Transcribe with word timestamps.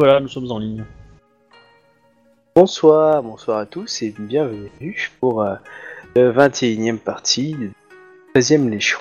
voilà, 0.00 0.18
nous 0.18 0.28
sommes 0.28 0.50
en 0.50 0.58
ligne. 0.58 0.82
Bonsoir, 2.56 3.22
bonsoir 3.22 3.58
à 3.58 3.66
tous 3.66 4.00
et 4.00 4.14
bienvenue 4.18 5.10
pour 5.20 5.42
euh, 5.42 5.56
le 6.16 6.32
21e 6.32 6.96
partie 6.96 7.52
de 7.52 7.70
13e 8.34 8.70
Légion. 8.70 8.98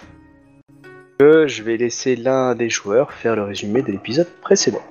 Euh, 1.22 1.48
je 1.48 1.64
vais 1.64 1.78
laisser 1.78 2.18
l'un 2.18 2.54
des 2.54 2.70
joueurs 2.70 3.14
faire 3.14 3.38
le 3.38 3.44
résumé 3.44 3.82
de 3.82 3.94
l'épisode 3.94 4.28
précédent. 4.42 4.82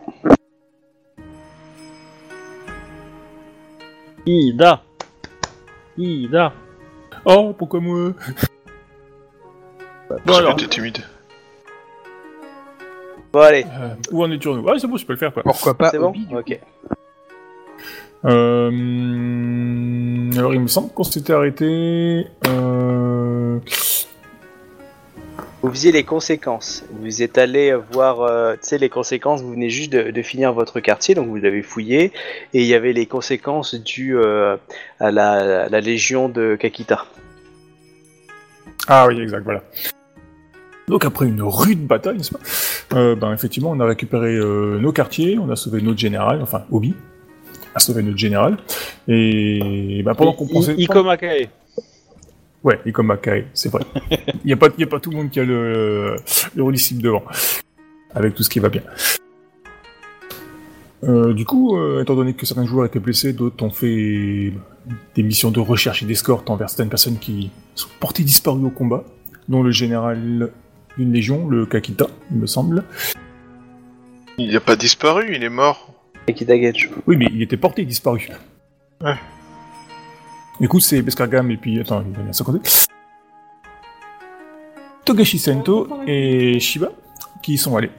Ida 4.25 4.83
Ida 5.99 6.55
Oh, 7.27 7.53
pourquoi 7.53 7.81
moi? 7.81 8.15
Bon 10.25 10.35
alors, 10.35 10.57
T'es 10.57 10.69
timide. 10.69 11.05
Bon 13.33 13.41
allez, 13.41 13.65
euh, 13.65 13.95
où 14.11 14.23
en 14.23 14.31
es-tu 14.31 14.49
nous 14.49 14.67
Ah, 14.69 14.79
c'est 14.79 14.87
bon, 14.87 14.97
je 14.97 15.05
peux 15.05 15.13
le 15.13 15.19
faire 15.19 15.33
quoi. 15.33 15.43
Pourquoi 15.43 15.77
pas 15.77 15.91
c'est 15.91 15.99
bon 15.99 16.09
Obi, 16.09 16.27
Ok. 16.35 16.59
Euh, 18.25 18.71
alors, 20.37 20.55
il 20.55 20.61
me 20.61 20.67
semble 20.67 20.91
qu'on 20.93 21.05
s'était 21.05 21.33
arrêté. 21.33 22.27
Euh... 22.47 23.59
Vous 25.63 25.71
visiez 25.71 25.93
les 25.93 26.05
conséquences. 26.05 26.85
Vous 27.01 27.23
êtes 27.23 27.37
allé 27.37 27.75
voir, 27.93 28.21
euh, 28.23 28.55
tu 28.55 28.61
sais, 28.63 28.79
les 28.79 28.89
conséquences, 28.89 29.43
vous 29.43 29.51
venez 29.51 29.71
juste 29.71 29.93
de, 29.93 30.11
de 30.11 30.23
finir 30.23 30.53
votre 30.53 30.81
quartier, 30.81 31.15
donc 31.15 31.29
vous 31.29 31.37
l'avez 31.37 31.63
fouillé, 31.63 32.13
et 32.55 32.61
il 32.61 32.67
y 32.67 32.75
avait 32.75 32.93
les 32.93 33.07
conséquences 33.07 33.75
dues 33.75 34.17
euh, 34.17 34.57
à, 35.01 35.11
la, 35.11 35.65
à 35.65 35.69
la 35.69 35.81
légion 35.81 36.29
de 36.29 36.57
Kakita. 36.57 37.05
Ah 38.87 39.07
oui, 39.09 39.21
exact, 39.21 39.43
voilà. 39.43 39.63
Donc 40.89 41.05
après 41.05 41.27
une 41.27 41.43
rude 41.43 41.87
bataille, 41.87 42.17
n'est-ce 42.17 42.33
pas 42.33 42.41
euh, 42.99 43.15
Ben 43.15 43.33
effectivement, 43.33 43.71
on 43.71 43.81
a 43.81 43.87
récupéré 43.87 44.35
euh, 44.35 44.79
nos 44.79 44.93
quartiers, 44.93 45.39
on 45.39 45.51
a 45.51 45.57
sauvé 45.57 45.83
notre 45.83 45.99
général, 45.99 46.41
enfin 46.43 46.63
Obi 46.71 46.95
a 47.75 47.81
sauvé 47.81 48.03
notre 48.03 48.17
général, 48.17 48.57
et 49.07 50.03
ben, 50.05 50.15
pendant 50.15 50.33
qu'on 50.33 50.49
pensait... 50.49 50.75
Ikomakae. 50.75 51.49
Ouais, 52.65 52.81
Makai, 53.03 53.47
c'est 53.55 53.71
vrai. 53.71 53.83
Il 54.11 54.47
n'y 54.47 54.53
a, 54.53 54.57
a 54.57 54.87
pas 54.87 55.01
tout 55.01 55.11
le 55.11 55.17
monde 55.17 55.31
qui 55.31 55.39
a 55.39 55.45
le, 55.45 56.17
le 56.57 56.63
rôlissime 56.63 57.01
devant, 57.01 57.23
avec 58.15 58.35
tout 58.35 58.43
ce 58.43 58.51
qui 58.51 58.59
va 58.59 58.69
bien. 58.69 58.83
Euh, 61.05 61.33
du 61.33 61.45
coup, 61.45 61.77
euh, 61.77 62.03
étant 62.03 62.17
donné 62.17 62.35
que 62.35 62.45
certains 62.45 62.67
joueurs 62.67 62.87
étaient 62.87 62.99
blessés, 62.99 63.33
d'autres 63.33 63.65
ont 63.65 63.71
fait 63.71 64.53
des 65.15 65.23
missions 65.23 65.51
de 65.51 65.61
recherche 65.61 66.03
et 66.03 66.07
d'escorte 66.07 66.51
envers 66.51 66.69
certaines 66.69 66.89
personnes 66.89 67.19
qui 67.19 67.51
sont 67.77 67.89
portées 68.01 68.25
disparues 68.25 68.65
au 68.65 68.71
combat, 68.71 69.05
dont 69.49 69.63
le 69.63 69.71
général 69.71 70.51
d'une 70.99 71.13
légion, 71.13 71.49
le 71.49 71.65
Kakita, 71.65 72.07
il 72.31 72.39
me 72.39 72.47
semble. 72.47 72.85
Il 74.37 74.53
n'a 74.53 74.61
pas 74.61 74.77
disparu, 74.77 75.35
il 75.35 75.43
est 75.43 75.49
mort. 75.49 75.95
Kakita 76.27 76.59
Gage. 76.59 76.91
Oui, 77.07 77.17
mais 77.17 77.27
il 77.33 77.41
était 77.41 77.57
porté 77.57 77.85
disparu. 77.85 78.29
Ouais. 79.01 79.15
Du 80.61 80.69
coup, 80.69 80.81
c'est 80.81 81.01
Beskargam 81.03 81.51
et 81.51 81.57
puis... 81.57 81.81
Attends, 81.81 82.05
il 82.05 82.27
y 82.27 82.29
a 82.29 82.33
ça 82.33 82.45
côté. 82.45 82.69
Togashi 85.05 85.39
Sento 85.39 85.89
et 86.07 86.59
Shiba 86.61 86.91
qui 87.43 87.55
y 87.55 87.59
sont 87.59 87.77
allés. 87.77 87.91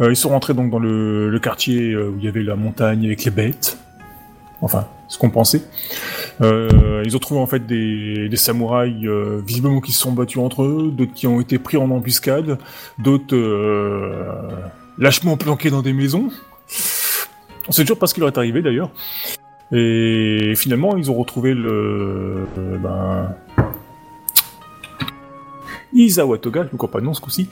Euh, 0.00 0.10
ils 0.10 0.16
sont 0.16 0.30
rentrés 0.30 0.54
donc 0.54 0.70
dans 0.70 0.80
le, 0.80 1.30
le 1.30 1.38
quartier 1.38 1.92
euh, 1.92 2.10
où 2.10 2.18
il 2.18 2.24
y 2.24 2.28
avait 2.28 2.42
la 2.42 2.56
montagne 2.56 3.06
avec 3.06 3.24
les 3.24 3.30
bêtes. 3.30 3.78
Enfin, 4.60 4.88
ce 5.08 5.18
qu'on 5.18 5.30
pensait. 5.30 5.62
Euh, 6.40 7.02
ils 7.04 7.16
ont 7.16 7.18
trouvé 7.18 7.40
en 7.40 7.46
fait 7.46 7.66
des, 7.66 8.28
samouraïs 8.36 9.06
euh, 9.06 9.40
visiblement 9.46 9.80
qui 9.80 9.92
se 9.92 10.00
sont 10.00 10.12
battus 10.12 10.38
entre 10.38 10.62
eux, 10.62 10.90
d'autres 10.92 11.14
qui 11.14 11.26
ont 11.26 11.40
été 11.40 11.58
pris 11.58 11.76
en 11.76 11.90
embuscade, 11.90 12.58
d'autres 12.98 13.36
euh, 13.36 14.50
lâchement 14.98 15.36
planqués 15.36 15.70
dans 15.70 15.82
des 15.82 15.92
maisons. 15.92 16.28
On 17.68 17.72
sait 17.72 17.82
toujours 17.82 17.98
pas 17.98 18.06
ce 18.06 18.14
qui 18.14 18.20
leur 18.20 18.28
est 18.28 18.38
arrivé 18.38 18.62
d'ailleurs. 18.62 18.90
Et 19.72 20.52
finalement, 20.56 20.96
ils 20.96 21.10
ont 21.10 21.14
retrouvé 21.14 21.54
le. 21.54 22.46
ben. 22.82 23.34
Isawa 25.94 26.38
Toga, 26.38 26.64
le 26.70 26.76
compagnon 26.76 27.14
ce 27.14 27.20
coup-ci, 27.20 27.48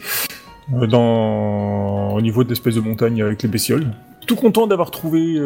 dans... 0.69 2.13
au 2.13 2.21
niveau 2.21 2.43
de 2.43 2.49
l'espèce 2.49 2.75
de 2.75 2.81
montagne 2.81 3.23
avec 3.23 3.41
les 3.43 3.49
bestioles. 3.49 3.87
Tout 4.27 4.35
content 4.35 4.67
d'avoir 4.67 4.91
trouvé 4.91 5.39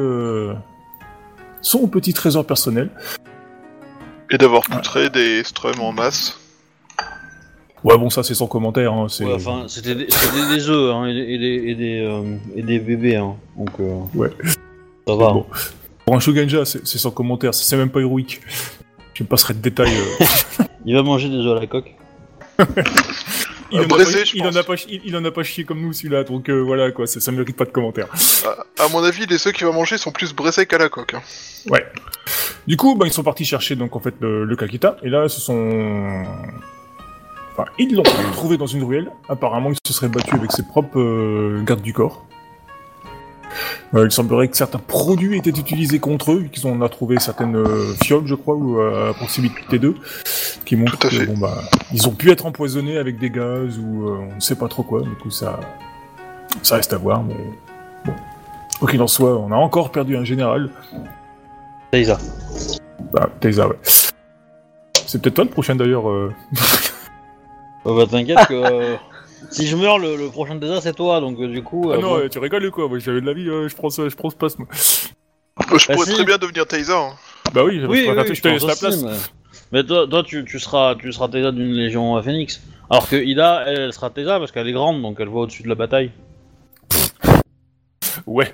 son 1.61 1.87
petit 1.89 2.13
trésor 2.13 2.45
personnel. 2.47 2.91
Et 4.31 4.39
d'avoir 4.39 4.63
poutré 4.63 5.09
des 5.11 5.45
strums 5.45 5.81
en 5.81 5.93
masse. 5.93 6.39
Ouais, 7.85 7.97
bon, 7.97 8.11
ça 8.11 8.23
c'est 8.25 8.35
sans 8.35 8.49
commentaire. 8.49 8.93
Hein, 8.93 9.07
c'est... 9.09 9.25
Ouais, 9.25 9.35
enfin, 9.35 9.67
c'était 9.69 9.95
des, 9.95 10.07
des 10.07 10.69
œufs 10.69 10.93
hein, 10.95 11.07
et, 11.07 11.15
des, 11.15 11.21
et, 11.21 11.39
des, 11.39 11.71
et, 11.71 11.75
des, 11.77 12.01
euh, 12.01 12.37
et 12.57 12.63
des 12.63 12.79
bébés, 12.81 13.17
hein. 13.17 13.37
donc 13.57 13.71
euh, 13.79 14.01
Ouais. 14.15 14.31
ça 15.07 15.15
va. 15.15 15.33
Bon. 15.33 15.47
Pour 16.05 16.17
un 16.17 16.21
Shogunja, 16.21 16.65
c'est, 16.65 16.85
c'est 16.87 16.99
sans 16.99 17.11
commentaire, 17.13 17.55
c'est 17.55 17.65
c'est 17.65 17.77
même 17.77 17.91
pas 17.91 18.01
héroïque. 18.01 18.41
Je 19.15 19.23
me 19.23 19.29
passerai 19.29 19.55
de 19.55 19.61
détails. 19.61 19.95
euh. 19.97 20.65
Il 20.85 20.95
va 20.97 21.03
manger 21.03 21.29
des 21.29 21.37
œufs 21.37 21.57
à 21.57 21.61
la 21.61 21.67
coque. 21.67 21.95
il, 23.71 23.81
en 23.81 23.89
pas, 23.89 24.05
je 24.05 24.37
il, 24.37 24.43
en 24.47 24.55
a 24.55 24.63
pas, 24.63 24.75
il, 24.89 25.01
il 25.05 25.17
en 25.17 25.25
a 25.25 25.31
pas 25.31 25.43
chié 25.43 25.65
comme 25.65 25.81
nous 25.81 25.93
celui-là, 25.93 26.25
donc 26.25 26.49
euh, 26.49 26.61
voilà 26.61 26.91
quoi, 26.93 27.07
ça, 27.07 27.21
ça 27.21 27.33
mérite 27.33 27.57
pas 27.57 27.65
de 27.65 27.71
commentaire. 27.71 28.09
À, 28.79 28.85
à 28.85 28.89
mon 28.89 29.03
avis, 29.03 29.27
les 29.27 29.47
œufs 29.47 29.53
qu'il 29.53 29.67
va 29.67 29.73
manger 29.73 29.99
sont 29.99 30.13
plus 30.13 30.35
braisés 30.35 30.67
qu'à 30.67 30.79
la 30.79 30.89
coque. 30.89 31.15
hein. 31.15 31.23
Ouais. 31.69 31.85
Du 32.67 32.77
coup, 32.77 32.95
bah, 32.97 33.07
ils 33.07 33.13
sont 33.13 33.23
partis 33.23 33.45
chercher 33.45 33.77
donc 33.77 33.95
en 33.97 34.01
fait 34.01 34.15
le, 34.21 34.45
le 34.45 34.57
Kakita, 34.57 34.97
et 35.03 35.09
là, 35.09 35.29
ce 35.29 35.41
sont. 35.41 36.25
Enfin, 37.53 37.65
ils 37.79 37.95
l'ont 37.95 38.03
trouvé 38.33 38.57
dans 38.57 38.67
une 38.67 38.85
ruelle. 38.85 39.11
Apparemment, 39.29 39.71
il 39.71 39.77
se 39.87 39.93
serait 39.93 40.09
battu 40.09 40.35
avec 40.35 40.53
ses 40.53 40.63
propres 40.63 40.99
euh, 41.01 41.63
gardes 41.65 41.83
du 41.83 41.93
corps. 41.93 42.27
Euh, 43.95 44.05
il 44.05 44.11
semblerait 44.11 44.49
que 44.49 44.57
certains 44.57 44.79
produits 44.79 45.39
étaient 45.39 45.51
utilisés 45.51 45.99
contre 45.99 46.33
eux, 46.33 46.39
vu 46.39 46.49
qu'ils 46.49 46.67
ont 46.67 46.73
on 46.73 46.83
a 46.83 46.89
trouvé 46.89 47.19
certaines 47.19 47.57
euh, 47.57 47.95
fioles, 48.03 48.27
je 48.27 48.35
crois, 48.35 48.55
ou 48.55 48.81
euh, 48.81 49.11
à 49.11 49.15
proximité 49.15 49.79
d'eux, 49.79 49.95
qui 50.65 50.77
montrent 50.77 50.99
que 50.99 51.25
bon 51.27 51.39
bah, 51.39 51.63
ils 51.93 52.09
ont 52.09 52.13
pu 52.13 52.31
être 52.31 52.47
empoisonnés 52.47 52.99
avec 52.99 53.19
des 53.19 53.31
gaz 53.31 53.79
ou 53.79 54.09
euh, 54.09 54.19
on 54.31 54.35
ne 54.35 54.41
sait 54.41 54.57
pas 54.57 54.69
trop 54.69 54.83
quoi. 54.83 55.03
Du 55.03 55.15
coup, 55.17 55.31
ça, 55.31 55.61
ça 56.63 56.77
reste 56.77 56.93
à 56.93 56.99
voir, 56.99 57.23
mais 57.23 57.37
bon. 58.05 58.13
Quoi 58.79 58.91
qu'il 58.91 59.01
en 59.01 59.07
soit, 59.07 59.37
on 59.39 59.51
a 59.53 59.57
encore 59.57 59.91
perdu 59.91 60.17
un 60.17 60.25
général. 60.25 60.71
Taïsa. 61.91 62.19
Bah, 63.13 63.31
Taisa, 63.41 63.69
ouais. 63.69 63.77
C'est 65.07 65.23
peut-être 65.23 65.35
toi 65.35 65.45
le 65.45 65.51
prochain 65.51 65.77
d'ailleurs. 65.77 66.11
euh. 66.11 66.33
Euh, 67.87 67.97
bah 67.97 68.07
t'inquiète 68.11 68.47
que 68.49 68.55
euh, 68.55 68.97
si 69.51 69.67
je 69.67 69.77
meurs, 69.77 69.99
le, 69.99 70.17
le 70.17 70.29
prochain 70.29 70.59
Taïsa 70.59 70.81
c'est 70.81 70.95
toi, 70.95 71.21
donc 71.21 71.39
euh, 71.41 71.49
du 71.49 71.63
coup. 71.63 71.91
Ah 71.93 71.97
euh, 71.97 72.01
non, 72.01 72.09
bon. 72.11 72.19
euh, 72.21 72.29
tu 72.29 72.39
rigoles 72.39 72.67
ou 72.67 72.71
quoi? 72.71 72.89
Moi 72.89 72.99
j'avais 72.99 73.21
de 73.21 73.27
la 73.27 73.33
vie, 73.35 73.49
euh, 73.49 73.69
je 73.69 73.75
prends 73.77 73.91
ça, 73.91 74.09
je 74.09 74.15
prends 74.17 74.31
ce 74.31 74.37
passe 74.37 74.59
moi. 74.59 74.69
Je 74.73 75.87
pourrais 75.93 76.07
si. 76.07 76.15
très 76.15 76.25
bien 76.25 76.39
devenir 76.39 76.67
Taisa. 76.67 76.99
hein. 76.99 77.13
Bah 77.53 77.65
oui, 77.65 77.81
je, 77.81 77.87
Oui, 77.87 78.03
je, 78.05 78.09
oui, 78.11 78.15
préfère- 78.15 78.25
oui, 78.31 78.35
je 78.37 78.43
te 78.43 78.49
laisse 78.49 78.63
pense 78.65 78.83
la 78.83 78.89
aussi, 78.89 79.01
place. 79.03 79.23
Mais, 79.73 79.81
mais 79.83 79.85
toi, 79.87 80.07
toi 80.09 80.23
tu, 80.23 80.45
tu 80.45 80.59
seras, 80.59 80.95
tu 80.97 81.13
seras 81.13 81.29
Taïsa 81.29 81.53
d'une 81.53 81.73
légion 81.73 82.17
à 82.17 82.23
Phoenix. 82.23 82.61
Alors 82.91 83.09
que 83.09 83.17
Ida, 83.17 83.65
elle, 83.67 83.81
elle 83.81 83.93
sera 83.93 84.11
Taïsa 84.11 84.39
parce 84.39 84.53
qu'elle 84.53 84.69
est 84.69 84.73
grande, 84.73 85.03
donc 85.03 85.17
elle 85.21 85.29
voit 85.29 85.43
au-dessus 85.43 85.63
de 85.63 85.69
la 85.69 85.75
bataille. 85.75 86.11
Ouais. 88.27 88.53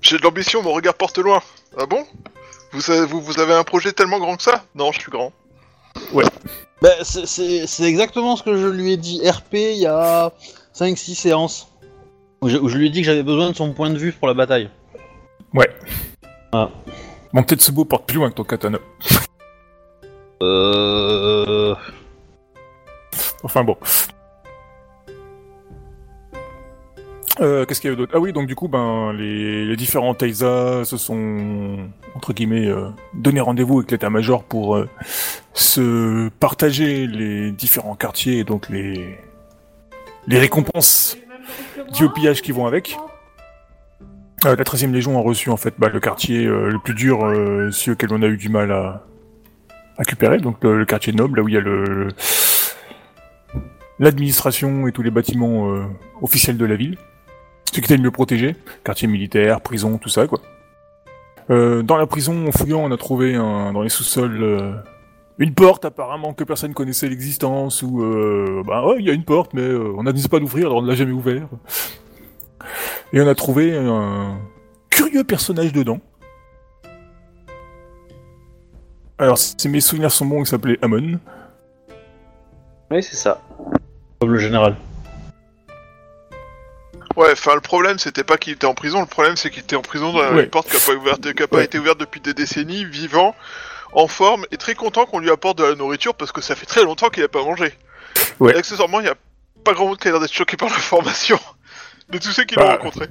J'ai 0.00 0.16
de 0.18 0.22
l'ambition, 0.22 0.62
mon 0.62 0.72
regard 0.72 0.94
porte 0.94 1.18
loin. 1.18 1.42
Ah 1.78 1.86
bon? 1.86 2.04
Vous, 2.72 2.90
avez- 2.90 3.06
vous, 3.06 3.20
vous 3.20 3.40
avez 3.40 3.52
un 3.54 3.64
projet 3.64 3.92
tellement 3.92 4.18
grand 4.18 4.36
que 4.36 4.42
ça? 4.42 4.64
Non, 4.74 4.92
je 4.92 5.00
suis 5.00 5.10
grand. 5.10 5.32
Bah, 6.82 6.88
c'est- 7.02 7.82
exactement 7.82 8.36
ce 8.36 8.42
que 8.42 8.56
je 8.56 8.66
lui 8.66 8.92
ai 8.92 8.96
dit 8.96 9.20
RP 9.28 9.54
il 9.54 9.78
y 9.78 9.86
a 9.86 10.32
5-6 10.72 11.14
séances. 11.14 11.68
Où 12.42 12.48
je, 12.48 12.56
où 12.56 12.68
je 12.68 12.78
lui 12.78 12.86
ai 12.86 12.90
dit 12.90 13.00
que 13.00 13.06
j'avais 13.06 13.22
besoin 13.22 13.50
de 13.50 13.56
son 13.56 13.72
point 13.74 13.90
de 13.90 13.98
vue 13.98 14.12
pour 14.12 14.26
la 14.28 14.34
bataille. 14.34 14.70
Ouais. 15.52 15.68
Ah. 16.52 16.70
Mon 17.32 17.42
Tetsubo 17.42 17.84
porte 17.84 18.06
plus 18.06 18.16
loin 18.16 18.30
que 18.30 18.34
ton 18.36 18.44
katana. 18.44 18.78
Euh... 20.42 21.74
Enfin 23.42 23.62
bon. 23.62 23.76
Euh, 27.40 27.64
Qu'est-ce 27.64 27.80
qu'il 27.80 27.90
y 27.90 27.92
a 27.92 27.96
d'autre? 27.96 28.12
Ah 28.14 28.18
oui, 28.20 28.32
donc 28.32 28.46
du 28.46 28.54
coup, 28.54 28.68
ben, 28.68 29.12
les, 29.14 29.64
les 29.64 29.76
différents 29.76 30.14
Taisa 30.14 30.84
se 30.84 30.96
sont, 30.96 31.88
entre 32.14 32.32
guillemets, 32.34 32.66
euh, 32.66 32.90
donné 33.14 33.40
rendez-vous 33.40 33.78
avec 33.78 33.90
l'état-major 33.90 34.44
pour 34.44 34.76
euh, 34.76 34.88
se 35.54 36.28
partager 36.38 37.06
les 37.06 37.50
différents 37.50 37.94
quartiers 37.94 38.38
et 38.38 38.44
donc 38.44 38.68
les, 38.68 39.18
les 40.26 40.38
récompenses 40.38 41.16
du 41.94 42.08
pillage 42.10 42.42
qui 42.42 42.52
vont 42.52 42.66
avec. 42.66 42.96
Euh, 44.44 44.56
la 44.56 44.64
13e 44.64 44.92
Légion 44.92 45.18
a 45.18 45.22
reçu 45.22 45.50
en 45.50 45.56
fait 45.56 45.74
bah, 45.78 45.88
le 45.88 46.00
quartier 46.00 46.46
euh, 46.46 46.70
le 46.70 46.78
plus 46.78 46.94
dur, 46.94 47.24
euh, 47.24 47.70
celui 47.70 47.92
auquel 47.92 48.12
on 48.12 48.22
a 48.22 48.26
eu 48.26 48.36
du 48.36 48.48
mal 48.48 48.70
à 48.72 49.02
récupérer, 49.98 50.38
donc 50.38 50.62
le, 50.62 50.78
le 50.78 50.84
quartier 50.84 51.12
noble, 51.12 51.38
là 51.38 51.42
où 51.44 51.48
il 51.48 51.54
y 51.54 51.58
a 51.58 51.60
le 51.60 52.08
l'administration 53.98 54.88
et 54.88 54.92
tous 54.92 55.02
les 55.02 55.10
bâtiments 55.10 55.68
officiels 56.22 56.56
de 56.56 56.64
la 56.64 56.74
ville. 56.74 56.96
Ce 57.70 57.72
qui 57.72 57.78
était 57.78 57.96
le 57.96 58.02
mieux 58.02 58.10
protégé, 58.10 58.56
quartier 58.82 59.06
militaire, 59.06 59.60
prison, 59.60 59.96
tout 59.96 60.08
ça 60.08 60.26
quoi. 60.26 60.40
Euh, 61.50 61.82
dans 61.82 61.96
la 61.96 62.06
prison, 62.06 62.48
en 62.48 62.50
fouillant, 62.50 62.80
on 62.80 62.90
a 62.90 62.96
trouvé 62.96 63.36
un, 63.36 63.72
dans 63.72 63.82
les 63.82 63.88
sous-sols 63.88 64.42
euh, 64.42 64.72
une 65.38 65.54
porte 65.54 65.84
apparemment 65.84 66.34
que 66.34 66.42
personne 66.42 66.74
connaissait 66.74 67.08
l'existence 67.08 67.82
ou 67.84 68.02
euh, 68.02 68.64
bah 68.66 68.84
ouais 68.84 68.96
il 68.98 69.06
y 69.06 69.10
a 69.10 69.12
une 69.12 69.24
porte 69.24 69.54
mais 69.54 69.62
euh, 69.62 69.94
on 69.96 70.02
n'a 70.02 70.12
dit 70.12 70.28
pas 70.28 70.40
d'ouvrir 70.40 70.66
alors 70.66 70.78
on 70.78 70.82
ne 70.82 70.88
l'a 70.88 70.96
jamais 70.96 71.12
ouvert. 71.12 71.46
Et 73.12 73.20
on 73.20 73.28
a 73.28 73.36
trouvé 73.36 73.76
un 73.76 74.36
curieux 74.90 75.22
personnage 75.22 75.72
dedans. 75.72 76.00
Alors, 79.18 79.38
si 79.38 79.68
mes 79.68 79.80
souvenirs 79.80 80.10
sont 80.10 80.26
bons, 80.26 80.40
il 80.42 80.46
s'appelait 80.46 80.78
Amon. 80.82 81.20
Oui, 82.90 83.02
c'est 83.02 83.16
ça. 83.16 83.40
Comme 84.20 84.32
le 84.32 84.38
général. 84.38 84.76
Ouais, 87.16 87.32
enfin 87.32 87.54
le 87.54 87.60
problème 87.60 87.98
c'était 87.98 88.22
pas 88.24 88.36
qu'il 88.38 88.52
était 88.52 88.66
en 88.66 88.74
prison, 88.74 89.00
le 89.00 89.06
problème 89.06 89.36
c'est 89.36 89.50
qu'il 89.50 89.62
était 89.62 89.76
en 89.76 89.82
prison 89.82 90.12
dans 90.12 90.20
Ouais. 90.34 90.44
une 90.44 90.50
porte 90.50 90.70
qui 90.70 90.76
a 90.76 90.80
pas, 90.86 90.94
ouverte, 90.98 91.32
qui 91.34 91.42
a 91.42 91.48
pas 91.48 91.56
Ouais. 91.58 91.64
été 91.64 91.78
ouverte 91.78 91.98
depuis 91.98 92.20
des 92.20 92.34
décennies, 92.34 92.84
vivant, 92.84 93.34
en 93.92 94.06
forme 94.06 94.46
et 94.52 94.56
très 94.56 94.74
content 94.74 95.06
qu'on 95.06 95.18
lui 95.18 95.30
apporte 95.30 95.58
de 95.58 95.64
la 95.64 95.74
nourriture 95.74 96.14
parce 96.14 96.30
que 96.32 96.40
ça 96.40 96.54
fait 96.54 96.66
très 96.66 96.84
longtemps 96.84 97.08
qu'il 97.08 97.24
a 97.24 97.28
pas 97.28 97.42
mangé. 97.42 97.72
Ouais. 98.38 98.52
Et 98.54 98.56
accessoirement, 98.56 99.00
il 99.00 99.06
y 99.06 99.08
a 99.10 99.16
pas 99.64 99.72
grand 99.74 99.86
monde 99.88 99.98
qui 99.98 100.06
a 100.08 100.12
l'air 100.12 100.20
d'être 100.20 100.32
choqué 100.32 100.56
par 100.56 100.68
l'information 100.68 101.38
de 102.10 102.18
tous 102.18 102.30
ceux 102.30 102.44
qui 102.44 102.54
l'ont 102.54 102.62
Bah. 102.66 102.76
rencontré. 102.76 103.08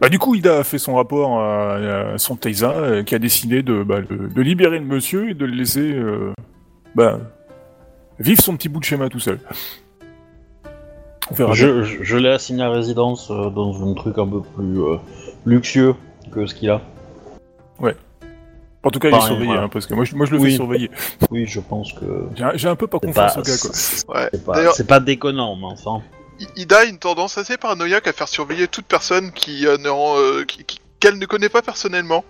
Bah, 0.00 0.08
du 0.08 0.18
coup, 0.18 0.34
Ida 0.34 0.58
a 0.60 0.64
fait 0.64 0.78
son 0.78 0.94
rapport 0.94 1.40
à, 1.40 1.74
à 2.14 2.18
son 2.18 2.34
Taisa, 2.36 2.70
euh, 2.70 3.02
qui 3.02 3.14
a 3.14 3.18
décidé 3.18 3.62
de, 3.62 3.82
bah, 3.82 4.00
de, 4.00 4.28
de 4.28 4.40
libérer 4.42 4.78
le 4.78 4.84
monsieur 4.86 5.28
et 5.30 5.34
de 5.34 5.44
le 5.44 5.52
laisser 5.52 5.92
euh, 5.92 6.32
bah, 6.94 7.18
vivre 8.18 8.40
son 8.40 8.56
petit 8.56 8.70
bout 8.70 8.80
de 8.80 8.84
schéma 8.84 9.08
tout 9.10 9.20
seul. 9.20 9.40
On 11.30 11.34
verra 11.34 11.52
bien. 11.52 11.56
Je, 11.66 11.82
je, 11.84 12.02
je 12.02 12.16
l'ai 12.16 12.30
assigné 12.30 12.62
à 12.62 12.70
résidence 12.70 13.30
euh, 13.30 13.50
dans 13.50 13.88
un 13.88 13.94
truc 13.94 14.18
un 14.18 14.26
peu 14.26 14.40
plus 14.40 14.80
euh, 14.82 14.96
luxueux 15.46 15.94
que 16.32 16.46
ce 16.46 16.54
qu'il 16.54 16.70
a. 16.70 16.80
En 18.82 18.88
tout 18.90 18.98
cas, 18.98 19.08
il 19.08 19.10
est 19.10 19.18
Pareil, 19.18 19.26
surveillé, 19.28 19.46
voilà. 19.52 19.62
hein, 19.64 19.68
parce 19.70 19.84
que 19.86 19.92
moi, 19.92 20.06
je, 20.06 20.16
moi, 20.16 20.24
je 20.24 20.30
le 20.32 20.38
Oui. 20.38 20.50
fais 20.52 20.56
surveiller. 20.56 20.90
Oui, 21.30 21.44
je 21.46 21.60
pense 21.60 21.92
que. 21.92 22.06
J'ai 22.54 22.66
un- 22.66 22.76
peu 22.76 22.86
pas 22.86 22.98
confiance 22.98 23.34
pas, 23.34 23.40
au 23.40 23.42
gars, 23.42 23.56
quoi. 23.60 23.70
c'est 23.74 24.08
Ouais. 24.08 24.28
c'est 24.32 24.42
pas, 24.46 24.54
D'ailleurs, 24.54 24.72
c'est 24.74 24.86
pas 24.86 25.00
déconnant, 25.00 25.54
mais 25.54 25.66
enfin. 25.66 26.00
I- 26.40 26.46
Ida 26.62 26.78
a 26.78 26.84
une 26.84 26.96
tendance 26.96 27.36
assez 27.36 27.58
paranoïaque 27.58 28.06
à 28.06 28.14
faire 28.14 28.26
surveiller 28.28 28.68
toute 28.68 28.86
personne 28.86 29.32
qui 29.32 29.66
euh, 29.66 29.76
ne 29.76 29.90
rend, 29.90 30.16
euh, 30.16 30.44
qui- 30.44 30.64
qui- 30.64 30.80
qu'elle 30.98 31.18
ne 31.18 31.26
connaît 31.26 31.50
pas 31.50 31.60
personnellement. 31.60 32.24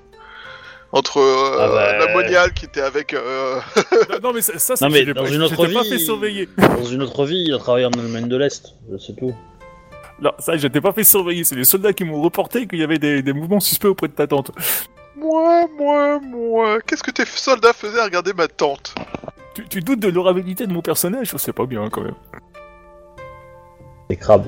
Entre 0.93 1.19
euh, 1.19 1.57
Ah 1.61 1.69
bah. 1.69 1.99
la 2.07 2.13
moniale 2.13 2.53
qui 2.53 2.65
était 2.65 2.81
avec 2.81 3.15
euh, 3.15 3.61
Non, 4.11 4.17
non, 4.25 4.33
mais 4.35 4.43
ça, 4.43 4.59
ça 4.59 4.75
c'est 4.77 4.85
Non, 4.85 4.91
mais 4.91 5.05
dans 5.05 5.23
pas- 5.23 5.29
une 5.29 5.35
je 5.37 5.41
autre 5.43 5.67
t'ai 5.67 5.73
pas 5.73 5.83
vie- 5.83 5.89
fait 5.91 5.99
surveiller. 5.99 6.49
Dans 6.59 6.85
une 6.85 7.03
autre 7.03 7.25
vie, 7.27 7.45
il 7.47 7.55
a 7.55 7.59
travaillé 7.59 7.87
en 7.87 7.91
Allemagne 7.93 8.27
de 8.29 8.37
l'Est, 8.37 8.75
c'est 8.99 9.15
tout. 9.17 9.33
Non, 10.21 10.33
ça, 10.39 10.57
je 10.57 10.67
t'ai 10.67 10.81
pas 10.81 10.93
fait 10.93 11.05
surveiller. 11.05 11.45
C'est 11.45 11.55
les 11.55 11.65
soldats 11.65 11.93
qui 11.93 12.05
m'ont 12.05 12.21
reporté 12.21 12.67
qu'il 12.67 12.79
y 12.81 12.83
avait 12.83 12.99
des, 12.99 13.23
des 13.23 13.33
mouvements 13.33 13.61
suspects 13.61 13.87
auprès 13.89 14.09
de 14.09 14.13
ta 14.15 14.27
tante. 14.27 14.51
moi, 15.17 15.67
moi, 15.79 16.19
moi. 16.21 16.79
Qu'est-ce 16.85 17.03
que 17.05 17.11
tes 17.13 17.25
soldats 17.25 17.73
faisaient 17.73 18.01
à 18.01 18.05
regarder 18.05 18.33
ma 18.33 18.49
tante? 18.49 18.95
Tu, 19.55 19.67
tu 19.69 19.81
doutes 19.81 20.01
de 20.01 20.09
l'honorabilité 20.09 20.67
de 20.67 20.73
mon 20.73 20.83
personnage? 20.83 21.33
C'est 21.37 21.53
pas 21.53 21.67
bien, 21.67 21.89
quand 21.89 22.03
même. 22.03 22.15
Des 24.11 24.17
crabes. 24.17 24.47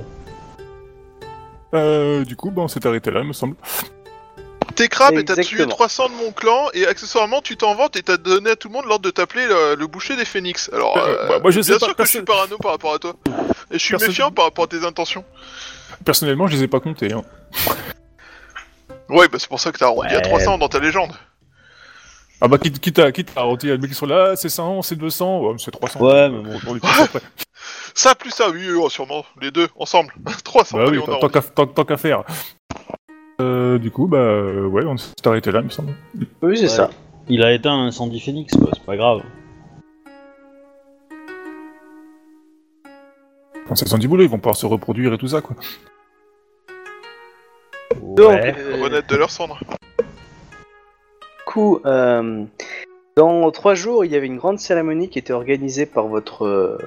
Euh, 1.74 2.24
du 2.24 2.36
coup, 2.36 2.50
bah, 2.50 2.62
on 2.62 2.68
s'est 2.68 2.84
arrêté 2.86 3.10
là, 3.10 3.20
il 3.20 3.28
me 3.28 3.32
semble. 3.32 3.54
T'es 4.74 4.88
crabe 4.88 5.14
et 5.18 5.24
t'as 5.24 5.34
tué 5.34 5.40
Exactement. 5.62 5.68
300 5.74 6.08
de 6.08 6.14
mon 6.14 6.32
clan 6.32 6.68
et 6.74 6.86
accessoirement 6.86 7.40
tu 7.42 7.56
t'en 7.56 7.74
vantes 7.74 7.96
et 7.96 8.02
t'as 8.02 8.16
donné 8.16 8.50
à 8.50 8.56
tout 8.56 8.68
le 8.68 8.74
monde 8.74 8.84
l'ordre 8.86 9.04
de 9.04 9.10
t'appeler 9.10 9.46
le, 9.46 9.74
le 9.76 9.86
boucher 9.86 10.16
des 10.16 10.24
phénix. 10.24 10.70
Alors, 10.72 10.96
Euh, 10.96 11.00
euh, 11.06 11.28
bah, 11.28 11.38
moi, 11.40 11.50
je 11.50 11.60
sais 11.60 11.72
bien 11.72 11.78
pas, 11.78 11.86
sûr 11.86 11.96
que 11.96 12.04
je 12.04 12.08
suis 12.10 12.22
parano 12.22 12.56
par 12.58 12.72
rapport 12.72 12.94
à 12.94 12.98
toi. 12.98 13.14
Et 13.70 13.78
je 13.78 13.84
suis 13.84 13.96
méfiant 13.96 14.30
par 14.30 14.46
rapport 14.46 14.64
à 14.64 14.68
tes 14.68 14.84
intentions. 14.84 15.24
Personnellement, 16.04 16.46
je 16.46 16.56
les 16.56 16.62
ai 16.64 16.68
pas 16.68 16.80
comptés. 16.80 17.12
Hein. 17.12 17.22
Ouais, 19.08 19.28
bah 19.28 19.38
c'est 19.38 19.48
pour 19.48 19.60
ça 19.60 19.72
que 19.72 19.78
t'as 19.78 19.86
arrondi 19.86 20.14
à 20.14 20.18
Ouais. 20.18 20.22
300 20.22 20.58
dans 20.58 20.68
ta 20.68 20.78
légende. 20.78 21.12
Ah 22.40 22.48
bah, 22.48 22.58
quitte, 22.58 22.80
quitte 22.80 22.98
à, 22.98 23.12
quitte 23.12 23.28
à 23.36 23.40
arrondir 23.40 23.72
les 23.72 23.78
mecs 23.78 23.90
qui 23.90 23.96
sont 23.96 24.06
là, 24.06 24.34
c'est 24.34 24.48
100, 24.48 24.82
c'est 24.82 24.96
200, 24.96 25.40
ouais, 25.42 25.54
c'est 25.58 25.70
300. 25.70 26.00
Ouais, 26.00 26.28
mais 26.28 26.42
bon. 26.42 26.58
On 26.66 26.74
les 26.74 26.80
passe 26.80 27.00
après. 27.00 27.20
Ça 27.94 28.14
plus 28.16 28.30
ça, 28.30 28.50
oui, 28.50 28.68
oui, 28.68 28.90
sûrement. 28.90 29.24
Les 29.40 29.50
deux, 29.52 29.68
ensemble. 29.78 30.12
300, 30.44 30.76
Bah 30.76 30.84
allez, 30.84 30.92
oui, 30.92 30.98
on 30.98 31.06
tant- 31.06 31.12
arrondit. 31.12 31.32
tant 31.32 31.40
qu'à 31.40 31.48
tant- 31.48 31.66
tant 31.66 31.84
qu'à 31.84 31.96
faire. 31.96 32.24
Euh, 33.42 33.78
du 33.78 33.90
coup, 33.90 34.06
bah 34.06 34.18
euh, 34.18 34.66
ouais, 34.66 34.84
on 34.86 34.96
s'est 34.96 35.12
arrêté 35.24 35.50
là, 35.50 35.60
il 35.60 35.64
me 35.66 35.70
semble. 35.70 35.94
Oui, 36.42 36.56
c'est 36.56 36.62
Ouais. 36.64 36.68
ça. 36.68 36.90
Il 37.28 37.42
a 37.42 37.52
éteint 37.52 37.72
un 37.72 37.86
incendie 37.86 38.20
phénix, 38.20 38.54
quoi, 38.56 38.70
c'est 38.72 38.84
pas 38.84 38.96
grave. 38.96 39.22
Quand 43.68 43.74
c'est 43.74 43.98
du 43.98 44.08
boulot, 44.08 44.22
ils 44.24 44.28
vont 44.28 44.38
pouvoir 44.38 44.56
se 44.56 44.66
reproduire 44.66 45.12
et 45.12 45.18
tout 45.18 45.28
ça, 45.28 45.40
quoi. 45.40 45.56
Donc, 48.00 48.28
Ouais. 48.28 48.54
euh, 48.58 48.82
Renaître 48.82 49.08
de 49.08 49.16
leur 49.16 49.30
cendre. 49.30 49.58
Du 49.98 51.44
coup, 51.46 51.80
euh, 51.84 52.44
dans 53.16 53.50
trois 53.50 53.74
jours, 53.74 54.04
il 54.04 54.10
y 54.12 54.16
avait 54.16 54.26
une 54.26 54.38
grande 54.38 54.58
cérémonie 54.58 55.08
qui 55.08 55.18
était 55.18 55.32
organisée 55.32 55.86
par 55.86 56.06
votre, 56.06 56.44
euh, 56.44 56.78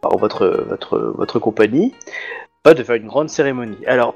par 0.00 0.16
votre, 0.18 0.46
votre, 0.68 0.98
votre 0.98 1.38
compagnie. 1.38 1.94
Pas 2.62 2.74
de 2.74 2.82
faire 2.82 2.96
une 2.96 3.06
grande 3.06 3.28
cérémonie. 3.30 3.78
Alors, 3.86 4.14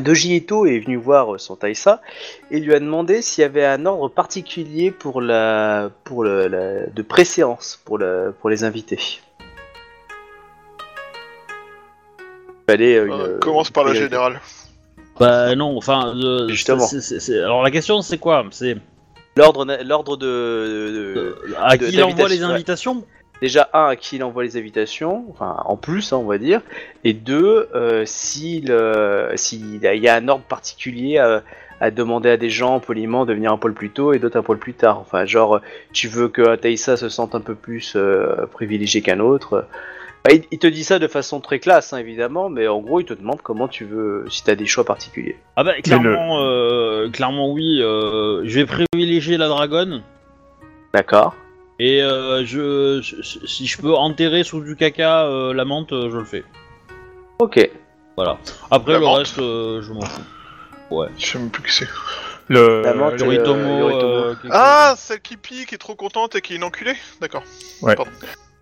Doji 0.00 0.36
Ito 0.36 0.66
est 0.66 0.78
venu 0.80 0.96
voir 0.96 1.38
son 1.40 1.56
Taïsa 1.56 2.00
et 2.50 2.60
lui 2.60 2.74
a 2.74 2.80
demandé 2.80 3.22
s'il 3.22 3.42
y 3.42 3.44
avait 3.44 3.64
un 3.64 3.84
ordre 3.86 4.08
particulier 4.08 4.90
pour 4.90 5.20
la, 5.20 5.90
pour 6.04 6.24
le, 6.24 6.48
la- 6.48 6.86
de 6.86 7.02
préséance 7.02 7.80
pour, 7.84 7.98
le, 7.98 8.34
pour 8.40 8.50
les 8.50 8.64
invités. 8.64 8.98
Fallait 12.68 12.96
euh, 12.96 13.06
une- 13.06 13.12
Euh, 13.12 13.38
commence 13.38 13.70
par 13.70 13.84
la 13.84 13.94
générale. 13.94 14.40
Bah 15.18 15.54
non, 15.56 15.76
enfin. 15.76 16.14
euh, 16.16 16.48
Justement. 16.48 16.86
Alors 17.32 17.62
la 17.62 17.70
question 17.70 18.02
c'est 18.02 18.18
quoi? 18.18 18.44
C'est 18.50 18.76
L'ordre, 19.36 19.64
l'ordre 19.84 20.16
de, 20.16 20.26
de- 20.26 21.14
euh, 21.16 21.34
à 21.62 21.78
qui 21.78 21.90
il 21.92 22.02
envoie 22.02 22.28
les 22.28 22.38
d'invitation, 22.38 22.96
ouais. 22.96 23.04
Déjà 23.40 23.68
un 23.72 23.86
à 23.86 23.96
qui 23.96 24.16
il 24.16 24.24
envoie 24.24 24.42
les 24.44 24.56
invitations, 24.56 25.24
enfin 25.30 25.56
en 25.64 25.76
plus 25.76 26.12
hein, 26.12 26.16
on 26.16 26.24
va 26.26 26.38
dire, 26.38 26.60
et 27.04 27.12
deux 27.12 27.68
euh, 27.74 28.02
s'il 28.06 28.70
euh, 28.70 29.30
s'il 29.36 29.82
y 29.82 29.86
a- 29.86 29.94
il 29.94 30.02
y 30.02 30.08
a 30.08 30.14
un 30.16 30.28
ordre 30.28 30.44
particulier 30.44 31.18
à, 31.18 31.42
à 31.80 31.90
demander 31.90 32.30
à 32.30 32.36
des 32.36 32.50
gens 32.50 32.80
poliment 32.80 33.24
de 33.26 33.32
venir 33.34 33.52
un 33.52 33.58
poil 33.58 33.72
plus 33.74 33.90
tôt 33.90 34.12
et 34.12 34.18
d'autres 34.18 34.38
un 34.38 34.42
poil 34.42 34.58
plus 34.58 34.74
tard. 34.74 34.98
Enfin 34.98 35.24
genre 35.26 35.60
tu 35.92 36.08
veux 36.08 36.28
que 36.28 36.56
Taïsa 36.56 36.96
se 36.96 37.08
sente 37.08 37.34
un 37.34 37.40
peu 37.40 37.54
plus 37.54 37.94
euh, 37.96 38.46
privilégié 38.52 39.00
qu'un 39.02 39.20
autre. 39.20 39.66
Bah, 40.24 40.32
il, 40.34 40.42
il 40.50 40.58
te 40.58 40.66
dit 40.66 40.82
ça 40.82 40.98
de 40.98 41.06
façon 41.06 41.38
très 41.40 41.60
classe 41.60 41.92
hein, 41.92 41.98
évidemment, 41.98 42.48
mais 42.48 42.66
en 42.66 42.80
gros 42.80 42.98
il 42.98 43.04
te 43.04 43.14
demande 43.14 43.40
comment 43.40 43.68
tu 43.68 43.84
veux, 43.84 44.24
si 44.28 44.42
tu 44.42 44.50
as 44.50 44.56
des 44.56 44.66
choix 44.66 44.84
particuliers. 44.84 45.36
Ah 45.54 45.62
bah 45.62 45.74
clairement, 45.80 46.40
euh, 46.40 47.08
clairement 47.08 47.52
oui. 47.52 47.80
euh, 47.80 48.42
je 48.44 48.58
vais 48.58 48.66
privilégier 48.66 49.36
la 49.36 49.46
dragonne. 49.46 50.02
D'accord 50.92 51.36
Et 51.80 52.02
euh, 52.02 52.44
je, 52.44 53.00
je- 53.02 53.46
si 53.46 53.66
je 53.66 53.80
peux 53.80 53.94
enterrer 53.94 54.42
sous 54.42 54.60
du 54.60 54.74
caca 54.74 55.24
euh, 55.26 55.54
la 55.54 55.64
menthe, 55.64 55.92
euh, 55.92 56.10
je 56.10 56.16
le 56.16 56.24
fais. 56.24 56.44
Ok. 57.38 57.70
Voilà. 58.16 58.36
Après 58.70 58.92
La 58.94 58.98
le 58.98 59.04
menthe 59.04 59.18
reste, 59.18 59.38
euh, 59.38 59.80
je 59.82 59.92
m'en 59.92 60.00
fous. 60.02 60.22
Je 61.18 61.24
sais 61.26 61.38
même 61.38 61.50
plus 61.50 61.62
qui 61.62 61.72
c'est. 61.72 61.88
Le, 62.48 62.82
La 62.82 62.94
menthe, 62.94 63.12
le- 63.20 63.22
euh, 63.22 63.24
Yoritomo, 63.34 63.78
Yoritomo. 63.78 64.12
euh, 64.12 64.34
quelque 64.40 64.52
Ah, 64.54 64.94
celle 64.96 65.20
qui 65.20 65.36
pique, 65.36 65.68
qui 65.68 65.74
est 65.74 65.78
trop 65.78 65.94
contente 65.94 66.34
et 66.34 66.40
qui 66.40 66.54
est 66.54 66.56
une 66.56 66.64
enculée 66.64 66.94
D'accord. 67.20 67.42
chose. 67.80 67.94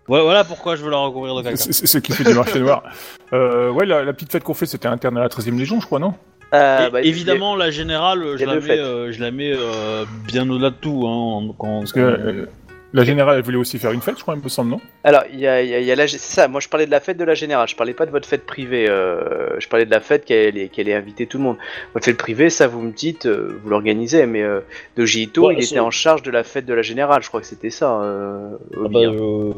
Ouais, 0.09 0.21
voilà 0.21 0.43
pourquoi 0.43 0.75
je 0.75 0.83
veux 0.83 0.91
la 0.91 0.97
recouvrir 0.97 1.35
de 1.35 1.41
caca. 1.41 1.55
c'est 1.57 1.73
c'est- 1.73 1.87
c'est 1.87 2.01
qui 2.01 2.11
fait 2.13 2.23
du 2.23 2.33
marché 2.33 2.59
noir. 2.59 2.83
Euh, 3.33 3.69
ouais, 3.71 3.85
la, 3.85 4.05
la 4.05 4.13
petite 4.13 4.31
fête 4.31 4.45
qu'on 4.45 4.53
fait, 4.53 4.65
c'était 4.65 4.87
interne 4.87 5.17
à 5.17 5.21
la 5.21 5.27
13ème 5.27 5.57
Légion, 5.59 5.81
je 5.81 5.85
crois, 5.85 5.99
non? 5.99 6.13
Euh, 6.53 6.87
Et- 6.87 6.91
bah, 6.91 7.01
évidemment, 7.01 7.57
la 7.57 7.71
générale, 7.71 8.23
je 8.37 8.39
y 8.39 8.43
a 8.43 8.45
la, 8.47 8.53
deux 8.53 8.61
mets, 8.61 8.67
fêtes. 8.67 8.79
euh, 8.79 9.11
je 9.11 9.19
la 9.21 9.31
mets 9.31 9.51
euh, 9.53 10.05
bien 10.25 10.49
au-delà 10.49 10.69
de 10.69 10.75
tout. 10.79 11.05
Hein, 11.05 11.53
quand, 11.59 11.79
Parce 11.79 11.91
que 11.91 11.99
euh, 11.99 12.45
la 12.93 13.03
générale, 13.03 13.37
elle 13.37 13.43
voulait 13.43 13.57
aussi 13.57 13.77
faire 13.79 13.91
une 13.91 14.01
fête, 14.01 14.15
je 14.17 14.21
crois, 14.21 14.35
il 14.35 14.43
me 14.43 14.49
semble, 14.49 14.71
non? 14.71 14.79
Alors, 15.03 15.23
il 15.33 15.39
y 15.39 15.47
a, 15.47 15.61
il 15.61 15.69
y 15.69 15.73
a- 15.75 15.79
y 15.81 15.91
a 15.91 15.95
la, 15.95 16.07
c'est 16.07 16.17
ça, 16.17 16.47
moi 16.47 16.59
je 16.61 16.69
parlais 16.69 16.85
de 16.85 16.91
la 16.91 16.99
fête 16.99 17.17
de 17.17 17.23
la 17.23 17.33
générale, 17.33 17.67
je 17.67 17.75
parlais 17.75 17.93
pas 17.93 18.05
de 18.05 18.11
votre 18.11 18.27
fête 18.27 18.45
privée, 18.45 18.87
euh, 18.89 19.59
je 19.59 19.67
parlais 19.67 19.85
de 19.85 19.91
la 19.91 19.99
fête 19.99 20.25
qu'elle 20.25 20.57
est, 20.57 20.69
qu'elle 20.69 20.87
est 20.89 20.93
inviter 20.93 21.27
tout 21.27 21.37
le 21.37 21.43
monde. 21.43 21.57
Votre 21.93 22.05
fête 22.05 22.17
privée, 22.17 22.49
ça 22.49 22.67
vous 22.67 22.81
me 22.81 22.91
dites, 22.91 23.25
euh, 23.25 23.59
vous 23.63 23.69
l'organisez, 23.69 24.25
mais 24.25 24.41
euh, 24.43 24.61
Doji 24.95 25.23
Ito, 25.23 25.47
Ouais, 25.47 25.55
il 25.57 25.63
c'est- 25.63 25.71
était 25.75 25.79
en 25.79 25.91
charge 25.91 26.23
de 26.23 26.31
la 26.31 26.43
fête 26.43 26.65
de 26.65 26.73
la 26.73 26.81
générale, 26.81 27.21
je 27.23 27.27
crois 27.27 27.41
que 27.41 27.47
c'était 27.47 27.69
ça. 27.69 28.01
Euh, 28.01 28.55
Ah 28.73 28.87
bah, 28.89 28.99
hein. 29.03 29.13
euh... 29.13 29.53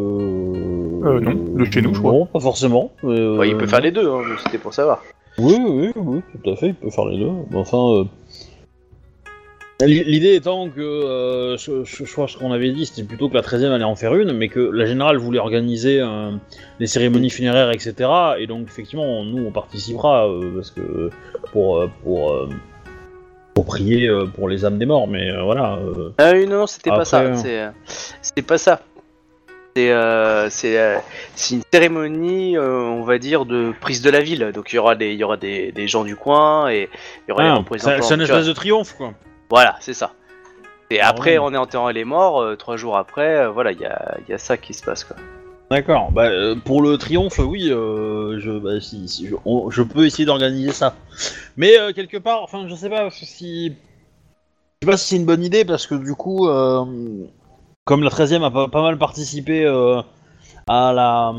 Euh, 1.06 1.20
non, 1.20 1.34
de 1.56 1.66
chez 1.72 1.82
nous, 1.82 1.94
je 1.94 2.00
crois. 2.00 2.12
Non, 2.12 2.26
pas 2.26 2.40
forcément. 2.40 2.92
mais, 3.04 3.20
euh, 3.20 3.38
Ouais, 3.38 3.50
il 3.50 3.58
peut 3.58 3.68
faire 3.68 3.80
les 3.82 3.92
deux, 3.92 4.10
hein, 4.10 4.22
mais 4.28 4.36
c'était 4.44 4.58
pour 4.58 4.74
savoir. 4.74 5.02
Oui, 5.38 5.56
oui, 5.66 5.92
oui, 5.96 6.22
tout 6.44 6.50
à 6.50 6.56
fait, 6.56 6.68
il 6.68 6.74
peut 6.76 6.90
faire 6.90 7.06
les 7.06 7.18
deux. 7.20 7.32
Mais 7.52 7.58
enfin, 7.58 7.78
euh, 8.02 8.04
l'idée 9.82 10.36
étant 10.36 10.70
que, 10.70 10.82
euh, 10.82 11.58
je, 11.58 11.84
je- 11.86 12.04
je 12.06 12.12
crois 12.12 12.28
ce 12.28 12.38
qu'on 12.38 12.52
avait 12.52 12.72
dit, 12.72 12.86
c'était 12.86 13.04
plutôt 13.08 13.30
que 13.30 13.36
la 13.36 13.42
13e 13.42 13.72
allait 13.72 13.84
en 13.86 13.96
faire 13.96 14.16
une, 14.16 14.34
mais 14.34 14.50
que 14.50 14.60
la 14.60 14.86
générale 14.86 15.18
voulait 15.18 15.40
organiser 15.40 16.02
euh, 16.02 16.32
des 16.80 16.88
cérémonies 16.88 17.30
funéraires, 17.30 17.72
etc. 17.72 17.94
Et 18.40 18.48
donc, 18.48 18.68
effectivement, 18.68 19.24
nous, 19.24 19.46
on 19.46 19.52
participera, 19.52 20.28
euh, 20.28 20.52
parce 20.56 20.72
que 20.72 21.10
pour, 21.54 21.88
pour, 22.04 22.50
pour 23.54 23.66
prier 23.66 24.10
pour 24.36 24.50
les 24.50 24.66
âmes 24.66 24.78
des 24.78 24.86
morts, 24.86 25.08
mais 25.08 25.32
voilà. 25.42 25.80
Ah 26.18 26.32
oui, 26.34 26.46
non, 26.46 26.60
non, 26.60 26.68
c'était 26.68 26.90
pas 26.90 27.06
ça, 27.06 27.36
c'est, 27.36 27.60
euh, 27.62 27.70
c'était 28.22 28.42
pas 28.42 28.58
ça. 28.58 28.82
C'est, 29.76 29.92
euh, 29.92 30.50
euh, 30.66 30.98
une 31.52 31.62
cérémonie, 31.72 32.58
euh, 32.58 32.80
on 32.82 33.04
va 33.04 33.18
dire, 33.18 33.46
de 33.46 33.72
prise 33.80 34.02
de 34.02 34.10
la 34.10 34.20
ville. 34.20 34.52
Donc 34.54 34.74
il 34.74 34.76
y 34.76 34.80
aura 34.80 34.96
des, 34.96 35.14
il 35.14 35.18
y 35.20 35.24
aura 35.24 35.38
des, 35.38 35.72
des 35.72 35.88
gens 35.88 36.04
du 36.04 36.16
coin 36.18 36.70
et 36.70 36.90
il 37.28 37.30
y 37.30 37.32
aura 37.32 37.44
ah, 37.44 37.56
représentants. 37.56 38.02
c'est 38.02 38.16
un 38.16 38.20
espèce 38.20 38.48
de 38.48 38.54
triomphe, 38.54 38.96
quoi. 38.98 39.14
Voilà, 39.50 39.76
c'est 39.80 39.94
ça. 39.94 40.14
Et 40.92 41.02
Ah, 41.02 41.10
après, 41.10 41.38
on 41.38 41.54
est 41.54 41.58
enterrant 41.58 41.90
les 41.90 42.04
morts, 42.06 42.42
euh, 42.42 42.56
trois 42.56 42.78
jours 42.78 42.98
après, 42.98 43.42
euh, 43.42 43.50
voilà, 43.50 43.72
il 43.72 43.80
y 43.80 43.86
a, 43.86 44.18
il 44.28 44.32
y 44.32 44.34
a 44.34 44.38
ça 44.38 44.58
qui 44.58 44.74
se 44.74 44.84
passe, 44.84 45.04
quoi. 45.04 45.16
D'accord. 45.70 46.12
Bah, 46.12 46.26
euh, 46.26 46.56
pour 46.56 46.82
le 46.82 46.98
triomphe, 46.98 47.38
oui, 47.38 47.70
euh, 47.70 48.40
je, 48.40 48.52
bah, 48.58 48.82
si, 48.82 49.08
si, 49.08 49.28
je, 49.28 49.36
on- 49.46 49.70
je 49.70 49.84
peux 49.84 50.06
essayer 50.08 50.26
d'organiser 50.26 50.72
ça. 50.72 50.96
Mais 51.58 51.78
euh, 51.78 51.94
quelque 51.94 52.18
part, 52.18 52.42
enfin, 52.42 52.68
je 52.68 52.74
sais 52.74 52.90
pas 52.90 53.10
si. 53.12 53.76
Je 54.82 54.88
sais 54.88 54.92
pas 54.92 54.98
si 54.98 55.10
c'est 55.10 55.16
une 55.18 55.26
bonne 55.26 55.44
idée 55.44 55.66
parce 55.66 55.86
que 55.86 55.94
du 55.94 56.16
coup, 56.16 56.48
euh, 56.48 56.84
comme 57.86 58.02
la 58.04 58.10
13 58.10 58.34
e 58.34 58.44
a 58.44 58.50
pas, 58.50 58.68
pas 58.68 58.82
mal 58.82 58.98
participé 58.98 59.64
euh, 59.64 60.02
à 60.68 60.92
la. 60.92 61.34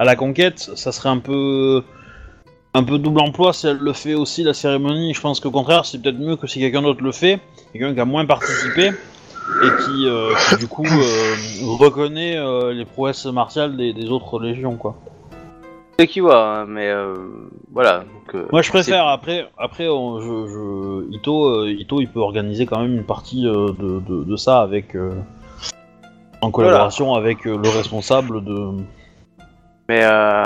à 0.00 0.04
la 0.04 0.16
conquête, 0.16 0.58
ça 0.58 0.90
serait 0.90 1.10
un 1.10 1.18
peu. 1.18 1.84
Un 2.74 2.82
peu 2.84 2.98
double 2.98 3.20
emploi 3.20 3.52
si 3.52 3.66
elle 3.66 3.78
le 3.78 3.92
fait 3.92 4.14
aussi 4.14 4.42
la 4.42 4.54
cérémonie. 4.54 5.12
Je 5.14 5.20
pense 5.20 5.40
qu'au 5.40 5.50
contraire, 5.50 5.84
c'est 5.84 6.00
peut-être 6.00 6.18
mieux 6.18 6.36
que 6.36 6.46
si 6.46 6.58
quelqu'un 6.60 6.82
d'autre 6.82 7.02
le 7.02 7.12
fait, 7.12 7.40
quelqu'un 7.72 7.92
qui 7.94 8.00
a 8.00 8.04
moins 8.04 8.24
participé 8.24 8.86
et 8.88 9.68
qui, 9.84 10.06
euh, 10.08 10.30
qui, 10.48 10.56
du 10.56 10.68
coup 10.68 10.86
euh, 10.86 11.34
reconnaît 11.78 12.36
euh, 12.38 12.72
les 12.72 12.84
prouesses 12.84 13.26
martiales 13.26 13.76
des, 13.76 13.92
des 13.92 14.08
autres 14.08 14.40
légions 14.40 14.76
quoi. 14.76 14.94
C'est 15.98 16.06
qui 16.06 16.20
voit, 16.20 16.60
hein, 16.60 16.64
mais 16.66 16.90
voilà. 17.72 17.98
donc, 18.32 18.50
Moi 18.50 18.62
je 18.62 18.70
préfère 18.70 19.06
après 19.08 19.46
après 19.58 19.88
on- 19.88 20.20
je, 20.20 20.48
je- 20.48 21.14
Ito 21.14 21.66
Ito 21.66 22.00
il 22.00 22.08
peut 22.08 22.20
organiser 22.20 22.64
quand 22.66 22.80
même 22.80 22.94
une 22.94 23.04
partie 23.04 23.42
de, 23.42 23.74
de, 23.78 24.24
de 24.24 24.36
ça 24.36 24.60
avec 24.62 24.96
en 26.40 26.50
collaboration 26.50 27.14
avec 27.14 27.44
le 27.44 27.56
responsable 27.68 28.42
de 28.44 28.68
Mais 29.88 30.02
euh, 30.04 30.42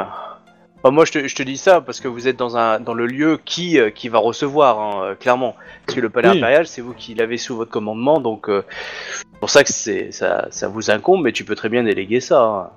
enfin, 0.87 0.95
moi, 0.95 1.05
je 1.05 1.13
te, 1.13 1.27
je 1.27 1.35
te 1.35 1.43
dis 1.43 1.57
ça 1.57 1.81
parce 1.81 2.01
que 2.01 2.09
vous 2.09 2.29
êtes 2.29 2.37
dans, 2.37 2.57
un, 2.57 2.79
dans 2.81 2.95
le 2.95 3.07
lieu 3.07 3.39
qui, 3.45 3.79
euh, 3.79 3.91
qui 3.91 4.09
va 4.09 4.19
recevoir, 4.19 4.79
hein, 4.81 5.03
euh, 5.05 5.15
clairement. 5.15 5.57
Parce 5.85 5.97
que 5.97 6.01
le 6.01 6.11
palais 6.11 6.29
Oui. 6.29 6.37
impérial, 6.37 6.67
c'est 6.67 6.81
vous 6.81 6.95
qui 6.95 7.15
l'avez 7.15 7.39
sous 7.39 7.57
votre 7.57 7.71
commandement, 7.71 8.21
donc 8.21 8.49
euh, 8.49 8.65
c'est 9.11 9.41
pour 9.41 9.51
ça 9.51 9.65
que 9.65 9.73
c'est, 9.73 10.13
ça, 10.13 10.47
ça 10.51 10.69
vous 10.69 10.91
incombe, 10.91 11.23
mais 11.23 11.33
tu 11.33 11.45
peux 11.45 11.55
très 11.57 11.69
bien 11.69 11.83
déléguer 11.83 12.21
ça. 12.21 12.43
hein. 12.43 12.71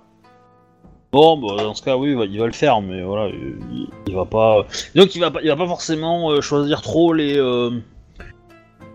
Bon, 1.11 1.37
bah, 1.37 1.63
dans 1.63 1.73
ce 1.73 1.81
cas, 1.83 1.97
oui, 1.97 2.15
il 2.29 2.39
va, 2.39 2.45
le 2.45 2.51
faire, 2.51 2.81
mais 2.81 3.01
voilà, 3.03 3.29
il, 3.29 3.87
il 4.07 4.15
va 4.15 4.25
pas. 4.25 4.65
Donc, 4.95 5.15
il 5.15 5.19
va 5.19 5.31
pas, 5.31 5.41
il 5.41 5.47
va 5.47 5.55
pas 5.55 5.67
forcément 5.67 6.39
choisir 6.41 6.81
trop 6.81 7.13
les. 7.13 7.37
euh, 7.37 7.71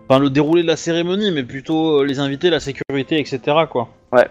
Enfin, 0.07 0.19
le 0.19 0.29
déroulé 0.29 0.61
de 0.61 0.67
la 0.67 0.75
cérémonie, 0.75 1.31
mais 1.31 1.43
plutôt 1.43 2.01
euh, 2.01 2.05
les 2.05 2.19
invités, 2.19 2.51
la 2.51 2.59
sécurité, 2.59 3.19
etc. 3.19 3.39
Quoi. 3.69 3.89
Ouais. 4.11 4.27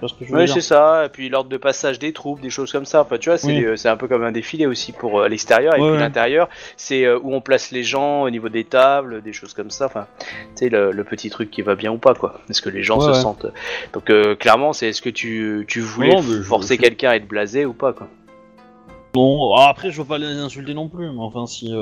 C'est 0.46 0.60
ça. 0.60 1.04
Et 1.04 1.08
puis 1.08 1.28
l'ordre 1.28 1.50
de 1.50 1.56
passage 1.56 1.98
des 1.98 2.12
troupes, 2.12 2.40
des 2.40 2.48
choses 2.48 2.70
comme 2.72 2.84
ça. 2.84 3.02
Enfin, 3.02 3.18
tu 3.18 3.28
vois, 3.28 3.38
c'est, 3.38 3.48
Oui. 3.68 3.88
un 3.88 3.96
peu 3.96 4.06
comme 4.06 4.22
un 4.22 4.30
défilé 4.30 4.66
aussi 4.66 4.92
pour 4.92 5.18
euh, 5.20 5.28
l'extérieur. 5.28 5.74
Et 5.74 5.80
Ouais, 5.80 5.88
puis 5.88 5.96
ouais. 5.96 6.00
l'intérieur, 6.00 6.48
c'est 6.76 7.04
euh, 7.04 7.18
où 7.20 7.34
on 7.34 7.40
place 7.40 7.72
les 7.72 7.82
gens 7.82 8.22
au 8.22 8.30
niveau 8.30 8.48
des 8.48 8.62
tables, 8.64 9.20
des 9.20 9.32
choses 9.32 9.52
comme 9.52 9.70
ça. 9.70 9.86
Enfin, 9.86 10.06
tu 10.20 10.36
sais, 10.54 10.68
le, 10.68 10.92
le 10.92 11.04
petit 11.04 11.28
truc 11.28 11.50
qui 11.50 11.62
va 11.62 11.74
bien 11.74 11.90
ou 11.90 11.98
pas, 11.98 12.14
quoi. 12.14 12.40
Est-ce 12.48 12.62
que 12.62 12.70
les 12.70 12.84
gens 12.84 13.00
se 13.00 13.12
sentent. 13.12 13.46
Donc, 13.92 14.10
euh, 14.10 14.36
clairement, 14.36 14.72
c'est 14.72 14.88
est-ce 14.90 15.02
que 15.02 15.10
tu, 15.10 15.64
tu 15.68 15.80
voulais 15.80 16.14
Non, 16.14 16.22
forcer 16.44 16.76
je- 16.76 16.80
quelqu'un 16.82 17.10
à 17.10 17.16
être 17.16 17.26
blasé 17.28 17.64
ou 17.64 17.72
pas, 17.72 17.92
quoi? 17.92 18.06
Bon, 19.12 19.54
après, 19.56 19.90
je 19.90 19.98
veux 20.00 20.06
pas 20.06 20.18
les 20.18 20.26
insulter 20.26 20.72
non 20.74 20.88
plus, 20.88 21.06
mais 21.10 21.18
enfin, 21.20 21.46
si. 21.46 21.72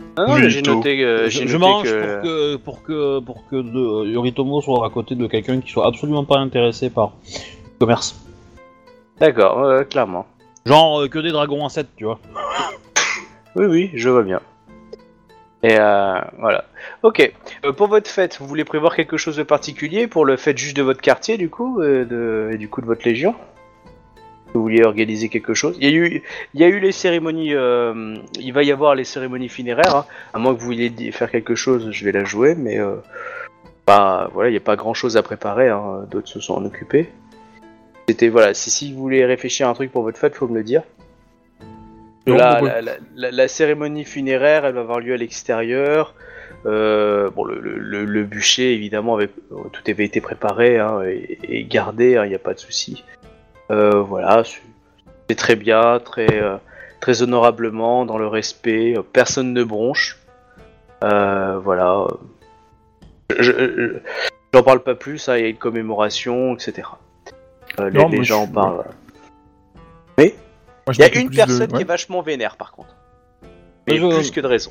Euh, 0.00 0.14
Ah 0.16 0.26
non, 0.26 0.38
mais 0.38 0.50
j'ai 0.50 0.62
noté, 0.62 1.02
euh, 1.04 1.24
je 1.24 1.30
j'ai 1.30 1.46
je 1.46 1.56
noté 1.56 1.58
m'arrange 1.58 1.90
que... 1.90 2.56
pour 2.56 2.82
que 2.82 3.18
pour 3.20 3.20
que 3.20 3.20
pour 3.20 3.48
que 3.48 3.56
de, 3.56 3.78
euh, 3.78 4.12
Yoritomo 4.12 4.60
soit 4.60 4.86
à 4.86 4.90
côté 4.90 5.14
de 5.14 5.26
quelqu'un 5.26 5.60
qui 5.60 5.70
soit 5.70 5.86
absolument 5.86 6.24
pas 6.24 6.38
intéressé 6.38 6.90
par 6.90 7.12
le 7.26 7.78
commerce. 7.78 8.16
D'accord, 9.20 9.58
ouais, 9.58 9.78
ouais, 9.78 9.84
clairement. 9.84 10.26
Genre 10.66 11.02
euh, 11.02 11.08
que 11.08 11.18
des 11.18 11.30
dragons 11.30 11.62
en 11.62 11.68
7, 11.68 11.88
tu 11.96 12.04
vois. 12.04 12.18
Oui, 13.56 13.66
oui, 13.66 13.90
je 13.94 14.08
vois 14.08 14.22
bien. 14.22 14.40
Et 15.64 15.76
euh, 15.80 16.20
voilà. 16.38 16.64
Ok. 17.02 17.32
Euh, 17.64 17.72
pour 17.72 17.88
votre 17.88 18.08
fête, 18.08 18.36
vous 18.38 18.46
voulez 18.46 18.64
prévoir 18.64 18.94
quelque 18.94 19.16
chose 19.16 19.36
de 19.36 19.42
particulier 19.42 20.06
pour 20.06 20.24
le 20.24 20.36
fête 20.36 20.58
juste 20.58 20.76
de 20.76 20.82
votre 20.82 21.00
quartier, 21.00 21.36
du 21.38 21.50
coup, 21.50 21.80
euh, 21.80 22.04
de... 22.04 22.54
et 22.54 22.58
du 22.58 22.68
coup 22.68 22.80
de 22.80 22.86
votre 22.86 23.04
légion? 23.08 23.34
Vous 24.54 24.62
vouliez 24.62 24.82
organiser 24.82 25.28
quelque 25.28 25.52
chose 25.54 25.76
Il 25.80 25.84
y 25.90 25.92
a 25.92 25.96
eu, 25.96 26.22
il 26.54 26.60
y 26.60 26.64
a 26.64 26.68
eu 26.68 26.78
les 26.80 26.92
cérémonies. 26.92 27.54
euh, 27.54 28.16
Il 28.40 28.52
va 28.52 28.62
y 28.62 28.72
avoir 28.72 28.94
les 28.94 29.04
cérémonies 29.04 29.48
funéraires. 29.50 29.94
hein. 29.94 30.06
À 30.32 30.38
moins 30.38 30.54
que 30.54 30.60
vous 30.60 30.66
vouliez 30.66 30.90
faire 31.12 31.30
quelque 31.30 31.54
chose, 31.54 31.90
je 31.90 32.04
vais 32.04 32.12
la 32.12 32.24
jouer, 32.24 32.54
mais 32.54 32.78
euh, 32.78 32.96
bah, 33.86 34.30
voilà, 34.32 34.48
il 34.48 34.52
n'y 34.52 34.58
a 34.58 34.60
pas 34.60 34.76
grand 34.76 34.94
chose 34.94 35.16
à 35.18 35.22
préparer. 35.22 35.68
hein. 35.68 36.06
D'autres 36.10 36.28
se 36.28 36.40
sont 36.40 36.54
en 36.54 36.64
occupés. 36.64 37.08
C'était 38.08 38.28
voilà. 38.28 38.54
Si, 38.54 38.70
si 38.70 38.92
vous 38.92 39.00
voulez 39.00 39.24
réfléchir 39.26 39.66
à 39.68 39.70
un 39.70 39.74
truc 39.74 39.92
pour 39.92 40.02
votre 40.02 40.18
fête, 40.18 40.34
faut 40.34 40.48
me 40.48 40.54
le 40.56 40.64
dire. 40.64 40.82
Là, 42.26 42.60
la, 42.62 42.80
la- 42.82 42.92
la- 43.16 43.30
la 43.30 43.48
cérémonie 43.48 44.04
funéraire, 44.04 44.64
elle 44.66 44.74
va 44.74 44.80
avoir 44.80 45.00
lieu 45.00 45.14
à 45.14 45.16
l'extérieur. 45.16 46.14
Euh, 46.66 47.30
bon, 47.30 47.44
le, 47.44 47.58
le- 47.60 47.78
le- 47.78 48.04
le 48.04 48.24
bûcher, 48.24 48.72
évidemment, 48.74 49.14
avec, 49.14 49.30
tout 49.50 49.82
avait 49.88 50.04
été 50.04 50.20
préparé 50.20 50.78
hein, 50.78 51.02
et, 51.06 51.38
et 51.48 51.64
gardé, 51.64 52.20
il 52.24 52.28
n'y 52.28 52.34
a 52.34 52.38
pas 52.38 52.52
de 52.54 52.58
souci. 52.58 53.04
Euh, 53.70 54.00
voilà, 54.02 54.42
c'est 55.28 55.36
très 55.36 55.56
bien, 55.56 55.98
très, 56.00 56.42
euh, 56.42 56.56
très 57.00 57.22
honorablement, 57.22 58.04
dans 58.06 58.18
le 58.18 58.26
respect. 58.26 58.94
Personne 59.12 59.52
ne 59.52 59.62
bronche. 59.64 60.18
Euh, 61.04 61.58
voilà. 61.58 62.06
Je- 63.38 63.52
je- 63.52 63.98
J'en 64.54 64.62
parle 64.62 64.82
pas 64.82 64.94
plus, 64.94 65.28
hein, 65.28 65.36
il 65.36 65.42
y 65.42 65.44
a 65.44 65.48
une 65.48 65.56
commémoration, 65.58 66.54
etc. 66.54 66.88
Euh, 67.78 67.90
les, 67.90 67.98
Non, 67.98 68.08
les 68.08 68.16
moi, 68.16 68.24
je 68.24 68.28
gens 68.28 68.44
suis- 68.44 68.52
parlent. 68.54 68.84
Je 70.18 70.24
Il 70.94 71.00
y 71.00 71.02
a 71.02 71.18
une 71.20 71.28
de- 71.28 71.36
personne 71.36 71.68
qui 71.70 71.82
est 71.82 71.84
vachement 71.84 72.22
vénère, 72.22 72.56
par 72.56 72.72
contre. 72.72 72.96
Mais 73.86 73.98
Moi, 73.98 74.10
je- 74.10 74.16
plus 74.16 74.30
que 74.30 74.40
de 74.40 74.46
raison. 74.46 74.70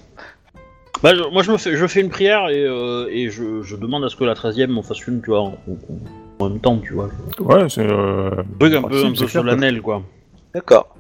Bah, 1.04 1.14
je- 1.14 1.30
moi 1.32 1.44
je 1.44 1.52
me 1.52 1.58
fais 1.58 1.76
je 1.78 1.86
fais 1.86 2.02
une 2.02 2.10
prière 2.10 2.50
et, 2.50 2.64
euh, 2.66 3.08
et 3.12 3.30
je, 3.30 3.62
je 3.62 3.76
demande 3.76 4.04
à 4.04 4.10
ce 4.10 4.16
que 4.16 4.24
la 4.24 4.34
13ème 4.34 4.76
en 4.80 4.82
fasse 4.82 5.06
une, 5.06 5.22
tu 5.22 5.30
vois, 5.30 5.42
en, 5.42 5.48
en- 5.50 5.58
en 6.40 6.50
même 6.50 6.60
temps, 6.60 6.78
tu 6.80 6.94
vois. 6.94 7.10
Ouais, 7.40 7.68
c'est. 7.70 7.82
Euh... 7.90 8.30
Un 8.32 8.44
peu, 8.60 8.66
un 8.66 8.72
c'est 8.72 8.80
peu 8.82 8.90
clair, 8.90 9.14
quoi. 9.16 9.28
solennel, 9.30 9.82
quoi. 9.82 10.02
D'accord. 10.54 10.94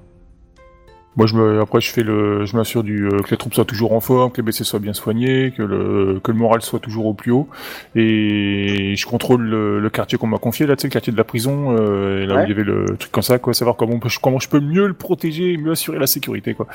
Moi, 1.15 1.25
je 1.25 1.33
me, 1.35 1.61
après, 1.61 1.81
je 1.81 1.89
fais 1.91 2.03
le, 2.03 2.45
je 2.45 2.55
m'assure 2.55 2.83
du, 2.83 3.07
euh, 3.07 3.21
que 3.23 3.31
les 3.31 3.37
troupes 3.37 3.55
soient 3.55 3.65
toujours 3.65 3.93
en 3.93 3.99
forme, 4.01 4.31
que 4.31 4.37
les 4.37 4.43
blessés 4.43 4.63
soient 4.63 4.77
bien 4.79 4.93
soignés, 4.93 5.51
que 5.57 5.63
le, 5.63 6.19
que 6.23 6.31
le 6.31 6.37
moral 6.37 6.61
soit 6.61 6.77
toujours 6.79 7.07
au 7.07 7.15
plus 7.15 7.31
haut, 7.31 7.47
et 7.95 8.93
je 8.95 9.05
contrôle 9.07 9.41
le, 9.41 9.79
le 9.79 9.89
quartier 9.89 10.19
qu'on 10.19 10.27
m'a 10.27 10.37
confié, 10.37 10.67
là, 10.67 10.75
tu 10.75 10.81
sais, 10.83 10.87
le 10.89 10.91
quartier 10.93 11.11
de 11.11 11.17
la 11.17 11.23
prison, 11.23 11.75
euh, 11.75 12.21
et 12.21 12.25
là 12.27 12.35
Ouais. 12.35 12.41
où 12.41 12.45
il 12.45 12.49
y 12.49 12.51
avait 12.51 12.63
le 12.63 12.85
truc 12.99 13.11
comme 13.11 13.23
ça, 13.23 13.39
quoi, 13.39 13.55
savoir 13.55 13.75
comment, 13.77 13.97
peut- 13.97 14.09
comment 14.21 14.37
je 14.37 14.47
peux 14.47 14.59
mieux 14.59 14.85
le 14.85 14.93
protéger, 14.93 15.57
mieux 15.57 15.71
assurer 15.71 15.97
la 15.97 16.05
sécurité, 16.05 16.53
quoi. 16.53 16.67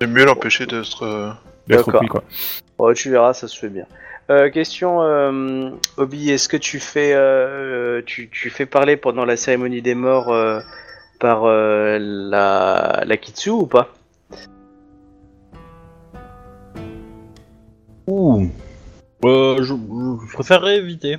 C'est 0.00 0.08
mieux 0.08 0.24
l'empêcher 0.24 0.66
d'être. 0.66 1.04
euh, 1.04 1.30
D'être 1.68 1.92
pris, 1.92 2.08
quoi. 2.08 2.24
Oh, 2.78 2.92
tu 2.92 3.08
verras, 3.10 3.34
ça 3.34 3.46
se 3.46 3.56
fait 3.56 3.68
bien. 3.68 3.84
Euh, 4.30 4.48
question, 4.48 5.02
euh, 5.02 5.70
Obi, 5.96 6.30
est-ce 6.30 6.48
que 6.48 6.56
tu 6.56 6.78
fais, 6.78 7.12
euh, 7.14 8.00
tu, 8.06 8.30
tu 8.30 8.48
fais 8.48 8.64
parler 8.64 8.96
pendant 8.96 9.24
la 9.24 9.36
cérémonie 9.36 9.82
des 9.82 9.96
morts 9.96 10.32
euh, 10.32 10.60
par 11.18 11.46
euh, 11.46 11.98
la, 12.00 13.02
la 13.04 13.16
Kitsu 13.16 13.50
ou 13.50 13.66
pas? 13.66 13.92
Ouh. 18.06 18.48
Euh, 19.24 19.56
je, 19.58 19.74
je 19.74 20.32
préférerais 20.32 20.76
éviter. 20.76 21.18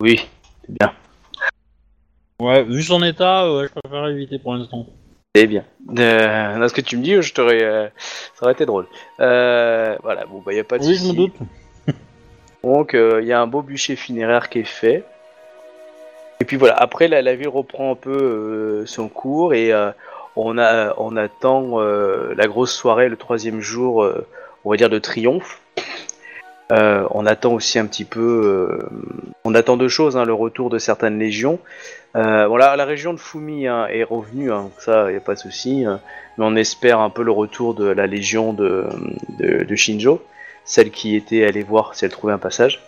Oui, 0.00 0.20
c'est 0.66 0.78
bien. 0.78 0.92
Ouais, 2.42 2.62
vu 2.62 2.82
son 2.82 3.02
état, 3.02 3.50
ouais, 3.50 3.68
je 3.68 3.80
préférerais 3.80 4.12
éviter 4.12 4.38
pour 4.38 4.54
l'instant. 4.54 4.84
C'est 5.34 5.46
bien. 5.46 5.64
Euh, 5.98 6.56
non, 6.58 6.68
ce 6.68 6.74
que 6.74 6.82
tu 6.82 6.98
me 6.98 7.02
dis, 7.02 7.22
je 7.22 7.32
t'aurais, 7.32 7.64
euh, 7.64 7.88
ça 8.34 8.42
aurait 8.42 8.52
été 8.52 8.66
drôle. 8.66 8.86
Euh, 9.20 9.96
voilà, 10.02 10.26
bon, 10.26 10.42
bah, 10.44 10.52
y 10.52 10.58
a 10.58 10.64
pas 10.64 10.76
de 10.76 10.84
Oui, 10.84 10.94
je 10.94 10.98
souci. 10.98 11.12
me 11.12 11.16
doute. 11.16 11.36
Donc 12.64 12.94
il 12.94 13.26
y 13.26 13.32
a 13.32 13.40
un 13.40 13.46
beau 13.46 13.62
bûcher 13.62 13.94
funéraire 13.94 14.48
qui 14.48 14.60
est 14.60 14.64
fait. 14.64 15.04
Et 16.40 16.44
puis 16.44 16.56
voilà, 16.56 16.74
après 16.76 17.08
la, 17.08 17.22
la 17.22 17.36
ville 17.36 17.48
reprend 17.48 17.92
un 17.92 17.94
peu 17.94 18.10
euh, 18.10 18.86
son 18.86 19.08
cours 19.08 19.54
et 19.54 19.72
euh, 19.72 19.90
on, 20.34 20.58
a, 20.58 20.94
on 20.98 21.16
attend 21.16 21.80
euh, 21.80 22.34
la 22.36 22.46
grosse 22.46 22.72
soirée 22.72 23.08
le 23.08 23.16
troisième 23.16 23.60
jour, 23.60 24.02
euh, 24.02 24.26
on 24.64 24.70
va 24.70 24.76
dire 24.76 24.90
de 24.90 24.98
triomphe. 24.98 25.60
Euh, 26.72 27.06
on 27.10 27.26
attend 27.26 27.52
aussi 27.52 27.78
un 27.78 27.86
petit 27.86 28.04
peu, 28.04 28.20
euh, 28.20 28.88
on 29.44 29.54
attend 29.54 29.76
deux 29.76 29.88
choses, 29.88 30.16
hein, 30.16 30.24
le 30.24 30.32
retour 30.34 30.70
de 30.70 30.78
certaines 30.78 31.18
légions. 31.18 31.60
Euh, 32.16 32.46
voilà, 32.46 32.74
la 32.74 32.84
région 32.84 33.12
de 33.12 33.20
Fumi 33.20 33.68
hein, 33.68 33.86
est 33.90 34.02
revenue, 34.02 34.50
hein, 34.50 34.70
ça, 34.78 35.04
il 35.08 35.12
n'y 35.12 35.18
a 35.18 35.20
pas 35.20 35.34
de 35.34 35.38
souci. 35.40 35.84
hein. 35.86 36.00
mais 36.38 36.44
on 36.46 36.56
espère 36.56 36.98
un 37.00 37.10
peu 37.10 37.22
le 37.22 37.32
retour 37.32 37.74
de 37.74 37.86
la 37.86 38.06
légion 38.06 38.54
de 38.54 38.86
Shinjo 39.76 40.22
celle 40.64 40.90
qui 40.90 41.14
était 41.14 41.44
allée 41.44 41.62
voir 41.62 41.94
si 41.94 42.04
elle 42.04 42.10
trouvait 42.10 42.32
un 42.32 42.38
passage. 42.38 42.80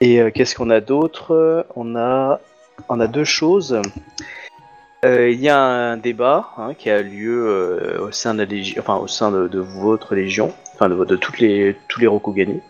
Et 0.00 0.20
euh, 0.20 0.30
qu'est-ce 0.30 0.54
qu'on 0.54 0.70
a 0.70 0.80
d'autre? 0.80 1.66
On 1.76 1.96
a, 1.96 2.40
on 2.88 3.00
a 3.00 3.06
deux 3.06 3.24
choses. 3.24 3.80
Euh, 5.04 5.30
il 5.30 5.40
y 5.40 5.48
a 5.48 5.58
un 5.58 5.96
débat 5.96 6.50
hein, 6.56 6.74
qui 6.74 6.90
a 6.90 7.02
lieu 7.02 7.46
euh, 7.46 8.06
au 8.06 8.10
sein 8.12 8.34
de 8.34 8.40
la 8.40 8.44
légion, 8.46 8.80
enfin 8.80 8.96
au 8.96 9.06
sein 9.06 9.30
de, 9.30 9.58
votre 9.58 10.14
légion, 10.14 10.52
enfin 10.74 10.88
de, 10.88 11.04
de 11.04 11.18
les 11.38 11.76
tous 11.88 12.00
les 12.00 12.06
Rokugani. 12.06 12.60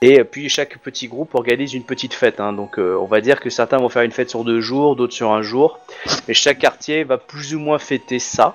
Et 0.00 0.22
puis 0.22 0.48
chaque 0.48 0.78
petit 0.78 1.08
groupe 1.08 1.34
organise 1.34 1.74
une 1.74 1.84
petite 1.84 2.14
fête. 2.14 2.38
hein. 2.38 2.52
donc 2.52 2.78
on 2.78 3.06
va 3.06 3.20
dire 3.20 3.40
que 3.40 3.50
certains 3.50 3.78
vont 3.78 3.88
faire 3.88 4.02
une 4.02 4.12
fête 4.12 4.30
sur 4.30 4.44
deux 4.44 4.60
jours, 4.60 4.96
d'autres 4.96 5.14
sur 5.14 5.32
un 5.32 5.42
jour. 5.42 5.80
Mais 6.28 6.34
chaque 6.34 6.58
quartier 6.58 7.04
va 7.04 7.18
plus 7.18 7.54
ou 7.54 7.58
moins 7.58 7.78
fêter 7.78 8.18
ça 8.18 8.54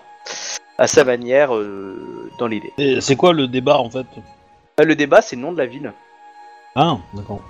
à 0.77 0.87
sa 0.87 1.03
manière 1.03 1.49
dans 2.37 2.47
l'idée. 2.47 2.71
C'est 3.01 3.15
quoi 3.15 3.33
le 3.33 3.47
débat 3.47 3.79
en 3.79 3.89
fait? 3.89 4.05
Le 4.85 4.95
débat, 4.95 5.21
c'est 5.21 5.35
le 5.35 5.41
nom 5.41 5.51
de 5.51 5.57
la 5.57 5.65
ville. 5.65 5.93
Ah, 6.75 6.97
d'accord. 7.13 7.41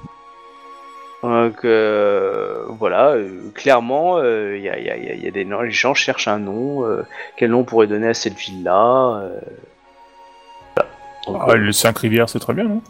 Donc 1.21 1.65
euh, 1.65 2.63
voilà, 2.69 3.09
euh, 3.11 3.51
clairement, 3.53 4.17
euh, 4.19 4.55
il 4.57 4.63
y, 4.63 4.69
a, 4.69 4.79
y 4.79 4.89
a- 4.89 4.95
y 4.97 5.09
a- 5.09 5.15
y 5.15 5.27
a 5.27 5.31
des 5.31 5.43
noms, 5.43 5.61
les 5.61 5.71
gens 5.71 5.93
cherchent 5.93 6.29
un 6.29 6.39
nom. 6.39 6.85
euh, 6.85 7.03
quel 7.35 7.51
nom 7.51 7.59
on 7.59 7.63
pourrait 7.65 7.87
donner 7.87 8.07
à 8.07 8.13
cette 8.13 8.35
ville-là 8.35 9.19
euh, 9.23 9.39
voilà. 10.75 10.89
Donc, 11.27 11.37
Ah, 11.41 11.51
euh, 11.51 11.55
le 11.57 11.71
5 11.73 11.97
rivières, 11.97 12.29
c'est 12.29 12.39
très 12.39 12.53
bien, 12.53 12.63
non? 12.63 12.81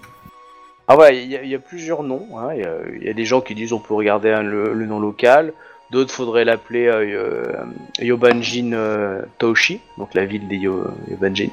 Ah 0.88 0.96
ouais, 0.98 1.18
il 1.24 1.28
y, 1.32 1.36
a- 1.38 1.42
il 1.42 1.50
y 1.50 1.56
a 1.56 1.60
plusieurs 1.60 2.04
noms. 2.04 2.28
hein. 2.38 2.50
Il 2.54 2.62
y, 2.62 2.66
a- 2.66 2.78
il 2.98 3.04
y 3.04 3.10
a 3.10 3.14
des 3.14 3.26
gens 3.26 3.42
qui 3.42 3.56
disent 3.56 3.74
on 3.74 3.80
peut 3.80 3.96
regarder 3.96 4.30
un- 4.32 4.44
le, 4.44 4.74
le 4.74 4.86
nom 4.86 5.00
local. 5.00 5.54
D'autres 5.90 6.14
faudrait 6.14 6.46
l'appeler 6.46 6.86
euh, 6.86 7.02
euh, 7.02 8.04
Yobanjin 8.06 8.74
euh, 8.74 9.24
Toshi, 9.40 9.82
donc 9.98 10.14
la 10.14 10.26
ville 10.26 10.48
des 10.48 10.58
Yo- 10.58 10.86
Yobanjin. 11.10 11.50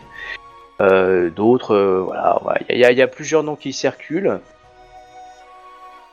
Euh, 0.81 1.31
D'autres, 1.31 1.75
euh, 1.75 2.03
voilà, 2.05 2.39
voilà. 2.43 2.61
il 2.69 2.77
y, 2.79 2.85
a- 2.85 2.93
il 2.93 2.99
y 2.99 3.03
a 3.03 3.07
plusieurs 3.09 3.43
noms 3.43 3.57
qui 3.57 3.73
circulent. 3.73 4.41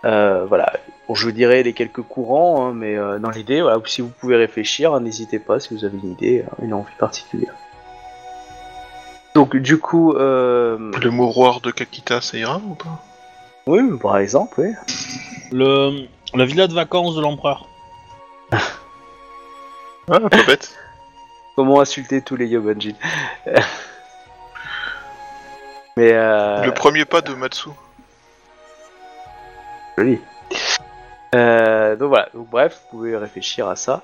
Euh, 0.06 0.46
voilà, 0.46 0.74
bon, 1.08 1.16
je 1.16 1.26
vous 1.26 1.32
dirai 1.32 1.64
les 1.64 1.74
quelques 1.74 2.02
courants, 2.02 2.66
hein, 2.68 2.74
mais 2.74 2.96
euh, 2.98 3.20
dans 3.20 3.30
l'idée, 3.30 3.62
voilà, 3.62 3.80
si 3.86 4.02
vous 4.02 4.10
pouvez 4.10 4.36
réfléchir, 4.36 4.94
hein, 4.94 5.00
n'hésitez 5.02 5.40
pas 5.40 5.60
si 5.60 5.74
vous 5.74 5.86
avez 5.86 5.98
une 5.98 6.12
idée, 6.12 6.44
hein, 6.46 6.56
une 6.62 6.74
envie 6.74 6.94
particulière. 7.00 7.54
Donc 9.36 9.56
du 9.56 9.80
coup, 9.80 10.14
euh, 10.14 10.92
Le 11.02 11.10
mouroir 11.10 11.60
de 11.62 11.72
Kakita, 11.72 12.22
ça 12.22 12.38
ira 12.38 12.58
ou 12.58 12.76
pas? 12.76 13.02
Oui, 13.66 13.82
par 14.02 14.18
exemple, 14.18 14.56
oui. 14.60 14.74
Le, 15.52 16.06
la 16.34 16.46
villa 16.46 16.68
de 16.68 16.74
vacances 16.74 17.16
de 17.16 17.22
l'empereur. 17.22 17.68
Ah, 18.52 20.20
pas 20.20 20.44
bête. 20.46 20.76
Comment 21.56 21.80
insulter 21.80 22.22
tous 22.22 22.36
les 22.36 22.48
Yobanjin? 22.48 22.94
Mais 25.98 26.12
euh, 26.14 26.64
Le 26.64 26.74
premier 26.74 27.06
pas 27.06 27.22
de 27.22 27.34
Matsu. 27.34 27.70
joli. 29.98 30.20
Euh, 31.36 31.96
donc 31.96 32.10
voilà, 32.10 32.30
donc 32.34 32.50
bref, 32.50 32.80
vous 32.92 32.98
pouvez 32.98 33.18
réfléchir 33.18 33.68
à 33.68 33.76
ça. 33.76 34.02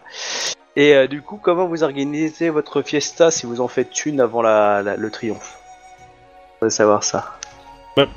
Et 0.75 0.95
euh, 0.95 1.07
du 1.07 1.21
coup, 1.21 1.39
comment 1.41 1.67
vous 1.67 1.83
organisez 1.83 2.49
votre 2.49 2.81
fiesta 2.81 3.31
si 3.31 3.45
vous 3.45 3.59
en 3.61 3.67
faites 3.67 4.05
une 4.05 4.19
avant 4.21 4.41
la, 4.41 4.81
la- 4.81 4.95
le 4.95 5.11
triomphe? 5.11 5.57
On 6.61 6.65
veut 6.65 6.69
savoir 6.69 7.03
ça. 7.03 7.35
Ouais. 7.97 8.07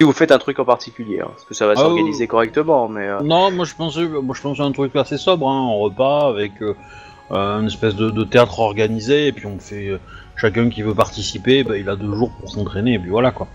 Si 0.00 0.04
vous 0.04 0.12
faites 0.12 0.30
un 0.32 0.38
truc 0.38 0.58
en 0.58 0.64
particulier, 0.64 1.20
hein, 1.20 1.28
parce 1.28 1.44
que 1.44 1.54
ça 1.54 1.66
va 1.66 1.72
Ah, 1.76 1.80
s'organiser 1.80 2.26
correctement, 2.26 2.88
mais 2.88 3.06
euh, 3.08 3.20
Non, 3.20 3.50
moi 3.50 3.64
je 3.64 3.74
pensais, 3.74 4.04
moi 4.04 4.34
je 4.36 4.42
pensais 4.42 4.62
à 4.62 4.64
un 4.64 4.72
truc 4.72 4.94
assez 4.96 5.16
sobre, 5.16 5.48
hein, 5.48 5.68
un 5.70 5.78
repas 5.80 6.28
avec 6.28 6.52
une 7.30 7.66
espèce 7.66 7.94
de, 7.94 8.10
de 8.10 8.24
théâtre 8.24 8.60
organisé, 8.60 9.28
et 9.28 9.32
puis 9.32 9.46
on 9.46 9.58
fait 9.58 9.88
euh, 9.88 10.00
chacun 10.36 10.68
qui 10.68 10.82
veut 10.82 10.94
participer, 10.94 11.64
bah, 11.64 11.76
il 11.78 11.88
a 11.88 11.96
deux 11.96 12.14
jours 12.14 12.30
pour 12.38 12.50
s'entraîner, 12.50 12.94
et 12.94 12.98
puis 12.98 13.10
voilà 13.10 13.30
quoi. 13.30 13.48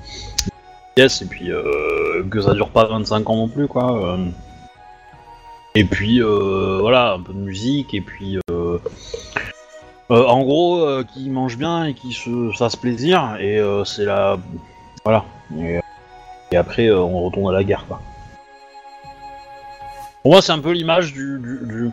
Yes, 0.97 1.21
et 1.21 1.25
puis 1.25 1.51
euh, 1.51 2.23
que 2.29 2.41
ça 2.41 2.53
dure 2.53 2.69
pas 2.69 2.85
25 2.85 3.29
ans 3.29 3.35
non 3.37 3.47
plus 3.47 3.67
quoi. 3.67 4.13
euh. 4.15 4.25
Et 5.73 5.85
puis 5.85 6.21
euh, 6.21 6.79
voilà, 6.81 7.13
un 7.13 7.21
peu 7.21 7.31
de 7.33 7.37
musique, 7.37 7.93
et 7.93 8.01
puis 8.01 8.37
euh, 8.49 8.77
euh, 10.11 10.25
en 10.25 10.41
gros, 10.43 10.85
qui 11.13 11.29
mange 11.29 11.57
bien 11.57 11.85
et 11.85 11.93
qui 11.93 12.11
se 12.11 12.51
fasse 12.57 12.75
plaisir, 12.75 13.37
et 13.39 13.61
c'est 13.85 14.03
la. 14.05 14.37
Voilà. 15.05 15.23
Et, 16.51 16.57
après, 16.57 16.91
on 16.91 17.23
retourne 17.23 17.53
à 17.55 17.57
la 17.57 17.63
guerre 17.63 17.85
quoi. 17.87 18.01
Pour 20.21 20.33
moi, 20.33 20.41
c'est 20.41 20.51
un 20.51 20.59
peu 20.59 20.71
l'image 20.71 21.13
du- 21.13 21.91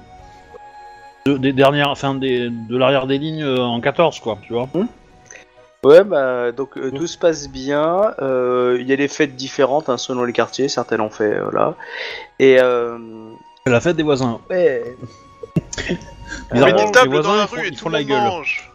de, 1.33 1.37
des 1.39 1.53
dernières, 1.53 1.89
enfin 1.91 2.15
des, 2.15 2.49
de 2.51 2.77
l'arrière 2.77 3.07
des 3.07 3.19
lignes 3.19 3.43
euh, 3.45 3.59
en 3.61 3.81
14, 3.81 4.21
quoi, 4.21 4.39
tu 4.43 4.53
vois. 4.53 4.69
ouais, 5.85 6.05
bah 6.05 6.53
donc 6.53 6.77
euh, 6.77 6.91
tout 6.91 7.07
se 7.07 7.19
passe 7.19 7.49
bien. 7.49 8.15
euh, 8.21 8.79
Il 8.81 8.87
y 8.89 8.93
a 8.93 8.97
des 8.97 9.09
fêtes 9.09 9.37
différentes 9.37 9.89
hein, 9.89 9.97
selon 9.99 10.25
les 10.25 10.33
quartiers, 10.33 10.69
certaines 10.69 11.01
en 11.01 11.11
fait 11.11 11.39
là. 11.53 11.75
Et 12.39 12.61
euh, 12.61 12.99
C'est 13.65 13.73
la 13.73 13.81
fête 13.81 13.97
des 13.97 14.03
voisins. 14.03 14.41
Ouais. 14.51 14.83
On 16.53 16.65
met 16.65 16.73
des 16.73 16.91
tables 16.91 17.11
les 17.15 17.21
voisins, 17.21 17.29
dans 17.31 17.37
la 17.37 17.43
ils 17.43 17.49
font- 17.49 17.57
rue 17.57 17.67
et 17.67 17.69
ils 17.69 17.77
tout 17.77 17.89
la 17.89 17.99
monde 18.01 18.09
gueule. 18.09 18.23
mange. 18.23 18.71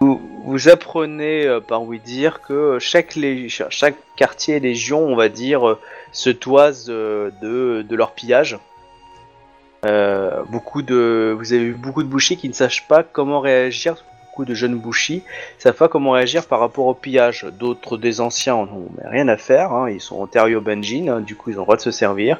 Vous, 0.00 0.20
vous 0.44 0.68
apprenez 0.68 1.46
euh, 1.46 1.60
par 1.60 1.82
oui 1.84 2.00
dire 2.00 2.40
que 2.42 2.78
chaque, 2.80 3.14
lég- 3.14 3.48
chaque 3.70 3.94
quartier 4.16 4.56
et 4.56 4.60
légion, 4.60 5.00
on 5.06 5.14
va 5.14 5.28
dire, 5.28 5.68
euh, 5.68 5.78
se 6.10 6.30
toise 6.30 6.86
euh, 6.88 7.30
de, 7.40 7.82
de 7.88 7.96
leur 7.96 8.10
pillage. 8.12 8.58
Euh, 9.84 10.42
beaucoup 10.48 10.82
de, 10.82 11.34
vous 11.36 11.52
avez 11.52 11.64
vu 11.64 11.74
beaucoup 11.74 12.02
de 12.02 12.08
bouchers 12.08 12.36
qui 12.36 12.48
ne 12.48 12.54
sachent 12.54 12.86
pas 12.86 13.02
comment 13.02 13.40
réagir. 13.40 13.96
Beaucoup 14.26 14.44
de 14.46 14.54
jeunes 14.54 14.76
bouchis 14.76 15.22
savent 15.58 15.76
pas 15.76 15.88
comment 15.88 16.12
réagir 16.12 16.46
par 16.46 16.60
rapport 16.60 16.86
au 16.86 16.94
pillage. 16.94 17.46
D'autres 17.58 17.98
des 17.98 18.22
anciens 18.22 18.54
en 18.54 18.62
ont 18.64 18.88
mais 18.96 19.06
rien 19.06 19.28
à 19.28 19.36
faire. 19.36 19.72
hein, 19.72 19.90
Ils 19.90 20.00
sont 20.00 20.20
en 20.20 20.26
Terrio 20.26 20.62
Benjin, 20.62 21.08
hein, 21.08 21.20
du 21.20 21.36
coup 21.36 21.50
ils 21.50 21.56
ont 21.56 21.60
le 21.60 21.64
droit 21.64 21.76
de 21.76 21.82
se 21.82 21.90
servir. 21.90 22.38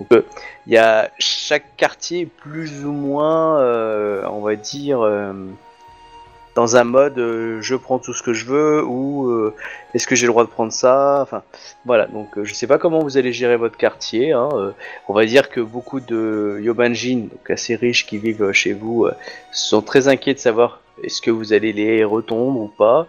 Donc 0.00 0.10
euh, 0.12 0.22
il 0.66 0.72
y 0.72 0.78
a 0.78 1.10
chaque 1.18 1.76
quartier 1.76 2.24
plus 2.24 2.86
ou 2.86 2.92
moins, 2.92 3.58
euh, 3.60 4.24
on 4.30 4.40
va 4.40 4.56
dire. 4.56 5.00
Dans 6.54 6.76
un 6.76 6.84
mode 6.84 7.18
euh, 7.18 7.60
je 7.62 7.74
prends 7.74 7.98
tout 7.98 8.12
ce 8.14 8.22
que 8.22 8.32
je 8.32 8.44
veux 8.46 8.84
ou 8.84 9.28
euh, 9.30 9.54
est-ce 9.92 10.06
que 10.06 10.14
j'ai 10.14 10.26
le 10.26 10.32
droit 10.32 10.44
de 10.44 10.48
prendre 10.50 10.72
ça? 10.72 11.18
Enfin 11.22 11.42
voilà. 11.84 12.06
Donc 12.06 12.38
euh, 12.38 12.44
je 12.44 12.54
sais 12.54 12.66
pas 12.66 12.78
comment 12.78 13.00
vous 13.00 13.16
allez 13.16 13.32
gérer 13.32 13.56
votre 13.56 13.76
quartier 13.76 14.32
hein, 14.32 14.48
euh, 14.54 14.70
on 15.08 15.14
va 15.14 15.24
dire 15.26 15.48
que 15.50 15.60
beaucoup 15.60 16.00
de 16.00 16.58
yobanjin 16.62 17.28
donc 17.30 17.50
assez 17.50 17.74
riches 17.74 18.06
qui 18.06 18.18
vivent 18.18 18.52
chez 18.52 18.72
vous 18.72 19.08
sont 19.52 19.82
très 19.82 20.06
inquiets 20.08 20.34
de 20.34 20.38
savoir 20.38 20.80
est-ce 21.02 21.20
que 21.20 21.30
vous 21.32 21.52
allez 21.52 21.72
les 21.72 22.04
retomber 22.04 22.58
ou 22.60 22.68
pas. 22.68 23.06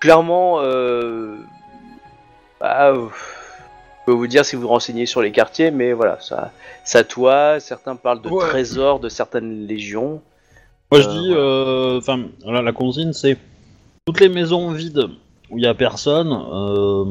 Clairement 0.00 0.60
bah, 2.60 2.94
je 2.94 4.04
peux 4.06 4.12
vous 4.12 4.26
dire 4.26 4.44
si 4.44 4.56
vous 4.56 4.62
vous 4.62 4.68
renseignez 4.68 5.06
sur 5.06 5.22
les 5.22 5.32
quartiers 5.32 5.70
mais 5.70 5.92
voilà 5.92 6.18
ça 6.20 6.50
ça 6.84 7.04
toi 7.04 7.58
certains 7.60 7.96
parlent 7.96 8.20
de 8.20 8.28
Ouais. 8.28 8.44
trésors 8.48 8.98
de 9.00 9.08
certaines 9.08 9.66
légions 9.66 10.20
Moi, 10.94 11.02
je 11.02 11.08
Euh, 11.08 11.12
dis, 11.20 11.32
euh, 11.32 11.98
enfin, 11.98 12.20
la, 12.46 12.62
la 12.62 12.72
consigne, 12.72 13.12
c'est 13.12 13.36
toutes 14.06 14.20
les 14.20 14.28
maisons 14.28 14.70
vides 14.70 15.08
où 15.50 15.58
il 15.58 15.64
y 15.64 15.66
a 15.66 15.74
personne. 15.74 16.30
euh, 16.32 17.04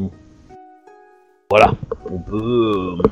voilà, 1.50 1.74
on 2.10 2.18
peut. 2.20 2.98
euh, 3.00 3.04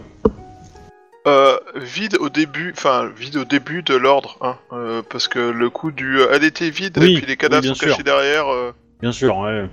Euh, 1.28 1.56
vide 1.76 2.18
au 2.20 2.30
début, 2.30 2.74
enfin 2.76 3.08
vide 3.16 3.38
au 3.38 3.44
début 3.46 3.84
de 3.84 3.94
l'ordre, 3.94 4.38
hein, 4.42 4.56
euh, 4.74 5.04
parce 5.08 5.28
que 5.28 5.38
le 5.38 5.70
coup 5.70 5.92
du 5.92 6.18
euh, 6.20 6.30
elle 6.34 6.44
était 6.44 6.72
vide 6.72 6.98
Oui, 7.00 7.14
et 7.14 7.18
puis 7.18 7.28
les 7.28 7.38
cadavres 7.38 7.62
oui, 7.62 7.76
sont 7.76 7.86
cachés 7.86 8.02
derrière. 8.02 8.48
euh, 8.48 8.72
Bien 9.02 9.12
sûr, 9.12 9.38
ouais. 9.38 9.70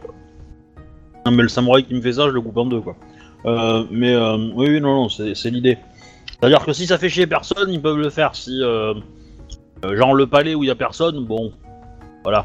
Non, 1.24 1.32
mais 1.32 1.42
le 1.42 1.48
samouraï 1.48 1.84
qui 1.84 1.94
me 1.94 2.02
fait 2.02 2.12
ça, 2.12 2.26
je 2.26 2.32
le 2.32 2.42
coupe 2.42 2.56
en 2.58 2.66
deux, 2.66 2.82
quoi. 2.82 2.96
Euh, 3.46 3.84
mais 3.90 4.12
euh, 4.14 4.36
oui, 4.56 4.68
oui, 4.68 4.80
non, 4.82 4.94
non, 5.04 5.08
c'est 5.08 5.34
c'est 5.34 5.48
l'idée. 5.48 5.78
C'est-à-dire 6.38 6.66
que 6.66 6.74
si 6.74 6.86
ça 6.86 6.98
fait 6.98 7.08
chier 7.08 7.26
personne, 7.26 7.72
ils 7.72 7.80
peuvent 7.80 7.96
le 7.96 8.10
faire. 8.10 8.34
Si, 8.34 8.60
euh, 9.84 9.96
genre 9.96 10.14
le 10.14 10.26
palais 10.26 10.54
où 10.54 10.64
il 10.64 10.66
y 10.66 10.70
a 10.70 10.74
personne, 10.74 11.24
bon, 11.24 11.52
voilà. 12.24 12.44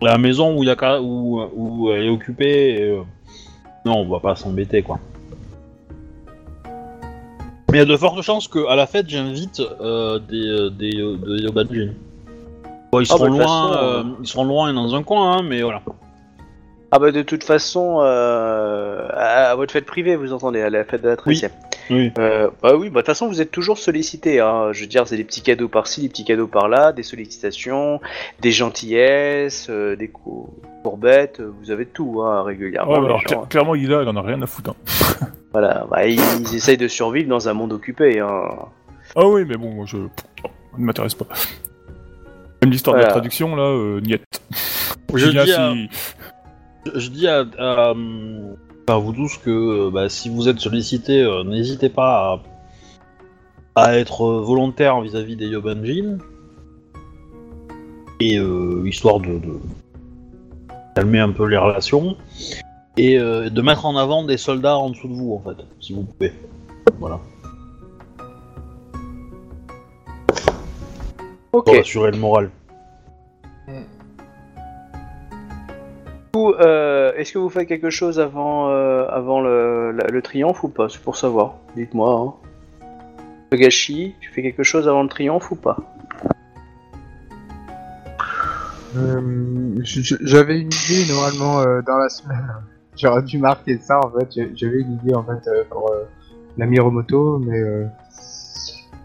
La 0.00 0.18
maison 0.18 0.56
où 0.56 0.62
il 0.64 0.68
y 0.68 0.70
a 0.72 1.00
où, 1.00 1.40
où 1.54 1.90
elle 1.92 2.06
est 2.06 2.10
occupée, 2.10 2.82
euh, 2.82 3.02
non, 3.84 3.98
on 3.98 4.08
va 4.08 4.18
pas 4.20 4.34
s'embêter, 4.34 4.82
quoi. 4.82 4.98
Mais 7.70 7.78
il 7.78 7.80
y 7.80 7.82
a 7.82 7.86
de 7.86 7.96
fortes 7.96 8.20
chances 8.22 8.48
qu'à 8.48 8.74
la 8.74 8.86
fête, 8.86 9.08
j'invite 9.08 9.60
euh, 9.80 10.18
des, 10.18 10.68
des, 10.70 10.90
des 10.90 11.42
Yobanjin. 11.42 11.92
Bon, 12.92 13.00
ils 13.00 13.06
Ah, 13.10 13.16
seront 13.16 13.24
bah, 13.24 13.30
toute 13.30 13.38
loin, 13.38 13.72
façon, 13.72 14.16
ils 14.20 14.26
seront 14.26 14.44
loin 14.44 14.70
et 14.70 14.74
dans 14.74 14.94
un 14.94 15.02
coin, 15.02 15.38
hein, 15.38 15.42
mais 15.42 15.62
voilà. 15.62 15.80
Ah 16.90 16.98
bah 16.98 17.10
de 17.10 17.22
toute 17.22 17.42
façon, 17.44 18.00
euh, 18.02 19.08
à, 19.14 19.50
à 19.50 19.54
votre 19.54 19.72
fête 19.72 19.86
privée, 19.86 20.14
vous 20.16 20.34
entendez, 20.34 20.60
à 20.60 20.68
la 20.68 20.84
fête 20.84 21.00
de 21.02 21.08
la 21.08 21.16
13 21.16 21.42
Oui. 21.42 21.48
Euh, 22.18 22.50
bah 22.62 22.74
oui, 22.76 22.88
bah 22.88 23.00
de 23.00 23.00
toute 23.00 23.06
façon, 23.06 23.28
vous 23.28 23.40
êtes 23.40 23.50
toujours 23.50 23.78
sollicité. 23.78 24.40
Hein. 24.40 24.72
Je 24.72 24.80
veux 24.82 24.86
dire, 24.86 25.06
c'est 25.06 25.16
des 25.16 25.24
petits 25.24 25.42
cadeaux 25.42 25.68
par-ci, 25.68 26.02
des 26.02 26.08
petits 26.08 26.24
cadeaux 26.24 26.46
par-là, 26.46 26.92
des 26.92 27.02
sollicitations, 27.02 28.00
des 28.40 28.50
gentillesses, 28.52 29.68
euh, 29.70 29.96
des 29.96 30.08
cou- 30.08 30.50
courbettes. 30.82 31.40
euh, 31.40 31.52
Vous 31.62 31.70
avez 31.70 31.86
tout 31.86 32.22
hein, 32.22 32.42
régulièrement. 32.42 32.92
Ouais, 32.92 33.00
les 33.00 33.04
alors, 33.06 33.20
gens, 33.20 33.26
cla- 33.28 33.42
hein. 33.42 33.46
clairement, 33.48 33.74
il 33.74 33.92
a, 33.92 34.02
il 34.02 34.08
en 34.08 34.16
a 34.16 34.22
rien 34.22 34.40
à 34.42 34.46
foutre. 34.46 34.70
hein. 34.70 35.26
Voilà, 35.52 35.86
bah, 35.90 36.06
ils, 36.06 36.18
ils 36.40 36.54
essayent 36.56 36.78
de 36.78 36.88
survivre 36.88 37.28
dans 37.28 37.46
un 37.48 37.52
monde 37.52 37.74
occupé. 37.74 38.20
Hein. 38.20 38.48
Ah 39.14 39.26
oui, 39.26 39.44
mais 39.46 39.56
bon, 39.56 39.70
moi, 39.72 39.84
je... 39.86 39.98
ne 39.98 40.06
m'intéresse 40.78 41.14
pas. 41.14 41.26
Même 42.62 42.70
l'histoire 42.70 42.96
de 42.96 43.02
la 43.02 43.08
traduction, 43.08 43.54
là, 43.54 43.64
euh, 43.64 44.00
niet. 44.00 44.22
Je 45.12 45.18
Julien, 45.18 45.44
dis 45.44 45.52
à- 45.52 45.72
si- 45.72 45.88
Je, 46.94 46.98
je 47.00 47.10
dis 47.10 47.28
à, 47.28 47.44
à, 47.58 47.90
euh, 47.90 47.94
à 48.88 48.96
vous 48.96 49.12
tous 49.12 49.38
que 49.38 49.50
euh, 49.50 49.90
bah, 49.90 50.08
si 50.08 50.28
vous 50.28 50.48
êtes 50.48 50.58
sollicité, 50.60 51.22
euh, 51.22 51.44
n'hésitez 51.44 51.88
pas 51.88 52.40
à, 53.76 53.84
à 53.86 53.98
être 53.98 54.24
volontaire 54.24 55.00
vis-à-vis 55.00 55.36
des 55.36 55.46
Yobanjin. 55.48 56.18
Et 58.20 58.38
euh, 58.38 58.86
histoire 58.86 59.18
de, 59.20 59.38
de 59.38 59.60
calmer 60.94 61.20
un 61.20 61.32
peu 61.32 61.46
les 61.46 61.56
relations. 61.56 62.16
Et 62.96 63.18
euh, 63.18 63.48
de 63.48 63.62
mettre 63.62 63.86
en 63.86 63.96
avant 63.96 64.24
des 64.24 64.36
soldats 64.36 64.76
en 64.76 64.90
dessous 64.90 65.08
de 65.08 65.14
vous, 65.14 65.32
en 65.32 65.40
fait, 65.40 65.64
si 65.80 65.92
vous 65.94 66.02
pouvez. 66.02 66.32
Voilà. 66.98 67.20
Ok. 71.52 71.64
Pour 71.66 71.76
assurer 71.76 72.10
le 72.10 72.18
moral. 72.18 72.50
Coup, 76.42 76.52
euh, 76.54 77.12
est-ce 77.16 77.32
que 77.32 77.38
vous 77.38 77.48
faites 77.48 77.68
quelque 77.68 77.90
chose 77.90 78.18
avant, 78.20 78.68
euh, 78.70 79.06
avant 79.08 79.40
le, 79.40 79.92
la- 79.92 80.06
le 80.06 80.22
triomphe 80.22 80.62
ou 80.64 80.68
pas? 80.68 80.88
C'est 80.88 81.00
pour 81.02 81.16
savoir. 81.16 81.54
Dites-moi. 81.76 82.10
Hein. 82.82 82.86
Togashi, 83.50 84.14
tu 84.20 84.30
fais 84.30 84.42
quelque 84.42 84.62
chose 84.62 84.88
avant 84.88 85.02
le 85.02 85.08
triomphe 85.08 85.50
ou 85.50 85.56
pas? 85.56 85.76
Euh, 88.94 89.78
J'avais 89.82 90.60
une 90.60 90.68
idée 90.68 91.10
normalement 91.12 91.60
euh, 91.60 91.80
dans 91.82 91.96
la 91.96 92.08
semaine. 92.08 92.46
J'aurais 92.96 93.22
dû 93.22 93.38
marquer 93.38 93.78
ça 93.78 93.98
en 94.04 94.10
fait. 94.10 94.28
J'ai- 94.34 94.50
J'avais 94.54 94.80
une 94.80 94.92
idée 94.94 95.14
en 95.14 95.22
fait 95.22 95.48
euh, 95.48 95.64
pour 95.70 95.90
euh, 95.90 96.04
la 96.58 96.66
Miromoto, 96.66 97.38
mais 97.38 97.58
euh, 97.58 97.86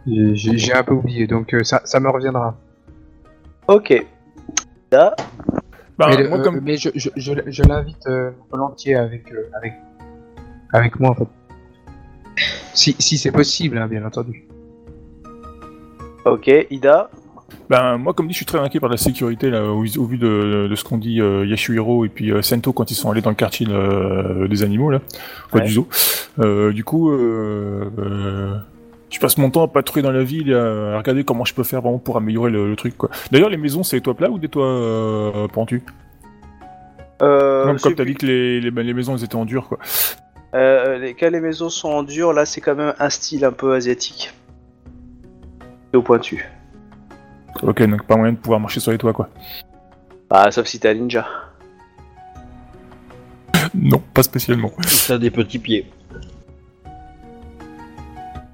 j'ai 0.06 0.58
j'ai 0.58 0.74
un 0.74 0.84
peu 0.84 0.94
oublié. 0.94 1.26
Donc 1.28 1.54
euh, 1.54 1.64
ça, 1.64 1.82
ça 1.86 2.00
me 2.02 2.10
reviendra. 2.10 2.56
Ok. 3.68 4.06
Là, 4.92 5.16
Bah, 5.98 6.08
mais 6.10 6.18
le- 6.24 6.30
moi, 6.30 6.38
euh, 6.40 6.44
comme... 6.44 6.60
mais 6.64 6.78
je, 6.78 6.90
je, 6.96 7.10
je, 7.16 7.34
je 7.48 7.64
l'invite 7.64 8.06
euh, 8.08 8.32
volontiers 8.52 8.96
avec, 8.96 9.32
euh, 9.32 9.50
avec, 9.58 9.74
avec 10.74 11.00
moi 11.00 11.12
en 11.12 11.16
fait. 11.16 11.28
Si, 12.74 12.96
si 13.00 13.18
c'est 13.18 13.32
possible, 13.32 13.78
hein, 13.80 13.88
bien 13.88 14.06
entendu. 14.06 14.48
ok. 16.26 16.52
Ida, 16.70 17.10
Ben, 17.70 17.98
moi, 17.98 18.14
comme 18.14 18.28
dit, 18.28 18.34
je 18.34 18.38
suis 18.38 18.46
très 18.46 18.60
inquiet 18.60 18.80
par 18.80 18.90
la 18.90 18.98
sécurité 18.98 19.50
là, 19.50 19.64
au, 19.66 19.80
au 19.84 20.06
vu 20.06 20.18
de, 20.18 20.68
de 20.70 20.76
ce 20.76 20.84
qu'ont 20.84 20.98
dit 21.00 21.20
euh, 21.22 21.46
Yashuhiro 21.46 22.06
et 22.06 22.10
puis 22.10 22.32
euh, 22.32 22.42
Sento 22.44 22.74
quand 22.74 22.92
ils 22.92 22.96
sont 22.96 23.10
allés 23.10 23.22
dans 23.22 23.30
le 23.32 23.36
quartier 23.36 23.66
là, 23.66 24.48
des 24.48 24.64
animaux, 24.64 24.92
là, 24.92 25.00
enfin, 25.48 25.60
Ouais. 25.60 25.66
du 25.66 25.72
zoo. 25.74 25.88
Euh, 26.40 26.72
du 26.74 26.84
coup, 26.84 27.10
euh, 27.12 27.90
euh, 27.98 28.56
je 29.10 29.20
passe 29.20 29.38
mon 29.38 29.50
temps 29.50 29.64
à 29.64 29.68
patrouiller 29.68 30.04
dans 30.04 30.12
la 30.12 30.24
ville 30.24 30.54
à, 30.54 30.98
regarder 30.98 31.24
comment 31.24 31.46
je 31.46 31.54
peux 31.54 31.64
faire 31.64 31.82
vraiment 31.82 32.00
pour 32.00 32.18
améliorer 32.18 32.52
le, 32.52 32.70
le 32.70 32.76
truc. 32.76 32.98
quoi. 32.98 33.10
D'ailleurs, 33.32 33.50
les 33.50 33.58
maisons, 33.58 33.84
c'est 33.84 33.98
des 33.98 34.02
toits 34.02 34.16
plats 34.16 34.30
ou 34.30 34.40
des 34.40 34.50
toits 34.50 34.66
euh, 34.66 35.48
pentus 35.48 35.82
euh, 37.22 37.64
Comme, 37.64 37.78
comme 37.78 37.92
c'est 37.92 37.96
t'as 37.96 38.06
dit 38.06 38.16
que 38.16 38.26
les, 38.26 38.62
les, 38.62 38.72
les 38.72 38.94
maisons 38.94 39.16
elles 39.16 39.24
étaient 39.24 39.36
en 39.36 39.46
dur, 39.46 39.68
quoi. 39.68 39.80
euh, 40.56 40.98
les, 40.98 41.14
quand 41.14 41.30
les 41.32 41.40
maisons 41.40 41.70
sont 41.70 41.90
en 41.90 42.04
dur, 42.04 42.34
là, 42.34 42.46
c'est 42.46 42.62
quand 42.62 42.76
même 42.76 42.94
un 43.00 43.10
style 43.10 43.46
un 43.46 43.52
peu 43.52 43.74
asiatique. 43.74 44.34
Et 45.94 45.98
au 45.98 46.02
pointu. 46.02 46.46
Ok, 47.64 47.82
donc 47.84 48.04
pas 48.06 48.18
moyen 48.18 48.34
de 48.34 48.38
pouvoir 48.38 48.60
marcher 48.60 48.80
sur 48.80 48.92
les 48.92 48.98
toits, 48.98 49.14
quoi. 49.14 49.30
Bah, 50.30 50.52
sauf 50.52 50.68
si 50.68 50.80
t'es 50.80 50.90
un 50.90 50.94
ninja. 50.96 51.26
Non, 53.74 54.02
pas 54.14 54.24
spécialement. 54.24 54.72
Ça 54.82 55.16
a 55.16 55.18
des 55.18 55.32
petits 55.32 55.60
pieds. 55.60 55.90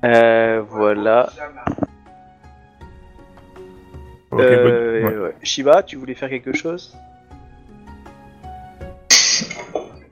Euh, 0.04 0.62
voilà. 0.70 1.30
Ok, 4.32 4.40
Euh, 4.42 5.02
bonne- 5.02 5.14
ouais. 5.14 5.24
ouais. 5.28 5.36
Shiba, 5.44 5.84
tu 5.84 5.96
voulais 5.98 6.16
faire 6.16 6.30
quelque 6.30 6.54
chose? 6.54 6.96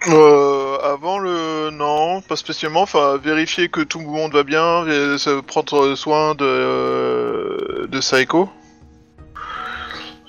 Euh, 0.10 0.78
avant 0.84 1.20
le 1.20 1.70
non, 1.72 2.22
pas 2.22 2.36
spécialement. 2.36 2.82
Enfin, 2.82 3.18
vérifier 3.18 3.70
que 3.70 3.82
tout 3.82 4.00
le 4.00 4.06
monde 4.06 4.34
va 4.34 4.44
bien, 4.44 4.86
et 4.88 5.18
se- 5.18 5.42
prendre 5.42 5.94
soin 5.96 6.34
de 6.36 6.44
euh, 6.46 7.88
de 7.88 8.02
Saeko 8.02 8.50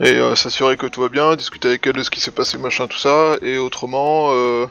et 0.00 0.14
euh, 0.16 0.34
s'assurer 0.34 0.76
que 0.76 0.86
tout 0.86 1.00
va 1.00 1.08
bien, 1.08 1.36
discuter 1.36 1.68
avec 1.68 1.86
elle 1.86 1.92
de 1.94 2.02
ce 2.02 2.10
qui 2.10 2.20
s'est 2.20 2.30
passé, 2.32 2.58
machin, 2.58 2.86
tout 2.86 2.98
ça. 2.98 3.36
Et 3.40 3.56
autrement, 3.58 4.28
euh, 4.32 4.66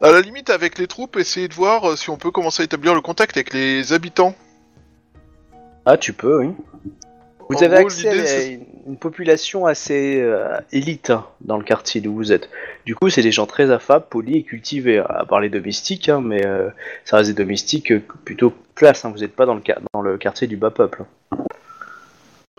à 0.00 0.12
la 0.12 0.20
limite 0.20 0.50
avec 0.50 0.78
les 0.78 0.86
troupes, 0.86 1.16
essayer 1.16 1.48
de 1.48 1.54
voir 1.54 1.90
euh, 1.90 1.96
si 1.96 2.10
on 2.10 2.16
peut 2.16 2.30
commencer 2.30 2.62
à 2.62 2.64
établir 2.64 2.94
le 2.94 3.00
contact 3.00 3.36
avec 3.36 3.52
les 3.52 3.92
habitants. 3.92 4.34
Ah, 5.86 5.96
tu 5.96 6.12
peux, 6.12 6.38
oui. 6.40 6.50
Vous 7.50 7.56
En 7.56 7.62
avez 7.62 7.76
gros, 7.78 7.86
accès 7.86 8.10
l'idée, 8.12 8.20
à 8.22 8.26
c'est- 8.26 8.52
une, 8.52 8.66
une 8.88 8.96
population 8.98 9.64
assez 9.64 10.20
euh, 10.20 10.58
élite 10.70 11.08
hein, 11.10 11.26
dans 11.40 11.56
le 11.56 11.64
quartier 11.64 12.06
où 12.06 12.14
vous 12.14 12.30
êtes. 12.30 12.50
Du 12.84 12.94
coup, 12.94 13.08
c'est 13.08 13.22
des 13.22 13.32
gens 13.32 13.46
très 13.46 13.70
affables, 13.70 14.04
polis 14.10 14.36
et 14.36 14.42
cultivés, 14.42 14.98
à 14.98 15.24
part 15.24 15.40
les 15.40 15.48
domestiques, 15.48 16.08
hein, 16.10 16.20
mais 16.22 16.44
euh, 16.44 16.68
ça 17.06 17.16
reste 17.16 17.30
des 17.30 17.42
domestiques 17.42 17.90
euh, 17.92 18.02
plutôt 18.24 18.52
classe. 18.74 19.04
Hein, 19.06 19.12
vous 19.14 19.20
n'êtes 19.20 19.34
pas 19.34 19.46
dans 19.46 19.54
le, 19.54 19.62
dans 19.94 20.02
le 20.02 20.18
quartier 20.18 20.46
du 20.46 20.58
bas 20.58 20.70
peuple. 20.70 21.04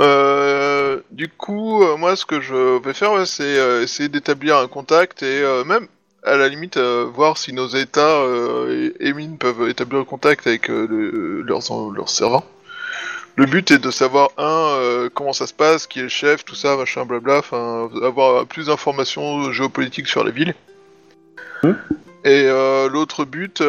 Euh, 0.02 1.02
du 1.12 1.28
coup, 1.30 1.84
euh, 1.84 1.96
moi, 1.98 2.16
ce 2.16 2.26
que 2.26 2.42
je 2.42 2.80
vais 2.84 2.94
faire, 2.94 3.12
ouais, 3.14 3.26
c'est 3.26 3.44
euh, 3.60 3.84
essayer 3.84 4.10
d'établir 4.10 4.58
un 4.58 4.68
contact 4.68 5.22
et 5.24 5.42
euh, 5.44 5.64
même, 5.66 5.88
à 6.24 6.36
la 6.36 6.48
limite, 6.50 6.78
euh, 6.78 7.06
voir 7.14 7.38
si 7.38 7.54
nos 7.54 7.68
États 7.68 8.22
euh, 8.22 8.92
et, 9.00 9.08
et 9.08 9.14
mines 9.14 9.38
peuvent 9.38 9.70
établir 9.70 10.02
un 10.02 10.06
contact 10.06 10.48
avec 10.48 10.70
euh, 10.70 10.86
le- 10.90 11.42
leurs, 11.42 11.62
leurs 11.94 12.10
servants. 12.10 12.46
Le 13.36 13.46
but 13.46 13.72
est 13.72 13.80
de 13.80 13.90
savoir, 13.92 14.32
un, 14.38 15.08
comment 15.14 15.32
ça 15.32 15.48
se 15.48 15.54
passe, 15.54 15.88
qui 15.88 16.00
est 16.00 16.04
le 16.04 16.10
chef, 16.10 16.44
tout 16.44 16.56
ça, 16.56 16.76
machin, 16.76 17.06
blabla, 17.06 17.38
enfin, 17.38 17.90
avoir 18.04 18.46
plus 18.46 18.66
d'informations 18.66 19.54
géopolitiques 19.54 20.08
sur 20.10 20.26
la 20.26 20.32
ville. 20.32 20.54
Hmm. 21.64 21.74
Et 22.26 22.50
l'autre 22.90 23.24
but, 23.24 23.64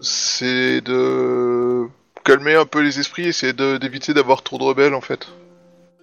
c'est 0.00 0.80
de 0.80 1.86
calmer 2.24 2.54
un 2.54 2.64
peu 2.64 2.80
les 2.80 2.98
esprits, 2.98 3.26
essayer 3.28 3.52
de- 3.52 3.76
d'éviter 3.76 4.14
d'avoir 4.14 4.42
trop 4.42 4.56
de 4.56 4.62
rebelles 4.64 4.94
en 4.94 5.02
fait. 5.02 5.28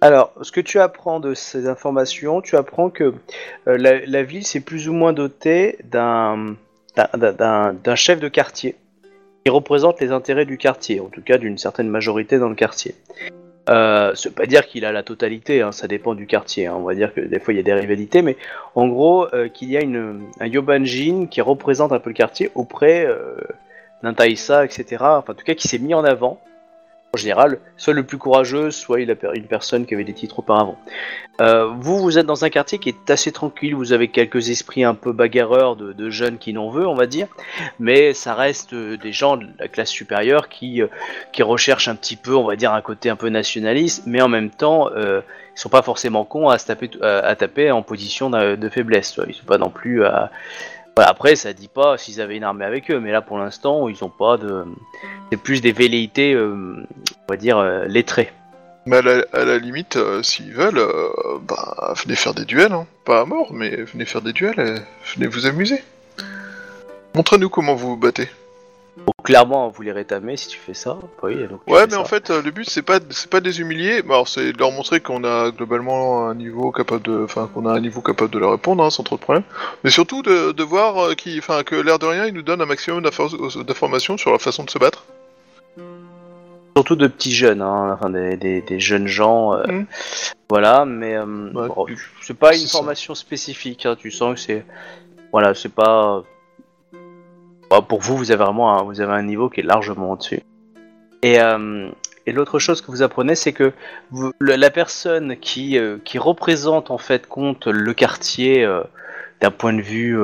Alors, 0.02 0.32
ce 0.42 0.50
que 0.50 0.60
tu 0.60 0.80
apprends 0.80 1.20
de 1.20 1.32
ces 1.32 1.68
informations, 1.68 2.40
tu 2.40 2.56
apprends 2.56 2.90
que 2.90 3.14
euh, 3.68 3.78
la, 3.78 4.22
ville 4.24 4.44
s'est 4.44 4.58
plus 4.58 4.88
ou 4.88 4.92
moins 4.92 5.12
dotée 5.12 5.78
d'un 5.84 6.56
chef 7.94 8.18
de 8.18 8.26
quartier 8.26 8.74
qui 9.44 9.50
représente 9.52 10.00
les 10.00 10.10
intérêts 10.10 10.44
du 10.44 10.58
quartier, 10.58 10.98
en 10.98 11.06
tout 11.06 11.22
cas 11.22 11.38
d'une 11.38 11.56
certaine 11.56 11.88
majorité 11.88 12.40
dans 12.40 12.48
le 12.48 12.56
quartier. 12.56 12.96
Euh, 13.70 14.12
veut 14.24 14.30
pas 14.32 14.46
dire 14.46 14.66
qu'il 14.66 14.84
a 14.84 14.90
la 14.90 15.04
totalité, 15.04 15.62
hein, 15.62 15.70
ça 15.70 15.86
dépend 15.86 16.16
du 16.16 16.26
quartier. 16.26 16.66
hein. 16.66 16.74
On 16.76 16.82
va 16.82 16.96
dire 16.96 17.14
que 17.14 17.20
des 17.20 17.38
fois 17.38 17.54
il 17.54 17.58
y 17.58 17.60
a 17.60 17.62
des 17.62 17.72
rivalités, 17.72 18.22
mais 18.22 18.36
en 18.74 18.88
gros 18.88 19.32
euh, 19.32 19.48
qu'il 19.48 19.70
y 19.70 19.76
a 19.76 19.82
un 19.82 20.46
Yobanjin 20.46 21.26
qui 21.30 21.40
représente 21.40 21.92
un 21.92 22.00
peu 22.00 22.10
le 22.10 22.14
quartier 22.14 22.50
auprès 22.56 23.06
euh, 23.06 23.36
d'un 24.02 24.14
Taïsa, 24.14 24.64
etc. 24.64 24.96
Enfin, 24.98 25.32
en 25.32 25.36
tout 25.36 25.44
cas, 25.44 25.54
qui 25.54 25.68
s'est 25.68 25.78
mis 25.78 25.94
en 25.94 26.02
avant. 26.02 26.40
En 27.14 27.18
général, 27.18 27.58
soit 27.76 27.92
le 27.92 28.04
plus 28.04 28.16
courageux, 28.16 28.70
soit 28.70 28.98
une 29.00 29.46
personne 29.46 29.84
qui 29.84 29.92
avait 29.92 30.02
des 30.02 30.14
titres 30.14 30.38
auparavant. 30.38 30.78
Euh, 31.42 31.66
vous, 31.66 31.98
vous 31.98 32.16
êtes 32.16 32.24
dans 32.24 32.46
un 32.46 32.48
quartier 32.48 32.78
qui 32.78 32.88
est 32.88 33.10
assez 33.10 33.32
tranquille, 33.32 33.74
vous 33.74 33.92
avez 33.92 34.08
quelques 34.08 34.48
esprits 34.48 34.82
un 34.82 34.94
peu 34.94 35.12
bagarreurs 35.12 35.76
de, 35.76 36.08
jeunes 36.08 36.38
qui 36.38 36.54
n'en 36.54 36.70
veulent, 36.70 36.86
on 36.86 36.94
va 36.94 37.04
dire, 37.04 37.28
mais 37.78 38.14
ça 38.14 38.34
reste 38.34 38.72
euh, 38.72 38.96
des 38.96 39.12
gens 39.12 39.36
de 39.36 39.46
la 39.58 39.68
classe 39.68 39.90
supérieure 39.90 40.48
qui, 40.48 40.80
euh, 40.80 40.86
qui 41.34 41.42
recherchent 41.42 41.88
un 41.88 41.96
petit 41.96 42.16
peu, 42.16 42.34
on 42.34 42.46
va 42.46 42.56
dire, 42.56 42.72
un 42.72 42.80
côté 42.80 43.10
un 43.10 43.16
peu 43.16 43.28
nationaliste, 43.28 44.04
mais 44.06 44.22
en 44.22 44.28
même 44.28 44.48
temps, 44.48 44.88
ils 44.96 45.22
sont 45.54 45.68
pas 45.68 45.82
forcément 45.82 46.24
cons 46.24 46.48
à, 46.48 46.56
taper, 46.56 47.70
en 47.72 47.82
position 47.82 48.30
de, 48.30 48.68
faiblesse. 48.70 49.20
Ils 49.28 49.34
sont 49.34 49.44
pas 49.44 49.58
non 49.58 49.68
plus 49.68 50.02
à... 50.06 50.30
Après, 50.96 51.36
ça 51.36 51.52
dit 51.52 51.68
pas 51.68 51.96
s'ils 51.96 52.20
avaient 52.20 52.36
une 52.36 52.44
armée 52.44 52.64
avec 52.64 52.90
eux, 52.90 53.00
mais 53.00 53.12
là, 53.12 53.22
pour 53.22 53.38
l'instant, 53.38 53.88
ils 53.88 54.04
ont 54.04 54.10
pas 54.10 54.36
de... 54.36 54.64
C'est 55.30 55.38
plus 55.38 55.62
des 55.62 55.72
velléités, 55.72 56.34
euh, 56.34 56.84
on 57.28 57.32
va 57.32 57.36
dire, 57.36 57.58
euh, 57.58 57.86
lettrées. 57.86 58.30
Mais 58.84 58.98
à 58.98 59.44
la, 59.44 59.58
limite, 59.58 59.96
euh, 59.96 60.22
s'ils 60.22 60.52
veulent, 60.52 60.82
bah, 61.48 61.94
venez 62.02 62.16
faire 62.16 62.34
des 62.34 62.44
duels, 62.44 62.72
hein. 62.72 62.86
pas 63.04 63.20
à 63.20 63.24
mort, 63.24 63.52
mais 63.52 63.76
venez 63.76 64.04
faire 64.04 64.22
des 64.22 64.32
duels, 64.32 64.82
venez 65.14 65.28
vous 65.28 65.46
amuser. 65.46 65.82
Montrez-nous 67.14 67.48
comment 67.48 67.74
vous 67.74 67.90
vous 67.90 67.96
battez. 67.96 68.28
Bon, 68.98 69.12
clairement, 69.24 69.68
vous 69.70 69.82
les 69.82 69.90
rétamer 69.92 70.36
si 70.36 70.48
tu 70.48 70.58
fais 70.58 70.74
ça. 70.74 70.98
Oui, 71.22 71.46
donc 71.48 71.60
tu 71.66 71.72
Ouais, 71.72 71.80
fais 71.80 71.86
mais 71.86 71.92
ça. 71.92 72.00
en 72.00 72.04
fait, 72.04 72.30
euh, 72.30 72.42
le 72.42 72.50
but 72.50 72.68
c'est 72.68 72.82
pas 72.82 72.98
c'est 73.10 73.30
pas 73.30 73.40
de 73.40 73.46
les 73.46 73.60
humilier, 73.60 74.02
mais 74.04 74.12
alors 74.12 74.28
c'est 74.28 74.52
de 74.52 74.58
leur 74.58 74.70
montrer 74.70 75.00
qu'on 75.00 75.24
a 75.24 75.50
globalement 75.50 76.28
un 76.28 76.34
niveau 76.34 76.70
capable 76.72 77.02
de, 77.02 77.24
enfin 77.24 77.48
qu'on 77.52 77.64
a 77.66 77.72
un 77.72 77.80
niveau 77.80 78.02
capable 78.02 78.30
de 78.30 78.38
leur 78.38 78.50
répondre, 78.50 78.84
hein, 78.84 78.90
sans 78.90 79.02
trop 79.02 79.16
de 79.16 79.22
problème. 79.22 79.44
Mais 79.82 79.90
surtout 79.90 80.20
de, 80.22 80.52
de 80.52 80.62
voir 80.62 80.98
euh, 80.98 81.14
qui, 81.14 81.38
enfin 81.38 81.62
que 81.62 81.74
l'air 81.74 81.98
de 81.98 82.04
rien, 82.06 82.26
ils 82.26 82.34
nous 82.34 82.42
donnent 82.42 82.60
un 82.60 82.66
maximum 82.66 83.02
d'infor- 83.02 83.64
d'informations 83.64 84.18
sur 84.18 84.30
leur 84.30 84.42
façon 84.42 84.64
de 84.64 84.70
se 84.70 84.78
battre. 84.78 85.04
Surtout 86.76 86.96
de 86.96 87.06
petits 87.06 87.32
jeunes, 87.32 87.60
hein, 87.62 87.92
enfin 87.94 88.10
des, 88.10 88.36
des, 88.36 88.60
des 88.62 88.80
jeunes 88.80 89.06
gens. 89.06 89.54
euh, 89.54 89.62
Mhm. 89.68 89.86
Voilà, 90.50 90.84
mais 90.84 91.14
euh, 91.16 91.24
Ouais, 91.54 91.68
bon, 91.68 91.84
du- 91.86 91.98
c'est 92.22 92.36
pas 92.36 92.54
une 92.54 92.66
ça. 92.66 92.78
formation 92.78 93.14
spécifique. 93.14 93.86
hein, 93.86 93.96
tu 93.98 94.10
sens 94.10 94.34
que 94.34 94.40
c'est. 94.40 94.64
Voilà, 95.32 95.54
c'est 95.54 95.72
pas. 95.72 96.22
Bah, 97.72 97.80
pour 97.80 98.00
vous, 98.00 98.18
vous 98.18 98.30
avez 98.30 98.44
vraiment 98.44 98.78
un, 98.78 98.82
vous 98.82 99.00
avez 99.00 99.14
un 99.14 99.22
niveau 99.22 99.48
qui 99.48 99.60
est 99.60 99.62
largement 99.62 100.12
au-dessus. 100.12 100.42
Et, 101.22 101.40
euh, 101.40 101.88
l'autre 102.26 102.58
chose 102.58 102.82
que 102.82 102.90
vous 102.90 103.00
apprenez, 103.00 103.34
c'est 103.34 103.54
que 103.54 103.72
la 104.40 104.70
personne 104.70 105.38
qui, 105.38 105.78
euh, 105.78 105.96
qui 106.04 106.18
représente 106.18 106.90
en 106.90 106.98
fait 106.98 107.26
compte 107.26 107.66
le 107.68 107.94
quartier 107.94 108.62
euh, 108.62 108.82
d'un 109.40 109.50
point 109.50 109.72
de 109.72 109.80
vue 109.80 110.20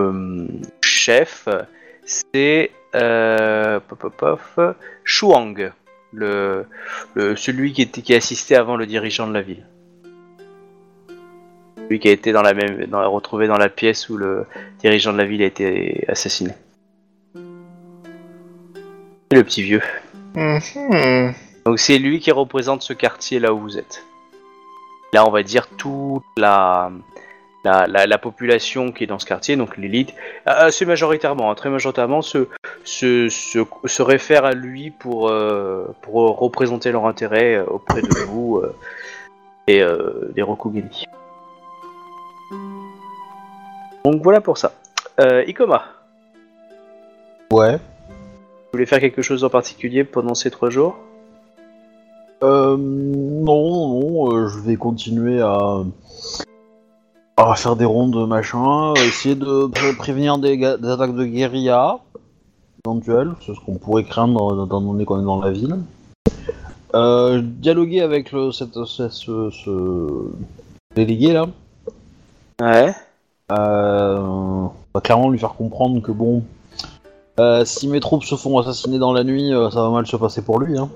chef, 0.82 1.48
c'est 2.04 2.70
Shuang, 5.04 5.72
celui 6.12 7.72
qui, 7.72 7.80
était, 7.80 8.02
qui 8.02 8.14
assistait 8.14 8.56
avant 8.56 8.76
le 8.76 8.84
dirigeant 8.84 9.26
de 9.26 9.32
la 9.32 9.40
ville. 9.40 9.66
Lui 11.88 11.98
qui 11.98 12.08
a 12.08 12.12
été 12.12 12.32
dans 12.32 12.42
la 12.42 12.52
même, 12.52 12.86
retrouvé 12.92 13.46
dans 13.46 13.56
la 13.56 13.70
pièce 13.70 14.10
où 14.10 14.18
le 14.18 14.44
dirigeant 14.80 15.14
de 15.14 15.18
la 15.18 15.24
ville 15.24 15.42
a 15.42 15.46
été 15.46 16.04
assassiné. 16.08 16.52
Le 19.32 19.42
petit 19.42 19.62
vieux. 19.62 19.82
Mhm. 20.34 21.34
Donc 21.66 21.78
c'est 21.78 21.98
lui 21.98 22.20
qui 22.20 22.30
représente 22.30 22.82
ce 22.82 22.92
quartier 22.92 23.38
là 23.40 23.52
où 23.52 23.58
vous 23.58 23.78
êtes. 23.78 24.04
Là 25.12 25.26
on 25.26 25.30
va 25.30 25.42
dire 25.42 25.68
toute 25.68 26.22
la 26.36 26.90
la, 27.64 27.86
la, 27.86 28.06
la 28.06 28.18
population 28.18 28.92
qui 28.92 29.04
est 29.04 29.06
dans 29.06 29.18
ce 29.18 29.26
quartier, 29.26 29.56
donc 29.56 29.76
l'élite, 29.76 30.14
assez 30.46 30.86
majoritairement, 30.86 31.50
hein, 31.50 31.54
très 31.54 31.68
majoritairement, 31.68 32.22
se, 32.22 32.48
se, 32.84 33.28
se, 33.28 33.58
se 33.84 34.02
réfère 34.02 34.44
à 34.44 34.52
lui 34.52 34.90
pour, 34.90 35.28
euh, 35.28 35.94
pour 36.02 36.38
représenter 36.38 36.92
leur 36.92 37.06
intérêt 37.06 37.56
euh, 37.56 37.64
auprès 37.64 38.00
de 38.00 38.08
vous 38.26 38.58
euh, 38.62 38.74
et 39.66 39.82
euh, 39.82 40.30
des 40.34 40.42
Rokugeni. 40.42 41.04
Donc 44.04 44.22
voilà 44.22 44.40
pour 44.40 44.56
ça. 44.56 44.72
Euh, 45.20 45.44
Ikoma, 45.46 45.84
Ouais. 47.50 47.78
Voulez 48.78 48.86
faire 48.86 49.00
quelque 49.00 49.22
chose 49.22 49.42
en 49.42 49.50
particulier 49.50 50.04
pendant 50.04 50.34
ces 50.34 50.50
trois 50.50 50.70
jours? 50.70 50.96
Euh, 52.44 52.76
non, 52.78 53.98
non, 53.98 54.32
euh, 54.32 54.46
je 54.46 54.60
vais 54.60 54.76
continuer 54.76 55.40
à, 55.40 55.80
à 57.36 57.54
faire 57.56 57.74
des 57.74 57.84
rondes, 57.84 58.28
machin, 58.28 58.94
essayer 58.94 59.34
de 59.34 59.66
pré- 59.66 59.94
prévenir 59.94 60.38
des, 60.38 60.56
des 60.56 60.88
attaques 60.88 61.16
de 61.16 61.24
guérilla 61.24 61.98
éventuelles, 62.86 63.32
c'est 63.44 63.52
ce 63.54 63.60
qu'on 63.66 63.74
pourrait 63.74 64.04
craindre 64.04 64.64
étant 64.64 64.80
donné 64.80 65.04
qu'on 65.04 65.20
est 65.20 65.24
dans 65.24 65.40
la 65.40 65.50
ville. 65.50 65.76
Euh, 66.94 67.42
dialoguer 67.42 68.00
avec 68.02 68.30
le, 68.30 68.52
cette, 68.52 68.84
ce, 68.84 69.08
ce- 69.08 69.50
ce 69.50 70.30
délégué 70.94 71.32
là. 71.32 71.46
Ouais. 72.62 72.94
Euh, 73.50 74.66
va 74.94 75.00
clairement 75.00 75.30
lui 75.30 75.38
faire 75.38 75.54
comprendre 75.54 76.00
que 76.00 76.12
bon, 76.12 76.44
euh, 77.38 77.64
si 77.64 77.88
mes 77.88 78.00
troupes 78.00 78.24
se 78.24 78.34
font 78.36 78.58
assassiner 78.58 78.98
dans 78.98 79.12
la 79.12 79.24
nuit, 79.24 79.52
euh, 79.52 79.70
ça 79.70 79.82
va 79.82 79.90
mal 79.90 80.06
se 80.06 80.16
passer 80.16 80.42
pour 80.42 80.60
lui. 80.60 80.78
Hein. 80.78 80.88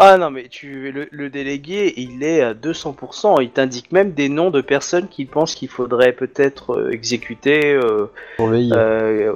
Ah 0.00 0.16
non, 0.16 0.30
mais 0.30 0.46
tu 0.48 0.92
le, 0.92 1.08
le 1.10 1.28
délégué, 1.28 1.92
il 1.96 2.22
est 2.22 2.40
à 2.40 2.54
200%. 2.54 3.42
Il 3.42 3.50
t'indique 3.50 3.90
même 3.90 4.12
des 4.12 4.28
noms 4.28 4.50
de 4.50 4.60
personnes 4.60 5.08
qu'il 5.08 5.26
pense 5.26 5.56
qu'il 5.56 5.68
faudrait 5.68 6.12
peut-être 6.12 6.70
euh, 6.76 6.90
exécuter 6.92 7.72
euh, 7.74 8.06
Surveiller. 8.36 8.70
euh, 8.76 9.32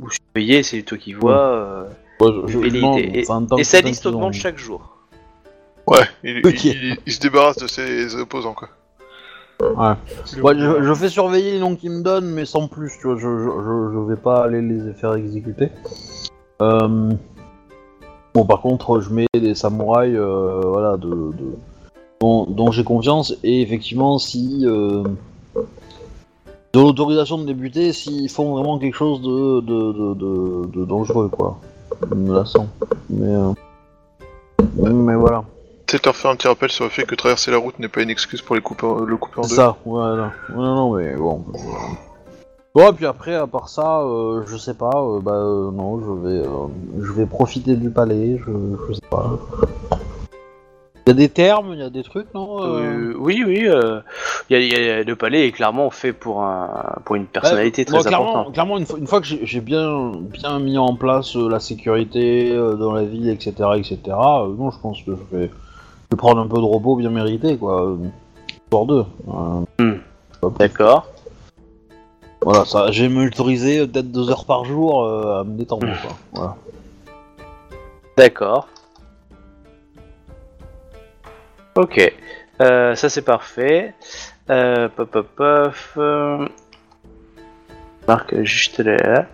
ou 0.00 0.08
surveiller, 0.10 0.62
c'est 0.62 0.80
toi 0.82 0.96
qui 0.96 1.12
vois. 1.12 1.38
euh, 1.38 1.84
Ouais, 2.18 2.30
je- 2.46 2.52
je- 2.52 3.18
et, 3.18 3.24
enfin, 3.28 3.46
sa 3.62 3.82
liste 3.82 4.02
qu'ils 4.04 4.10
ont- 4.10 4.14
augmente 4.14 4.32
chaque 4.32 4.56
jour. 4.56 4.96
Ouais, 5.86 5.98
il, 6.24 6.38
Ok. 6.38 6.64
il- 6.64 6.82
il- 6.84 6.96
il 7.04 7.12
se 7.12 7.20
débarrasse 7.20 7.58
de 7.58 7.66
ses 7.66 8.16
opposants, 8.16 8.54
quoi. 8.54 8.70
Ouais, 10.42 10.58
je, 10.58 10.82
je 10.82 10.94
fais 10.94 11.08
surveiller 11.08 11.52
les 11.52 11.60
noms 11.60 11.76
qu'ils 11.76 11.90
me 11.90 12.02
donnent, 12.02 12.30
mais 12.30 12.44
sans 12.44 12.68
plus, 12.68 12.92
tu 13.00 13.06
vois, 13.06 13.16
je, 13.16 13.22
je, 13.38 13.92
je, 13.94 13.98
vais 14.00 14.16
pas 14.16 14.44
aller 14.44 14.60
les 14.60 14.92
faire 14.92 15.14
exécuter. 15.14 15.70
Euh, 16.62 17.10
Bon, 18.34 18.44
par 18.44 18.60
contre, 18.60 19.00
je 19.00 19.08
mets 19.14 19.26
des 19.32 19.54
samouraïs, 19.54 20.14
euh, 20.14 20.60
voilà, 20.62 20.98
de, 20.98 21.08
de- 21.08 21.56
dont, 22.20 22.44
dont 22.44 22.70
j'ai 22.70 22.84
confiance, 22.84 23.34
et 23.42 23.62
effectivement, 23.62 24.18
si... 24.18 24.64
Euh, 24.66 25.02
de 26.74 26.80
l'autorisation 26.80 27.38
de 27.38 27.46
débuter, 27.46 27.94
s'ils 27.94 28.28
font 28.28 28.52
vraiment 28.54 28.78
quelque 28.78 28.94
chose 28.94 29.22
de, 29.22 29.60
de, 29.60 30.14
de, 30.66 30.84
dangereux, 30.84 31.30
quoi. 31.30 31.58
Mais... 33.08 33.34
euh, 33.34 33.52
Mais 34.76 35.14
voilà. 35.14 35.42
Peut-être 35.86 36.06
leur 36.06 36.16
faire 36.16 36.30
un 36.32 36.36
petit 36.36 36.48
rappel 36.48 36.70
sur 36.70 36.84
le 36.84 36.90
fait 36.90 37.04
que 37.04 37.14
traverser 37.14 37.50
la 37.52 37.58
route 37.58 37.78
n'est 37.78 37.88
pas 37.88 38.02
une 38.02 38.10
excuse 38.10 38.42
pour 38.42 38.56
les 38.56 38.62
couper, 38.62 38.86
le 39.06 39.16
couper 39.16 39.38
en 39.38 39.42
deux. 39.42 39.54
ça, 39.54 39.76
voilà. 39.84 40.32
Ouais, 40.50 40.56
non, 40.56 40.74
non, 40.74 40.94
mais 40.96 41.14
bon. 41.14 41.44
Bon, 42.74 42.90
et 42.90 42.92
puis 42.92 43.06
après, 43.06 43.34
à 43.34 43.46
part 43.46 43.68
ça, 43.68 44.00
euh, 44.02 44.42
je 44.46 44.56
sais 44.56 44.74
pas, 44.74 44.90
euh, 44.96 45.20
bah 45.20 45.32
euh, 45.32 45.70
non, 45.70 45.98
je 46.00 46.28
vais, 46.28 46.46
euh, 46.46 46.66
je 47.00 47.12
vais 47.12 47.24
profiter 47.24 47.74
du 47.76 47.88
palais, 47.90 48.38
je, 48.46 48.52
je 48.88 48.94
sais 48.94 49.00
pas. 49.08 49.30
Il 51.06 51.10
y 51.10 51.12
a 51.12 51.14
des 51.14 51.28
termes, 51.28 51.72
il 51.72 51.78
y 51.78 51.82
a 51.84 51.88
des 51.88 52.02
trucs, 52.02 52.34
non 52.34 52.60
euh 52.64 53.12
Euh, 53.12 53.14
oui, 53.16 53.44
oui. 53.46 53.64
euh, 53.68 54.00
il 54.50 54.54
y 54.54 54.56
a- 54.56 54.60
il 54.60 54.86
y 54.86 54.90
a- 54.90 55.04
le 55.04 55.14
palais 55.16 55.46
est 55.46 55.52
clairement 55.52 55.88
fait 55.90 56.12
pour, 56.12 56.42
un, 56.42 56.96
pour 57.04 57.14
une 57.14 57.26
personnalité 57.26 57.82
Ouais, 57.86 57.92
moi, 57.92 58.00
très 58.00 58.08
clairement, 58.10 58.30
importante. 58.30 58.52
Clairement, 58.54 58.76
une 58.78 58.86
fois, 58.86 58.98
une 58.98 59.06
fois 59.06 59.20
que 59.20 59.26
j'ai 59.26 59.46
j'ai 59.46 59.60
bien, 59.60 60.10
bien 60.16 60.58
mis 60.58 60.76
en 60.78 60.96
place 60.96 61.36
euh, 61.36 61.48
la 61.48 61.60
sécurité 61.60 62.50
euh, 62.52 62.74
dans 62.74 62.92
la 62.92 63.04
ville, 63.04 63.28
etc., 63.30 63.52
etc., 63.76 63.98
euh, 64.08 64.48
non, 64.58 64.72
je 64.72 64.80
pense 64.80 65.00
que 65.02 65.12
je 65.12 65.36
vais, 65.36 65.50
je 66.06 66.14
vais 66.14 66.18
prendre 66.18 66.40
un 66.40 66.46
peu 66.46 66.56
de 66.56 66.64
repos 66.64 66.96
bien 66.96 67.10
mérité, 67.10 67.56
quoi. 67.56 67.96
Pour 68.70 68.86
deux. 68.86 69.04
Euh, 69.80 69.98
D'accord. 70.58 71.08
Voilà, 72.42 72.64
ça, 72.64 72.90
m'autoriser 73.08 73.80
euh, 73.80 73.86
peut-être 73.86 74.12
deux 74.12 74.30
heures 74.30 74.44
par 74.44 74.64
jour 74.64 75.04
euh, 75.04 75.40
à 75.40 75.44
me 75.44 75.56
détendre, 75.56 75.88
quoi. 76.00 76.16
Voilà. 76.32 76.56
D'accord. 78.16 78.68
Ok. 81.74 82.14
Euh, 82.60 82.94
ça 82.94 83.08
c'est 83.08 83.22
parfait. 83.22 83.94
Euh, 84.48 84.88
pop, 84.88 85.10
pop, 85.10 85.26
pop, 85.36 85.74
Marque 88.06 88.42
juste 88.42 88.78
là. 88.78 89.26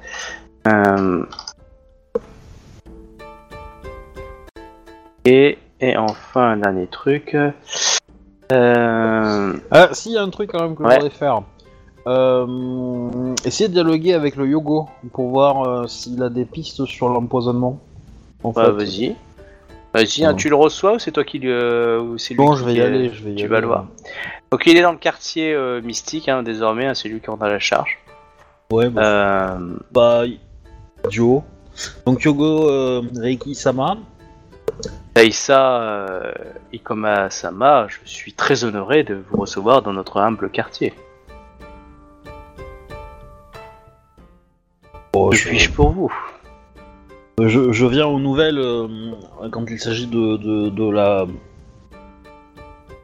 Et, 5.25 5.59
et 5.83 5.97
enfin 5.97 6.53
un 6.53 6.57
dernier 6.59 6.87
truc. 6.87 7.37
Euh, 8.53 9.53
Ah, 9.71 9.89
si, 9.93 10.11
il 10.11 10.15
y 10.15 10.19
a 10.19 10.23
un 10.23 10.31
truc 10.31 10.51
quand 10.53 10.63
même 10.63 10.77
que 10.77 10.83
Ouais. 10.83 10.91
je 10.91 10.95
voudrais 10.97 11.11
faire. 11.11 11.43
Euh, 12.07 13.35
essayer 13.45 13.69
de 13.69 13.75
dialoguer 13.75 14.15
avec 14.15 14.37
le 14.37 14.47
Yogo 14.49 14.89
pour 15.13 15.29
voir 15.29 15.63
euh, 15.63 15.87
s'il 15.87 16.23
a 16.23 16.29
des 16.31 16.45
pistes 16.45 16.85
sur 16.87 17.09
l'empoisonnement. 17.09 17.79
En 18.43 18.51
bah, 18.51 18.71
vas-y. 18.71 19.15
Vas-y, 19.95 20.25
hein, 20.25 20.35
tu 20.35 20.49
le 20.49 20.57
reçois 20.57 20.95
ou 20.95 20.99
c'est 20.99 21.13
toi 21.13 21.23
qui 21.23 21.39
lui. 21.39 21.53
ou 21.53 22.17
c'est 22.19 22.35
lui 22.35 22.39
Bon, 22.39 22.53
qui, 22.55 22.61
je 22.61 22.65
vais 22.65 22.75
y 22.75 22.81
aller, 22.81 23.11
je 23.13 23.23
vais 23.23 23.33
y 23.33 23.35
tu 23.37 23.43
aller. 23.43 23.49
vas 23.49 23.61
le 23.61 23.67
voir. 23.67 23.87
Donc 24.51 24.63
il 24.67 24.77
est 24.77 24.83
dans 24.83 24.93
le 24.93 24.99
quartier 24.99 25.57
mystique 25.85 26.29
hein, 26.29 26.43
désormais, 26.43 26.87
hein, 26.87 26.95
c'est 26.95 27.09
lui 27.09 27.21
qui 27.21 27.31
en 27.31 27.37
a 27.37 27.49
la 27.49 27.59
charge. 27.59 27.99
Ouais, 28.73 28.89
bah, 28.89 29.59
bah, 29.93 30.23
Dio. 31.11 31.45
Donc 32.07 32.23
Yogo 32.23 33.03
Reiki 33.17 33.55
Sama. 33.55 33.97
Taïsa 35.15 35.83
euh, 35.83 36.33
Ikoma 36.73 37.29
Sama, 37.29 37.87
je 37.89 37.99
suis 38.05 38.33
très 38.33 38.65
honoré 38.65 39.05
de 39.05 39.23
vous 39.31 39.41
recevoir 39.41 39.83
dans 39.83 39.93
notre 39.93 40.19
humble 40.19 40.51
quartier. 40.51 40.95
Oh, 45.15 45.29
Que 45.29 45.37
je, 45.37 45.49
puis-je 45.49 45.71
pour 45.71 45.91
vous? 45.91 46.13
Je, 47.41 47.73
je 47.73 47.87
viens 47.87 48.07
aux 48.07 48.21
nouvelles 48.21 48.59
euh, 48.59 48.89
quand 49.51 49.69
il 49.69 49.79
s'agit 49.79 50.07
de, 50.07 50.37
de, 50.37 50.71
de 50.71 50.91
la. 50.91 51.27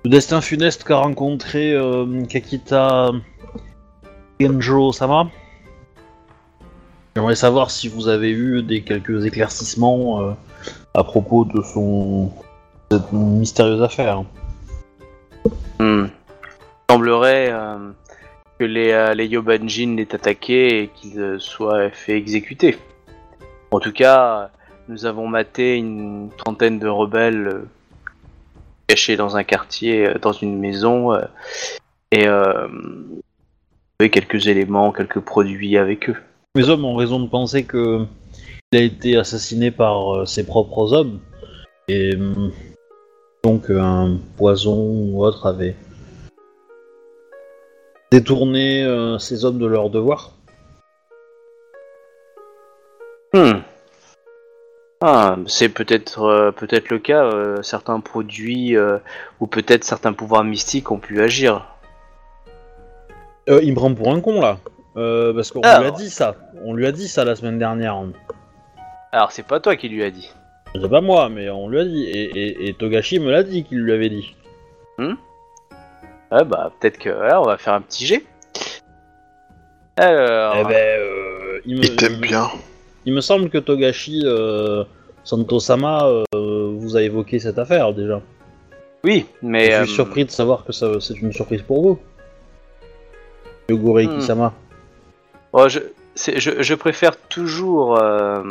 Le 0.05 0.11
destin 0.11 0.41
funeste 0.41 0.85
qu'a 0.85 0.97
rencontré 0.97 1.73
euh, 1.73 2.25
Kakita 2.25 3.11
Genjo 4.41 4.93
Sama. 4.93 5.29
J'aimerais 7.15 7.35
savoir 7.35 7.71
si 7.71 7.89
vous 7.89 8.09
avez 8.09 8.31
eu 8.31 8.63
des 8.63 8.83
quelques 8.83 9.27
éclaircissements 9.27 10.23
euh, 10.23 10.33
à 10.99 11.05
propos 11.05 11.45
de 11.45 11.63
son 11.63 12.31
cette 12.91 13.13
mystérieuse 13.13 13.83
affaire. 13.83 14.25
Hmm. 15.79 16.07
Il 16.07 16.93
semblerait 16.93 17.51
euh, 17.53 17.91
que 18.59 18.65
les, 18.65 18.91
euh, 18.91 19.15
les 19.15 19.27
Yobanjin 19.27 19.95
l'aient 19.97 20.15
attaqué 20.15 20.83
et 20.83 20.89
qu'il 20.89 21.21
euh, 21.21 21.39
soit 21.39 21.91
fait 21.91 22.17
exécuter. 22.17 22.79
En 23.71 23.79
tout 23.79 23.93
cas, 23.93 24.51
nous 24.89 25.07
avons 25.07 25.29
maté 25.29 25.77
une 25.77 26.31
trentaine 26.37 26.79
de 26.79 26.89
rebelles 26.89 27.49
euh, 27.49 27.69
cachés 28.89 29.17
dans 29.17 29.37
un 29.37 29.45
quartier, 29.45 30.15
dans 30.21 30.33
une 30.33 30.59
maison, 30.59 31.13
et 32.11 32.27
avec 32.27 34.13
quelques 34.13 34.47
éléments, 34.47 34.93
quelques 34.93 35.21
produits 35.21 35.77
avec 35.77 36.09
eux. 36.09 36.17
Les 36.55 36.71
hommes 36.71 36.87
ont 36.87 36.97
raison 36.97 37.21
de 37.21 37.29
penser 37.29 37.65
que 37.65 38.07
il 38.73 38.79
a 38.79 38.83
été 38.83 39.17
assassiné 39.17 39.71
par 39.71 40.15
euh, 40.15 40.25
ses 40.27 40.45
propres 40.45 40.93
hommes 40.93 41.21
et 41.89 42.15
hum, 42.15 42.53
donc 43.43 43.71
euh, 43.71 43.81
un 43.81 44.19
poison 44.37 44.77
ou 44.77 45.25
autre 45.25 45.47
avait 45.47 45.75
détourné 48.13 48.85
euh, 48.85 49.19
ces 49.19 49.45
hommes 49.47 49.59
de 49.59 49.65
leur 49.67 49.89
devoir. 49.89 50.33
Hmm. 53.33 53.61
Ah, 55.01 55.37
c'est 55.47 55.69
peut-être 55.71 56.23
euh, 56.25 56.51
peut-être 56.51 56.91
le 56.91 56.99
cas. 56.99 57.25
euh, 57.25 57.63
certains 57.63 58.01
produits 58.01 58.77
euh, 58.77 58.99
ou 59.41 59.47
peut-être 59.47 59.85
certains 59.85 60.13
pouvoirs 60.13 60.45
mystiques 60.45 60.91
ont 60.91 60.99
pu 60.99 61.23
agir. 61.23 61.67
Euh, 63.49 63.61
il 63.63 63.71
me 63.71 63.77
prend 63.77 63.95
pour 63.95 64.13
un 64.13 64.21
con 64.21 64.41
là, 64.43 64.59
Euh, 64.97 65.33
parce 65.33 65.53
qu'on 65.53 65.61
Alors. 65.61 65.81
lui 65.81 65.89
a 65.89 65.91
dit 65.93 66.11
ça. 66.11 66.37
On 66.65 66.75
lui 66.75 66.87
a 66.87 66.93
dit 66.93 67.09
ça 67.09 67.25
la 67.25 67.35
semaine 67.37 67.59
dernière. 67.59 68.03
Alors 69.13 69.33
c'est 69.33 69.47
pas 69.47 69.61
toi 69.61 69.77
qui 69.77 69.89
lui 69.89 70.03
a 70.05 70.11
dit. 70.11 70.31
C'est 70.75 70.89
pas 70.91 71.01
moi, 71.01 71.29
mais 71.29 71.49
on 71.49 71.69
lui 71.69 71.81
a 71.81 71.85
dit. 71.85 72.05
Et, 72.05 72.25
et- 72.25 72.69
et 72.69 72.75
Togashi 72.75 73.19
me 73.19 73.31
l'a 73.31 73.43
dit 73.43 73.65
qu'il 73.65 73.79
lui 73.79 73.93
avait 73.93 74.11
dit. 74.11 74.35
Ouais, 74.99 76.45
bah 76.45 76.73
peut-être 76.79 76.99
que 76.99 77.09
voilà, 77.09 77.41
on 77.41 77.45
va 77.45 77.57
faire 77.57 77.73
un 77.75 77.81
petit 77.81 78.05
jet. 78.07 78.25
Alors, 79.97 80.57
Eh 80.61 80.65
ben, 80.65 80.75
euh, 81.01 81.61
il 81.65 81.77
me, 81.77 81.85
Il 81.85 81.97
t'aime 81.97 82.21
bien. 82.21 82.49
Il 83.07 83.15
me 83.15 83.21
semble 83.23 83.49
que 83.49 83.59
Togashi 83.59 84.23
euh, 84.25 84.85
Santosama 85.25 86.07
euh, 86.07 86.25
vous 86.77 86.97
a 86.97 87.03
évoqué 87.03 87.39
cette 87.39 87.59
affaire 87.59 87.95
déjà. 87.95 88.21
oui, 89.05 89.25
mais 89.43 89.71
je 89.71 89.77
euh, 89.77 89.85
suis 89.87 89.95
surpris 89.95 90.25
de 90.27 90.31
savoir 90.31 90.65
que 90.65 90.73
ça, 90.73 91.01
c'est 91.01 91.15
une 91.19 91.33
surprise 91.33 91.63
pour 91.63 91.83
vous. 91.83 91.99
Yogure 93.71 94.01
Hmm. 94.11 94.19
Kisama. 94.19 94.53
Oh, 95.53 95.67
je, 95.69 95.81
je, 96.19 96.75
préfère 96.75 97.17
toujours. 97.17 97.99
euh, 97.99 98.43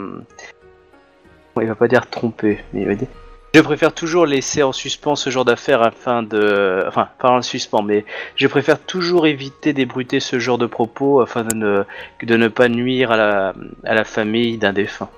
bon, 1.55 1.61
il 1.61 1.67
va 1.67 1.75
pas 1.75 1.87
dire 1.87 2.09
tromper, 2.09 2.63
mais 2.73 2.81
il 2.81 2.87
va 2.87 2.95
dire. 2.95 3.07
Je 3.53 3.61
préfère 3.61 3.93
toujours 3.93 4.25
laisser 4.25 4.61
en 4.61 4.71
suspens 4.71 5.15
ce 5.15 5.29
genre 5.29 5.45
d'affaires 5.45 5.81
afin 5.81 6.21
de. 6.21 6.83
Enfin, 6.87 7.09
pas 7.19 7.31
en 7.31 7.41
suspens, 7.41 7.81
mais 7.81 8.05
je 8.35 8.47
préfère 8.47 8.79
toujours 8.79 9.25
éviter 9.25 9.73
d'ébruiter 9.73 10.19
ce 10.19 10.37
genre 10.37 10.57
de 10.57 10.67
propos 10.67 11.21
afin 11.21 11.43
de 11.43 11.55
ne, 11.55 11.83
de 12.21 12.37
ne 12.37 12.47
pas 12.49 12.69
nuire 12.69 13.11
à 13.11 13.17
la, 13.17 13.53
à 13.83 13.95
la 13.95 14.03
famille 14.03 14.57
d'un 14.57 14.73
défunt. 14.73 15.09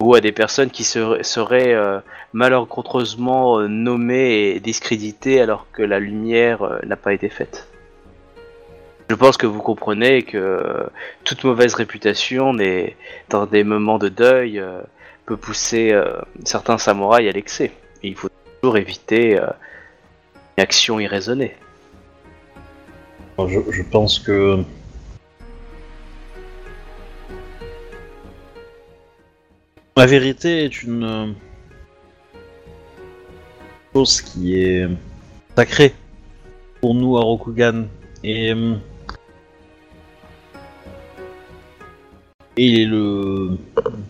Ou 0.00 0.14
à 0.14 0.20
des 0.20 0.32
personnes 0.32 0.70
qui 0.70 0.84
seraient, 0.84 1.24
seraient 1.24 1.74
euh, 1.74 1.98
malencontreusement 2.32 3.58
euh, 3.58 3.66
nommées 3.66 4.50
et 4.50 4.60
discréditées 4.60 5.40
alors 5.40 5.66
que 5.72 5.82
la 5.82 5.98
lumière 5.98 6.62
euh, 6.62 6.78
n'a 6.86 6.96
pas 6.96 7.12
été 7.12 7.28
faite. 7.28 7.67
Je 9.08 9.14
pense 9.14 9.38
que 9.38 9.46
vous 9.46 9.62
comprenez 9.62 10.22
que 10.22 10.86
toute 11.24 11.42
mauvaise 11.44 11.74
réputation 11.74 12.54
dans 13.30 13.46
des 13.46 13.64
moments 13.64 13.98
de 13.98 14.10
deuil 14.10 14.58
euh, 14.58 14.82
peut 15.24 15.38
pousser 15.38 15.92
euh, 15.92 16.20
certains 16.44 16.76
samouraïs 16.76 17.26
à 17.28 17.32
l'excès. 17.32 17.72
Il 18.02 18.14
faut 18.14 18.28
toujours 18.60 18.76
éviter 18.76 19.38
euh, 19.38 19.46
une 20.56 20.62
action 20.62 21.00
irraisonnée. 21.00 21.56
Je, 23.38 23.60
je 23.70 23.82
pense 23.82 24.18
que. 24.18 24.62
La 29.96 30.06
vérité 30.06 30.64
est 30.64 30.82
une 30.82 31.34
chose 33.94 34.20
qui 34.20 34.60
est 34.60 34.86
sacrée 35.56 35.94
pour 36.82 36.94
nous 36.94 37.16
à 37.16 37.22
Rokugan. 37.22 37.86
Et, 38.22 38.52
et 42.58 42.64
il, 42.66 42.80
est 42.80 42.86
le, 42.86 43.50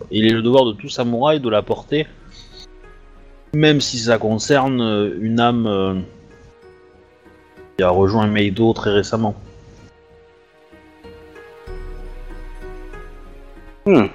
il 0.09 0.25
est 0.25 0.33
le 0.33 0.41
devoir 0.41 0.65
de 0.65 0.73
tout 0.73 0.89
samouraï 0.89 1.39
de 1.39 1.49
la 1.49 1.61
porter, 1.61 2.07
même 3.53 3.79
si 3.79 3.99
ça 3.99 4.17
concerne 4.17 4.81
une 5.21 5.39
âme 5.39 5.67
euh, 5.67 5.93
qui 7.77 7.83
a 7.83 7.89
rejoint 7.89 8.25
Meido 8.25 8.73
très 8.73 8.91
récemment. 8.91 9.35
Hmm. 13.85 14.07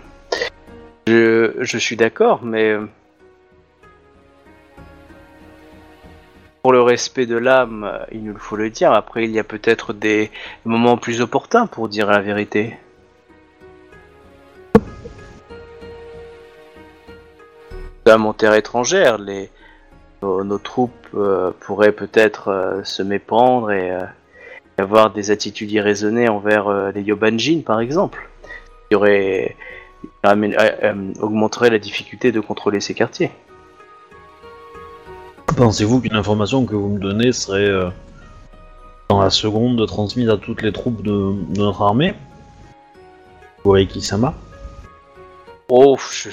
Je, 1.07 1.55
je 1.61 1.79
suis 1.79 1.97
d'accord, 1.97 2.43
mais 2.43 2.71
euh, 2.71 2.87
pour 6.63 6.73
le 6.73 6.83
respect 6.83 7.27
de 7.27 7.37
l'âme, 7.37 8.01
il 8.11 8.25
nous 8.25 8.37
faut 8.37 8.57
le 8.57 8.69
dire. 8.71 8.93
Après, 8.93 9.25
il 9.25 9.31
y 9.31 9.39
a 9.39 9.45
peut-être 9.45 9.93
des 9.93 10.33
moments 10.65 10.97
plus 10.97 11.21
opportuns 11.21 11.69
pour 11.69 11.89
dire 11.89 12.09
la 12.09 12.21
vérité. 12.21 12.75
L'âme 18.07 18.27
en 18.27 18.35
terre 18.35 18.55
étrangère, 18.55 19.19
les, 19.19 19.51
nos, 20.23 20.45
nos 20.45 20.59
troupes 20.59 20.93
euh, 21.15 21.53
pourraient 21.61 21.93
peut-être 21.93 22.49
euh, 22.49 22.85
se 22.85 23.03
mépendre 23.03 23.71
et 23.73 23.91
euh, 23.93 24.01
avoir 24.79 25.11
des 25.11 25.31
attitudes 25.31 25.71
irraisonnées 25.71 26.29
envers 26.29 26.93
les 26.93 27.03
Yobanjin, 27.03 27.63
par 27.65 27.81
exemple. 27.81 28.29
Qui 28.89 28.97
aurait 28.97 29.57
amène- 30.23 30.57
euh, 30.59 30.71
euh, 30.83 31.13
augmenterait 31.21 31.71
la 31.71 31.79
difficulté 31.79 32.33
de 32.33 32.41
contrôler 32.41 32.81
ces 32.81 32.93
quartiers. 32.95 33.31
Pensez-vous 35.57 36.01
qu'une 36.01 36.17
information 36.17 36.67
que 36.67 36.75
vous 36.75 36.89
me 36.89 36.99
donnez 36.99 37.33
serait 37.33 37.71
dans 39.09 39.21
la 39.23 39.31
seconde 39.31 39.87
transmise 39.87 40.29
à 40.29 40.37
toutes 40.37 40.63
les 40.63 40.73
troupes 40.73 41.03
de, 41.03 41.33
de 41.55 41.61
notre 41.61 41.81
armée? 41.83 42.13
Goreki-sama 43.65 44.35
Oh, 45.69 45.97
je, 46.13 46.31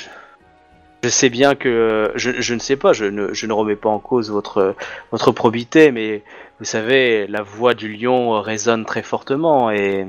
je 1.03 1.09
sais 1.09 1.29
bien 1.29 1.55
que 1.55 2.11
je, 2.15 2.41
je 2.41 2.53
ne 2.53 2.59
sais 2.59 2.75
pas, 2.75 2.93
je 2.93 3.05
ne, 3.05 3.33
je 3.33 3.45
ne 3.47 3.53
remets 3.53 3.75
pas 3.75 3.89
en 3.89 3.99
cause 3.99 4.29
votre, 4.29 4.75
votre 5.11 5.31
probité, 5.31 5.91
mais 5.91 6.23
vous 6.59 6.65
savez, 6.65 7.27
la 7.27 7.41
voix 7.41 7.73
du 7.73 7.91
lion 7.95 8.39
résonne 8.41 8.85
très 8.85 9.01
fortement 9.01 9.71
et 9.71 10.05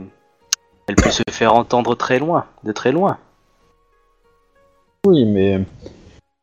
elle 0.87 0.95
peut 0.97 1.11
se 1.11 1.23
faire 1.31 1.55
entendre 1.55 1.95
très 1.95 2.19
loin, 2.19 2.45
de 2.65 2.73
très 2.73 2.93
loin, 2.93 3.19
Oui, 5.07 5.25
mais 5.25 5.61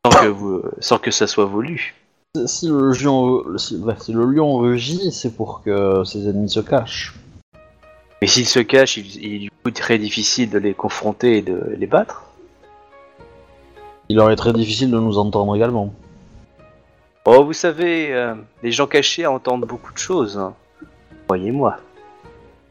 sans 0.05 0.21
que, 0.21 0.27
vous, 0.27 0.61
sans 0.79 0.97
que 0.97 1.11
ça 1.11 1.27
soit 1.27 1.45
voulu. 1.45 1.95
si 2.45 2.67
le 2.67 2.91
lion, 2.91 3.57
si, 3.57 3.77
bah, 3.77 3.95
si 3.99 4.13
le 4.13 4.25
lion 4.25 4.57
rugit, 4.57 5.11
c'est 5.11 5.35
pour 5.35 5.61
que 5.61 6.03
ses 6.05 6.27
ennemis 6.27 6.49
se 6.49 6.61
cachent. 6.61 7.13
Mais 8.21 8.27
s'ils 8.27 8.47
se 8.47 8.59
cachent, 8.59 8.97
il, 8.97 9.23
il 9.23 9.35
est 9.35 9.39
du 9.39 9.51
coup 9.63 9.71
très 9.71 9.97
difficile 9.97 10.49
de 10.49 10.57
les 10.57 10.73
confronter 10.73 11.37
et 11.37 11.41
de 11.41 11.75
les 11.77 11.87
battre. 11.87 12.23
Il 14.09 14.15
leur 14.15 14.31
est 14.31 14.35
très 14.35 14.53
difficile 14.53 14.89
de 14.89 14.97
nous 14.99 15.19
entendre 15.19 15.55
également. 15.55 15.93
Oh, 17.25 17.43
vous 17.43 17.53
savez, 17.53 18.11
euh, 18.11 18.33
les 18.63 18.71
gens 18.71 18.87
cachés 18.87 19.27
entendent 19.27 19.65
beaucoup 19.65 19.93
de 19.93 19.99
choses. 19.99 20.35
hein. 20.37 20.55
Croyez-moi. 21.27 21.77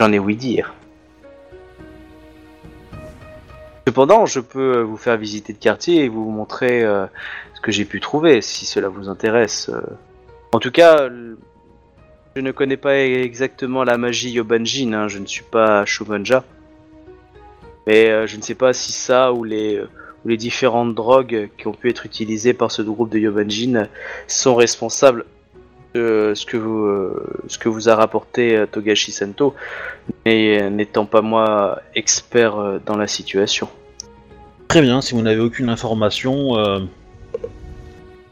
J'en 0.01 0.13
ai 0.13 0.19
ouï 0.19 0.35
dire. 0.35 0.75
Cependant, 3.87 4.27
je 4.27 4.41
peux 4.41 4.81
vous 4.81 4.97
faire 4.97 5.17
visiter 5.17 5.53
le 5.53 5.61
quartier 5.61 6.05
et 6.05 6.09
vous 6.09 6.29
montrer 6.29 6.83
euh, 6.83 7.07
ce 7.55 7.61
que 7.61 7.71
j'ai 7.71 7.85
pu 7.85 8.01
trouver, 8.01 8.43
si 8.43 8.67
cela 8.67 8.89
vous 8.89 9.09
intéresse. 9.09 9.69
euh. 9.69 9.81
En 10.53 10.59
tout 10.59 10.73
cas, 10.73 11.09
je 12.35 12.41
ne 12.41 12.51
connais 12.51 12.77
pas 12.77 12.99
exactement 12.99 13.85
la 13.85 13.97
magie 13.97 14.31
Yobanjin, 14.33 14.93
hein, 14.93 15.09
je 15.09 15.19
ne 15.19 15.27
suis 15.27 15.45
pas 15.45 15.85
Shumanja. 15.85 16.43
Mais 17.87 18.27
je 18.27 18.37
ne 18.37 18.43
sais 18.43 18.55
pas 18.55 18.73
si 18.73 18.93
ça 18.93 19.33
ou 19.33 19.45
les, 19.45 19.83
ou 20.25 20.29
les 20.29 20.37
différentes 20.37 20.95
drogues 20.95 21.49
qui 21.59 21.67
ont 21.67 21.73
pu 21.73 21.91
être 21.91 22.07
utilisées 22.07 22.55
par 22.55 22.71
ce 22.71 22.83
groupe 22.83 23.11
de 23.11 23.19
Yobanjin 23.19 23.89
sont 24.27 24.55
responsables 24.55 25.25
de 25.95 26.33
ce 26.35 26.45
que 26.45 26.57
vous, 26.57 26.85
euh, 26.85 27.43
ce 27.47 27.59
que 27.59 27.69
vous 27.69 27.89
a 27.89 27.95
rapporté 27.95 28.57
euh, 28.57 28.67
Togashi 28.67 29.13
Sento, 29.13 29.55
mais 30.25 30.71
n'étant 30.71 31.07
pas 31.07 31.23
moi 31.23 31.81
expert 31.95 32.59
euh, 32.59 32.79
dans 32.85 32.97
la 32.97 33.07
situation. 33.07 33.69
Très 34.69 34.83
bien, 34.83 35.01
si 35.01 35.15
vous 35.15 35.23
n'avez 35.23 35.41
aucune 35.41 35.71
information, 35.71 36.59
euh, 36.59 36.81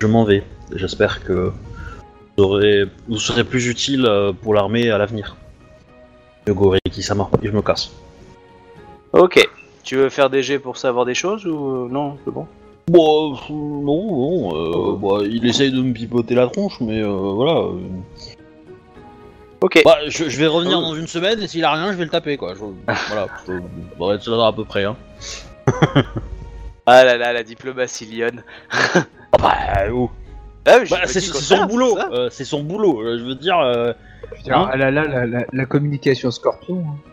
je 0.01 0.07
m'en 0.07 0.25
vais. 0.25 0.42
J'espère 0.75 1.25
que 1.25 1.53
vous, 2.37 2.44
aurez, 2.44 2.85
vous 3.09 3.18
serez 3.18 3.44
plus 3.44 3.68
utile 3.68 4.07
pour 4.42 4.53
l'armée 4.53 4.90
à 4.90 4.99
l'avenir. 4.99 5.37
Goreki-sama, 6.46 7.31
et 7.42 7.46
je 7.46 7.53
me 7.53 7.62
casse. 7.62 7.90
Ok. 9.12 9.49
Tu 9.87 9.94
veux 9.96 10.09
faire 10.11 10.29
des 10.31 10.42
jets 10.42 10.59
pour 10.59 10.77
savoir 10.79 11.05
des 11.05 11.14
choses 11.14 11.46
ou 11.46 11.85
euh, 11.85 11.88
non 11.88 12.16
C'est 12.25 12.33
bon? 12.33 12.46
Bon, 12.88 13.35
euh, 13.35 13.37
non, 13.51 14.51
non, 14.51 14.57
euh, 14.57 14.96
bah, 14.96 15.25
il 15.29 15.46
essaye 15.46 15.70
de 15.70 15.81
me 15.81 15.92
pipoter 15.92 16.35
la 16.35 16.49
tronche, 16.49 16.81
mais 16.81 17.01
euh, 17.03 17.09
voilà. 17.09 17.61
euh. 17.61 17.79
Ok. 19.61 19.83
Bah, 19.85 19.96
je, 20.09 20.29
je 20.29 20.38
vais 20.38 20.46
revenir 20.49 20.79
Oh. 20.79 20.83
dans 20.83 20.94
une 20.96 21.07
semaine 21.07 21.40
et 21.40 21.46
s'il 21.46 21.64
a 21.64 21.72
rien, 21.72 21.92
je 21.92 21.96
vais 21.99 22.05
le 22.05 22.11
taper, 22.11 22.37
quoi. 22.37 22.55
Je- 22.55 22.61
voilà, 23.09 23.27
je- 23.46 23.53
on 23.99 24.07
va 24.09 24.14
être 24.14 24.29
là 24.29 24.46
à 24.49 24.53
peu 24.53 24.64
près, 24.64 24.85
hein. 24.85 24.96
Ah 26.88 27.03
là 27.05 27.16
là, 27.16 27.33
la 27.33 27.42
diplomatie 27.42 28.07
lionne. 28.07 28.42
Ah 29.33 29.38
bah, 29.38 29.92
oh. 29.92 30.11
Ah, 30.66 30.85
j'ai 30.85 30.90
Bah, 30.94 31.01
pas 31.03 31.07
c'est 31.09 31.20
dit 31.20 31.27
c'est 31.27 31.55
le 31.57 31.61
son 31.61 31.66
boulot, 31.66 31.94
c'est 31.94 32.01
ça. 32.01 32.09
euh, 32.12 32.29
c'est 32.31 32.44
son 32.44 32.62
boulot, 32.62 33.03
euh, 33.03 33.18
je 33.18 33.25
veux 33.25 33.35
dire. 33.35 33.59
euh, 33.61 33.92
Putain, 34.35 34.62
Hein 34.62 34.68
ah 34.72 34.77
là 34.77 34.90
là, 34.90 35.05
la, 35.07 35.27
la- 35.27 35.46
la 35.53 35.64
communication 35.66 36.31
scorpion. 36.31 36.85
hein. 36.87 37.11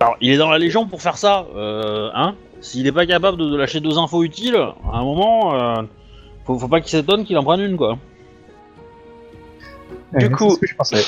Alors, 0.00 0.16
il 0.20 0.32
est 0.32 0.38
dans 0.38 0.50
la 0.50 0.58
Légion 0.58 0.86
pour 0.86 1.02
faire 1.02 1.18
ça, 1.18 1.46
euh, 1.54 2.08
hein 2.14 2.34
S'il 2.62 2.86
est 2.86 2.92
pas 2.92 3.04
capable 3.06 3.36
de, 3.36 3.50
de 3.50 3.56
lâcher 3.56 3.80
deux 3.80 3.98
infos 3.98 4.22
utiles, 4.22 4.56
à 4.56 4.96
un 4.98 5.04
moment, 5.04 5.54
euh, 5.54 5.82
faut, 6.46 6.58
faut 6.58 6.68
pas 6.68 6.80
qu'il 6.80 6.90
s'étonne 6.90 7.24
qu'il 7.24 7.36
en 7.36 7.44
prenne 7.44 7.60
une, 7.60 7.76
quoi. 7.76 7.98
Du 10.14 10.30
coup- 10.30 10.48
c'est 10.50 10.54
ce 10.54 10.60
que 10.60 10.66
je 10.66 10.74
pensais. 10.74 11.04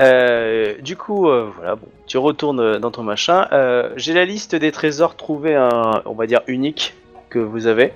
Euh, 0.00 0.74
du 0.80 0.96
coup, 0.96 1.28
euh, 1.28 1.50
voilà, 1.56 1.74
bon, 1.74 1.88
tu 2.06 2.18
retournes 2.18 2.78
dans 2.78 2.90
ton 2.90 3.02
machin. 3.02 3.48
Euh, 3.52 3.90
J'ai 3.96 4.12
la 4.12 4.24
liste 4.24 4.54
des 4.54 4.70
trésors 4.70 5.16
trouvés, 5.16 5.56
un, 5.56 6.02
on 6.04 6.12
va 6.14 6.26
dire 6.26 6.42
unique 6.46 6.94
que 7.30 7.38
vous 7.38 7.66
avez. 7.66 7.94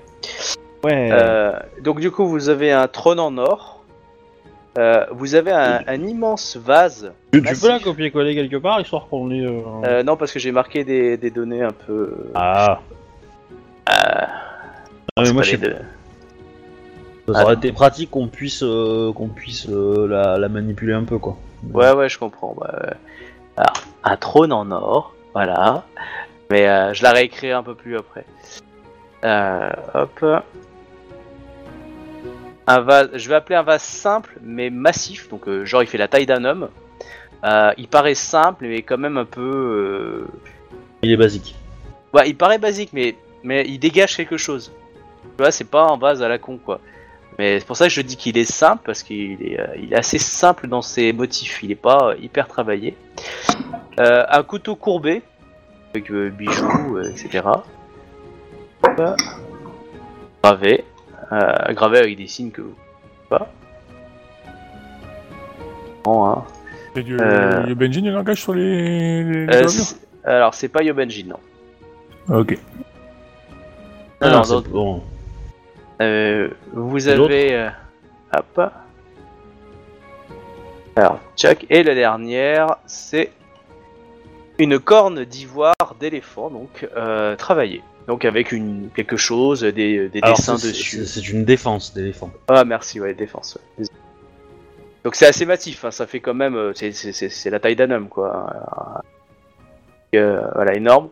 Ouais. 0.82 1.10
Euh, 1.12 1.52
donc 1.82 2.00
du 2.00 2.10
coup, 2.10 2.26
vous 2.26 2.48
avez 2.48 2.72
un 2.72 2.88
trône 2.88 3.20
en 3.20 3.36
or. 3.38 3.81
Euh, 4.78 5.04
vous 5.10 5.34
avez 5.34 5.52
un, 5.52 5.80
un 5.86 6.02
immense 6.02 6.56
vase. 6.56 7.12
tu, 7.32 7.42
tu 7.42 7.60
peux 7.60 7.68
la 7.68 7.78
copier-coller 7.78 8.34
quelque 8.34 8.56
part, 8.56 8.80
histoire 8.80 9.06
qu'on 9.08 9.30
ait... 9.30 9.44
euh, 9.44 9.60
Euh, 9.84 10.02
non, 10.02 10.16
parce 10.16 10.32
que 10.32 10.38
j'ai 10.38 10.50
marqué 10.52 10.82
des, 10.84 11.16
des 11.18 11.30
données 11.30 11.62
un 11.62 11.72
peu. 11.86 12.14
Ah. 12.34 12.80
Ah, 13.86 14.28
mais 15.18 15.32
moi, 15.32 15.42
je. 15.42 15.56
Ça 17.28 17.42
aurait 17.44 17.54
été 17.54 17.70
pratique 17.72 18.10
qu'on 18.10 18.28
puisse, 18.28 18.62
euh, 18.62 19.12
qu'on 19.12 19.28
puisse 19.28 19.68
euh, 19.68 20.08
la, 20.08 20.38
la 20.38 20.48
manipuler 20.48 20.92
un 20.94 21.04
peu, 21.04 21.18
quoi. 21.18 21.36
Ouais, 21.72 21.92
ouais, 21.92 22.08
je 22.08 22.18
comprends. 22.18 22.54
Bah, 22.58 22.74
ouais. 22.82 22.94
Alors, 23.56 23.72
un 24.04 24.16
trône 24.16 24.52
en 24.52 24.70
or, 24.70 25.14
voilà. 25.34 25.84
Mais 26.50 26.66
euh, 26.68 26.92
je 26.94 27.02
la 27.02 27.12
réécris 27.12 27.52
un 27.52 27.62
peu 27.62 27.74
plus 27.74 27.96
après. 27.96 28.24
Euh, 29.24 29.70
hop. 29.94 30.24
Un 32.66 32.80
vase, 32.80 33.10
je 33.14 33.28
vais 33.28 33.34
appeler 33.34 33.56
un 33.56 33.62
vase 33.62 33.82
simple 33.82 34.38
mais 34.42 34.70
massif, 34.70 35.28
donc 35.28 35.48
euh, 35.48 35.64
genre 35.64 35.82
il 35.82 35.86
fait 35.86 35.98
la 35.98 36.08
taille 36.08 36.26
d'un 36.26 36.44
homme. 36.44 36.68
Euh, 37.44 37.72
il 37.76 37.88
paraît 37.88 38.14
simple 38.14 38.66
mais 38.66 38.82
quand 38.82 38.98
même 38.98 39.16
un 39.16 39.24
peu. 39.24 39.40
euh, 39.40 40.26
Il 41.02 41.10
est 41.10 41.16
basique. 41.16 41.56
Ouais, 42.14 42.28
il 42.28 42.36
paraît 42.36 42.58
basique 42.58 42.90
mais 42.92 43.16
mais 43.42 43.64
il 43.66 43.78
dégage 43.78 44.16
quelque 44.16 44.36
chose. 44.36 44.72
Tu 45.22 45.42
vois, 45.42 45.50
c'est 45.50 45.64
pas 45.68 45.82
un 45.84 45.96
vase 45.96 46.22
à 46.22 46.28
la 46.28 46.38
con 46.38 46.58
quoi. 46.58 46.80
Mais 47.38 47.58
c'est 47.58 47.66
pour 47.66 47.76
ça 47.76 47.86
que 47.86 47.92
je 47.92 48.02
dis 48.02 48.16
qu'il 48.16 48.36
est 48.36 48.44
simple 48.50 48.82
parce 48.84 49.02
qu'il 49.02 49.42
est, 49.42 49.58
il 49.78 49.92
est 49.92 49.96
assez 49.96 50.18
simple 50.18 50.68
dans 50.68 50.82
ses 50.82 51.12
motifs. 51.12 51.62
Il 51.62 51.70
est 51.72 51.74
pas 51.74 52.14
hyper 52.20 52.46
travaillé. 52.46 52.94
Un 53.98 54.42
couteau 54.42 54.76
courbé 54.76 55.22
avec 55.94 56.12
bijoux, 56.12 56.98
etc. 57.00 57.40
Gravé, 60.42 60.84
euh, 61.30 61.72
gravé 61.72 61.98
avec 61.98 62.16
des 62.16 62.26
signes 62.26 62.50
que 62.50 62.62
pas. 63.28 63.48
Bon, 66.04 66.26
hein. 66.26 66.44
Et 66.96 67.02
du 67.02 67.16
Euh. 67.20 67.62
du 67.62 67.74
Benjin, 67.74 68.00
il 68.00 68.06
y 68.06 68.08
a 68.08 68.12
un 68.12 68.16
langage 68.16 68.40
sur 68.42 68.52
les, 68.54 69.46
Euh, 69.48 69.66
c'est- 69.68 69.96
alors 70.24 70.52
c'est 70.54 70.68
pas 70.68 70.82
Yobenjin 70.82 71.26
non. 71.28 72.36
Ok. 72.38 72.58
Ah, 74.20 74.28
Non, 74.30 74.36
non, 74.38 74.44
c'est 74.44 74.52
donc, 74.54 74.68
bon. 74.68 75.02
euh, 76.00 76.48
vous 76.72 76.96
l'autre 76.98 77.24
avez, 77.24 77.54
euh, 77.54 77.68
hop. 78.36 78.60
Alors, 80.94 81.18
Chuck. 81.36 81.64
Et 81.70 81.82
la 81.82 81.94
dernière, 81.94 82.76
c'est 82.86 83.32
une 84.58 84.78
corne 84.78 85.24
d'ivoire 85.24 85.74
d'éléphant, 85.98 86.50
donc 86.50 86.86
euh, 86.96 87.34
travaillée. 87.36 87.82
Donc 88.09 88.24
avec 88.24 88.50
une 88.53 88.88
quelque 88.94 89.16
chose, 89.16 89.61
des, 89.62 90.09
des 90.09 90.18
Alors, 90.22 90.36
dessins 90.36 90.55
dessus. 90.55 91.05
c'est- 91.07 91.28
une 91.28 91.44
défense 91.44 91.94
d'éléphant. 91.94 92.30
Ah 92.48 92.64
merci, 92.64 93.00
ouais, 93.00 93.14
défense. 93.14 93.59
ouais. 93.78 93.84
Donc 95.05 95.14
c'est 95.14 95.26
assez 95.26 95.46
massif, 95.46 95.84
hein, 95.84 95.90
ça 95.90 96.07
fait 96.07 96.20
quand 96.20 96.34
même, 96.34 96.55
euh, 96.57 96.72
c'est- 96.74 97.50
la 97.50 97.59
taille 97.61 97.76
d'un 97.76 97.90
homme 97.90 98.09
quoi. 98.09 99.03
Euh, 100.14 100.42
voilà, 100.55 100.74
énorme. 100.74 101.09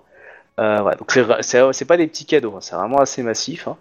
Euh, 0.59 0.82
ouais, 0.82 0.95
donc 0.97 1.11
c'est 1.11 1.84
pas 1.86 1.97
des 1.97 2.07
petits 2.07 2.26
cadeaux, 2.26 2.55
hein, 2.57 2.61
c'est 2.61 2.74
vraiment 2.76 2.99
assez 2.99 3.22
massif. 3.22 3.66
hein. 3.68 3.76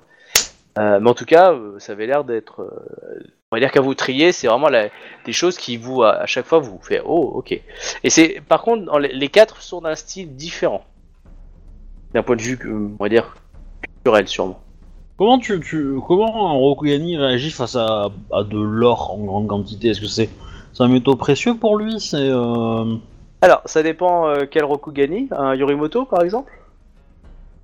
Euh, 0.78 1.00
mais 1.02 1.10
en 1.10 1.14
tout 1.14 1.26
cas, 1.26 1.52
euh, 1.52 1.78
ça 1.80 1.92
avait 1.92 2.06
l'air 2.06 2.24
d'être, 2.24 2.62
euh, 2.62 3.20
on 3.52 3.56
va 3.56 3.60
dire 3.60 3.72
qu'à 3.72 3.82
vous 3.82 3.96
trier, 3.96 4.32
c'est 4.32 4.48
vraiment 4.48 4.70
la- 4.70 4.90
des 5.26 5.34
choses 5.34 5.58
qui 5.58 5.76
vous, 5.78 6.04
à, 6.04 6.12
à 6.22 6.26
chaque 6.26 6.46
fois, 6.46 6.60
vous 6.60 6.80
fait 6.82 7.02
oh 7.06 7.32
ok. 7.36 7.52
Et 8.04 8.10
c'est, 8.10 8.42
par 8.48 8.62
contre, 8.62 8.98
les 9.00 9.28
quatre 9.30 9.62
sont 9.62 9.82
d'un 9.82 9.96
style 9.96 10.36
différent, 10.36 10.86
d'un 12.14 12.24
point 12.24 12.36
de 12.36 12.42
vue, 12.42 12.60
euh, 12.66 12.90
on 13.00 13.04
va 13.04 13.10
dire 13.10 13.36
culturel 13.82 14.28
sûrement. 14.28 14.60
Comment 15.18 15.38
tu, 15.38 15.60
tu 15.60 15.96
comment 16.08 16.50
un 16.50 16.54
Rokugani 16.54 17.18
réagit 17.18 17.52
face 17.52 17.76
à, 17.76 18.10
à 18.32 18.44
de 18.44 18.58
l'or 18.60 19.12
en 19.14 19.24
grande 19.26 19.48
quantité? 19.48 19.90
Est-ce 19.90 20.02
que 20.02 20.08
c'est 20.08 20.30
c'est 20.74 20.84
un 20.84 20.88
métaux 20.88 21.16
précieux 21.16 21.56
pour 21.56 21.78
lui? 21.78 22.00
C'est 22.00 22.18
euh... 22.18 22.96
Alors, 23.42 23.62
ça 23.66 23.84
dépend 23.84 24.28
euh, 24.28 24.46
quel 24.50 24.64
Rokugani, 24.64 25.28
un 25.32 25.56
Yorimoto 25.56 26.06
par 26.06 26.24
exemple? 26.24 26.52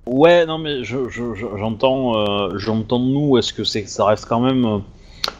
ouais 0.08 0.46
non 0.46 0.58
mais 0.58 0.84
je, 0.84 1.08
je- 1.08 1.34
je- 1.34 1.56
j'entends 1.56 2.16
euh, 2.16 2.58
j'entends 2.58 3.00
de 3.00 3.06
nous. 3.06 3.38
Est-ce 3.38 3.52
que 3.52 3.64
c'est 3.64 3.86
ça 3.86 4.04
reste 4.04 4.26
quand 4.28 4.40
même 4.40 4.82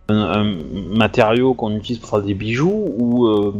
un, 0.08 0.16
un 0.16 0.56
matériau 0.96 1.54
qu'on 1.54 1.70
utilise 1.76 1.98
pour 2.00 2.10
faire 2.10 2.22
des 2.22 2.34
bijoux 2.34 2.94
ou 2.98 3.26
euh, 3.26 3.54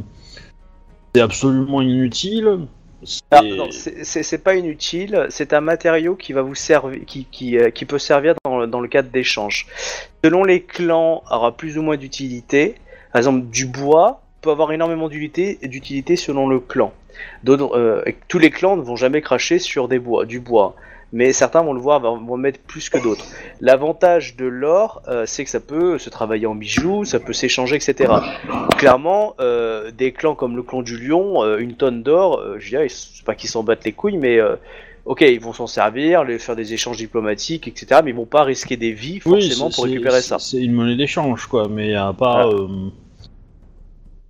c'est 1.15 1.21
absolument 1.21 1.83
inutile? 1.83 2.67
C'est- 3.03 4.39
pas 4.43 4.55
inutile, 4.55 5.27
c'est 5.31 5.53
un 5.53 5.61
matériau 5.61 6.15
qui 6.17 6.33
va 6.33 6.43
vous 6.43 6.55
servir, 6.55 7.01
qui, 7.07 7.27
qui, 7.31 7.59
euh, 7.59 7.71
qui 7.71 7.85
peut 7.85 7.99
servir 7.99 8.35
dans, 8.45 8.59
le- 8.61 8.67
dans 8.67 8.81
le 8.81 8.89
cadre 8.89 9.11
d'échange. 9.11 9.67
Selon 10.25 10.45
les 10.45 10.63
clans, 10.63 11.23
aura 11.31 11.57
plus 11.57 11.79
ou 11.79 11.83
moins 11.83 11.97
d'utilité. 11.97 12.75
Par 13.13 13.21
exemple, 13.21 13.47
du 13.47 13.67
bois 13.67 14.23
peut 14.41 14.51
avoir 14.51 14.73
énormément 14.73 15.09
d'utilité 15.09 16.17
selon 16.17 16.49
le 16.49 16.61
clan. 16.61 16.93
Euh, 17.49 18.03
tous 18.29 18.39
les 18.39 18.51
clans 18.51 18.77
ne 18.77 18.83
vont 18.83 18.97
jamais 18.97 19.21
cracher 19.23 19.59
sur 19.59 19.89
des 19.89 19.99
bois, 19.99 20.25
du 20.27 20.41
bois, 20.41 20.75
mais 21.17 21.33
certains 21.33 21.63
vont 21.63 21.73
le 21.73 21.81
voir, 21.81 22.01
vont 22.01 22.37
mettre 22.37 22.61
plus 22.61 22.91
que 22.91 22.99
d'autres. 22.99 23.25
L'avantage 23.63 24.37
de 24.37 24.45
l'or, 24.45 25.01
euh, 25.09 25.25
c'est 25.25 25.45
que 25.45 25.51
ça 25.51 25.61
peut 25.61 25.97
se 25.97 26.11
travailler 26.11 26.47
en 26.47 26.55
bijoux, 26.55 27.07
ça 27.07 27.21
peut 27.21 27.33
s'échanger, 27.33 27.77
etc. 27.77 28.13
Clairement, 28.77 29.35
euh, 29.41 29.91
des 29.91 30.13
clans 30.13 30.35
comme 30.35 30.57
le 30.57 30.63
clan 30.63 30.83
du 30.83 30.99
lion, 30.99 31.43
euh, 31.43 31.57
une 31.57 31.75
tonne 31.75 32.03
d'or, 32.03 32.45
je 32.59 32.69
dirais, 32.69 32.89
c'est 32.91 33.25
pas 33.25 33.35
qu'ils 33.35 33.49
s'en 33.49 33.63
battent 33.63 33.87
les 33.87 33.93
couilles, 33.93 34.19
mais 34.19 34.39
ok, 35.07 35.23
ils 35.23 35.41
vont 35.41 35.55
s'en 35.55 35.67
servir, 35.67 36.23
les, 36.23 36.39
faire 36.39 36.55
des 36.55 36.75
échanges 36.75 36.99
diplomatiques, 36.99 37.67
etc. 37.67 38.03
Mais 38.05 38.11
ils 38.11 38.17
vont 38.17 38.27
pas 38.27 38.45
risquer 38.45 38.77
des 38.77 38.93
vies 38.93 39.21
forcément 39.21 39.71
pour 39.71 39.85
récupérer 39.85 40.21
ça. 40.21 40.39
C'est 40.39 40.61
une 40.61 40.73
monnaie 40.73 40.97
d'échange, 40.97 41.47
quoi, 41.47 41.67
mais. 41.67 41.95
Voilà. 42.19 42.47
euh, 42.49 42.91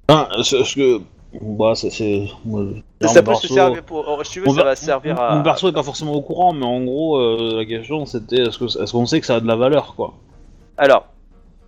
Ah, 0.06 0.28
ce 0.44 0.62
ce 0.62 0.76
que. 0.76 1.00
Bah, 1.40 1.74
c'est. 1.74 1.90
Ça 1.90 3.22
peut 3.22 3.34
se 3.34 3.48
servir 3.48 3.82
pour. 3.82 4.04
oh, 4.08 4.22
si 4.24 4.32
tu 4.32 4.40
veux, 4.40 4.48
ça 4.50 4.64
va 4.64 4.76
servir 4.76 5.20
à. 5.20 5.34
Mon 5.36 5.42
perso 5.42 5.68
est 5.68 5.72
pas 5.72 5.82
forcément 5.82 6.14
au 6.14 6.22
courant, 6.22 6.52
mais 6.52 6.64
en 6.66 6.82
gros, 6.84 7.16
euh, 7.18 7.56
la 7.58 7.64
question 7.64 8.06
c'était 8.06 8.42
est-ce 8.46 8.58
que- 8.58 8.82
est-ce 8.82 8.92
qu'on 8.92 9.06
sait 9.06 9.20
que 9.20 9.26
ça 9.26 9.36
a 9.36 9.40
de 9.40 9.46
la 9.46 9.56
valeur, 9.56 9.94
quoi? 9.96 10.14
Alors, 10.78 11.06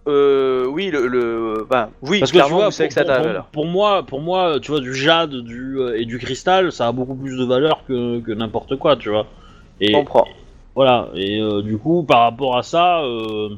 euh, 0.07 0.67
oui, 0.67 0.91
le, 0.91 1.07
le, 1.07 1.67
ben, 1.69 1.91
oui, 2.03 2.21
Parce 2.21 2.33
que 2.33 2.39
tu 2.39 2.53
vois, 2.53 2.67
vous 2.67 2.71
savez 2.71 2.89
pour, 2.89 2.89
que 2.89 2.95
ça 2.95 3.01
a 3.01 3.05
de 3.05 3.09
la 3.09 3.23
valeur. 3.23 3.45
pour 3.47 3.67
moi, 3.67 4.03
pour 4.03 4.21
moi, 4.21 4.59
tu 4.61 4.71
vois, 4.71 4.81
du 4.81 4.95
jade 4.95 5.35
du, 5.43 5.79
euh, 5.79 5.99
et 6.01 6.05
du 6.07 6.19
cristal, 6.19 6.73
ça 6.73 6.89
a 6.89 6.93
beaucoup 6.93 7.15
plus 7.15 7.37
de 7.39 7.45
valeur 7.45 7.85
que, 7.87 8.21
que 8.21 8.33
n'importe 8.33 8.77
quoi, 8.77 8.97
tu 8.97 9.11
vois. 9.11 9.27
Et 9.81 9.89
Je 9.89 9.93
comprends. 9.99 10.27
voilà, 10.75 11.09
et 11.15 11.41
euh, 11.41 11.63
du 11.63 11.77
coup, 11.79 12.03
par 12.05 12.21
rapport 12.23 12.57
à 12.57 12.63
ça, 12.63 13.01
euh, 13.03 13.51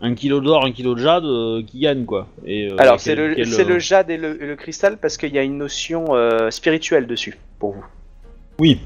un 0.00 0.14
kilo 0.14 0.40
d'or, 0.40 0.64
un 0.64 0.72
kilo 0.72 0.94
de 0.94 1.00
jade, 1.00 1.24
euh, 1.24 1.62
qui 1.62 1.80
gagne, 1.80 2.04
quoi. 2.04 2.28
Et, 2.46 2.70
euh, 2.70 2.76
Alors, 2.78 3.00
c'est 3.00 3.14
le, 3.14 3.34
quel, 3.34 3.52
euh, 3.52 3.64
le 3.64 3.78
jade 3.78 4.10
et 4.10 4.16
le, 4.16 4.42
et 4.42 4.46
le 4.46 4.56
cristal 4.56 4.98
parce 4.98 5.16
qu'il 5.16 5.34
y 5.34 5.38
a 5.38 5.42
une 5.42 5.58
notion 5.58 6.14
euh, 6.14 6.50
spirituelle 6.50 7.06
dessus 7.06 7.36
pour 7.58 7.72
vous. 7.72 7.84
Oui. 8.58 8.80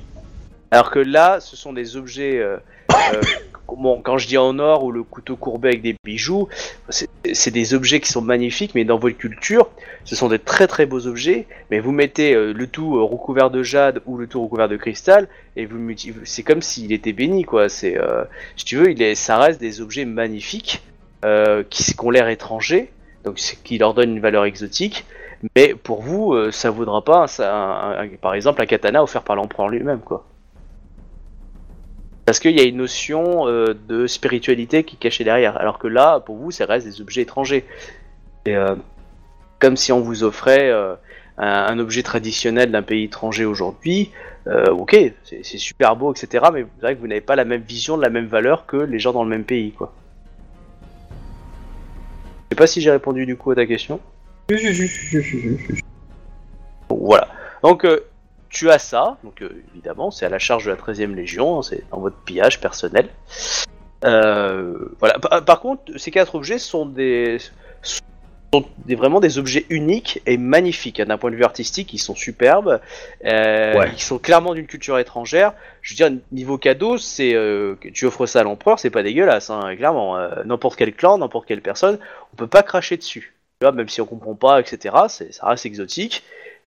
Alors 0.71 0.91
que 0.91 0.99
là, 0.99 1.41
ce 1.41 1.57
sont 1.57 1.73
des 1.73 1.97
objets. 1.97 2.43
bon, 3.69 4.01
quand 4.03 4.17
je 4.17 4.27
dis 4.27 4.39
en 4.39 4.59
or 4.59 4.85
ou 4.85 4.91
le 4.93 5.03
couteau 5.03 5.37
courbé 5.37 5.69
avec 5.69 5.83
des 5.83 5.95
bijoux, 6.03 6.49
c'est 6.89 7.51
des 7.51 7.75
objets 7.75 8.01
qui 8.01 8.11
sont 8.11 8.23
magnifiques, 8.23 8.75
mais 8.75 8.85
dans 8.85 8.99
votre 8.99 9.17
culture, 9.17 9.69
ce 10.05 10.17
sont 10.17 10.29
des 10.29 10.39
très 10.39 10.67
très 10.67 10.87
beaux 10.87 11.07
objets. 11.07 11.47
Mais 11.71 11.81
vous 11.81 11.93
mettez 11.93 12.35
le 12.35 12.67
tout 12.67 13.07
recouvert 13.07 13.51
de 13.51 13.63
jade 13.63 14.01
ou 14.07 14.17
le 14.17 14.27
tout 14.27 14.43
recouvert 14.43 14.71
de 14.71 14.79
cristal, 14.79 15.29
et 15.57 15.67
vous 15.67 15.79
c'est 16.25 16.43
comme 16.43 16.63
s'il 16.63 16.93
était 16.93 17.13
béni, 17.13 17.45
quoi. 17.45 17.69
C'est, 17.69 17.99
si 18.57 18.65
tu 18.65 18.77
veux, 18.77 18.91
il 18.91 19.03
est, 19.03 19.15
ça 19.15 19.37
reste 19.37 19.61
des 19.61 19.83
objets 19.83 20.07
magnifiques 20.07 20.83
euh, 21.25 21.63
qui, 21.69 21.95
ont 21.99 22.11
l'air 22.11 22.29
étrangers, 22.29 22.93
donc 23.25 23.37
qui 23.37 23.79
leur 23.79 23.95
donne 23.95 24.11
une 24.11 24.21
valeur 24.21 24.45
exotique. 24.45 25.05
Mais 25.57 25.75
pour 25.75 26.03
vous, 26.03 26.35
euh, 26.35 26.53
ça 26.53 26.71
vaudra 26.71 27.03
pas, 27.03 27.27
par 28.21 28.35
exemple, 28.35 28.63
un 28.63 28.67
katana 28.67 29.03
offert 29.03 29.23
par 29.23 29.37
l'empereur 29.37 29.69
lui-même, 29.69 30.01
quoi. 30.01 30.25
Parce 32.25 32.39
qu'il 32.39 32.57
y 32.57 32.61
a 32.61 32.65
une 32.65 32.77
notion 32.77 33.49
euh, 33.49 33.75
de 33.89 34.07
spiritualité 34.07 34.85
qui 34.85 34.95
est 34.95 34.99
cachée 34.99 35.25
derrière, 35.25 35.57
alors 35.57 35.79
que 35.79 35.89
là, 35.89 36.21
pour 36.21 36.37
vous, 36.37 36.53
ça 36.53 36.65
reste 36.67 36.87
des 36.87 37.01
objets 37.01 37.23
étrangers. 37.23 37.65
Et, 38.47 38.57
euh, 38.57 38.77
comme 39.59 39.77
si 39.77 39.91
on 39.91 40.01
vous 40.01 40.23
offrait 40.23 40.73
un, 41.39 41.79
objet 41.79 42.03
traditionnel 42.03 42.71
d'un 42.71 42.83
pays 42.83 43.05
étranger 43.05 43.45
aujourd'hui, 43.45 44.11
ok, 44.47 44.97
c'est 45.23 45.45
c'est 45.45 45.59
super 45.59 45.95
beau, 45.95 46.13
etc. 46.13 46.47
Mais 46.53 46.63
vous 46.63 46.81
savez 46.81 46.97
que 46.97 47.01
vous 47.01 47.07
n'avez 47.07 47.21
pas 47.21 47.37
la 47.37 47.45
même 47.45 47.63
vision 47.63 47.97
de 47.97 48.03
la 48.03 48.11
même 48.11 48.27
valeur 48.27 48.67
que 48.67 48.77
les 48.77 48.99
gens 48.99 49.13
dans 49.13 49.23
le 49.23 49.31
même 49.31 49.45
pays, 49.45 49.71
quoi. 49.71 49.93
Sais 52.53 52.57
pas 52.57 52.67
si 52.67 52.83
j'ai 52.83 52.91
répondu 52.91 53.25
du 53.25 53.35
coup 53.35 53.51
à 53.51 53.55
ta 53.55 53.65
question. 53.65 53.99
Bon, 56.87 56.99
voilà. 57.01 57.29
Donc, 57.63 57.87
euh, 57.87 58.01
tu 58.51 58.71
as 58.71 58.79
ça, 58.79 59.17
donc 59.25 59.41
euh, 59.41 59.63
évidemment, 59.73 60.11
c'est 60.11 60.27
à 60.27 60.29
la 60.29 60.39
charge 60.39 60.67
de 60.67 60.71
la 60.71 60.77
13e 60.77 61.15
Légion, 61.15 61.59
hein, 61.59 61.63
c'est 61.63 61.83
dans 61.91 61.99
votre 61.99 62.19
pillage 62.19 62.61
personnel. 62.61 63.09
Euh, 64.05 64.95
voilà. 64.99 65.19
Par, 65.19 65.43
par 65.43 65.61
contre, 65.61 65.97
ces 65.97 66.11
quatre 66.11 66.35
objets 66.35 66.59
sont 66.59 66.85
des 66.85 67.39
sont 67.81 68.03
des, 68.85 68.95
vraiment 68.97 69.21
des 69.21 69.39
objets 69.39 69.65
uniques 69.71 70.21
et 70.27 70.37
magnifiques. 70.37 71.01
D'un 71.01 71.17
point 71.17 71.31
de 71.31 71.37
vue 71.37 71.45
artistique, 71.45 71.93
ils 71.95 71.99
sont 71.99 72.15
superbes. 72.15 72.81
Euh, 73.25 73.75
Ouais. 73.79 73.91
Ils 73.95 74.01
sont 74.03 74.19
clairement 74.19 74.55
d'une 74.55 74.67
culture 74.67 74.99
étrangère. 74.99 75.55
Je 75.81 75.95
veux 75.95 75.97
dire, 75.97 76.19
niveau 76.33 76.59
cadeau, 76.59 76.99
c'est 76.99 77.35
euh, 77.35 77.77
tu 77.95 78.05
offres 78.07 78.27
ça 78.27 78.41
à 78.41 78.43
l'empereur, 78.43 78.79
c'est 78.79 78.91
pas 78.91 79.03
dégueulasse. 79.03 79.49
Hein, 79.51 79.75
clairement, 79.77 80.19
Euh, 80.19 80.43
n'importe 80.45 80.77
quel 80.77 80.93
clan, 80.95 81.17
n'importe 81.19 81.47
quelle 81.47 81.63
personne, 81.63 81.99
on 82.33 82.37
peut 82.37 82.47
pas 82.47 82.63
cracher 82.63 82.97
dessus. 82.99 83.35
Tu 83.61 83.65
vois, 83.67 83.73
même 83.73 83.89
si 83.89 84.01
on 84.01 84.07
comprend 84.07 84.35
pas, 84.35 84.61
etc. 84.61 84.95
C'est, 85.09 85.33
ça 85.33 85.47
reste 85.47 85.65
exotique. 85.65 86.23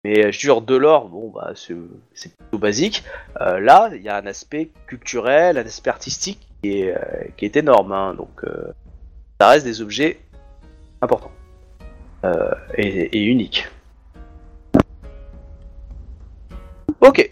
Mais 0.04 0.32
je 0.32 0.40
jure, 0.40 0.62
de 0.62 0.76
l'or, 0.76 1.10
bon, 1.10 1.30
bah, 1.30 1.52
c'est, 1.56 1.76
c'est 2.14 2.36
plutôt 2.36 2.58
basique. 2.58 3.04
Là, 3.40 3.90
il 3.94 4.02
y 4.02 4.10
a 4.10 4.18
un 4.18 4.26
aspect 4.26 4.70
culturel, 4.88 5.58
un 5.60 5.66
aspect 5.66 5.92
artistique 5.92 6.40
qui 6.62 6.82
est, 6.82 6.96
qui 7.38 7.46
est 7.46 7.56
énorme. 7.56 7.92
hein. 7.92 8.14
donc, 8.16 8.42
ça 9.40 9.50
reste 9.50 9.66
des 9.66 9.82
objets 9.82 10.20
importants 11.02 11.32
et, 12.78 13.18
et 13.18 13.24
uniques. 13.24 13.68
Ok. 17.02 17.32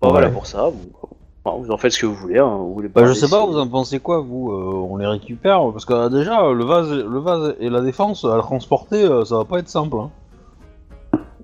Bon, 0.00 0.08
Ouais. 0.08 0.12
Voilà 0.12 0.30
pour 0.30 0.46
ça. 0.46 0.68
Vous- 1.44 1.70
en 1.70 1.78
faites 1.78 1.92
ce 1.92 1.98
que 2.00 2.06
vous 2.06 2.14
voulez. 2.14 2.38
Hein. 2.38 2.56
Vous 2.58 2.74
voulez 2.74 2.88
Bah, 2.88 3.06
je 3.06 3.12
sais 3.14 3.28
pas, 3.28 3.44
vous 3.46 3.58
en 3.58 3.66
pensez 3.66 4.00
quoi, 4.00 4.20
vous 4.20 4.52
Euh, 4.52 4.86
On 4.90 4.96
les 4.98 5.06
récupère 5.06 5.60
Parce 5.72 5.86
que 5.86 5.94
euh, 5.94 6.08
déjà, 6.10 6.42
euh, 6.44 6.52
le 6.52 6.64
vase, 6.64 6.90
le 6.92 7.18
vase 7.18 7.56
et 7.58 7.70
la 7.70 7.80
défense, 7.80 8.24
à 8.24 8.36
le 8.36 8.42
transporter, 8.42 9.02
euh, 9.02 9.24
ça 9.24 9.38
va 9.38 9.44
pas 9.46 9.58
être 9.58 9.68
simple. 9.68 9.96
Hein. 9.96 10.10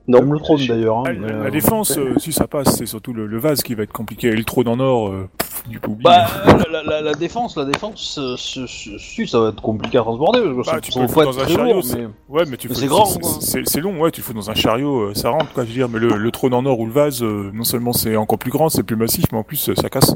Non, 0.07 0.21
Même 0.21 0.35
le 0.35 0.39
trône 0.39 0.61
d'ailleurs. 0.67 0.99
hein, 0.99 1.03
La, 1.07 1.13
mais, 1.15 1.29
la 1.29 1.35
euh, 1.47 1.51
défense, 1.51 1.97
euh, 1.97 2.13
si 2.19 2.31
ça 2.33 2.47
passe, 2.47 2.77
c'est 2.77 2.85
surtout 2.85 3.15
le, 3.15 3.27
le 3.27 3.39
vase 3.39 3.63
qui 3.63 3.75
va 3.75 3.85
être 3.85 3.93
compliqué. 3.93 4.27
Et 4.29 4.37
le 4.37 4.45
trône 4.45 4.69
en 4.69 4.79
or, 4.79 5.09
euh, 5.09 5.31
pff, 5.39 5.67
du 5.67 5.81
coup. 5.81 5.97
Bah, 6.05 6.27
la, 6.71 6.83
la- 6.83 7.01
la 7.01 7.15
défense, 7.15 7.57
la 7.57 7.65
défense, 7.65 8.19
euh, 8.19 8.37
si, 8.37 9.27
ça 9.27 9.41
va 9.41 9.49
être 9.49 9.63
compliqué 9.63 9.97
à 9.97 10.03
transporter 10.03 10.41
parce 10.43 10.69
que 10.69 10.75
Bah, 10.75 10.81
tu 10.83 10.93
peux 10.93 11.01
le 11.01 11.09
foutre 11.09 11.25
dans 11.25 11.39
un 11.41 11.49
chariot, 11.49 11.81
mais... 11.97 12.07
Ouais, 12.29 12.45
mais 12.47 12.59
tu 12.59 12.69
Mais 12.69 12.75
c'est 12.75 12.87
grand, 12.87 13.07
c'est- 13.07 13.81
long, 13.81 13.99
ouais, 13.99 14.11
tu 14.11 14.21
le 14.21 14.27
fous 14.27 14.35
dans 14.35 14.51
un 14.51 14.55
chariot, 14.55 15.05
euh, 15.05 15.15
ça 15.15 15.31
rentre, 15.31 15.53
quoi, 15.55 15.65
je 15.65 15.69
veux 15.71 15.75
dire. 15.75 15.89
Mais 15.89 15.99
le, 16.01 16.17
le 16.19 16.31
trône 16.31 16.53
en 16.53 16.67
or 16.67 16.81
ou 16.81 16.85
le 16.87 16.93
vase, 16.93 17.23
euh, 17.23 17.51
non 17.55 17.65
seulement 17.65 17.95
c'est 17.95 18.15
encore 18.17 18.39
plus 18.39 18.51
grand, 18.51 18.69
c'est 18.69 18.83
plus 18.83 18.97
massif, 18.97 19.25
mais 19.33 19.39
en 19.39 19.43
plus, 19.43 19.71
euh, 19.71 19.75
ça 19.75 19.89
casse. 19.89 20.15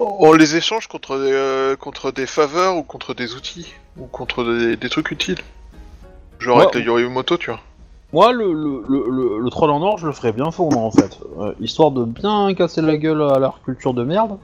On 0.00 0.32
les 0.32 0.56
échange 0.56 0.88
contre 0.88 1.18
des, 1.18 1.30
euh, 1.32 1.76
contre 1.76 2.10
des 2.10 2.26
faveurs 2.26 2.76
ou 2.76 2.82
contre 2.82 3.14
des 3.14 3.34
outils 3.36 3.74
ou 3.96 4.06
contre 4.06 4.42
des, 4.42 4.76
des 4.76 4.88
trucs 4.88 5.12
utiles. 5.12 5.38
Genre 6.40 6.56
Ouais. 6.56 6.62
avec 6.64 6.74
la 6.74 6.80
Yorimoto, 6.80 7.36
tu 7.36 7.50
vois. 7.50 7.60
Moi, 8.12 8.32
le, 8.32 8.52
le, 8.54 8.84
le, 8.88 9.04
le, 9.10 9.38
le 9.38 9.50
trône 9.50 9.70
en 9.70 9.82
or, 9.82 9.98
je 9.98 10.06
le 10.06 10.12
ferais 10.12 10.32
bien 10.32 10.50
fondre 10.50 10.78
en 10.78 10.90
fait, 10.90 11.18
Euh, 11.38 11.52
histoire 11.60 11.90
de 11.90 12.04
bien 12.04 12.54
casser 12.54 12.80
la 12.80 12.96
gueule 12.96 13.22
à 13.22 13.38
leur 13.38 13.60
culture 13.62 13.92
de 13.92 14.02
merde. 14.02 14.38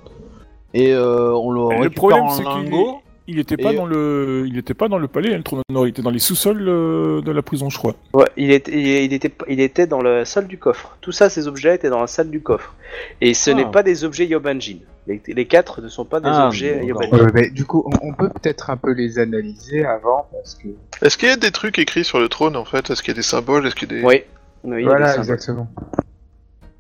Et 0.74 0.92
euh, 0.92 1.32
on 1.32 1.50
le 1.50 1.62
récupère 1.62 1.92
problème, 1.94 2.24
en 2.24 2.38
lingot. 2.56 3.00
Il 3.26 3.38
était 3.38 3.56
pas 3.56 3.72
dans 3.72 3.86
le, 3.86 4.44
il 4.46 4.58
était 4.58 4.74
pas 4.74 4.88
dans 4.88 4.98
le 4.98 5.08
palais, 5.08 5.32
hein, 5.32 5.38
le 5.38 5.42
trône 5.42 5.62
or, 5.74 5.86
il 5.86 5.90
était 5.90 6.02
dans 6.02 6.10
les 6.10 6.18
sous-sols 6.18 6.68
euh, 6.68 7.22
de 7.22 7.32
la 7.32 7.40
prison, 7.40 7.70
je 7.70 7.78
crois. 7.78 7.94
Ouais, 8.12 8.26
il 8.36 8.50
était, 8.50 8.72
il, 9.04 9.12
était, 9.14 9.32
il 9.48 9.60
était 9.60 9.86
dans 9.86 10.02
la 10.02 10.26
salle 10.26 10.46
du 10.46 10.58
coffre. 10.58 10.98
Tout 11.00 11.10
ça, 11.12 11.30
ces 11.30 11.48
objets 11.48 11.74
étaient 11.74 11.88
dans 11.88 12.02
la 12.02 12.06
salle 12.06 12.28
du 12.28 12.40
coffre. 12.42 12.74
Et 13.22 13.32
ce 13.32 13.50
Ah. 13.50 13.54
n'est 13.54 13.70
pas 13.70 13.82
des 13.82 14.04
objets 14.04 14.26
Yobanjin. 14.26 14.76
Les, 15.06 15.22
les 15.26 15.46
quatre 15.46 15.80
ne 15.80 15.88
sont 15.88 16.04
pas 16.04 16.20
des 16.20 16.28
Ah, 16.30 16.48
objets. 16.48 16.84
Yobanjin. 16.84 17.16
Euh, 17.16 17.30
mais 17.32 17.48
du 17.50 17.64
coup, 17.64 17.82
on, 17.86 18.08
on 18.08 18.12
peut 18.12 18.28
peut-être 18.28 18.68
un 18.68 18.76
peu 18.76 18.92
les 18.92 19.18
analyser 19.18 19.86
avant 19.86 20.26
parce 20.30 20.54
que. 20.56 20.68
Est-ce 21.00 21.16
qu'il 21.16 21.28
y 21.30 21.32
a 21.32 21.36
des 21.36 21.50
trucs 21.50 21.78
écrits 21.78 22.04
sur 22.04 22.20
le 22.20 22.28
trône 22.28 22.56
en 22.56 22.66
fait? 22.66 22.90
Est-ce 22.90 23.02
qu'il 23.02 23.12
y 23.12 23.16
a 23.16 23.16
des 23.16 23.22
symboles? 23.22 23.66
Est-ce 23.66 23.74
qu'il 23.74 23.90
y 23.90 23.96
a 23.96 24.00
des... 24.00 24.06
Oui. 24.06 24.20
Oui, 24.64 24.70
il 24.70 24.70
y 24.70 24.74
a 24.74 24.76
des 24.76 24.84
voilà, 24.84 25.06
symboles. 25.08 25.20
exactement. 25.22 25.68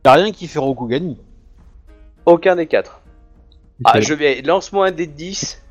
Y'a 0.04 0.12
rien 0.12 0.30
qui 0.30 0.46
fait 0.46 0.58
Rokugani. 0.58 1.16
Aucun 2.26 2.56
des 2.56 2.66
quatre. 2.66 3.00
Ah, 3.84 4.00
je 4.00 4.12
vais. 4.14 4.42
Lance-moi 4.42 4.86
un 4.88 4.92
dé 4.92 5.06
de 5.06 5.12
10. 5.12 5.62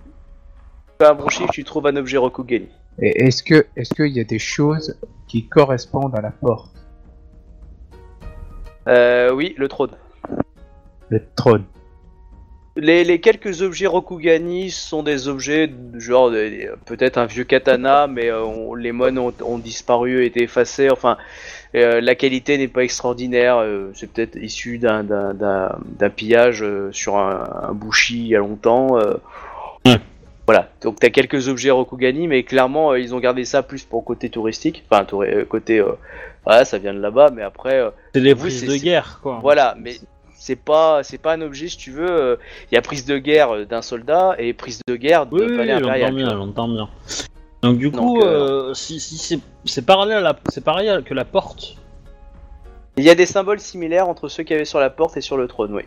Fais 1.00 1.08
un 1.08 1.14
bon 1.16 1.30
chiffre, 1.30 1.52
tu 1.52 1.64
trouves 1.64 1.88
un 1.88 1.96
objet 1.96 2.18
Rokugani. 2.18 2.68
Et 3.02 3.26
est-ce 3.26 3.42
que, 3.44 3.66
est-ce 3.76 3.94
qu'il 3.94 4.16
y 4.16 4.20
a 4.20 4.24
des 4.24 4.40
choses 4.40 4.98
qui 5.28 5.48
correspondent 5.48 6.16
à 6.16 6.22
la 6.22 6.32
porte, 6.32 6.72
Euh, 8.88 9.32
oui, 9.34 9.56
le 9.58 9.68
trône. 9.68 9.92
le 11.10 11.22
trône 11.36 11.64
Les, 12.76 13.04
les 13.04 13.20
quelques 13.22 13.62
objets 13.62 13.88
Rokugani 13.88 14.70
sont 14.72 15.04
des 15.04 15.28
objets 15.28 15.72
genre 15.96 16.32
des- 16.32 16.70
peut-être 16.86 17.18
un 17.18 17.26
vieux 17.26 17.44
katana, 17.46 18.08
mais 18.08 18.30
euh, 18.30 18.44
on- 18.44 18.74
les 18.76 18.92
moines 18.92 19.18
ont, 19.20 19.34
ont 19.46 19.58
disparu, 19.60 20.26
été 20.26 20.44
effacés. 20.44 20.90
Enfin, 20.92 21.18
euh, 21.76 22.02
la 22.02 22.16
qualité 22.16 22.58
n'est 22.58 22.68
pas 22.68 22.84
extraordinaire. 22.84 23.58
euh, 23.58 23.92
c'est 23.94 24.12
peut-être 24.12 24.36
issu 24.36 24.80
d'un 24.80 25.04
d'un- 25.04 25.34
d'un- 25.34 25.78
d'un 25.86 26.10
pillage 26.10 26.62
euh, 26.64 26.92
sur 26.92 27.18
un, 27.18 27.68
un 27.70 27.74
bushi 27.74 28.20
il 28.22 28.28
y 28.28 28.36
a 28.36 28.40
longtemps. 28.40 28.98
euh. 29.00 29.14
Voilà. 30.46 30.70
Donc 30.82 31.00
t'as 31.00 31.10
quelques 31.10 31.48
objets 31.48 31.72
Rokugani, 31.72 32.28
mais 32.28 32.44
clairement 32.44 32.92
euh, 32.92 33.00
ils 33.00 33.16
ont 33.16 33.20
gardé 33.20 33.46
ça 33.46 33.64
plus 33.64 33.84
pour 33.86 34.04
côté 34.04 34.30
touristique. 34.30 34.84
Enfin, 34.90 35.06
euh, 35.14 35.46
côté 35.46 35.80
euh, 35.80 35.94
voilà, 36.46 36.66
ça 36.66 36.78
vient 36.78 36.94
de 36.94 37.00
là-bas, 37.00 37.30
mais 37.34 37.44
après. 37.44 37.82
C'est 38.14 38.22
des 38.22 38.36
prises 38.36 38.66
de 38.66 38.76
guerre, 38.76 39.20
quoi. 39.24 39.40
voilà, 39.42 39.76
mais 39.80 39.96
c'est 40.36 40.58
pas 40.58 41.02
c'est 41.04 41.18
pas 41.18 41.34
un 41.34 41.42
objet 41.42 41.70
si 41.70 41.78
tu 41.78 41.92
veux. 41.92 42.38
Il 42.72 42.76
y 42.76 42.78
a 42.78 42.82
prise 42.82 43.06
de 43.06 43.18
guerre 43.18 43.66
d'un 43.66 43.82
soldat 43.82 44.36
et 44.38 44.52
prise 44.54 44.82
de 44.88 44.96
guerre 44.98 45.26
de 45.28 45.46
Oui, 45.46 45.56
palais 45.56 45.72
impérial. 45.72 46.12
j'entends 46.12 46.18
tu 46.18 46.26
bien, 46.26 46.36
j'entends 46.38 46.68
bien. 46.68 46.90
Donc 47.62 47.78
du 47.78 47.90
coup, 47.92 47.98
Donc, 47.98 48.24
euh, 48.26 48.70
euh, 48.70 48.74
si, 48.74 49.00
si 49.00 49.18
c'est 49.18 49.40
c'est 49.64 49.86
pareil, 49.86 50.12
à 50.12 50.20
la- 50.20 50.38
c'est 50.50 50.64
pareil 50.66 50.90
à- 50.90 51.02
que 51.02 51.14
la 51.14 51.24
porte. 51.24 51.78
Il 52.98 53.06
y 53.06 53.10
a 53.10 53.16
des 53.16 53.26
symboles 53.26 53.62
similaires 53.62 54.10
entre 54.10 54.28
ceux 54.28 54.44
qu'il 54.44 54.52
y 54.52 54.56
avait 54.56 54.66
sur 54.66 54.82
la 54.82 54.90
porte 54.90 55.16
et 55.16 55.22
sur 55.22 55.38
le 55.38 55.48
trône, 55.48 55.74
oui. 55.74 55.84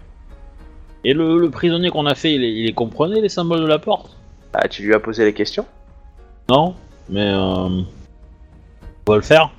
Et 1.04 1.12
le, 1.12 1.38
le 1.38 1.50
prisonnier 1.50 1.90
qu'on 1.90 2.06
a 2.06 2.14
fait, 2.14 2.32
il, 2.32 2.40
les- 2.40 2.48
il 2.48 2.64
les 2.64 2.72
comprenait 2.72 3.20
les 3.20 3.28
symboles 3.28 3.60
de 3.60 3.66
la 3.66 3.78
porte? 3.78 4.15
Ah, 4.52 4.68
tu 4.68 4.82
lui 4.82 4.94
as 4.94 5.00
posé 5.00 5.24
la 5.24 5.32
question 5.32 5.66
Non 6.48 6.74
Mais 7.08 7.28
euh, 7.30 7.38
on 7.38 7.84
va 9.06 9.16
le 9.16 9.22
faire. 9.22 9.50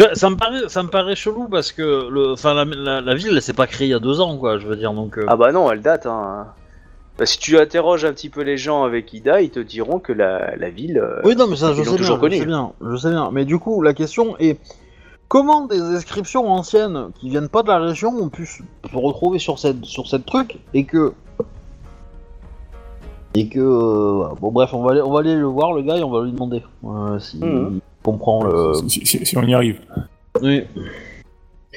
Euh, 0.00 0.08
Ça 0.14 0.30
me 0.30 0.36
paraît, 0.36 0.68
ça 0.68 0.82
me 0.82 0.88
paraît 0.88 1.14
chelou 1.14 1.46
parce 1.48 1.72
que 1.72 2.08
le, 2.10 2.32
enfin 2.32 2.54
la, 2.54 2.64
la, 2.64 3.00
la 3.00 3.14
ville, 3.14 3.32
elle 3.34 3.42
s'est 3.42 3.52
pas 3.52 3.66
créée 3.66 3.88
il 3.88 3.90
y 3.90 3.94
a 3.94 3.98
deux 4.00 4.20
ans, 4.20 4.36
quoi. 4.38 4.58
Je 4.58 4.66
veux 4.66 4.76
dire, 4.76 4.92
donc. 4.92 5.18
euh, 5.18 5.24
Ah 5.28 5.36
bah 5.36 5.52
non, 5.52 5.70
elle 5.70 5.82
date. 5.82 6.06
Hein. 6.06 6.46
Bah, 7.18 7.26
si 7.26 7.38
tu 7.38 7.58
interroges 7.58 8.04
un 8.06 8.12
petit 8.12 8.30
peu 8.30 8.40
les 8.42 8.56
gens 8.56 8.82
avec 8.82 9.12
Ida, 9.12 9.42
ils 9.42 9.50
te 9.50 9.60
diront 9.60 9.98
que 9.98 10.12
la, 10.12 10.56
la 10.56 10.70
ville. 10.70 10.98
euh, 10.98 11.20
Oui, 11.24 11.36
non, 11.36 11.46
mais 11.46 11.56
ça, 11.56 11.74
je 11.74 11.82
sais, 11.82 11.96
toujours 11.96 12.18
bien, 12.18 12.30
je 12.30 12.36
sais 12.38 12.46
bien, 12.46 12.72
je 12.80 12.96
sais 12.96 13.10
bien. 13.10 13.30
Mais 13.30 13.44
du 13.44 13.58
coup, 13.58 13.82
la 13.82 13.92
question 13.92 14.36
est 14.38 14.58
comment 15.28 15.66
des 15.66 15.80
inscriptions 15.80 16.50
anciennes 16.50 17.10
qui 17.20 17.28
viennent 17.28 17.50
pas 17.50 17.62
de 17.62 17.68
la 17.68 17.78
région 17.78 18.08
ont 18.10 18.30
pu 18.30 18.46
se 18.46 18.62
se 18.90 18.96
retrouver 18.96 19.38
sur 19.38 19.58
cette 19.58 19.84
sur 19.84 20.08
cette 20.08 20.24
truc 20.24 20.58
et 20.72 20.84
que 20.84 21.12
et 23.34 23.48
que 23.48 23.58
euh, 23.60 24.12
voilà. 24.16 24.34
bon 24.40 24.50
bref, 24.52 24.70
on 24.74 24.82
va 24.82 24.92
aller 24.92 25.00
on 25.02 25.12
va 25.12 25.20
aller 25.20 25.34
le 25.36 25.44
voir 25.46 25.72
le 25.72 25.82
gars 25.82 25.96
et 25.96 26.02
on 26.02 26.10
va 26.10 26.24
lui 26.24 26.32
demander 26.32 26.62
euh, 26.84 27.18
si 27.18 27.38
il 27.38 27.80
comprend 28.02 28.44
le. 28.44 28.72
Si, 28.88 29.04
si- 29.06 29.24
si 29.26 29.36
on 29.38 29.42
y 29.42 29.54
arrive. 29.54 29.80
Oui. 30.42 30.64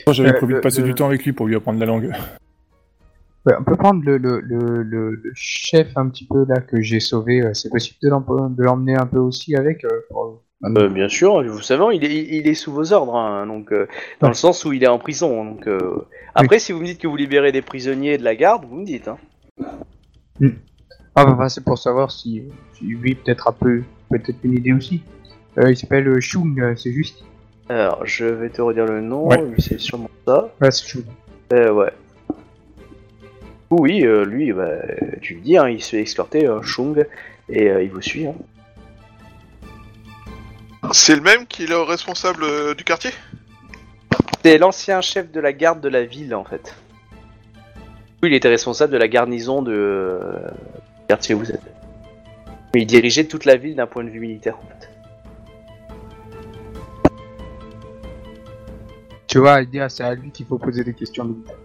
Moi, 0.07 0.13
J'avais 0.13 0.29
Euh, 0.29 0.37
prévu 0.37 0.53
de 0.55 0.59
passer 0.59 0.81
le- 0.81 0.87
du 0.87 0.93
temps 0.95 1.05
avec 1.05 1.23
lui 1.23 1.33
pour 1.33 1.45
lui 1.47 1.55
apprendre 1.55 1.79
la 1.79 1.85
langue. 1.85 2.11
Ouais, 3.45 3.53
on 3.59 3.63
peut 3.63 3.75
prendre 3.75 4.01
le, 4.05 4.17
le, 4.17 4.39
le, 4.39 5.21
chef 5.35 5.87
un 5.97 6.07
petit 6.07 6.25
peu 6.25 6.45
là 6.47 6.61
que 6.61 6.81
j'ai 6.81 6.99
sauvé. 7.01 7.43
C'est 7.53 7.69
possible 7.69 7.97
de 8.01 8.09
l'em- 8.09 8.55
de 8.55 8.63
l'emmener 8.63 8.95
un 8.95 9.05
peu 9.05 9.19
aussi 9.19 9.55
avec. 9.55 9.83
euh, 9.85 9.89
pour- 10.09 10.41
euh, 10.65 10.87
bien 10.87 11.09
sûr, 11.09 11.43
vous 11.43 11.59
savez, 11.61 11.83
il 11.97 12.05
est, 12.05 12.37
il 12.37 12.47
est 12.47 12.53
sous 12.53 12.71
vos 12.71 12.93
ordres, 12.93 13.17
hein, 13.17 13.45
donc 13.47 13.73
euh, 13.73 13.85
dans 14.21 14.29
le 14.29 14.33
sens 14.33 14.63
où 14.63 14.71
il 14.71 14.81
est 14.81 14.87
en 14.87 14.97
prison. 14.97 15.43
Donc 15.43 15.67
euh, 15.67 16.05
après, 16.35 16.57
si 16.57 16.71
vous 16.71 16.79
me 16.79 16.85
dites 16.85 16.99
que 17.01 17.07
vous 17.07 17.17
libérez 17.17 17.51
des 17.51 17.61
prisonniers 17.61 18.17
de 18.17 18.23
la 18.23 18.35
garde, 18.37 18.63
vous 18.65 18.77
me 18.77 18.85
dites. 18.85 19.09
Hein. 19.09 19.17
Ah, 21.15 21.25
bah, 21.25 21.33
bah, 21.33 21.49
c'est 21.49 21.63
pour 21.63 21.77
savoir 21.77 22.11
si, 22.11 22.43
si 22.73 22.85
lui 22.85 23.15
peut-être 23.15 23.47
un 23.47 23.51
peu, 23.51 23.83
peut-être 24.09 24.37
une 24.43 24.53
idée 24.53 24.73
aussi. 24.73 25.03
Euh, 25.59 25.69
il 25.69 25.77
s'appelle 25.77 26.07
euh, 26.07 26.19
Chung, 26.19 26.59
euh, 26.59 26.75
c'est 26.75 26.91
juste. 26.91 27.23
Alors, 27.69 28.05
je 28.05 28.25
vais 28.25 28.49
te 28.49 28.61
redire 28.61 28.85
le 28.85 29.01
nom. 29.01 29.27
Ouais. 29.27 29.41
lui, 29.41 29.61
C'est 29.61 29.79
sûrement 29.79 30.09
ça. 30.25 30.51
Ouais, 30.59 30.71
c'est 30.71 30.87
Chung. 30.87 31.05
Euh, 31.53 31.71
ouais. 31.71 31.93
Oui, 33.69 34.05
euh, 34.05 34.25
lui, 34.25 34.51
bah, 34.53 34.71
tu 35.21 35.35
le 35.35 35.41
dis, 35.41 35.57
hein, 35.57 35.69
il 35.69 35.81
se 35.81 35.91
fait 35.91 36.01
escorter, 36.01 36.47
euh, 36.47 36.61
Chung, 36.61 37.05
et 37.49 37.69
euh, 37.69 37.83
il 37.83 37.91
vous 37.91 38.01
suit. 38.01 38.27
Hein. 38.27 38.35
C'est 40.91 41.15
le 41.15 41.21
même 41.21 41.45
qui 41.47 41.63
est 41.63 41.67
le 41.67 41.77
responsable 41.77 42.43
euh, 42.43 42.73
du 42.73 42.83
quartier? 42.83 43.11
C'est 44.43 44.57
l'ancien 44.57 45.01
chef 45.01 45.31
de 45.31 45.39
la 45.39 45.53
garde 45.53 45.79
de 45.79 45.89
la 45.89 46.03
ville, 46.03 46.35
en 46.35 46.43
fait. 46.43 46.75
Oui, 48.21 48.29
il 48.29 48.33
était 48.33 48.49
responsable 48.49 48.91
de 48.93 48.97
la 48.97 49.07
garnison 49.07 49.61
de 49.61 50.19
quartier 51.13 51.35
où 51.35 51.39
vous 51.39 51.51
êtes. 51.51 51.61
Mais 52.73 52.81
il 52.81 52.87
dirigeait 52.87 53.25
toute 53.25 53.45
la 53.45 53.55
ville 53.55 53.75
d'un 53.75 53.85
point 53.85 54.03
de 54.03 54.09
vue 54.09 54.19
militaire, 54.19 54.57
en 54.57 54.67
fait. 54.67 54.89
Tu 59.27 59.37
vois, 59.37 59.61
il 59.61 59.69
dit, 59.69 59.79
ah, 59.79 59.89
c'est 59.89 60.03
à 60.03 60.15
lui 60.15 60.31
qu'il 60.31 60.47
faut 60.47 60.57
poser 60.57 60.83
des 60.83 60.95
questions 60.95 61.25
militaires. 61.25 61.55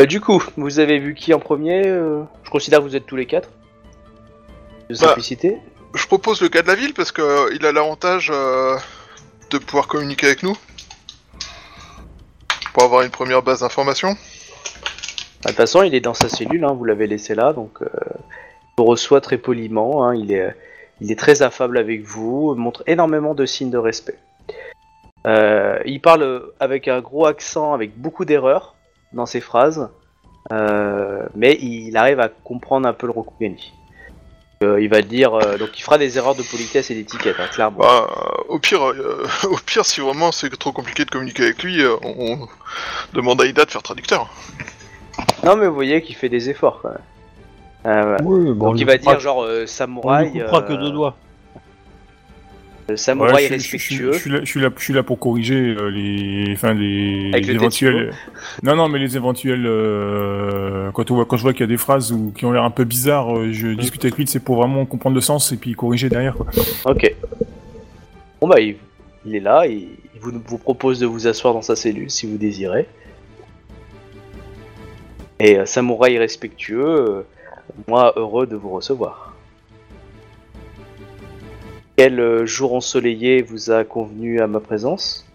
Euh, 0.00 0.06
du 0.06 0.20
coup, 0.20 0.42
vous 0.58 0.78
avez 0.78 0.98
vu 0.98 1.14
qui 1.14 1.32
en 1.32 1.40
premier 1.40 1.86
euh, 1.86 2.22
Je 2.44 2.50
considère 2.50 2.80
que 2.80 2.84
vous 2.84 2.94
êtes 2.96 3.06
tous 3.06 3.16
les 3.16 3.26
quatre. 3.26 3.48
De 4.90 4.94
Bah. 4.94 5.08
simplicité. 5.08 5.58
Je 5.94 6.06
propose 6.06 6.42
le 6.42 6.48
gars 6.48 6.60
de 6.62 6.68
la 6.68 6.74
ville 6.74 6.92
parce 6.92 7.10
que 7.10 7.22
euh, 7.22 7.54
il 7.54 7.64
a 7.64 7.72
l'avantage 7.72 8.30
euh, 8.32 8.76
de 9.50 9.56
pouvoir 9.56 9.88
communiquer 9.88 10.26
avec 10.26 10.42
nous. 10.42 10.56
Pour 12.78 12.84
avoir 12.84 13.02
une 13.02 13.10
première 13.10 13.42
base 13.42 13.62
d'information. 13.62 14.10
Bah, 14.10 14.14
De 14.14 15.48
toute 15.48 15.56
façon, 15.56 15.82
il 15.82 15.96
est 15.96 16.00
dans 16.00 16.14
sa 16.14 16.28
cellule, 16.28 16.64
hein, 16.64 16.74
vous 16.74 16.84
l'avez 16.84 17.08
laissé 17.08 17.34
là, 17.34 17.52
donc 17.52 17.82
euh, 17.82 17.88
il 17.88 18.74
vous 18.76 18.84
reçoit 18.84 19.20
très 19.20 19.36
poliment, 19.36 20.04
hein, 20.04 20.14
il, 20.14 20.30
est, 20.30 20.54
il 21.00 21.10
est 21.10 21.18
très 21.18 21.42
affable 21.42 21.76
avec 21.76 22.02
vous, 22.02 22.54
montre 22.54 22.84
énormément 22.86 23.34
de 23.34 23.46
signes 23.46 23.70
de 23.70 23.78
respect. 23.78 24.16
Euh, 25.26 25.80
il 25.86 26.00
parle 26.00 26.52
avec 26.60 26.86
un 26.86 27.00
gros 27.00 27.26
accent, 27.26 27.74
avec 27.74 27.98
beaucoup 27.98 28.24
d'erreurs 28.24 28.76
dans 29.12 29.26
ses 29.26 29.40
phrases, 29.40 29.90
euh, 30.52 31.26
mais 31.34 31.54
il 31.60 31.96
arrive 31.96 32.20
à 32.20 32.28
comprendre 32.28 32.86
un 32.86 32.92
peu 32.92 33.08
le 33.08 33.12
Rokugani. 33.12 33.72
Euh, 34.64 34.80
il 34.82 34.88
va 34.88 35.02
dire, 35.02 35.34
euh, 35.34 35.56
donc 35.56 35.78
il 35.78 35.82
fera 35.82 35.98
des 35.98 36.18
erreurs 36.18 36.34
de 36.34 36.42
politesse 36.42 36.90
et 36.90 36.94
d'étiquette, 36.96 37.36
hein, 37.38 37.46
clairement. 37.52 37.78
Bah, 37.78 38.08
au 38.48 38.58
pire, 38.58 38.84
euh, 38.90 39.24
au 39.44 39.56
pire, 39.64 39.84
si 39.84 40.00
vraiment 40.00 40.32
c'est 40.32 40.50
trop 40.58 40.72
compliqué 40.72 41.04
de 41.04 41.10
communiquer 41.10 41.44
avec 41.44 41.62
lui, 41.62 41.80
euh, 41.80 41.94
on, 42.02 42.32
on 42.42 42.48
demande 43.14 43.40
à 43.40 43.46
Ida 43.46 43.64
de 43.64 43.70
faire 43.70 43.82
traducteur. 43.84 44.28
Non, 45.44 45.56
mais 45.56 45.68
vous 45.68 45.74
voyez 45.76 46.02
qu'il 46.02 46.16
fait 46.16 46.28
des 46.28 46.50
efforts 46.50 46.80
quand 46.82 46.88
même. 46.88 46.98
Euh, 47.86 48.02
voilà. 48.02 48.16
Oui, 48.24 48.52
bon, 48.52 48.66
on 48.66 48.68
donc 48.70 48.74
lui 48.74 48.80
il 48.80 48.86
va 48.86 48.98
coupera- 48.98 49.12
dire 49.12 49.20
genre 49.20 49.42
euh, 49.44 49.58
on 49.58 49.60
lui 49.60 49.68
samouraï. 49.68 50.32
coupera 50.32 50.62
que 50.62 50.72
deux 50.72 50.90
doigts. 50.90 51.16
Le 52.88 52.96
samouraï 52.96 53.34
Ouais, 53.34 53.40
je, 53.42 53.46
je- 53.46 53.48
je- 53.48 53.54
respectueux. 53.54 54.12
Je, 54.12 54.18
suis 54.18 54.30
là, 54.30 54.38
je, 54.40 54.44
suis 54.46 54.60
là, 54.60 54.70
je 54.74 54.82
suis 54.82 54.94
là 54.94 55.02
pour 55.02 55.18
corriger 55.18 55.56
euh, 55.78 55.90
les, 55.90 56.52
enfin 56.54 56.72
les, 56.72 57.30
Avec 57.34 57.46
les 57.46 57.52
le 57.52 57.60
éventuels. 57.60 58.12
Non, 58.62 58.76
non, 58.76 58.88
mais 58.88 58.98
les 58.98 59.14
éventuels. 59.16 59.64
euh, 59.66 60.90
quand 60.92 61.10
on 61.10 61.16
voit, 61.16 61.26
quand 61.26 61.36
je 61.36 61.42
vois 61.42 61.52
qu'il 61.52 61.60
y 61.60 61.64
a 61.64 61.66
des 61.66 61.76
phrases 61.76 62.12
où, 62.12 62.32
qui 62.34 62.46
ont 62.46 62.52
l'air 62.52 62.64
un 62.64 62.70
peu 62.70 62.84
bizarres, 62.84 63.36
euh, 63.36 63.52
je 63.52 63.68
discute 63.68 64.02
avec 64.04 64.16
lui, 64.16 64.26
c'est 64.26 64.40
pour 64.40 64.56
vraiment 64.56 64.86
comprendre 64.86 65.14
le 65.14 65.20
sens 65.20 65.52
et 65.52 65.56
puis 65.58 65.72
corriger 65.74 66.08
derrière. 66.08 66.34
Quoi. 66.34 66.46
Ok. 66.86 67.14
Bon 68.40 68.48
bah 68.48 68.60
il, 68.60 68.76
il 69.26 69.36
est 69.36 69.40
là, 69.40 69.66
il, 69.66 69.88
il 70.14 70.20
vous, 70.20 70.32
vous 70.46 70.58
propose 70.58 70.98
de 71.00 71.06
vous 71.06 71.26
asseoir 71.26 71.52
dans 71.52 71.60
sa 71.62 71.76
cellule 71.76 72.10
si 72.10 72.26
vous 72.26 72.38
désirez. 72.38 72.86
Et 75.40 75.58
euh, 75.58 75.66
samouraï 75.66 76.16
respectueux, 76.18 76.84
euh, 76.86 77.22
moi 77.86 78.14
heureux 78.16 78.46
de 78.46 78.56
vous 78.56 78.70
recevoir. 78.70 79.27
Quel 81.98 82.20
euh, 82.20 82.46
jour 82.46 82.74
ensoleillé 82.74 83.42
vous 83.42 83.72
a 83.72 83.82
convenu 83.82 84.40
à 84.40 84.46
ma 84.46 84.60
présence? 84.60 85.26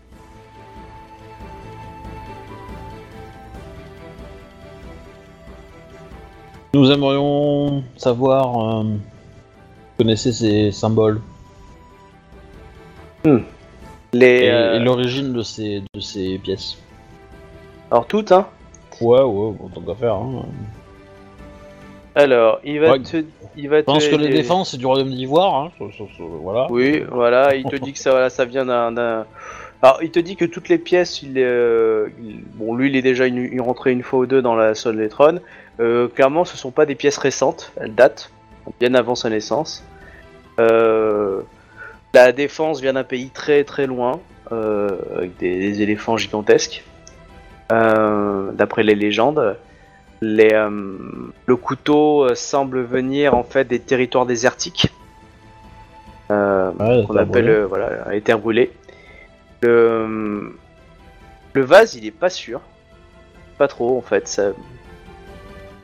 Nous 6.74 6.90
aimerions 6.90 7.84
savoir. 7.98 8.80
Euh, 8.80 8.84
vous 8.84 8.98
connaissez 9.98 10.32
ces 10.32 10.72
symboles 10.72 11.20
Les, 13.26 13.42
et, 14.14 14.50
euh, 14.50 14.76
et 14.76 14.80
l'origine 14.80 15.34
de 15.34 15.44
ces, 15.44 15.84
de 15.94 16.00
ces 16.00 16.38
pièces. 16.38 16.78
Alors 17.92 18.08
toutes, 18.08 18.32
hein? 18.32 18.48
Ouais, 19.02 19.20
ouais, 19.20 19.52
bon, 19.52 19.70
tant 19.76 19.82
qu'à 19.82 19.96
faire. 19.96 20.16
Hein. 20.16 20.46
Alors, 22.16 22.62
il 22.64 22.80
va 22.80 22.92
Ouais. 22.92 23.00
te... 23.02 23.26
Il 23.56 23.70
va 23.70 23.80
Je 23.80 23.84
pense 23.84 24.08
que 24.08 24.16
les 24.16 24.30
défenses, 24.30 24.72
c'est 24.72 24.78
du 24.78 24.86
royaume 24.86 25.10
d'Ivoire. 25.10 25.56
Hein. 25.56 25.72
voilà. 26.42 26.68
Oui, 26.72 27.04
voilà, 27.12 27.56
il 27.56 27.64
te 27.66 27.76
dit 27.86 27.94
que 27.94 28.00
ça, 28.00 28.12
voilà, 28.12 28.30
ça 28.30 28.46
vient 28.46 28.66
d'un, 28.66 28.92
d'un- 28.92 29.26
Alors, 29.82 30.00
il 30.02 30.12
te 30.12 30.20
dit 30.20 30.36
que 30.36 30.46
toutes 30.46 30.70
les 30.70 30.78
pièces, 30.78 31.22
il, 31.22 31.38
est, 31.38 31.44
euh, 31.44 32.08
il- 32.22 32.44
bon, 32.56 32.76
lui, 32.76 32.90
il 32.90 32.96
est 32.96 33.02
déjà 33.02 33.26
une, 33.28 33.62
rentré 33.62 33.92
une 33.92 34.04
fois 34.04 34.20
ou 34.20 34.26
deux 34.26 34.42
dans 34.42 34.56
la 34.56 34.74
Soletron. 34.76 35.40
Euh, 35.80 36.08
clairement, 36.08 36.46
ce 36.46 36.58
sont 36.58 36.72
pas 36.72 36.86
des 36.86 36.96
pièces 36.96 37.18
récentes, 37.18 37.72
elles 37.80 37.94
datent 37.96 38.32
bien 38.80 38.94
avant 38.94 39.16
sa 39.16 39.30
naissance. 39.30 39.84
Euh, 40.60 41.42
la 42.14 42.32
défense 42.32 42.80
vient 42.82 42.94
d'un 42.94 43.04
pays 43.04 43.30
très 43.30 43.64
très 43.64 43.88
loin, 43.88 44.20
euh, 44.52 44.90
avec 45.18 45.38
des, 45.38 45.58
des 45.60 45.82
éléphants 45.82 46.16
gigantesques. 46.18 46.84
Euh, 47.72 48.52
D'après 48.52 48.84
les 48.84 48.94
légendes, 48.96 49.58
les, 50.24 50.54
euh, 50.54 50.70
le 51.46 51.56
couteau 51.56 52.24
euh, 52.26 52.36
semble 52.36 52.82
venir 52.82 53.36
en 53.36 53.44
fait 53.44 53.66
des 53.68 53.80
territoires 53.80 54.26
désertiques. 54.26 54.88
Euh, 56.32 56.72
Ouais, 56.80 57.04
qu'on 57.06 57.18
appelle 57.18 57.64
voilà, 57.64 58.04
à 58.08 58.16
éther 58.16 58.40
brûlé. 58.40 58.72
Le, 59.62 60.56
le 61.54 61.62
vase, 61.62 61.96
il 61.96 62.06
est 62.06 62.12
pas 62.12 62.30
sûr. 62.30 62.62
Pas 63.58 63.68
trop, 63.68 63.98
en 63.98 64.02
fait. 64.02 64.28
Ça... 64.28 64.52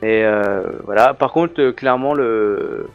Mais 0.02 0.24
euh, 0.24 0.62
voilà. 0.84 1.14
Par 1.14 1.32
contre, 1.32 1.60
euh, 1.60 1.72
clairement, 1.72 2.14
le, 2.14 2.88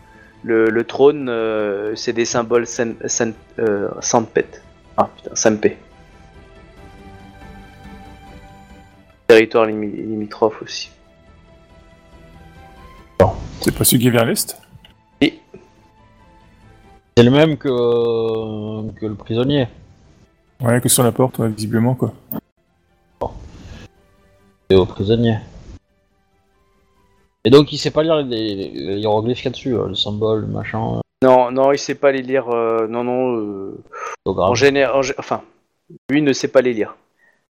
le, 0.44 0.66
le 0.66 0.84
trône, 0.84 1.28
euh, 1.30 1.96
c'est 1.96 2.14
des 2.14 2.26
symboles 2.26 2.66
san, 2.68 2.96
san, 3.06 3.34
Sanpet. 4.02 4.48
Ah 4.98 5.10
putain, 5.16 5.36
Sanpé. 5.36 5.78
Territoire 9.28 9.66
limi- 9.68 9.96
limitrophe 9.96 10.62
aussi. 10.62 10.92
C'est 13.62 13.76
pas 13.76 13.84
celui 13.84 14.02
qui 14.04 14.08
est 14.08 14.12
vers 14.12 14.26
l'est 14.26 14.56
C'est 17.18 17.24
le 17.24 17.32
même 17.32 17.58
que, 17.58 17.70
que 19.00 19.06
le 19.06 19.16
prisonnier. 19.16 19.68
Ouais, 20.62 20.80
que 20.82 20.90
sur 20.90 21.02
la 21.04 21.12
porte, 21.12 21.40
ouais, 21.40 21.50
visiblement 21.50 21.96
quoi. 21.96 22.14
Et 24.70 24.76
au 24.76 24.86
prisonnier. 24.86 25.38
Et 27.46 27.50
donc 27.50 27.72
il 27.72 27.78
sait 27.78 27.92
pas 27.92 28.04
lire 28.04 28.18
les, 28.18 28.56
les- 28.56 28.70
les 28.72 28.98
hiéroglyphes 29.00 29.38
qu'il 29.38 29.46
y 29.46 29.48
a 29.48 29.52
dessus, 29.52 29.76
euh, 29.76 29.88
le 29.88 29.96
symbole, 29.96 30.42
le 30.42 30.48
machin, 30.48 31.00
Non, 31.24 31.52
non, 31.52 31.72
il 31.72 31.78
sait 31.80 31.96
pas 31.96 32.12
les 32.12 32.22
lire. 32.24 32.50
euh, 32.50 32.88
non, 32.88 33.04
non. 33.04 33.38
euh. 33.38 33.84
En 34.26 34.56
général, 34.56 35.04
enfin, 35.20 35.42
lui 36.10 36.22
ne 36.24 36.34
sait 36.34 36.48
pas 36.48 36.62
les 36.62 36.74
lire. 36.74 36.96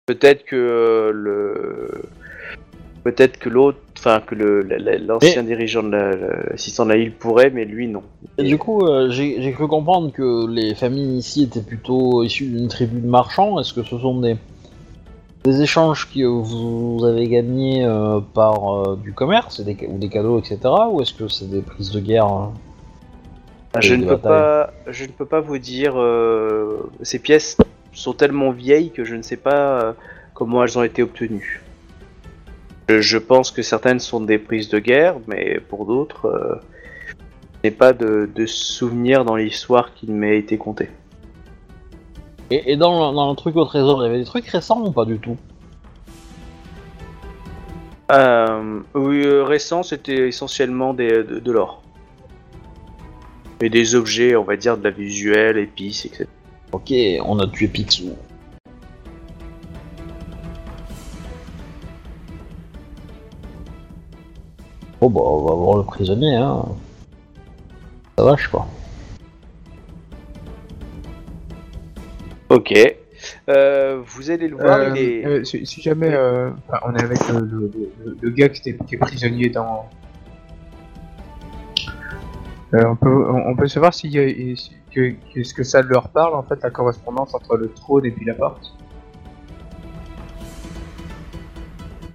Peut-être 0.04 0.44
que 0.44 0.56
euh, 0.56 1.10
le, 1.12 2.02
peut-être 3.06 3.38
que 3.38 3.48
l'autre, 3.48 3.78
enfin 3.96 4.20
que 4.20 4.34
l'ancien 4.34 5.44
dirigeant 5.44 5.84
de 5.84 5.90
la- 5.90 6.10
la- 6.16 6.42
l'assistant 6.50 6.84
de 6.84 6.90
la 6.90 6.96
île 6.96 7.12
pourrait, 7.12 7.50
mais 7.50 7.64
lui 7.64 7.86
non. 7.86 8.02
Et 8.36 8.42
du 8.42 8.58
coup, 8.58 8.80
euh, 8.84 9.10
j'ai 9.10 9.52
cru 9.52 9.68
comprendre 9.68 10.10
que 10.10 10.48
les 10.50 10.74
familles 10.74 11.18
ici 11.18 11.44
étaient 11.44 11.62
plutôt 11.62 12.24
issues 12.24 12.46
d'une 12.46 12.66
tribu 12.66 13.00
de 13.00 13.06
marchands. 13.06 13.60
Est-ce 13.60 13.72
que 13.72 13.84
ce 13.84 13.96
sont 13.96 14.18
des, 14.20 14.36
des 15.44 15.62
échanges 15.62 16.08
que 16.12 16.24
vous 16.24 17.04
avez 17.04 17.28
gagnés 17.28 17.84
euh, 17.84 18.18
par 18.34 18.54
euh, 18.74 18.96
du 18.96 19.12
commerce 19.12 19.60
des, 19.60 19.76
ou 19.88 19.98
des 19.98 20.08
cadeaux, 20.08 20.40
etc. 20.40 20.58
Ou 20.90 21.00
est-ce 21.00 21.14
que 21.14 21.28
c'est 21.28 21.48
des 21.48 21.62
prises 21.62 21.92
de 21.92 22.00
guerre 22.00 22.26
euh 22.26 23.80
Je 23.80 23.94
des 23.94 24.00
ne 24.02 24.08
peux 24.08 24.18
pas, 24.18 24.70
je 24.88 25.04
ne 25.04 25.10
peux 25.10 25.26
pas 25.26 25.40
vous 25.40 25.58
dire. 25.58 25.94
ces 27.02 27.20
pièces 27.20 27.56
sont 27.92 28.14
tellement 28.14 28.50
vieilles 28.50 28.90
que 28.90 29.04
je 29.04 29.14
ne 29.14 29.22
sais 29.22 29.36
pas 29.36 29.94
comment 30.34 30.64
elles 30.64 30.76
ont 30.76 30.82
été 30.82 31.04
obtenues. 31.04 31.62
Je, 32.88 33.00
je 33.00 33.18
pense 33.18 33.50
que 33.50 33.62
certaines 33.62 33.98
sont 34.00 34.20
des 34.20 34.38
prises 34.38 34.68
de 34.68 34.78
guerre, 34.78 35.16
mais 35.26 35.60
pour 35.68 35.86
d'autres, 35.86 36.26
euh, 36.26 36.54
je 37.08 37.14
n'ai 37.64 37.70
pas 37.70 37.92
de, 37.92 38.28
de 38.32 38.46
souvenir 38.46 39.24
dans 39.24 39.36
l'histoire 39.36 39.92
qui 39.94 40.10
m'a 40.10 40.30
été 40.32 40.56
conté. 40.56 40.88
Et, 42.50 42.72
et 42.72 42.76
dans, 42.76 43.10
le- 43.10 43.16
dans 43.16 43.28
le 43.30 43.36
truc 43.36 43.56
au 43.56 43.64
trésor, 43.64 44.02
il 44.02 44.06
y 44.06 44.08
avait 44.10 44.18
des 44.20 44.24
trucs 44.24 44.46
récents 44.46 44.84
ou 44.84 44.92
pas 44.92 45.04
du 45.04 45.18
tout? 45.18 45.36
Euh, 48.12 48.80
oui, 48.94 49.26
euh, 49.26 49.42
récent, 49.42 49.82
c'était 49.82 50.28
essentiellement 50.28 50.94
des, 50.94 51.24
de, 51.24 51.40
de 51.40 51.52
l'or. 51.52 51.82
Et 53.60 53.68
des 53.68 53.96
objets, 53.96 54.36
on 54.36 54.44
va 54.44 54.56
dire, 54.56 54.76
de 54.78 54.84
la 54.84 54.90
visuelle, 54.90 55.56
épices, 55.58 56.04
etc. 56.06 56.26
Ok, 56.70 56.92
on 57.24 57.38
a 57.40 57.48
tué 57.48 57.66
Picsou. 57.66 58.10
Bon 65.00 65.10
bah 65.10 65.20
on 65.22 65.44
va 65.44 65.54
voir 65.54 65.76
le 65.78 65.84
prisonnier 65.84 66.36
hein. 66.36 66.64
Ça 68.18 68.24
vache 68.24 68.48
quoi. 68.48 68.66
Ok. 72.48 72.72
Euh, 73.48 74.00
vous 74.06 74.30
allez 74.30 74.48
le 74.48 74.56
voir, 74.56 74.78
Euh, 74.78 74.90
il 74.94 75.02
est... 75.02 75.26
euh, 75.26 75.44
si, 75.44 75.66
si 75.66 75.82
jamais 75.82 76.12
euh, 76.12 76.50
enfin, 76.68 76.78
on 76.86 76.94
est 76.94 77.02
avec 77.02 77.18
le, 77.28 77.40
le- 77.40 77.72
le- 78.04 78.16
le 78.20 78.30
gars 78.30 78.48
qui, 78.48 78.68
était, 78.68 78.84
qui 78.84 78.94
est 78.94 78.98
prisonnier 78.98 79.48
dans. 79.48 79.88
Euh, 82.74 82.84
on, 82.84 82.96
peut, 82.96 83.08
on, 83.30 83.50
on 83.50 83.56
peut 83.56 83.66
savoir 83.68 83.92
s'il 83.94 84.12
y 84.12 84.18
a, 84.18 84.56
si- 84.56 84.72
que, 84.92 85.10
qu'est-ce 85.32 85.54
que 85.54 85.64
ça 85.64 85.82
leur 85.82 86.08
parle 86.08 86.34
en 86.34 86.42
fait 86.42 86.62
la 86.62 86.70
correspondance 86.70 87.34
entre 87.34 87.56
le 87.56 87.68
trône 87.68 88.06
et 88.06 88.10
puis 88.10 88.24
la 88.24 88.34
porte. 88.34 88.72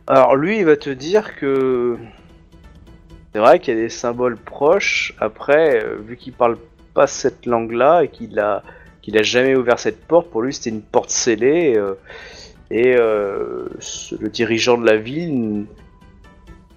Alors 0.08 0.36
lui, 0.36 0.60
il 0.60 0.66
va 0.66 0.76
te 0.78 0.90
dire 0.90 1.36
que... 1.36 1.98
C'est 3.34 3.40
vrai 3.40 3.60
qu'il 3.60 3.76
y 3.76 3.78
a 3.78 3.82
des 3.82 3.90
symboles 3.90 4.38
proches. 4.38 5.14
Après, 5.20 5.84
euh, 5.84 5.96
vu 6.06 6.18
qu'il 6.18 6.34
parle 6.34 6.58
pas 6.94 7.08
cette 7.08 7.46
langue-là 7.46 8.04
et 8.04 8.10
qu'il 8.10 8.38
a, 8.40 8.62
qu'il 9.02 9.18
a 9.18 9.24
jamais 9.24 9.56
ouvert 9.56 9.80
cette 9.80 10.06
porte, 10.06 10.30
pour 10.30 10.42
lui 10.42 10.54
c'était 10.54 10.70
une 10.70 10.82
porte 10.82 11.10
scellée. 11.10 11.76
euh, 11.78 11.94
et 12.70 12.96
euh, 12.98 13.68
le 14.18 14.30
dirigeant 14.30 14.78
de 14.78 14.86
la 14.86 14.96
ville 14.96 15.66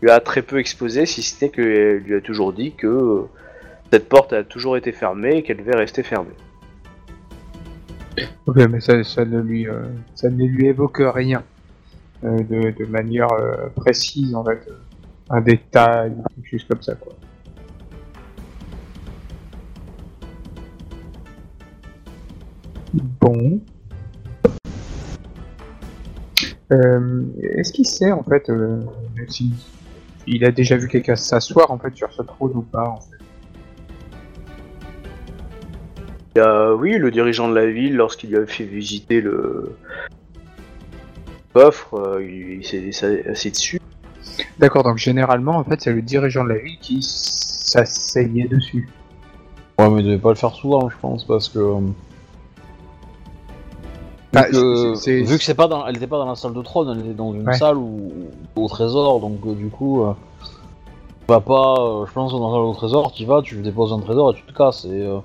lui 0.02 0.10
a 0.10 0.18
très 0.18 0.42
peu 0.42 0.58
exposé, 0.58 1.06
si 1.06 1.22
ce 1.22 1.44
n'est 1.44 1.50
qu'il 1.52 2.02
lui 2.04 2.16
a 2.16 2.20
toujours 2.20 2.52
dit 2.52 2.72
que 2.72 3.22
cette 3.92 4.08
porte 4.08 4.32
a 4.32 4.42
toujours 4.42 4.76
été 4.76 4.90
fermée 4.90 5.36
et 5.36 5.42
qu'elle 5.44 5.58
devait 5.58 5.76
rester 5.76 6.02
fermée. 6.02 6.34
Ok, 8.46 8.56
mais 8.68 8.80
ça, 8.80 9.04
ça 9.04 9.24
ne 9.24 9.40
lui, 9.40 9.68
ça 10.16 10.30
ne 10.30 10.44
lui 10.44 10.66
évoque 10.66 11.00
rien 11.00 11.44
de, 12.22 12.86
manière 12.86 13.28
précise 13.76 14.34
en 14.34 14.44
fait, 14.44 14.68
un 15.30 15.40
détail, 15.40 16.14
quelque 16.34 16.50
chose 16.50 16.64
comme 16.64 16.82
ça 16.82 16.94
quoi. 16.94 17.12
Bon. 22.92 23.60
Euh, 26.72 27.24
Est-ce 27.42 27.72
qu'il 27.72 27.86
sait 27.86 28.12
en 28.12 28.22
fait 28.22 28.48
euh, 28.48 28.80
si 29.28 29.52
il 30.26 30.44
a 30.44 30.50
déjà 30.50 30.76
vu 30.76 30.88
quelqu'un 30.88 31.16
s'asseoir 31.16 31.70
en 31.70 31.78
fait 31.78 31.94
sur 31.94 32.12
ce 32.12 32.22
trône 32.22 32.52
ou 32.54 32.62
pas 32.62 32.88
en 32.88 33.00
fait? 33.00 33.14
Oui, 36.36 36.98
le 36.98 37.10
dirigeant 37.10 37.48
de 37.48 37.54
la 37.54 37.66
ville, 37.66 37.94
lorsqu'il 37.94 38.30
lui 38.30 38.38
a 38.38 38.46
fait 38.46 38.64
visiter 38.64 39.20
le 39.20 39.76
coffre, 41.52 41.94
euh, 41.94 42.24
il, 42.24 42.64
s'est 42.64 43.28
assis 43.28 43.50
dessus. 43.50 43.80
D'accord, 44.58 44.82
donc 44.82 44.98
généralement 44.98 45.56
en 45.56 45.64
fait 45.64 45.80
c'est 45.80 45.92
le 45.92 46.02
dirigeant 46.02 46.44
de 46.44 46.50
la 46.50 46.58
ville 46.58 46.78
qui 46.80 46.98
s'asseyait 47.02 48.48
dessus. 48.48 48.88
Ouais 49.78 49.88
mais 49.90 50.00
il 50.00 50.06
devait 50.06 50.18
pas 50.18 50.30
le 50.30 50.34
faire 50.36 50.52
souvent 50.54 50.88
je 50.88 50.96
pense 51.00 51.24
parce 51.24 51.48
que 51.48 51.58
euh, 51.58 51.80
Bah, 54.32 54.44
que- 54.44 54.94
c'est- 54.94 54.96
c'est- 54.96 55.22
vu 55.22 55.38
que 55.38 55.44
c'est 55.44 55.54
pas 55.54 55.68
dans, 55.68 55.86
elle 55.86 55.96
était 55.96 56.08
pas 56.08 56.18
dans 56.18 56.26
la 56.26 56.34
salle 56.34 56.54
de 56.54 56.62
trône, 56.62 56.88
elle 56.90 57.04
était 57.06 57.14
dans 57.14 57.32
une 57.32 57.46
Ouais. 57.46 57.56
salle 57.56 57.76
où, 57.76 58.10
au 58.56 58.66
trésor, 58.68 59.20
donc 59.20 59.38
euh, 59.46 59.54
du 59.54 59.68
coup, 59.68 60.02
euh, 60.02 60.12
tu 60.42 61.26
vas 61.28 61.40
pas, 61.40 61.74
euh, 61.78 62.04
je 62.06 62.12
pense 62.12 62.32
que 62.32 62.38
dans 62.38 62.48
la 62.48 62.54
salle 62.56 62.62
au 62.64 62.74
trésor, 62.74 63.12
tu 63.12 63.24
vas, 63.26 63.42
tu 63.42 63.54
déposes 63.62 63.92
un 63.92 64.00
trésor 64.00 64.32
et 64.32 64.34
tu 64.34 64.42
te 64.42 64.52
casses. 64.52 64.86
Et 64.86 65.02
euh, 65.02 65.18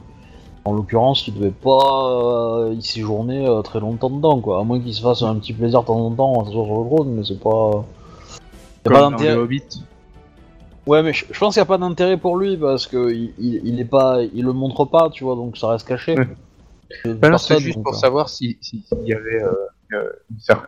en 0.63 0.73
l'occurrence, 0.73 1.27
il 1.27 1.33
devait 1.33 1.49
pas 1.49 2.59
euh, 2.67 2.73
y 2.77 2.83
séjourner 2.83 3.47
euh, 3.47 3.63
très 3.63 3.79
longtemps 3.79 4.11
dedans, 4.11 4.39
quoi. 4.41 4.59
À 4.59 4.63
moins 4.63 4.79
qu'il 4.79 4.93
se 4.93 5.01
fasse 5.01 5.23
un 5.23 5.35
petit 5.35 5.53
plaisir 5.53 5.81
de 5.81 5.87
temps 5.87 5.99
en 6.05 6.11
temps 6.11 6.33
en 6.33 6.45
s'asseoir 6.45 6.65
sur 6.67 6.77
le 6.83 6.85
trône, 6.89 7.09
mais 7.15 7.23
c'est 7.25 7.39
pas. 7.39 7.83
Comme 8.83 8.93
pas 8.93 9.01
dans 9.01 9.11
d'intérêt. 9.11 9.35
le 9.35 9.41
Hobbit. 9.41 9.63
Ouais, 10.87 11.03
mais 11.03 11.13
je, 11.13 11.25
je 11.31 11.37
pense 11.39 11.53
qu'il 11.53 11.61
n'y 11.61 11.65
a 11.65 11.67
pas 11.67 11.77
d'intérêt 11.77 12.17
pour 12.17 12.37
lui 12.37 12.57
parce 12.57 12.87
que 12.87 13.11
il, 13.11 13.33
il, 13.37 13.61
il 13.63 13.79
est 13.79 13.85
pas, 13.85 14.21
il 14.33 14.43
le 14.45 14.53
montre 14.53 14.85
pas, 14.85 15.09
tu 15.11 15.23
vois, 15.23 15.35
donc 15.35 15.57
ça 15.57 15.69
reste 15.69 15.87
caché. 15.87 16.15
Ouais. 16.17 16.27
Non, 17.21 17.37
c'est 17.37 17.59
juste 17.59 17.75
donc, 17.77 17.83
pour 17.85 17.93
euh. 17.93 17.97
savoir 17.97 18.29
si- 18.29 18.57
si- 18.61 18.81
s'il 18.81 19.07
y 19.07 19.13
avait 19.13 19.43
euh, 19.43 19.51
euh, 19.93 20.09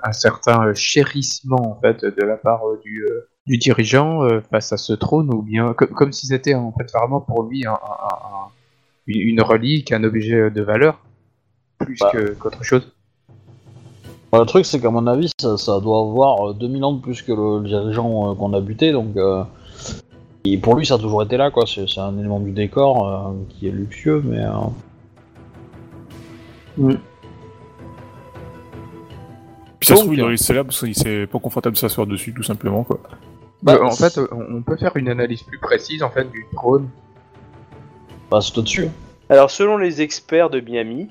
un 0.03 0.11
certain 0.11 0.71
chérissement 0.75 1.71
en 1.77 1.81
fait 1.81 2.05
de 2.05 2.21
la 2.23 2.37
part 2.37 2.61
du, 2.83 3.03
euh, 3.09 3.27
du 3.47 3.57
dirigeant 3.57 4.23
euh, 4.23 4.41
face 4.51 4.71
à 4.71 4.77
ce 4.77 4.93
trône 4.93 5.33
ou 5.33 5.41
bien 5.41 5.73
co- 5.73 5.87
comme 5.87 6.11
si 6.11 6.27
c'était 6.27 6.53
en 6.53 6.71
fait 6.73 6.91
vraiment 6.91 7.21
pour 7.21 7.43
lui 7.43 7.65
un, 7.65 7.71
un- 7.71 7.75
un- 7.75 8.35
un- 8.35 8.49
une 9.07 9.41
relique, 9.41 9.91
un 9.91 10.03
objet 10.03 10.51
de 10.51 10.61
valeur 10.61 10.99
plus 11.79 11.97
Bah. 11.99 12.11
qu'autre 12.39 12.63
chose. 12.63 12.93
Bah, 14.31 14.39
le 14.39 14.45
truc, 14.45 14.65
c'est 14.65 14.79
qu'à 14.79 14.89
mon 14.89 15.07
avis, 15.07 15.29
ça, 15.39 15.57
ça 15.57 15.79
doit 15.81 15.99
avoir 15.99 16.49
euh, 16.49 16.53
2000 16.53 16.83
ans 16.85 16.93
de 16.93 17.01
plus 17.01 17.21
que 17.21 17.33
le 17.33 17.67
dirigeant 17.67 18.31
euh, 18.31 18.35
qu'on 18.35 18.53
a 18.53 18.61
buté, 18.61 18.91
donc. 18.91 19.17
euh, 19.17 19.43
Et 20.45 20.57
pour 20.57 20.75
lui, 20.75 20.85
ça 20.85 20.95
a 20.95 20.97
toujours 20.97 21.23
été 21.23 21.37
là, 21.37 21.51
quoi. 21.51 21.65
C'est 21.67 21.87
c'est 21.87 21.99
un 21.99 22.17
élément 22.17 22.39
du 22.39 22.51
décor 22.51 23.07
euh, 23.07 23.31
qui 23.49 23.67
est 23.67 23.71
luxueux, 23.71 24.21
mais. 24.25 24.39
euh, 24.43 24.51
Puis 29.79 29.87
ça 29.87 29.95
se 29.95 30.01
trouve, 30.01 30.13
il 30.13 30.21
euh, 30.21 30.33
est 30.33 30.53
là 30.53 30.63
parce 30.63 30.79
qu'il 30.79 30.95
c'est 30.95 31.27
pas 31.27 31.39
confortable 31.39 31.73
de 31.75 31.79
s'asseoir 31.79 32.05
dessus, 32.07 32.33
tout 32.33 32.43
simplement, 32.43 32.83
quoi. 32.83 32.99
Bah, 33.63 33.75
Euh, 33.75 33.83
en 33.85 33.91
fait, 33.91 34.17
euh, 34.17 34.27
on 34.31 34.57
on 34.57 34.61
peut 34.61 34.77
faire 34.77 34.95
une 34.95 35.09
analyse 35.09 35.43
plus 35.43 35.59
précise 35.59 36.03
en 36.03 36.09
fait 36.09 36.29
du 36.31 36.45
trône. 36.55 36.87
Bah, 38.29 38.39
c'est 38.41 38.57
au-dessus. 38.57 38.87
Alors, 39.29 39.49
selon 39.49 39.77
les 39.77 40.01
experts 40.01 40.49
de 40.49 40.59
Miami, 40.59 41.07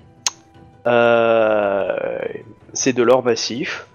euh, 0.86 2.18
c'est 2.72 2.92
de 2.92 3.02
l'or 3.02 3.22
massif. 3.24 3.86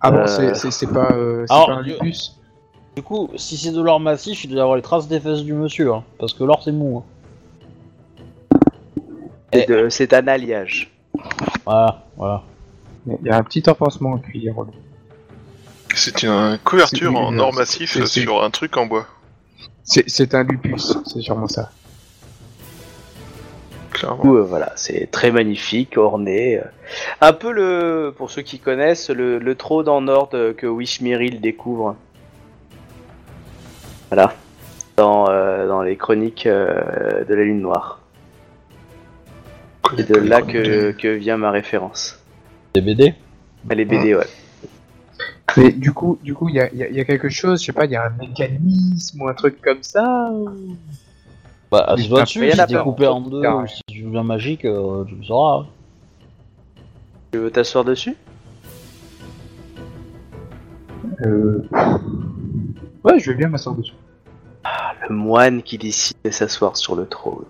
Ah 0.00 0.10
bon, 0.10 0.18
Euh. 0.18 0.54
c'est- 0.54 0.70
c'est 0.70 0.86
pas, 0.86 1.10
euh, 1.12 1.44
c'est 1.48 1.52
Alors, 1.54 1.66
pas 1.66 1.72
un 1.74 1.82
du- 1.82 1.90
lupus 1.92 2.38
Du 2.96 3.02
coup, 3.02 3.28
si 3.36 3.56
c'est 3.56 3.72
de 3.72 3.80
l'or 3.82 3.98
massif, 3.98 4.44
il 4.44 4.50
doit 4.50 4.58
y 4.58 4.60
avoir 4.60 4.76
les 4.76 4.82
traces 4.82 5.08
des 5.08 5.18
fesses 5.18 5.42
du 5.42 5.52
monsieur, 5.52 5.92
hein, 5.92 6.04
parce 6.18 6.32
que 6.32 6.44
l'or 6.44 6.62
c'est 6.62 6.70
mou. 6.72 7.02
hein. 9.52 9.88
C'est 9.90 10.12
un 10.12 10.26
alliage. 10.28 10.90
Voilà, 11.64 12.04
voilà. 12.16 12.42
Il 13.06 13.26
y 13.26 13.30
a 13.30 13.36
un 13.36 13.42
petit 13.42 13.62
enfoncement 13.68 14.12
en 14.12 14.18
cuillère. 14.18 14.54
C'est 15.94 16.22
une 16.24 16.58
couverture 16.64 17.14
en 17.16 17.36
or 17.38 17.52
massif 17.52 18.04
sur 18.04 18.42
un 18.42 18.50
truc 18.50 18.76
en 18.76 18.86
bois, 18.86 19.06
C'est 19.84 20.08
c'est 20.08 20.34
un 20.34 20.42
lupus, 20.42 20.96
c'est 21.06 21.20
sûrement 21.20 21.46
ça. 21.48 21.70
Clairement. 24.04 24.22
Du 24.22 24.28
coup, 24.28 24.36
euh, 24.36 24.42
voilà, 24.42 24.72
c'est 24.76 25.10
très 25.10 25.30
magnifique, 25.30 25.96
orné. 25.96 26.58
euh. 26.58 26.62
Un 27.20 27.32
peu 27.32 27.50
le, 27.52 28.12
pour 28.16 28.30
ceux 28.30 28.42
qui 28.42 28.58
connaissent, 28.58 29.10
le, 29.10 29.38
le 29.38 29.54
trône 29.54 29.88
en 29.88 30.06
or 30.08 30.28
que 30.30 30.66
Wishmiril 30.66 31.40
découvre. 31.40 31.96
Voilà. 34.10 34.34
Dans, 34.96 35.28
euh, 35.28 35.66
dans 35.66 35.82
les 35.82 35.96
chroniques 35.96 36.46
euh, 36.46 37.24
de 37.24 37.34
la 37.34 37.42
Lune 37.42 37.60
Noire. 37.60 38.00
C'est 39.96 40.08
de 40.08 40.16
là 40.16 40.40
que, 40.40 40.92
que 40.92 41.08
vient 41.08 41.36
ma 41.36 41.50
référence. 41.50 42.18
Des 42.74 42.80
BD 42.80 43.14
Elle 43.68 43.80
est 43.80 43.84
BD, 43.84 44.14
ouais. 44.14 44.26
Mais 45.56 45.70
du 45.72 45.92
coup, 45.92 46.18
du 46.22 46.34
coup, 46.34 46.48
il 46.48 46.54
y 46.56 46.60
a, 46.60 46.68
il 46.72 46.78
y 46.78 46.82
a- 46.82 46.88
il 46.88 46.96
y 46.96 47.00
a 47.00 47.04
quelque 47.04 47.28
chose, 47.28 47.60
je 47.60 47.66
sais 47.66 47.72
pas, 47.72 47.84
il 47.84 47.92
y 47.92 47.96
a 47.96 48.04
un 48.06 48.10
mécanisme 48.10 49.20
ou 49.22 49.28
un 49.28 49.34
truc 49.34 49.60
comme 49.60 49.82
ça. 49.82 50.28
ou- 50.32 50.76
Bah, 51.78 51.84
assieds-toi 51.92 52.18
t'as- 52.18 52.24
dessus, 52.24 52.50
si 52.52 52.60
a 52.60 52.66
t'es 52.66 52.74
coupé 52.82 53.06
en 53.06 53.20
deux, 53.20 53.42
Ah 53.44 53.56
ou 53.56 53.66
si 53.66 53.80
tu 53.86 54.02
joues 54.02 54.18
un 54.18 54.22
magique, 54.22 54.64
euh, 54.64 55.04
tu 55.04 55.14
le 55.16 55.24
sauras. 55.24 55.60
hein. 55.62 55.66
Tu 57.32 57.38
veux 57.38 57.50
t'asseoir 57.50 57.84
dessus? 57.84 58.16
Euh... 61.24 61.62
Ouais, 63.04 63.18
je 63.18 63.30
vais 63.30 63.36
bien 63.36 63.48
m'asseoir 63.48 63.74
dessus. 63.76 63.94
Le 65.08 65.14
moine 65.14 65.62
qui 65.62 65.78
décide 65.78 66.16
de 66.24 66.30
s'asseoir 66.30 66.76
sur 66.76 66.94
le 66.96 67.06
trône. 67.06 67.44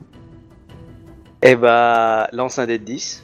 Eh 1.43 1.57
bah, 1.57 2.29
lance 2.33 2.59
un 2.59 2.67
dé 2.67 2.79
de 2.79 2.85
10. 2.85 3.24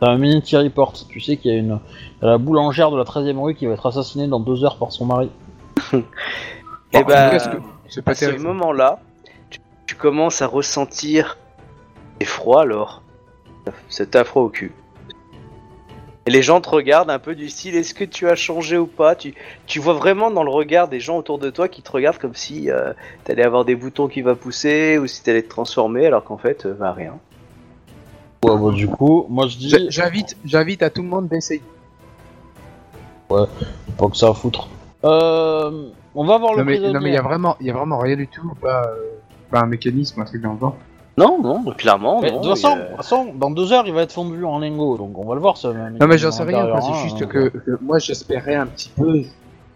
T'as 0.00 0.08
un 0.08 0.18
mini 0.18 0.42
Thierry 0.42 0.68
Porte, 0.70 1.06
tu 1.08 1.20
sais 1.20 1.36
qu'il 1.38 1.52
y 1.52 1.54
a 1.54 1.58
une 1.58 1.78
la 2.20 2.36
boulangère 2.38 2.90
de 2.90 2.98
la 2.98 3.04
13ème 3.04 3.38
rue 3.40 3.54
qui 3.54 3.66
va 3.66 3.72
être 3.74 3.86
assassinée 3.86 4.26
dans 4.28 4.40
deux 4.40 4.64
heures 4.64 4.76
par 4.78 4.92
son 4.92 5.06
mari. 5.06 5.30
Eh 6.92 6.98
Bon, 6.98 7.04
en 7.04 7.08
bah, 7.08 7.24
tout 7.26 7.30
cas, 7.32 7.38
ce 7.40 7.48
que- 7.48 7.62
C'est 7.88 8.02
pas 8.02 8.12
à 8.12 8.14
ce 8.14 8.20
terrible. 8.26 8.44
moment-là, 8.44 9.00
tu, 9.50 9.58
tu 9.86 9.94
commences 9.96 10.40
à 10.40 10.46
ressentir 10.46 11.36
des 12.20 12.24
froids 12.26 12.62
alors. 12.62 13.02
C'est 13.88 14.14
un 14.16 14.22
froid 14.24 14.42
au 14.44 14.48
cul. 14.48 14.72
Et 16.26 16.30
les 16.30 16.42
gens 16.42 16.60
te 16.60 16.68
regardent 16.68 17.10
un 17.10 17.18
peu 17.18 17.34
du 17.34 17.48
style 17.48 17.74
est-ce 17.76 17.92
que 17.94 18.04
tu 18.04 18.28
as 18.28 18.34
changé 18.36 18.78
ou 18.78 18.86
pas? 18.86 19.14
Tu, 19.16 19.34
tu 19.66 19.78
vois 19.80 19.94
vraiment 19.94 20.30
dans 20.30 20.42
le 20.44 20.50
regard 20.50 20.88
des 20.88 21.00
gens 21.00 21.16
autour 21.18 21.38
de 21.38 21.50
toi 21.50 21.68
qui 21.68 21.82
te 21.82 21.90
regardent 21.90 22.18
comme 22.18 22.34
si 22.34 22.70
euh, 22.70 22.92
t'allais 23.24 23.44
avoir 23.44 23.64
des 23.64 23.74
boutons 23.76 24.06
qui 24.08 24.22
va 24.22 24.34
pousser 24.36 24.98
ou 24.98 25.06
si 25.08 25.22
t'allais 25.22 25.42
te 25.42 25.48
transformer 25.48 26.06
alors 26.06 26.22
qu'en 26.24 26.38
fait, 26.38 26.66
euh, 26.66 26.74
bah 26.74 26.92
rien. 26.92 27.18
Ouais, 28.54 28.70
bah, 28.70 28.74
du 28.76 28.88
coup, 28.88 29.26
moi 29.28 29.46
je 29.48 29.56
dis, 29.56 29.68
J'- 29.70 29.86
J'invite, 29.90 30.36
j'invite 30.44 30.82
à 30.82 30.90
tout 30.90 31.02
le 31.02 31.08
monde 31.08 31.28
d'essayer. 31.28 31.62
pas 33.28 33.46
que 34.10 34.16
ça 34.16 34.28
à 34.28 34.34
foutre. 34.34 34.68
Euh, 35.04 35.88
on 36.14 36.24
va 36.24 36.38
voir 36.38 36.52
le 36.54 36.58
Non 36.60 36.64
mais, 36.64 36.72
prisonnier. 36.74 36.92
non 36.94 37.00
mais 37.00 37.10
il 37.10 37.14
y 37.14 37.18
a 37.18 37.22
vraiment, 37.22 37.56
il 37.60 37.66
y 37.66 37.70
a 37.70 37.74
vraiment 37.74 37.98
rien 37.98 38.16
du 38.16 38.28
tout, 38.28 38.52
pas, 38.60 38.84
euh, 38.88 38.94
pas 39.50 39.60
un 39.60 39.66
mécanisme, 39.66 40.20
un 40.20 40.24
truc 40.24 40.42
dans 40.42 40.54
le 40.54 40.58
genre. 40.60 40.76
Non, 41.18 41.40
non, 41.42 41.64
clairement, 41.72 42.20
Mais 42.20 42.30
non. 42.30 42.40
de 42.40 42.48
toute 42.48 42.58
façon, 42.58 43.24
de 43.24 43.30
toute 43.30 43.38
dans 43.38 43.50
deux 43.50 43.72
heures, 43.72 43.84
il 43.86 43.94
va 43.94 44.02
être 44.02 44.12
fondu 44.12 44.44
en 44.44 44.58
lingot, 44.58 44.98
donc 44.98 45.16
on 45.18 45.24
va 45.24 45.34
le 45.34 45.40
voir. 45.40 45.56
Ça, 45.56 45.72
Non 45.72 46.06
mais 46.06 46.18
j'en 46.18 46.30
sais 46.30 46.42
rien, 46.42 46.66
quoi, 46.66 46.80
c'est 46.82 46.90
hein, 46.92 47.02
juste 47.04 47.26
que, 47.26 47.48
que 47.48 47.78
moi 47.80 47.98
j'espérais 47.98 48.54
un 48.54 48.66
petit 48.66 48.90
peu, 48.94 49.22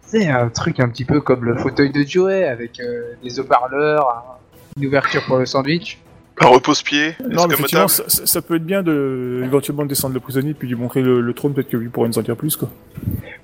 c'est 0.03 0.29
un 0.29 0.49
truc 0.51 0.81
un 0.81 0.89
petit 0.91 1.05
peu 1.07 1.21
comme 1.21 1.45
le 1.45 1.57
fauteuil 1.57 1.91
de 1.93 2.03
Joey 2.03 2.45
avec 2.47 2.79
euh, 2.81 3.15
des 3.23 3.41
haut-parleurs, 3.41 4.07
un- 4.09 4.81
une 4.81 4.87
ouverture 4.87 5.23
pour 5.27 5.39
le 5.39 5.47
sandwich. 5.47 5.99
Un 6.43 6.47
repose-pied, 6.47 7.17
Non, 7.29 7.47
mais 7.47 7.55
effectivement, 7.55 7.87
ça, 7.87 8.41
peut 8.43 8.57
être 8.57 8.65
bien 8.65 8.83
de 8.83 9.43
éventuellement 9.45 9.85
descendre 9.85 10.15
le 10.15 10.21
prisonnier 10.21 10.55
puis 10.55 10.69
lui 10.69 10.75
montrer 10.75 11.03
le, 11.03 11.21
le 11.21 11.35
trône, 11.35 11.53
peut-être 11.53 11.69
que 11.69 11.77
lui 11.77 11.91
pourrait 11.91 12.09
nous 12.09 12.19
en 12.19 12.23
dire 12.23 12.37
plus, 12.37 12.57
quoi. 12.57 12.71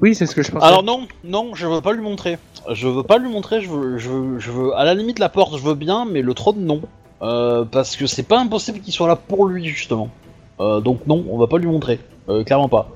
Oui, 0.00 0.14
c'est 0.14 0.24
ce 0.24 0.34
que 0.34 0.42
je 0.42 0.50
pensais. 0.50 0.64
Alors 0.64 0.82
non, 0.82 1.06
non, 1.22 1.54
je 1.54 1.66
veux 1.66 1.82
pas 1.82 1.92
lui 1.92 2.00
montrer. 2.00 2.38
Je 2.72 2.88
veux 2.88 3.02
pas 3.02 3.18
lui 3.18 3.28
montrer. 3.28 3.60
Je 3.60 3.68
veux, 3.68 3.98
je 3.98 4.08
veux, 4.08 4.38
je 4.38 4.50
veux. 4.50 4.74
À 4.74 4.84
la 4.84 4.94
limite, 4.94 5.18
la 5.18 5.28
porte, 5.28 5.58
je 5.58 5.62
veux 5.62 5.74
bien, 5.74 6.06
mais 6.10 6.22
le 6.22 6.32
trône, 6.32 6.64
non, 6.64 6.80
Euh, 7.22 7.64
parce 7.64 7.96
que 7.96 8.06
c'est 8.06 8.22
pas 8.22 8.38
impossible 8.38 8.80
qu'il 8.80 8.92
soit 8.92 9.08
là 9.08 9.16
pour 9.16 9.46
lui 9.46 9.66
justement. 9.66 10.10
Euh, 10.60 10.80
donc 10.80 11.06
non, 11.06 11.24
on 11.28 11.38
va 11.38 11.46
pas 11.46 11.58
lui 11.58 11.66
montrer. 11.66 11.98
Euh, 12.28 12.44
clairement 12.44 12.68
pas. 12.68 12.90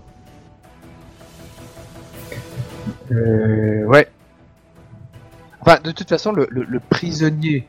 Euh, 3.13 3.85
ouais. 3.85 4.09
Enfin, 5.61 5.79
de 5.83 5.91
toute 5.91 6.09
façon, 6.09 6.33
le, 6.33 6.47
le, 6.51 6.65
le 6.65 6.81
prisonnier 6.81 7.67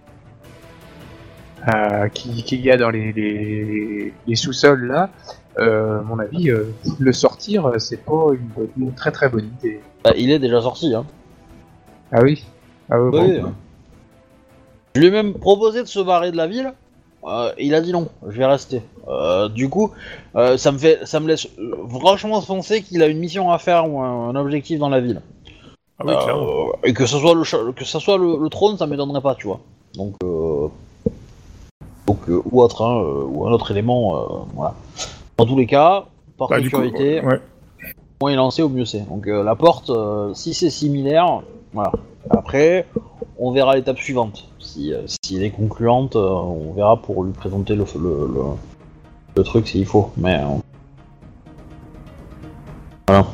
euh, 1.74 2.07
qui 2.09 2.43
qu'il 2.43 2.62
y 2.62 2.72
a 2.72 2.78
dans 2.78 2.89
les, 2.89 3.12
les, 3.14 4.14
les 4.28 4.36
sous-sols 4.36 4.88
là, 4.88 5.09
euh, 5.59 5.99
à 5.99 6.01
mon 6.03 6.20
avis, 6.20 6.49
euh, 6.49 6.66
le 6.99 7.14
sortir, 7.14 7.70
c'est 7.78 8.03
pas 8.03 8.28
une, 8.78 8.93
très 8.93 9.12
très 9.12 9.30
bonne 9.30 9.49
idée. 9.59 9.80
Bah, 10.03 10.14
il 10.18 10.32
est 10.32 10.39
déjà 10.39 10.62
sorti, 10.62 10.93
hein. 10.95 11.05
Ah 12.12 12.22
oui? 12.24 12.43
Ah 12.89 13.01
oui, 13.01 13.12
bon. 13.12 13.22
Oui. 13.24 13.41
Je 14.95 14.99
lui 15.01 15.07
ai 15.07 15.12
même 15.12 15.34
proposé 15.34 15.82
de 15.82 15.88
se 15.88 15.99
barrer 15.99 16.32
de 16.32 16.38
la 16.38 16.47
ville. 16.47 16.74
Euh, 17.24 17.51
il 17.59 17.76
a 17.76 17.82
dit 17.82 17.91
non, 17.91 18.09
je 18.28 18.38
vais 18.38 18.45
rester. 18.45 18.82
Euh, 19.07 19.47
du 19.47 19.70
coup, 19.70 19.91
euh, 20.36 20.57
ça 20.57 20.72
me 20.72 20.78
fait, 20.80 21.05
ça 21.05 21.20
me 21.20 21.28
laisse 21.28 21.47
franchement 21.89 22.41
penser 22.41 22.82
qu'il 22.82 23.01
a 23.03 23.07
une 23.07 23.20
mission 23.20 23.51
à 23.51 23.59
faire 23.59 23.89
ou 23.89 24.01
un, 24.01 24.30
un 24.30 24.36
objectif 24.36 24.80
dans 24.80 24.89
la 24.89 24.99
ville. 24.99 25.22
Ah 25.99 26.03
oui, 26.05 26.14
Euh, 26.14 26.24
clairement. 26.24 26.72
et 26.84 26.93
que 26.93 27.05
ce 27.05 27.18
soit 27.20 27.36
le 27.36 27.72
que 27.74 27.86
ça 27.86 27.99
soit 27.99 28.18
le, 28.18 28.38
le 28.41 28.49
trône, 28.49 28.78
ça 28.78 28.88
m'étonnerait 28.88 29.22
pas, 29.22 29.36
tu 29.36 29.45
vois. 29.47 29.59
Donc, 29.93 30.16
euh, 30.24 30.68
donc 32.08 32.30
euh, 32.30 32.41
ou 32.52 32.62
autre, 32.62 32.84
hein, 32.84 33.02
euh, 33.02 33.26
ou 33.26 33.47
un 33.47 33.52
autre 33.52 33.72
élément, 33.72 34.16
euh, 34.16 34.26
voilà. 34.54 34.74
Dans 35.38 35.45
tous 35.45 35.58
les 35.58 35.66
cas, 35.68 36.06
par 36.38 36.49
Bah, 36.49 36.60
du 36.60 36.70
coup, 36.70 36.78
sécurité, 36.84 37.22
ouais. 37.26 37.39
moins 38.22 38.32
il 38.32 38.34
est 38.34 38.38
lancé, 38.38 38.62
au 38.62 38.70
mieux 38.70 38.86
c'est. 38.86 39.08
Donc 39.08 39.28
euh, 39.28 39.43
la 39.43 39.56
porte, 39.56 39.89
euh, 39.89 40.34
si 40.34 40.54
c'est 40.54 40.70
similaire, 40.70 41.41
voilà. 41.74 41.91
Après, 42.30 42.86
on 43.39 43.52
verra 43.52 43.76
l'étape 43.76 43.97
suivante. 43.97 44.47
Si, 44.60 44.93
euh, 44.93 45.02
si 45.08 45.36
elle 45.36 45.43
est 45.43 45.52
concluante, 45.52 46.16
euh, 46.16 46.30
on 46.30 46.74
verra 46.74 46.97
pour 46.97 47.24
lui 47.24 47.34
présenter 47.34 47.76
le, 47.76 47.86
le, 47.95 48.28
le, 48.28 48.41
le 49.36 49.43
truc 49.43 49.68
s'il 49.68 49.86
faut. 49.86 50.12
Mais 50.18 50.36
euh, 50.36 50.60
voilà. 53.08 53.26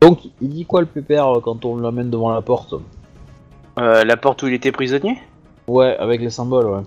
Donc, 0.00 0.20
il 0.40 0.50
dit 0.50 0.64
quoi 0.64 0.80
le 0.80 0.86
pépère 0.86 1.32
quand 1.42 1.64
on 1.64 1.76
l'amène 1.76 2.08
devant 2.08 2.30
la 2.30 2.40
porte? 2.40 2.74
Euh, 3.80 4.04
la 4.04 4.16
porte 4.16 4.44
où 4.44 4.46
il 4.46 4.54
était 4.54 4.70
prisonnier? 4.70 5.18
Ouais, 5.66 5.96
avec 5.98 6.20
les 6.20 6.30
symboles, 6.30 6.66
ouais. 6.66 6.82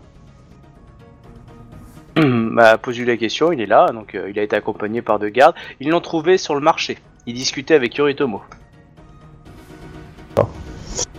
m'a 2.18 2.78
posé 2.78 3.05
la 3.05 3.18
question, 3.18 3.51
il 3.51 3.62
est 3.62 3.66
là, 3.66 3.88
donc 3.93 4.16
euh, 4.16 4.30
il 4.30 4.39
a 4.39 4.43
été 4.43 4.55
accompagné 4.55 5.01
par 5.01 5.20
deux 5.20 5.30
gardes. 5.30 5.55
Ils 5.80 5.89
l'ont 5.89 6.01
trouvé 6.01 6.38
sur 6.38 6.55
le 6.55 6.62
marché. 6.62 6.97
Il 7.26 7.36
discutait 7.36 7.76
avec 7.76 7.95
Yoritomo. 7.95 8.41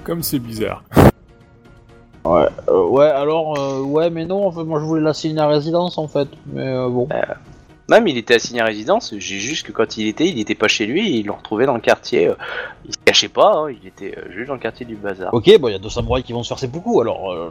Comme 0.05 0.23
c'est 0.23 0.39
bizarre. 0.39 0.83
Ouais, 2.25 2.47
euh, 2.69 2.87
ouais, 2.87 3.09
alors, 3.09 3.59
euh, 3.59 3.81
ouais, 3.81 4.09
mais 4.09 4.25
non, 4.25 4.47
en 4.47 4.53
fait, 4.53 4.63
moi 4.63 4.79
je 4.79 4.85
voulais 4.85 5.03
l'assigner 5.03 5.41
à 5.41 5.49
résidence 5.49 5.99
en 5.99 6.07
fait, 6.07 6.29
mais 6.47 6.69
euh, 6.69 6.89
bon. 6.89 7.09
Même 7.91 8.07
il 8.07 8.17
était 8.17 8.37
assigné 8.37 8.61
à 8.61 8.65
résidence, 8.65 9.13
j'ai 9.19 9.41
juste 9.41 9.67
que 9.67 9.73
quand 9.73 9.97
il 9.97 10.07
était, 10.07 10.29
il 10.29 10.39
était 10.39 10.55
pas 10.55 10.69
chez 10.69 10.87
lui, 10.87 11.19
ils 11.19 11.27
l'ont 11.27 11.35
retrouvé 11.35 11.67
dans 11.67 11.75
le 11.75 11.81
quartier. 11.81 12.29
euh, 12.29 12.35
il 12.85 12.93
se 12.93 12.99
cachait 13.05 13.29
pas, 13.29 13.55
hein, 13.57 13.71
il 13.73 13.89
était 13.89 14.17
euh, 14.17 14.31
juste 14.31 14.47
dans 14.47 14.55
le 14.55 14.61
quartier 14.61 14.87
du 14.87 14.95
bazar. 14.95 15.35
Ok, 15.35 15.51
bon, 15.59 15.67
il 15.67 15.73
y 15.73 15.75
a 15.75 15.81
deux 15.81 15.91
samouraïs 15.91 16.25
qui 16.25 16.33
vont 16.33 16.45
se 16.45 16.49
faire 16.49 16.61
ses 16.61 16.69
beaucoup 16.69 17.01
alors. 17.01 17.33
euh, 17.33 17.51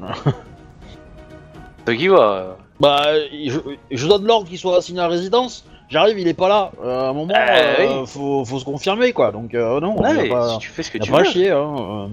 Bah, 2.81 3.03
je, 3.31 3.59
je 3.91 4.07
donne 4.07 4.25
l'ordre 4.25 4.47
qu'il 4.49 4.57
soit 4.57 4.77
assigné 4.77 4.99
à 5.01 5.07
résidence, 5.07 5.65
j'arrive, 5.87 6.17
il 6.19 6.27
est 6.27 6.33
pas 6.33 6.49
là. 6.49 6.71
Euh, 6.83 7.01
à 7.05 7.09
un 7.09 7.13
moment, 7.13 7.33
Euh, 7.35 8.01
euh, 8.01 8.05
faut, 8.07 8.43
faut 8.43 8.57
se 8.59 8.65
confirmer 8.65 9.13
quoi, 9.13 9.31
donc 9.31 9.53
euh, 9.53 9.79
non, 9.79 9.95
ouais, 10.01 10.27
pas, 10.29 10.49
si 10.49 10.57
tu 10.57 10.69
fais 10.69 10.81
ce 10.81 10.89
que 10.89 10.97
tu 10.97 11.11
pas 11.11 11.19
veux. 11.19 11.23
chier, 11.25 11.51
hein. 11.51 11.75
euh. 11.79 12.07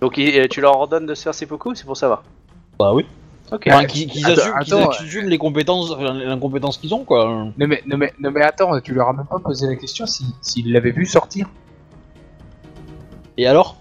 Donc 0.00 0.16
il- 0.16 0.38
euh, 0.38 0.46
tu 0.48 0.60
leur 0.60 0.76
ordonnes 0.76 1.06
de 1.06 1.14
se 1.14 1.24
faire 1.24 1.34
ses 1.34 1.46
beaucoup, 1.46 1.74
c'est 1.74 1.84
pour 1.84 1.96
savoir. 1.96 2.22
Bah 2.78 2.92
oui. 2.94 3.04
Ok. 3.50 3.64
Enfin, 3.66 3.86
qu'ils 3.86 4.06
qu'ils 4.08 4.24
Attends, 4.26 4.40
assument, 4.40 4.58
qu'ils 4.62 4.74
attends, 4.74 4.90
assument 4.90 5.28
les 5.28 5.38
compétences, 5.38 5.90
enfin, 5.90 6.12
l'incompétence 6.12 6.76
qu'ils 6.78 6.94
ont 6.94 7.02
quoi. 7.04 7.24
Non 7.26 7.52
mais, 7.66 7.82
non, 7.86 7.96
mais, 7.96 8.12
non 8.20 8.30
mais 8.30 8.42
attends, 8.42 8.78
tu 8.80 8.94
leur 8.94 9.08
as 9.08 9.12
même 9.14 9.26
pas 9.26 9.38
posé 9.40 9.66
la 9.66 9.74
question 9.74 10.06
si- 10.06 10.34
s'ils 10.42 10.70
l'avaient 10.72 10.92
vu 10.92 11.06
sortir. 11.06 11.48
Et 13.36 13.46
alors? 13.46 13.76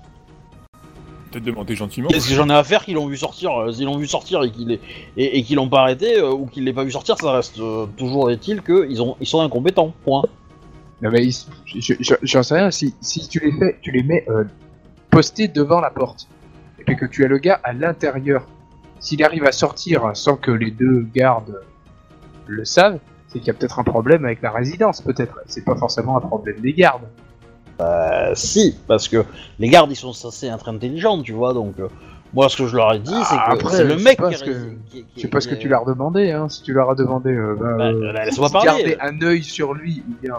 Peut-être 1.32 1.44
demander 1.44 1.76
gentiment. 1.76 2.08
Qu'est-ce 2.10 2.30
que 2.30 2.36
j'en 2.36 2.50
ai 2.50 2.54
à 2.54 2.64
faire 2.64 2.84
qu'ils 2.86 2.96
l'ont 2.96 3.08
vu 3.08 3.18
sortir 3.18 3.52
euh, 3.60 3.72
S'ils 3.72 3.86
l'ont 3.86 3.98
vu 3.98 4.08
sortir 4.08 4.44
et 4.44 4.52
qu'ils 4.52 4.72
et, 5.18 5.38
et 5.38 5.44
qu'ils 5.44 5.56
l'ont 5.58 5.70
pas 5.70 5.82
arrêté 5.82 6.18
euh, 6.20 6.32
ou 6.32 6.46
qu'ils 6.46 6.64
l'aient 6.64 6.74
pas 6.74 6.84
vu 6.84 6.92
sortir, 6.92 7.18
ça 7.18 7.32
reste 7.32 7.60
euh, 7.60 7.86
toujours 7.98 8.32
est-il 8.32 8.62
qu'ils 8.62 9.02
ont 9.02 9.16
ils 9.20 9.28
sont 9.28 9.42
incompétents. 9.42 9.94
Point. 10.04 10.24
Non 11.02 11.10
mais 11.12 11.26
ils- 11.26 11.36
je- 11.80 11.94
je- 12.00 12.16
j'en 12.24 12.44
sais 12.44 12.56
rien, 12.56 12.72
si, 12.72 12.94
si 13.02 13.28
tu 13.28 13.40
les 13.40 13.52
fais, 13.52 13.78
tu 13.82 13.92
les 13.92 14.04
mets 14.04 14.26
euh, 14.30 14.46
postés 15.12 15.48
devant 15.48 15.80
la 15.80 15.90
porte, 15.92 16.28
et 16.80 16.84
puis 16.84 16.96
que 16.96 17.06
tu 17.06 17.24
as 17.24 17.28
le 17.28 17.38
gars 17.38 17.60
à 17.64 17.74
l'intérieur, 17.74 18.48
s'il 19.00 19.24
arrive 19.24 19.46
à 19.46 19.52
sortir 19.52 20.12
sans 20.16 20.38
que 20.38 20.50
les 20.52 20.72
deux 20.72 21.06
gardes 21.14 21.62
le 22.48 22.66
savent, 22.66 23.00
c'est 23.28 23.40
qu'il 23.40 23.48
y 23.48 23.52
a 23.52 23.54
peut-être 23.54 23.78
un 23.80 23.84
problème 23.84 24.26
avec 24.26 24.42
la 24.42 24.52
résidence, 24.52 25.02
peut-être. 25.02 25.38
C'est 25.48 25.66
pas 25.66 25.76
forcément 25.76 26.18
un 26.18 26.22
problème 26.22 26.60
des 26.62 26.74
gardes. 26.74 27.04
Euh, 27.80 28.32
si, 28.34 28.76
parce 28.88 29.08
que 29.08 29.24
les 29.60 29.70
gardes 29.70 29.92
ils 29.92 29.96
sont 29.96 30.14
censés 30.14 30.48
être 30.48 30.70
intelligents, 30.70 31.22
tu 31.22 31.32
vois. 31.34 31.54
Donc 31.54 31.74
euh, 31.80 31.88
moi 32.34 32.50
ce 32.50 32.58
que 32.58 32.68
je 32.68 32.76
leur 32.76 32.94
ai 32.94 33.00
dit 33.00 33.14
c'est 33.30 33.36
que 33.36 33.52
après, 33.52 33.76
c'est 33.78 33.84
le 33.84 33.98
mec 33.98 34.18
qui, 34.18 34.44
que- 34.44 34.70
Je 35.16 35.22
sais 35.22 35.28
pas 35.28 35.42
ce 35.42 35.48
que 35.48 35.56
tu 35.56 35.68
leur 35.68 35.84
as 35.88 35.92
demandé, 35.94 36.32
hein. 36.32 36.50
Si 36.50 36.64
tu 36.64 36.74
leur 36.74 36.90
as 36.90 36.96
demandé, 36.96 37.30
euh, 37.32 37.56
bah, 37.60 37.76
Bah, 37.78 37.84
euh, 37.86 38.14
bah, 38.14 38.26
laisse-moi 38.26 38.50
garder 38.66 38.98
un 39.00 39.22
œil 39.22 39.44
sur 39.44 39.74
lui, 39.74 40.04
ou 40.10 40.14
bien. 40.22 40.36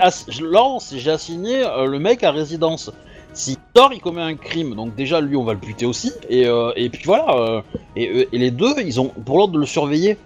Ass- 0.00 0.26
lance, 0.40 0.94
j'ai 0.96 1.10
assigné 1.10 1.62
euh, 1.64 1.86
le 1.86 1.98
mec 1.98 2.24
à 2.24 2.30
résidence. 2.30 2.90
S'il 3.34 3.56
sort, 3.76 3.92
il 3.92 4.00
commet 4.00 4.22
un 4.22 4.36
crime. 4.36 4.74
Donc 4.74 4.94
déjà, 4.94 5.20
lui, 5.20 5.36
on 5.36 5.44
va 5.44 5.52
le 5.54 5.58
buter 5.58 5.84
aussi. 5.86 6.12
Et, 6.28 6.46
euh, 6.46 6.70
et 6.76 6.88
puis 6.88 7.02
voilà. 7.04 7.26
euh, 7.34 7.60
et, 7.96 8.28
et 8.32 8.38
les 8.38 8.50
deux, 8.50 8.74
ils 8.84 9.00
ont 9.00 9.08
pour 9.08 9.36
l'ordre 9.38 9.54
de 9.54 9.58
le 9.58 9.66
surveiller. 9.66 10.16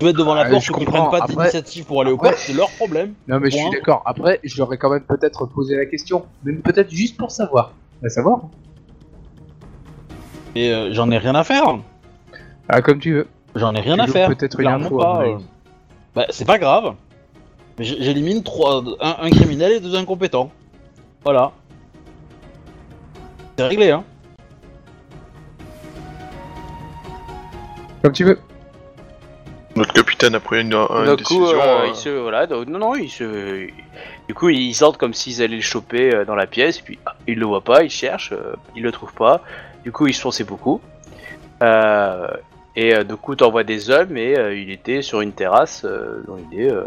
Se 0.00 0.04
mettre 0.06 0.18
devant 0.18 0.34
la 0.34 0.42
Ah, 0.46 0.50
porte 0.50 0.68
ou 0.70 0.74
qu'ils 0.74 0.86
prennent 0.86 1.10
pas 1.10 1.20
d'initiative 1.26 1.84
pour 1.84 2.00
aller 2.00 2.10
au 2.10 2.16
coffre, 2.16 2.38
c'est 2.38 2.54
leur 2.54 2.70
problème. 2.70 3.12
Non 3.28 3.38
mais 3.38 3.50
je 3.50 3.56
suis 3.58 3.70
d'accord. 3.70 4.02
Après, 4.06 4.40
je 4.42 4.56
leur 4.56 4.72
ai 4.72 4.78
quand 4.78 4.88
même 4.90 5.02
peut-être 5.02 5.44
posé 5.46 5.76
la 5.76 5.84
question, 5.86 6.24
même 6.44 6.62
peut-être 6.62 6.90
juste 6.90 7.16
pour 7.18 7.30
savoir. 7.30 7.72
À 8.02 8.08
savoir. 8.08 8.40
Et 10.54 10.72
euh, 10.72 10.88
j'en 10.92 11.10
ai 11.10 11.18
rien 11.18 11.34
à 11.34 11.44
faire. 11.44 11.78
Ah, 12.68 12.80
comme 12.80 12.98
tu 12.98 13.12
veux. 13.12 13.28
J'en 13.54 13.74
ai 13.74 13.80
rien 13.80 13.96
Tu 13.96 14.00
à 14.00 14.06
faire. 14.06 14.28
peut-être 14.28 14.58
une 14.60 14.68
info, 14.68 14.96
pas, 14.96 15.22
euh. 15.24 15.36
Bah, 16.14 16.26
c'est 16.30 16.46
pas 16.46 16.58
grave. 16.58 16.94
Mais 17.78 17.84
j'élimine 17.84 18.42
trois, 18.42 18.82
un, 19.00 19.16
un 19.20 19.30
criminel 19.30 19.72
et 19.72 19.80
deux 19.80 19.94
incompétents. 19.96 20.50
Voilà. 21.24 21.52
C'est 23.58 23.66
réglé, 23.66 23.90
hein. 23.90 24.04
Comme 28.02 28.12
tu 28.12 28.24
veux. 28.24 28.38
Notre 29.76 29.92
capitaine 29.92 30.34
a 30.34 30.40
pris 30.40 30.60
une, 30.62 30.74
une 30.74 31.16
du 31.16 31.22
coup, 31.22 31.38
décision. 31.40 31.60
euh, 31.60 31.82
euh, 31.82 31.86
il 31.88 31.94
se, 31.94 32.08
voilà, 32.08 32.46
donc, 32.46 32.66
non, 32.66 32.78
non, 32.80 32.94
il 32.96 33.08
se, 33.08 33.68
du 34.26 34.34
coup, 34.34 34.48
ils 34.48 34.74
sortent 34.74 34.96
comme 34.96 35.14
s'ils 35.14 35.42
allaient 35.42 35.56
le 35.56 35.62
choper 35.62 36.12
euh, 36.14 36.24
dans 36.24 36.34
la 36.34 36.46
pièce, 36.46 36.80
puis 36.80 36.98
ah, 37.06 37.14
ils 37.28 37.38
le 37.38 37.46
voient 37.46 37.60
pas, 37.62 37.84
ils 37.84 37.90
cherchent, 37.90 38.32
euh, 38.32 38.54
ils 38.74 38.82
le 38.82 38.90
trouvent 38.90 39.14
pas. 39.14 39.42
Du 39.84 39.92
coup, 39.92 40.08
ils 40.08 40.14
se 40.14 40.20
font 40.20 40.32
ses 40.32 40.44
beaucoup. 40.44 40.80
Euh, 41.62 42.26
et 42.74 42.94
euh, 42.94 43.04
du 43.04 43.14
coup, 43.16 43.36
t'envoies 43.36 43.62
des 43.64 43.90
hommes, 43.90 44.16
et 44.16 44.36
euh, 44.36 44.54
il 44.54 44.70
était 44.70 45.02
sur 45.02 45.20
une 45.20 45.32
terrasse, 45.32 45.84
euh, 45.84 46.22
dans 46.26 46.34
l'idée, 46.34 46.68
euh, 46.68 46.84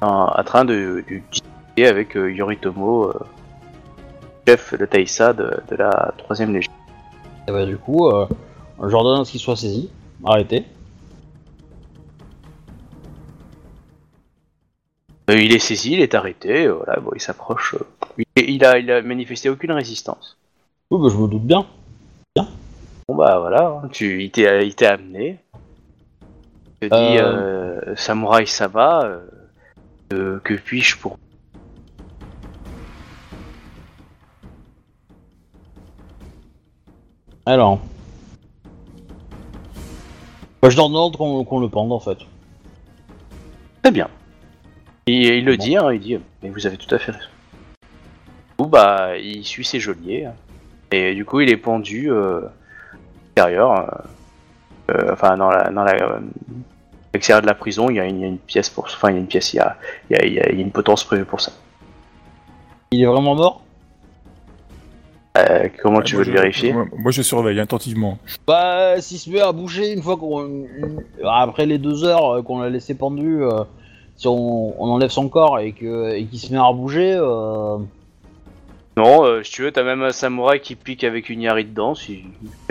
en, 0.00 0.32
en 0.38 0.44
train 0.44 0.64
de, 0.64 1.04
de 1.10 1.20
discuter 1.32 1.86
avec 1.88 2.16
euh, 2.16 2.32
Yoritomo, 2.32 3.08
euh, 3.08 3.14
chef 4.46 4.72
de 4.78 4.86
Taïsa 4.86 5.32
de, 5.32 5.50
de 5.68 5.76
la 5.76 6.12
troisième 6.16 6.52
légion. 6.54 6.72
Et 7.48 7.52
bah, 7.52 7.66
du 7.66 7.76
coup, 7.76 8.08
euh, 8.08 8.26
je 8.80 8.88
leur 8.88 9.02
donne 9.02 9.20
à 9.20 9.24
ce 9.24 9.32
qu'il 9.32 9.40
soit 9.40 9.56
saisi. 9.56 9.90
Arrêtez. 10.24 10.64
Il 15.34 15.54
est 15.54 15.58
saisi, 15.58 15.92
il 15.92 16.00
est 16.00 16.14
arrêté, 16.14 16.66
euh, 16.66 16.74
voilà, 16.74 17.00
bon, 17.00 17.10
il 17.14 17.20
s'approche. 17.20 17.74
euh, 17.74 18.24
il, 18.36 18.50
il 18.50 18.64
a, 18.64 18.78
il 18.78 18.90
a 18.90 19.02
manifesté 19.02 19.48
aucune 19.50 19.72
résistance. 19.72 20.36
Oui, 20.90 20.98
bah, 21.02 21.08
je 21.12 21.18
me 21.20 21.28
doute 21.28 21.42
bien. 21.44 21.66
Bon 23.10 23.16
bah 23.16 23.38
voilà, 23.38 23.80
hein, 23.82 23.88
tu, 23.90 24.22
il 24.22 24.30
t'est 24.30 24.86
amené. 24.86 25.38
Il 26.82 26.88
te 26.90 26.94
dit, 26.94 27.18
Euh. 27.18 27.80
euh, 27.86 27.96
samouraï 27.96 28.46
ça 28.46 28.68
va, 28.68 29.02
euh, 29.04 29.20
euh, 30.12 30.40
que 30.44 30.54
puis-je 30.54 30.96
pour... 30.98 31.18
Alors. 37.46 37.80
Bah, 40.60 40.68
je 40.68 40.76
donne 40.76 40.94
ordre 40.94 41.16
qu'on 41.18 41.44
qu'on 41.44 41.60
le 41.60 41.68
pende, 41.68 41.92
en 41.92 42.00
fait. 42.00 42.18
Très 43.82 43.90
bien. 43.90 44.08
Et 45.10 45.38
il 45.38 45.44
le 45.44 45.56
Bon. 45.56 45.64
dit, 45.64 45.76
hein, 45.76 45.92
il 45.92 46.00
dit, 46.00 46.18
mais 46.42 46.50
vous 46.50 46.66
avez 46.66 46.76
tout 46.76 46.94
à 46.94 46.98
fait 46.98 47.12
raison. 47.12 47.24
Du 48.58 48.64
coup, 48.64 48.68
bah, 48.70 49.16
il 49.16 49.44
suit 49.44 49.64
ses 49.64 49.80
geôliers, 49.80 50.26
hein. 50.26 50.34
et 50.90 51.14
du 51.14 51.24
coup 51.24 51.40
il 51.40 51.48
est 51.50 51.56
pendu 51.56 52.10
euh, 52.10 52.40
à 52.40 52.50
l'extérieur, 53.24 53.72
euh, 54.90 54.92
euh, 54.94 55.12
enfin 55.12 55.36
dans 55.36 55.50
la... 55.50 55.70
Dans 55.70 55.84
la 55.84 55.94
euh, 55.94 56.18
à 56.18 57.10
l'extérieur 57.14 57.40
de 57.40 57.46
la 57.46 57.54
prison, 57.54 57.88
il 57.88 57.96
y, 57.96 58.00
a 58.00 58.04
une, 58.04 58.16
il 58.18 58.20
y 58.20 58.24
a 58.24 58.28
une 58.28 58.38
pièce 58.38 58.68
pour... 58.68 58.84
Enfin, 58.84 59.08
il 59.10 59.14
y 59.14 59.16
a 59.16 59.20
une 59.20 59.26
pièce, 59.26 59.54
il 59.54 59.56
y 59.56 59.60
a, 59.60 59.76
il 60.10 60.16
y 60.16 60.20
a, 60.20 60.26
il 60.26 60.32
y 60.34 60.40
a- 60.40 60.50
il 60.50 60.56
y 60.56 60.58
a 60.58 60.62
une 60.62 60.70
potence 60.72 61.04
prévue 61.04 61.24
pour 61.24 61.40
ça. 61.40 61.52
Il 62.90 63.02
est 63.02 63.06
vraiment 63.06 63.34
mort? 63.34 63.62
Euh, 65.38 65.68
comment 65.82 66.02
tu 66.02 66.16
Moi, 66.16 66.24
veux 66.24 66.30
je- 66.30 66.32
le 66.32 66.40
vérifier? 66.40 66.72
moi, 66.74 66.84
moi, 66.96 67.10
je 67.12 67.22
surveille 67.22 67.60
attentivement. 67.60 68.18
Bah, 68.46 69.00
s'il 69.00 69.18
se 69.18 69.30
met 69.30 69.40
à 69.40 69.52
bouger 69.52 69.92
une 69.92 70.02
fois 70.02 70.16
qu'on. 70.18 70.66
Après 71.24 71.64
les 71.64 71.78
deux 71.78 72.04
heures 72.04 72.42
qu'on 72.44 72.60
l'a 72.60 72.68
laissé 72.70 72.94
pendu, 72.94 73.42
euh, 73.42 73.62
si 74.18 74.26
on, 74.28 74.74
on 74.82 74.90
enlève 74.90 75.08
son 75.10 75.28
corps 75.30 75.58
et 75.60 75.72
que 75.72 76.12
et 76.14 76.26
qu'il 76.26 76.38
se 76.38 76.52
met 76.52 76.58
à 76.58 76.70
bouger, 76.72 77.14
euh, 77.14 77.78
Non, 78.96 79.24
euh, 79.24 79.42
si 79.44 79.52
tu 79.52 79.62
veux, 79.62 79.70
t'as 79.72 79.84
même 79.84 80.02
un 80.02 80.10
samouraï 80.10 80.60
qui 80.60 80.74
pique 80.74 81.04
avec 81.04 81.30
une 81.30 81.40
yari 81.40 81.64
dedans. 81.64 81.94
Si 81.94 82.24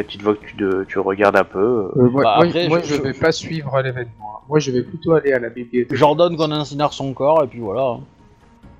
tu 0.07 0.17
te 0.17 0.23
vois 0.23 0.35
que 0.35 0.45
tu, 0.45 0.55
de- 0.57 0.85
tu 0.87 0.99
regardes 0.99 1.37
un 1.37 1.45
peu. 1.45 1.59
euh. 1.59 1.91
Euh, 2.01 2.09
moi, 2.09 2.23
Bah, 2.23 2.35
moi, 2.37 2.45
après, 2.47 2.67
moi, 2.67 2.81
je- 2.83 2.95
je, 2.95 3.01
vais 3.01 3.13
pas 3.13 3.31
suivre 3.31 3.81
l'événement. 3.81 4.11
hein. 4.35 4.39
Moi, 4.49 4.59
je 4.59 4.71
vais 4.71 4.83
plutôt 4.83 5.13
aller 5.13 5.31
à 5.33 5.39
la 5.39 5.49
bibliothèque. 5.49 5.95
j'ordonne 5.97 6.35
qu'on 6.37 6.51
incinère 6.51 6.91
son 6.93 7.13
corps 7.13 7.43
et 7.43 7.47
puis 7.47 7.59
voilà. 7.59 7.81
hein. 7.81 7.99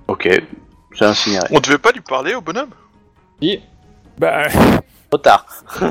Ok, 0.10 0.30
c'est 0.94 1.06
incinéré. 1.06 1.48
On 1.52 1.60
devait 1.60 1.78
pas 1.78 1.92
lui 1.92 2.02
parler 2.02 2.36
au 2.36 2.42
bonhomme? 2.42 2.70
Si. 3.42 3.60
Bah, 4.18 4.48
Trop 5.10 5.20
tard. 5.20 5.46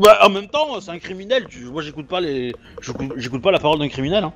Bah, 0.00 0.18
en 0.24 0.30
même 0.30 0.48
temps, 0.48 0.80
c'est 0.80 0.90
un 0.90 0.98
criminel. 0.98 1.44
Tu... 1.46 1.64
Moi, 1.66 1.82
j'écoute 1.82 2.06
pas 2.06 2.20
les, 2.20 2.54
j'écoute 2.80 3.12
j'écoute 3.16 3.42
pas 3.42 3.50
la 3.50 3.58
parole 3.58 3.78
d'un 3.78 3.88
criminel. 3.88 4.24
Hein. 4.24 4.32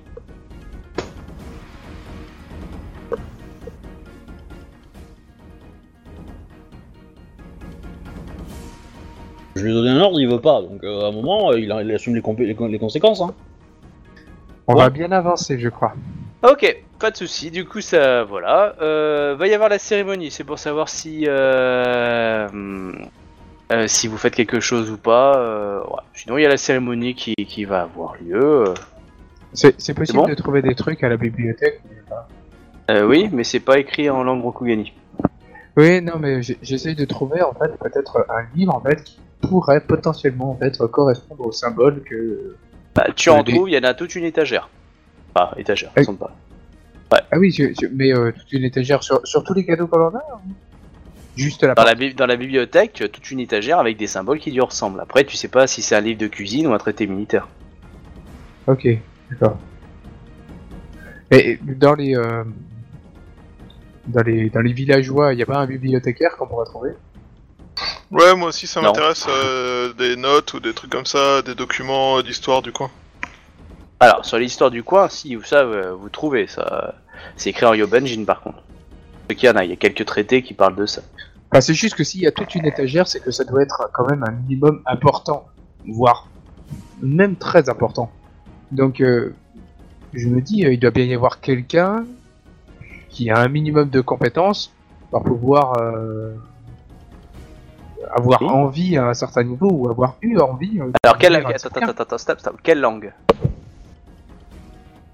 Je 9.60 9.64
lui 9.66 9.72
ai 9.72 9.74
donné 9.74 9.90
un 9.90 10.00
ordre, 10.00 10.18
il 10.18 10.26
veut 10.26 10.40
pas, 10.40 10.62
donc 10.62 10.82
euh, 10.84 11.02
à 11.04 11.08
un 11.08 11.12
moment, 11.12 11.52
il, 11.52 11.64
il 11.64 11.92
assume 11.94 12.14
les, 12.14 12.22
compé- 12.22 12.46
les 12.46 12.54
con- 12.54 12.66
les 12.68 12.78
conséquences. 12.78 13.20
Hein. 13.20 13.34
On 14.66 14.74
Ouais. 14.74 14.80
va 14.84 14.88
bien 14.90 15.12
avancer, 15.12 15.58
je 15.58 15.68
crois. 15.68 15.92
Ok, 16.42 16.82
pas 16.98 17.10
de 17.10 17.16
souci. 17.16 17.50
Du 17.50 17.66
coup, 17.66 17.82
ça, 17.82 18.24
voilà. 18.24 18.74
Euh, 18.80 19.34
va 19.38 19.46
y 19.48 19.52
avoir 19.52 19.68
la 19.68 19.78
cérémonie. 19.78 20.30
C'est 20.30 20.44
pour 20.44 20.58
savoir 20.58 20.88
si, 20.88 21.24
euh, 21.26 22.48
hum, 22.48 22.96
euh, 23.72 23.86
si 23.86 24.08
vous 24.08 24.16
faites 24.16 24.34
quelque 24.34 24.60
chose 24.60 24.90
ou 24.90 24.96
pas. 24.96 25.36
euh, 25.36 25.80
ouais. 25.80 26.00
Sinon, 26.14 26.38
il 26.38 26.42
y 26.42 26.46
a 26.46 26.48
la 26.48 26.56
cérémonie 26.56 27.14
qui, 27.14 27.34
qui 27.34 27.64
va 27.66 27.82
avoir 27.82 28.14
lieu. 28.22 28.68
euh. 28.68 28.74
C'est 29.52 29.78
c'est 29.80 29.92
possible 29.94 30.18
bon 30.20 30.26
de 30.28 30.34
trouver 30.34 30.62
des 30.62 30.74
trucs 30.74 31.02
à 31.04 31.08
la 31.10 31.16
bibliothèque. 31.18 31.82
Euh, 32.90 33.04
oui, 33.04 33.28
mais 33.32 33.44
c'est 33.44 33.60
pas 33.60 33.78
écrit 33.78 34.08
en 34.08 34.22
langue 34.22 34.42
Rokugani. 34.42 34.92
Oui, 35.76 36.00
non, 36.00 36.14
mais 36.18 36.42
j'ai- 36.42 36.58
j'essaye 36.62 36.94
de 36.94 37.04
trouver 37.04 37.42
en 37.42 37.52
fait 37.52 37.76
peut-être 37.78 38.24
un 38.28 38.44
livre 38.56 38.74
en 38.74 38.80
fait 38.80 39.02
qui 39.04 39.18
pourrait 39.40 39.80
potentiellement 39.80 40.52
en 40.52 40.56
fait 40.56 40.76
correspondre 40.90 41.46
au 41.46 41.52
symbole 41.52 42.02
que 42.02 42.56
Bah, 42.94 43.06
tu 43.14 43.30
Euh, 43.30 43.34
en 43.34 43.44
trouves, 43.44 43.68
il 43.70 43.74
y 43.74 43.78
en 43.78 43.84
a 43.84 43.94
toute 43.94 44.14
une 44.14 44.24
étagère. 44.24 44.68
Ah, 45.34 45.52
étagère, 45.56 45.90
Oui. 45.96 46.04
sont 46.04 46.14
pas. 46.14 46.34
Ah 47.12 47.38
oui, 47.38 47.50
je- 47.50 47.72
je- 47.80 47.86
mais 47.92 48.12
euh, 48.12 48.32
toute 48.32 48.52
une 48.52 48.64
étagère 48.64 49.02
sur, 49.02 49.26
sur 49.26 49.42
tous 49.44 49.54
les 49.54 49.64
cadeaux 49.64 49.86
qu'on 49.86 50.00
en 50.06 50.14
a 50.14 50.22
ou 50.34 50.40
Juste 51.36 51.62
la 51.62 51.74
Dans 51.74 51.84
la, 51.84 51.94
dans 51.94 52.26
la 52.26 52.36
bibliothèque, 52.36 52.92
tu 52.92 53.04
as 53.04 53.08
toute 53.08 53.30
une 53.30 53.40
étagère 53.40 53.78
avec 53.78 53.96
des 53.96 54.08
symboles 54.08 54.38
qui 54.40 54.50
lui 54.50 54.60
ressemblent. 54.60 55.00
Après, 55.00 55.24
tu 55.24 55.36
sais 55.36 55.48
pas 55.48 55.66
si 55.66 55.80
c'est 55.80 55.94
un 55.94 56.00
livre 56.00 56.18
de 56.18 56.26
cuisine 56.26 56.66
ou 56.66 56.72
un 56.72 56.78
traité 56.78 57.06
militaire. 57.06 57.46
Ok, 58.66 58.86
d'accord. 59.30 59.56
Et 61.30 61.52
et 61.52 61.58
dans 61.62 61.94
les, 61.94 62.16
euh, 62.16 62.42
dans 64.08 64.22
les 64.22 64.50
dans 64.50 64.60
les 64.60 64.72
villageois, 64.72 65.32
il 65.32 65.36
n'y 65.36 65.42
a 65.42 65.46
pas 65.46 65.58
un 65.58 65.66
bibliothécaire 65.66 66.36
qu'on 66.36 66.46
pourrait 66.48 66.66
trouver? 66.66 66.90
Ouais, 68.10 68.34
moi 68.34 68.48
aussi 68.48 68.66
ça 68.66 68.80
Non. 68.80 68.88
m'intéresse, 68.88 69.26
euh, 69.28 69.92
des 69.92 70.16
notes 70.16 70.54
ou 70.54 70.60
des 70.60 70.74
trucs 70.74 70.90
comme 70.90 71.06
ça, 71.06 71.42
des 71.42 71.54
documents 71.54 72.18
euh, 72.18 72.22
d'histoire 72.22 72.62
du 72.62 72.72
coin. 72.72 72.90
Alors, 74.00 74.24
sur 74.24 74.38
l'histoire 74.38 74.70
du 74.70 74.82
coin, 74.82 75.08
si 75.08 75.34
vous 75.34 75.44
savez, 75.44 75.76
euh, 75.76 75.92
vous 75.92 76.08
trouvez 76.08 76.46
ça. 76.46 76.94
C'est 77.36 77.50
écrit 77.50 77.66
en 77.66 77.74
Yobanjin 77.74 78.24
par 78.24 78.40
contre. 78.40 78.62
Ce 79.28 79.34
qu'il 79.34 79.48
y 79.48 79.52
en 79.52 79.56
a, 79.56 79.64
il 79.64 79.70
y 79.70 79.72
a 79.72 79.76
quelques 79.76 80.04
traités 80.04 80.42
qui 80.42 80.54
parlent 80.54 80.74
de 80.76 80.86
ça. 80.86 81.02
Enfin, 81.50 81.60
c'est 81.60 81.74
juste 81.74 81.94
que 81.94 82.04
s'il 82.04 82.22
y 82.22 82.26
a 82.26 82.32
toute 82.32 82.54
une 82.54 82.64
étagère, 82.66 83.06
c'est 83.06 83.20
que 83.20 83.30
ça 83.30 83.44
doit 83.44 83.62
être 83.62 83.90
quand 83.92 84.08
même 84.08 84.24
un 84.26 84.30
minimum 84.32 84.82
important, 84.86 85.46
voire 85.86 86.28
même 87.02 87.36
très 87.36 87.68
important. 87.68 88.10
Donc, 88.72 89.00
euh, 89.00 89.34
je 90.14 90.28
me 90.28 90.40
dis, 90.40 90.64
euh, 90.64 90.72
il 90.72 90.80
doit 90.80 90.90
bien 90.90 91.04
y 91.04 91.14
avoir 91.14 91.40
quelqu'un 91.40 92.04
qui 93.08 93.30
a 93.30 93.38
un 93.38 93.48
minimum 93.48 93.90
de 93.90 94.00
compétences 94.00 94.72
pour 95.10 95.22
pouvoir 95.24 95.76
euh, 95.80 96.34
avoir 98.14 98.40
Oui. 98.42 98.48
envie 98.48 98.96
à 98.96 99.06
un 99.08 99.14
certain 99.14 99.42
niveau 99.42 99.68
ou 99.70 99.88
avoir 99.90 100.16
eu 100.22 100.38
envie. 100.38 100.80
euh, 100.80 100.90
Alors, 101.04 101.18
quelle. 101.18 101.36
un 101.36 101.40
Attends, 101.40 101.68
attends, 101.68 102.02
attends, 102.02 102.18
stop, 102.18 102.40
stop. 102.40 102.56
Quelle 102.62 102.80
langue 102.80 103.12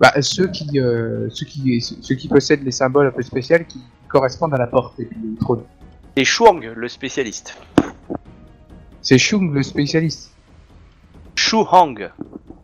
Bah, 0.00 0.12
ceux 0.20 0.48
qui, 0.48 0.78
euh, 0.78 1.28
ceux 1.30 1.46
qui, 1.46 1.80
ceux 1.80 2.14
qui 2.14 2.28
possèdent 2.28 2.64
les 2.64 2.70
symboles 2.70 3.06
un 3.08 3.10
peu 3.10 3.22
spéciaux 3.22 3.58
qui 3.68 3.80
correspondent 4.08 4.54
à 4.54 4.58
la 4.58 4.66
porte 4.66 4.98
et 5.00 5.04
puis 5.06 5.18
au 5.38 5.42
trône. 5.42 5.62
C'est 6.16 6.24
Shuang, 6.24 6.62
le 6.74 6.88
spécialiste. 6.88 7.58
C'est 9.02 9.18
Shung 9.18 9.52
le 9.52 9.62
spécialiste. 9.62 10.32
Shu 11.36 11.56
Hang. 11.70 12.10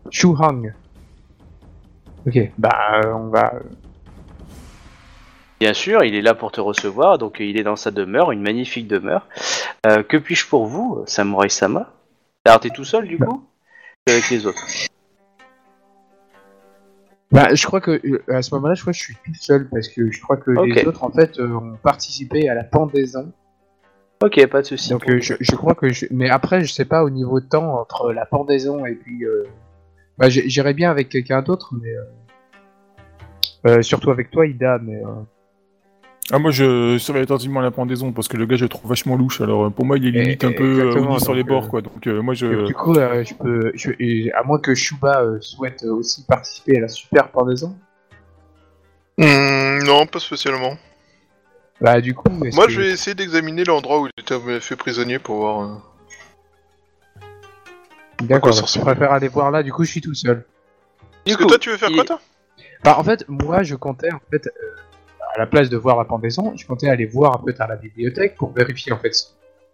Shu 0.09 0.27
Hang. 0.39 0.73
Ok, 2.27 2.51
bah 2.57 2.69
euh, 3.05 3.13
on 3.13 3.27
va. 3.27 3.53
Bien 5.59 5.73
sûr, 5.73 6.03
il 6.03 6.15
est 6.15 6.21
là 6.21 6.33
pour 6.33 6.51
te 6.51 6.59
recevoir, 6.59 7.17
donc 7.17 7.37
il 7.39 7.57
est 7.57 7.63
dans 7.63 7.75
sa 7.77 7.91
demeure, 7.91 8.31
une 8.31 8.41
magnifique 8.41 8.87
demeure. 8.87 9.27
Euh, 9.85 10.01
que 10.03 10.17
puis-je 10.17 10.47
pour 10.47 10.65
vous, 10.65 11.03
Samurai 11.05 11.49
Sama? 11.49 11.93
Alors, 12.45 12.59
t'es 12.59 12.69
tout 12.69 12.85
seul 12.85 13.07
du 13.07 13.17
Bah. 13.17 13.25
coup 13.25 13.43
Avec 14.07 14.29
les 14.29 14.45
autres. 14.45 14.65
Bah, 17.31 17.53
je 17.53 17.65
crois 17.65 17.81
que 17.81 17.99
euh, 18.05 18.23
à 18.29 18.41
ce 18.41 18.53
moment-là, 18.55 18.75
je 18.75 18.81
crois 18.81 18.93
que 18.93 18.99
je 18.99 19.03
suis 19.03 19.15
tout 19.25 19.33
seul 19.33 19.67
parce 19.69 19.87
que 19.87 20.11
je 20.11 20.21
crois 20.21 20.37
que 20.37 20.51
les 20.51 20.85
autres 20.85 21.03
en 21.03 21.09
fait 21.11 21.39
euh, 21.39 21.51
ont 21.55 21.77
participé 21.81 22.47
à 22.47 22.53
la 22.53 22.63
pendaison. 22.63 23.33
Ok, 24.21 24.45
pas 24.47 24.61
de 24.61 24.67
soucis. 24.67 24.91
Donc 24.91 25.03
je, 25.19 25.33
je 25.39 25.55
crois 25.55 25.73
que 25.73 25.89
je... 25.89 26.05
mais 26.11 26.29
après 26.29 26.63
je 26.63 26.71
sais 26.71 26.85
pas 26.85 27.03
au 27.03 27.09
niveau 27.09 27.39
de 27.41 27.45
temps 27.45 27.79
entre 27.79 28.13
la 28.13 28.25
pendaison 28.27 28.85
et 28.85 28.93
puis 28.93 29.25
euh... 29.25 29.43
bah, 30.17 30.29
j'irais 30.29 30.75
bien 30.75 30.91
avec 30.91 31.09
quelqu'un 31.09 31.41
d'autre 31.41 31.73
mais 33.63 33.81
surtout 33.81 34.11
avec 34.11 34.29
toi 34.29 34.45
Ida 34.45 34.77
mais. 34.81 35.01
Ah, 36.31 36.39
moi, 36.39 36.51
je 36.51 36.97
surveille 36.97 37.23
attentivement 37.23 37.59
la 37.59 37.71
pendaison 37.71 38.13
parce 38.13 38.27
que 38.29 38.37
le 38.37 38.45
gars, 38.45 38.55
je 38.55 38.63
le 38.63 38.69
trouve 38.69 38.87
vachement 38.89 39.17
louche. 39.17 39.41
Alors, 39.41 39.65
euh, 39.65 39.69
pour 39.69 39.85
moi, 39.85 39.97
il 39.97 40.05
est 40.05 40.09
Et- 40.09 40.23
limite 40.23 40.43
un 40.45 40.51
et- 40.51 40.55
peu 40.55 40.63
euh, 40.95 41.19
sur 41.19 41.33
les 41.33 41.43
bords, 41.43 41.65
euh, 41.65 41.67
quoi. 41.67 41.81
Donc, 41.81 42.07
euh, 42.07 42.21
moi, 42.21 42.33
je. 42.33 42.47
du- 42.47 42.63
du 42.67 42.73
coup 42.73 42.95
euh, 42.95 43.23
je 43.25 43.33
peux 43.33 43.71
je... 43.75 43.91
et 43.99 44.31
à 44.31 44.41
moins 44.43 44.57
que 44.59 44.73
Shuba 44.73 45.25
souhaite 45.41 45.83
aussi 45.83 46.23
participer 46.25 46.77
à 46.77 46.81
la 46.81 46.87
super 46.87 47.29
pendaison 47.29 47.75
Hmm, 49.17 49.83
non, 49.85 50.07
pas 50.07 50.19
spécialement. 50.19 50.75
bah 51.81 51.99
du 52.01 52.15
coup 52.15 52.29
est-ce 52.45 52.55
Moi 52.55 52.65
que- 52.65 52.71
je 52.71 52.81
vais 52.81 52.89
essayer 52.89 53.13
d'examiner 53.13 53.63
l'endroit 53.63 53.99
où 54.01 54.07
il 54.07 54.11
était 54.17 54.39
fait 54.59 54.75
prisonnier 54.75 55.19
pour 55.19 55.35
voir. 55.35 55.61
euh, 55.61 55.75
d'accord 58.21 58.53
je 58.53 58.79
préfère 58.79 59.11
aller 59.11 59.27
voir 59.27 59.51
là 59.51 59.61
du 59.61 59.71
coup 59.71 59.83
je 59.83 59.91
suis 59.91 60.01
tout 60.01 60.13
seul 60.15 60.45
Du 61.25 61.33
Parce 61.33 61.37
que 61.37 61.43
toi 61.47 61.57
tu 61.59 61.69
veux 61.69 61.77
faire 61.77 61.89
il- 61.89 61.95
quoi 61.95 62.05
toi? 62.05 62.19
Bah, 62.83 62.95
en 62.97 63.03
fait, 63.03 63.23
moi, 63.29 63.63
je 63.63 63.75
comptais, 63.75 64.11
en 64.11 64.19
fait, 64.31 64.45
euh, 64.47 64.51
à 65.35 65.39
la 65.39 65.47
place 65.47 65.69
de 65.69 65.77
voir 65.77 65.97
la 65.97 66.05
pendaison, 66.05 66.53
je 66.55 66.65
comptais 66.67 66.89
aller 66.89 67.05
voir 67.05 67.35
un 67.35 67.43
peu 67.43 67.53
à 67.59 67.67
la 67.67 67.75
bibliothèque 67.75 68.35
pour 68.35 68.51
vérifier, 68.53 68.91
en 68.91 68.97
fait, 68.99 69.11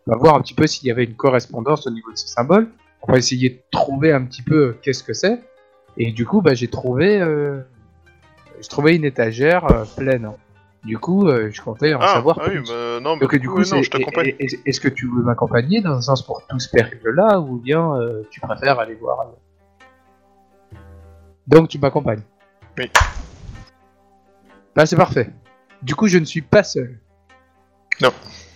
on 0.08 0.12
va 0.12 0.18
voir 0.18 0.36
un 0.36 0.42
petit 0.42 0.54
peu 0.54 0.68
s'il 0.68 0.88
y 0.88 0.92
avait 0.92 1.04
une 1.04 1.16
correspondance 1.16 1.86
au 1.86 1.92
niveau 1.92 2.12
de 2.12 2.18
ces 2.18 2.28
symboles. 2.28 2.70
On 3.02 3.12
va 3.12 3.18
essayer 3.18 3.50
de 3.50 3.60
trouver 3.72 4.12
un 4.14 4.24
petit 4.26 4.42
peu 4.42 4.78
qu'est-ce 4.82 5.04
que 5.04 5.14
c'est. 5.14 5.40
Et 5.98 6.12
du 6.12 6.26
coup, 6.26 6.42
bah, 6.42 6.54
j'ai 6.54 6.68
trouvé, 6.70 7.22
euh, 7.22 7.60
j'ai 8.62 8.68
trouvé 8.70 8.96
une 8.96 9.06
étagère 9.06 9.66
euh, 9.72 9.84
pleine. 9.98 10.32
Du 10.86 10.98
coup, 10.98 11.28
euh, 11.28 11.50
je 11.52 11.62
comptais 11.62 11.94
en 11.94 12.00
Ah, 12.02 12.08
savoir 12.16 12.38
ah 12.40 12.46
oui, 12.48 12.56
plus. 12.60 12.70
bah 12.70 13.00
non, 13.02 13.16
mais 13.16 13.22
Donc, 13.22 13.36
du 13.36 13.50
coup, 13.50 13.56
coup, 13.56 13.62
est- 13.62 14.36
est- 14.40 14.60
est-ce 14.66 14.80
que 14.80 14.88
tu 14.88 15.08
veux 15.08 15.24
m'accompagner 15.24 15.82
dans 15.82 15.92
un 15.96 16.02
sens 16.02 16.26
pour 16.26 16.46
tout 16.48 16.60
ce 16.60 16.70
périple-là, 16.70 17.40
ou 17.42 17.58
bien 17.58 17.92
tu 18.30 18.40
préfères 18.40 18.80
aller 18.80 18.96
voir 18.96 19.26
Donc, 21.48 21.68
tu 21.68 21.80
m'accompagnes 21.80 22.22
Oui. 22.78 22.90
Bah, 24.76 24.86
c'est 24.86 24.96
parfait. 24.96 25.30
Du 25.82 25.96
coup, 25.96 26.08
je 26.08 26.18
ne 26.18 26.26
suis 26.26 26.42
pas 26.42 26.64
seul. 26.64 26.98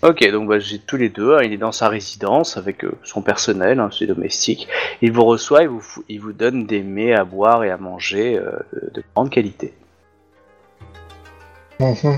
Ok, 0.02 0.30
donc 0.32 0.50
bah, 0.50 0.60
j'ai 0.60 0.80
tous 0.80 0.98
les 0.98 1.10
deux. 1.10 1.36
hein, 1.36 1.42
Il 1.44 1.54
est 1.54 1.58
dans 1.58 1.72
sa 1.72 1.88
résidence 1.88 2.58
avec 2.58 2.84
euh, 2.84 2.92
son 3.04 3.22
personnel, 3.22 3.80
hein, 3.80 3.90
ses 3.92 4.06
domestiques. 4.06 4.68
Il 5.02 5.12
vous 5.14 5.24
reçoit 5.24 5.64
et 5.64 5.68
vous, 5.68 5.82
il 6.10 6.20
vous 6.20 6.34
donne 6.34 6.66
des 6.66 6.82
mets 6.84 7.14
à 7.14 7.24
boire 7.24 7.64
et 7.64 7.72
à 7.72 7.78
manger 7.78 8.38
euh, 8.38 8.52
de, 8.74 8.90
de 8.96 9.04
grande 9.16 9.30
qualité. 9.30 9.74
Mhm. 11.80 12.18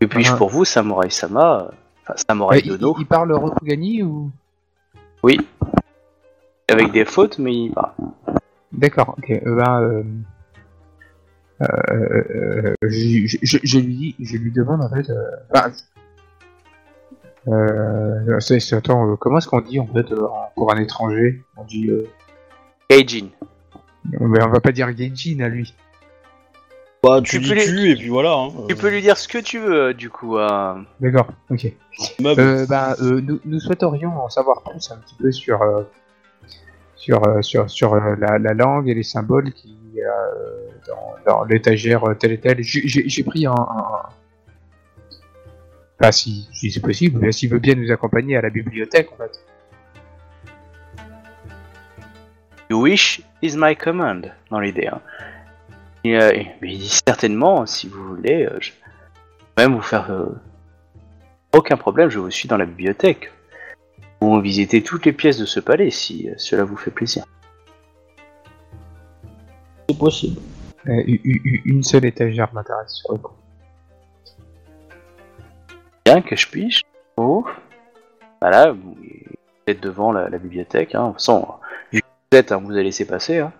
Et 0.00 0.06
puis-je 0.06 0.32
Ah. 0.32 0.36
pour 0.36 0.50
vous, 0.50 0.64
Samurai 0.64 1.10
Sama? 1.10 1.60
Euh, 1.62 1.74
Enfin, 2.04 2.14
Samurai 2.28 2.56
Ouais, 2.56 2.62
il, 2.64 2.78
Dono 2.78 2.96
il 2.98 3.06
parle 3.06 3.32
Rokugani 3.32 4.02
ou? 4.02 4.30
Oui. 5.22 5.38
Avec 6.70 6.90
des 6.90 7.04
fautes, 7.04 7.38
mais 7.38 7.54
il 7.54 7.70
parle. 7.72 7.92
D'accord, 8.72 9.14
ok. 9.18 9.30
Euh, 9.30 9.54
ben, 9.54 10.04
euh, 11.62 11.66
euh, 11.90 12.22
euh, 12.34 12.74
je, 12.82 13.26
je- 13.26 13.38
je- 13.42 13.58
je 13.62 13.78
lui 13.78 13.96
dis, 13.96 14.16
je 14.20 14.36
lui 14.36 14.52
demande 14.52 14.82
en 14.82 14.88
fait. 14.90 15.10
Euh, 15.10 15.68
euh, 17.48 18.40
c'est- 18.40 18.72
attends, 18.74 19.10
euh, 19.10 19.16
comment 19.16 19.38
est-ce 19.38 19.48
qu'on 19.48 19.60
dit 19.60 19.80
en 19.80 19.86
fait 19.86 20.10
euh, 20.12 20.26
pour 20.54 20.72
un 20.72 20.78
étranger 20.78 21.42
On 21.56 21.64
dit, 21.64 21.88
euh, 21.88 22.06
Gaijin. 22.90 23.28
mais 24.20 24.42
on 24.42 24.48
va 24.48 24.60
pas 24.60 24.72
dire 24.72 24.92
Gaijin 24.92 25.40
à 25.40 25.48
lui. 25.48 25.74
Bah, 27.02 27.20
tu, 27.22 27.38
Tu 27.38 27.38
dis 27.38 27.48
peux 27.54 27.60
tu 27.60 27.90
et 27.90 27.94
puis 27.96 28.08
voilà. 28.08 28.32
Hein. 28.34 28.48
Tu 28.68 28.74
peux 28.74 28.90
lui 28.90 29.00
dire 29.00 29.16
ce 29.16 29.28
que 29.28 29.38
tu 29.38 29.58
veux, 29.60 29.74
euh, 29.82 29.92
du 29.94 30.10
coup. 30.10 30.36
hein. 30.36 30.84
D'accord, 31.00 31.28
ok. 31.48 31.72
Euh, 32.24 32.66
euh, 32.70 33.20
nous, 33.20 33.40
nous 33.44 33.60
souhaiterions 33.60 34.10
en 34.20 34.28
savoir 34.28 34.62
plus 34.62 34.90
un 34.90 34.96
petit 34.98 35.14
peu 35.14 35.30
sur 35.32 35.62
euh, 35.62 35.82
sur 36.96 37.24
euh, 37.26 37.40
sur 37.40 37.70
sur 37.70 37.94
euh, 37.94 38.16
la, 38.18 38.38
la 38.38 38.52
langue 38.52 38.88
et 38.88 38.94
les 38.94 39.04
symboles 39.04 39.52
qui 39.52 39.78
euh, 39.96 40.68
dans, 41.26 41.44
l'étagère 41.44 42.04
euh, 42.04 42.14
telle 42.14 42.32
et 42.32 42.40
telle. 42.40 42.58
J'ai- 42.62 43.24
pris 43.24 43.46
un, 43.46 43.52
un- 43.52 44.08
Enfin, 46.00 46.12
si, 46.12 46.48
c'est 46.52 46.80
possible, 46.80 47.18
mais 47.20 47.32
s'il 47.32 47.50
veut 47.50 47.58
bien 47.58 47.74
nous 47.74 47.90
accompagner 47.90 48.36
à 48.36 48.40
la 48.40 48.50
bibliothèque, 48.50 49.10
en 49.12 49.16
fait. 49.16 49.44
You 52.70 52.80
wish 52.80 53.20
is 53.42 53.56
my 53.56 53.74
command, 53.74 54.32
dans 54.50 54.60
l'idée. 54.60 54.86
Hein. 54.86 55.00
Et, 56.04 56.16
euh, 56.16 56.30
il 56.62 56.78
dit 56.78 57.00
certainement, 57.06 57.66
si 57.66 57.88
vous 57.88 58.04
voulez, 58.14 58.46
euh, 58.46 58.58
je 58.60 58.70
même 59.56 59.74
vous 59.74 59.82
faire... 59.82 60.08
aucun 61.52 61.76
problème, 61.76 62.10
je 62.10 62.20
vous 62.20 62.30
suis 62.30 62.48
dans 62.48 62.56
la 62.56 62.66
bibliothèque. 62.66 63.32
Vous 64.20 64.40
visiter 64.40 64.82
toutes 64.82 65.04
les 65.04 65.12
pièces 65.12 65.38
de 65.38 65.46
ce 65.46 65.58
palais, 65.58 65.90
si 65.90 66.28
cela 66.36 66.62
vous 66.62 66.76
fait 66.76 66.92
plaisir. 66.92 67.24
Possible. 69.98 70.40
Euh, 70.88 71.02
une 71.64 71.82
seule 71.82 72.04
étagère 72.04 72.52
m'intéresse 72.54 72.92
sur 72.92 73.12
le 73.12 73.18
coup. 73.18 73.32
Bien 76.04 76.22
que 76.22 76.36
je 76.36 76.48
puisse. 76.48 76.80
Oh. 77.16 77.44
Voilà, 78.40 78.72
vous 78.72 78.96
êtes 79.66 79.82
devant 79.82 80.12
la, 80.12 80.28
la 80.28 80.38
bibliothèque. 80.38 80.94
Hein. 80.94 81.02
De 81.02 81.08
toute 81.08 81.14
façon, 81.20 81.46
vu 81.92 82.00
que 82.00 82.06
vous 82.32 82.38
êtes, 82.38 82.52
hein, 82.52 82.62
vous 82.64 82.72
allez 82.72 82.84
laisser 82.84 83.06
passer. 83.06 83.38
Hein. 83.38 83.52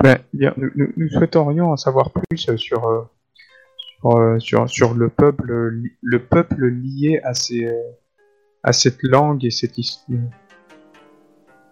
Ben, 0.00 0.18
bien, 0.32 0.52
nous, 0.56 0.70
nous- 0.96 1.08
souhaiterions 1.08 1.70
en 1.72 1.76
savoir 1.76 2.10
plus 2.10 2.48
euh, 2.48 2.56
sur 2.56 2.86
euh, 2.86 3.02
sur, 4.00 4.16
euh, 4.16 4.38
sur 4.38 4.70
sur 4.70 4.94
le 4.94 5.08
peuple 5.08 5.72
le 6.00 6.18
peuple 6.24 6.66
lié 6.66 7.20
à 7.24 7.34
ces 7.34 7.68
à 8.62 8.72
cette 8.72 9.02
langue 9.02 9.44
et 9.44 9.50
cette 9.50 9.78
histoire 9.78 10.20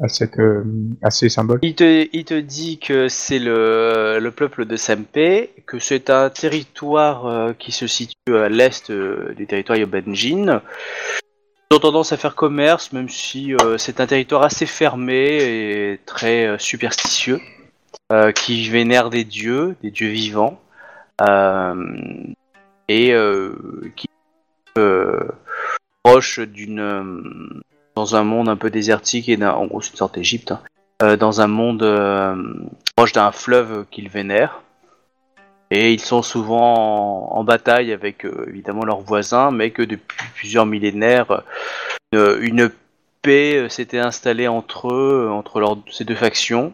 à 0.02 0.08
cette 0.08 0.38
euh, 0.38 0.64
ces 1.10 1.28
symboles. 1.28 1.58
Il 1.62 1.74
te, 1.74 2.40
dit 2.40 2.78
que 2.78 3.08
c'est 3.08 3.38
le, 3.38 4.18
le 4.20 4.30
peuple 4.30 4.64
de 4.64 4.76
Sempe, 4.76 5.48
que 5.66 5.78
c'est 5.78 6.10
un 6.10 6.30
territoire 6.30 7.26
euh, 7.26 7.52
qui 7.52 7.72
se 7.72 7.86
situe 7.86 8.36
à 8.36 8.48
l'est 8.48 8.90
euh, 8.90 9.34
du 9.34 9.46
territoire 9.46 9.78
Yobanjin. 9.78 10.62
Ils 11.70 11.76
ont 11.76 11.80
tendance 11.80 12.12
à 12.12 12.16
faire 12.16 12.34
commerce, 12.34 12.92
même 12.92 13.08
si 13.08 13.54
c'est 13.76 14.00
un 14.00 14.06
territoire 14.06 14.42
assez 14.42 14.66
fermé 14.66 15.92
et 15.92 16.00
très 16.04 16.58
superstitieux. 16.58 17.38
qui 18.34 18.68
vénèrent 18.68 19.08
des 19.08 19.22
dieux, 19.22 19.76
des 19.80 19.92
dieux 19.92 20.08
vivants, 20.08 20.60
et 22.88 23.14
qui 23.94 24.08
proche 26.02 26.40
d'une 26.40 27.62
dans 27.94 28.16
un 28.16 28.24
monde 28.24 28.48
un 28.48 28.56
peu 28.56 28.70
désertique 28.70 29.28
et 29.28 29.42
en 29.44 29.66
gros 29.66 29.80
c'est 29.80 29.90
une 29.90 29.96
sorte 29.96 30.14
d'Égypte, 30.14 30.52
hein, 30.52 30.60
euh, 31.02 31.16
dans 31.16 31.40
un 31.40 31.46
monde 31.46 31.82
euh, 31.82 32.36
proche 32.94 33.12
d'un 33.12 33.32
fleuve 33.32 33.86
qu'ils 33.90 34.08
vénèrent. 34.08 34.62
Et 35.72 35.92
ils 35.92 36.00
sont 36.00 36.22
souvent 36.22 37.32
en, 37.32 37.44
bataille 37.44 37.92
avec 37.92 38.26
euh, 38.26 38.46
évidemment 38.48 38.84
leurs 38.84 39.00
voisins, 39.00 39.52
mais 39.52 39.70
que 39.70 39.82
depuis 39.82 40.26
plusieurs 40.34 40.66
millénaires, 40.66 41.44
une 42.12 42.72
paix 43.22 43.68
s'était 43.68 44.00
installée 44.00 44.48
entre 44.48 44.92
eux, 44.92 45.30
entre 45.30 45.78
ces 45.90 46.04
deux 46.04 46.16
factions. 46.16 46.72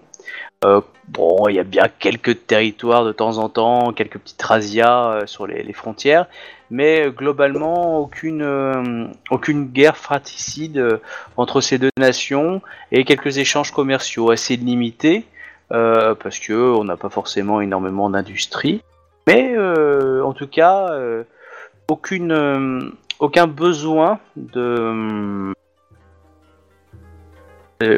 Euh, 0.64 0.80
bon, 1.08 1.48
il 1.48 1.54
y 1.54 1.58
a 1.58 1.64
bien 1.64 1.86
quelques 1.98 2.46
territoires 2.46 3.04
de 3.04 3.12
temps 3.12 3.38
en 3.38 3.48
temps, 3.48 3.92
quelques 3.92 4.18
petites 4.18 4.42
razzias 4.42 5.12
euh, 5.12 5.26
sur 5.26 5.46
les, 5.46 5.72
frontières, 5.74 6.26
mais 6.70 7.10
globalement 7.10 8.00
aucune, 8.00 8.42
euh, 8.42 9.06
aucune 9.30 9.66
guerre 9.66 9.98
fratricide 9.98 11.00
entre 11.36 11.60
ces 11.60 11.78
deux 11.78 11.90
nations 11.98 12.62
et 12.90 13.04
quelques 13.04 13.36
échanges 13.38 13.70
commerciaux 13.70 14.30
assez 14.30 14.56
limités 14.56 15.24
parce 15.68 16.38
que 16.38 16.52
on 16.52 16.84
n'a 16.84 16.96
pas 16.96 17.08
forcément 17.10 17.60
énormément 17.60 18.08
d'industrie, 18.08 18.82
mais 19.26 19.58
en 19.58 20.32
tout 20.32 20.46
cas 20.46 20.86
aucune, 21.88 22.92
aucun 23.18 23.46
besoin 23.48 24.20
de 24.36 25.52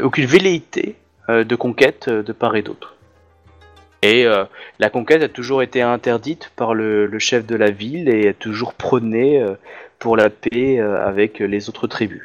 aucune 0.02 0.24
velléité 0.24 0.96
de 1.28 1.56
conquête 1.56 2.08
euh, 2.08 2.22
de 2.22 2.32
part 2.32 2.56
et 2.56 2.62
d'autre. 2.62 2.94
Et 4.02 4.26
euh, 4.26 4.44
la 4.78 4.90
conquête 4.90 5.22
a 5.22 5.28
toujours 5.28 5.62
été 5.62 5.82
interdite 5.82 6.52
par 6.54 6.74
le, 6.74 7.10
chef 7.18 7.46
de 7.46 7.56
la 7.56 7.70
ville 7.70 8.08
et 8.08 8.28
a 8.28 8.32
toujours 8.32 8.74
prôné 8.74 9.42
euh, 9.42 9.54
pour 9.98 10.16
la 10.16 10.30
paix 10.30 10.78
euh, 10.78 11.04
avec 11.04 11.40
les 11.40 11.68
autres 11.68 11.88
tribus. 11.88 12.22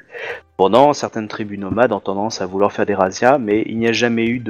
Pendant 0.56 0.93
certaines 0.93 1.28
tribus 1.28 1.58
nomades 1.58 1.91
ont 1.91 1.99
tendance 1.99 2.41
à 2.41 2.45
vouloir 2.45 2.72
faire 2.72 2.86
des 2.86 2.93
razzias, 2.93 3.39
mais 3.39 3.64
il 3.66 3.80
n'y 3.80 3.88
a 3.88 3.91
jamais 3.91 4.28
eu 4.28 4.43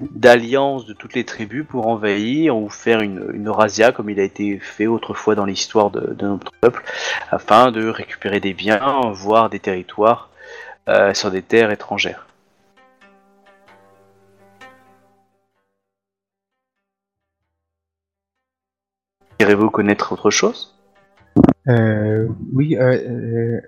d'alliance 0.00 0.86
de 0.86 0.92
toutes 0.92 1.14
les 1.14 1.24
tribus 1.24 1.66
pour 1.68 1.88
envahir 1.88 2.56
ou 2.56 2.68
faire 2.68 3.00
une, 3.00 3.48
razzia 3.48 3.90
comme 3.90 4.08
il 4.08 4.20
a 4.20 4.22
été 4.22 4.60
fait 4.60 4.86
autrefois 4.86 5.34
dans 5.34 5.44
l'histoire 5.44 5.90
de, 5.90 6.14
de 6.14 6.26
notre 6.28 6.52
peuple, 6.60 6.84
afin 7.32 7.72
de 7.72 7.88
récupérer 7.88 8.38
des 8.38 8.54
biens, 8.54 9.00
voire 9.12 9.50
des 9.50 9.58
territoires 9.58 10.30
euh, 10.88 11.12
sur 11.12 11.32
des 11.32 11.42
terres 11.42 11.72
étrangères. 11.72 12.28
Irez-vous 19.40 19.70
connaître 19.70 20.12
autre 20.12 20.30
chose? 20.30 20.74
Euh, 21.68 22.28
oui, 22.52 22.76
euh, 22.76 22.92
euh, 22.94 23.60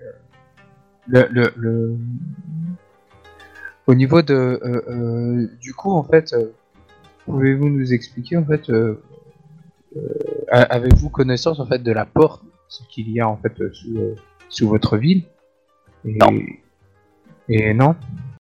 le, 1.09 1.27
le, 1.31 1.53
le- 1.57 1.97
au 3.87 3.95
niveau 3.95 4.23
de, 4.23 4.35
euh, 4.35 5.49
du 5.61 5.75
coup, 5.75 5.93
en 5.93 6.05
fait, 6.05 6.35
pouvez-vous 7.27 7.69
nous 7.69 7.93
expliquer, 7.93 8.37
en 8.37 8.45
fait, 8.45 8.71
avez-vous 10.51 11.09
connaissance, 11.11 11.59
en 11.61 11.67
fait, 11.67 11.79
de 11.83 11.93
la 11.93 12.05
porte 12.05 12.43
ce 12.69 12.83
qu'il 12.91 13.11
y 13.11 13.21
a, 13.21 13.29
en 13.29 13.37
fait, 13.37 13.55
sous, 13.73 14.15
sous 14.49 14.69
votre 14.69 14.97
ville? 14.99 15.25
Et, 16.05 16.19
Non. 16.19 16.33
Et 17.49 17.75
non? 17.75 17.97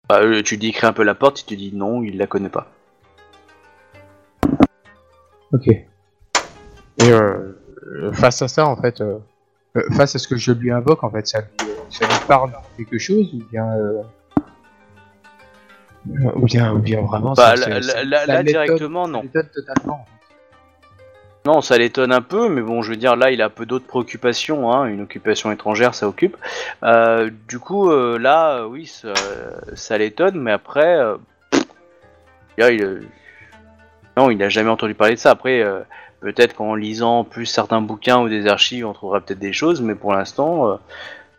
Bah, 0.08 0.20
Tu 0.42 0.56
décris 0.58 0.86
un 0.86 0.92
peu 0.92 1.02
la 1.02 1.14
porte, 1.14 1.40
il 1.42 1.46
te 1.46 1.54
dit 1.54 1.74
non, 1.74 2.02
il 2.02 2.16
la 2.18 2.26
connaît 2.26 2.50
pas. 2.50 2.70
Ok. 5.52 5.66
Et 7.00 7.10
euh, 7.10 7.52
face 8.12 8.42
à 8.42 8.48
ça, 8.48 8.66
en 8.66 8.76
fait, 8.76 9.00
euh, 9.00 9.18
euh, 9.76 9.82
face 9.96 10.14
à 10.16 10.18
ce 10.18 10.26
que 10.28 10.36
je 10.36 10.52
lui 10.52 10.70
invoque, 10.70 11.04
en 11.04 11.10
fait, 11.10 11.26
ça 11.26 11.40
lui, 11.40 11.46
ça 11.90 12.06
lui 12.06 12.14
parle 12.26 12.52
quelque 12.76 12.98
chose 12.98 13.32
ou 13.34 13.42
bien, 13.50 13.66
ou 16.34 16.44
bien, 16.46 16.72
ou 16.72 16.78
bien 16.78 17.00
vraiment. 17.02 17.34
Bah, 17.34 17.56
ça- 17.56 17.68
là, 17.68 17.82
ça- 17.82 18.04
là- 18.04 18.42
directement, 18.42 19.06
non. 19.08 19.22
totalement. 19.54 20.04
Non, 21.46 21.62
ça 21.62 21.78
l'étonne 21.78 22.12
un 22.12 22.20
peu, 22.20 22.48
mais 22.50 22.60
bon, 22.60 22.82
je 22.82 22.90
veux 22.90 22.96
dire, 22.96 23.16
là, 23.16 23.30
il 23.30 23.40
a 23.40 23.48
peu 23.48 23.64
d'autres 23.64 23.86
préoccupations. 23.86 24.70
Hein. 24.72 24.86
Une 24.86 25.00
occupation 25.02 25.50
étrangère, 25.50 25.94
ça 25.94 26.06
occupe. 26.08 26.36
Euh, 26.82 27.30
du 27.48 27.58
coup, 27.58 27.90
euh, 27.90 28.18
là, 28.18 28.66
oui, 28.66 28.86
ça, 28.86 29.14
ça 29.74 29.96
l'étonne, 29.96 30.38
mais 30.40 30.52
après, 30.52 30.98
euh, 30.98 31.16
là, 32.58 32.70
il, 32.70 33.02
non, 34.16 34.30
il 34.30 34.36
n'a 34.38 34.48
jamais 34.50 34.68
entendu 34.68 34.94
parler 34.94 35.14
de 35.14 35.20
ça. 35.20 35.30
Après, 35.30 35.62
peut-être 36.20 36.54
qu'en 36.54 36.74
lisant 36.74 37.24
plus 37.24 37.46
certains 37.46 37.80
bouquins 37.80 38.20
ou 38.20 38.28
des 38.28 38.46
archives, 38.46 38.86
on 38.86 38.92
trouvera 38.92 39.20
peut-être 39.20 39.38
des 39.38 39.52
choses, 39.52 39.80
mais 39.82 39.94
pour 39.94 40.12
l'instant, 40.12 40.68
euh, 40.68 40.76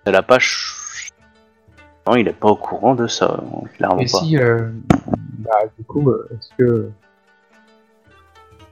ça 0.05 0.11
l'a 0.11 0.21
pas. 0.23 0.35
ch- 0.39 1.11
Non, 2.07 2.15
il 2.15 2.27
est 2.27 2.33
pas 2.33 2.47
au 2.49 2.55
courant 2.55 2.95
de 2.95 3.07
ça, 3.07 3.41
clairement 3.75 3.99
Et 3.99 4.05
pas. 4.05 4.19
si, 4.19 4.37
euh, 4.37 4.69
bah, 5.39 5.51
du 5.77 5.83
coup, 5.85 6.09
euh, 6.09 6.27
est-ce 6.33 6.49
que 6.57 6.89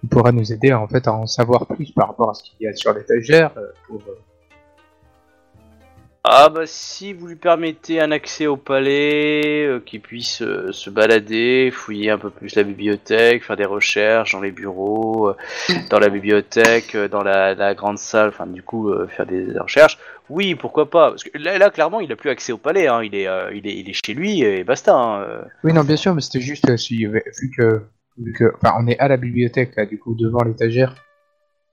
il 0.04 0.10
pourra 0.10 0.32
nous 0.32 0.54
aider 0.54 0.74
en 0.74 0.88
fait 0.88 1.08
à 1.08 1.14
en 1.14 1.26
savoir 1.28 1.66
plus 1.66 1.92
par 1.92 2.08
rapport 2.08 2.30
à 2.30 2.34
ce 2.34 2.44
qu'il 2.44 2.56
y 2.62 2.68
a 2.68 2.74
sur 2.74 2.94
l'étagère 2.94 3.52
euh, 3.58 3.68
pour, 3.88 4.02
Ah 6.30 6.50
bah 6.50 6.64
si 6.66 7.14
vous 7.14 7.28
lui 7.28 7.38
permettez 7.38 8.02
un 8.02 8.12
accès 8.12 8.48
au 8.48 8.58
palais, 8.58 9.66
euh, 9.66 9.80
qu'il 9.80 10.02
puisse 10.02 10.42
euh, 10.42 10.74
se 10.74 10.90
balader, 10.90 11.72
fouiller 11.72 12.10
un 12.10 12.18
peu 12.18 12.30
plus 12.30 12.54
la 12.56 12.64
bibliothèque, 12.64 13.46
faire 13.46 13.56
des 13.56 13.64
recherches 13.64 14.34
dans 14.34 14.42
les 14.42 14.52
bureaux, 14.52 15.30
euh, 15.30 15.36
dans 15.90 16.00
la 16.00 16.10
bibliothèque, 16.10 16.98
dans 16.98 17.24
la, 17.24 17.56
la 17.56 17.74
grande 17.76 17.98
salle, 17.98 18.28
enfin 18.28 18.46
du 18.46 18.62
coup 18.62 18.94
faire 19.08 19.26
des 19.26 19.58
recherches. 19.58 19.98
Oui, 20.30 20.56
pourquoi 20.56 20.90
pas 20.90 21.12
Parce 21.12 21.24
que 21.24 21.38
là, 21.38 21.58
là 21.58 21.70
clairement 21.70 22.02
il 22.02 22.12
a 22.12 22.18
plus 22.18 22.30
accès 22.30 22.52
au 22.52 22.58
palais, 22.58 22.88
hein. 22.90 23.02
il, 23.04 23.16
est, 23.16 23.30
il, 23.54 23.66
est, 23.66 23.78
il 23.78 23.90
est 23.90 24.06
chez 24.06 24.14
lui 24.14 24.42
et 24.42 24.66
basta. 24.66 24.94
hein. 24.94 25.26
Oui, 25.64 25.72
non, 25.72 25.86
bien 25.86 25.96
sûr, 25.96 26.14
mais 26.14 26.20
c'était 26.20 26.42
juste 26.42 26.76
si, 26.76 27.06
vu 27.06 27.24
que, 27.58 27.84
vu 28.18 28.34
que, 28.34 28.52
enfin, 28.56 28.76
on 28.78 28.86
est 28.88 29.00
à 29.00 29.08
la 29.08 29.16
bibliothèque 29.16 29.78
là, 29.78 29.86
du 29.86 29.98
coup, 29.98 30.14
devant 30.14 30.44
l'étagère. 30.44 30.94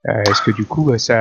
est-ce 0.04 0.42
que 0.42 0.52
du 0.52 0.64
coup, 0.64 0.96
ça, 0.96 1.18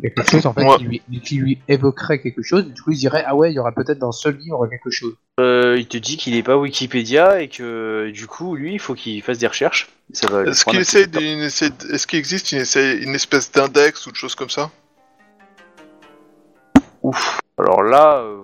il 0.00 0.04
y 0.04 0.06
a 0.06 0.10
quelque 0.10 0.30
chose 0.30 0.46
en 0.46 0.52
fait 0.52 0.64
Ouais. 0.64 0.76
qui, 0.78 0.84
lui, 0.84 1.02
qui 1.22 1.36
lui 1.36 1.58
évoquerait 1.68 2.20
quelque 2.20 2.42
chose 2.42 2.66
Du 2.66 2.80
coup, 2.82 2.92
il 2.92 2.98
dirait 2.98 3.24
ah 3.26 3.34
ouais, 3.36 3.50
il 3.50 3.54
y 3.54 3.58
aura 3.58 3.72
peut-être 3.72 3.98
dans 3.98 4.12
ce 4.12 4.28
livre 4.28 4.66
quelque 4.68 4.90
chose. 4.90 5.14
Euh, 5.40 5.76
il 5.78 5.86
te 5.86 5.96
dit 5.98 6.16
qu'il 6.16 6.36
est 6.36 6.42
pas 6.42 6.56
Wikipédia 6.56 7.40
et 7.40 7.48
que 7.48 8.10
du 8.12 8.26
coup 8.26 8.54
lui 8.56 8.74
il 8.74 8.78
faut 8.78 8.94
qu'il 8.94 9.22
fasse 9.22 9.38
des 9.38 9.46
recherches. 9.46 9.88
Est-ce 10.12 10.64
qu'il 10.64 10.78
essaie 10.78 11.02
Est-ce 11.92 12.06
qu'il 12.06 12.18
existe 12.18 12.52
une, 12.52 12.58
essaie- 12.60 12.98
une 13.02 13.14
espèce 13.14 13.50
d'index 13.52 14.06
ou 14.06 14.10
de 14.10 14.16
choses 14.16 14.34
comme 14.34 14.50
ça? 14.50 14.70
Ouf. 17.02 17.40
Alors 17.58 17.82
là, 17.82 18.18
euh, 18.18 18.38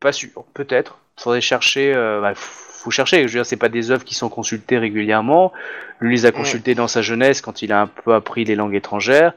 pas 0.00 0.12
sûr. 0.12 0.44
Peut-être. 0.54 0.98
Faudrait 1.18 1.40
chercher. 1.40 1.92
Euh, 1.94 2.20
bah, 2.20 2.32
faut 2.34 2.90
chercher. 2.90 3.18
Je 3.22 3.24
veux 3.24 3.40
dire, 3.40 3.46
c'est 3.46 3.56
pas 3.56 3.68
des 3.68 3.90
œuvres 3.90 4.04
qui 4.04 4.14
sont 4.14 4.28
consultées 4.28 4.78
régulièrement. 4.78 5.52
Lui 6.00 6.14
les 6.16 6.24
a 6.26 6.32
consultées 6.32 6.74
dans 6.74 6.88
sa 6.88 7.02
jeunesse 7.02 7.40
quand 7.42 7.62
il 7.62 7.72
a 7.72 7.82
un 7.82 7.86
peu 7.86 8.14
appris 8.14 8.44
les 8.44 8.54
langues 8.54 8.74
étrangères, 8.74 9.34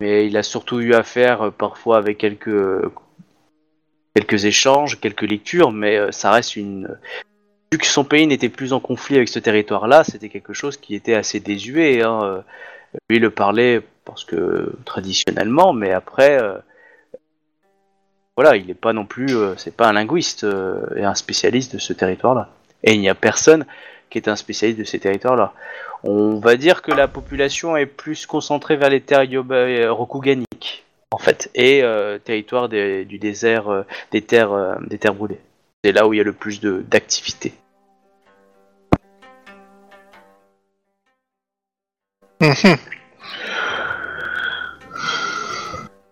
mais 0.00 0.26
il 0.26 0.36
a 0.36 0.42
surtout 0.42 0.80
eu 0.80 0.94
affaire 0.94 1.42
euh, 1.42 1.50
parfois 1.50 1.98
avec 1.98 2.18
quelques 2.18 2.82
quelques 4.14 4.44
échanges, 4.44 5.00
quelques 5.00 5.22
lectures, 5.22 5.72
mais 5.72 5.96
euh, 5.96 6.12
ça 6.12 6.30
reste 6.30 6.56
une. 6.56 6.96
Vu 7.72 7.78
que 7.78 7.86
son 7.86 8.04
pays 8.04 8.26
n'était 8.26 8.48
plus 8.48 8.72
en 8.72 8.80
conflit 8.80 9.16
avec 9.16 9.28
ce 9.28 9.40
territoire-là, 9.40 10.04
c'était 10.04 10.28
quelque 10.28 10.52
chose 10.52 10.76
qui 10.76 10.94
était 10.94 11.14
assez 11.14 11.40
désuet. 11.40 12.02
Hein. 12.02 12.20
euh, 12.22 12.40
Lui 13.10 13.18
le 13.18 13.30
parlait 13.30 13.82
parce 14.04 14.24
que 14.24 14.72
traditionnellement, 14.84 15.72
mais 15.72 15.92
après. 15.92 16.40
euh, 16.42 16.58
voilà, 18.36 18.56
il 18.56 18.66
n'est 18.66 18.74
pas 18.74 18.92
non 18.92 19.06
plus, 19.06 19.36
euh, 19.36 19.54
c'est 19.56 19.76
pas 19.76 19.88
un 19.88 19.92
linguiste 19.92 20.42
euh, 20.42 20.84
et 20.96 21.04
un 21.04 21.14
spécialiste 21.14 21.74
de 21.74 21.78
ce 21.78 21.92
territoire-là. 21.92 22.48
Et 22.82 22.94
il 22.94 23.00
n'y 23.00 23.08
a 23.08 23.14
personne 23.14 23.64
qui 24.14 24.18
est 24.18 24.28
un 24.28 24.36
spécialiste 24.36 24.78
de 24.78 24.84
ces 24.84 25.00
territoires-là. 25.00 25.52
On 26.04 26.38
va 26.38 26.54
dire 26.56 26.82
que 26.82 26.92
la 26.92 27.08
population 27.08 27.76
est 27.76 27.86
plus 27.86 28.26
concentrée 28.26 28.76
vers 28.76 28.88
les 28.88 29.00
terres 29.00 29.24
yoba- 29.24 29.54
euh, 29.54 29.92
en 31.10 31.18
fait, 31.18 31.50
et 31.56 31.82
euh, 31.82 32.18
territoire 32.20 32.68
des- 32.68 33.04
du 33.04 33.18
désert, 33.18 33.68
euh, 33.68 33.82
des 34.12 34.22
terres, 34.22 34.78
des 34.86 34.98
terres 34.98 35.14
brûlées. 35.14 35.40
C'est 35.82 35.90
là 35.90 36.06
où 36.06 36.14
il 36.14 36.18
y 36.18 36.20
a 36.20 36.24
le 36.24 36.32
plus 36.32 36.60
d'activité. 36.60 37.54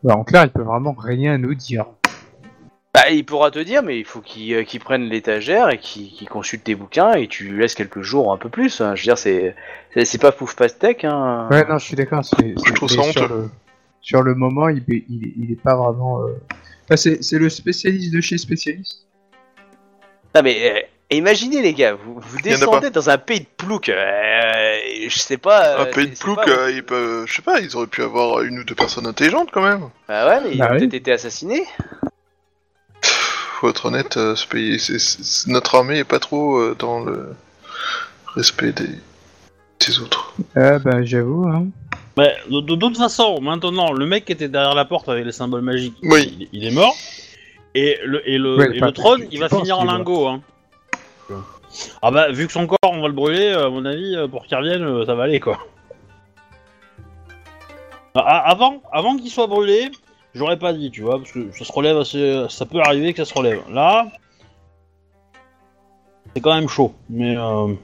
Bah, 0.02 0.16
en 0.16 0.24
clair, 0.24 0.42
il 0.44 0.50
peut 0.50 0.62
vraiment 0.62 0.96
rien 0.98 1.38
nous 1.38 1.54
dire. 1.54 1.86
Bah, 2.94 3.08
il 3.10 3.24
pourra 3.24 3.50
te 3.50 3.58
dire, 3.58 3.82
mais 3.82 3.98
il 3.98 4.04
faut 4.04 4.20
qu'il 4.20 4.52
euh, 4.52 4.64
qu'il 4.64 4.78
prenne 4.80 5.04
l'étagère 5.08 5.70
et 5.70 5.78
qu'il 5.78 6.10
qu'il 6.10 6.28
consulte 6.28 6.64
tes 6.64 6.74
bouquins 6.74 7.12
et 7.14 7.26
tu 7.26 7.44
lui 7.44 7.58
laisses 7.62 7.74
quelques 7.74 8.02
jours, 8.02 8.30
un 8.32 8.36
peu 8.36 8.50
plus. 8.50 8.82
hein. 8.82 8.94
Je 8.94 9.00
veux 9.00 9.04
dire, 9.04 9.16
c'est 9.18 9.56
c'est- 9.94 10.04
c'est 10.04 10.18
pas 10.20 10.30
fouf 10.30 10.54
pastèque. 10.54 11.04
Hein. 11.04 11.48
Ouais, 11.50 11.64
non, 11.66 11.78
je 11.78 11.84
suis 11.86 11.96
d'accord. 11.96 12.22
c'est- 12.22 12.54
c'est- 12.54 12.72
trouve 12.74 12.90
mais 12.90 13.02
ça 13.02 13.12
sur 13.12 13.22
honteux. 13.22 13.34
le, 13.34 13.50
sur 14.02 14.22
le 14.22 14.34
moment, 14.34 14.68
il, 14.68 14.80
est- 14.88 15.04
il, 15.08 15.24
est- 15.26 15.32
il 15.38 15.52
est 15.52 15.60
pas 15.62 15.74
vraiment. 15.74 16.20
euh, 16.20 16.34
enfin, 16.84 16.96
c'est 16.96 17.22
c'est 17.24 17.38
le 17.38 17.48
spécialiste 17.48 18.12
de 18.12 18.20
chez 18.20 18.36
spécialiste. 18.36 19.06
Non 20.34 20.42
mais 20.42 20.56
euh, 20.70 20.80
imaginez 21.16 21.62
les 21.62 21.72
gars, 21.72 21.94
vous, 21.94 22.20
vous 22.20 22.38
y 22.40 22.50
en 22.50 22.52
a 22.56 22.58
descendez 22.58 22.90
dans 22.90 23.08
un 23.08 23.16
pays 23.16 23.40
de 23.40 23.46
plouc. 23.56 23.88
euh, 23.88 24.74
je 25.08 25.18
sais 25.18 25.38
pas. 25.38 25.78
Un 25.78 25.86
euh, 25.86 25.92
pays 25.92 26.04
c'est- 26.04 26.10
de 26.10 26.14
c'est 26.16 26.24
plouc, 26.24 26.36
pas- 26.44 26.50
euh, 26.50 26.70
ils 26.70 26.82
peuvent, 26.82 27.24
je 27.26 27.34
sais 27.36 27.42
pas, 27.42 27.58
ils 27.60 27.74
auraient 27.74 27.86
pu 27.86 28.02
avoir 28.02 28.42
une 28.42 28.58
ou 28.58 28.64
deux 28.64 28.74
personnes 28.74 29.06
intelligentes 29.06 29.48
quand 29.50 29.62
même. 29.62 29.88
Bah 30.08 30.28
ouais, 30.28 30.40
mais 30.44 30.50
ils 30.52 30.58
Bah 30.58 30.68
ont 30.68 30.72
oui. 30.74 30.80
peut-être 30.80 30.92
été 30.94 31.10
assassinés. 31.12 31.64
Faut 33.62 33.70
être 33.70 33.86
honnête, 33.86 34.16
euh, 34.16 34.34
ce 34.34 34.44
pays, 34.44 34.76
notre 35.46 35.76
armée 35.76 35.98
est 35.98 36.04
pas 36.04 36.18
trop 36.18 36.56
euh, 36.58 36.74
dans 36.76 36.98
le 36.98 37.36
respect 38.34 38.72
des, 38.72 38.88
des 39.86 40.00
autres. 40.00 40.34
Ah 40.56 40.80
bah 40.80 41.04
j'avoue, 41.04 41.46
hein. 41.46 41.68
Mais 42.16 42.34
de, 42.50 42.60
de 42.60 42.74
toute 42.74 42.96
façon, 42.96 43.40
maintenant, 43.40 43.92
le 43.92 44.04
mec 44.04 44.24
qui 44.24 44.32
était 44.32 44.48
derrière 44.48 44.74
la 44.74 44.84
porte 44.84 45.08
avec 45.08 45.24
les 45.24 45.30
symboles 45.30 45.62
magiques, 45.62 45.94
Oui. 46.02 46.48
il, 46.52 46.60
il 46.60 46.66
est 46.66 46.74
mort. 46.74 46.96
Et 47.76 48.00
le, 48.04 48.28
et 48.28 48.36
le, 48.36 48.56
Ouais, 48.56 48.70
et 48.74 48.78
enfin, 48.78 48.86
le 48.86 48.92
trône, 48.92 49.26
il 49.30 49.38
va 49.38 49.48
finir 49.48 49.78
en 49.78 49.84
lingot. 49.84 50.26
Hein. 50.26 50.40
Ah 52.02 52.10
bah, 52.10 52.32
vu 52.32 52.48
que 52.48 52.52
son 52.52 52.66
corps, 52.66 52.78
on 52.82 53.00
va 53.00 53.06
le 53.06 53.14
brûler, 53.14 53.52
à 53.52 53.68
mon 53.68 53.84
avis, 53.84 54.16
euh, 54.16 54.26
pour 54.26 54.44
qu'il 54.44 54.56
revienne, 54.56 54.82
euh, 54.82 55.06
ça 55.06 55.14
va 55.14 55.22
aller, 55.22 55.38
quoi. 55.38 55.60
Ah, 58.16 58.50
avant 58.50 58.82
avant 58.92 59.16
qu'il 59.16 59.30
soit 59.30 59.46
brûlé, 59.46 59.88
j'aurais 60.34 60.58
pas 60.58 60.72
dit, 60.72 60.90
tu 60.90 61.02
vois, 61.02 61.18
parce 61.18 61.32
que 61.32 61.50
ça 61.52 61.64
se 61.64 61.72
relève 61.72 61.96
assez... 61.98 62.46
Ça 62.48 62.66
peut 62.66 62.80
arriver 62.80 63.12
que 63.12 63.24
ça 63.24 63.30
se 63.30 63.36
relève. 63.38 63.60
Là... 63.70 64.06
C'est 66.34 66.40
quand 66.40 66.54
même 66.54 66.68
chaud, 66.68 66.94
mais... 67.10 67.36
Euh... 67.36 67.74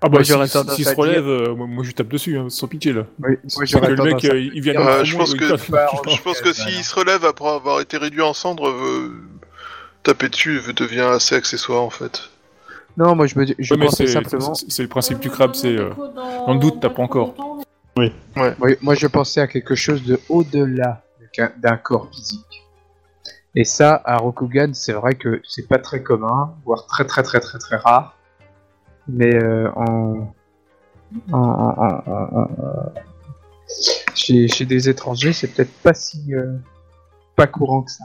Ah 0.00 0.08
bah, 0.08 0.18
Moi, 0.18 0.24
si- 0.24 0.32
si- 0.76 0.84
se 0.84 0.94
relève, 0.94 1.24
dire- 1.24 1.30
euh, 1.50 1.54
moi, 1.54 1.66
moi, 1.66 1.82
je 1.84 1.92
tape 1.92 2.08
dessus, 2.08 2.36
hein, 2.36 2.46
sans 2.50 2.68
pitié, 2.68 2.92
là. 2.92 3.04
Oui, 3.22 3.36
moi 3.56 3.64
que 3.64 3.86
le 3.92 4.02
mec, 4.04 4.24
euh, 4.26 4.38
il 4.54 4.60
vient 4.60 4.74
Euh, 4.76 4.98
tout 5.00 5.04
je 5.06 5.16
pense 5.16 5.34
que- 5.34 5.44
il 5.44 5.48
tape- 5.50 5.70
Pas 5.70 5.86
Je 6.14 6.20
pense 6.22 6.40
que 6.40 6.48
Ouais, 6.48 6.52
s'il 6.54 6.64
voilà. 6.64 6.82
se 6.82 6.94
relève 6.94 7.24
après 7.24 7.48
avoir 7.48 7.80
été 7.80 7.96
réduit 7.96 8.20
en 8.20 8.34
cendres, 8.34 8.68
euh, 8.68 9.14
taper 10.02 10.28
dessus 10.28 10.60
devient 10.76 11.00
assez 11.00 11.34
accessoire 11.34 11.82
en 11.82 11.90
fait. 11.90 12.28
Non, 12.98 13.14
moi 13.16 13.26
je 13.26 13.38
me 13.38 13.46
dis, 13.46 13.54
je 13.58 13.74
Ouais, 13.74 13.86
pensais 13.86 14.06
c'est 14.06 14.12
simplement. 14.12 14.54
c'est- 14.54 14.82
le 14.82 14.88
principe 14.88 15.20
du 15.20 15.30
crabe, 15.30 15.54
c'est... 15.54 15.74
euh, 15.76 15.90
le 16.48 16.58
doute, 16.58 16.80
t'as 16.80 16.90
pas 16.90 17.02
encore. 17.02 17.34
Oui, 17.96 18.12
moi 18.82 18.94
je 18.94 19.06
pensais 19.06 19.40
à 19.40 19.46
quelque 19.46 19.74
chose 19.74 20.02
de 20.02 20.20
au-delà 20.28 21.02
d'un 21.58 21.76
corps 21.76 22.08
physique. 22.12 22.62
Et 23.54 23.64
ça, 23.64 24.00
à 24.04 24.16
Rokugan, 24.16 24.72
c'est 24.74 24.92
vrai 24.92 25.14
que 25.14 25.40
c'est 25.46 25.68
pas 25.68 25.78
très 25.78 26.02
commun, 26.02 26.54
voire 26.64 26.86
très 26.86 27.04
très 27.04 27.22
très 27.22 27.40
très 27.40 27.58
très 27.58 27.76
rare. 27.76 28.16
Mais 29.06 29.34
euh, 29.34 29.70
en... 29.76 30.34
en, 31.32 31.38
en- 31.38 31.74
en- 31.76 32.02
en- 32.06 32.42
en- 32.42 32.92
chez, 34.14 34.48
chez 34.48 34.64
des 34.64 34.88
étrangers, 34.88 35.32
c'est 35.32 35.48
peut-être 35.48 35.72
pas 35.82 35.94
si 35.94 36.34
euh, 36.34 36.56
pas 37.36 37.46
courant 37.46 37.82
que 37.82 37.90
ça. 37.90 38.04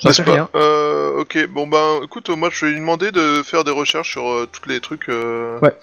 J'en 0.00 0.12
sais 0.12 0.24
pas 0.24 0.32
rien. 0.32 0.48
Euh, 0.54 1.20
Ok, 1.20 1.38
bon 1.50 1.66
ben, 1.68 2.00
écoute, 2.02 2.30
moi 2.30 2.48
je 2.50 2.64
vais 2.66 2.72
lui 2.72 2.80
demander 2.80 3.12
de 3.12 3.42
faire 3.44 3.62
des 3.64 3.70
recherches 3.70 4.10
sur 4.12 4.28
euh, 4.28 4.48
tous 4.50 4.68
les 4.68 4.80
trucs, 4.80 5.08
euh, 5.08 5.60
Ouais. 5.60 5.76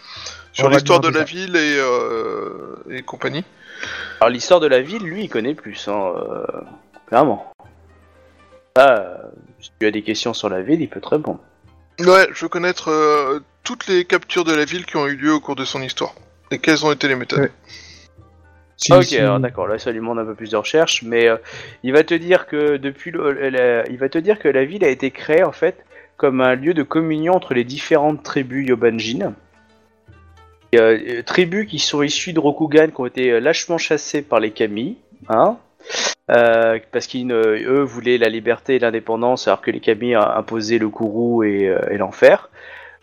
sur 0.51 0.69
l'histoire 0.69 0.99
de 0.99 1.07
la 1.07 1.19
ça. 1.19 1.25
ville 1.25 1.55
et, 1.55 1.77
euh, 1.79 2.75
et 2.89 3.03
compagnie. 3.03 3.45
Alors 4.21 4.29
l'histoire 4.29 4.59
de 4.59 4.67
la 4.67 4.81
ville, 4.81 5.03
lui, 5.03 5.23
il 5.25 5.29
connaît 5.29 5.55
plus, 5.55 5.87
hein, 5.87 6.13
euh, 6.15 6.45
clairement. 7.07 7.51
Ah, 8.75 9.17
si 9.59 9.71
tu 9.79 9.85
as 9.85 9.91
des 9.91 10.01
questions 10.01 10.33
sur 10.33 10.49
la 10.49 10.61
ville, 10.61 10.81
il 10.81 10.89
peut 10.89 11.01
te 11.01 11.09
répondre. 11.09 11.39
Ouais, 11.99 12.27
je 12.33 12.45
veux 12.45 12.49
connaître 12.49 12.89
euh, 12.89 13.39
toutes 13.63 13.87
les 13.87 14.05
captures 14.05 14.45
de 14.45 14.53
la 14.53 14.63
ville 14.65 14.85
qui 14.85 14.95
ont 14.97 15.07
eu 15.07 15.15
lieu 15.15 15.33
au 15.33 15.39
cours 15.39 15.55
de 15.55 15.65
son 15.65 15.81
histoire. 15.81 16.13
Et 16.51 16.59
quelles 16.59 16.85
ont 16.85 16.91
été 16.91 17.07
les 17.07 17.15
méthodes. 17.15 17.39
Ouais. 17.39 17.51
Si- 18.77 18.93
ok, 18.93 19.03
si- 19.03 19.17
alors 19.17 19.41
d'accord, 19.41 19.67
là 19.67 19.77
ça 19.77 19.91
lui 19.91 19.99
demande 19.99 20.19
un 20.19 20.25
peu 20.25 20.35
plus 20.35 20.51
de 20.51 20.55
recherche, 20.55 21.03
mais 21.03 21.27
euh, 21.27 21.35
il 21.83 21.91
va 21.91 22.03
te 22.03 22.13
dire 22.13 22.47
que 22.47 22.77
depuis 22.77 23.11
le, 23.11 23.49
la- 23.49 23.85
il 23.89 23.97
va 23.97 24.07
te 24.07 24.17
dire 24.17 24.39
que 24.39 24.47
la 24.47 24.63
ville 24.63 24.85
a 24.85 24.87
été 24.87 25.11
créée 25.11 25.43
en 25.43 25.51
fait 25.51 25.83
comme 26.15 26.39
un 26.39 26.55
lieu 26.55 26.73
de 26.73 26.83
communion 26.83 27.33
entre 27.33 27.53
les 27.53 27.65
différentes 27.65 28.23
tribus 28.23 28.67
Yobanjin. 28.69 29.33
A, 30.73 30.77
euh, 30.77 31.23
tribus 31.23 31.67
qui 31.67 31.79
sont 31.79 32.01
issues 32.01 32.33
de 32.33 32.39
Rokugan 32.39 32.87
qui 32.87 33.01
ont 33.01 33.05
été 33.05 33.31
euh, 33.31 33.39
lâchement 33.39 33.77
chassées 33.77 34.21
par 34.21 34.39
les 34.39 34.51
Kami, 34.51 34.97
hein, 35.27 35.57
euh, 36.29 36.79
parce 36.91 37.07
qu'ils 37.07 37.31
euh, 37.31 37.83
voulaient 37.83 38.17
la 38.17 38.29
liberté 38.29 38.75
et 38.75 38.79
l'indépendance 38.79 39.47
alors 39.47 39.61
que 39.61 39.71
les 39.71 39.79
Kami 39.79 40.13
imposé 40.13 40.77
le 40.77 40.87
euh, 40.87 41.79
et 41.89 41.97
l'enfer. 41.97 42.49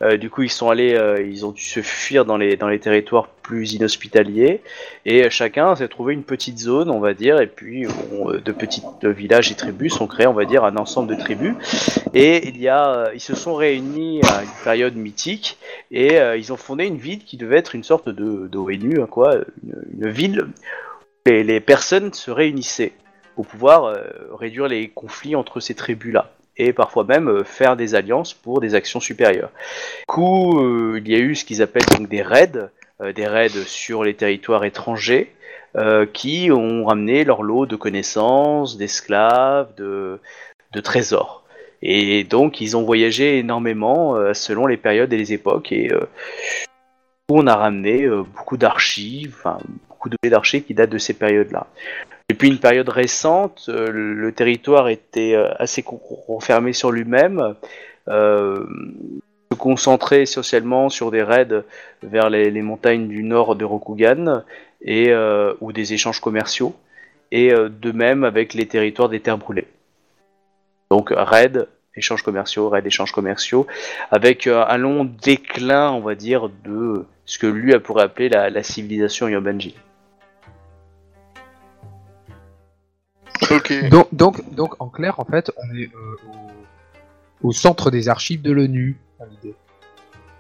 Euh, 0.02 0.16
du 0.16 0.28
coup, 0.28 0.42
ils 0.42 0.50
sont 0.50 0.68
allés, 0.68 0.94
euh, 0.94 1.22
ils 1.22 1.46
ont 1.46 1.52
dû 1.52 1.62
se 1.62 1.80
fuir 1.80 2.24
dans 2.24 2.36
les 2.36 2.56
dans 2.56 2.68
les 2.68 2.78
territoires 2.78 3.28
plus 3.28 3.74
inhospitaliers. 3.74 4.60
Et 5.06 5.24
euh, 5.24 5.30
chacun 5.30 5.74
s'est 5.74 5.88
trouvé 5.88 6.12
une 6.12 6.22
petite 6.22 6.58
zone, 6.58 6.90
on 6.90 7.00
va 7.00 7.14
dire, 7.14 7.40
et 7.40 7.46
puis 7.46 7.86
de 7.86 8.52
petits 8.52 8.82
villages 9.02 9.50
et 9.50 9.54
tribus 9.54 9.94
sont 9.94 10.06
créés, 10.06 10.26
on 10.26 10.34
va 10.34 10.44
dire, 10.44 10.64
un 10.64 10.76
ensemble 10.76 11.14
de 11.14 11.20
tribus. 11.20 11.54
Et 12.12 12.48
il 12.48 12.60
y 12.60 12.68
a, 12.68 13.10
ils 13.14 13.20
se 13.20 13.34
sont 13.34 13.54
réunis 13.54 14.20
à 14.24 14.42
une 14.42 14.64
période 14.64 14.96
mythique. 14.96 15.58
Et 15.90 16.16
ils 16.36 16.52
ont 16.52 16.56
fondé 16.56 16.84
une 16.86 16.98
ville 16.98 17.24
qui 17.24 17.36
devait 17.36 17.58
être 17.58 17.74
une 17.74 17.84
sorte 17.84 18.08
de 18.08 18.48
d'ONU, 18.48 19.00
hein, 19.00 19.06
quoi, 19.06 19.36
une, 19.94 20.10
ville 20.10 20.46
où 21.26 21.30
les, 21.30 21.60
personnes 21.60 22.12
se 22.12 22.30
réunissaient 22.30 22.92
pour 23.34 23.46
pouvoir 23.46 23.96
réduire 24.38 24.68
les 24.68 24.88
conflits 24.88 25.36
entre 25.36 25.60
ces 25.60 25.74
tribus-là 25.74 26.35
et 26.58 26.72
parfois 26.72 27.04
même 27.04 27.28
euh, 27.28 27.44
faire 27.44 27.76
des 27.76 27.94
alliances 27.94 28.34
pour 28.34 28.60
des 28.60 28.74
actions 28.74 29.00
supérieures. 29.00 29.50
Du 30.00 30.06
coup, 30.06 30.60
euh, 30.60 31.00
il 31.04 31.08
y 31.10 31.14
a 31.14 31.18
eu 31.18 31.34
ce 31.34 31.44
qu'ils 31.44 31.62
appellent 31.62 31.86
donc 31.96 32.08
des 32.08 32.22
raids, 32.22 32.70
euh, 33.00 33.12
des 33.12 33.26
raids 33.26 33.48
sur 33.66 34.04
les 34.04 34.14
territoires 34.14 34.64
étrangers, 34.64 35.32
qui 36.14 36.50
ont 36.50 36.86
ramené 36.86 37.22
leur 37.24 37.42
lot 37.42 37.66
de 37.66 37.76
connaissances, 37.76 38.78
d'esclaves, 38.78 39.74
de, 39.76 40.18
de 40.72 40.80
trésors. 40.80 41.44
Et 41.82 42.24
donc, 42.24 42.62
ils 42.62 42.78
ont 42.78 42.82
voyagé 42.82 43.40
énormément 43.40 44.16
selon 44.32 44.66
les 44.66 44.78
périodes 44.78 45.12
et 45.12 45.18
les 45.18 45.34
époques, 45.34 45.72
et 45.72 45.90
on 47.28 47.46
a 47.46 47.54
ramené 47.54 48.08
beaucoup 48.08 48.56
d'archives, 48.56 49.34
enfin 49.38 49.58
beaucoup 49.90 50.08
de 50.08 50.16
d'archives 50.30 50.64
qui 50.64 50.72
datent 50.72 50.88
de 50.88 50.96
ces 50.96 51.12
périodes-là. 51.12 51.66
Depuis 52.28 52.48
une 52.48 52.58
période 52.58 52.88
récente, 52.88 53.66
euh, 53.68 53.88
le 53.92 54.32
territoire 54.32 54.88
était 54.88 55.34
euh, 55.34 55.48
assez 55.60 55.84
renfermé 56.26 56.72
sur 56.72 56.90
lui-même, 56.90 57.54
euh, 58.08 58.66
se 59.52 59.56
concentrait 59.56 60.22
essentiellement 60.22 60.88
sur 60.88 61.12
des 61.12 61.22
raids 61.22 61.62
vers 62.02 62.28
les, 62.28 62.50
montagnes 62.62 63.06
du 63.06 63.22
nord 63.22 63.54
de 63.54 63.64
Rokugan 63.64 64.42
ou 64.82 65.72
des 65.72 65.92
échanges 65.94 66.20
commerciaux, 66.20 66.74
et 67.30 67.52
de 67.52 67.92
même 67.92 68.24
avec 68.24 68.54
les 68.54 68.66
territoires 68.66 69.08
des 69.08 69.20
terres 69.20 69.38
brûlées. 69.38 69.68
Donc 70.90 71.12
raid, 71.16 71.68
échanges 71.94 72.22
commerciaux, 72.22 72.68
raid, 72.68 72.84
échanges 72.86 73.12
commerciaux, 73.12 73.68
avec 74.10 74.48
un 74.48 74.76
long 74.76 75.04
déclin, 75.04 75.92
on 75.92 76.00
va 76.00 76.16
dire, 76.16 76.50
de 76.64 77.04
ce 77.24 77.38
que 77.38 77.46
lui 77.46 77.72
a 77.72 77.80
pourrait 77.80 78.04
appeler 78.04 78.28
la, 78.28 78.50
la 78.50 78.62
civilisation 78.62 79.28
Yobanji. 79.28 79.76
Donc, 83.90 84.08
donc, 84.12 84.54
donc, 84.54 84.74
en 84.80 84.88
clair, 84.88 85.18
en 85.20 85.24
fait, 85.24 85.50
on 85.56 85.76
est 85.76 85.90
euh, 85.94 86.16
au, 87.42 87.48
au 87.48 87.52
centre 87.52 87.90
des 87.90 88.08
archives 88.08 88.42
de 88.42 88.52
l'ONU. 88.52 88.96
à 89.20 89.24
l'idée. 89.26 89.54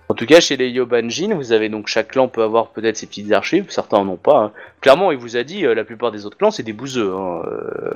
En 0.08 0.14
tout 0.14 0.24
cas, 0.26 0.38
chez 0.38 0.56
les 0.56 0.70
Yobanjin, 0.70 1.34
vous 1.34 1.50
avez 1.50 1.68
donc 1.68 1.88
chaque 1.88 2.08
clan 2.08 2.28
peut 2.28 2.42
avoir 2.44 2.68
peut-être 2.68 2.96
ses 2.96 3.06
petites 3.08 3.32
archives, 3.32 3.66
certains 3.70 3.96
en 3.98 4.08
ont 4.08 4.16
pas. 4.16 4.38
hein. 4.38 4.52
Clairement, 4.80 5.10
il 5.10 5.18
vous 5.18 5.36
a 5.36 5.42
dit, 5.42 5.66
euh, 5.66 5.74
la 5.74 5.82
plupart 5.82 6.12
des 6.12 6.26
autres 6.26 6.38
clans, 6.38 6.52
c'est 6.52 6.62
des 6.62 6.72
bouseux. 6.72 7.12
hein. 7.12 7.42
Euh, 7.44 7.90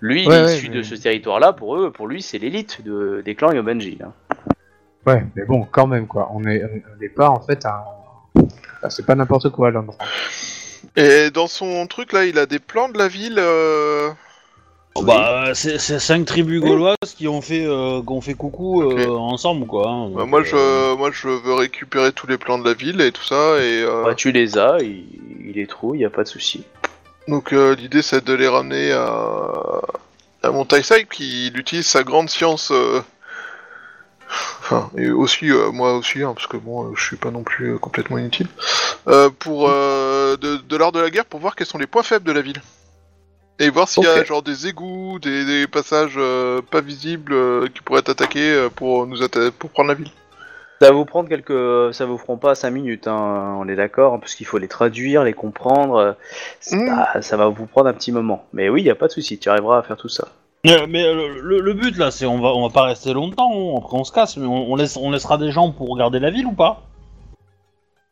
lui, 0.00 0.26
Ouais, 0.28 0.40
il 0.40 0.44
ouais, 0.44 0.54
issu 0.56 0.68
mais- 0.68 0.76
de 0.76 0.82
ce 0.82 0.94
territoire-là, 0.94 1.54
pour 1.54 1.76
eux, 1.76 1.90
pour 1.90 2.06
lui, 2.06 2.20
c'est 2.20 2.36
l'élite 2.38 2.82
de, 2.84 3.22
des 3.24 3.34
clans 3.34 3.52
Yobanjin. 3.52 3.96
hein. 4.04 4.12
Ouais, 5.06 5.24
mais 5.36 5.44
bon, 5.46 5.66
quand 5.70 5.86
même, 5.86 6.06
quoi. 6.06 6.30
On 6.34 6.44
est, 6.44 6.62
on 6.64 7.00
n'est 7.00 7.08
pas, 7.08 7.28
en 7.30 7.40
fait, 7.40 7.64
un... 7.66 7.82
enfin, 8.36 8.90
c'est 8.90 9.06
pas 9.06 9.14
n'importe 9.14 9.48
quoi, 9.50 9.70
l'endroit. 9.70 9.96
Et 10.96 11.30
dans 11.30 11.46
son 11.46 11.86
truc 11.86 12.12
là, 12.12 12.24
il 12.26 12.38
a 12.38 12.44
des 12.46 12.58
plans 12.58 12.88
de 12.90 12.98
la 12.98 13.08
ville. 13.08 13.36
euh, 13.38 14.10
Oh, 14.96 15.02
Bah, 15.02 15.48
euh, 15.48 15.54
c'est 15.54 15.78
cinq 15.98 16.24
tribus 16.24 16.60
gauloises 16.60 16.96
qui 17.16 17.26
ont 17.26 17.40
fait, 17.40 17.66
euh, 17.66 18.00
qui 18.00 18.10
ont 18.12 18.20
fait 18.20 18.34
coucou 18.34 18.82
euh, 18.82 19.06
Ok. 19.06 19.20
ensemble, 19.20 19.66
quoi. 19.66 19.88
hein. 19.90 20.08
bah, 20.10 20.20
Donc, 20.20 20.28
moi, 20.30 20.40
euh, 20.40 20.92
je, 20.92 20.96
moi, 20.96 21.10
je 21.12 21.28
veux 21.28 21.54
récupérer 21.54 22.12
tous 22.12 22.28
les 22.28 22.38
plans 22.38 22.58
de 22.58 22.64
la 22.68 22.74
ville 22.74 23.00
et 23.00 23.10
tout 23.10 23.24
ça. 23.24 23.58
Et 23.58 23.82
euh, 23.82 24.04
Bah, 24.04 24.14
tu 24.14 24.30
les 24.30 24.56
as, 24.56 24.78
il, 24.82 25.04
il 25.46 25.52
les 25.56 25.66
trouve, 25.66 25.96
il 25.96 25.98
n'y 25.98 26.04
a 26.04 26.10
pas 26.10 26.22
de 26.22 26.28
souci. 26.28 26.62
donc 27.26 27.52
euh, 27.52 27.74
l'idée, 27.74 28.02
c'est 28.02 28.24
de 28.24 28.34
les 28.34 28.46
ramener 28.48 28.92
à 28.92 29.80
à 30.44 30.50
qui 31.10 31.46
il 31.46 31.58
utilise 31.58 31.86
sa 31.86 32.04
grande 32.04 32.28
science. 32.30 32.70
euh, 32.70 33.00
Enfin, 34.60 34.90
et 34.96 35.10
aussi 35.10 35.50
euh, 35.50 35.70
moi 35.70 35.94
aussi, 35.96 36.22
hein, 36.22 36.32
parce 36.34 36.46
que 36.46 36.56
bon, 36.56 36.84
euh, 36.86 36.92
je 36.96 37.02
suis 37.04 37.16
pas 37.16 37.30
non 37.30 37.42
plus 37.42 37.74
euh, 37.74 37.78
complètement 37.78 38.18
inutile. 38.18 38.48
euh, 39.08 39.28
pour 39.38 39.68
euh, 39.68 40.36
de, 40.36 40.56
de 40.56 40.76
l'art 40.76 40.92
de 40.92 41.00
la 41.00 41.10
guerre, 41.10 41.24
pour 41.26 41.40
voir 41.40 41.54
quels 41.56 41.66
sont 41.66 41.78
les 41.78 41.86
points 41.86 42.02
faibles 42.02 42.24
de 42.26 42.32
la 42.32 42.40
ville. 42.40 42.60
Et 43.60 43.70
voir 43.70 43.88
s'il 43.88 44.02
y 44.02 44.06
a 44.06 44.20
Ok. 44.20 44.26
genre 44.26 44.42
des 44.42 44.66
égouts, 44.66 45.18
des, 45.20 45.44
des 45.44 45.66
passages 45.68 46.14
euh, 46.16 46.60
pas 46.60 46.80
visibles 46.80 47.32
euh, 47.32 47.68
qui 47.72 47.80
pourraient 47.82 48.00
être 48.00 48.08
attaqués 48.10 48.52
euh, 48.52 48.68
pour 48.68 49.06
nous 49.06 49.22
atta- 49.22 49.50
pour 49.52 49.70
prendre 49.70 49.88
la 49.88 49.94
ville. 49.94 50.10
Ça 50.82 50.88
va 50.88 50.96
vous 50.96 51.04
prendre 51.04 51.28
quelques, 51.28 51.94
ça 51.94 52.04
vous 52.04 52.16
prend 52.18 52.36
pas 52.36 52.56
5 52.56 52.70
minutes, 52.70 53.06
hein, 53.06 53.56
on 53.60 53.68
est 53.68 53.76
d'accord, 53.76 54.18
parce 54.18 54.34
qu'il 54.34 54.44
faut 54.44 54.58
les 54.58 54.66
traduire, 54.68 55.22
les 55.22 55.32
comprendre. 55.32 55.94
euh, 55.96 56.12
c'est 56.60 56.76
Mm. 56.76 56.86
pas- 57.12 57.22
ça 57.22 57.36
va 57.36 57.46
vous 57.46 57.66
prendre 57.66 57.86
un 57.88 57.92
petit 57.94 58.10
moment. 58.10 58.44
Mais 58.52 58.68
oui, 58.68 58.80
il 58.80 58.84
n'y 58.84 58.90
a 58.90 58.96
pas 58.96 59.06
de 59.06 59.12
souci, 59.12 59.38
tu 59.38 59.48
arriveras 59.48 59.78
à 59.78 59.82
faire 59.82 59.96
tout 59.96 60.08
ça. 60.08 60.28
Euh, 60.66 60.86
mais 60.88 61.04
euh, 61.04 61.28
le, 61.40 61.60
le 61.60 61.74
but 61.74 61.96
là, 61.96 62.10
c'est 62.10 62.26
on 62.26 62.40
va 62.40 62.48
on 62.48 62.66
va 62.66 62.72
pas 62.72 62.82
rester 62.84 63.12
longtemps. 63.12 63.52
hein. 63.52 63.78
Après 63.84 63.96
on 63.96 64.04
se 64.04 64.12
casse, 64.12 64.36
mais 64.36 64.46
on, 64.46 64.72
on 64.72 64.76
laisse 64.76 64.96
on 64.96 65.10
laissera 65.12 65.38
des 65.38 65.52
gens 65.52 65.70
pour 65.70 65.96
garder 65.96 66.18
la 66.18 66.30
ville 66.30 66.46
ou 66.46 66.52
pas? 66.52 66.82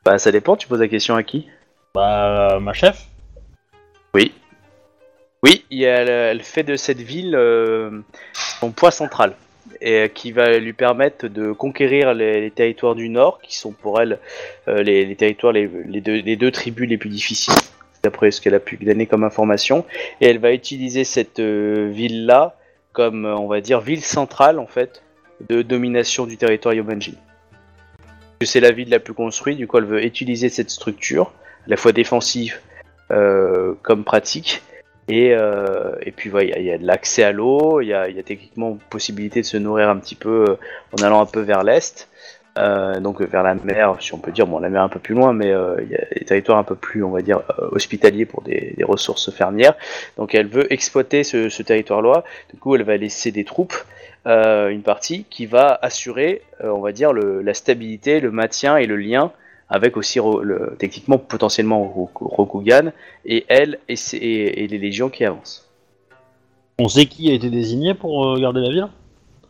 Bah 0.05 0.19
ça 0.19 0.31
dépend, 0.31 0.57
tu 0.57 0.69
poses 0.69 0.81
la 0.81 0.89
question 0.89 1.17
à 1.17 1.23
qui? 1.25 1.49
Bah 1.95 2.59
ma 2.61 2.73
chef. 2.75 3.07
Oui. 4.15 4.33
Elle, 5.81 6.43
fait 6.43 6.65
de 6.65 6.77
cette 6.77 7.01
ville 7.01 7.35
euh, 7.35 8.03
son 8.61 8.73
poids 8.73 8.91
central 8.91 9.35
et 9.81 9.95
euh, 9.95 10.09
qui 10.09 10.33
va 10.33 10.59
lui 10.59 10.73
permettre 10.73 11.29
de 11.29 11.53
conquérir 11.53 12.13
les, 12.15 12.51
territoires 12.51 12.95
du 12.95 13.09
nord, 13.09 13.41
qui 13.41 13.57
sont 13.57 13.73
pour 13.73 14.01
elle 14.01 14.19
euh, 14.69 14.83
les, 14.83 15.15
territoires, 15.17 15.53
les, 15.53 15.67
deux, 15.67 16.51
tribus 16.51 16.89
les 16.89 16.99
plus 16.99 17.09
difficiles, 17.09 17.55
d'après 18.03 18.31
ce 18.31 18.41
qu'elle 18.41 18.55
a 18.55 18.61
pu 18.61 18.77
donner 18.77 19.07
comme 19.07 19.25
information. 19.25 19.85
Et 20.21 20.27
elle 20.27 20.39
va 20.39 20.53
utiliser 20.53 21.05
cette 21.05 21.41
ville-là 21.41 22.57
comme, 22.93 23.25
on 23.25 23.47
va 23.47 23.63
dire, 23.63 23.81
ville 23.81 24.03
centrale 24.03 24.59
en 24.59 24.67
fait 24.67 25.03
de 25.49 25.63
domination 25.63 26.27
du 26.27 26.37
territoire 26.37 26.75
Yobanji. 26.75 27.17
Que 28.41 28.47
c'est 28.47 28.61
la 28.61 28.73
ville 28.73 28.91
la 28.91 29.01
plus 29.01 29.15
construite, 29.15 29.57
du 29.57 29.67
coup 29.67 29.79
elle 29.79 29.87
veut 29.87 30.05
utiliser 30.05 30.51
cette 30.51 30.71
structure, 30.71 31.33
à 31.67 31.71
la 31.71 31.77
fois 31.77 31.93
défensive 31.93 32.61
comme 33.09 34.05
pratique. 34.05 34.63
Et, 35.09 35.35
euh, 35.35 35.97
et 36.03 36.13
puis 36.13 36.31
il 36.31 36.65
y 36.65 36.71
a- 36.71 36.79
de 36.79 36.87
l'accès 36.87 37.25
à 37.25 37.33
l'eau, 37.33 37.81
il 37.81 37.89
y 37.89 37.95
a, 37.95 38.07
techniquement 38.23 38.79
possibilité 38.91 39.41
de 39.41 39.47
se 39.47 39.57
nourrir 39.57 39.89
un 39.89 39.97
petit 39.97 40.15
peu 40.15 40.45
euh, 40.49 40.57
en 40.99 41.03
allant 41.03 41.21
un 41.21 41.27
peu 41.27 41.41
vers 41.41 41.65
l'est, 41.65 42.09
euh, 42.59 43.01
donc 43.01 43.21
vers 43.21 43.43
la 43.43 43.55
mer, 43.55 43.97
si 44.01 44.15
on 44.15 44.19
peut 44.19 44.31
dire, 44.31 44.47
bon 44.47 44.61
la 44.61 44.69
mer 44.69 44.83
un 44.83 44.89
peu 44.89 45.01
plus 45.01 45.15
loin, 45.15 45.33
mais 45.33 45.49
il 45.49 45.89
y 45.91 45.97
a 45.97 46.05
des 46.19 46.25
territoires 46.25 46.59
un 46.59 46.65
peu 46.65 46.77
plus, 46.77 47.03
on 47.03 47.11
va 47.11 47.23
dire, 47.23 47.41
hospitaliers 47.73 48.27
pour 48.27 48.43
des, 48.43 48.77
ressources 48.85 49.31
fermières. 49.33 49.75
Donc 50.19 50.35
elle 50.35 50.47
veut 50.47 50.73
exploiter 50.73 51.25
ce, 51.25 51.63
territoire-là, 51.63 52.25
du 52.53 52.61
coup 52.61 52.77
elle 52.77 52.85
va 52.85 52.97
laisser 52.97 53.33
des 53.33 53.45
troupes, 53.45 53.75
une 54.27 54.83
partie 54.83 55.25
qui 55.31 55.47
va 55.47 55.79
assurer, 55.83 56.43
on 56.63 56.81
va 56.81 56.93
dire, 56.93 57.13
la 57.13 57.55
stabilité, 57.55 58.21
le 58.21 58.31
maintien 58.31 58.77
et 58.77 58.87
le 58.87 58.97
lien 58.97 59.33
avec 59.73 59.97
aussi 59.97 60.21
le, 60.21 60.77
techniquement 60.79 61.19
potentiellement 61.19 61.83
Roku- 61.83 62.29
Rokugan 62.29 62.93
et 63.25 63.45
elle 63.49 63.79
et, 63.89 63.97
ses- 63.97 64.19
et, 64.19 64.63
et 64.63 64.69
les 64.69 64.79
légions 64.79 65.09
qui 65.09 65.25
avancent. 65.25 65.69
On 66.79 66.89
sait 66.89 67.07
qui 67.07 67.31
a 67.31 67.35
été 67.35 67.51
désigné 67.51 67.95
pour 67.95 68.27
euh, 68.27 68.39
garder 68.41 68.61
la 68.61 68.69
ville? 68.69 68.89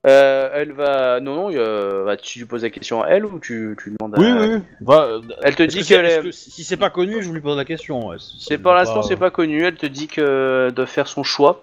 Euh, 0.04 0.50
elle 0.54 0.72
va. 0.72 1.20
Non, 1.20 1.36
non, 1.50 2.04
bah, 2.04 2.16
tu 2.16 2.40
lui 2.40 2.46
poses 2.46 2.64
la 2.64 2.70
question 2.70 3.02
à 3.04 3.08
elle 3.08 3.24
ou 3.24 3.38
tu, 3.38 3.76
tu 3.82 3.94
demandes 3.96 4.16
à. 4.16 4.18
Oui 4.18 4.32
oui. 4.32 4.60
euh, 4.88 5.20
Elle 5.42 5.54
te 5.54 5.62
dit 5.62 5.80
que 5.80 5.86
qu'elle 5.88 6.06
est. 6.06 6.22
que 6.22 6.32
si 6.32 6.64
c'est 6.64 6.76
pas 6.76 6.90
connu, 6.90 7.22
je 7.22 7.30
lui 7.30 7.40
pose 7.40 7.56
la 7.56 7.64
question. 7.64 8.08
ouais. 8.08 8.16
Si- 8.18 8.34
C'est 8.40 8.56
si 8.56 8.58
pour 8.58 8.74
l'instant, 8.74 9.02
c'est 9.02 9.16
pas 9.16 9.30
connu. 9.30 9.62
Elle 9.64 9.76
te 9.76 9.86
dit 9.86 10.08
que 10.08 10.70
de 10.74 10.84
faire 10.86 11.06
son 11.06 11.22
choix. 11.22 11.62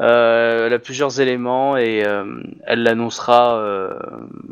Euh, 0.00 0.66
elle 0.66 0.72
a 0.72 0.78
plusieurs 0.78 1.20
éléments 1.20 1.76
et 1.76 2.04
euh, 2.06 2.24
elle 2.66 2.84
l'annoncera 2.84 3.56
euh, 3.56 3.98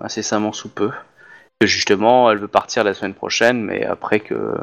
incessamment 0.00 0.52
sous 0.52 0.68
peu. 0.68 0.90
Que 1.60 1.66
justement, 1.66 2.30
elle 2.30 2.38
veut 2.38 2.48
partir 2.48 2.84
la 2.84 2.94
semaine 2.94 3.12
prochaine, 3.12 3.62
mais 3.62 3.84
après 3.84 4.20
que 4.20 4.54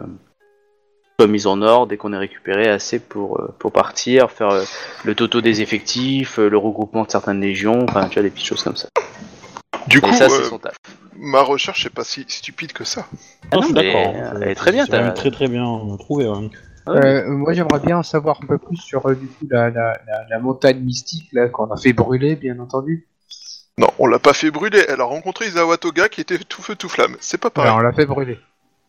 soit 1.19 1.28
mise 1.28 1.45
en 1.45 1.61
ordre 1.61 1.94
et 1.94 1.98
qu'on 1.98 2.11
ait 2.11 2.18
récupéré 2.18 2.68
assez 2.69 2.98
pour, 2.98 3.40
euh, 3.40 3.53
pour 3.60 3.72
partir, 3.72 4.32
faire 4.32 4.49
euh, 4.49 4.64
le 5.06 5.14
toto 5.14 5.40
des 5.40 5.61
effectifs, 5.61 6.40
euh, 6.40 6.49
le 6.49 6.57
regroupement 6.57 7.03
de 7.03 7.11
certaines 7.11 7.40
légions, 7.40 7.86
enfin 7.88 8.07
tu 8.07 8.15
vois 8.15 8.24
des 8.24 8.32
petites 8.32 8.48
choses 8.48 8.64
comme 8.64 8.76
ça. 8.76 8.88
Du 9.88 9.99
Et 9.99 10.02
coup, 10.02 10.11
ça, 10.11 10.28
c'est 10.28 10.41
euh, 10.41 10.49
son 10.49 10.57
taf. 10.57 10.74
ma 11.15 11.41
recherche 11.44 11.86
est 11.86 11.91
pas 11.91 12.03
si 12.03 12.26
stupide 12.28 12.74
que 12.74 12.84
ça. 12.84 13.06
Ah 13.52 13.57
non, 13.57 13.69
d'accord. 13.69 14.15
elle 14.41 14.49
est 14.49 14.56
très 14.56 14.72
bien, 14.72 14.88
t'as- 14.88 15.11
très 15.11 15.30
très 15.30 15.48
bien 15.48 15.65
trouvé. 15.99 16.28
ouais. 16.28 16.49
Euh, 16.88 17.30
moi, 17.30 17.53
j'aimerais 17.53 17.80
bien 17.80 17.99
en 17.99 18.03
savoir 18.03 18.40
un 18.41 18.48
peu 18.48 18.57
plus 18.57 18.78
sur 18.78 19.06
euh, 19.06 19.14
du 19.14 19.28
coup 19.28 19.45
la, 19.52 19.69
la, 19.69 19.94
la, 20.07 20.26
la 20.30 20.40
montagne 20.40 20.80
mystique 20.80 21.30
là 21.32 21.48
qu'on 21.48 21.69
a 21.69 21.78
fait 21.78 21.94
brûler, 21.94 22.36
bien 22.36 22.57
entendu. 22.60 23.07
Non, 23.80 23.88
on 23.99 24.08
l'a 24.08 24.20
pas 24.20 24.34
fait 24.34 24.49
brûler. 24.52 24.84
Elle 24.88 25.02
a 25.02 25.06
rencontré 25.06 25.48
Isawa 25.48 25.78
Toga 25.78 26.10
qui 26.10 26.22
était 26.22 26.40
tout 26.40 26.62
feu 26.62 26.76
tout 26.76 26.90
flamme. 26.90 27.16
C'est 27.20 27.38
pas 27.38 27.49
pareil. 27.52 27.70
Alors, 27.70 27.80
on 27.80 27.84
l'a 27.84 27.94
fait 27.94 28.06
brûler. 28.08 28.40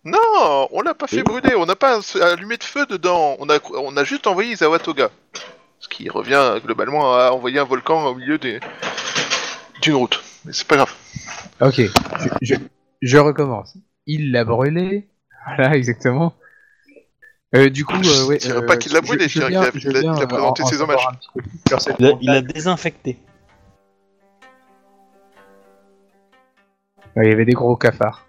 Non, 0.05 0.69
on 0.73 0.81
l'a 0.81 0.95
pas 0.95 1.07
fait 1.07 1.23
brûler. 1.23 1.55
On 1.57 1.67
n'a 1.67 1.77
pas 1.77 2.01
allumé 2.23 2.57
de 2.57 2.65
feu 2.65 2.87
dedans. 2.87 3.37
On 3.39 3.49
a, 3.51 3.59
on 3.75 3.97
a 3.97 4.05
juste 4.05 4.27
envoyé 4.27 4.53
Isawa 4.53 4.79
Toga. 4.79 5.11
Ce 5.81 5.89
qui 5.89 6.09
revient 6.09 6.55
globalement 6.65 7.15
à 7.15 7.31
envoyer 7.33 7.59
un 7.59 7.65
volcan 7.65 8.05
au 8.07 8.15
milieu 8.15 8.39
des... 8.39 8.61
d'une 9.83 9.95
route. 9.95 10.23
Mais 10.45 10.53
c'est 10.53 10.67
pas 10.67 10.77
grave. 10.77 10.93
Ok, 11.61 11.81
je, 11.81 12.29
je, 12.41 12.55
je 13.03 13.19
recommence. 13.19 13.77
Il 14.07 14.33
l'a 14.33 14.45
brûlé. 14.45 15.09
Voilà, 15.57 15.77
exactement. 15.77 16.35
Euh, 17.55 17.69
du 17.71 17.85
coup, 17.85 17.97
Je 18.03 18.11
euh, 18.11 18.27
ouais, 18.27 18.39
dirais 18.39 18.59
euh, 18.63 18.67
pas 18.67 18.77
qu'il 18.77 18.93
l'a 18.93 19.01
brûlé, 19.01 19.29
je 19.29 19.39
dirais 19.39 19.51
viens- 19.51 19.71
qu'il 19.71 19.97
a- 19.97 20.01
il 20.01 20.09
a- 20.09 20.27
présenté 20.27 20.63
en- 20.63 20.67
en 20.67 20.69
ses 20.69 20.81
hommages. 20.81 21.07
Il 21.67 21.73
a, 21.75 21.79
il 22.21 22.31
a 22.31 22.33
montagne. 22.35 22.43
désinfecté. 22.53 23.19
Il 27.23 27.29
y 27.29 27.33
avait 27.33 27.45
des 27.45 27.53
gros 27.53 27.77
cafards. 27.77 28.27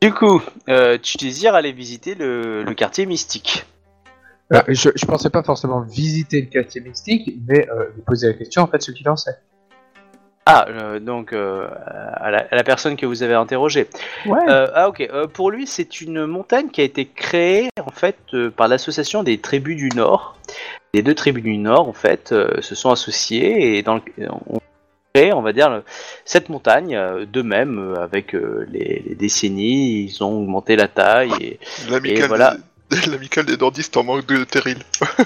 Du 0.00 0.12
coup, 0.12 0.40
euh, 0.68 0.96
tu 1.02 1.16
désires 1.16 1.54
aller 1.54 1.72
visiter 1.72 2.14
le, 2.14 2.62
le 2.62 2.74
quartier 2.74 3.04
mystique. 3.04 3.66
Euh, 4.52 4.62
je, 4.68 4.90
je 4.94 5.04
pensais 5.04 5.28
pas 5.28 5.42
forcément 5.42 5.80
visiter 5.80 6.40
le 6.40 6.46
quartier 6.46 6.80
mystique, 6.80 7.34
mais 7.46 7.68
euh, 7.68 7.90
lui 7.96 8.02
poser 8.02 8.28
la 8.28 8.34
question 8.34 8.62
en 8.62 8.66
fait 8.68 8.80
ce 8.80 8.92
qu'il 8.92 9.08
en 9.08 9.16
sait. 9.16 9.36
Ah, 10.46 10.66
euh, 10.68 10.98
donc 10.98 11.34
euh, 11.34 11.68
à, 12.14 12.30
la, 12.30 12.46
à 12.50 12.56
la 12.56 12.64
personne 12.64 12.96
que 12.96 13.04
vous 13.04 13.22
avez 13.22 13.34
interrogée. 13.34 13.86
Ouais. 14.24 14.38
Euh, 14.48 14.68
ah 14.72 14.88
ok, 14.88 15.06
pour 15.34 15.50
lui 15.50 15.66
c'est 15.66 16.00
une 16.00 16.24
montagne 16.24 16.68
qui 16.70 16.80
a 16.80 16.84
été 16.84 17.04
créée 17.04 17.68
en 17.84 17.90
fait 17.90 18.16
par 18.56 18.68
l'association 18.68 19.22
des 19.22 19.38
tribus 19.38 19.76
du 19.76 19.90
Nord. 19.90 20.38
Les 20.94 21.02
deux 21.02 21.14
tribus 21.14 21.42
du 21.42 21.58
Nord 21.58 21.86
en 21.86 21.92
fait 21.92 22.28
se 22.60 22.74
sont 22.74 22.90
associées 22.90 23.76
et 23.76 23.82
dans 23.82 23.96
le, 23.96 24.00
créé 24.00 24.28
on 25.34 25.42
va 25.42 25.52
dire 25.52 25.82
cette 26.24 26.48
montagne 26.48 26.94
euh, 26.94 27.26
d'eux-mêmes 27.26 27.78
euh, 27.78 28.02
avec 28.02 28.34
euh, 28.34 28.66
les, 28.70 29.02
les 29.06 29.14
décennies, 29.14 30.04
ils 30.04 30.22
ont 30.22 30.42
augmenté 30.42 30.76
la 30.76 30.88
taille 30.88 31.32
et, 31.40 31.58
voilà. 32.28 32.56
des... 32.90 33.06
l'amical 33.10 33.44
des 33.44 33.56
nordistes 33.56 33.96
en 33.96 34.04
manque 34.04 34.26
de 34.26 34.44
terril. 34.44 34.78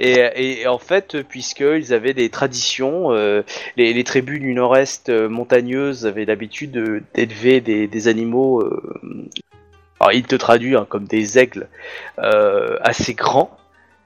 Et, 0.00 0.60
et 0.60 0.66
en 0.68 0.78
fait, 0.78 1.22
puisqu'ils 1.22 1.92
avaient 1.92 2.14
des 2.14 2.28
traditions, 2.30 3.12
euh, 3.12 3.42
les, 3.76 3.92
les 3.92 4.04
tribus 4.04 4.38
du 4.38 4.54
nord-est 4.54 5.10
montagneuses 5.10 6.06
avaient 6.06 6.24
l'habitude 6.24 6.70
de- 6.70 7.02
d'élever 7.14 7.60
des, 7.60 7.88
des 7.88 8.06
animaux, 8.06 8.60
euh, 8.62 8.80
alors 9.98 10.12
il 10.12 10.22
te 10.22 10.36
traduit 10.36 10.76
hein, 10.76 10.86
comme 10.88 11.04
des 11.06 11.36
aigles, 11.36 11.66
euh, 12.20 12.76
assez 12.80 13.14
grands 13.14 13.50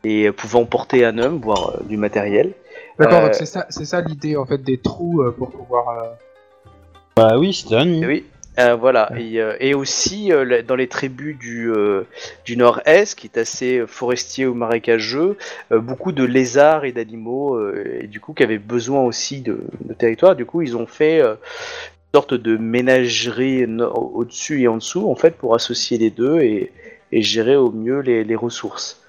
et 0.02 0.32
pouvant 0.32 0.64
porter 0.64 1.04
un 1.04 1.18
homme, 1.18 1.40
voire 1.42 1.84
du 1.84 1.98
matériel. 1.98 2.54
D'accord, 2.98 3.20
euh, 3.20 3.24
donc 3.26 3.34
c'est 3.34 3.46
ça, 3.46 3.66
c'est 3.70 3.84
ça 3.84 4.00
l'idée 4.00 4.36
en 4.36 4.46
fait 4.46 4.62
des 4.62 4.78
trous 4.78 5.22
euh, 5.22 5.30
pour 5.30 5.50
pouvoir. 5.50 5.88
euh, 5.98 6.70
Bah 7.16 7.38
oui. 7.38 7.64
Et 7.70 8.06
oui. 8.06 8.24
Euh, 8.58 8.74
voilà, 8.74 9.10
et, 9.18 9.40
euh, 9.40 9.56
et 9.60 9.72
aussi 9.72 10.30
euh, 10.30 10.62
dans 10.62 10.76
les 10.76 10.86
tribus 10.86 11.38
du, 11.38 11.72
euh, 11.72 12.02
du 12.44 12.58
nord-est, 12.58 13.18
qui 13.18 13.26
est 13.26 13.38
assez 13.38 13.84
forestier 13.86 14.44
ou 14.44 14.52
marécageux, 14.52 15.38
euh, 15.72 15.78
beaucoup 15.78 16.12
de 16.12 16.22
lézards 16.22 16.84
et 16.84 16.92
d'animaux, 16.92 17.54
euh, 17.54 18.00
et 18.02 18.06
du 18.06 18.20
coup 18.20 18.34
qui 18.34 18.42
avaient 18.42 18.58
besoin 18.58 19.00
aussi 19.00 19.40
de, 19.40 19.64
de 19.80 19.94
territoire. 19.94 20.36
Du 20.36 20.44
coup, 20.44 20.60
ils 20.60 20.76
ont 20.76 20.86
fait 20.86 21.22
euh, 21.22 21.32
une 21.32 22.18
sorte 22.18 22.34
de 22.34 22.58
ménagerie 22.58 23.64
au-dessus 23.64 24.60
et 24.60 24.68
en 24.68 24.76
dessous, 24.76 25.10
en 25.10 25.14
fait, 25.14 25.34
pour 25.36 25.54
associer 25.54 25.96
les 25.96 26.10
deux 26.10 26.40
et, 26.40 26.72
et 27.10 27.22
gérer 27.22 27.56
au 27.56 27.70
mieux 27.70 28.00
les, 28.00 28.22
les 28.22 28.36
ressources. 28.36 29.01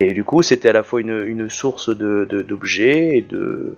Et 0.00 0.12
du 0.12 0.24
coup, 0.24 0.42
c'était 0.42 0.68
à 0.68 0.72
la 0.72 0.82
fois 0.82 1.00
une, 1.00 1.24
une 1.26 1.48
source 1.48 1.88
de, 1.88 2.26
de- 2.28 2.42
d'objets 2.42 3.16
et 3.18 3.22
de 3.22 3.74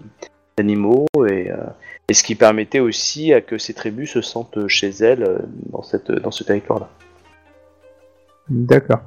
d'animaux 0.57 1.07
et, 1.29 1.53
euh, 1.53 1.57
et 2.09 2.15
ce 2.15 2.25
qui 2.25 2.35
permettait 2.35 2.81
aussi 2.81 3.33
à 3.33 3.41
que 3.41 3.59
ces 3.59 3.75
tribus 3.75 4.11
se 4.11 4.21
sentent 4.21 4.67
chez 4.67 4.89
elles 4.89 5.23
euh, 5.23 5.39
dans, 5.71 5.83
cette, 5.85 6.11
dans 6.11 6.33
ce 6.33 6.43
territoire-là. 6.43 6.89
D'accord. 8.49 9.03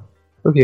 Ok. 0.46 0.56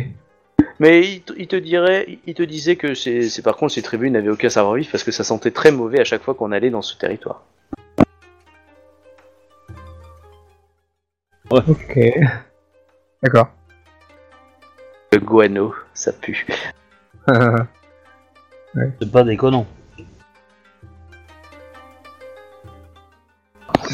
Mais 0.79 1.01
il, 1.01 1.21
te- 1.23 1.33
il 1.37 1.47
te 1.47 1.57
dirait, 1.57 2.19
il 2.25 2.33
te 2.35 2.43
disait 2.43 2.77
que 2.77 2.93
c'est, 2.93 3.23
c'est 3.29 3.41
par 3.41 3.57
contre 3.57 3.73
ces 3.73 3.81
tribus 3.81 4.09
n'avaient 4.11 4.29
aucun 4.29 4.47
savoir-vivre 4.49 4.87
parce 4.89 5.03
que 5.03 5.11
ça 5.11 5.25
sentait 5.25 5.51
très 5.51 5.71
mauvais 5.71 5.99
à 5.99 6.05
chaque 6.05 6.21
fois 6.21 6.35
qu'on 6.35 6.53
allait 6.53 6.69
dans 6.69 6.81
ce 6.81 6.97
territoire. 6.97 7.43
Ok. 11.49 11.99
D'accord. 13.23 13.49
Le 15.13 15.19
guano, 15.19 15.73
ça 15.93 16.11
pue. 16.13 16.45
C'est 18.99 19.11
pas 19.11 19.23
déconnant. 19.23 19.65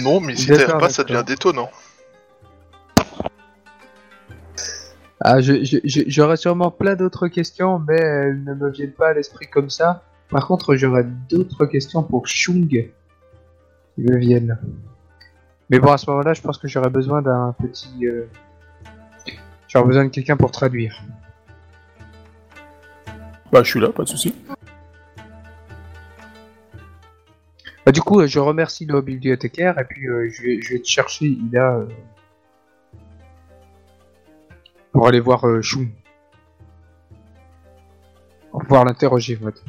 Non, 0.02 0.20
mais 0.20 0.36
si 0.36 0.48
t'aères 0.48 0.78
pas, 0.78 0.90
ça 0.90 1.04
devient 1.04 1.24
détonnant. 1.26 1.70
ah, 5.22 5.40
je, 5.40 5.64
je, 5.64 5.78
je- 5.84 6.02
j'aurais 6.08 6.36
sûrement 6.38 6.72
plein 6.72 6.96
d'autres 6.96 7.28
questions, 7.28 7.80
mais 7.80 7.96
elles 7.96 8.44
ne 8.44 8.54
me 8.56 8.70
viennent 8.72 8.92
pas 8.92 9.10
à 9.10 9.14
l'esprit 9.14 9.48
comme 9.48 9.70
ça. 9.70 10.04
Par 10.30 10.48
contre, 10.48 10.76
j'aurais 10.76 11.06
d'autres 11.30 11.66
questions 11.66 12.04
pour 12.04 12.28
Chung 12.28 12.68
qui 12.68 12.90
me 14.02 14.18
viennent. 14.18 14.58
Mais 15.70 15.80
bon, 15.80 15.92
à 15.92 15.98
ce 15.98 16.10
moment-là, 16.10 16.34
je 16.34 16.42
pense 16.42 16.58
que 16.58 16.68
j'aurais 16.68 16.90
besoin 16.90 17.22
d'un 17.22 17.56
petit. 17.62 18.06
euh, 18.08 18.28
J'aurais 19.74 19.88
besoin 19.88 20.06
de 20.06 20.10
quelqu'un 20.10 20.38
pour 20.38 20.52
traduire. 20.52 21.02
Bah, 23.52 23.64
je 23.64 23.70
suis 23.70 23.80
là, 23.80 23.90
pas 23.90 24.04
de 24.04 24.08
souci. 24.10 24.36
Bah, 27.84 27.92
du 27.92 28.02
coup, 28.02 28.20
euh, 28.22 28.28
je 28.28 28.40
remercie 28.40 28.86
le 28.86 29.02
bibliothécaire 29.02 29.80
et 29.80 29.84
puis 29.86 30.08
euh, 30.08 30.30
je, 30.32 30.44
vais, 30.44 30.62
je 30.62 30.74
vais 30.74 30.80
te 30.80 30.88
chercher 30.88 31.26
Ida 31.26 31.78
euh, 31.78 31.88
pour 34.92 35.08
aller 35.08 35.20
voir 35.20 35.46
euh, 35.48 35.62
Shun. 35.62 35.88
Pour 38.52 38.62
pouvoir 38.62 38.86
l'interroger, 38.86 39.40
en 39.42 39.46
fait. 39.48 39.64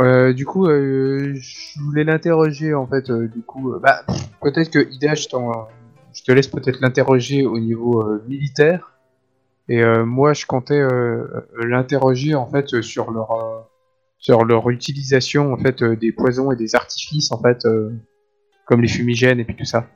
Euh, 0.00 0.32
du 0.32 0.46
coup, 0.46 0.66
euh, 0.68 1.34
je 1.34 1.80
voulais 1.80 2.04
l'interroger 2.04 2.72
en 2.74 2.86
fait. 2.86 3.10
euh, 3.10 3.26
du 3.26 3.42
coup, 3.42 3.74
bah, 3.80 4.04
peut-être 4.40 4.70
que 4.70 4.88
Ida, 4.92 5.14
je, 5.16 5.26
t'en- 5.26 5.66
je 6.14 6.22
te 6.22 6.32
laisse 6.32 6.48
peut-être 6.48 6.80
l'interroger 6.80 7.46
au 7.46 7.58
niveau 7.58 8.02
euh, 8.02 8.24
militaire. 8.28 8.94
Et 9.68 9.82
euh, 9.82 10.04
moi, 10.04 10.32
je 10.32 10.46
comptais 10.46 10.80
euh, 10.80 11.26
l'interroger 11.58 12.34
en 12.34 12.46
fait 12.46 12.80
sur 12.80 13.10
leur 13.10 13.68
sur 14.18 14.44
leur 14.44 14.68
utilisation 14.70 15.52
en 15.52 15.56
fait 15.56 15.82
euh, 15.82 15.96
des 15.96 16.12
poisons 16.12 16.50
et 16.52 16.56
des 16.56 16.74
artifices 16.74 17.30
en 17.32 17.40
fait 17.40 17.64
euh, 17.64 17.90
comme 18.66 18.82
les 18.82 18.88
fumigènes 18.88 19.40
et 19.40 19.44
puis 19.44 19.54
tout 19.54 19.64
ça. 19.64 19.86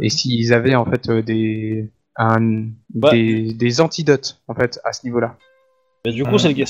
Et 0.00 0.10
s'ils 0.10 0.52
avaient 0.52 0.74
en 0.74 0.84
fait 0.84 1.08
euh, 1.08 1.22
des 1.22 1.90
un, 2.16 2.66
Bah. 2.92 3.10
des, 3.12 3.54
des 3.54 3.80
antidotes 3.80 4.40
en 4.48 4.54
fait 4.54 4.80
à 4.84 4.92
ce 4.92 5.06
niveau-là. 5.06 5.36
Mais 6.04 6.12
du 6.12 6.24
coup, 6.24 6.38
si 6.38 6.64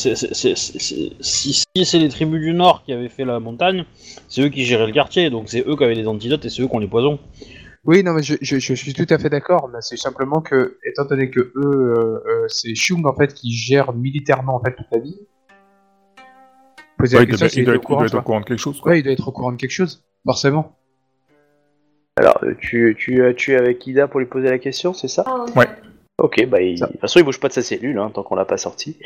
c'est 1.85 1.99
les 1.99 2.09
tribus 2.09 2.41
du 2.41 2.53
Nord 2.55 2.83
qui 2.85 2.93
avaient 2.93 3.09
fait 3.09 3.25
la 3.25 3.41
montagne, 3.41 3.85
c'est 4.27 4.43
eux 4.43 4.49
qui 4.49 4.65
géraient 4.65 4.87
le 4.87 4.93
quartier, 4.93 5.31
donc 5.31 5.49
c'est 5.49 5.67
eux 5.67 5.77
qui 5.77 5.85
avaient 5.85 5.95
les 5.95 6.09
antidotes 6.09 6.45
et 6.45 6.51
c'est 6.51 6.63
eux 6.63 6.69
qui 6.69 6.75
ont 6.75 6.79
les 6.79 6.89
poisons. 6.89 7.19
Oui, 7.85 8.03
non, 8.03 8.13
mais 8.13 8.23
je, 8.23 8.35
je, 8.41 8.59
je 8.59 8.75
suis 8.75 8.93
tout 8.93 9.07
à 9.09 9.19
fait 9.19 9.31
d'accord. 9.31 9.69
Mais 9.73 9.79
c'est 9.81 9.97
simplement 9.97 10.41
que, 10.41 10.79
étant 10.85 11.05
donné 11.05 11.31
que 11.31 11.41
eux, 11.41 11.53
euh, 11.57 12.23
euh, 12.27 12.45
c'est 12.49 12.75
Shung 12.75 13.07
en 13.07 13.15
fait 13.15 13.33
qui 13.35 13.53
gère 13.53 13.93
militairement 13.93 14.57
en 14.57 14.61
fait 14.63 14.75
toute 14.75 14.87
la 14.93 14.99
ville. 14.99 15.19
Poser 16.99 17.17
Ouais, 17.17 17.25
la 17.27 17.29
il, 17.33 17.39
question 17.39 17.47
doit, 17.47 17.55
il 17.63 17.65
doit 17.65 17.75
être, 17.75 17.81
au 17.81 17.87
courant, 17.87 18.05
il 18.05 18.11
doit 18.11 18.19
être 18.19 18.23
au 18.23 18.23
courant 18.27 18.41
de 18.41 18.45
quelque 18.47 18.59
chose. 18.59 18.81
Quoi. 18.81 18.91
Ouais, 18.93 19.01
il 19.01 19.03
doit 19.05 19.13
être 19.13 19.29
au 19.29 19.33
courant 19.33 19.53
de 19.53 19.57
quelque 19.57 19.71
chose, 19.71 20.03
forcément. 20.27 20.77
Alors, 22.17 22.39
euh, 22.43 22.55
tu, 22.61 22.97
tu, 22.99 23.23
tu 23.37 23.53
es 23.53 23.57
avec 23.57 23.87
Ida 23.87 24.09
pour 24.09 24.19
lui 24.21 24.27
poser 24.27 24.49
la 24.51 24.59
question, 24.59 24.93
c'est 24.93 25.07
ça? 25.09 25.25
Ouais. 25.55 25.69
Ok, 26.21 26.45
bah 26.49 26.61
il- 26.61 26.81
de 26.81 26.85
toute 26.87 27.01
façon 27.01 27.21
il 27.21 27.25
bouge 27.25 27.39
pas 27.39 27.47
de 27.47 27.53
sa 27.53 27.63
cellule 27.63 27.97
hein, 28.01 28.11
tant 28.13 28.25
qu'on 28.25 28.35
l'a 28.35 28.45
pas 28.45 28.57
sorti. 28.57 28.99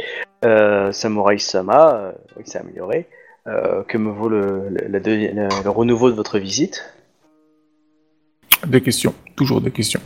Euh, 0.46 0.92
Samurai 0.92 1.36
Sama, 1.36 1.94
euh, 1.94 2.12
oui 2.38 2.44
c'est 2.46 2.56
amélioré. 2.58 3.06
Euh, 3.46 3.82
que 3.82 3.98
me 3.98 4.10
vaut 4.10 4.30
le, 4.30 4.70
le- 4.70 4.88
le 4.88 5.68
renouveau 5.68 6.10
de 6.10 6.14
votre 6.16 6.38
visite? 6.38 6.82
Des 8.66 8.80
questions, 8.80 9.14
toujours 9.36 9.60
des 9.60 9.70
questions. 9.70 10.01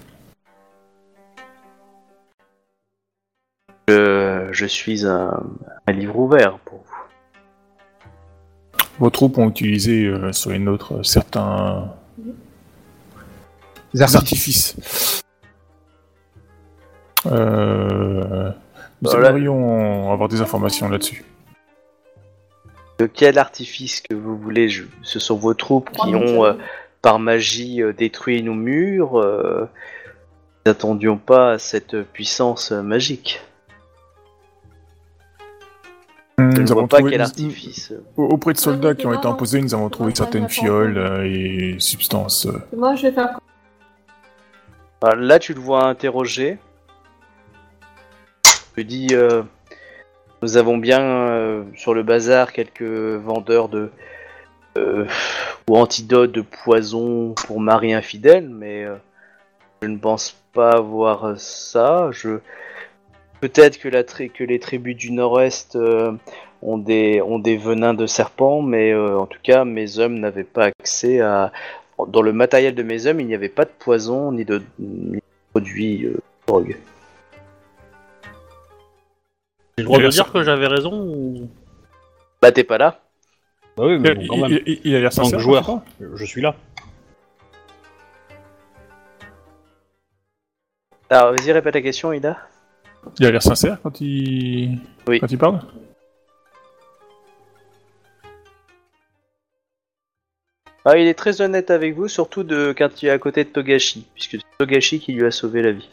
je, 3.88 4.48
je 4.50 4.66
suis 4.66 5.06
un, 5.06 5.42
un 5.86 5.92
livre 5.92 6.16
ouvert 6.18 6.58
pour 6.60 6.78
vous. 6.78 6.92
Vos 8.98 9.10
troupes 9.10 9.36
ont 9.38 9.48
utilisé 9.50 10.06
euh, 10.06 10.32
sur 10.32 10.50
les 10.50 10.58
nôtres 10.58 10.94
euh, 10.94 11.02
certains 11.02 11.92
Les 13.92 14.02
artifices. 14.02 14.74
artifices. 14.76 15.22
Euh, 17.26 18.50
nous 19.02 19.10
Voilà. 19.10 19.28
aimerions 19.30 20.12
avoir 20.12 20.28
des 20.28 20.40
informations 20.40 20.88
là-dessus. 20.88 21.24
De 22.98 23.06
quel 23.06 23.38
artifice 23.38 24.00
que 24.00 24.14
vous 24.14 24.38
voulez 24.38 24.70
je- 24.70 24.84
Ce 25.02 25.18
sont 25.18 25.36
vos 25.36 25.52
troupes 25.54 25.90
qui 25.90 26.14
ont 26.14 26.44
euh, 26.46 26.54
par 27.02 27.18
magie 27.18 27.82
euh, 27.82 27.92
détruit 27.92 28.42
nos 28.42 28.54
murs. 28.54 29.18
Euh, 29.20 29.68
nous 30.64 30.72
n'attendions 30.72 31.16
pas 31.16 31.58
cette 31.58 32.02
puissance 32.02 32.72
magique. 32.72 33.40
Je 36.38 36.44
Nous 36.60 36.72
avons 36.72 36.86
pas 36.88 36.98
trouvé- 36.98 37.12
quel 37.12 37.20
artifice. 37.22 37.92
Auprès 38.16 38.52
de 38.52 38.58
soldats 38.58 38.94
qui 38.94 39.06
ont 39.06 39.12
été 39.14 39.26
imposés, 39.26 39.60
nous 39.60 39.74
avons 39.74 39.88
trouvé 39.88 40.14
certaines 40.14 40.48
fioles 40.48 40.98
euh, 40.98 41.24
et 41.24 41.76
substances. 41.78 42.46
Moi, 42.76 42.94
je 42.96 43.02
vais 43.02 43.12
faire. 43.12 43.38
Alors 45.02 45.16
là, 45.16 45.38
tu 45.38 45.54
le 45.54 45.60
vois 45.60 45.84
interroger. 45.84 46.58
Je 48.76 48.82
dis, 48.82 49.08
euh, 49.12 49.42
nous 50.42 50.56
avons 50.58 50.76
bien 50.76 51.00
euh, 51.00 51.62
sur 51.76 51.94
le 51.94 52.02
bazar 52.02 52.52
quelques 52.52 52.82
vendeurs 52.82 53.68
de 53.68 53.90
euh, 54.76 55.06
ou 55.68 55.76
antidotes 55.76 56.32
de 56.32 56.42
poison 56.42 57.34
pour 57.34 57.60
mari 57.60 57.92
infidèle, 57.92 58.48
mais 58.48 58.84
euh, 58.84 58.96
je 59.82 59.88
ne 59.88 59.98
pense 59.98 60.36
pas 60.52 60.76
avoir 60.76 61.38
ça. 61.38 62.10
Je 62.12 62.38
peut-être 63.40 63.78
que 63.78 63.88
la 63.88 64.04
tri- 64.04 64.30
que 64.30 64.44
les 64.44 64.58
tribus 64.58 64.96
du 64.96 65.12
Nord-Est 65.12 65.76
euh, 65.76 66.12
ont 66.62 66.78
des 66.78 67.20
ont 67.20 67.38
des 67.38 67.56
venins 67.56 67.94
de 67.94 68.06
serpent, 68.06 68.62
mais 68.62 68.92
euh, 68.92 69.18
en 69.18 69.26
tout 69.26 69.40
cas, 69.42 69.64
mes 69.64 69.98
hommes 69.98 70.18
n'avaient 70.18 70.44
pas 70.44 70.66
accès 70.66 71.20
à 71.20 71.52
dans 72.08 72.22
le 72.22 72.32
matériel 72.32 72.74
de 72.74 72.82
mes 72.82 73.06
hommes, 73.06 73.20
il 73.20 73.26
n'y 73.26 73.34
avait 73.34 73.48
pas 73.48 73.64
de 73.64 73.70
poison 73.70 74.30
ni 74.30 74.44
de, 74.44 74.62
ni 74.78 75.16
de 75.16 75.22
produits 75.50 76.04
euh, 76.04 76.18
drogue. 76.46 76.76
J'ai 79.78 79.82
le 79.82 79.84
droit 79.84 79.98
de 79.98 80.08
dire 80.08 80.30
que 80.30 80.42
j'avais 80.42 80.66
raison 80.66 80.92
ou... 80.92 81.48
Bah 82.40 82.52
t'es 82.52 82.64
pas 82.64 82.78
là 82.78 83.00
Bah 83.76 83.84
oui, 83.86 83.98
mais 83.98 84.16
Il, 84.20 84.26
bon, 84.28 84.40
quand 84.40 84.48
même. 84.48 84.58
il- 84.66 84.80
il 84.84 84.94
a 84.94 85.00
l'air 85.00 85.08
En 85.12 85.14
tant 85.16 85.24
sincère. 85.24 85.38
que 85.38 85.42
joueur, 85.42 85.82
je 86.14 86.24
suis 86.24 86.40
là. 86.40 86.54
Alors 91.10 91.32
vas-y 91.32 91.52
répète 91.52 91.74
la 91.74 91.82
question 91.82 92.12
Ida. 92.12 92.36
Il 93.20 93.26
a 93.26 93.30
l'air 93.30 93.42
sincère 93.42 93.78
quand 93.82 94.00
il... 94.00 94.80
Oui. 95.06 95.20
quand 95.20 95.30
il 95.30 95.38
parle. 95.38 95.60
Ah 100.84 100.96
il 100.96 101.06
est 101.08 101.14
très 101.14 101.40
honnête 101.40 101.70
avec 101.70 101.94
vous, 101.94 102.08
surtout 102.08 102.44
de 102.44 102.72
quand 102.76 103.02
il 103.02 103.06
est 103.08 103.10
à 103.10 103.18
côté 103.18 103.44
de 103.44 103.48
Togashi, 103.50 104.06
puisque 104.14 104.32
c'est 104.32 104.58
Togashi 104.58 105.00
qui 105.00 105.12
lui 105.12 105.26
a 105.26 105.30
sauvé 105.30 105.60
la 105.62 105.72
vie. 105.72 105.88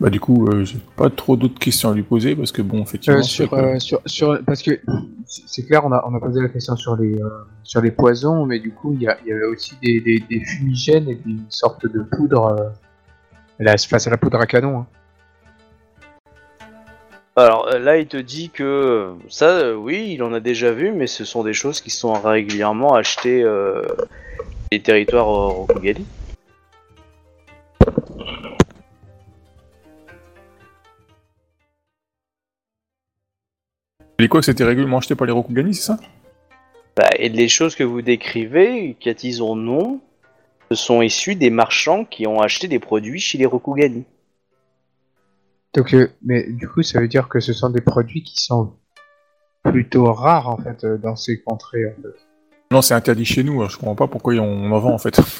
Bah 0.00 0.08
du 0.08 0.18
coup, 0.18 0.46
euh, 0.48 0.64
j'ai 0.64 0.78
pas 0.96 1.10
trop 1.10 1.36
d'autres 1.36 1.58
questions 1.58 1.90
à 1.90 1.94
lui 1.94 2.02
poser 2.02 2.34
parce 2.34 2.52
que 2.52 2.62
bon, 2.62 2.82
effectivement, 2.82 3.18
Euh, 3.18 3.22
sur, 3.22 3.52
euh, 3.52 3.78
sur, 3.78 4.00
sur, 4.06 4.42
parce 4.46 4.62
que 4.62 4.80
c'est 5.26 5.66
clair, 5.66 5.84
on 5.84 5.92
a, 5.92 6.02
on 6.08 6.14
a 6.14 6.20
posé 6.20 6.40
la 6.40 6.48
question 6.48 6.74
sur 6.74 6.96
les, 6.96 7.20
euh, 7.20 7.28
sur 7.64 7.82
les 7.82 7.90
poisons, 7.90 8.46
mais 8.46 8.60
du 8.60 8.70
coup, 8.72 8.94
il 8.94 9.02
y, 9.02 9.08
a, 9.08 9.18
il 9.24 9.28
y 9.28 9.32
avait 9.32 9.44
aussi 9.44 9.74
des, 9.82 10.00
des, 10.00 10.24
des 10.30 10.40
fumigènes 10.42 11.06
et 11.08 11.16
des 11.16 11.36
sortes 11.50 11.84
de 11.86 12.00
poudre 12.00 12.46
euh, 12.46 12.68
là, 13.58 13.76
face 13.76 14.06
à 14.06 14.10
la 14.10 14.16
poudre 14.16 14.38
à 14.40 14.46
canon. 14.46 14.78
hein. 14.78 14.86
Alors 17.36 17.70
là 17.78 17.96
il 17.96 18.06
te 18.06 18.16
dit 18.16 18.50
que 18.50 19.12
ça 19.28 19.46
euh, 19.50 19.74
oui 19.74 20.10
il 20.14 20.22
en 20.22 20.32
a 20.32 20.40
déjà 20.40 20.72
vu, 20.72 20.92
mais 20.92 21.06
ce 21.06 21.24
sont 21.24 21.44
des 21.44 21.52
choses 21.54 21.80
qui 21.80 21.88
sont 21.90 22.12
régulièrement 22.14 22.94
achetées 22.94 23.42
euh, 23.42 23.82
des 24.72 24.80
territoires 24.82 25.28
au 25.28 25.48
Rokugali. 25.50 26.04
Dit 34.20 34.28
quoi 34.28 34.40
que 34.40 34.46
c'était 34.46 34.64
régulièrement 34.64 34.98
acheté 34.98 35.14
par 35.14 35.26
les 35.26 35.32
Rokugani, 35.32 35.74
c'est 35.74 35.82
ça? 35.82 35.98
Bah, 36.96 37.08
et 37.16 37.28
les 37.28 37.48
choses 37.48 37.74
que 37.74 37.84
vous 37.84 38.02
décrivez, 38.02 38.96
qu'à-t-ils 39.00 39.42
ont 39.42 39.56
nom, 39.56 40.00
ce 40.70 40.76
sont 40.76 41.00
issus 41.00 41.36
des 41.36 41.50
marchands 41.50 42.04
qui 42.04 42.26
ont 42.26 42.40
acheté 42.40 42.68
des 42.68 42.78
produits 42.78 43.20
chez 43.20 43.38
les 43.38 43.46
Rokugani. 43.46 44.04
Donc, 45.74 45.94
euh, 45.94 46.08
mais 46.22 46.50
du 46.50 46.68
coup, 46.68 46.82
ça 46.82 47.00
veut 47.00 47.08
dire 47.08 47.28
que 47.28 47.40
ce 47.40 47.52
sont 47.52 47.70
des 47.70 47.80
produits 47.80 48.22
qui 48.22 48.36
sont 48.42 48.74
plutôt 49.62 50.12
rares 50.12 50.48
en 50.48 50.56
fait 50.58 50.84
euh, 50.84 50.98
dans 50.98 51.16
ces 51.16 51.40
contrées. 51.40 51.86
En 51.86 52.02
fait. 52.02 52.08
Non, 52.72 52.82
c'est 52.82 52.94
interdit 52.94 53.24
chez 53.24 53.44
nous. 53.44 53.62
hein, 53.62 53.68
Je 53.70 53.76
comprends 53.76 53.94
pas 53.94 54.08
pourquoi 54.08 54.34
on 54.34 54.70
en 54.72 54.78
vend 54.78 54.92
en 54.94 54.98
fait. 54.98 55.20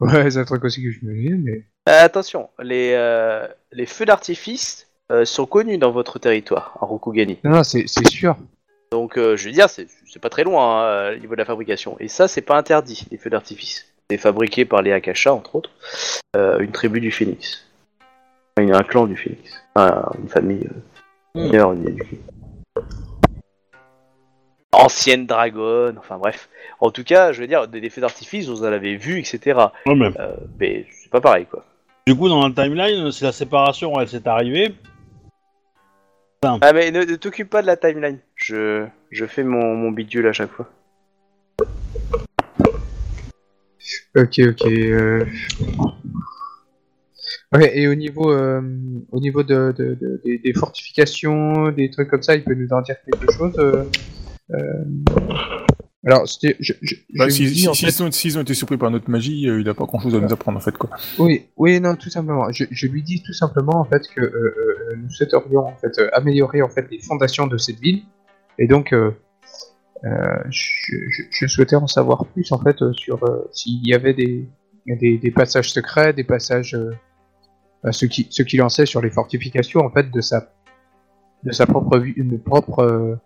Ouais, 0.00 0.30
c'est 0.30 0.38
un 0.38 0.44
truc 0.44 0.62
aussi 0.62 0.80
que 0.80 0.92
je 0.92 1.04
me 1.04 1.12
dis, 1.12 1.32
mais 1.32 1.64
Euh, 1.88 2.04
attention, 2.04 2.50
les, 2.60 2.92
euh, 2.92 3.48
les 3.72 3.84
feux 3.84 4.04
d'artifice 4.04 4.87
euh, 5.10 5.24
sont 5.24 5.46
connus 5.46 5.78
dans 5.78 5.90
votre 5.90 6.18
territoire, 6.18 6.76
en 6.80 6.86
Rokugani. 6.86 7.38
non, 7.44 7.50
non, 7.50 7.62
c'est 7.64 7.84
c'est 7.86 8.06
sûr. 8.08 8.36
Donc, 8.92 9.18
euh, 9.18 9.36
je 9.36 9.46
veux 9.46 9.52
dire, 9.52 9.68
c'est 9.68 9.86
c'est 10.06 10.20
pas 10.20 10.30
très 10.30 10.44
loin 10.44 10.82
hein, 10.86 11.12
au 11.14 11.18
niveau 11.18 11.34
de 11.34 11.38
la 11.38 11.44
fabrication. 11.44 11.96
Et 12.00 12.08
ça, 12.08 12.26
c'est 12.28 12.40
pas 12.42 12.56
interdit, 12.56 13.06
les 13.10 13.18
feux 13.18 13.30
d'artifice. 13.30 13.86
C'est 14.10 14.16
fabriqué 14.18 14.64
par 14.64 14.80
les 14.80 14.92
Akasha, 14.92 15.34
entre 15.34 15.56
autres, 15.56 15.70
euh, 16.36 16.58
une 16.60 16.72
tribu 16.72 17.00
du 17.00 17.10
Phénix. 17.10 17.66
Enfin, 18.58 18.72
un 18.72 18.82
clan 18.82 19.06
du 19.06 19.16
Phénix. 19.16 19.52
Enfin, 19.74 20.10
une 20.22 20.28
famille. 20.28 20.66
Euh, 21.36 21.48
d'ailleurs, 21.48 21.74
du- 21.74 21.96
Ancienne 24.72 25.26
dragonne, 25.26 25.96
enfin 25.98 26.18
bref. 26.18 26.48
En 26.80 26.90
tout 26.90 27.02
cas, 27.02 27.32
je 27.32 27.40
veux 27.40 27.46
dire, 27.46 27.66
des, 27.68 27.80
des 27.80 27.90
feux 27.90 28.00
d'artifice, 28.02 28.46
vous 28.48 28.62
en 28.62 28.66
avez 28.72 28.96
vu, 28.96 29.18
etc. 29.18 29.58
Ouais, 29.86 29.94
mais 29.94 30.10
Euh, 30.20 30.32
mais 30.60 30.86
c'est 30.90 31.10
pas 31.10 31.20
pareil, 31.20 31.46
quoi. 31.46 31.64
Du 32.06 32.14
coup, 32.14 32.28
dans 32.28 32.46
la 32.46 32.54
timeline, 32.54 33.10
si 33.10 33.24
la 33.24 33.32
séparation 33.32 33.98
elle 34.00 34.08
s'est 34.08 34.26
arrivée, 34.28 34.74
Ah 36.42 36.72
mais 36.72 36.90
ne, 36.92 37.02
ne 37.04 37.16
t'occupe 37.16 37.50
pas 37.50 37.62
de 37.62 37.66
la 37.66 37.76
timeline. 37.76 38.18
Je, 38.36 38.86
je 39.10 39.26
fais 39.26 39.42
mon, 39.42 39.74
mon 39.74 39.90
bidule 39.90 40.26
à 40.28 40.32
chaque 40.32 40.50
fois. 40.50 40.70
Ok, 44.16 44.38
ok. 44.38 44.66
Euh... 44.66 45.24
Ouais, 47.52 47.76
et 47.78 47.88
au 47.88 47.94
niveau, 47.94 48.30
euh, 48.30 48.60
au 49.10 49.20
niveau 49.20 49.42
de, 49.42 49.72
de- 49.76 49.94
de- 49.94 50.20
des, 50.24 50.38
des 50.38 50.52
fortifications, 50.52 51.70
des 51.72 51.90
trucs 51.90 52.08
comme 52.08 52.22
ça, 52.22 52.36
il 52.36 52.44
peut 52.44 52.54
nous 52.54 52.72
en 52.72 52.82
dire 52.82 52.96
quelque 53.04 53.32
chose 53.32 53.54
euh, 53.58 53.84
euh, 54.52 54.84
Alors, 56.06 56.28
c'était, 56.28 56.56
je, 56.60 56.74
je, 56.80 56.94
Bah, 57.16 57.28
si- 57.28 57.52
si- 57.54 57.68
en 57.68 57.74
fait- 57.74 58.00
ont, 58.00 58.10
s'ils 58.12 58.38
ont 58.38 58.42
été 58.42 58.54
surpris 58.54 58.76
par 58.76 58.90
notre 58.90 59.10
magie, 59.10 59.48
euh, 59.48 59.60
il 59.60 59.68
a 59.68 59.74
pas 59.74 59.84
grand 59.84 59.98
chose 59.98 60.14
à 60.14 60.20
nous 60.20 60.32
apprendre 60.32 60.56
en 60.58 60.60
fait 60.60 60.76
quoi. 60.78 60.90
Oui, 61.18 61.48
oui, 61.56 61.80
non, 61.80 61.96
tout 61.96 62.08
simplement. 62.08 62.50
Je, 62.52 62.64
je 62.70 62.86
lui 62.86 63.02
dis 63.02 63.20
tout 63.22 63.32
simplement 63.32 63.80
en 63.80 63.84
fait 63.84 64.02
que 64.14 64.20
euh, 64.20 64.30
euh, 64.32 64.96
nous 64.96 65.10
souhaiterions 65.10 65.66
en 65.66 65.76
fait 65.76 66.00
améliorer 66.12 66.62
en 66.62 66.68
fait 66.68 66.86
les 66.90 67.00
fondations 67.00 67.48
de 67.48 67.58
cette 67.58 67.80
ville, 67.80 68.02
et 68.60 68.68
donc 68.68 68.92
euh, 68.92 69.10
je, 70.50 71.46
souhaitais 71.48 71.74
en 71.74 71.88
savoir 71.88 72.26
plus 72.26 72.52
en 72.52 72.60
fait 72.62 72.76
sur 72.92 73.18
s'il 73.52 73.84
y 73.86 73.92
avait 73.92 74.14
des, 74.14 74.46
des, 74.86 75.18
des 75.18 75.30
passages 75.32 75.72
secrets, 75.72 76.12
des 76.12 76.22
passages 76.24 76.76
ce 77.90 78.06
qui 78.06 78.28
ce 78.30 78.42
qu'il 78.44 78.62
en 78.62 78.68
sait 78.68 78.86
sur 78.86 79.00
les 79.02 79.10
fortifications 79.10 79.80
en 79.80 79.90
fait 79.90 80.10
de 80.12 80.20
sa 80.20 80.52
de 81.44 81.50
sa 81.50 81.66
propre 81.66 82.00
une 82.16 82.38
propre 82.40 83.18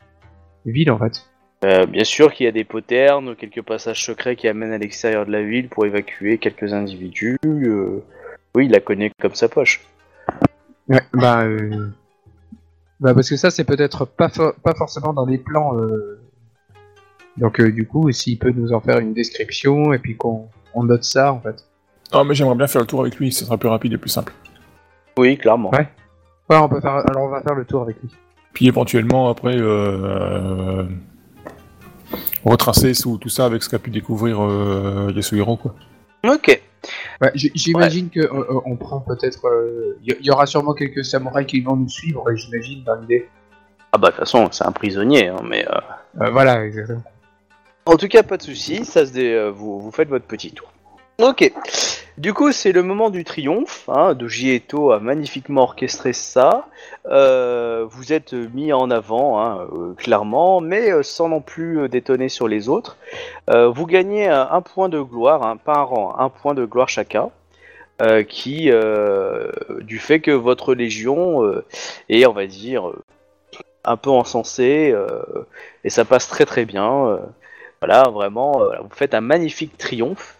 ville 0.64 0.90
en 0.90 0.98
fait. 0.98 1.26
Euh, 1.64 1.86
bien 1.86 2.02
sûr 2.04 2.32
qu'il 2.32 2.44
y 2.44 2.48
a 2.48 2.52
des 2.52 2.64
poternes, 2.64 3.36
quelques 3.36 3.62
passages 3.62 4.04
secrets 4.04 4.34
qui 4.34 4.48
amènent 4.48 4.72
à 4.72 4.78
l'extérieur 4.78 5.26
de 5.26 5.30
la 5.30 5.42
ville 5.42 5.68
pour 5.68 5.86
évacuer 5.86 6.38
quelques 6.38 6.72
individus. 6.72 7.38
euh, 7.46 8.02
Oui, 8.54 8.66
il 8.66 8.72
la 8.72 8.80
connaît 8.80 9.12
comme 9.20 9.34
sa 9.34 9.48
poche. 9.48 9.80
Ouais, 10.88 11.00
bah, 11.12 11.44
euh, 11.44 11.88
bah 12.98 13.14
parce 13.14 13.30
que 13.30 13.36
ça 13.36 13.50
c'est 13.50 13.62
peut-être 13.64 14.04
pas 14.04 14.28
for- 14.28 14.54
pas 14.62 14.74
forcément 14.74 15.12
dans 15.12 15.24
les 15.24 15.38
plans. 15.38 15.78
euh, 15.78 16.20
Donc 17.36 17.60
euh, 17.60 17.70
du 17.70 17.86
coup, 17.86 18.10
s'il 18.10 18.38
peut 18.38 18.50
nous 18.50 18.72
en 18.72 18.80
faire 18.80 18.98
une 18.98 19.12
description 19.14 19.92
et 19.92 19.98
puis 19.98 20.16
qu'on 20.16 20.48
on 20.74 20.82
note 20.82 21.04
ça 21.04 21.32
en 21.32 21.40
fait. 21.40 21.64
Ah 22.10 22.24
mais 22.24 22.34
j'aimerais 22.34 22.56
bien 22.56 22.66
faire 22.66 22.80
le 22.80 22.86
tour 22.88 23.02
avec 23.02 23.16
lui, 23.16 23.30
ça 23.32 23.44
sera 23.44 23.56
plus 23.56 23.68
rapide 23.68 23.92
et 23.92 23.98
plus 23.98 24.10
simple. 24.10 24.32
Oui, 25.16 25.38
clairement. 25.38 25.70
Ouais. 25.70 25.88
Ouais, 26.50 26.56
on 26.56 26.68
peut 26.68 26.80
faire. 26.80 26.96
Alors 27.08 27.22
on 27.22 27.28
va 27.28 27.40
faire 27.40 27.54
le 27.54 27.64
tour 27.64 27.82
avec 27.82 27.96
lui. 28.02 28.10
Puis 28.52 28.66
éventuellement 28.66 29.30
après 29.30 29.56
euh, 29.56 30.84
retracer 32.44 32.94
sous 32.94 33.18
tout 33.18 33.28
ça 33.28 33.44
avec 33.46 33.62
ce 33.62 33.68
qu'a 33.68 33.78
pu 33.78 33.90
découvrir 33.90 34.42
euh, 34.42 35.12
Yasuhiro 35.14 35.56
quoi. 35.56 35.74
Ok. 36.24 36.60
Ouais, 37.20 37.30
j'imagine 37.34 38.10
que 38.10 38.20
euh, 38.20 38.26
euh, 38.32 38.60
on 38.64 38.76
prend 38.76 39.00
peut-être. 39.00 39.40
Il 40.04 40.16
y, 40.20 40.26
y 40.26 40.30
aura 40.30 40.46
sûrement 40.46 40.74
quelques 40.74 41.04
samouraïs 41.04 41.46
qui 41.46 41.60
vont 41.60 41.76
nous 41.76 41.88
suivre. 41.88 42.28
et 42.30 42.36
J'imagine 42.36 42.82
dans 42.84 42.96
l'idée. 42.96 43.28
Ah 43.92 43.98
bah 43.98 44.08
de 44.08 44.12
toute 44.12 44.20
façon, 44.20 44.48
c'est 44.50 44.64
un 44.64 44.72
prisonnier, 44.72 45.28
hein, 45.28 45.42
mais... 45.44 45.66
euh, 45.68 45.78
Euh, 46.20 46.30
voilà, 46.30 46.64
exactement. 46.64 47.02
En 47.86 47.96
tout 47.96 48.08
cas, 48.08 48.22
pas 48.22 48.36
de 48.36 48.42
souci, 48.42 48.84
ça 48.84 49.04
se 49.06 49.12
dé... 49.12 49.32
euh, 49.32 49.50
vous, 49.50 49.80
vous 49.80 49.90
faites 49.90 50.08
votre 50.08 50.26
petit 50.26 50.52
tour. 50.52 50.70
Ok. 51.20 51.52
Du 52.18 52.34
coup, 52.34 52.52
c'est 52.52 52.72
le 52.72 52.82
moment 52.82 53.08
du 53.08 53.24
triomphe. 53.24 53.88
Hein, 53.88 54.12
Doji 54.12 54.50
Eto 54.50 54.92
a 54.92 55.00
magnifiquement 55.00 55.62
orchestré 55.62 56.12
ça. 56.12 56.66
Euh, 57.06 57.86
vous 57.88 58.12
êtes 58.12 58.34
mis 58.34 58.72
en 58.74 58.90
avant, 58.90 59.40
hein, 59.40 59.66
euh, 59.72 59.94
clairement, 59.94 60.60
mais 60.60 60.90
euh, 60.92 61.02
sans 61.02 61.30
non 61.30 61.40
plus 61.40 61.88
détonner 61.88 62.28
sur 62.28 62.48
les 62.48 62.68
autres. 62.68 62.98
Vous 63.48 63.86
gagnez 63.86 64.28
un, 64.28 64.60
point 64.60 64.88
de 64.88 65.00
gloire, 65.00 65.42
hein, 65.44 65.56
pas 65.56 65.78
un 65.78 65.82
rang, 65.82 66.14
un 66.18 66.28
point 66.28 66.54
de 66.54 66.64
gloire 66.64 66.88
chacun. 66.88 67.30
qui, 68.28 68.70
du 69.80 69.98
fait 69.98 70.20
que 70.20 70.30
votre 70.30 70.74
légion 70.74 71.62
est, 72.08 72.26
on 72.26 72.32
va 72.32 72.46
dire, 72.46 72.92
un 73.84 73.96
peu 73.96 74.10
encensée, 74.10 74.94
et 75.84 75.90
ça 75.90 76.04
passe 76.04 76.28
très 76.28 76.46
très 76.46 76.64
bien. 76.64 77.18
voilà, 77.80 78.04
vraiment, 78.10 78.60
vous 78.82 78.94
faites 78.94 79.14
un 79.14 79.20
magnifique 79.20 79.76
triomphe. 79.78 80.36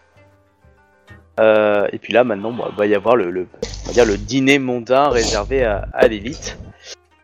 Euh, 1.40 1.86
et 1.92 1.98
puis 1.98 2.12
là, 2.12 2.24
maintenant, 2.24 2.54
il 2.70 2.76
va 2.76 2.86
y 2.86 2.94
avoir 2.94 3.16
le, 3.16 3.46
dîner 4.18 4.59
mondain 4.59 5.09
réservé 5.09 5.64
à, 5.64 6.09
l'élite 6.09 6.59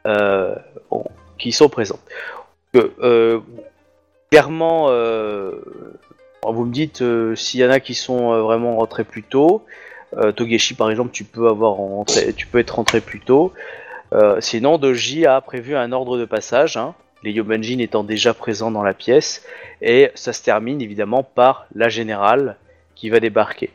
euh, 0.07 0.55
qui 1.39 1.53
sont 1.53 1.69
présents. 1.69 2.01
Euh, 2.75 3.41
clairement, 4.31 4.87
vous 6.45 6.65
me 6.65 6.73
dites 6.73 7.03
s'il 7.35 7.61
y 7.61 7.65
en 7.65 7.71
a 7.71 7.81
qui 7.81 7.95
sont 7.95 8.41
vraiment 8.43 8.77
rentrés 8.77 9.05
plus 9.05 9.23
tôt. 9.23 9.65
Togeshi, 10.37 10.75
par 10.75 10.91
exemple, 10.91 11.11
tu 11.13 11.25
peux 11.25 11.49
avoir 11.49 11.73
rentré, 11.73 12.33
tu 12.33 12.47
peux 12.47 12.59
être 12.59 12.77
rentré 12.77 13.01
plus 13.01 13.21
tôt. 13.21 13.53
Sinon, 14.41 14.79
Doji 14.79 15.27
a 15.27 15.41
prévu 15.41 15.77
un 15.77 15.93
ordre 15.93 16.17
de 16.17 16.25
passage. 16.25 16.77
hein, 16.77 16.95
les 17.25 17.33
Yobanjin 17.33 17.79
étant 17.81 18.05
déjà 18.05 18.33
présents 18.33 18.71
dans 18.71 18.83
la 18.83 18.95
pièce, 18.95 19.45
et 19.83 20.11
ça 20.15 20.33
se 20.33 20.43
termine 20.43 20.81
évidemment 20.81 21.23
par 21.23 21.67
la 21.75 21.89
générale 21.89 22.57
qui 22.95 23.11
va 23.11 23.21
débarquer. 23.21 23.71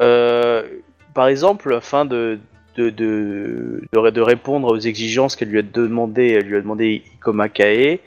Euh, 0.00 0.66
par 1.14 1.28
exemple, 1.28 1.72
afin 1.74 2.04
de, 2.04 2.38
de, 2.76 2.90
de, 2.90 3.82
de, 3.92 4.20
répondre 4.20 4.68
aux 4.68 4.78
exigences 4.78 5.36
qu'elle 5.36 5.48
lui 5.48 5.60
a 5.60 5.62
demandé, 5.62 6.28
elle 6.28 6.46
lui 6.46 6.56
a 6.56 6.60
demandé 6.60 7.02
Ikoma 7.14 7.48
Kae, 7.48 8.00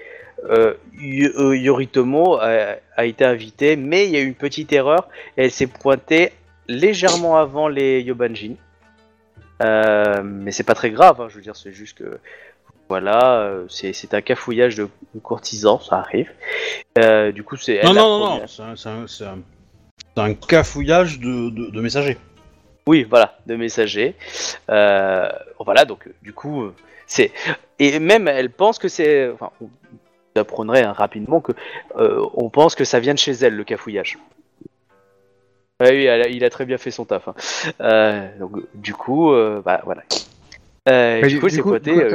euh, 0.49 0.73
euh, 1.01 1.57
Yoritomo 1.57 2.35
a, 2.35 2.75
a 2.95 3.05
été 3.05 3.23
invitée, 3.25 3.75
mais 3.75 4.05
il 4.05 4.11
y 4.11 4.17
a 4.17 4.19
eu 4.19 4.27
une 4.27 4.35
petite 4.35 4.73
erreur, 4.73 5.07
et 5.37 5.45
elle 5.45 5.51
s'est 5.51 5.67
pointée 5.67 6.31
légèrement 6.67 7.37
avant 7.37 7.67
les 7.67 8.01
Yobanjin. 8.01 8.55
Euh, 9.63 10.21
mais 10.23 10.51
c'est 10.51 10.63
pas 10.63 10.75
très 10.75 10.91
grave, 10.91 11.19
hein, 11.19 11.27
je 11.29 11.35
veux 11.35 11.41
dire, 11.41 11.55
c'est 11.55 11.71
juste 11.71 11.97
que 11.97 12.19
voilà, 12.89 13.41
euh, 13.41 13.65
c'est 13.69 14.13
un 14.13 14.21
cafouillage 14.21 14.75
de, 14.75 14.87
de 15.13 15.19
courtisans, 15.19 15.79
ça 15.81 15.97
arrive. 15.97 16.31
Euh, 16.97 17.31
du 17.31 17.43
coup, 17.43 17.57
c'est 17.57 17.83
Non, 17.83 17.93
non, 17.93 18.19
non, 18.19 18.39
non, 18.39 18.75
c'est 18.75 19.25
un, 19.25 19.39
c'est 20.17 20.21
un- 20.21 20.25
c'est 20.25 20.31
un- 20.31 20.35
c'est 20.35 20.43
un 20.43 20.47
cafouillage 20.47 21.19
de, 21.19 21.49
de, 21.49 21.69
de 21.69 21.81
messagers. 21.81 22.17
Oui, 22.87 23.05
voilà, 23.09 23.37
de 23.45 23.55
messagers. 23.55 24.15
Euh, 24.69 25.29
voilà, 25.59 25.85
donc 25.85 26.07
euh, 26.07 26.11
du 26.21 26.33
coup, 26.33 26.63
euh, 26.63 26.73
c'est 27.05 27.31
et 27.79 27.99
même 27.99 28.27
elle 28.27 28.49
pense 28.49 28.79
que 28.79 28.87
c'est. 28.87 29.29
Enfin, 29.29 29.51
on 29.61 29.65
vous 29.65 30.39
apprendrez 30.41 30.81
hein, 30.83 30.93
rapidement 30.93 31.41
que 31.41 31.51
euh, 31.97 32.25
on 32.35 32.49
pense 32.49 32.75
que 32.75 32.83
ça 32.85 32.99
vient 32.99 33.13
de 33.13 33.19
chez 33.19 33.31
elle 33.33 33.55
le 33.55 33.63
cafouillage. 33.63 34.17
Ouais, 35.79 35.91
oui, 35.91 36.07
a- 36.07 36.27
il 36.27 36.43
a 36.43 36.49
très 36.49 36.65
bien 36.65 36.77
fait 36.77 36.91
son 36.91 37.05
taf. 37.05 37.27
hein. 37.27 37.35
Euh, 37.81 38.27
donc 38.39 38.53
du 38.73 38.93
coup, 38.93 39.31
euh, 39.31 39.61
bah 39.63 39.81
voilà. 39.85 40.03
Euh, 40.89 41.21
du 41.27 41.39
coup, 41.39 41.49
c'est 41.49 41.61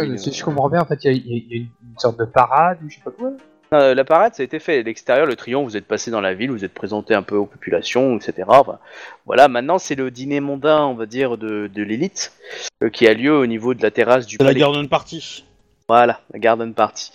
une- 0.04 0.18
si 0.18 0.32
je 0.32 0.44
comprends 0.44 0.68
bien, 0.70 0.80
en 0.80 0.86
fait, 0.86 1.04
il 1.04 1.12
y, 1.12 1.14
a- 1.14 1.34
y 1.34 1.46
y 1.50 1.56
une 1.58 1.98
sorte 1.98 2.18
de 2.18 2.24
parade 2.24 2.78
ou 2.84 2.88
je 2.90 2.96
sais 2.96 3.02
pas 3.04 3.10
quoi. 3.10 3.30
Euh, 3.72 3.94
la 3.94 4.04
parade, 4.04 4.34
ça 4.34 4.42
a 4.42 4.44
été 4.44 4.58
fait 4.58 4.78
à 4.78 4.82
l'extérieur, 4.82 5.26
le 5.26 5.34
triomphe, 5.34 5.64
vous 5.64 5.76
êtes 5.76 5.86
passé 5.86 6.10
dans 6.10 6.20
la 6.20 6.34
ville, 6.34 6.50
vous 6.50 6.64
êtes 6.64 6.74
présenté 6.74 7.14
un 7.14 7.22
peu 7.22 7.36
aux 7.36 7.46
populations, 7.46 8.16
etc. 8.16 8.42
Enfin, 8.48 8.78
voilà, 9.24 9.48
maintenant 9.48 9.78
c'est 9.78 9.94
le 9.94 10.10
dîner 10.10 10.40
mondain, 10.40 10.84
on 10.84 10.94
va 10.94 11.06
dire, 11.06 11.38
de, 11.38 11.70
de 11.74 11.82
l'élite, 11.82 12.32
euh, 12.82 12.90
qui 12.90 13.06
a 13.08 13.14
lieu 13.14 13.34
au 13.34 13.46
niveau 13.46 13.72
de 13.74 13.82
la 13.82 13.90
terrasse 13.90 14.26
du 14.26 14.36
C'est 14.36 14.42
la 14.42 14.50
palais. 14.50 14.60
garden 14.60 14.88
party. 14.88 15.44
Voilà, 15.88 16.20
la 16.32 16.38
garden 16.38 16.74
party. 16.74 17.12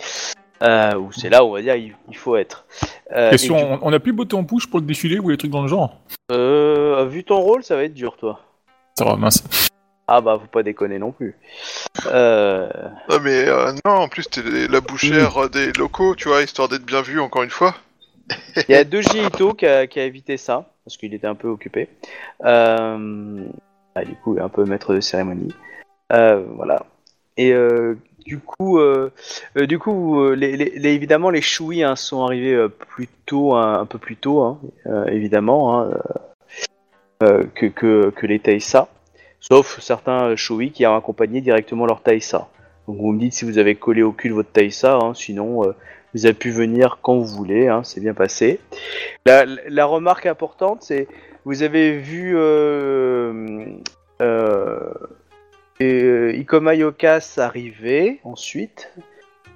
Euh, 0.64 0.96
où 0.96 1.12
c'est 1.12 1.30
là 1.30 1.44
où 1.44 1.50
on 1.50 1.54
va 1.54 1.62
dire 1.62 1.76
il, 1.76 1.94
il 2.10 2.18
faut 2.18 2.36
être. 2.36 2.66
Euh, 3.16 3.30
Question, 3.30 3.58
et 3.58 3.62
du- 3.64 3.66
on, 3.74 3.80
on 3.84 3.94
a 3.94 4.00
plus 4.00 4.12
botté 4.14 4.36
en 4.36 4.44
push 4.44 4.66
pour 4.68 4.80
le 4.80 4.86
défilé 4.88 5.20
ou 5.20 5.30
les 5.30 5.38
trucs 5.38 5.52
dans 5.52 5.62
le 5.62 5.68
genre? 5.68 5.98
Euh, 6.32 7.06
vu 7.06 7.24
ton 7.24 7.38
rôle, 7.40 7.64
ça 7.64 7.76
va 7.76 7.84
être 7.84 7.94
dur, 7.94 8.18
toi. 8.18 8.40
Ça 8.98 9.06
va, 9.06 9.16
mince. 9.16 9.44
Ah 10.08 10.22
bah, 10.22 10.38
faut 10.40 10.48
pas 10.48 10.64
déconner 10.64 11.00
non 11.00 11.12
plus. 11.12 11.36
Euh, 12.06 12.70
Non, 13.10 13.18
mais 13.22 13.48
euh, 13.48 13.74
non, 13.86 13.92
en 13.92 14.08
plus, 14.08 14.24
t'es 14.30 14.42
la 14.70 14.80
bouchère 14.80 15.38
euh, 15.44 15.50
des 15.50 15.74
locaux, 15.74 16.16
tu 16.16 16.30
vois, 16.30 16.42
histoire 16.44 16.70
d'être 16.70 16.86
bien 16.86 17.02
vu 17.02 17.20
encore 17.20 17.44
une 17.44 17.50
fois. 17.50 17.76
Il 18.70 18.72
y 18.72 18.76
a 18.76 18.84
Doji 18.86 19.20
Ito 19.26 19.54
qui 19.54 19.66
a, 19.66 19.86
qui 19.88 20.00
a 20.00 20.06
évité 20.06 20.38
ça, 20.38 20.70
parce 20.86 20.96
qu'il 20.98 21.14
était 21.14 21.28
un 21.28 21.36
peu 21.36 21.50
occupé. 21.50 21.90
Euh, 22.46 23.46
ah, 23.96 24.06
du 24.06 24.16
coup, 24.16 24.36
il 24.36 24.40
est 24.40 24.44
un 24.44 24.50
peu 24.50 24.64
maître 24.64 24.94
de 24.94 25.02
cérémonie. 25.02 25.54
Voilà. 26.10 26.86
Et 27.36 27.54
du 28.26 28.40
coup, 28.40 28.80
du 29.56 29.80
coup 29.80 30.32
les, 30.32 30.56
les- 30.58 30.74
les- 30.78 30.94
évidemment, 30.94 31.30
les 31.30 31.42
Shui 31.42 31.84
hein, 31.84 31.96
sont 31.96 32.24
arrivés 32.26 32.54
euh, 32.54 32.68
plus 32.70 33.08
tôt, 33.26 33.56
hein, 33.56 33.80
un 33.82 33.86
peu 33.86 33.98
plus 34.00 34.16
tôt, 34.16 34.42
hein, 34.42 34.60
évidemment, 35.08 35.90
que, 37.20 37.66
que, 37.68 38.10
que 38.10 38.26
les 38.26 38.40
Taïsa. 38.40 38.88
Sauf 39.50 39.80
certains 39.80 40.36
Shui 40.36 40.72
qui 40.72 40.86
ont 40.86 40.96
accompagné 40.96 41.42
directement 41.42 41.86
leur 41.86 42.02
Taïsa. 42.02 42.50
Donc 42.88 42.98
vous 42.98 43.12
me 43.12 43.20
dites 43.20 43.34
si 43.34 43.46
vous 43.46 43.58
avez 43.58 43.76
collé 43.76 44.04
au 44.04 44.12
cul 44.12 44.30
votre 44.30 44.52
Taïsa, 44.52 44.96
hein, 44.96 45.14
sinon 45.14 45.64
euh, 45.64 45.74
vous 46.14 46.26
avez 46.26 46.34
pu 46.34 46.52
venir 46.52 47.00
quand 47.02 47.16
vous 47.16 47.26
voulez, 47.26 47.68
hein, 47.68 47.84
c'est 47.84 48.02
bien 48.02 48.14
passé. 48.14 48.60
La, 49.26 49.86
remarque 49.86 50.26
importante, 50.26 50.84
c'est 50.84 51.08
vous 51.46 51.64
avez 51.64 51.98
vu 51.98 52.34
euh, 52.36 53.66
euh, 54.22 54.94
euh, 55.82 56.34
Ikoma 56.34 56.76
Yokas 56.76 57.36
arriver 57.38 58.20
ensuite, 58.24 58.92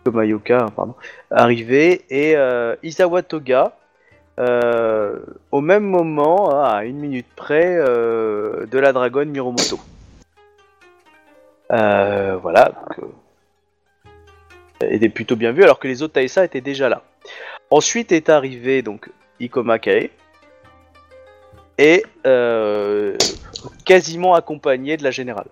Ikoma 0.02 0.26
Yoka, 0.26 0.68
pardon, 0.76 0.96
arriver 1.32 2.06
et 2.10 2.36
euh, 2.36 2.76
Isawa 2.84 3.24
Toga 3.24 3.78
euh, 4.40 5.20
au 5.52 5.62
même 5.62 5.84
moment, 5.84 6.54
hein, 6.54 6.64
à 6.64 6.86
une 6.86 6.98
minute 6.98 7.28
près, 7.36 7.76
euh, 7.78 8.66
de 8.66 8.80
la 8.80 8.94
dragonne 8.94 9.30
Miromoto. 9.30 9.80
Euh, 11.72 12.38
voilà, 12.42 12.72
donc, 12.98 13.10
était 14.82 15.10
plutôt 15.10 15.36
bien 15.36 15.52
vu, 15.52 15.64
alors 15.64 15.80
que 15.80 15.88
les 15.88 16.02
autres 16.02 16.14
Taïsa 16.14 16.44
étaient 16.44 16.62
déjà 16.62 16.90
là. 16.90 17.04
Ensuite 17.70 18.12
est 18.12 18.30
arrivé 18.30 18.82
donc 18.82 19.10
Ikoma 19.40 19.80
Kae, 19.80 20.10
et 21.78 22.04
quasiment 23.86 24.36
accompagné 24.36 24.98
de 24.98 25.04
la 25.04 25.12
générale. 25.12 25.48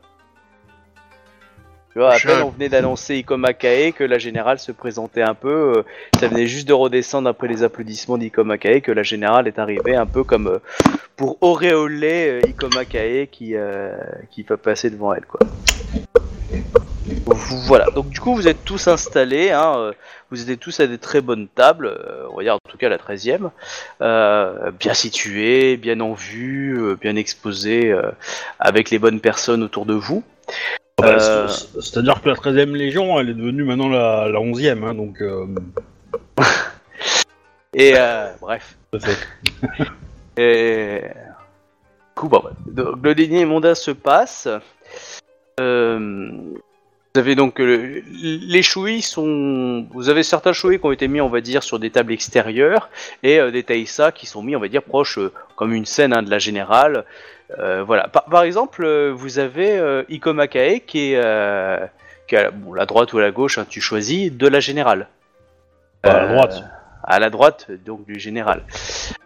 Tu 1.91 1.97
vois, 1.97 2.13
à 2.13 2.19
peine 2.19 2.43
on 2.43 2.49
venait 2.49 2.69
d'annoncer 2.69 3.15
Ikoma 3.15 3.53
Kae 3.53 3.93
que 3.93 4.03
la 4.03 4.19
générale 4.19 4.59
se 4.59 4.71
présentait 4.71 5.23
un 5.23 5.33
peu, 5.33 5.73
euh, 5.77 5.83
ça 6.19 6.27
venait 6.27 6.45
juste 6.45 6.67
de 6.67 6.73
redescendre 6.73 7.27
après 7.27 7.47
les 7.47 7.63
applaudissements 7.63 8.19
d'Ikoma 8.19 8.59
Kae 8.59 8.81
que 8.81 8.91
la 8.91 9.01
générale 9.01 9.47
est 9.47 9.57
arrivée 9.57 9.95
un 9.95 10.05
peu 10.05 10.23
comme 10.23 10.47
euh, 10.47 10.59
pour 11.15 11.37
auréoler 11.41 12.41
euh, 12.43 12.47
Ikoma 12.47 12.85
Kae 12.85 13.27
qui, 13.31 13.55
euh, 13.55 13.97
qui 14.29 14.43
peut 14.43 14.57
passer 14.57 14.91
devant 14.91 15.13
elle 15.15 15.25
quoi. 15.25 15.39
Voilà, 17.65 17.85
donc 17.95 18.09
du 18.09 18.19
coup 18.19 18.35
vous 18.35 18.47
êtes 18.47 18.63
tous 18.63 18.87
installés, 18.87 19.51
hein, 19.51 19.73
euh, 19.77 19.93
vous 20.29 20.41
étiez 20.41 20.57
tous 20.57 20.79
à 20.79 20.87
des 20.87 20.97
très 20.97 21.21
bonnes 21.21 21.47
tables, 21.47 21.87
euh, 21.87 22.27
on 22.31 22.37
va 22.37 22.43
dire 22.43 22.55
en 22.55 22.69
tout 22.69 22.77
cas 22.77 22.89
la 22.89 22.97
13e, 22.97 23.49
euh, 24.01 24.71
bien 24.71 24.93
situés, 24.93 25.77
bien 25.77 25.99
en 26.01 26.13
vue, 26.13 26.77
euh, 26.79 26.95
bien 26.95 27.15
exposés, 27.15 27.91
euh, 27.91 28.11
avec 28.59 28.91
les 28.91 28.99
bonnes 28.99 29.19
personnes 29.21 29.63
autour 29.63 29.85
de 29.85 29.93
vous. 29.93 30.23
Bah, 31.01 31.17
Euh, 31.19 31.47
c'est- 31.47 31.81
C'est-à-dire 31.81 32.21
que 32.21 32.29
la 32.29 32.35
13ème 32.35 32.75
Légion, 32.75 33.19
elle 33.19 33.29
est 33.29 33.33
devenue 33.33 33.63
maintenant 33.63 33.89
la, 33.89 34.27
la 34.29 34.39
11ème, 34.39 34.83
hein, 34.83 34.93
donc. 34.93 35.21
euh, 35.21 35.45
Et 37.73 37.93
euh, 37.95 38.27
bref. 38.41 38.77
Et... 40.37 41.01
Du 41.01 42.15
coup, 42.15 42.29
bon. 42.29 42.43
Donc, 42.65 42.95
le 43.03 43.15
dernier 43.15 43.45
mandat 43.45 43.75
se 43.75 43.91
passe. 43.91 44.47
Euh, 45.59 46.29
vous 47.13 47.19
avez 47.19 47.35
donc 47.35 47.59
euh, 47.59 48.01
les 48.11 48.61
chouïs 48.61 49.01
sont. 49.01 49.87
Vous 49.91 50.09
avez 50.09 50.23
certains 50.23 50.53
chouïs 50.53 50.79
qui 50.79 50.85
ont 50.85 50.91
été 50.91 51.07
mis, 51.07 51.21
on 51.21 51.29
va 51.29 51.41
dire, 51.41 51.63
sur 51.63 51.79
des 51.79 51.89
tables 51.89 52.13
extérieures 52.13 52.89
et 53.23 53.39
euh, 53.39 53.51
des 53.51 53.63
taïsas 53.63 54.11
qui 54.11 54.25
sont 54.25 54.41
mis, 54.43 54.55
on 54.55 54.59
va 54.59 54.67
dire, 54.67 54.83
proches, 54.83 55.17
euh, 55.17 55.31
comme 55.55 55.73
une 55.73 55.85
scène 55.85 56.13
hein, 56.13 56.21
de 56.23 56.29
la 56.29 56.39
générale. 56.39 57.05
Euh, 57.57 57.83
voilà. 57.83 58.07
Par, 58.07 58.25
par 58.25 58.43
exemple, 58.43 58.83
euh, 58.83 59.11
vous 59.11 59.39
avez 59.39 59.77
euh, 59.77 60.03
Ikoma 60.09 60.47
Kae 60.47 60.81
qui 60.85 61.13
est, 61.13 61.21
euh, 61.23 61.79
qui 62.27 62.35
est 62.35 62.39
à 62.39 62.43
la, 62.43 62.51
bon, 62.51 62.73
la 62.73 62.85
droite 62.85 63.11
ou 63.13 63.17
à 63.17 63.21
la 63.21 63.31
gauche, 63.31 63.57
hein, 63.57 63.65
tu 63.67 63.81
choisis, 63.81 64.31
de 64.31 64.47
la 64.47 64.59
générale. 64.59 65.07
À 66.03 66.13
la 66.13 66.27
droite. 66.27 66.63
à 67.03 67.19
la 67.19 67.29
droite 67.29 67.67
donc 67.85 68.05
du 68.05 68.19
général. 68.19 68.63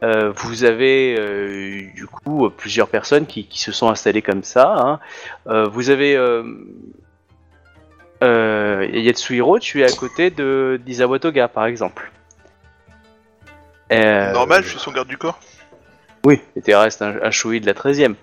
Euh, 0.01 0.31
vous 0.35 0.63
avez 0.63 1.15
euh, 1.19 1.81
du 1.93 2.07
coup 2.07 2.49
plusieurs 2.49 2.87
personnes 2.87 3.25
qui, 3.25 3.45
qui 3.45 3.59
se 3.59 3.71
sont 3.71 3.89
installées 3.89 4.21
comme 4.21 4.43
ça. 4.43 4.73
hein. 4.77 4.99
Euh, 5.47 5.67
vous 5.67 5.89
avez 5.89 6.15
euh, 6.15 6.43
euh, 8.23 8.87
Yatsuhiro, 8.91 9.59
tu 9.59 9.81
es 9.81 9.83
à 9.83 9.95
côté 9.95 10.29
de 10.29 10.79
Toga 11.21 11.47
par 11.47 11.65
exemple. 11.65 12.09
Euh, 13.91 14.31
Normal, 14.31 14.63
je 14.63 14.69
suis 14.69 14.79
son 14.79 14.91
garde 14.91 15.09
du 15.09 15.17
corps. 15.17 15.39
Oui, 16.25 16.39
et 16.55 16.61
tu 16.61 16.73
restes 16.75 17.01
un, 17.01 17.15
un 17.21 17.31
shoui 17.31 17.59
de 17.59 17.65
la 17.65 17.73
13e. 17.73 18.15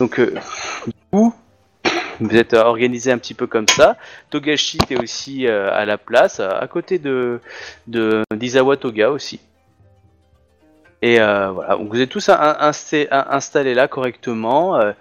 Donc, 0.00 0.18
euh, 0.18 0.34
du 0.86 0.92
coup, 1.12 1.34
vous 2.20 2.36
êtes 2.36 2.54
organisé 2.54 3.12
un 3.12 3.18
petit 3.18 3.34
peu 3.34 3.46
comme 3.46 3.68
ça. 3.68 3.96
Togashi, 4.30 4.78
t'es 4.78 4.96
aussi 4.96 5.46
euh, 5.46 5.70
à 5.72 5.84
la 5.84 5.98
place, 5.98 6.40
à, 6.40 6.58
à 6.58 6.66
côté 6.68 6.98
de 6.98 7.40
de- 7.86 8.22
d'Izawa 8.34 8.76
Toga 8.76 9.10
aussi. 9.10 9.40
Et 11.02 11.20
euh, 11.20 11.50
voilà, 11.50 11.76
donc 11.76 11.88
vous 11.90 12.00
êtes 12.00 12.08
tous 12.08 12.30
installés 12.30 13.74
là 13.74 13.88
correctement. 13.88 14.76
Euh, 14.80 14.92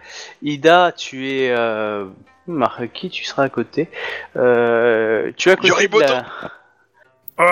Ida, 0.42 0.92
tu 0.92 1.30
es... 1.30 1.50
Euh... 1.52 2.06
Mar- 2.46 2.82
qui 2.94 3.10
tu 3.10 3.24
seras 3.24 3.44
à 3.44 3.50
côté 3.50 3.88
Euh, 4.36 5.32
Tu 5.38 5.48
es 5.48 5.54
à 5.54 5.56
côté 5.56 5.88
de 5.88 6.00
la... 6.02 6.26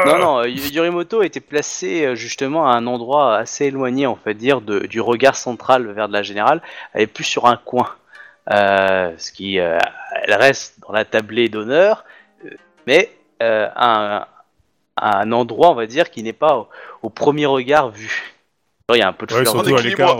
Non, 0.05 0.17
non, 0.17 0.43
Yorimoto 0.45 1.21
était 1.23 1.39
placé 1.39 2.05
euh, 2.05 2.15
justement 2.15 2.67
à 2.67 2.71
un 2.75 2.87
endroit 2.87 3.37
assez 3.37 3.65
éloigné, 3.65 4.07
on 4.07 4.17
va 4.25 4.33
dire, 4.33 4.61
de, 4.61 4.79
du 4.79 5.01
regard 5.01 5.35
central 5.35 5.91
vers 5.91 6.07
de 6.07 6.13
la 6.13 6.23
générale. 6.23 6.61
Elle 6.93 7.03
est 7.03 7.07
plus 7.07 7.23
sur 7.23 7.45
un 7.45 7.57
coin. 7.57 7.89
Euh, 8.49 9.13
ce 9.17 9.31
qui, 9.31 9.59
euh, 9.59 9.77
elle 10.23 10.33
reste 10.33 10.79
dans 10.85 10.93
la 10.93 11.05
tablée 11.05 11.47
d'honneur, 11.47 12.05
mais 12.87 13.11
euh, 13.43 13.67
à, 13.75 14.17
un, 14.17 14.27
à 14.95 15.19
un 15.19 15.31
endroit, 15.31 15.69
on 15.69 15.75
va 15.75 15.85
dire, 15.85 16.09
qui 16.09 16.23
n'est 16.23 16.33
pas 16.33 16.57
au, 16.57 16.67
au 17.03 17.09
premier 17.09 17.45
regard 17.45 17.89
vu. 17.89 18.35
Alors, 18.89 18.97
Il 18.97 18.99
y 18.99 19.03
a 19.03 19.07
un 19.07 19.13
peu 19.13 19.27
de 19.27 19.33
Ouais, 19.35 19.45
surtout 19.45 19.75
à 19.75 19.81
l'écart. 19.81 20.17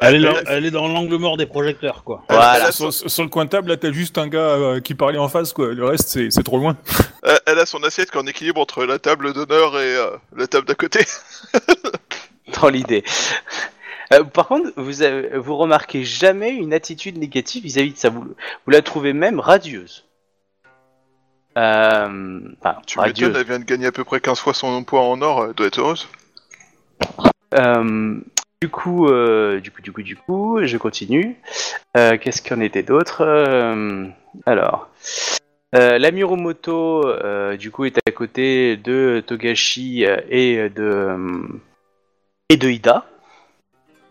Elle 0.00 0.14
est, 0.16 0.20
dans, 0.20 0.34
elle 0.46 0.64
est 0.64 0.70
dans 0.70 0.86
l'angle 0.86 1.16
mort 1.16 1.36
des 1.36 1.46
projecteurs, 1.46 2.04
quoi. 2.04 2.22
Voilà. 2.28 2.54
Elle, 2.56 2.62
a 2.66 2.72
sur, 2.72 2.92
son, 2.92 3.08
sur 3.08 3.22
le 3.24 3.28
coin 3.28 3.44
de 3.46 3.50
table, 3.50 3.68
là, 3.70 3.76
t'as 3.76 3.90
juste 3.90 4.16
un 4.16 4.28
gars 4.28 4.38
euh, 4.38 4.80
qui 4.80 4.94
parlait 4.94 5.18
en 5.18 5.28
face, 5.28 5.52
quoi. 5.52 5.74
Le 5.74 5.84
reste, 5.84 6.08
c'est 6.08 6.30
c'est 6.30 6.44
trop 6.44 6.58
loin. 6.58 6.76
elle- 7.24 7.40
elle 7.46 7.58
a 7.58 7.66
son 7.66 7.82
assiette 7.82 8.10
qui 8.10 8.16
est 8.16 8.20
en 8.20 8.26
équilibre 8.26 8.60
entre 8.60 8.84
la 8.84 8.98
table 9.00 9.32
d'honneur 9.32 9.74
et 9.80 9.96
euh, 9.96 10.10
la 10.36 10.46
table 10.46 10.66
d'à 10.68 10.74
côté. 10.74 11.00
dans 12.60 12.68
l'idée. 12.68 13.02
Euh, 14.12 14.22
par 14.24 14.46
contre, 14.46 14.70
vous, 14.76 15.02
avez- 15.02 15.36
vous 15.36 15.56
remarquez 15.56 16.04
jamais 16.04 16.50
une 16.50 16.72
attitude 16.72 17.18
négative 17.18 17.64
vis-à-vis 17.64 17.92
de 17.92 17.98
ça. 17.98 18.08
Vous, 18.08 18.20
vous 18.22 18.70
la 18.70 18.82
trouvez 18.82 19.12
même 19.12 19.40
radieuse. 19.40 20.04
Euh, 21.56 22.40
enfin, 22.60 22.76
Tu 22.86 22.98
radieuse. 23.00 23.28
m'étonnes, 23.28 23.40
elle 23.40 23.46
vient 23.48 23.58
de 23.58 23.64
gagner 23.64 23.86
à 23.86 23.92
peu 23.92 24.04
près 24.04 24.20
15 24.20 24.38
fois 24.38 24.54
son 24.54 24.84
poids 24.84 25.02
en 25.02 25.20
or, 25.22 25.46
elle 25.46 25.54
doit 25.54 25.66
être 25.66 25.78
heureuse. 25.80 26.08
Euh, 27.54 28.20
du 28.60 28.68
coup, 28.68 29.06
euh, 29.06 29.60
du 29.60 29.70
coup, 29.70 29.82
du 29.82 29.92
coup, 29.92 30.02
du 30.02 30.16
coup, 30.16 30.58
je 30.64 30.76
continue. 30.78 31.36
Euh, 31.96 32.16
Qu'est-ce 32.18 32.42
qu'il 32.42 32.52
y 32.52 32.58
en 32.58 32.60
était 32.60 32.82
d'autre 32.82 33.22
Euh, 33.22 34.06
Alors, 34.46 34.88
la 35.72 36.10
Miromoto, 36.10 37.06
euh, 37.06 37.56
du 37.56 37.70
coup, 37.70 37.84
est 37.84 37.98
à 38.06 38.10
côté 38.10 38.76
de 38.76 39.22
Togashi 39.24 40.04
et 40.28 40.68
de 40.70 41.16
et 42.50 42.56
de 42.56 42.68
Ida. 42.68 43.06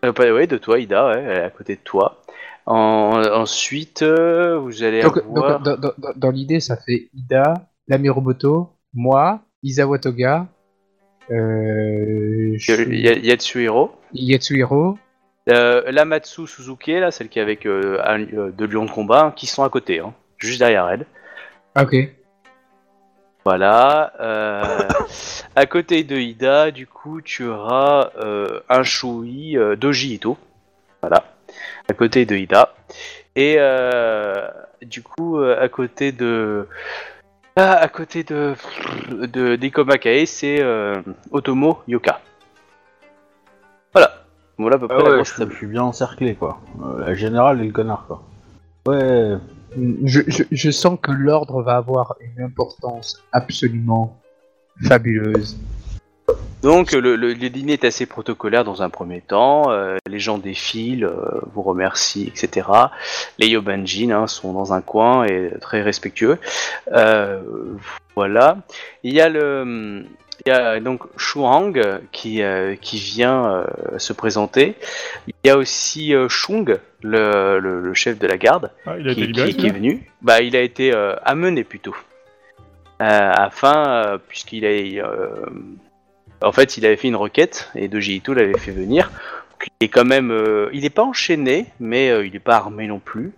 Ouais, 0.04 0.48
de 0.48 0.58
toi, 0.58 0.80
Ida, 0.80 1.08
ouais, 1.08 1.24
elle 1.24 1.38
est 1.40 1.44
à 1.44 1.50
côté 1.50 1.76
de 1.76 1.82
toi. 1.84 2.24
En- 2.66 3.22
ensuite, 3.34 4.04
vous 4.04 4.84
allez 4.84 5.02
Donc, 5.02 5.18
avoir. 5.18 5.60
donc, 5.60 5.64
dans, 5.64 5.92
dans- 5.98 6.14
dans 6.16 6.32
l'idée, 6.32 6.60
ça 6.62 6.78
fait 6.78 7.10
Ida, 7.14 7.68
Lamiromoto, 7.88 8.70
moi, 8.94 9.42
Isawa 9.64 10.00
Toga, 10.00 10.48
euh, 11.32 12.58
Yatsuhiro. 12.58 13.92
Yatsuhiro. 14.14 14.98
Euh, 15.50 15.84
la 15.92 16.04
Matsu 16.06 16.46
Suzuki, 16.46 17.00
là, 17.00 17.10
celle 17.12 17.30
qui 17.30 17.40
est 17.40 17.42
avec 17.42 17.66
euh, 17.66 18.00
un- 18.04 18.22
euh, 18.34 18.52
deux 18.52 18.68
lions 18.68 18.86
de 18.86 18.92
combat, 18.92 19.26
hein, 19.28 19.34
qui 19.36 19.48
sont 19.48 19.64
à 19.64 19.70
côté, 19.70 20.00
hein, 20.00 20.14
juste 20.38 20.60
derrière 20.60 20.90
elle. 20.90 21.06
Ah, 21.76 21.84
Ok. 21.84 21.96
Voilà. 23.46 24.12
euh, 24.20 24.62
à 25.56 25.66
côté 25.66 26.04
de 26.04 26.18
Ida, 26.18 26.72
du 26.72 26.86
coup, 26.86 27.22
tu 27.22 27.46
auras 27.46 28.10
un 28.70 28.84
Shui 28.84 29.56
Doji 29.78 30.16
Ito. 30.16 30.38
Voilà. 31.02 31.24
À 31.90 31.94
côté 31.94 32.26
de 32.26 32.36
Ida. 32.36 32.74
Et 33.38 33.58
du 34.82 35.02
coup, 35.02 35.40
à 35.40 35.70
côté 35.70 36.12
de. 36.12 36.68
Ah, 37.60 37.74
à 37.74 37.88
côté 37.88 38.24
de. 38.24 38.54
de 39.10 39.56
d'Ikoma 39.56 39.98
Kae, 39.98 40.28
c'est 40.28 40.62
euh, 40.62 41.02
Otomo 41.32 41.80
Yoka. 41.88 42.22
Voilà. 43.94 44.12
Voilà 44.60 44.76
à 44.76 44.80
peu 44.80 44.88
près 44.88 44.98
Ah 45.00 45.04
la 45.04 45.10
ouais, 45.10 45.16
grosse 45.16 45.34
je, 45.34 45.38
table. 45.40 45.52
je 45.54 45.58
suis 45.58 45.68
bien 45.68 45.82
encerclé, 45.82 46.36
quoi. 46.36 46.60
Euh, 46.84 47.00
la 47.00 47.16
générale 47.16 47.62
et 47.62 47.66
le 47.66 47.72
connard, 47.72 48.06
quoi. 48.08 48.22
Ouais. 48.86 49.38
Je, 50.04 50.22
je, 50.28 50.44
je 50.52 50.72
sens 50.72 51.00
que 51.02 51.12
l'ordre 51.12 51.62
va 51.64 51.78
avoir 51.78 52.16
une 52.22 52.44
importance 52.44 53.24
absolument 53.32 54.16
fabuleuse. 54.84 55.58
Donc 56.64 56.92
le, 56.92 57.16
le- 57.16 57.34
le 57.34 57.50
dîner 57.50 57.74
est 57.74 57.86
assez 57.86 58.06
protocolaire 58.08 58.64
dans 58.64 58.82
un 58.82 58.90
premier 58.90 59.22
temps, 59.22 59.70
euh, 59.72 59.98
les 60.10 60.20
gens 60.20 60.38
défilent, 60.40 61.06
euh, 61.06 61.40
vous 61.54 61.62
remercient, 61.62 62.28
etc. 62.28 62.68
Les 63.38 63.48
Yobanjin 63.48 64.10
hein, 64.12 64.28
sont 64.28 64.54
dans 64.54 64.74
un 64.74 64.82
coin 64.82 65.26
et 65.26 65.52
très 65.62 65.82
respectueux. 65.84 66.40
Euh, 66.92 67.42
voilà. 68.16 68.58
Il 69.04 69.14
y 69.14 69.22
a 69.22 69.30
le, 69.30 70.04
il 70.46 70.50
y 70.50 70.52
a 70.52 70.80
donc 70.80 71.04
Shuang 71.16 71.80
qui, 72.12 72.42
qui 72.82 72.98
vient 72.98 73.64
se 74.00 74.14
présenter. 74.14 74.76
Il 75.28 75.34
y 75.46 75.50
a 75.52 75.58
aussi 75.58 76.14
Shung, 76.28 76.80
le, 77.04 77.60
le- 77.60 77.94
chef 77.94 78.18
de 78.18 78.26
la 78.26 78.38
garde, 78.38 78.72
Ah, 78.88 78.96
il 79.00 79.08
a 79.08 79.12
été 79.12 79.22
qui, 79.22 79.28
libéré. 79.28 79.50
qui- 79.52 79.58
qui 79.58 79.68
est 79.68 79.72
venu. 79.72 80.10
Bah, 80.24 80.42
il 80.42 80.56
a 80.56 80.62
été 80.62 80.92
amené 81.24 81.64
plutôt. 81.64 81.96
Afin, 83.00 84.20
puisqu'il 84.28 84.66
a. 84.66 84.72
en 86.42 86.52
fait, 86.52 86.78
il 86.78 86.86
avait 86.86 86.98
fait 86.98 87.08
une 87.08 87.16
requête 87.16 87.70
et 87.76 87.88
Doji 87.88 88.18
Ito 88.18 88.34
l'avait 88.34 88.58
fait 88.58 88.72
venir. 88.72 89.12
Il 89.82 89.86
est 89.86 89.90
quand 89.90 90.06
même. 90.06 90.32
euh, 90.32 90.70
il 90.72 90.82
n'est 90.82 90.92
pas 90.92 91.04
enchaîné, 91.04 91.66
mais 91.80 92.10
euh, 92.10 92.26
il 92.26 92.34
n'est 92.34 92.40
pas 92.40 92.56
armé 92.58 92.88
non 92.88 93.00
plus. 93.00 93.34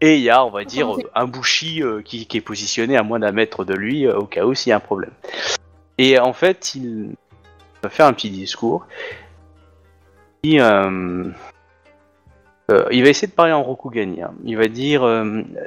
Et 0.00 0.16
il 0.16 0.22
y 0.22 0.30
a, 0.30 0.44
on 0.44 0.50
va 0.50 0.64
dire, 0.64 0.96
un 1.14 1.26
Bushi 1.26 1.82
euh, 1.82 2.00
qui, 2.02 2.26
qui 2.26 2.38
est 2.38 2.40
positionné 2.40 2.96
à 2.96 3.02
moins 3.02 3.18
d'un 3.18 3.32
mètre 3.32 3.66
de 3.66 3.74
lui, 3.74 4.08
au 4.08 4.24
cas 4.24 4.46
où 4.46 4.54
s'il 4.54 4.70
y 4.70 4.72
a 4.72 4.76
un 4.76 4.80
problème. 4.80 5.10
Et 5.98 6.18
en 6.18 6.32
fait, 6.32 6.74
il 6.74 7.10
va 7.82 7.90
faire 7.90 8.06
un 8.06 8.14
petit 8.14 8.30
discours. 8.30 8.86
Il, 10.42 10.52
il 10.52 11.34
va 13.02 13.08
essayer 13.10 13.28
de 13.28 13.32
parler 13.32 13.52
en 13.52 13.62
Rokugani. 13.62 14.22
hein. 14.22 14.32
Il 14.44 14.56
va 14.56 14.68
dire 14.68 15.02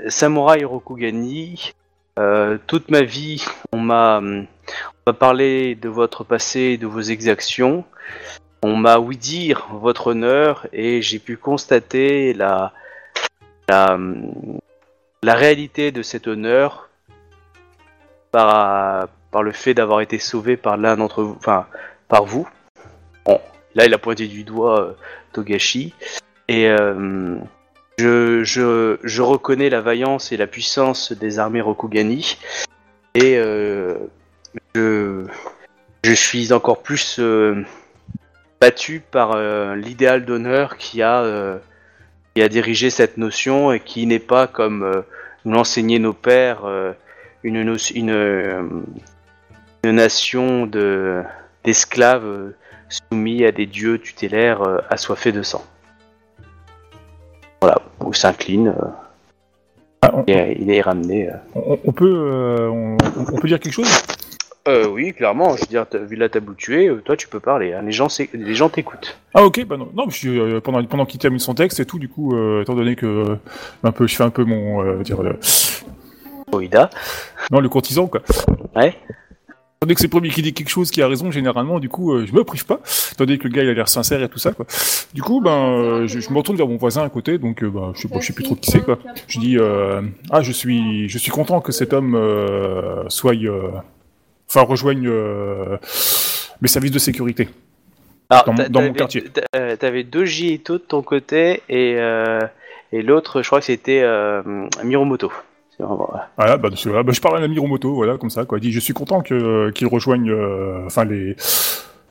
Samouraï 0.07 0.65
Rokugani, 0.65 1.73
toute 2.65 2.89
ma 2.89 3.03
vie, 3.03 3.45
on 3.71 3.77
m'a 3.77 4.19
m'a 5.05 5.13
parlé 5.13 5.75
de 5.75 5.89
votre 5.89 6.23
passé, 6.23 6.77
de 6.77 6.87
vos 6.87 7.01
exactions. 7.01 7.83
On 8.61 8.75
m'a 8.77 8.99
ouï 8.99 9.17
dire 9.17 9.67
votre 9.73 10.07
honneur 10.07 10.67
et 10.71 11.01
j'ai 11.01 11.19
pu 11.19 11.35
constater 11.35 12.33
la, 12.33 12.71
la, 13.67 13.97
la 15.21 15.33
réalité 15.33 15.91
de 15.91 16.01
cet 16.01 16.27
honneur 16.27 16.89
par, 18.31 19.09
par 19.31 19.43
le 19.43 19.51
fait 19.51 19.73
d'avoir 19.73 19.99
été 19.99 20.17
sauvé 20.19 20.55
par 20.55 20.77
l'un 20.77 20.95
d'entre 20.95 21.23
vous, 21.23 21.35
enfin 21.37 21.67
par 22.07 22.23
vous. 22.23 22.47
Bon, 23.25 23.41
là 23.75 23.85
il 23.85 23.93
a 23.93 23.97
pointé 23.97 24.27
du 24.27 24.45
doigt 24.45 24.79
euh, 24.79 24.93
Togashi 25.33 25.93
et 26.47 26.67
euh, 26.69 27.37
je, 27.97 28.43
je, 28.43 28.97
je 29.03 29.21
reconnais 29.21 29.69
la 29.69 29.81
vaillance 29.81 30.31
et 30.31 30.37
la 30.37 30.47
puissance 30.47 31.11
des 31.11 31.39
armées 31.39 31.61
Rokugani 31.61 32.37
et 33.15 33.37
euh, 33.37 33.95
je, 34.75 35.25
je 36.03 36.13
suis 36.13 36.51
encore 36.53 36.81
plus 36.81 37.17
euh, 37.19 37.63
battu 38.61 39.01
par 39.11 39.31
euh, 39.33 39.75
l'idéal 39.75 40.25
d'honneur 40.25 40.77
qui 40.77 41.01
a 41.01 41.21
euh, 41.21 41.57
qui 42.35 42.41
a 42.41 42.49
dirigé 42.49 42.89
cette 42.89 43.17
notion 43.17 43.71
et 43.71 43.79
qui 43.79 44.05
n'est 44.07 44.19
pas 44.19 44.47
comme 44.47 45.03
nous 45.45 45.51
l'enseignaient 45.53 45.99
nos 45.99 46.13
pères 46.13 46.61
une, 47.43 47.61
no- 47.63 47.75
une, 47.93 48.95
une 49.83 49.91
nation 49.91 50.65
de 50.65 51.21
d'esclaves 51.63 52.53
soumis 52.89 53.45
à 53.45 53.51
des 53.51 53.65
dieux 53.67 53.99
tutélaires 53.99 54.61
assoiffés 54.89 55.31
de 55.31 55.43
sang. 55.43 55.63
Voilà, 57.61 57.79
où 57.99 58.13
s'incline 58.13 58.73
Ah, 60.01 60.11
on, 60.15 60.23
il 60.27 60.71
est 60.71 60.81
ramené. 60.81 61.29
on- 61.55 61.79
on 61.85 61.91
peut, 61.91 62.67
on, 62.71 62.97
on 63.15 63.37
peut 63.37 63.47
dire 63.47 63.59
quelque 63.59 63.73
chose? 63.73 63.87
Euh, 64.65 64.87
oui, 64.87 65.11
clairement, 65.11 65.57
je 65.57 65.61
veux 65.61 65.67
dire, 65.67 65.85
t'as 65.89 65.97
vu 65.97 66.15
la 66.15 66.29
table 66.29 66.51
où 66.51 66.53
tu 66.53 66.81
es, 66.81 66.87
euh, 66.87 67.01
toi 67.03 67.17
tu 67.17 67.27
peux 67.27 67.41
parler, 67.41 67.73
hein, 67.73 67.81
les 67.81 67.91
gens 67.91 68.07
les 68.33 68.55
gens 68.55 68.69
t'écoutent. 68.69 69.17
Ah 69.33 69.43
ok, 69.43 69.65
bah 69.65 69.75
non, 69.75 69.89
non 69.93 70.05
je 70.09 70.15
suis, 70.15 70.39
euh, 70.39 70.61
pendant, 70.61 70.81
pendant 70.85 71.05
qu'il 71.05 71.19
termine 71.19 71.39
son 71.39 71.53
texte 71.53 71.81
et 71.81 71.85
tout, 71.85 71.99
du 71.99 72.07
coup, 72.07 72.33
euh, 72.33 72.61
étant 72.61 72.73
donné 72.73 72.95
que 72.95 73.05
euh, 73.05 73.35
un 73.83 73.91
peu, 73.91 74.07
je 74.07 74.15
fais 74.15 74.23
un 74.23 74.29
peu 74.29 74.45
mon, 74.45 74.81
euh, 74.81 75.03
dire, 75.03 75.21
euh, 75.21 75.33
Oida. 76.53 76.89
non, 77.51 77.59
le 77.59 77.67
courtisan 77.67 78.07
quoi. 78.07 78.21
Ouais. 78.73 78.95
Donné 79.81 79.95
que 79.95 79.99
c'est 79.99 80.07
le 80.07 80.11
premier 80.11 80.29
qui 80.29 80.41
dit 80.41 80.53
quelque 80.53 80.69
chose 80.69 80.91
qui 80.91 81.01
a 81.01 81.09
raison, 81.09 81.29
généralement, 81.29 81.81
du 81.81 81.89
coup, 81.89 82.13
euh, 82.13 82.25
je 82.25 82.31
me 82.31 82.45
prive 82.45 82.65
pas, 82.65 82.79
étant 83.11 83.25
donné 83.25 83.37
que 83.37 83.49
le 83.49 83.53
gars 83.53 83.63
il 83.63 83.69
a 83.69 83.73
l'air 83.73 83.89
sincère 83.89 84.23
et 84.23 84.29
tout 84.29 84.39
ça 84.39 84.53
quoi. 84.53 84.65
Du 85.13 85.21
coup, 85.21 85.41
ben, 85.41 85.51
euh, 85.51 86.07
je, 86.07 86.21
je 86.21 86.29
me 86.29 86.37
retourne 86.37 86.55
vers 86.57 86.69
mon 86.69 86.77
voisin 86.77 87.03
à 87.03 87.09
côté, 87.09 87.37
donc, 87.37 87.63
euh, 87.63 87.69
bah, 87.69 87.91
je 87.95 88.03
sais 88.03 88.07
pas, 88.07 88.21
je 88.21 88.27
sais 88.27 88.33
plus 88.33 88.45
trop 88.45 88.55
qui 88.55 88.71
c'est 88.71 88.81
quoi. 88.81 88.97
Je 89.27 89.41
dis, 89.41 89.57
euh, 89.57 90.01
ah, 90.31 90.41
je 90.41 90.53
suis, 90.53 91.09
je 91.09 91.17
suis 91.17 91.31
content 91.31 91.59
que 91.59 91.73
cet 91.73 91.91
homme 91.91 92.15
euh, 92.15 93.03
soit, 93.09 93.35
euh, 93.35 93.71
enfin, 94.55 94.65
rejoigne 94.65 95.07
euh, 95.07 95.77
mes 96.61 96.67
services 96.67 96.91
de 96.91 96.99
sécurité. 96.99 97.49
Alors, 98.29 98.45
Dans 98.45 98.53
mon- 98.53 98.69
dans 98.69 98.93
quartier. 98.93 99.23
t'a- 99.23 99.41
euh, 99.55 99.75
T'avais 99.75 100.03
deux 100.03 100.25
Jito 100.25 100.73
de 100.73 100.83
ton 100.83 101.01
côté 101.01 101.61
et, 101.69 101.95
euh, 101.97 102.39
et 102.91 103.01
l'autre, 103.01 103.41
je 103.41 103.47
crois 103.47 103.59
que 103.59 103.65
c'était 103.65 104.01
euh, 104.03 104.41
Miromoto. 104.83 105.31
Voilà. 105.79 106.29
Voilà, 106.37 106.57
bah, 106.57 106.69
voilà, 106.85 107.03
bah, 107.03 107.11
je 107.13 107.19
parle 107.19 107.37
à 107.37 107.39
l'ami 107.41 107.57
Romoto, 107.59 107.93
voilà, 107.95 108.17
comme 108.17 108.29
ça, 108.29 108.45
quoi. 108.45 108.59
Il 108.59 108.61
dit, 108.61 108.71
je 108.71 108.79
suis 108.79 108.93
content 108.93 109.21
que, 109.21 109.71
qu'il 109.71 109.87
rejoigne, 109.87 110.29
euh, 110.29 110.85
enfin, 110.85 111.03
les, 111.03 111.35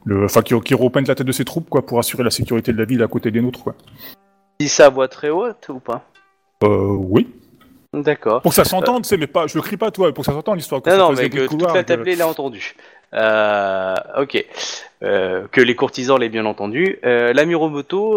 le, 0.05 0.25
enfin, 0.25 0.43
qu'il, 0.43 0.61
qu'il 0.61 0.77
reprenne 0.77 1.07
la 1.07 1.15
tête 1.15 1.27
de 1.27 1.33
ses 1.33 1.45
troupes, 1.45 1.71
quoi, 1.71 1.87
pour 1.87 1.99
assurer 2.01 2.25
la 2.25 2.31
sécurité 2.31 2.73
de 2.73 2.79
la 2.79 2.85
ville 2.85 3.03
à 3.03 3.07
côté 3.07 3.31
des 3.31 3.41
nôtres, 3.41 3.63
quoi. 3.63 3.75
Dis 4.61 4.69
ça 4.69 4.87
à 4.87 4.89
voix 4.91 5.07
très 5.09 5.31
haute 5.31 5.69
ou 5.71 5.79
pas? 5.79 6.05
Euh, 6.65 6.97
oui. 6.99 7.29
D'accord. 7.93 8.41
Pour 8.41 8.53
que 8.53 8.57
ça 8.57 8.65
s'entende, 8.65 9.03
tu 9.03 9.09
sais, 9.11 9.19
mais 9.19 9.27
pas, 9.27 9.47
je 9.47 9.55
le 9.57 9.63
crie 9.63 9.77
pas, 9.77 9.91
toi, 9.91 10.13
pour 10.15 10.25
que 10.25 10.31
ça 10.31 10.33
s'entende, 10.33 10.57
l'histoire. 10.57 10.81
Non, 10.87 10.93
ça 10.93 10.97
non, 10.99 11.13
mais 11.13 11.29
que 11.29 11.47
toute 11.47 11.61
la 11.63 11.81
et 11.81 11.83
que- 11.83 11.89
tablée 11.89 12.17
l'a 12.17 12.27
entendu. 12.27 12.75
Euh, 13.15 13.95
ok. 14.17 14.43
Euh, 15.03 15.47
que 15.53 15.61
les 15.61 15.75
courtisans 15.75 16.19
l'aient 16.19 16.31
bien 16.31 16.47
entendu. 16.47 16.99
Euh, 17.05 17.35
la 17.35 17.45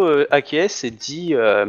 euh, 0.08 0.26
acquiesce 0.32 0.86
et 0.86 0.92
dit 0.92 1.34
euh, 1.34 1.66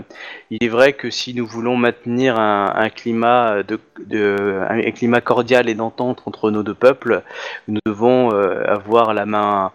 il 0.50 0.62
est 0.62 0.68
vrai 0.68 0.92
que 0.92 1.10
si 1.10 1.34
nous 1.34 1.46
voulons 1.46 1.76
maintenir 1.76 2.38
un, 2.38 2.72
un 2.76 2.88
climat 2.90 3.62
de, 3.64 3.80
de- 4.06 4.60
un, 4.68 4.90
climat 4.92 5.20
cordial 5.20 5.68
et 5.68 5.74
d'entente 5.74 6.22
entre 6.26 6.50
nos 6.52 6.62
deux 6.62 6.74
peuples, 6.74 7.22
nous 7.66 7.80
devons 7.86 8.32
euh, 8.32 8.62
avoir 8.68 9.14
la 9.14 9.26
main 9.26 9.72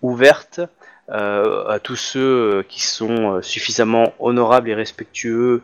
ouverte 0.00 0.60
euh, 1.10 1.66
à 1.68 1.80
tous 1.80 1.96
ceux 1.96 2.64
qui 2.68 2.82
sont 2.86 3.34
euh, 3.34 3.42
suffisamment 3.42 4.14
honorables 4.20 4.70
et 4.70 4.74
respectueux 4.74 5.60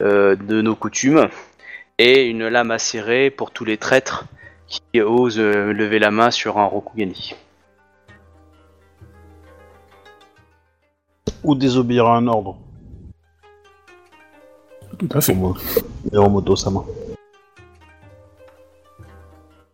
euh, 0.00 0.34
de 0.34 0.60
nos 0.60 0.74
coutumes 0.74 1.28
et 1.98 2.26
une 2.26 2.48
lame 2.48 2.70
acérée 2.70 3.30
pour 3.30 3.50
tous 3.50 3.64
les 3.64 3.76
traîtres 3.78 4.24
qui 4.66 5.00
osent 5.00 5.38
euh, 5.38 5.72
lever 5.72 5.98
la 5.98 6.10
main 6.10 6.30
sur 6.30 6.58
un 6.58 6.64
Rokugani. 6.64 7.34
Ou 11.44 11.54
désobéir 11.54 12.06
à 12.06 12.16
un 12.16 12.26
ordre. 12.26 12.56
Tout 14.98 15.08
à 15.12 15.20
fait. 15.20 15.34
Comme 15.34 15.54
Hiromoto 16.12 16.56
Sama. 16.56 16.84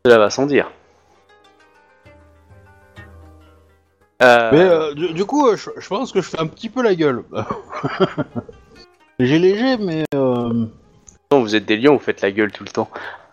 Cela 0.05 0.19
va 0.19 0.31
sans 0.31 0.47
dire. 0.47 0.70
Euh, 4.23 4.51
Mais 4.53 4.61
euh, 4.61 4.95
du, 4.95 5.12
du 5.12 5.24
coup, 5.24 5.47
euh, 5.47 5.57
je, 5.57 5.70
je 5.78 5.89
pense 5.89 6.12
que 6.12 6.20
je 6.20 6.28
fais 6.28 6.40
un 6.40 6.47
petit 6.47 6.69
peu 6.69 6.82
la 6.82 6.95
gueule. 6.95 7.24
léger, 9.19 9.39
léger, 9.39 9.77
mais. 9.77 10.05
Vous 11.30 11.55
êtes 11.55 11.66
des 11.66 11.76
lions, 11.76 11.92
vous 11.92 11.98
faites 11.98 12.22
la 12.22 12.30
gueule 12.32 12.50
tout 12.50 12.64
le 12.64 12.70
temps. 12.70 12.88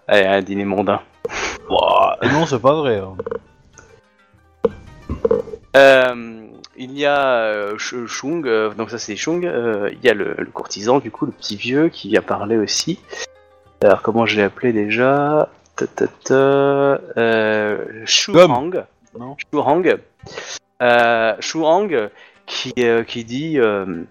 Allez, 0.09 0.25
un 0.25 0.41
dîner 0.41 0.65
mondain. 0.65 0.99
ouah, 1.69 2.17
non, 2.23 2.45
c'est 2.45 2.59
pas 2.59 2.75
vrai. 2.75 2.97
hein. 2.97 3.15
Euh, 5.77 6.45
il 6.75 6.97
y 6.97 7.05
a 7.05 7.37
euh, 7.37 7.77
euh, 7.93 8.73
donc 8.73 8.89
ça 8.89 8.97
c'est 8.97 9.15
Shung, 9.15 9.45
euh, 9.45 9.89
il 9.93 10.05
y 10.05 10.09
a 10.09 10.13
le, 10.13 10.35
le 10.37 10.45
courtisan 10.47 10.99
du 10.99 11.09
coup, 11.09 11.25
le 11.25 11.31
petit 11.31 11.55
vieux 11.55 11.87
qui 11.87 12.09
vient 12.09 12.21
parler 12.21 12.57
aussi. 12.57 12.99
Alors 13.81 14.01
comment 14.01 14.25
je 14.25 14.35
l'ai 14.35 14.43
appelé 14.43 14.73
déjà? 14.73 15.47
Ta, 15.77 15.87
ta, 15.87 16.07
ta, 16.07 16.33
euh, 16.35 17.77
Shuhang. 18.05 18.83
Non. 19.17 19.37
Shuhang. 19.53 19.99
Euh, 20.81 21.33
Shuhang 21.39 22.09
qui, 22.45 22.73
euh, 22.79 23.03
qui 23.03 23.23
dit 23.23 23.57
euh, 23.57 24.03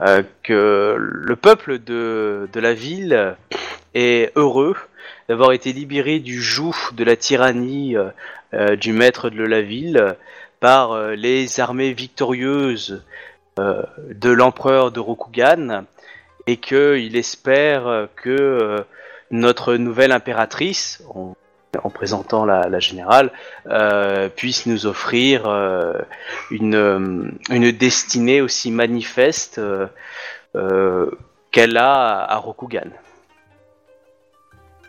euh, 0.00 0.22
que 0.42 0.96
le 0.98 1.36
peuple 1.36 1.78
de, 1.78 2.48
la 2.54 2.72
ville 2.72 3.36
est 3.94 4.32
heureux 4.36 4.74
d'avoir 5.28 5.52
été 5.52 5.72
libéré 5.72 6.18
du 6.18 6.40
joug 6.40 6.74
de 6.92 7.04
la 7.04 7.16
tyrannie 7.16 7.96
euh, 7.96 8.08
euh, 8.54 8.76
du 8.76 8.92
maître 8.92 9.28
de 9.28 9.44
la 9.44 9.60
ville 9.60 10.16
par 10.60 11.08
les 11.10 11.60
armées 11.60 11.92
victorieuses 11.92 13.02
de 13.56 14.30
l'empereur 14.30 14.92
de 14.92 15.00
Rokugan 15.00 15.84
et 16.46 16.56
qu'il 16.56 17.16
espère 17.16 18.06
que 18.14 18.84
notre 19.32 19.74
nouvelle 19.74 20.12
impératrice, 20.12 21.02
en 21.82 21.90
présentant 21.90 22.44
la, 22.44 22.68
la 22.68 22.80
générale, 22.80 23.30
euh, 23.66 24.28
puisse 24.28 24.66
nous 24.66 24.86
offrir 24.86 25.46
euh, 25.46 25.94
une, 26.50 26.74
euh, 26.74 27.30
une 27.50 27.72
destinée 27.72 28.40
aussi 28.40 28.70
manifeste 28.70 29.58
euh, 29.58 31.10
qu'elle 31.50 31.76
a 31.76 32.24
à, 32.24 32.36
Rokugan. 32.36 32.90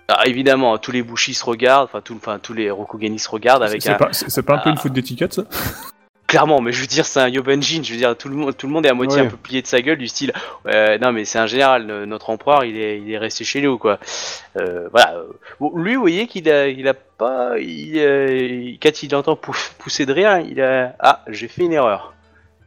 Ah, 0.09 0.23
évidemment, 0.25 0.77
tous 0.77 0.91
les 0.91 1.01
Bushis 1.01 1.33
se 1.33 1.45
regardent, 1.45 1.85
enfin, 1.85 2.01
tout, 2.01 2.15
enfin 2.15 2.37
tous 2.37 2.53
les 2.53 2.69
Rokugani 2.69 3.17
se 3.17 3.29
regardent 3.29 3.63
avec 3.63 3.81
C'est 3.81 3.91
un, 3.91 3.95
pas, 3.95 4.11
pas 4.45 4.55
un 4.55 4.57
peu 4.57 4.69
une 4.69 4.77
faute 4.77 4.93
d'étiquette, 4.93 5.33
ça? 5.33 5.43
Clairement, 6.33 6.61
mais 6.61 6.71
je 6.71 6.81
veux 6.81 6.87
dire, 6.87 7.05
c'est 7.05 7.19
un 7.19 7.29
Yobanjin. 7.29 7.83
Je 7.83 7.91
veux 7.91 7.97
dire, 7.99 8.17
tout 8.17 8.27
le 8.27 8.35
monde, 8.35 8.57
tout 8.57 8.65
le 8.65 8.73
monde 8.73 8.87
est 8.87 8.89
à 8.89 8.95
moitié 8.95 9.21
Ouais. 9.21 9.27
un 9.27 9.29
peu 9.29 9.37
plié 9.37 9.61
de 9.61 9.67
sa 9.67 9.81
gueule, 9.81 9.99
du 9.99 10.07
style, 10.07 10.33
euh, 10.67 10.97
non 10.97 11.11
mais 11.11 11.25
c'est 11.25 11.37
un 11.37 11.45
général. 11.45 11.85
Notre 12.05 12.31
empereur, 12.31 12.63
il 12.65 12.75
est, 12.75 12.99
il 12.99 13.11
est 13.11 13.19
resté 13.19 13.43
chez 13.43 13.61
nous, 13.61 13.77
quoi. 13.77 13.99
Euh, 14.57 14.87
voilà. 14.91 15.21
Bon, 15.59 15.71
lui, 15.77 15.93
vous 15.93 16.01
voyez 16.01 16.25
qu'il 16.25 16.49
a, 16.49 16.67
il 16.69 16.87
a 16.87 16.95
pas, 16.95 17.59
il, 17.59 17.99
euh, 17.99 18.71
quand 18.81 19.03
il 19.03 19.15
entend 19.15 19.35
pou- 19.35 19.53
pousser 19.77 20.07
de 20.07 20.11
rien, 20.13 20.39
il 20.39 20.59
a, 20.59 20.95
ah, 20.99 21.23
j'ai 21.27 21.47
fait 21.47 21.61
une 21.65 21.73
erreur. 21.73 22.13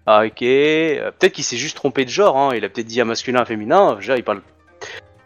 Ah, 0.07 0.25
ok. 0.25 0.43
Euh, 0.43 1.11
peut-être 1.19 1.33
qu'il 1.33 1.43
s'est 1.43 1.57
juste 1.57 1.77
trompé 1.77 2.05
de 2.05 2.11
genre. 2.11 2.37
Hein. 2.39 2.51
Il 2.55 2.65
a 2.65 2.69
peut-être 2.69 2.87
dit 2.87 3.01
un 3.01 3.05
masculin, 3.05 3.41
un 3.41 3.45
féminin. 3.45 3.97
Déjà, 3.97 4.17
il 4.17 4.23
parle. 4.23 4.43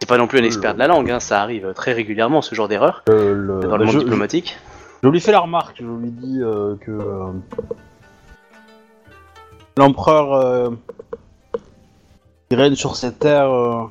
C'est 0.01 0.09
pas 0.09 0.17
non 0.17 0.27
plus 0.27 0.39
un 0.39 0.45
expert 0.45 0.73
de 0.73 0.79
la 0.79 0.87
langue. 0.87 1.11
Hein. 1.11 1.21
Ça 1.21 1.43
arrive 1.43 1.75
très 1.75 1.93
régulièrement, 1.93 2.41
ce 2.41 2.55
genre 2.55 2.69
d'erreur 2.69 3.03
le- 3.09 3.61
dans 3.61 3.77
le 3.77 3.85
monde 3.85 3.93
je, 3.93 3.99
diplomatique. 3.99 4.57
je- 5.03 5.09
je 5.09 5.13
lui 5.13 5.21
fais 5.21 5.33
la 5.33 5.41
remarque, 5.41 5.77
je 5.79 5.85
lui 5.85 6.11
dis 6.11 6.41
euh, 6.43 6.77
que. 6.81 6.91
euh, 6.91 7.33
L'empereur 9.77 10.33
euh, 10.35 10.71
qui 12.49 12.57
règne 12.57 12.75
sur 12.75 12.97
cette 12.97 13.21
terre 13.21 13.51
euh, 13.51 13.85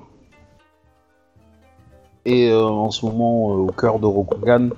est 2.25 2.49
euh, 2.49 2.63
en 2.63 2.91
ce 2.91 3.05
moment 3.05 3.47
au 3.47 3.71
cœur 3.71 3.99
de 3.99 4.05
Rokugan. 4.05 4.69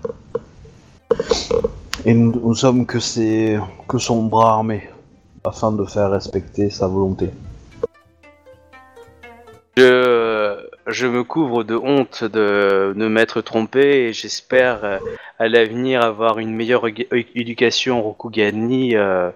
Et 2.06 2.14
nous, 2.14 2.56
sommes 2.56 2.86
que, 2.86 3.00
ses, 3.00 3.60
que 3.88 3.98
son 3.98 4.24
bras 4.24 4.54
armé 4.54 4.90
afin 5.44 5.72
de 5.72 5.86
faire 5.86 6.12
respecter 6.12 6.70
sa 6.70 6.88
volonté. 6.88 7.30
Je 10.92 11.08
me 11.08 11.24
couvre 11.24 11.64
de 11.64 11.76
honte 11.76 12.24
de, 12.24 12.94
de 12.96 13.08
m'être 13.08 13.42
trompé 13.42 13.80
et 14.08 14.14
j'espère 14.14 14.84
euh, 14.84 14.98
à 15.40 15.48
l'avenir 15.48 16.02
avoir 16.04 16.40
une 16.40 16.54
meilleure 16.56 16.84
éducation 16.88 18.02
Rokugani 18.02 18.96
euh, 18.96 19.32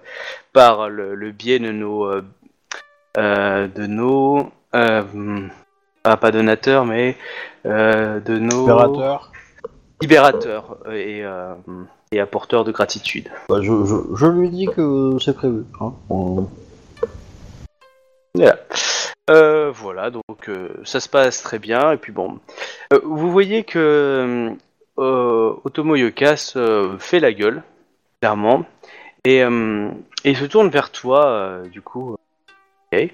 par 0.53 0.90
le, 0.90 1.15
le 1.15 1.32
biais 1.32 1.60
de 1.60 1.72
nos 1.72 2.06
euh, 2.06 3.68
de 3.68 3.86
nos 3.86 4.49
ah, 4.73 6.18
pas 6.18 6.32
donateurs 6.32 6.86
mais 6.86 7.15
de 7.64 8.38
nos 8.38 8.64
Opérateur. 8.64 9.32
libérateurs 10.02 10.77
et, 10.91 11.23
et 12.11 12.19
apporteurs 12.19 12.64
de 12.65 12.72
gratitude. 12.72 13.30
Bah, 13.49 13.60
je, 13.61 13.72
je, 13.86 13.95
je 14.15 14.26
lui 14.27 14.49
dis 14.49 14.68
que 14.68 15.18
c'est 15.23 15.34
prévu. 15.36 15.64
Hein. 15.82 15.94
On- 16.10 16.48
Voilà. 18.36 18.57
Euh, 19.30 19.72
voilà, 19.72 20.11
donc 20.11 20.49
euh, 20.49 20.69
ça 20.84 20.99
se 20.99 21.10
passe 21.10 21.41
très 21.41 21.60
bien. 21.60 21.91
Et 21.91 21.97
puis 21.97 22.11
bon, 22.11 22.39
Euh, 22.93 22.99
vous 23.03 23.31
voyez 23.31 23.64
que 23.64 24.52
Otomo 24.97 25.95
Yokas 25.95 26.56
fait 26.99 27.19
la 27.19 27.34
gueule, 27.34 27.64
clairement, 28.22 28.65
et, 29.23 29.39
et 29.39 30.30
il 30.30 30.38
se 30.38 30.45
tourne 30.45 30.69
vers 30.69 30.91
toi, 30.91 31.61
du 31.72 31.81
coup. 31.81 32.15
Et 32.91 33.11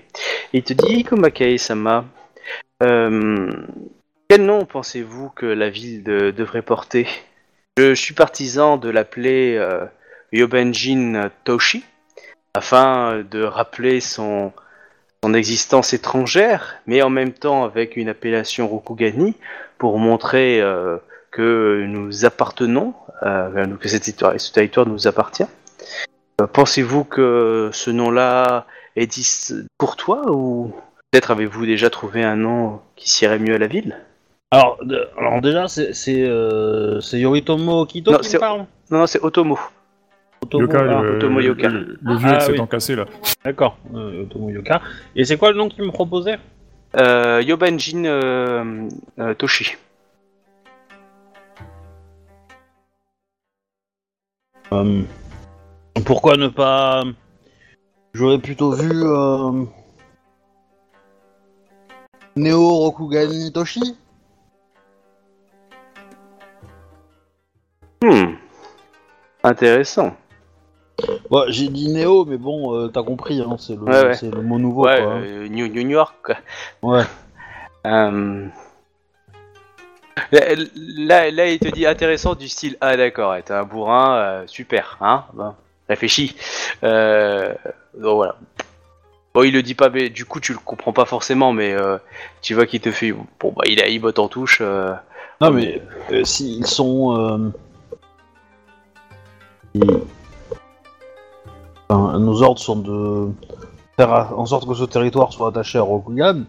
il 0.54 0.64
te 0.64 0.74
dit, 0.74 1.04
Komakai-sama, 1.04 2.06
euh, 2.84 3.50
quel 4.28 4.46
nom 4.46 4.66
pensez-vous 4.66 5.30
que 5.30 5.46
la 5.46 5.70
ville 5.70 6.04
de- 6.04 6.32
devrait 6.32 6.62
porter? 6.62 7.08
Je 7.78 7.94
suis 7.96 8.14
partisan 8.14 8.78
de 8.78 8.90
l'appeler 8.90 9.58
Yobenjin 10.34 11.32
Toshi, 11.46 11.84
afin 12.54 13.24
de 13.24 13.42
rappeler 13.44 14.02
son 14.02 14.52
son 15.24 15.34
existence 15.36 15.94
étrangère, 15.94 16.78
mais 16.88 17.02
en 17.04 17.10
même 17.12 17.32
temps 17.32 17.64
avec 17.64 17.96
une 17.96 18.10
appellation 18.10 18.68
Rokugani 18.68 19.36
pour 19.78 20.00
montrer 20.00 20.60
euh, 20.62 20.98
que 21.30 21.86
nous 21.88 22.26
appartenons, 22.26 22.94
euh, 23.24 23.68
que 23.80 23.88
cet 23.88 24.04
territoire- 24.04 24.34
ce 24.40 24.52
territoire 24.52 24.88
nous 24.88 25.08
appartient. 25.08 25.46
Euh, 26.42 26.48
Pensez-vous 26.48 27.04
que 27.04 27.70
ce 27.72 27.92
nom-là 27.92 28.66
est 28.96 29.54
courtois 29.78 30.24
ou 30.32 30.74
peut-être 31.12 31.30
avez-vous 31.30 31.68
déjà 31.68 31.92
trouvé 31.92 32.24
un 32.24 32.36
nom 32.36 32.80
qui 32.96 33.10
s'irait 33.10 33.40
mieux 33.40 33.54
à 33.56 33.60
la 33.60 33.68
ville? 33.68 33.98
Alors, 34.50 34.80
déjà, 35.42 35.68
c'est 35.68 35.94
euh, 36.24 37.00
c'est 37.00 37.20
Yoritomo 37.20 37.86
Kito 37.86 38.12
Non, 38.12 38.18
qui 38.18 38.34
me 38.34 38.40
parle? 38.40 38.66
Non, 38.90 39.00
non, 39.00 39.08
c'est 39.08 39.24
Otomo. 39.24 39.58
Otomo, 40.44 40.64
Yoka, 40.64 40.80
ah, 40.80 41.02
le, 41.04 41.16
Otomo 41.18 41.40
Yoka. 41.40 41.70
le- 41.70 41.98
le 42.02 42.16
vieux 42.16 42.28
Ah, 42.30 42.32
avec 42.32 42.42
ses 42.42 42.52
oui. 42.52 42.58
dents 42.58 42.68
cassées 42.68 42.96
là. 42.96 43.06
D'accord, 43.46 43.78
euh, 43.94 44.24
Otomo 44.24 44.50
Yoka. 44.50 44.82
Et 45.16 45.24
c'est 45.26 45.38
quoi 45.38 45.52
le 45.52 45.58
nom 45.58 45.70
qu'il 45.70 45.84
me 45.84 45.92
proposait 45.92 46.40
Euh, 46.98 47.42
Yobanjin 47.42 48.04
euh, 48.06 48.90
euh, 49.20 49.34
Toshi. 49.36 49.78
Euh, 54.74 55.02
Pourquoi 56.06 56.36
ne 56.38 56.48
pas... 56.48 57.04
J'aurais 58.14 58.40
plutôt 58.40 58.72
vu... 58.74 58.90
Euh... 58.94 59.64
Neo 62.36 62.68
Rokugani 62.78 63.52
Toshi? 63.54 63.96
Hmm. 68.04 68.34
Intéressant. 69.44 70.16
Ouais, 71.30 71.44
j'ai 71.50 71.68
dit 71.70 71.90
Neo, 71.90 72.26
mais 72.26 72.38
bon, 72.38 72.76
euh, 72.76 72.88
t'as 72.88 73.04
compris, 73.04 73.42
hein, 73.42 73.56
c'est 73.60 73.74
le, 73.76 73.82
Ouais, 73.84 74.04
ouais. 74.08 74.14
c'est 74.16 74.30
le 74.34 74.42
mot 74.42 74.60
nouveau, 74.60 74.86
ouais, 74.86 75.02
quoi. 75.02 75.14
hein. 75.14 75.22
euh, 75.24 75.48
New, 75.48 75.68
New 75.68 75.90
York. 75.90 76.16
quoi. 76.24 76.36
Ouais. 76.84 77.04
Euh, 77.86 78.48
Là, 80.32 80.42
là, 80.76 81.32
là, 81.32 81.48
il 81.50 81.58
te 81.60 81.70
dit 81.70 81.86
intéressant 81.86 82.36
du 82.36 82.48
style 82.50 82.78
Ah, 82.82 82.96
d'accord, 82.98 83.32
ouais, 83.32 83.42
t'es 83.42 83.54
un 83.54 83.64
bourrin, 83.64 84.16
euh, 84.18 84.44
super, 84.46 84.98
hein 85.02 85.24
bon, 85.34 85.54
Réfléchis. 85.90 86.36
Euh, 86.84 87.54
donc 87.98 88.16
voilà. 88.16 88.36
Bon, 89.34 89.44
il 89.44 89.54
le 89.54 89.64
dit 89.64 89.74
pas, 89.74 89.90
mais 89.90 90.10
du 90.10 90.26
coup, 90.26 90.40
tu 90.42 90.52
le 90.52 90.60
comprends 90.60 90.92
pas 90.94 91.06
forcément, 91.06 91.54
mais 91.54 91.74
euh, 91.74 91.98
tu 92.42 92.54
vois 92.54 92.66
qu'il 92.66 92.82
te 92.82 92.92
fait. 92.92 93.14
Bon, 93.14 93.54
bah, 93.56 93.64
il 93.66 93.82
a 93.82 93.88
il 93.88 94.00
botte 94.00 94.20
en 94.20 94.28
touche. 94.28 94.60
euh, 94.62 94.94
Non, 95.40 95.52
mais 95.52 95.82
euh, 96.12 96.24
s'ils 96.26 96.68
sont. 96.68 97.18
euh, 97.18 97.38
ils- 99.74 100.02
Nos 101.92 102.42
ordres 102.42 102.60
sont 102.60 102.78
de 102.78 103.32
faire 103.98 104.38
en 104.38 104.46
sorte 104.46 104.68
que 104.68 104.74
ce 104.74 104.84
territoire 104.86 105.34
soit 105.34 105.50
attaché 105.50 105.78
à 105.78 105.82
Rokugan. 105.82 106.44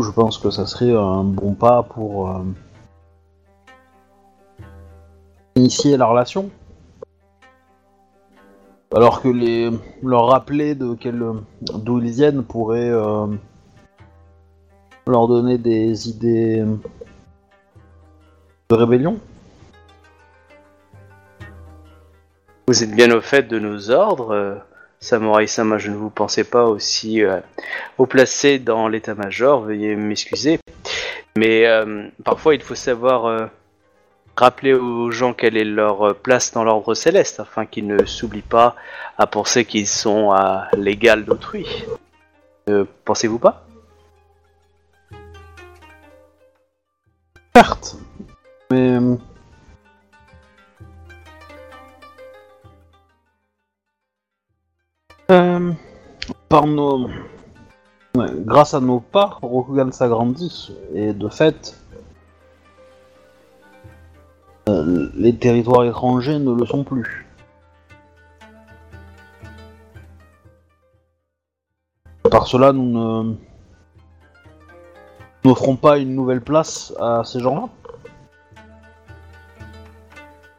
Je 0.00 0.10
pense 0.10 0.38
que 0.38 0.50
ça 0.50 0.66
serait 0.66 0.94
un 0.94 1.22
bon 1.24 1.54
pas 1.54 1.82
pour 1.82 2.30
euh, 2.30 2.42
initier 5.56 5.96
la 5.96 6.06
relation. 6.06 6.50
Alors 8.94 9.22
que 9.22 9.28
les 9.28 9.70
leur 10.02 10.28
rappeler 10.28 10.74
de 10.74 10.96
d'où 11.60 11.98
ils 11.98 12.10
viennent 12.10 12.42
pourrait 12.42 12.90
euh, 12.90 13.26
leur 15.06 15.28
donner 15.28 15.58
des 15.58 16.08
idées 16.08 16.64
de 18.70 18.74
rébellion. 18.74 19.18
Vous 22.68 22.82
êtes 22.82 22.94
bien 22.94 23.10
au 23.12 23.20
fait 23.20 23.42
de 23.42 23.58
nos 23.58 23.90
ordres, 23.90 24.32
euh, 24.34 24.54
Samurai 25.00 25.48
Sama, 25.48 25.78
je 25.78 25.90
ne 25.90 25.96
vous 25.96 26.10
pensais 26.10 26.44
pas 26.44 26.64
aussi 26.64 27.24
euh, 27.24 27.40
haut 27.98 28.06
placé 28.06 28.60
dans 28.60 28.86
l'état-major, 28.86 29.62
veuillez 29.62 29.96
m'excuser. 29.96 30.60
Mais 31.36 31.66
euh, 31.66 32.06
parfois 32.24 32.54
il 32.54 32.62
faut 32.62 32.76
savoir 32.76 33.26
euh, 33.26 33.46
rappeler 34.36 34.74
aux 34.74 35.10
gens 35.10 35.34
quelle 35.34 35.56
est 35.56 35.64
leur 35.64 36.14
place 36.14 36.52
dans 36.52 36.62
l'ordre 36.62 36.94
céleste, 36.94 37.40
afin 37.40 37.66
qu'ils 37.66 37.88
ne 37.88 38.06
s'oublient 38.06 38.42
pas 38.42 38.76
à 39.18 39.26
penser 39.26 39.64
qu'ils 39.64 39.88
sont 39.88 40.30
à 40.30 40.68
l'égal 40.76 41.24
d'autrui. 41.24 41.66
Ne 42.68 42.84
pensez-vous 43.04 43.40
pas? 43.40 43.66
Certes. 47.56 47.96
Mais. 48.70 48.98
Euh, 55.30 55.72
par 56.48 56.66
nos. 56.66 57.08
grâce 58.14 58.74
à 58.74 58.80
nos 58.80 59.00
pas, 59.00 59.38
Rokugan 59.40 59.90
s'agrandit, 59.92 60.72
et 60.94 61.12
de 61.12 61.28
fait. 61.28 61.82
euh, 64.68 65.08
les 65.14 65.34
territoires 65.36 65.84
étrangers 65.84 66.38
ne 66.38 66.52
le 66.52 66.66
sont 66.66 66.84
plus. 66.84 67.26
Par 72.30 72.46
cela, 72.46 72.72
nous 72.72 72.84
ne 72.84 73.34
n'offrons 75.44 75.76
pas 75.76 75.98
une 75.98 76.14
nouvelle 76.14 76.40
place 76.40 76.94
à 77.00 77.22
ces 77.24 77.40
gens-là. 77.40 77.68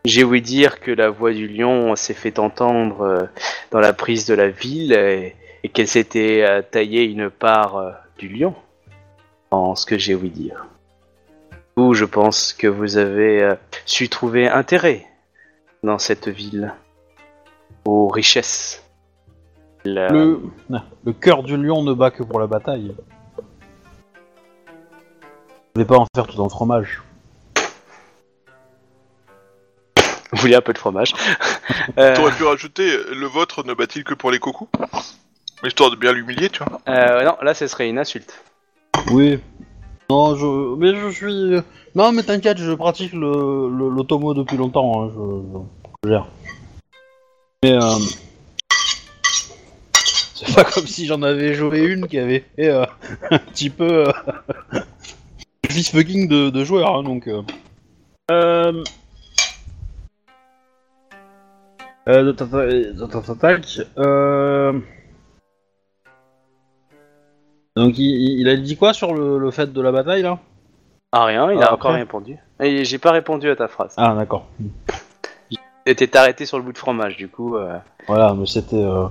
J'ai 0.05 0.25
ouï 0.25 0.41
dire 0.41 0.81
que 0.81 0.91
la 0.91 1.09
voix 1.09 1.31
du 1.31 1.47
lion 1.47 1.95
s'est 1.95 2.13
fait 2.13 2.37
entendre 2.37 3.01
euh, 3.01 3.25
dans 3.73 3.79
la 3.79 3.91
prise 3.91 4.25
de 4.27 4.35
la 4.35 4.49
ville 4.49 4.93
et, 4.93 5.35
qu'elle 5.73 5.87
s'était 5.87 6.43
euh, 6.43 6.61
taillée 6.61 7.03
une 7.05 7.29
part 7.29 7.77
euh, 7.77 7.91
du 8.19 8.29
lion, 8.29 8.53
en 9.49 9.75
ce 9.75 9.85
que 9.85 9.97
j'ai 9.97 10.13
ouï 10.13 10.29
dire. 10.29 10.67
Vous, 11.75 11.95
je 11.95 12.05
pense 12.05 12.53
que 12.53 12.67
vous 12.67 12.97
avez 12.97 13.41
euh, 13.41 13.55
su 13.85 14.09
trouver 14.09 14.47
intérêt 14.47 15.07
dans 15.81 15.97
cette 15.97 16.27
ville, 16.27 16.71
aux 17.85 18.07
richesses. 18.07 18.83
Le, 19.85 20.39
cœur 21.19 21.41
du 21.41 21.57
lion 21.57 21.81
ne 21.81 21.93
bat 21.93 22.11
que 22.11 22.21
pour 22.21 22.39
la 22.39 22.47
bataille. 22.47 22.93
Je 25.75 25.81
vais 25.81 25.87
pas 25.87 25.97
en 25.97 26.05
faire 26.15 26.27
tout 26.27 26.43
un 26.43 26.49
fromage. 26.49 27.01
Vous 30.35 30.41
voulez 30.41 30.55
un 30.55 30.61
peu 30.61 30.73
de 30.73 30.77
fromage 30.77 31.13
Euh, 31.97 32.15
T'aurais 32.15 32.31
pu 32.33 32.43
rajouter 32.43 32.87
le 33.13 33.25
vôtre 33.27 33.63
ne 33.65 33.73
bat-il 33.73 34.03
que 34.03 34.13
pour 34.13 34.31
les 34.31 34.39
cocos? 34.39 34.67
Histoire 35.63 35.91
de 35.91 35.95
bien 35.95 36.11
l'humilier, 36.11 36.49
tu 36.49 36.63
vois. 36.63 36.81
euh, 36.89 37.23
Non, 37.23 37.35
là, 37.41 37.53
ce 37.53 37.67
serait 37.67 37.87
une 37.89 37.97
insulte. 37.99 38.43
Oui. 39.11 39.39
Non, 40.09 40.35
je. 40.35 40.75
Mais 40.77 40.93
je 40.95 41.09
suis. 41.09 41.61
Non, 41.95 42.11
mais 42.11 42.23
t'inquiète, 42.23 42.57
je 42.57 42.71
pratique 42.73 43.13
le 43.13 43.69
le- 43.69 43.89
l'automo 43.89 44.33
depuis 44.33 44.57
longtemps. 44.57 45.03
hein, 45.05 45.11
je, 45.13 45.59
je 46.03 46.09
gère. 46.09 46.27
Mais. 47.63 47.73
Euh... 47.73 47.97
C'est 50.35 50.53
pas 50.55 50.63
comme 50.65 50.87
si 50.87 51.05
j'en 51.05 51.21
avais 51.21 51.53
joué 51.53 51.79
une 51.85 52.07
qui 52.07 52.19
avait 52.19 52.43
fait 52.55 52.69
euh, 52.69 52.85
un 53.31 53.37
petit 53.39 53.69
peu. 53.69 54.07
Euh... 54.07 54.79
fils 55.69 55.89
fucking 55.91 56.27
de, 56.27 56.49
de 56.49 56.63
joueur, 56.63 56.95
hein, 56.97 57.03
donc. 57.03 57.27
Euh... 57.27 57.41
Euh... 58.31 58.83
Euh, 62.09 62.23
de 62.23 62.31
ta- 62.33 62.45
ta- 62.45 62.65
de 62.67 63.05
ta- 63.05 63.21
ta- 63.21 63.35
tac, 63.35 63.79
euh... 63.97 64.73
Donc 67.77 67.97
il, 67.97 68.39
il 68.41 68.49
a 68.49 68.57
dit 68.57 68.75
quoi 68.75 68.93
sur 68.93 69.13
le, 69.13 69.37
le 69.37 69.51
fait 69.51 69.71
de 69.71 69.81
la 69.81 69.91
bataille 69.91 70.21
là? 70.21 70.37
Ah 71.13 71.25
rien, 71.25 71.51
il 71.51 71.61
Ah, 71.61 71.67
a 71.67 71.73
encore 71.73 71.93
répondu. 71.93 72.37
Et 72.59 72.83
j'ai 72.85 72.97
pas 72.97 73.11
répondu 73.11 73.49
à 73.49 73.55
ta 73.55 73.67
phrase. 73.67 73.93
Ah 73.97 74.13
d'accord. 74.15 74.47
T'es 75.85 76.17
arrêté 76.17 76.45
sur 76.45 76.57
le 76.57 76.63
bout 76.63 76.73
de 76.73 76.77
fromage, 76.77 77.17
du 77.17 77.27
coup. 77.29 77.55
euh, 77.55 77.77
Voilà, 78.07 78.33
mais 78.33 78.45
c'était 78.45 78.83
euh, 78.83 79.07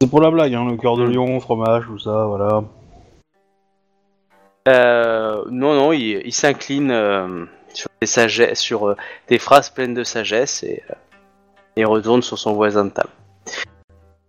c'est 0.00 0.08
pour 0.08 0.20
la 0.20 0.30
blague, 0.30 0.54
hein, 0.54 0.66
le 0.70 0.76
cœur 0.76 0.96
de 0.96 1.04
lion, 1.04 1.38
fromage, 1.40 1.84
tout 1.86 1.98
ça, 1.98 2.26
voilà. 2.26 2.62
Euh, 4.68 5.44
non, 5.50 5.74
non, 5.74 5.92
il, 5.92 6.22
il 6.26 6.32
s'incline 6.32 6.90
euh, 6.90 7.44
sur 7.72 7.88
des 8.00 8.54
sur 8.54 8.88
euh, 8.88 8.96
des 9.28 9.38
phrases 9.38 9.70
pleines 9.70 9.94
de 9.94 10.02
sagesse 10.02 10.62
et, 10.62 10.82
euh, 10.90 10.94
et 11.76 11.84
retourne 11.84 12.22
sur 12.22 12.38
son 12.38 12.54
voisin 12.54 12.84
de 12.86 12.90
table. 12.90 13.10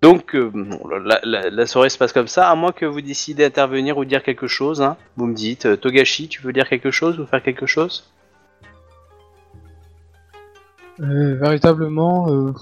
Donc, 0.02 0.36
euh, 0.36 0.52
bon, 0.54 0.88
la, 0.88 1.20
la- 1.24 1.50
la 1.50 1.66
soirée 1.66 1.90
se 1.90 1.98
passe 1.98 2.14
comme 2.14 2.28
ça, 2.28 2.50
à 2.50 2.56
moins 2.56 2.72
que 2.72 2.86
vous 2.86 3.02
décidez 3.02 3.44
d'intervenir 3.44 3.98
ou 3.98 4.06
dire 4.06 4.22
quelque 4.22 4.48
chose. 4.48 4.82
Hein. 4.82 4.96
Vous 5.16 5.26
me 5.26 5.34
dites, 5.34 5.66
euh, 5.66 5.76
Togashi, 5.76 6.28
tu 6.28 6.42
veux 6.44 6.54
dire 6.54 6.70
quelque 6.70 6.92
chose 6.92 7.20
ou 7.20 7.26
faire 7.26 7.42
quelque 7.42 7.66
chose? 7.66 8.12
Euh, 11.00 11.36
véritablement, 11.36 12.28
euh, 12.32 12.54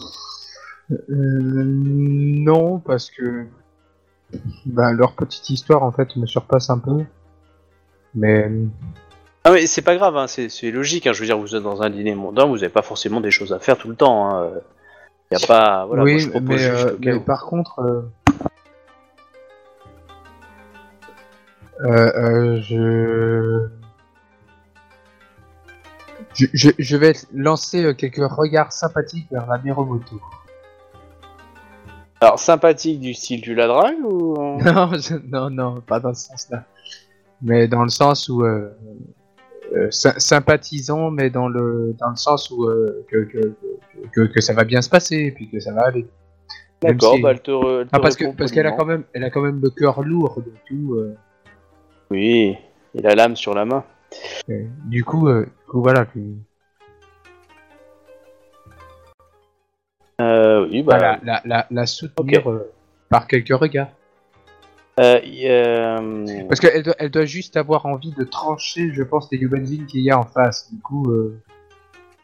non, 1.09 2.79
parce 2.79 3.09
que 3.09 3.45
ben, 4.65 4.91
leur 4.91 5.13
petite 5.13 5.49
histoire 5.49 5.83
en 5.83 5.91
fait 5.91 6.15
me 6.17 6.25
surpasse 6.25 6.69
un 6.69 6.79
peu. 6.79 7.03
Mais 8.13 8.49
Ah 9.45 9.51
mais 9.51 9.67
c'est 9.67 9.81
pas 9.81 9.95
grave, 9.95 10.17
hein, 10.17 10.27
c'est 10.27 10.71
logique. 10.71 11.07
Hein, 11.07 11.13
je 11.13 11.19
veux 11.21 11.25
dire, 11.25 11.37
vous 11.37 11.55
êtes 11.55 11.63
dans 11.63 11.81
un 11.81 11.89
dîner 11.89 12.15
mondain, 12.15 12.45
vous 12.45 12.57
avez 12.63 12.69
pas 12.71 12.81
forcément 12.81 13.21
des 13.21 13.31
choses 13.31 13.53
à 13.53 13.59
faire 13.59 13.77
tout 13.77 13.87
le 13.89 13.95
temps. 13.95 14.29
Hein. 14.35 14.49
Y 15.39 15.43
a 15.43 15.47
pas, 15.47 15.85
voilà, 15.85 16.03
moi, 16.03 16.11
oui, 16.13 16.19
je 16.19 16.29
propose 16.29 16.47
mais, 16.49 16.57
juste 16.57 16.85
euh, 16.87 16.97
mais 16.99 17.19
par 17.19 17.45
contre, 17.45 17.79
euh, 17.79 18.11
euh, 21.83 22.61
je... 22.61 23.67
Je, 26.33 26.47
je, 26.53 26.69
je 26.77 26.97
vais 26.97 27.13
lancer 27.33 27.95
quelques 27.95 28.17
regards 28.29 28.73
sympathiques 28.73 29.27
vers 29.31 29.47
la 29.47 29.57
Miromoto. 29.57 30.19
Alors 32.19 32.39
sympathique 32.39 32.99
du 32.99 33.13
style 33.13 33.41
tu 33.41 33.55
la 33.55 33.67
dragues 33.67 34.03
ou 34.03 34.35
Non, 34.63 34.91
je- 34.93 35.15
non, 35.27 35.49
non, 35.49 35.79
pas 35.81 35.99
dans 36.01 36.13
ce 36.13 36.27
sens-là. 36.27 36.65
Mais 37.41 37.67
dans 37.69 37.83
le 37.83 37.89
sens 37.89 38.27
où 38.27 38.43
euh, 38.43 38.69
euh, 39.75 39.91
sy- 39.91 40.17
sympathisant, 40.17 41.11
mais 41.11 41.29
dans 41.29 41.47
le 41.47 41.93
dans 41.99 42.09
le 42.09 42.15
sens 42.15 42.49
où 42.51 42.65
euh, 42.65 43.05
que, 43.09 43.17
que, 43.25 43.53
que, 44.13 44.21
que 44.27 44.41
ça 44.41 44.53
va 44.53 44.63
bien 44.63 44.81
se 44.81 44.89
passer, 44.89 45.31
puis 45.35 45.49
que 45.49 45.59
ça 45.59 45.73
va 45.73 45.85
aller. 45.87 46.05
D'accord, 46.81 47.15
si- 47.15 47.21
bah 47.21 47.31
elle 47.31 47.41
te, 47.41 47.51
re- 47.51 47.81
elle 47.81 47.85
te 47.87 47.89
Ah, 47.93 47.99
parce 47.99 48.15
que 48.15 48.25
parce 48.35 48.51
qu'elle 48.51 48.67
a 48.67 48.71
quand 48.73 48.85
même 48.85 49.03
elle 49.13 49.23
a 49.23 49.29
quand 49.29 49.41
même 49.41 49.59
le 49.61 49.69
cœur 49.69 50.01
lourd 50.03 50.41
de 50.41 50.53
tout. 50.67 50.95
euh, 50.95 51.15
Oui, 52.11 52.55
et 52.93 53.01
la 53.01 53.15
lame 53.15 53.35
sur 53.35 53.53
la 53.53 53.65
main. 53.65 53.83
du 54.47 55.03
coup, 55.03 55.29
du 55.29 55.45
coup 55.67 55.81
voilà. 55.81 56.05
puis- 56.05 56.37
oui, 60.19 60.81
bah. 60.83 60.97
voilà, 60.97 61.19
la, 61.23 61.41
la, 61.45 61.67
la 61.69 61.85
soutenir 61.85 62.43
par 63.09 63.27
quelques 63.27 63.53
regards. 63.53 63.89
Euh, 64.99 65.19
euh, 65.45 66.25
Parce 66.47 66.59
qu'elle 66.59 66.83
doit, 66.83 66.95
elle 66.99 67.11
doit 67.11 67.25
juste 67.25 67.57
avoir 67.57 67.85
envie 67.85 68.11
de 68.11 68.23
trancher, 68.23 68.91
je 68.93 69.03
pense, 69.03 69.27
les 69.31 69.37
Yubenzin 69.37 69.85
qu'il 69.85 70.01
y 70.01 70.11
a 70.11 70.17
en 70.19 70.23
face. 70.23 70.71
Du 70.71 70.79
coup, 70.81 71.11
euh, 71.11 71.41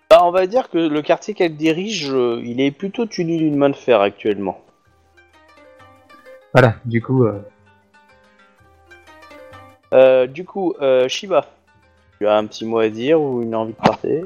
bah, 0.10 0.22
on 0.23 0.31
va 0.31 0.48
dire 0.48 0.69
que 0.69 0.77
le 0.77 1.02
quartier 1.02 1.34
qu'elle 1.34 1.56
dirige, 1.56 2.11
euh, 2.11 2.41
il 2.43 2.61
est 2.61 2.72
plutôt 2.72 3.06
tenu 3.06 3.38
d'une 3.38 3.56
main 3.57 3.69
de 3.69 3.76
fer 3.76 4.02
actuellement. 4.02 4.61
voilà, 6.53 6.76
du 6.85 7.02
coup, 7.02 7.26
euh, 7.26 7.41
Euh, 9.93 10.26
du 10.26 10.45
coup, 10.45 10.73
euh, 10.81 11.10
Shiba, 11.10 11.45
tu 12.18 12.27
as 12.27 12.38
un 12.38 12.45
petit 12.45 12.65
mot 12.65 12.80
à 12.80 12.88
dire 12.88 13.19
ou 13.22 13.41
une 13.41 13.53
envie 13.53 13.73
de 13.73 13.77
partir 13.77 14.26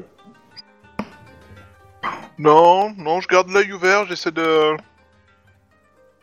Non, 2.38 2.92
non, 2.96 3.20
je 3.20 3.26
garde 3.26 3.48
l'œil 3.48 3.72
ouvert, 3.72 4.06
j'essaie 4.06 4.30
de... 4.30 4.76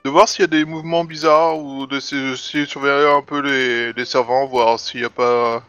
de 0.05 0.09
voir 0.09 0.27
s'il 0.27 0.41
y 0.41 0.43
a 0.43 0.47
des 0.47 0.65
mouvements 0.65 1.05
bizarres 1.05 1.57
ou 1.57 1.87
de 1.87 1.95
de 1.95 2.35
surveiller 2.65 3.09
un 3.09 3.21
peu 3.21 3.39
les, 3.39 3.93
les 3.93 4.05
servants, 4.05 4.45
voir 4.47 4.77
s'il 4.77 4.99
n'y 4.99 5.05
a 5.05 5.09
pas 5.09 5.63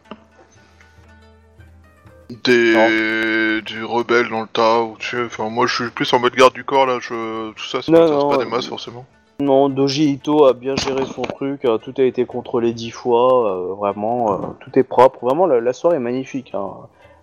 des 2.42 3.60
du 3.64 3.84
rebelle 3.84 4.28
dans 4.30 4.40
le 4.42 4.48
tas 4.48 4.80
ou 4.80 4.96
tu 4.98 5.16
sais, 5.16 5.24
enfin 5.24 5.48
moi 5.50 5.66
je 5.68 5.74
suis 5.84 5.90
plus 5.90 6.12
en 6.12 6.18
mode 6.18 6.34
garde 6.34 6.52
du 6.52 6.64
corps 6.64 6.86
là, 6.86 6.98
je 7.00 7.52
tout 7.52 7.64
ça 7.64 7.80
ça 7.80 7.92
Non, 7.92 8.00
m'intéresse 8.00 8.22
non, 8.22 8.28
pas 8.30 8.36
euh, 8.36 8.44
des 8.44 8.50
masses 8.50 8.66
forcément. 8.66 9.06
Non, 9.40 9.68
Doji 9.68 10.12
Ito 10.12 10.46
a 10.46 10.52
bien 10.52 10.74
géré 10.74 11.04
son 11.06 11.22
truc, 11.22 11.64
hein, 11.64 11.78
tout 11.82 11.94
a 11.98 12.02
été 12.02 12.24
contrôlé 12.24 12.72
dix 12.72 12.90
fois, 12.90 13.50
euh, 13.52 13.74
vraiment, 13.74 14.32
euh, 14.32 14.46
tout 14.60 14.76
est 14.78 14.84
propre, 14.84 15.18
vraiment 15.24 15.46
la, 15.46 15.60
la 15.60 15.72
soirée 15.72 15.96
est 15.96 16.00
magnifique. 16.00 16.52
hein. 16.54 16.70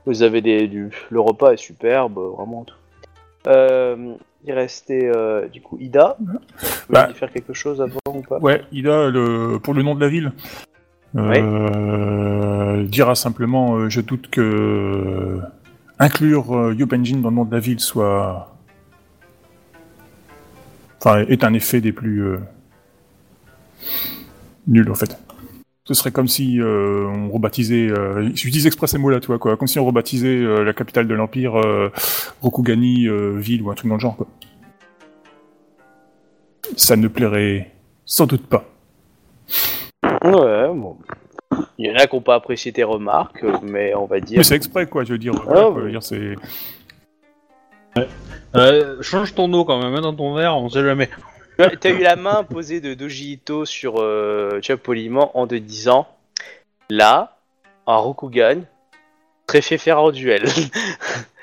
Vous 0.05 0.23
avez 0.23 0.41
des, 0.41 0.67
du, 0.67 0.89
le 1.09 1.19
repas 1.19 1.51
est 1.51 1.57
superbe, 1.57 2.17
euh, 2.17 2.29
vraiment 2.37 2.63
tout. 2.63 2.75
Euh, 3.47 4.13
il 4.43 4.53
restait 4.53 5.09
euh, 5.15 5.47
du 5.47 5.61
coup 5.61 5.77
Ida. 5.79 6.17
Tu 6.19 6.25
veux 6.25 6.39
Bah. 6.89 7.09
faire 7.13 7.31
quelque 7.31 7.53
chose 7.53 7.81
avant 7.81 7.99
ou 8.07 8.21
pas? 8.21 8.39
Ouais, 8.39 8.63
il 8.71 8.87
a 8.89 9.09
le 9.09 9.59
pour 9.61 9.73
le 9.73 9.83
nom 9.83 9.95
de 9.95 10.01
la 10.01 10.09
ville. 10.09 10.31
Euh, 11.15 12.79
il 12.81 12.89
dira 12.89 13.15
simplement, 13.15 13.75
euh, 13.75 13.89
je 13.89 13.99
doute 14.01 14.29
que 14.29 14.41
euh, 14.41 15.41
inclure 15.99 16.55
euh, 16.55 16.73
Yubenjin 16.73 17.17
dans 17.17 17.29
le 17.29 17.35
nom 17.35 17.45
de 17.45 17.53
la 17.53 17.59
ville 17.59 17.81
soit, 17.81 18.55
enfin, 20.99 21.19
est 21.27 21.43
un 21.43 21.53
effet 21.53 21.81
des 21.81 21.91
plus 21.91 22.23
euh, 22.23 22.37
nuls 24.67 24.89
en 24.89 24.95
fait. 24.95 25.17
Ce 25.91 25.95
serait 25.95 26.11
comme 26.11 26.29
si 26.29 26.57
euh, 26.61 27.05
on 27.05 27.29
rebaptisait, 27.29 27.89
euh, 27.89 28.29
j'utilise 28.33 28.65
exprès 28.65 28.87
ces 28.87 28.97
mots-là, 28.97 29.19
tu 29.19 29.27
vois 29.27 29.39
quoi, 29.39 29.57
comme 29.57 29.67
si 29.67 29.77
on 29.77 29.85
rebaptisait 29.85 30.37
euh, 30.37 30.63
la 30.63 30.71
capitale 30.71 31.05
de 31.05 31.13
l'empire 31.13 31.59
euh, 31.59 31.91
Rokugani 32.41 33.07
euh, 33.07 33.31
ville 33.37 33.61
ou 33.61 33.71
un 33.71 33.73
truc 33.73 33.89
dans 33.89 33.95
le 33.95 33.99
genre 33.99 34.15
quoi. 34.15 34.25
Ça 36.77 36.95
ne 36.95 37.09
plairait 37.09 37.71
sans 38.05 38.25
doute 38.25 38.47
pas. 38.47 38.63
Ouais, 40.23 40.69
bon. 40.73 40.95
Il 41.77 41.87
y 41.87 41.91
en 41.91 41.95
a 41.95 42.07
qui 42.07 42.15
n'ont 42.15 42.21
pas 42.21 42.35
apprécié 42.35 42.71
tes 42.71 42.85
remarques, 42.85 43.43
mais 43.61 43.93
on 43.93 44.05
va 44.05 44.21
dire. 44.21 44.37
Mais 44.37 44.45
c'est 44.45 44.55
exprès, 44.55 44.85
quoi, 44.85 45.03
je 45.03 45.11
veux 45.11 45.17
dire. 45.17 45.33
voilà, 45.33 45.61
quoi, 45.63 45.71
ouais. 45.71 45.79
je 45.79 45.85
veux 45.87 45.91
dire, 45.91 46.03
c'est... 46.03 46.35
Euh, 48.55 49.01
change 49.01 49.35
ton 49.35 49.51
eau 49.51 49.65
quand 49.65 49.77
même, 49.81 49.91
mets 49.91 49.99
dans 49.99 50.15
ton 50.15 50.33
verre, 50.35 50.55
on 50.55 50.69
sait 50.69 50.83
jamais. 50.83 51.09
T'as 51.79 51.89
eu 51.91 51.99
la 51.99 52.15
main 52.15 52.43
posée 52.43 52.81
de 52.81 52.93
Doji 52.93 53.33
Ito 53.33 53.65
sur 53.65 53.95
euh, 53.99 54.59
tu 54.61 54.71
vois, 54.71 54.81
poliment 54.81 55.37
en 55.37 55.47
te 55.47 55.55
disant 55.55 56.07
là, 56.89 57.37
un 57.87 57.95
Rokugan, 57.97 58.61
très 59.47 59.61
fait 59.61 59.77
faire 59.77 59.99
en 60.01 60.11
duel. 60.11 60.43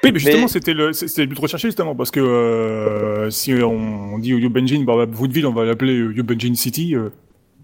Oui, 0.04 0.12
mais 0.12 0.20
justement, 0.20 0.42
Mais- 0.42 0.48
c'était 0.48 0.74
le, 0.74 0.92
c'était 0.92 1.22
le 1.22 1.26
but 1.26 1.40
recherché, 1.40 1.66
justement, 1.66 1.96
parce 1.96 2.12
que 2.12 2.20
euh, 2.20 3.30
si 3.30 3.52
on, 3.54 4.14
on 4.14 4.18
dit 4.20 4.28
Yubenjin, 4.30 4.84
bah, 4.84 4.94
Woodville, 4.94 5.44
on 5.44 5.52
va 5.52 5.64
l'appeler 5.64 5.94
Yubenjin 5.94 6.54
City. 6.54 6.94
euh, 6.94 7.10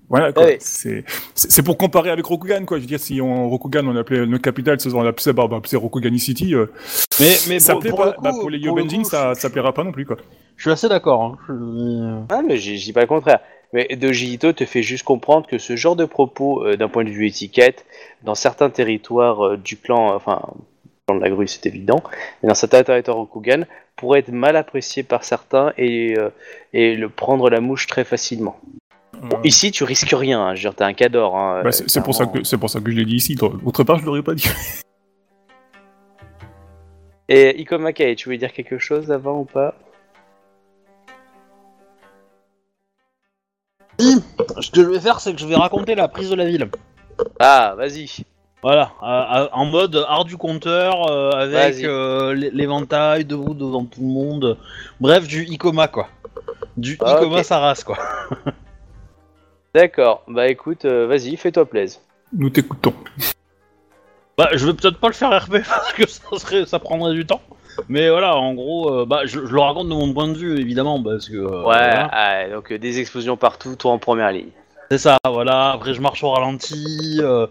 voilà. 0.08 0.30
Ouais. 0.38 0.58
C'est, 0.60 1.62
pour 1.62 1.78
comparer 1.78 2.10
avec 2.10 2.24
Rokugan, 2.26 2.64
quoi. 2.64 2.76
Je 2.76 2.82
veux 2.82 2.86
dire, 2.86 3.00
si 3.00 3.20
on, 3.20 3.48
Rokugan, 3.48 3.86
on 3.86 3.96
appelait 3.96 4.26
notre 4.26 4.42
capitale, 4.42 4.78
on 4.92 5.02
l'appelait, 5.02 5.32
bah, 5.32 5.46
bah, 5.48 5.60
c'est 5.64 5.76
Rokugani 5.76 6.18
City, 6.18 6.54
euh, 6.54 6.66
Mais, 7.20 7.34
mais 7.48 7.58
ça 7.58 7.72
pour, 7.72 7.80
plaît 7.80 7.90
pour 7.90 7.98
pas. 8.00 8.06
le 8.06 8.12
coup, 8.12 8.22
bah, 8.22 8.30
pour 8.32 8.50
les 8.50 8.60
pour 8.60 8.76
le 8.76 9.04
ça, 9.04 9.34
ça 9.34 9.50
plaira 9.50 9.72
pas 9.72 9.84
non 9.84 9.92
plus, 9.92 10.04
quoi. 10.04 10.16
Je 10.56 10.62
suis 10.62 10.70
assez 10.70 10.88
d'accord. 10.88 11.22
Hein. 11.22 11.38
Je- 11.48 12.34
ah, 12.34 12.42
mais 12.46 12.56
j'ai 12.56 12.76
j'ai 12.76 12.92
pas 12.92 13.00
le 13.00 13.06
contraire. 13.06 13.40
Mais 13.72 13.88
Doji 13.96 14.34
Ito 14.34 14.52
te 14.52 14.64
fait 14.66 14.82
juste 14.82 15.02
comprendre 15.04 15.48
que 15.48 15.58
ce 15.58 15.74
genre 15.74 15.96
de 15.96 16.04
propos, 16.04 16.64
euh, 16.64 16.76
d'un 16.76 16.88
point 16.88 17.02
de 17.04 17.10
vue 17.10 17.26
étiquette, 17.26 17.84
dans 18.22 18.36
certains 18.36 18.70
territoires 18.70 19.44
euh, 19.44 19.56
du 19.56 19.76
clan, 19.76 20.14
enfin, 20.14 20.40
le 21.08 21.16
de 21.16 21.20
la 21.20 21.28
grue 21.30 21.48
c'est 21.48 21.66
évident, 21.66 22.02
mais 22.42 22.48
dans 22.48 22.54
certains 22.54 22.84
territoires 22.84 23.16
Rokugan, 23.16 23.64
pourrait 23.96 24.20
être 24.20 24.30
mal 24.30 24.56
apprécié 24.56 25.02
par 25.02 25.24
certains 25.24 25.72
et, 25.76 26.16
euh, 26.16 26.30
et 26.72 26.94
le 26.94 27.08
prendre 27.08 27.50
la 27.50 27.60
mouche 27.60 27.86
très 27.86 28.04
facilement. 28.04 28.60
Bon, 29.22 29.38
ici, 29.44 29.70
tu 29.70 29.84
risques 29.84 30.12
rien, 30.12 30.40
hein. 30.40 30.54
je 30.54 30.60
veux 30.60 30.70
dire, 30.70 30.74
t'es 30.74 30.84
un 30.84 30.92
cador. 30.94 31.36
Hein, 31.36 31.62
bah, 31.64 31.72
c'est, 31.72 31.88
c'est 31.88 32.02
pour 32.02 32.14
ça 32.14 32.26
que, 32.26 32.44
c'est 32.44 32.58
pour 32.58 32.70
ça 32.70 32.80
que 32.80 32.90
je 32.90 32.96
l'ai 32.96 33.04
dit 33.04 33.16
ici. 33.16 33.36
Autre 33.64 33.84
part, 33.84 33.98
je 33.98 34.04
l'aurais 34.04 34.22
pas 34.22 34.34
dit. 34.34 34.48
Et 37.28 37.60
Ikomake, 37.60 38.16
tu 38.16 38.24
voulais 38.26 38.38
dire 38.38 38.52
quelque 38.52 38.78
chose 38.78 39.10
avant 39.10 39.40
ou 39.40 39.44
pas? 39.44 39.74
Ce 43.98 44.70
que 44.70 44.82
je 44.82 44.88
vais 44.90 45.00
faire, 45.00 45.20
c'est 45.20 45.32
que 45.32 45.40
je 45.40 45.46
vais 45.46 45.54
raconter 45.56 45.94
la 45.94 46.08
prise 46.08 46.30
de 46.30 46.34
la 46.34 46.44
ville. 46.46 46.68
Ah, 47.40 47.74
vas-y. 47.76 48.10
Voilà, 48.62 48.92
en 49.52 49.66
mode 49.66 49.94
art 50.08 50.24
du 50.24 50.38
compteur, 50.38 51.10
euh, 51.10 51.30
avec 51.32 51.84
euh, 51.84 52.32
l'éventail 52.32 53.26
debout 53.26 53.52
devant 53.52 53.84
tout 53.84 54.00
le 54.00 54.06
monde. 54.06 54.56
Bref, 55.00 55.28
du 55.28 55.44
Ikoma 55.44 55.86
quoi. 55.86 56.08
Du 56.78 56.96
Ah, 57.04 57.18
Ikoma 57.20 57.40
ok. 57.40 57.44
sa 57.44 57.58
race 57.58 57.84
quoi. 57.84 57.98
D'accord, 59.74 60.22
bah 60.28 60.48
écoute, 60.48 60.84
euh, 60.84 61.06
vas-y, 61.06 61.36
fais-toi 61.36 61.66
plaisir. 61.66 62.00
Nous 62.32 62.48
t'écoutons. 62.50 62.94
Bah, 64.38 64.48
je 64.52 64.66
vais 64.66 64.72
peut-être 64.74 64.98
pas 64.98 65.08
le 65.08 65.14
faire 65.14 65.30
RP 65.44 65.58
parce 65.68 65.92
que 65.92 66.08
ça, 66.08 66.22
serait, 66.38 66.66
ça 66.66 66.78
prendrait 66.78 67.12
du 67.14 67.26
temps. 67.26 67.40
Mais 67.88 68.08
voilà, 68.08 68.36
en 68.36 68.54
gros, 68.54 68.88
euh, 69.00 69.04
bah, 69.04 69.22
je, 69.24 69.44
je 69.46 69.52
le 69.52 69.60
raconte 69.60 69.88
de 69.88 69.94
mon 69.94 70.12
point 70.12 70.28
de 70.28 70.38
vue 70.38 70.60
évidemment 70.60 71.02
parce 71.02 71.28
que. 71.28 71.34
euh, 71.36 71.58
Ouais, 71.58 71.62
voilà. 71.64 72.08
ah, 72.12 72.48
donc 72.48 72.70
euh, 72.72 72.78
des 72.78 73.00
explosions 73.00 73.36
partout, 73.36 73.74
toi 73.74 73.92
en 73.92 73.98
première 73.98 74.30
ligne. 74.30 74.50
C'est 74.90 74.98
ça, 74.98 75.18
voilà. 75.26 75.72
Après, 75.72 75.92
je 75.94 76.00
marche 76.00 76.22
au 76.22 76.30
ralenti. 76.30 77.18
Euh, 77.20 77.46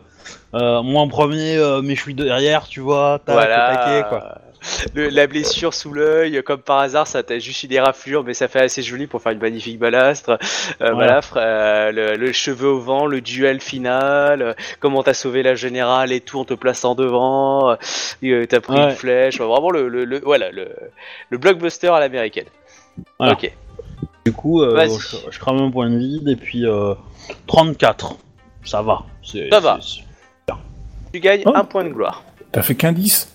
euh, 0.53 0.81
moi 0.81 1.01
en 1.01 1.09
premier, 1.09 1.57
euh, 1.57 1.81
mais 1.81 1.95
je 1.95 2.01
suis 2.01 2.13
derrière, 2.15 2.67
tu 2.67 2.79
vois. 2.79 3.19
Tac, 3.25 3.35
voilà. 3.35 3.75
taquet, 3.75 4.07
quoi. 4.07 4.37
Le- 4.93 5.09
la 5.09 5.27
blessure 5.27 5.73
sous 5.73 5.93
l'œil, 5.93 6.41
comme 6.43 6.61
par 6.61 6.79
hasard, 6.79 7.07
ça 7.07 7.23
t'a 7.23 7.39
juste 7.39 7.63
eu 7.63 7.67
des 7.67 7.79
raflures, 7.79 8.23
mais 8.23 8.33
ça 8.33 8.47
fait 8.47 8.61
assez 8.61 8.81
joli 8.81 9.07
pour 9.07 9.21
faire 9.21 9.31
une 9.31 9.39
magnifique 9.39 9.79
balastre. 9.79 10.37
Euh, 10.81 10.93
Voilà, 10.93 11.19
euh, 11.35 11.91
le, 11.91 12.15
le 12.15 12.31
cheveu 12.31 12.67
au 12.69 12.79
vent, 12.79 13.05
le 13.05 13.21
duel 13.21 13.59
final, 13.61 14.41
euh, 14.41 14.53
comment 14.79 15.03
t'as 15.03 15.13
sauvé 15.13 15.43
la 15.43 15.55
générale 15.55 16.11
et 16.11 16.21
tout 16.21 16.39
en 16.39 16.45
te 16.45 16.53
plaçant 16.53 16.95
devant, 16.95 17.75
t'as 18.21 18.59
pris 18.61 18.73
Ouais. 18.73 18.83
une 18.85 18.91
flèche, 18.95 19.39
vraiment 19.39 19.69
le, 19.71 19.87
le, 19.87 20.05
le- 20.05 20.21
voilà 20.23 20.51
le, 20.51 20.69
le 21.29 21.37
blockbuster 21.37 21.87
à 21.89 21.99
l'américaine. 21.99 22.47
Voilà. 23.19 23.33
Ok. 23.33 23.51
Du 24.25 24.31
coup, 24.31 24.61
euh, 24.61 24.87
je, 24.87 25.17
je 25.31 25.39
crame 25.39 25.57
un 25.57 25.69
point 25.69 25.89
de 25.89 25.97
vide 25.97 26.29
et 26.29 26.35
puis 26.37 26.65
euh, 26.65 26.93
34. 27.47 28.15
Ça 28.63 28.81
va. 28.81 29.03
c'est- 29.21 29.49
Ça 29.49 29.59
va. 29.59 29.79
Tu 31.11 31.19
gagnes 31.19 31.43
Oh. 31.45 31.51
un 31.53 31.63
point 31.65 31.83
de 31.83 31.89
gloire. 31.89 32.23
T'as 32.51 32.61
fait 32.61 32.75
qu'un 32.75 32.91
10 32.91 33.32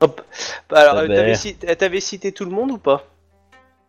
Alors, 0.00 0.94
Ah 0.96 0.96
euh, 0.98 1.08
ben. 1.08 1.14
t'avais 1.16 1.34
cité, 1.34 1.76
t'avais 1.76 2.00
cité 2.00 2.32
tout 2.32 2.44
le 2.44 2.50
monde 2.50 2.70
ou 2.72 2.78
pas? 2.78 3.06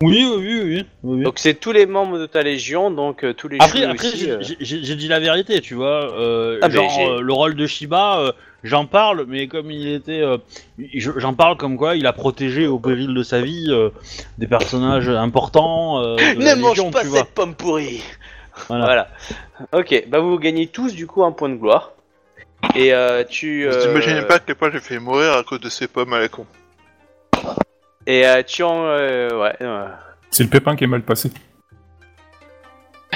Oui, 0.04 0.26
oui, 0.30 0.38
oui, 0.38 0.62
oui, 0.62 0.86
oui, 1.04 1.18
oui. 1.20 1.24
Donc 1.24 1.40
c'est 1.40 1.54
tous 1.54 1.72
les 1.72 1.86
membres 1.86 2.20
de 2.20 2.26
ta 2.26 2.44
légion, 2.44 2.92
donc 2.92 3.24
euh, 3.24 3.34
tous 3.34 3.48
les 3.48 3.58
Après, 3.62 3.84
choux 3.84 3.90
après 3.90 4.08
aussi, 4.10 4.18
j'ai- 4.20 4.32
euh. 4.32 4.38
j'ai 4.42 4.58
j'ai- 4.60 4.84
j'ai 4.84 4.96
dit 4.96 5.08
la 5.08 5.20
vérité, 5.22 5.62
tu 5.62 5.74
vois. 5.74 6.12
euh, 6.20 6.60
Ah, 6.62 6.68
mais 6.68 6.74
genre, 6.76 6.90
j'ai- 6.90 7.06
euh, 7.06 7.22
le 7.22 7.34
rôle 7.34 7.56
de 7.56 7.66
Shiba, 7.66 8.20
euh, 8.20 8.32
j'en 8.64 8.86
parle, 8.86 9.26
mais 9.28 9.48
comme 9.48 9.72
il 9.72 9.88
était. 9.88 10.22
euh, 10.22 10.38
je- 10.94 11.18
j'en 11.18 11.34
parle 11.34 11.56
comme 11.56 11.78
quoi 11.78 11.96
il 11.96 12.06
a 12.08 12.14
protégé 12.14 12.68
au 12.68 12.78
péril 12.78 13.14
de 13.14 13.24
sa 13.24 13.40
vie 13.42 13.68
euh, 13.70 13.90
des 14.38 14.48
personnages 14.48 15.08
importants. 15.10 16.02
euh, 16.04 16.18
de 16.18 16.40
la 16.44 16.56
Ne 16.56 16.62
mange 16.62 16.78
Légion, 16.78 16.92
pas 16.92 17.02
tu 17.02 17.10
cette 17.10 17.32
pomme 17.34 17.56
pourrie 17.56 18.04
Voilà. 18.68 18.86
Voilà. 18.86 19.08
Ok, 19.72 20.04
bah 20.10 20.20
vous 20.20 20.38
gagnez 20.38 20.68
tous 20.68 20.94
du 20.94 21.08
coup 21.08 21.24
un 21.24 21.32
point 21.32 21.50
de 21.50 21.56
gloire. 21.56 21.94
Et 22.76 22.94
euh, 22.94 23.24
tu. 23.24 23.66
Vous 23.68 23.74
euh, 23.74 23.92
imaginez 23.92 24.22
pas 24.24 24.36
à 24.36 24.40
quel 24.40 24.56
point 24.56 24.70
j'ai 24.72 24.80
fait 24.80 25.00
mourir 25.00 25.34
à 25.34 25.44
cause 25.44 25.60
de 25.60 25.70
ces 25.70 25.88
pommes 25.88 26.14
à 26.14 26.20
la 26.20 26.28
con. 26.28 26.46
Et 28.08 28.26
euh, 28.28 28.44
tu 28.44 28.64
en. 28.64 28.84
euh, 28.86 29.30
ouais. 29.42 29.56
euh, 29.62 29.88
C'est 30.32 30.44
le 30.44 30.50
pépin 30.50 30.76
qui 30.76 30.84
est 30.84 30.88
mal 30.88 31.02
passé. 31.02 31.32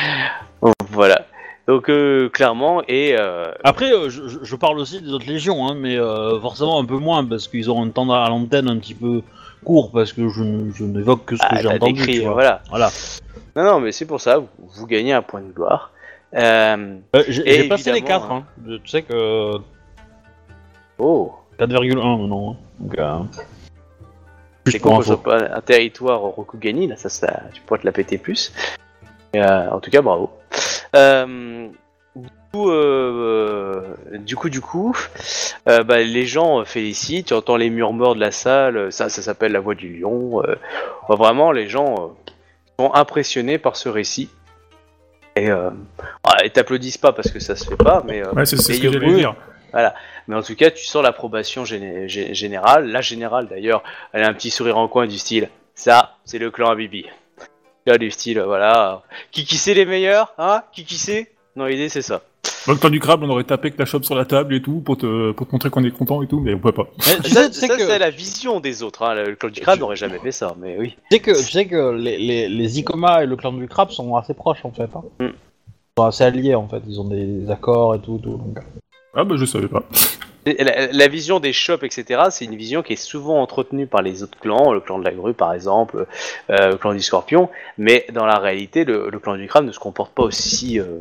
voilà. 0.91 1.25
Donc 1.67 1.89
euh, 1.89 2.29
clairement, 2.29 2.81
et. 2.87 3.15
euh, 3.19 3.51
Après, 3.63 3.91
euh, 3.91 4.09
je, 4.09 4.27
je- 4.27 4.39
je 4.41 4.55
parle 4.55 4.79
aussi 4.79 5.01
des 5.01 5.11
autres 5.13 5.27
légions, 5.27 5.67
hein, 5.67 5.75
mais 5.77 5.97
euh, 5.97 6.39
forcément 6.39 6.79
un 6.79 6.85
peu 6.85 6.97
moins, 6.97 7.23
parce 7.23 7.47
qu'ils 7.47 7.69
auront 7.69 7.85
un 7.85 7.89
temps 7.89 8.09
à 8.11 8.27
l'antenne 8.29 8.67
un 8.69 8.77
petit 8.77 8.95
peu 8.95 9.21
court, 9.63 9.91
parce 9.91 10.13
que 10.13 10.29
je, 10.29 10.43
je 10.73 10.83
n'évoque 10.83 11.25
que 11.25 11.35
ce 11.35 11.41
que 11.41 11.47
ah, 11.51 11.55
j'ai 11.61 11.67
t'as 11.67 11.75
entendu. 11.75 11.93
décrit, 11.93 12.13
tu 12.19 12.21
vois. 12.23 12.33
voilà. 12.33 12.61
Voilà. 12.69 12.89
Non, 13.55 13.63
non, 13.63 13.79
mais 13.81 13.91
c'est 13.91 14.05
pour 14.05 14.19
ça, 14.21 14.39
vous, 14.39 14.47
vous 14.57 14.87
gagnez 14.87 15.13
un 15.13 15.21
point 15.21 15.41
de 15.41 15.51
gloire. 15.51 15.91
Euh, 16.35 16.97
Euh, 17.15 17.23
j'ai 17.27 17.67
passé 17.67 17.91
les 17.91 17.97
évidemment, 17.99 18.19
4, 18.27 18.31
hein. 18.31 18.45
Je- 18.67 18.75
tu 18.75 18.87
sais 18.87 19.01
que. 19.01 19.53
Oh, 20.97 21.33
4,1 21.57 22.17
maintenant. 22.17 22.51
hein. 22.51 22.55
Donc, 22.79 22.97
euh, 22.99 23.17
c'est 24.67 24.85
info. 24.85 25.17
pas 25.17 25.55
un 25.55 25.61
territoire 25.61 26.19
Rokugani, 26.21 26.87
là, 26.87 26.95
ça, 26.95 27.09
ça, 27.09 27.41
tu 27.53 27.61
pourrais 27.61 27.79
te 27.79 27.85
la 27.85 27.91
péter 27.91 28.17
plus. 28.17 28.53
Euh, 29.35 29.69
en 29.69 29.79
tout 29.79 29.89
cas, 29.91 30.01
bravo. 30.01 30.29
Euh, 30.95 31.67
du 32.15 32.27
coup, 32.51 32.69
euh, 32.71 33.95
du 34.19 34.35
coup, 34.35 34.49
du 34.49 34.61
coup, 34.61 34.95
euh, 35.67 35.83
bah, 35.83 35.99
les 35.99 36.25
gens 36.25 36.63
félicitent, 36.65 37.27
tu 37.27 37.33
entends 37.33 37.57
les 37.57 37.69
murmures 37.69 38.15
de 38.15 38.19
la 38.19 38.31
salle, 38.31 38.91
ça, 38.91 39.09
ça 39.09 39.21
s'appelle 39.21 39.51
la 39.51 39.59
voix 39.59 39.75
du 39.75 39.99
lion. 39.99 40.43
euh, 40.43 40.55
bah, 41.07 41.15
vraiment, 41.15 41.51
les 41.51 41.67
gens 41.67 41.93
euh, 41.95 42.07
sont 42.79 42.93
impressionnés 42.93 43.57
par 43.57 43.75
ce 43.75 43.89
récit. 43.89 44.29
Et 45.35 45.49
euh, 45.49 45.69
ah, 46.23 46.47
t'applaudissent 46.49 46.97
pas 46.97 47.11
parce 47.13 47.31
que 47.31 47.39
ça 47.39 47.55
se 47.55 47.65
fait 47.65 47.75
pas, 47.77 48.03
mais 48.05 48.21
euh, 48.25 48.31
Ouais, 48.33 48.45
c'est 48.45 48.57
ce 48.57 48.67
que 48.67 48.73
j'allais 48.91 49.13
dire. 49.13 49.35
mais 50.27 50.35
en 50.35 50.41
tout 50.41 50.55
cas, 50.55 50.71
tu 50.71 50.85
sens 50.85 51.01
l'approbation 51.03 51.63
géné- 51.63 52.07
gé- 52.07 52.33
générale. 52.33 52.87
La 52.91 53.01
générale, 53.01 53.47
d'ailleurs, 53.47 53.83
elle 54.13 54.23
a 54.23 54.27
un 54.27 54.33
petit 54.33 54.49
sourire 54.51 54.77
en 54.77 54.87
coin 54.87 55.07
du 55.07 55.17
style 55.17 55.49
Ça, 55.75 56.17
c'est 56.25 56.39
le 56.39 56.51
clan 56.51 56.69
Abibi. 56.71 57.05
Là, 57.85 57.97
du 57.97 58.11
style, 58.11 58.39
voilà. 58.41 59.01
Qui 59.31 59.45
qui 59.45 59.57
c'est 59.57 59.73
les 59.73 59.85
meilleurs 59.85 60.33
Hein? 60.37 60.63
Qui 60.73 60.83
qui 60.83 60.95
c'est? 60.97 61.31
Non, 61.55 61.65
l'idée, 61.65 61.89
c'est 61.89 62.01
ça. 62.01 62.21
Dans 62.67 62.73
le 62.73 62.79
temps 62.79 62.89
du 62.89 62.99
crabe, 62.99 63.23
on 63.23 63.29
aurait 63.29 63.43
tapé 63.45 63.71
que 63.71 63.77
la 63.79 63.85
chope 63.85 64.05
sur 64.05 64.15
la 64.15 64.25
table 64.25 64.53
et 64.53 64.61
tout 64.61 64.81
pour 64.81 64.97
te, 64.97 65.31
pour 65.31 65.47
te 65.47 65.51
montrer 65.53 65.69
qu'on 65.69 65.83
est 65.83 65.91
content 65.91 66.21
et 66.21 66.27
tout, 66.27 66.39
mais 66.39 66.53
on 66.53 66.59
peut 66.59 66.71
pas. 66.71 66.87
Mais 67.07 67.15
tu 67.23 67.29
Ça, 67.31 67.51
sais, 67.51 67.67
que, 67.67 67.77
c'est 67.79 67.99
la 67.99 68.09
vision 68.11 68.59
des 68.59 68.83
autres. 68.83 69.03
Hein. 69.03 69.15
Le 69.15 69.35
clan 69.35 69.49
du 69.49 69.59
crabe 69.61 69.79
n'aurait 69.79 69.95
jamais 69.95 70.19
fait 70.19 70.31
ça, 70.31 70.55
mais 70.59 70.77
oui. 70.77 70.89
tu 71.09 71.17
sais 71.17 71.19
que, 71.19 71.31
tu 71.31 71.51
sais 71.51 71.65
que 71.65 71.91
les, 71.95 72.17
les, 72.17 72.47
les 72.49 72.79
Ikoma 72.79 73.23
et 73.23 73.25
le 73.25 73.35
clan 73.35 73.53
du 73.53 73.67
crabe 73.67 73.89
sont 73.91 74.15
assez 74.15 74.33
proches 74.33 74.63
en 74.65 74.71
fait. 74.71 74.89
hein. 74.95 75.03
Mm. 75.19 75.25
Ils 75.25 75.33
sont 75.97 76.05
assez 76.05 76.23
alliés 76.23 76.55
en 76.55 76.67
fait, 76.67 76.81
ils 76.87 76.99
ont 76.99 77.07
des 77.07 77.49
accords 77.49 77.95
et 77.95 77.99
tout. 77.99 78.19
tout 78.21 78.37
donc. 78.37 78.59
Ah 79.15 79.23
bah 79.23 79.35
je 79.37 79.45
savais 79.45 79.67
pas. 79.67 79.83
La, 80.45 81.07
vision 81.07 81.39
des 81.39 81.51
shops, 81.51 81.83
etc., 81.83 82.21
c'est 82.31 82.45
une 82.45 82.55
vision 82.55 82.81
qui 82.81 82.93
est 82.93 82.95
souvent 82.95 83.41
entretenue 83.41 83.87
par 83.87 84.01
les 84.01 84.23
autres 84.23 84.39
clans, 84.39 84.71
le 84.71 84.79
clan 84.79 84.97
de 84.97 85.03
la 85.03 85.11
grue 85.11 85.33
par 85.33 85.53
exemple, 85.53 86.05
euh, 86.49 86.69
le 86.69 86.77
clan 86.77 86.93
du 86.93 87.01
scorpion, 87.01 87.49
mais 87.77 88.05
dans 88.13 88.25
la 88.25 88.39
réalité, 88.39 88.85
le, 88.85 89.11
clan 89.19 89.35
du 89.35 89.47
crabe 89.47 89.65
ne 89.65 89.71
se 89.71 89.79
comporte 89.79 90.13
pas 90.13 90.23
aussi, 90.23 90.79
euh, 90.79 90.99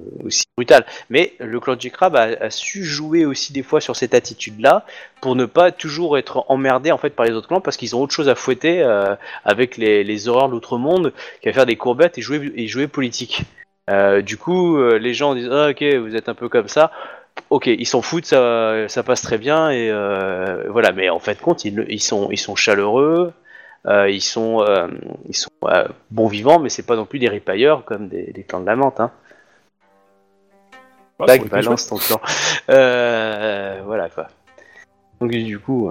brutal. 0.57 0.85
Mais 1.09 1.35
le 1.39 1.61
clan 1.61 1.77
du 1.77 1.91
crabe 1.91 2.17
a, 2.17 2.51
su 2.51 2.85
jouer 2.85 3.25
aussi 3.25 3.53
des 3.53 3.63
fois 3.63 3.81
sur 3.81 3.95
cette 3.95 4.15
attitude-là 4.15 4.85
pour 5.21 5.37
ne 5.37 5.47
pas 5.47 5.71
toujours 5.71 6.19
être 6.19 6.45
emmerdé 6.49 6.91
en 6.91 6.99
fait 6.99 7.11
par 7.11 7.25
les 7.25 7.33
autres 7.33 7.49
clans 7.49 7.61
parce 7.61 7.77
qu'ils 7.77 7.95
ont 7.95 8.03
autre 8.03 8.15
chose 8.15 8.29
à 8.29 8.35
fouetter 8.35 8.83
euh, 8.83 9.15
avec 9.45 9.77
les, 9.77 10.29
horreurs 10.29 10.49
de 10.49 10.55
l'outre-monde 10.55 11.13
qu'à 11.43 11.53
faire 11.53 11.67
des 11.67 11.77
courbettes 11.77 12.19
et 12.19 12.23
jouer, 12.23 12.89
politique. 12.89 13.43
Du 14.25 14.37
coup, 14.37 14.83
les 14.83 15.15
gens 15.15 15.35
disent 15.35 15.49
ah, 15.51 15.71
ok, 15.71 15.83
vous 15.83 16.15
êtes 16.17 16.29
un 16.29 16.35
peu 16.35 16.49
comme 16.49 16.69
ça. 16.69 16.91
Ok, 17.51 17.67
ils 17.67 17.87
s'en 17.87 18.03
foutent, 18.03 18.27
ça, 18.27 18.89
ça 18.89 19.03
passe 19.03 19.23
très 19.23 19.39
bien 19.39 19.71
et 19.71 19.91
euh, 19.91 20.65
voilà. 20.69 20.93
Mais 20.93 21.09
en 21.09 21.19
fait, 21.19 21.41
compte, 21.41 21.65
ils, 21.65 21.87
ils 21.89 22.01
sont, 22.01 22.31
ils 22.31 22.39
sont 22.39 22.55
chaleureux, 22.57 23.33
euh, 23.87 24.11
ils 24.11 24.21
sont, 24.21 24.61
euh, 24.61 24.89
ils 25.27 25.35
sont 25.37 25.51
euh, 25.65 25.89
bons 26.11 26.29
vivants, 26.29 26.59
mais 26.59 26.69
c'est 26.69 26.87
pas 26.87 26.97
non 26.97 27.07
plus 27.07 27.19
des 27.19 27.29
ripailleurs 27.29 27.85
comme 27.85 28.09
des, 28.09 28.33
des 28.33 28.43
clans 28.45 28.61
de 28.61 28.67
la 28.67 28.77
menthe. 28.77 29.01
Hein. 29.01 29.11
Balance 31.19 31.89
ton 31.89 31.97
clan. 31.97 32.21
Voilà 32.67 34.11
quoi. 34.11 34.29
Donc 35.21 35.31
du 35.31 35.59
coup, 35.59 35.91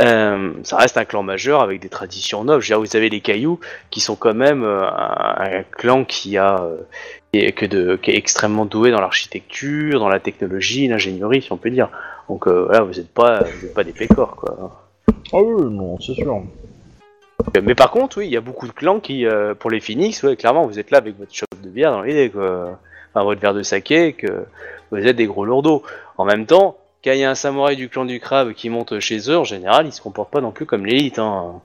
euh, 0.00 0.52
ça 0.62 0.76
reste 0.76 0.96
un 0.96 1.04
clan 1.04 1.22
majeur 1.22 1.60
avec 1.60 1.80
des 1.80 1.88
traditions 1.88 2.44
nobles. 2.44 2.64
Dire, 2.64 2.80
vous 2.80 2.96
avez 2.96 3.08
les 3.08 3.20
cailloux 3.20 3.60
qui 3.90 4.00
sont 4.00 4.16
quand 4.16 4.34
même 4.34 4.64
euh, 4.64 4.88
un, 4.88 5.58
un 5.58 5.62
clan 5.62 6.04
qui 6.04 6.36
a 6.36 6.62
euh, 6.62 7.50
que 7.50 7.66
de, 7.66 7.96
qui 7.96 8.10
est 8.10 8.16
extrêmement 8.16 8.64
doué 8.64 8.90
dans 8.90 9.00
l'architecture, 9.00 10.00
dans 10.00 10.08
la 10.08 10.20
technologie, 10.20 10.88
l'ingénierie, 10.88 11.42
si 11.42 11.52
on 11.52 11.56
peut 11.56 11.70
dire. 11.70 11.88
Donc 12.28 12.46
voilà, 12.46 12.82
vous 12.82 12.94
n'êtes 12.94 13.12
pas, 13.12 13.42
vous 13.42 13.66
êtes 13.66 13.74
pas 13.74 13.84
des 13.84 13.92
pécors 13.92 14.36
quoi. 14.36 14.86
Ah 15.32 15.38
oui, 15.42 15.64
non, 15.70 15.98
c'est 16.00 16.14
sûr. 16.14 16.42
Mais 17.62 17.74
par 17.74 17.90
contre, 17.90 18.18
oui, 18.18 18.26
il 18.26 18.32
y 18.32 18.36
a 18.36 18.40
beaucoup 18.40 18.66
de 18.66 18.72
clans 18.72 19.00
qui, 19.00 19.26
pour 19.58 19.70
les 19.70 19.80
Phoenix, 19.80 20.22
ouais, 20.22 20.36
clairement, 20.36 20.66
vous 20.66 20.78
êtes 20.78 20.90
là 20.90 20.98
avec 20.98 21.18
votre 21.18 21.34
chope 21.34 21.60
de 21.62 21.68
bière 21.68 21.90
dans 21.90 22.02
l'idée, 22.02 22.30
quoi. 22.30 22.78
Enfin, 23.12 23.24
votre 23.24 23.40
verre 23.40 23.54
de 23.54 23.62
saké, 23.62 24.12
que 24.12 24.46
vous 24.90 24.98
êtes 24.98 25.16
des 25.16 25.26
gros 25.26 25.44
lourdeaux. 25.44 25.82
En 26.16 26.24
même 26.24 26.46
temps, 26.46 26.76
quand 27.04 27.12
il 27.12 27.18
y 27.18 27.24
a 27.24 27.30
un 27.30 27.34
samouraï 27.34 27.76
du 27.76 27.88
clan 27.90 28.06
du 28.06 28.18
crabe 28.18 28.54
qui 28.54 28.70
monte 28.70 28.98
chez 28.98 29.30
eux, 29.30 29.36
en 29.36 29.44
général, 29.44 29.86
ils 29.86 29.92
se 29.92 30.00
comportent 30.00 30.30
pas 30.30 30.40
non 30.40 30.52
plus 30.52 30.64
comme 30.66 30.86
l'élite, 30.86 31.18
hein. 31.18 31.60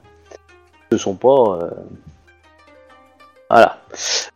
Ils 0.92 0.96
ne 0.96 1.00
sont 1.00 1.16
pas. 1.16 1.60
euh, 1.62 1.70
Voilà. 3.50 3.80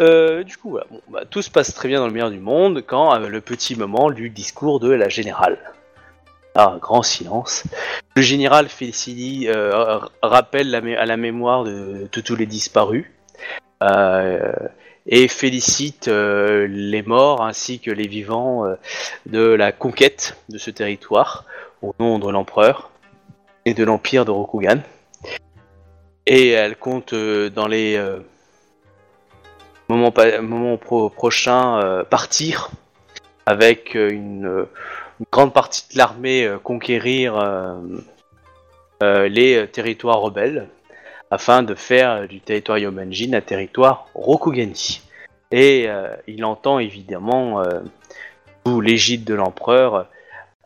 Euh, 0.01 0.43
du 0.43 0.55
coup, 0.57 0.79
bah, 1.09 1.21
tout 1.29 1.41
se 1.41 1.49
passe 1.51 1.73
très 1.73 1.87
bien 1.87 1.99
dans 1.99 2.07
le 2.07 2.13
meilleur 2.13 2.31
du 2.31 2.39
monde 2.39 2.83
quand 2.85 3.13
euh, 3.15 3.27
le 3.27 3.41
petit 3.41 3.75
moment 3.75 4.11
du 4.11 4.29
discours 4.29 4.79
de 4.79 4.91
la 4.91 5.09
générale. 5.09 5.57
Ah, 6.55 6.77
grand 6.79 7.01
silence. 7.01 7.63
Le 8.15 8.21
général 8.21 8.69
Felicity 8.69 9.47
euh, 9.49 9.99
rappelle 10.21 10.73
à 10.75 11.05
la 11.05 11.17
mémoire 11.17 11.63
de, 11.63 12.07
de 12.11 12.21
tous 12.21 12.35
les 12.35 12.45
disparus 12.45 13.05
euh, 13.81 14.51
et 15.05 15.27
félicite 15.27 16.07
euh, 16.07 16.67
les 16.67 17.01
morts 17.01 17.43
ainsi 17.43 17.79
que 17.79 17.91
les 17.91 18.07
vivants 18.07 18.65
euh, 18.65 18.75
de 19.25 19.41
la 19.41 19.71
conquête 19.71 20.37
de 20.49 20.57
ce 20.57 20.71
territoire 20.71 21.45
au 21.81 21.93
nom 21.99 22.19
de 22.19 22.29
l'empereur 22.29 22.91
et 23.65 23.73
de 23.73 23.83
l'empire 23.83 24.25
de 24.25 24.31
Rokugan. 24.31 24.81
Et 26.25 26.49
elle 26.49 26.77
compte 26.77 27.13
euh, 27.13 27.49
dans 27.49 27.67
les 27.67 28.01
moments, 29.89 30.77
prochains 31.09 32.03
partir 32.09 32.71
avec 33.45 33.93
une, 33.95 34.65
grande 35.31 35.53
partie 35.53 35.85
de 35.91 35.97
l'armée 35.97 36.51
conquérir 36.63 37.35
les 39.01 39.67
territoires 39.71 40.19
rebelles 40.19 40.67
afin 41.33 41.63
de 41.63 41.73
faire 41.73 42.11
euh, 42.11 42.27
du 42.27 42.39
territoire 42.41 42.77
Yomenjin 42.77 43.33
un 43.33 43.41
territoire 43.41 44.07
Rokugani. 44.13 45.01
Et 45.51 45.85
euh, 45.87 46.15
il 46.27 46.45
entend 46.45 46.77
évidemment, 46.77 47.59
euh, 47.59 47.81
sous 48.65 48.81
l'égide 48.81 49.23
de 49.23 49.33
l'empereur, 49.33 50.07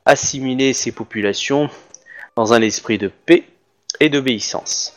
assimiler 0.06 0.74
ces 0.74 0.92
populations 0.92 1.70
dans 2.36 2.54
un 2.54 2.62
esprit 2.62 2.98
de 2.98 3.08
paix 3.08 3.46
et 4.02 4.10
d'obéissance. 4.10 4.94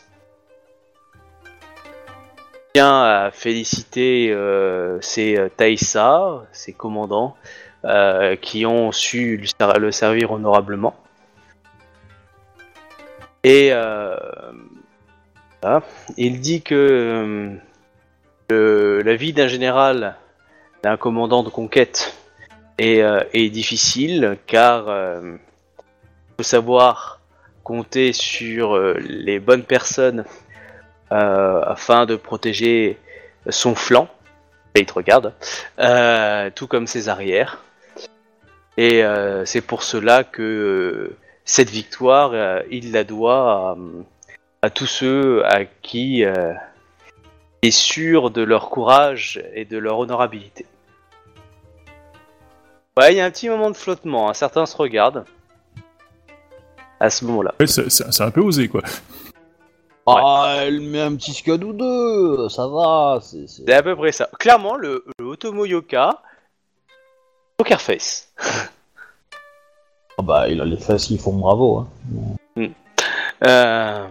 tient 2.73 3.03
à 3.03 3.31
féliciter 3.31 4.29
euh, 4.31 4.99
Taïsa, 5.55 6.45
ses 6.51 6.73
commandants, 6.73 7.35
qui 8.41 8.65
ont 8.65 8.91
su 8.91 9.43
le 9.79 9.91
servir 9.91 10.31
honorablement. 10.31 10.95
Et 13.43 13.73
voilà. 15.61 15.83
il 16.17 16.39
dit 16.39 16.61
que 16.61 17.57
euh, 18.51 19.01
la 19.03 19.15
vie 19.15 19.31
d'un 19.31 19.47
général, 19.47 20.15
d'un 20.83 20.97
commandant 20.97 21.43
de 21.43 21.49
conquête, 21.49 22.17
est, 22.77 23.01
euh, 23.01 23.23
difficile, 23.33 24.37
car 24.45 24.89
euh, 24.89 25.37
il 25.77 26.35
faut 26.37 26.43
savoir 26.43 27.21
compter 27.63 28.11
sur 28.11 28.77
les 28.77 29.39
bonnes 29.39 29.63
personnes 29.63 30.25
afin 31.09 32.05
de 32.05 32.15
protéger 32.15 32.97
son 33.49 33.75
flanc. 33.75 34.09
Il 34.75 34.85
te 34.85 34.93
regarde, 34.93 35.33
tout 36.55 36.67
comme 36.67 36.87
ses 36.87 37.07
arrières. 37.07 37.63
Et 38.77 39.03
c'est 39.45 39.61
pour 39.61 39.83
cela 39.83 40.23
que 40.23 41.15
cette 41.45 41.69
victoire, 41.69 42.63
il 42.71 42.91
la 42.93 43.03
doit 43.03 43.77
à, 44.61 44.69
tous 44.69 44.85
ceux 44.85 45.45
à 45.45 45.65
qui 45.65 46.23
euh, 46.23 46.53
est 47.61 47.71
sûr 47.71 48.29
de 48.31 48.41
leur 48.41 48.69
courage 48.69 49.41
et 49.53 49.65
de 49.65 49.77
leur 49.77 49.99
honorabilité. 49.99 50.65
Ouais, 52.97 53.13
il 53.13 53.17
y 53.17 53.21
a 53.21 53.25
un 53.25 53.31
petit 53.31 53.49
moment 53.49 53.69
de 53.71 53.77
flottement, 53.77 54.29
hein. 54.29 54.33
certains 54.33 54.65
se 54.65 54.75
regardent 54.75 55.25
à 56.99 57.09
ce 57.09 57.25
moment-là. 57.25 57.53
Ouais, 57.59 57.67
c'est- 57.67 58.21
un 58.21 58.31
peu 58.31 58.41
osé, 58.41 58.67
quoi. 58.67 58.81
Ah, 60.05 60.55
elle 60.59 60.81
met 60.81 60.99
un 61.01 61.15
petit 61.15 61.33
scud 61.33 61.63
ou 61.63 61.73
deux, 61.73 62.49
ça 62.49 62.67
va. 62.67 63.19
c'est- 63.21 63.69
à 63.71 63.81
peu 63.81 63.95
près 63.95 64.11
ça. 64.11 64.29
Clairement, 64.39 64.75
le, 64.75 65.05
le 65.19 65.25
Otomo 65.25 65.65
Yoka, 65.65 66.21
poker 67.57 67.79
face. 67.79 68.33
Ah 70.17 70.21
bah, 70.23 70.47
il 70.49 70.59
a 70.59 70.65
les 70.65 70.77
fesses 70.77 71.05
qui 71.05 71.17
font 71.17 71.33
bravo. 71.33 71.85
Hein. 72.57 72.67
Euh, 73.43 74.07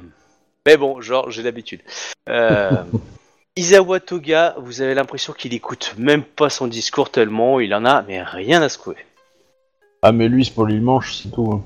Mais 0.67 0.77
bon, 0.77 1.01
genre, 1.01 1.31
j'ai 1.31 1.43
l'habitude. 1.43 1.81
Euh... 2.29 2.71
Isawa 3.57 3.99
Toga, 4.01 4.55
vous 4.59 4.81
avez 4.81 4.95
l'impression 4.95 5.33
qu'il 5.33 5.53
écoute 5.55 5.95
même 5.99 6.23
pas 6.23 6.49
son 6.51 6.69
discours 6.69 7.11
tellement 7.11 7.59
il 7.59 7.75
en 7.75 7.85
a 7.85 8.03
mais 8.03 8.23
rien 8.23 8.63
à 8.63 8.69
secouer. 8.69 8.97
Ah, 10.03 10.13
mais 10.13 10.29
lui, 10.29 10.43
il 10.43 10.45
se 10.45 10.53
polie 10.53 10.77
le 10.77 10.81
manche, 10.81 11.15
c'est 11.15 11.31
tout. 11.31 11.51
hein. 11.53 11.63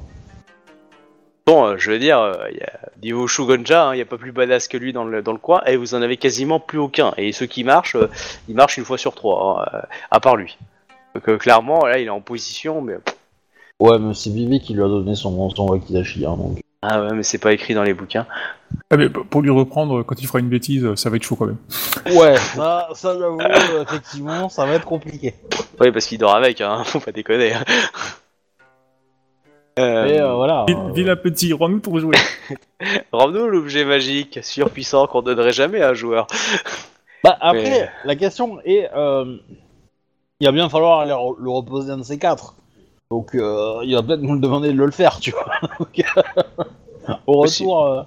Bon, 1.47 1.66
euh, 1.66 1.77
je 1.77 1.91
veux 1.91 1.99
dire, 1.99 2.19
euh, 2.19 2.51
y 2.51 2.62
a 2.62 2.73
niveau 3.03 3.27
Shugonja, 3.27 3.91
il 3.93 3.97
n'y 3.97 4.03
a 4.03 4.07
pas 4.07 4.16
plus 4.16 4.33
badass 4.33 4.66
que 4.66 4.79
lui 4.79 4.95
dans 4.95 5.05
le, 5.05 5.23
dans 5.23 5.33
le 5.33 5.39
coin, 5.39 5.61
et 5.66 5.77
vous 5.77 5.95
en 5.95 6.01
avez 6.01 6.16
quasiment 6.16 6.59
plus 6.59 6.79
aucun. 6.79 7.12
Et 7.19 7.33
ceux 7.33 7.47
qui 7.47 7.62
marchent, 7.65 7.97
euh, 7.97 8.09
ils 8.49 8.55
marchent 8.55 8.79
une 8.79 8.85
fois 8.85 8.97
sur 8.97 9.15
trois, 9.15 9.61
hein, 9.61 9.69
euh, 9.75 9.83
à 10.11 10.21
part 10.21 10.37
lui. 10.37 10.57
Donc 11.15 11.29
euh, 11.29 11.37
clairement, 11.37 11.85
là, 11.85 11.99
il 11.99 12.07
est 12.07 12.11
en 12.11 12.23
position, 12.23 12.81
mais... 12.81 12.97
Ouais, 13.79 13.99
mais 13.99 14.15
c'est 14.15 14.31
Vivi 14.31 14.59
qui 14.61 14.73
lui 14.73 14.83
a 14.83 14.89
donné 14.89 15.15
son, 15.15 15.51
son 15.51 15.69
wakizashi. 15.69 16.25
Hein, 16.25 16.37
donc. 16.39 16.61
Ah 16.81 17.03
ouais, 17.03 17.15
mais 17.15 17.23
c'est 17.23 17.39
pas 17.39 17.53
écrit 17.53 17.75
dans 17.75 17.83
les 17.83 17.95
bouquins. 17.95 18.27
Ah, 18.91 18.97
mais 18.97 19.09
pour 19.09 19.43
lui 19.43 19.51
reprendre, 19.51 20.03
quand 20.03 20.21
il 20.21 20.27
fera 20.27 20.39
une 20.41 20.49
bêtise, 20.49 20.95
ça 20.95 21.11
va 21.11 21.17
être 21.17 21.23
chaud 21.23 21.37
quand 21.37 21.47
même. 21.47 21.59
Ouais, 22.17 22.37
ça, 22.37 22.89
ça 22.95 23.19
j'avoue, 23.19 23.41
euh, 23.41 23.83
effectivement, 23.83 24.49
ça 24.49 24.67
va 24.67 24.75
être 24.75 24.85
compliqué. 24.85 25.35
Oui, 25.81 25.91
parce 25.93 26.07
qu'il 26.07 26.19
dort 26.19 26.35
avec, 26.35 26.61
hein, 26.61 26.83
faut 26.85 27.01
pas 27.01 27.13
déconner. 27.13 27.55
Euh, 29.79 30.05
Mais 30.09 30.21
euh, 30.21 30.35
voilà. 30.35 30.65
Vil- 30.69 30.77
euh, 30.79 30.93
Vilain 30.93 31.17
petit, 31.17 31.53
rends-nous 31.53 31.81
ton 31.81 31.99
jouet. 31.99 32.17
Rends-nous 33.13 33.49
l'objet 33.49 33.85
magique, 33.85 34.39
surpuissant, 34.43 35.07
qu'on 35.07 35.23
donnerait 35.23 35.53
jamais 35.53 35.81
à 35.81 35.91
un 35.91 35.95
joueur. 35.95 36.27
Bah, 37.23 37.37
après, 37.41 37.63
Mais- 37.71 37.91
la 38.05 38.17
question 38.17 38.59
est, 38.65 38.89
euh, 38.95 39.37
il 40.41 40.47
va 40.47 40.53
bien 40.53 40.69
falloir 40.69 41.01
aller 41.01 41.13
re- 41.13 41.37
le 41.39 41.51
reposer 41.51 41.97
de 41.97 42.03
ces 42.03 42.19
quatre. 42.19 42.55
Donc, 43.11 43.35
euh, 43.35 43.81
il 43.85 43.95
va 43.95 44.03
peut-être 44.03 44.21
nous 44.21 44.35
le 44.35 44.41
demander 44.41 44.73
de 44.73 44.77
le 44.83 44.91
faire, 44.91 45.21
tu 45.21 45.31
vois. 45.31 45.47
Donc, 45.79 46.03
Au 47.27 47.41
retour, 47.41 48.07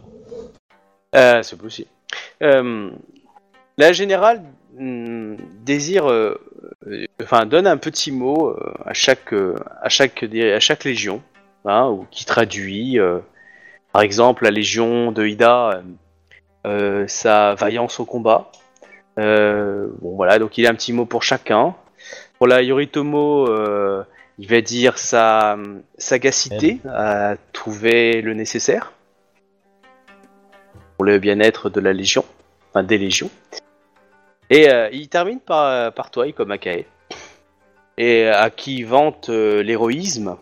euh, 1.16 1.44
c'est 1.44 1.58
possible. 1.58 1.90
Euh, 2.42 2.92
la 3.78 3.94
générale 3.94 4.44
hmm, 4.78 5.36
désire, 5.64 6.10
euh, 6.10 6.40
enfin 7.22 7.46
donne 7.46 7.68
un 7.68 7.78
petit 7.78 8.12
mot 8.12 8.56
à 8.86 8.94
chaque 8.94 9.34
à 9.34 9.90
chaque 9.90 10.24
à 10.24 10.60
chaque 10.60 10.84
légion, 10.84 11.22
hein, 11.66 11.88
ou 11.90 12.06
qui 12.12 12.26
traduit, 12.26 12.98
par 13.94 14.02
exemple 14.02 14.44
la 14.44 14.52
légion 14.52 15.12
de 15.12 15.26
Ida, 15.26 15.82
sa 17.08 17.56
vaillance 17.56 18.00
au 18.00 18.06
combat. 18.06 18.52
Bon 19.18 20.16
voilà, 20.16 20.40
donc 20.40 20.58
il 20.58 20.68
a 20.68 20.70
un 20.70 20.76
petit 20.76 20.94
mot 20.94 21.06
pour 21.06 21.24
chacun. 21.24 21.76
Pour 22.38 22.48
la 22.48 22.62
Yoritomo, 22.62 23.48
il 24.38 24.48
va 24.48 24.62
dire 24.62 24.98
sa 24.98 25.58
sagacité 25.98 26.80
à 26.88 27.36
trouver 27.54 28.22
le 28.22 28.34
nécessaire 28.34 28.94
le 31.04 31.20
bien-être 31.20 31.70
de 31.70 31.80
la 31.80 31.94
Légion, 31.94 32.26
enfin 32.70 32.84
des 32.84 32.98
Légions. 32.98 33.30
Et 34.50 34.70
euh, 34.70 34.90
il 34.92 35.10
termine 35.10 35.40
par, 35.40 35.94
par 35.94 36.10
toi, 36.12 36.32
comme 36.32 36.52
Akae, 36.52 36.86
et 37.98 38.26
euh, 38.26 38.40
à 38.40 38.50
qui 38.50 38.78
il 38.78 38.86
vante 38.86 39.30
euh, 39.30 39.62
l'héroïsme, 39.64 40.38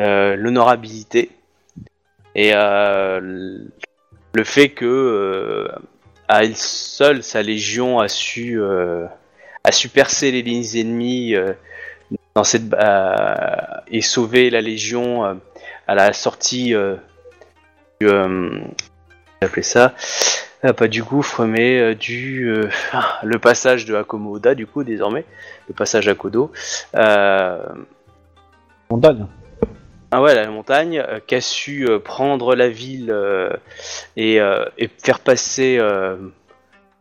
euh, 0.00 0.36
l'honorabilité, 0.36 1.30
et 2.34 2.52
euh, 2.54 3.58
le 4.32 4.44
fait 4.44 4.68
que 4.68 4.84
euh, 4.84 5.68
à 6.28 6.44
elle 6.44 6.56
seule, 6.56 7.22
sa 7.22 7.42
Légion 7.42 7.98
a 7.98 8.08
su, 8.08 8.60
euh, 8.60 9.06
a 9.64 9.72
su 9.72 9.88
percer 9.88 10.30
les 10.30 10.42
lignes 10.42 10.76
ennemies 10.76 11.34
euh, 11.34 11.52
dans 12.34 12.44
cette, 12.44 12.72
euh, 12.74 13.44
et 13.88 14.02
sauver 14.02 14.50
la 14.50 14.60
Légion 14.60 15.24
euh, 15.24 15.34
à 15.86 15.94
la 15.94 16.12
sortie 16.12 16.74
euh, 16.74 16.96
du, 18.00 18.08
appeler 19.40 19.62
ça 19.62 19.94
pas 20.72 20.88
du 20.88 21.02
gouffre 21.02 21.44
mais 21.44 21.78
euh, 21.78 21.94
du 21.94 22.48
euh, 22.48 22.68
ah, 22.92 23.20
le 23.22 23.38
passage 23.38 23.84
de 23.84 23.94
Akomoda 23.94 24.54
du 24.54 24.66
coup 24.66 24.84
désormais 24.84 25.24
le 25.68 25.74
passage 25.74 26.08
à 26.08 26.14
Kodo 26.14 26.50
euh, 26.96 27.58
montagne. 28.90 29.26
ah 30.10 30.22
ouais 30.22 30.34
la 30.34 30.48
montagne 30.50 30.98
euh, 30.98 31.20
qu'a 31.24 31.40
su 31.40 31.86
prendre 32.04 32.54
la 32.54 32.68
ville 32.68 33.14
et, 34.16 34.36
et 34.36 34.90
faire 35.02 35.20
passer 35.20 35.78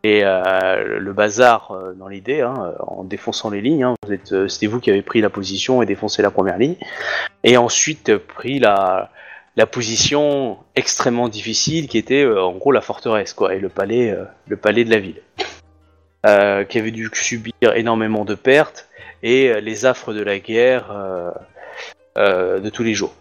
et 0.06 0.22
euh, 0.24 1.00
le 1.00 1.14
bazar 1.14 1.72
euh, 1.72 1.94
dans 1.94 2.08
l'idée 2.08 2.42
hein, 2.42 2.76
en 2.86 3.04
défonçant 3.04 3.50
les 3.50 3.60
lignes 3.60 3.86
hein. 3.86 3.96
Euh, 4.32 4.48
c'était 4.48 4.68
vous 4.68 4.80
qui 4.80 4.92
avez 4.92 5.02
pris 5.02 5.20
la 5.20 5.32
position 5.32 5.82
et 5.82 5.88
défoncé 5.88 6.22
la 6.22 6.30
première 6.30 6.60
ligne 6.60 6.76
et 7.44 7.58
ensuite 7.58 8.16
pris 8.16 8.60
la 8.60 9.10
la 9.58 9.66
position 9.66 10.58
extrêmement 10.76 11.30
difficile 11.30 11.88
qui 11.88 11.98
était 11.98 12.24
euh, 12.24 12.44
en 12.44 12.54
gros 12.54 12.72
la 12.72 12.82
forteresse 12.82 13.34
quoi 13.34 13.56
et 13.56 13.60
le 13.60 13.70
palais 13.70 14.12
euh, 14.12 14.26
de 14.48 14.90
la 14.90 15.00
ville 15.00 15.22
euh, 16.26 16.64
qui 16.66 16.78
avait 16.78 16.92
dû 16.92 17.10
subir 17.14 17.54
énormément 17.76 18.26
de 18.26 18.36
pertes 18.36 18.90
et 19.24 19.60
les 19.62 19.86
affres 19.86 20.14
de 20.14 20.22
la 20.22 20.40
guerre 20.40 20.94
de 22.16 22.70
tous 22.70 22.84
les 22.84 22.94
jours. 22.94 23.14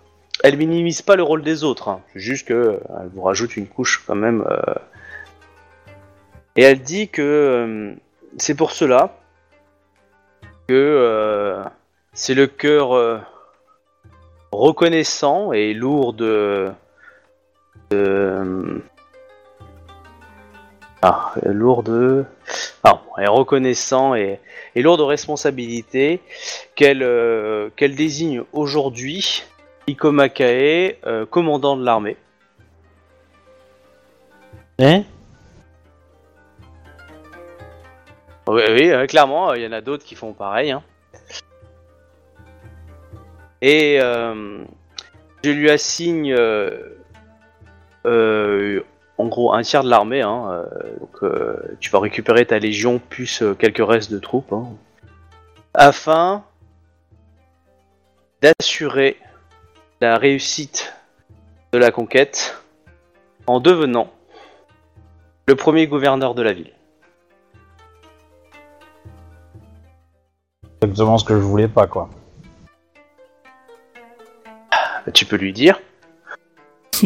Elle 0.43 0.59
minimise 0.59 1.01
pas 1.01 1.17
le 1.17 1.23
rôle 1.23 1.43
des 1.43 1.65
autres, 1.65 1.89
hein, 1.89 2.03
juste 2.15 2.49
que 2.49 2.53
euh, 2.53 2.79
elle 3.01 3.09
vous 3.15 3.23
rajoute 3.23 3.57
une 3.57 3.67
couche 3.67 4.05
quand 4.07 4.15
même. 4.15 4.45
Et 6.57 6.63
elle 6.63 6.81
dit 6.81 7.09
que 7.09 7.95
c'est 8.37 8.55
pour 8.55 8.73
cela 8.73 9.17
que 10.69 11.63
c'est 12.13 12.35
le 12.35 12.47
cœur 12.47 13.25
reconnaissant 14.55 15.53
et 15.53 15.75
lourd 15.75 16.13
de, 16.13 16.71
de 17.91 18.83
ah, 21.03 21.35
lourd 21.45 21.83
de 21.83 22.25
ah, 22.83 23.01
et 23.19 23.27
reconnaissant 23.27 24.15
et, 24.15 24.41
et 24.75 24.83
lourd 24.83 24.97
de 24.97 25.03
responsabilité 25.03 26.21
qu'elle 26.75 27.03
euh, 27.03 27.71
qu'elle 27.77 27.95
désigne 27.95 28.43
aujourd'hui 28.53 29.45
Ikomakae, 29.87 30.97
euh, 31.07 31.27
commandant 31.27 31.77
de 31.77 31.85
l'armée. 31.85 32.17
Hein? 34.79 35.03
Oui, 38.47 38.63
oui, 38.69 38.91
euh, 38.91 39.07
clairement, 39.07 39.55
il 39.55 39.63
y 39.63 39.67
en 39.67 39.73
a 39.73 39.81
d'autres 39.81 40.05
qui 40.05 40.15
font 40.15 40.33
pareil. 40.33 40.71
hein 40.71 40.83
et 43.67 43.99
euh, 43.99 44.63
je 45.43 45.51
lui 45.51 45.71
assigne 45.71 46.35
euh, 46.35 46.99
euh, 48.05 48.83
en 49.17 49.25
gros 49.25 49.55
un 49.55 49.63
tiers 49.63 49.83
de 49.83 49.89
l'armée. 49.89 50.21
Hein, 50.21 50.67
donc 51.01 51.33
tu 51.81 51.91
vas 51.91 52.01
récupérer 52.01 52.45
ta 52.45 52.59
légion 52.59 52.99
plus 52.99 53.43
quelques 53.59 53.85
restes 53.85 54.13
de 54.13 54.19
troupes 54.19 54.53
hein, 54.53 54.67
afin 55.73 56.45
d'assurer 58.43 59.17
la 60.03 60.19
réussite 60.19 60.95
de 61.73 61.79
la 61.79 61.91
conquête 61.91 62.63
en 63.47 63.61
devenant 63.61 64.11
le 65.49 65.57
premier 65.57 65.87
gouverneur 65.87 66.35
de 66.35 66.43
la 66.43 66.53
ville. 66.53 66.73
Exactement 70.83 71.17
ce 71.17 71.25
que 71.25 71.35
je 71.35 71.41
voulais 71.41 71.69
pas, 71.69 71.87
quoi. 71.87 72.11
Tu 75.13 75.27
peux 75.27 75.37
lui 75.37 75.53
dire. 75.53 75.81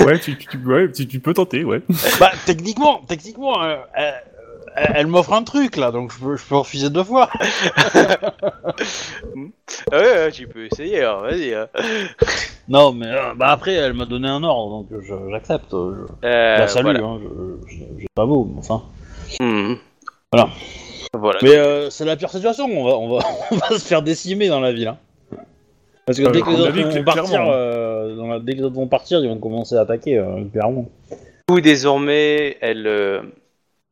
ouais, 0.00 0.18
tu, 0.18 0.36
tu- 0.36 0.58
ouais, 0.58 0.90
tu- 0.92 1.06
tu 1.06 1.20
peux 1.20 1.32
tenter, 1.32 1.64
ouais. 1.64 1.80
Bah, 2.18 2.32
techniquement, 2.44 3.02
techniquement, 3.08 3.62
euh, 3.62 3.76
euh, 3.98 4.10
elle, 4.74 5.06
m'offre 5.06 5.32
un 5.32 5.44
truc 5.44 5.76
là, 5.76 5.90
donc 5.92 6.12
je 6.12 6.18
peux, 6.18 6.36
je 6.36 6.44
peux 6.44 6.56
refuser 6.56 6.90
deux 6.90 7.04
fois. 7.04 7.30
Ouais, 9.92 9.98
ouais, 9.98 10.32
tu 10.32 10.46
peux 10.46 10.66
essayer, 10.66 11.00
alors, 11.00 11.22
vas-y. 11.22 11.54
hein. 11.54 11.68
Non, 12.68 12.92
mais 12.92 13.06
euh, 13.06 13.34
bah 13.36 13.48
après, 13.50 13.72
elle 13.74 13.92
m'a 13.94 14.04
donné 14.04 14.28
un 14.28 14.42
ordre, 14.42 14.84
donc 14.90 15.02
j'accepte. 15.30 15.70
Je, 15.72 15.76
je 15.76 16.28
Euh, 16.28 16.58
la 16.58 16.68
salue, 16.68 16.84
voilà. 16.84 17.00
hein, 17.04 17.18
je, 17.22 17.68
je- 17.76 17.84
j'ai 18.00 18.06
pas 18.14 18.26
beau, 18.26 18.44
mais 18.52 18.58
enfin. 18.58 18.82
Mhm. 19.40 19.76
Voilà. 20.32 20.50
Voilà. 21.14 21.38
Mais 21.42 21.56
euh, 21.56 21.88
c'est 21.90 22.04
la 22.04 22.16
pire 22.16 22.30
situation, 22.30 22.64
on 22.66 22.84
va, 22.84 22.96
on 22.96 23.16
va, 23.16 23.24
on 23.52 23.56
va 23.56 23.68
se 23.70 23.84
faire 23.86 24.02
décimer 24.02 24.48
dans 24.48 24.60
la 24.60 24.72
ville. 24.72 24.88
Hein. 24.88 24.98
Parce 26.10 26.18
que 26.18 26.26
Euh, 26.26 26.32
dès 26.32 26.42
que 26.42 26.50
les 26.50 26.60
autres 26.60 26.72
vont 26.98 27.04
partir, 27.04 27.24
clairement. 27.24 27.50
euh, 27.52 28.16
dans 28.16 28.26
la- 28.26 28.40
dès 28.40 28.52
que 28.54 28.58
les 28.58 28.64
autres 28.64 28.74
vont 28.74 28.88
partir, 28.88 29.20
ils 29.20 29.28
vont 29.28 29.38
commencer 29.38 29.76
à 29.76 29.82
attaquer, 29.82 30.18
euh, 30.18 30.42
clairement. 30.52 30.88
coup, 31.46 31.60
désormais, 31.60 32.56
elle, 32.60 32.88
euh, 32.88 33.22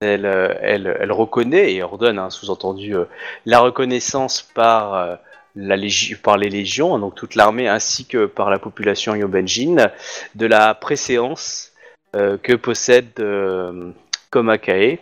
elle, 0.01 0.27
euh, 0.27 0.53
elle, 0.61 0.97
elle 0.99 1.13
reconnaît 1.13 1.73
et 1.75 1.83
ordonne, 1.85 2.19
hein, 2.19 2.29
sous-entendu, 2.31 2.97
euh, 2.97 3.05
la 3.47 3.61
reconnaissance 3.61 4.43
par, 4.43 4.95
euh, 4.95 5.15
la 5.55 5.77
légi- 5.77 6.17
par 6.21 6.37
les 6.39 6.51
légions, 6.51 6.97
hein, 6.97 6.99
donc 6.99 7.15
toute 7.15 7.37
l'armée, 7.37 7.69
ainsi 7.69 8.05
que 8.05 8.27
par 8.27 8.51
la 8.51 8.59
population 8.59 9.15
yobenjin, 9.15 9.89
de 10.35 10.47
la 10.47 10.75
préséance 10.75 11.71
euh, 12.17 12.37
que 12.43 12.55
possède 12.55 13.11
euh, 13.21 13.91
Komakae, 14.31 14.99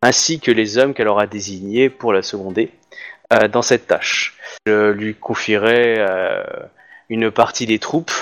ainsi 0.00 0.38
que 0.38 0.52
les 0.52 0.78
hommes 0.78 0.94
qu'elle 0.94 1.08
aura 1.08 1.26
désignés 1.26 1.88
pour 1.90 2.12
la 2.12 2.22
seconder 2.22 2.70
euh, 3.32 3.48
dans 3.48 3.62
cette 3.62 3.86
tâche. 3.86 4.36
Je 4.66 4.90
lui 4.90 5.14
confierai 5.14 5.96
euh, 5.98 6.44
une 7.08 7.30
partie 7.30 7.66
des 7.66 7.78
troupes 7.78 8.12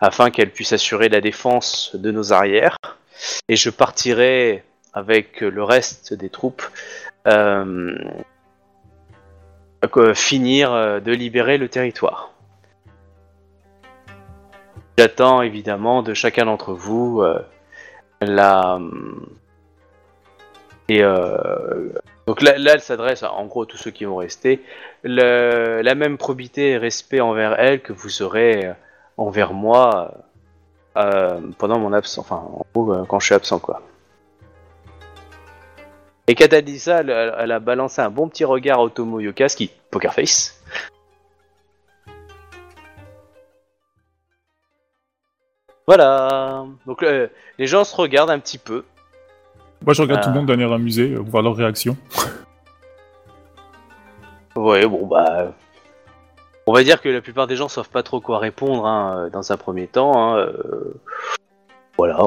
afin 0.00 0.30
qu'elle 0.30 0.50
puisse 0.50 0.72
assurer 0.72 1.08
la 1.08 1.20
défense 1.20 1.94
de 1.94 2.10
nos 2.10 2.32
arrières 2.32 2.76
et 3.48 3.56
je 3.56 3.70
partirai 3.70 4.64
avec 4.92 5.40
le 5.40 5.62
reste 5.62 6.14
des 6.14 6.30
troupes 6.30 6.62
euh, 7.26 7.94
euh, 9.96 10.14
finir 10.14 11.00
de 11.00 11.12
libérer 11.12 11.58
le 11.58 11.68
territoire. 11.68 12.32
J'attends 14.98 15.42
évidemment 15.42 16.02
de 16.02 16.12
chacun 16.12 16.44
d'entre 16.44 16.74
vous 16.74 17.22
la 18.20 18.78
et 20.88 21.02
donc 22.26 22.42
là, 22.42 22.52
elle 22.56 22.80
s'adresse 22.80 23.22
en 23.22 23.46
gros 23.46 23.62
à 23.62 23.66
tous 23.66 23.76
ceux 23.76 23.90
qui 23.90 24.04
vont 24.04 24.16
rester 24.16 24.62
la 25.04 25.94
même 25.94 26.18
probité 26.18 26.70
et 26.70 26.78
respect 26.78 27.20
envers 27.20 27.58
elle 27.58 27.80
que 27.80 27.92
vous 27.92 28.22
aurez 28.22 28.66
euh, 28.66 28.72
envers 29.16 29.52
moi 29.52 30.14
euh, 30.96 31.40
pendant 31.58 31.78
mon 31.78 31.92
absence, 31.92 32.18
enfin, 32.18 32.36
en 32.36 32.66
gros, 32.74 32.92
euh, 32.92 33.04
quand 33.04 33.20
je 33.20 33.26
suis 33.26 33.34
absent, 33.34 33.60
quoi. 33.60 33.82
Et 36.26 36.34
quand 36.34 36.52
elle 36.52 36.64
dit 36.64 36.78
ça, 36.78 37.00
elle, 37.00 37.52
a 37.52 37.58
balancé 37.60 38.00
un 38.00 38.10
bon 38.10 38.28
petit 38.28 38.44
regard 38.44 38.78
à 38.78 38.84
Otomo 38.84 39.20
Yokas, 39.20 39.54
qui 39.56 39.70
poker 39.90 40.14
face. 40.14 40.62
Voilà. 45.86 46.66
Donc 46.86 47.02
euh, 47.02 47.26
les 47.58 47.66
gens 47.66 47.82
se 47.82 47.96
regardent 47.96 48.30
un 48.30 48.38
petit 48.38 48.58
peu. 48.58 48.84
Moi, 49.84 49.94
je 49.94 50.02
regarde 50.02 50.22
tout 50.22 50.28
le 50.28 50.34
monde 50.34 50.46
d'un 50.46 50.58
air 50.58 50.72
amusé, 50.72 51.12
euh, 51.14 51.18
voir 51.20 51.42
leur 51.42 51.54
réaction. 51.56 51.96
Ouais, 54.56 54.86
bon 54.86 55.06
bah. 55.06 55.52
On 56.66 56.72
va 56.72 56.84
dire 56.84 57.00
que 57.00 57.08
la 57.08 57.20
plupart 57.20 57.46
des 57.46 57.56
gens 57.56 57.68
savent 57.68 57.88
pas 57.88 58.02
trop 58.02 58.20
quoi 58.20 58.38
répondre 58.38 58.86
hein, 58.86 59.28
dans 59.32 59.52
un 59.52 59.56
premier 59.56 59.86
temps. 59.86 60.12
hein, 60.16 60.38
euh, 60.38 60.94
Voilà. 61.96 62.18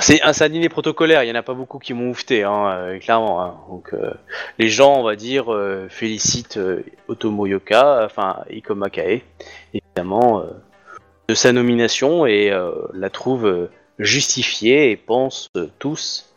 C'est 0.00 0.20
un, 0.22 0.48
dîner 0.48 0.68
protocolaire, 0.68 1.24
il 1.24 1.28
y 1.28 1.32
en 1.32 1.36
a 1.36 1.42
pas 1.42 1.54
beaucoup 1.54 1.78
qui 1.80 1.94
m'ont 1.94 2.10
oufté, 2.10 2.44
hein, 2.44 2.68
euh, 2.68 2.98
clairement. 2.98 3.42
hein. 3.42 3.54
Donc 3.68 3.92
euh, 3.92 4.12
les 4.58 4.68
gens, 4.68 4.94
on 5.00 5.02
va 5.02 5.16
dire, 5.16 5.52
euh, 5.52 5.86
félicitent 5.88 6.58
euh, 6.58 6.84
Otomo 7.08 7.46
Yoka, 7.46 8.02
enfin 8.04 8.36
Ikoma 8.50 8.88
Kae, 8.88 9.22
évidemment, 9.74 10.40
euh, 10.42 10.44
de 11.28 11.34
sa 11.34 11.52
nomination 11.52 12.24
et 12.24 12.50
euh, 12.52 12.70
la 12.94 13.10
trouvent 13.10 13.46
euh, 13.46 13.70
justifiée 13.98 14.92
et 14.92 14.96
pensent 14.96 15.48
euh, 15.56 15.66
tous, 15.80 16.29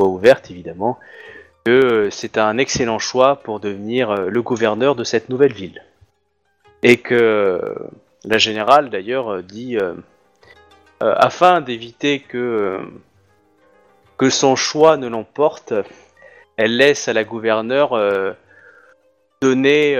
ouverte 0.00 0.50
évidemment, 0.50 0.98
que 1.64 1.70
euh, 1.70 2.10
c'est 2.10 2.38
un 2.38 2.58
excellent 2.58 2.98
choix 2.98 3.36
pour 3.36 3.60
devenir 3.60 4.10
euh, 4.10 4.28
le 4.28 4.42
gouverneur 4.42 4.94
de 4.94 5.04
cette 5.04 5.28
nouvelle 5.28 5.52
ville. 5.52 5.82
Et 6.82 6.96
que 6.96 7.14
euh, 7.14 7.74
la 8.24 8.38
générale 8.38 8.90
d'ailleurs 8.90 9.42
dit 9.42 9.76
afin 11.00 11.60
d'éviter 11.60 12.20
que 12.20 12.78
que 14.16 14.30
son 14.30 14.54
choix 14.54 14.96
ne 14.96 15.08
l'emporte, 15.08 15.74
elle 16.56 16.76
laisse 16.76 17.08
à 17.08 17.12
la 17.12 17.24
gouverneure 17.24 17.98
donner 19.40 19.96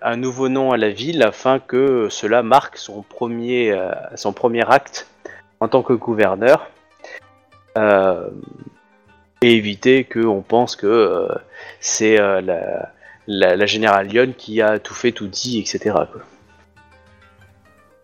un 0.00 0.16
nouveau 0.16 0.48
nom 0.48 0.70
à 0.70 0.76
la 0.76 0.90
ville 0.90 1.24
afin 1.24 1.58
que 1.58 2.08
cela 2.08 2.44
marque 2.44 2.76
son 2.76 3.02
premier 3.02 3.76
son 4.14 4.32
premier 4.32 4.62
acte 4.70 5.08
en 5.58 5.66
tant 5.66 5.82
que 5.82 5.94
gouverneur. 5.94 6.70
Et 9.42 9.52
éviter 9.56 10.04
qu'on 10.04 10.42
pense 10.42 10.74
que 10.74 10.86
euh, 10.86 11.28
c'est 11.80 12.18
euh, 12.20 12.40
la, 12.40 12.90
la, 13.28 13.54
la 13.56 13.66
générale 13.66 14.08
Lyon 14.08 14.34
qui 14.36 14.60
a 14.60 14.78
tout 14.80 14.94
fait, 14.94 15.12
tout 15.12 15.28
dit, 15.28 15.60
etc. 15.60 15.94
quoi. 15.94 16.22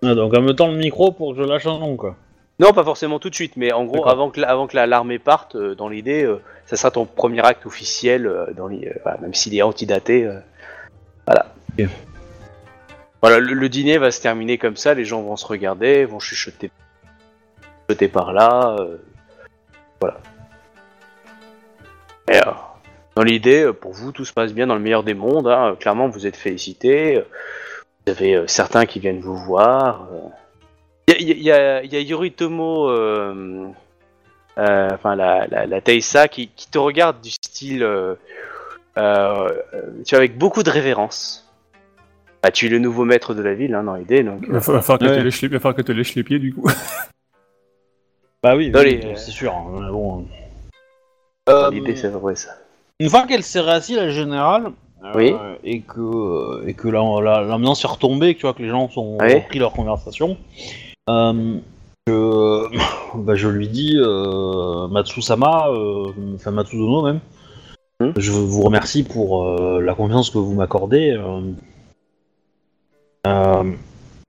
Ah, 0.05 0.15
donc 0.15 0.33
elle 0.37 0.43
me 0.43 0.53
tend 0.55 0.69
le 0.71 0.77
micro 0.77 1.11
pour 1.13 1.35
que 1.35 1.43
je 1.43 1.47
lâche 1.49 1.67
un 1.67 1.79
nom, 1.79 1.97
quoi. 1.97 2.15
Non, 2.61 2.73
pas 2.73 2.85
forcément 2.85 3.19
tout 3.19 3.31
de 3.31 3.35
suite, 3.35 3.57
mais 3.57 3.73
en 3.73 3.85
gros, 3.85 4.09
avant 4.09 4.31
que, 4.31 4.41
avant 4.43 4.69
que 4.69 4.77
la- 4.77 4.87
l'armée 4.87 5.19
parte, 5.19 5.57
euh, 5.57 5.75
dans 5.75 5.89
l'idée, 5.89 6.33
ça 6.67 6.77
sera 6.77 6.93
ton 6.93 7.05
premier 7.05 7.41
acte 7.45 7.67
officiel, 7.67 8.31
dans 8.57 8.69
les, 8.69 8.93
voilà, 9.03 9.19
même 9.19 9.35
s'il 9.35 9.57
est 9.57 9.63
antidaté. 9.63 10.29
voilà. 11.27 11.47
Voilà, 13.23 13.41
le, 13.41 13.55
le 13.55 13.69
dîner 13.69 13.99
va 13.99 14.11
se 14.13 14.21
terminer 14.21 14.57
comme 14.59 14.77
ça, 14.77 14.95
les 14.95 15.05
gens 15.05 15.23
vont 15.23 15.37
se 15.37 15.47
regarder, 15.47 16.05
vont 16.05 16.21
chuchoter, 16.21 16.71
chuchoter 17.89 18.07
par 18.09 18.33
là. 18.33 18.77
voilà. 20.01 20.21
Et, 22.31 22.37
euh, 22.37 22.41
dans 23.17 23.23
l'idée, 23.23 23.65
euh, 23.65 23.73
pour 23.73 23.93
vous, 23.93 24.13
tout 24.13 24.25
se 24.25 24.33
passe 24.33 24.53
bien 24.53 24.67
dans 24.67 24.75
le 24.75 24.81
meilleur 24.81 25.03
des 25.03 25.15
mondes. 25.15 25.47
hein, 25.49 25.77
clairement, 25.79 26.09
vous 26.09 26.27
êtes 26.27 26.37
félicités. 26.37 27.17
euh, 27.19 27.23
Vous 28.07 28.13
avez 28.13 28.35
euh, 28.35 28.47
certains 28.47 28.87
qui 28.87 29.01
viennent 29.01 29.21
vous 29.21 29.37
voir. 29.37 30.09
euh, 30.13 30.29
il 31.19 31.39
y 31.43 31.51
a, 31.53 31.83
y 31.85 31.89
y 31.97 32.03
Yoritomo, 32.03 32.89
euh, 32.91 33.67
euh, 34.59 34.89
enfin 34.93 35.15
la, 35.17 35.47
la, 35.49 35.67
la 35.67 35.81
Taisa, 35.83 36.29
qui, 36.29 36.49
qui 36.49 36.71
te 36.71 36.79
regarde 36.79 37.21
du 37.21 37.31
style, 37.31 37.83
euh, 37.83 38.15
euh, 38.97 39.49
tu 40.07 40.11
vois, 40.15 40.19
avec 40.19 40.39
beaucoup 40.39 40.63
de 40.63 40.71
révérence. 40.71 41.43
Bah, 42.43 42.51
tu 42.51 42.67
es 42.67 42.69
le 42.69 42.79
nouveau 42.79 43.05
maître 43.05 43.35
de 43.35 43.43
la 43.43 43.55
ville, 43.55 43.75
hein, 43.75 43.85
dans 43.85 43.95
l'idée, 43.95 44.23
donc. 44.23 44.45
Il 44.47 44.53
va 44.53 44.61
fa- 44.61 44.73
va 44.73 44.83
falloir 44.83 44.99
que 44.99 45.05
Ouais. 45.07 45.19
tu 45.19 45.25
lèches 45.25 45.43
les- 45.43 45.49
il 45.49 45.53
va 45.53 45.61
falloir 45.61 45.77
que 45.77 45.83
tu 45.83 45.95
lèches 45.95 46.15
les 46.15 46.25
pieds, 46.25 46.39
du 46.39 46.53
coup. 46.55 46.69
Bah 48.43 48.55
oui, 48.57 48.71
c'est 49.17 49.31
sûr. 49.31 49.55
hein, 49.55 49.89
bon. 49.91 50.27
Euh, 51.49 51.71
l'idée, 51.71 51.97
c'est 51.97 52.09
vrai 52.09 52.35
ça. 52.37 52.51
Une 53.01 53.11
fois 53.11 53.27
qu'elle 53.27 53.43
s'est 53.43 53.61
réassise, 53.61 53.97
la 53.97 54.09
générale, 54.11 54.73
euh, 55.05 55.57
et 55.63 55.81
que 55.81 56.01
euh, 56.01 56.67
et 56.67 56.75
que 56.75 56.89
la- 56.89 57.21
la- 57.21 57.43
l'ambiance 57.43 57.85
est 57.85 57.89
retombée, 57.89 58.35
que 58.35 58.41
tu 58.41 58.47
vois 58.47 58.55
que 58.55 58.63
les 58.63 58.69
gens 58.69 58.89
sont 58.89 59.19
Oui. 59.21 59.33
ont 59.35 59.41
repris 59.41 59.59
leur 59.59 59.73
conversation, 59.73 60.39
euh, 61.11 61.59
que, 62.07 62.67
bah, 63.17 63.35
je 63.35 63.49
lui 63.49 63.69
dis 63.69 63.97
Matsusama, 64.91 65.69
enfin 66.35 66.51
Matsudono 66.51 67.03
même, 67.03 67.21
Hmm. 68.01 68.11
je 68.17 68.33
vous 68.33 68.63
remercie 68.63 69.05
pour 69.05 69.45
la 69.81 69.95
confiance 69.95 70.29
que 70.31 70.39
vous 70.39 70.55
m'accordez. 70.55 71.17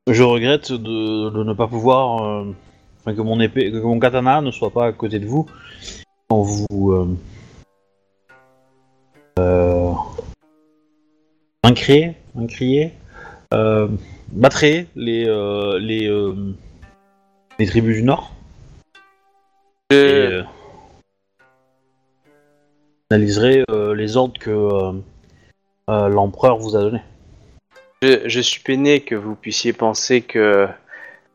je 0.07 0.23
regrette 0.23 0.71
de, 0.71 1.29
de 1.31 1.43
ne 1.43 1.53
pas 1.53 1.67
pouvoir, 1.67 2.43
que 3.05 3.21
mon 3.21 3.39
épée, 3.39 3.71
que 3.71 3.77
mon 3.79 3.99
katana 3.99 4.41
ne 4.41 4.51
soit 4.51 4.69
pas 4.69 4.85
à 4.87 4.91
côté 4.91 5.19
de 5.19 5.25
vous 5.25 5.47
quand 6.29 6.41
vous 6.41 6.91
euh, 6.91 7.17
euh, 9.39 9.93
euh, 13.53 13.87
battrez 14.31 14.87
les, 14.95 15.27
euh, 15.27 15.79
les, 15.79 16.09
les 17.59 17.65
tribus 17.67 17.97
du 17.97 18.03
Nord 18.03 18.31
et 19.91 20.41
analyserez 23.11 23.63
les 23.95 24.17
ordres 24.17 24.39
que 24.39 25.01
l'empereur 25.87 26.57
vous 26.57 26.75
a 26.75 26.81
donnés. 26.81 27.03
je, 28.01 28.27
je 28.27 28.39
suis 28.39 28.61
peiné 28.61 29.01
que 29.01 29.15
vous 29.15 29.35
puissiez 29.35 29.73
penser 29.73 30.21
que 30.21 30.67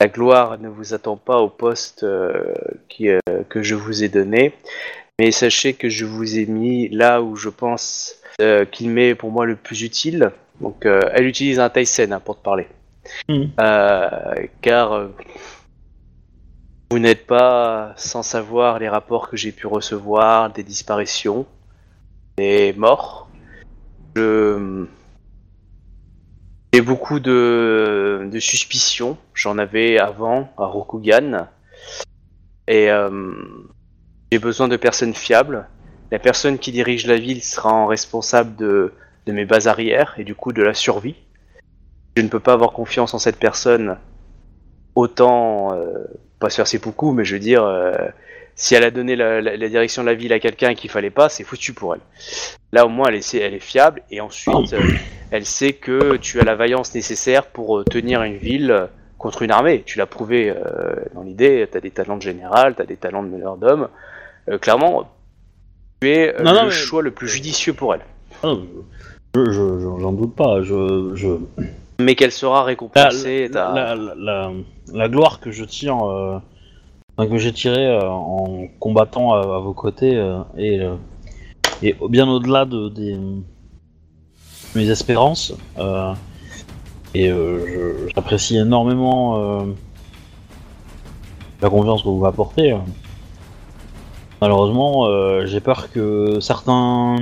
la 0.00 0.08
gloire 0.08 0.58
ne 0.58 0.68
vous 0.68 0.94
attend 0.94 1.16
pas 1.16 1.38
au 1.38 1.50
poste 1.50 2.04
euh, 2.04 2.54
qui, 2.88 3.10
euh, 3.10 3.20
que 3.48 3.62
je 3.62 3.74
vous 3.74 4.02
ai 4.02 4.08
donné. 4.08 4.54
Mais 5.18 5.30
sachez 5.30 5.74
que 5.74 5.90
je 5.90 6.06
vous 6.06 6.38
ai 6.38 6.46
mis 6.46 6.88
là 6.88 7.20
où 7.20 7.36
je 7.36 7.50
pense 7.50 8.16
euh, 8.40 8.64
qu'il 8.64 8.88
m'est 8.88 9.14
pour 9.14 9.30
moi 9.30 9.44
le 9.44 9.56
plus 9.56 9.82
utile. 9.82 10.32
Donc, 10.62 10.84
elle 10.84 11.26
utilise 11.26 11.58
un 11.58 11.70
Tyson 11.70 12.08
hein, 12.12 12.20
pour 12.20 12.38
te 12.38 12.42
parler. 12.42 12.66
Euh, 13.30 14.34
car 14.60 15.08
vous 16.90 16.98
n'êtes 16.98 17.26
pas 17.26 17.94
sans 17.96 18.22
savoir 18.22 18.78
les 18.78 18.88
rapports 18.88 19.30
que 19.30 19.38
j'ai 19.38 19.52
pu 19.52 19.66
recevoir, 19.66 20.52
des 20.52 20.62
disparitions, 20.62 21.46
des 22.36 22.74
morts. 22.74 23.28
Je... 24.16 24.86
J'ai 26.72 26.80
beaucoup 26.80 27.18
de, 27.18 28.28
de 28.30 28.38
suspicions. 28.38 29.18
J'en 29.34 29.58
avais 29.58 29.98
avant 29.98 30.52
à 30.56 30.66
Rokugan. 30.66 31.48
Et 32.68 32.90
euh, 32.90 33.32
j'ai 34.30 34.38
besoin 34.38 34.68
de 34.68 34.76
personnes 34.76 35.14
fiables. 35.14 35.66
La 36.12 36.18
personne 36.18 36.58
qui 36.58 36.70
dirige 36.70 37.06
la 37.06 37.16
ville 37.16 37.42
sera 37.42 37.72
en 37.72 37.86
responsable 37.86 38.54
de, 38.56 38.92
de 39.26 39.32
mes 39.32 39.44
bases 39.44 39.68
arrières 39.68 40.14
et 40.18 40.24
du 40.24 40.34
coup 40.34 40.52
de 40.52 40.62
la 40.62 40.74
survie. 40.74 41.16
Je 42.16 42.22
ne 42.22 42.28
peux 42.28 42.40
pas 42.40 42.52
avoir 42.52 42.72
confiance 42.72 43.14
en 43.14 43.18
cette 43.18 43.38
personne 43.38 43.96
autant, 44.94 45.74
euh, 45.74 46.04
pas 46.38 46.50
se 46.50 46.56
faire 46.56 46.66
ses 46.66 46.78
poucous, 46.78 47.12
mais 47.12 47.24
je 47.24 47.34
veux 47.34 47.40
dire, 47.40 47.64
euh, 47.64 47.92
si 48.54 48.74
elle 48.74 48.84
a 48.84 48.90
donné 48.90 49.16
la, 49.16 49.40
la- 49.40 49.56
la 49.56 49.68
direction 49.68 50.02
de 50.02 50.08
la 50.08 50.14
ville 50.14 50.32
à 50.32 50.38
quelqu'un 50.40 50.74
qu'il 50.74 50.90
fallait 50.90 51.10
pas, 51.10 51.28
c'est 51.28 51.44
foutu 51.44 51.72
pour 51.72 51.94
elle. 51.94 52.00
Là 52.72 52.86
au 52.86 52.88
moins 52.88 53.06
elle 53.08 53.16
est, 53.16 53.34
elle 53.34 53.54
est 53.54 53.58
fiable 53.58 54.02
et 54.10 54.20
ensuite 54.20 54.72
euh, 54.72 54.80
elle 55.30 55.44
sait 55.46 55.72
que 55.72 56.16
tu 56.16 56.40
as 56.40 56.44
la 56.44 56.54
vaillance 56.56 56.94
nécessaire 56.94 57.46
pour 57.46 57.78
euh, 57.78 57.84
tenir 57.84 58.22
une 58.22 58.36
ville 58.36 58.70
euh, 58.70 58.86
contre 59.18 59.42
une 59.42 59.50
armée. 59.50 59.82
Tu 59.84 59.98
l'as 59.98 60.06
prouvé 60.06 60.54
dans 61.14 61.22
l'idée, 61.22 61.68
tu 61.70 61.76
as 61.76 61.80
des 61.82 61.90
talents 61.90 62.16
de 62.16 62.22
général, 62.22 62.74
tu 62.74 62.80
as 62.82 62.86
des 62.86 62.96
talents 62.96 63.22
de 63.22 63.28
meneur 63.28 63.58
d'homme. 63.58 63.88
Clairement, 64.62 65.10
tu 66.00 66.08
es 66.10 66.34
Non, 66.42 66.54
non, 66.54 66.60
le 66.62 66.66
mais- 66.68 66.72
choix 66.72 67.02
le 67.02 67.10
plus 67.10 67.28
judicieux 67.28 67.74
pour 67.74 67.94
elle. 67.94 68.00
Ah, 68.42 68.54
je, 69.34 69.44
je- 69.44 69.52
je- 69.52 70.00
j'en 70.00 70.12
doute 70.12 70.34
pas. 70.34 70.62
Je. 70.62 71.36
Mais 72.00 72.14
qu'elle 72.14 72.32
sera 72.32 72.64
récompensée. 72.64 73.48
la, 73.48 73.94
la, 74.94 75.08
gloire 75.10 75.38
que 75.38 75.50
je 75.50 75.64
tire, 75.64 75.98
que 77.18 77.38
j'ai 77.38 77.52
tirée 77.52 77.86
euh, 77.86 78.08
en 78.08 78.66
combattant 78.78 79.32
à, 79.34 79.58
vos 79.58 79.74
côtés 79.74 80.16
euh, 80.16 80.40
et, 80.56 80.80
euh, 80.80 80.96
et 81.82 81.96
bien 82.08 82.28
au-delà 82.28 82.64
de, 82.64 82.92
mes 84.74 84.88
espérances. 84.88 85.54
euh, 85.78 86.14
et 87.12 87.28
j'apprécie 88.14 88.56
énormément 88.56 89.66
la 91.60 91.68
confiance 91.68 92.04
que 92.04 92.08
vous 92.08 92.20
m'apportez. 92.20 92.78
Malheureusement, 94.40 95.08
j'ai 95.44 95.58
peur 95.58 95.90
que 95.90 96.38
certains 96.38 97.16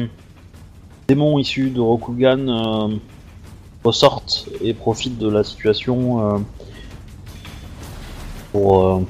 démons 1.09 1.39
issus 1.39 1.70
de 1.70 1.81
Rokugan 1.81 3.01
ressortent 3.82 4.51
et 4.60 4.74
profitent 4.74 5.16
de 5.16 5.31
la 5.31 5.43
situation 5.43 6.44
pour, 8.52 9.01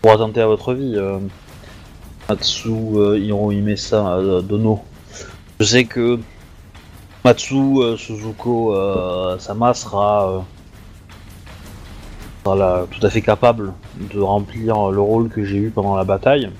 pour 0.00 0.12
attenter 0.12 0.40
à 0.40 0.46
votre 0.46 0.74
vie. 0.74 0.94
Euh, 0.96 1.18
Matsu 2.28 2.68
euh, 2.68 3.18
Hirohimesa 3.18 4.16
euh, 4.16 4.42
Dono. 4.42 4.82
Je 5.58 5.64
sais 5.64 5.84
que 5.84 6.18
Matsu 7.24 7.54
euh, 7.54 7.96
Suzuko 7.96 8.74
euh, 8.74 9.38
Sama 9.38 9.72
sera, 9.72 10.44
tout 12.44 12.50
à 12.52 13.10
fait 13.10 13.22
capable 13.22 13.72
de 14.12 14.20
remplir 14.20 14.90
le 14.90 15.00
rôle 15.00 15.28
que 15.28 15.44
j'ai 15.44 15.56
eu 15.56 15.70
pendant 15.70 15.96
la 15.96 16.04
bataille 16.04 16.50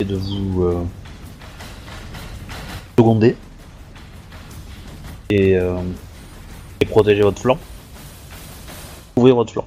et 0.00 0.04
de 0.04 0.16
vous 0.16 0.86
seconder 2.98 3.34
et, 5.30 5.52
et 5.52 6.84
protéger 6.84 7.22
votre 7.22 7.40
flanc. 7.40 7.58
Ouvrir 9.16 9.36
votre 9.36 9.52
flanc. 9.54 9.66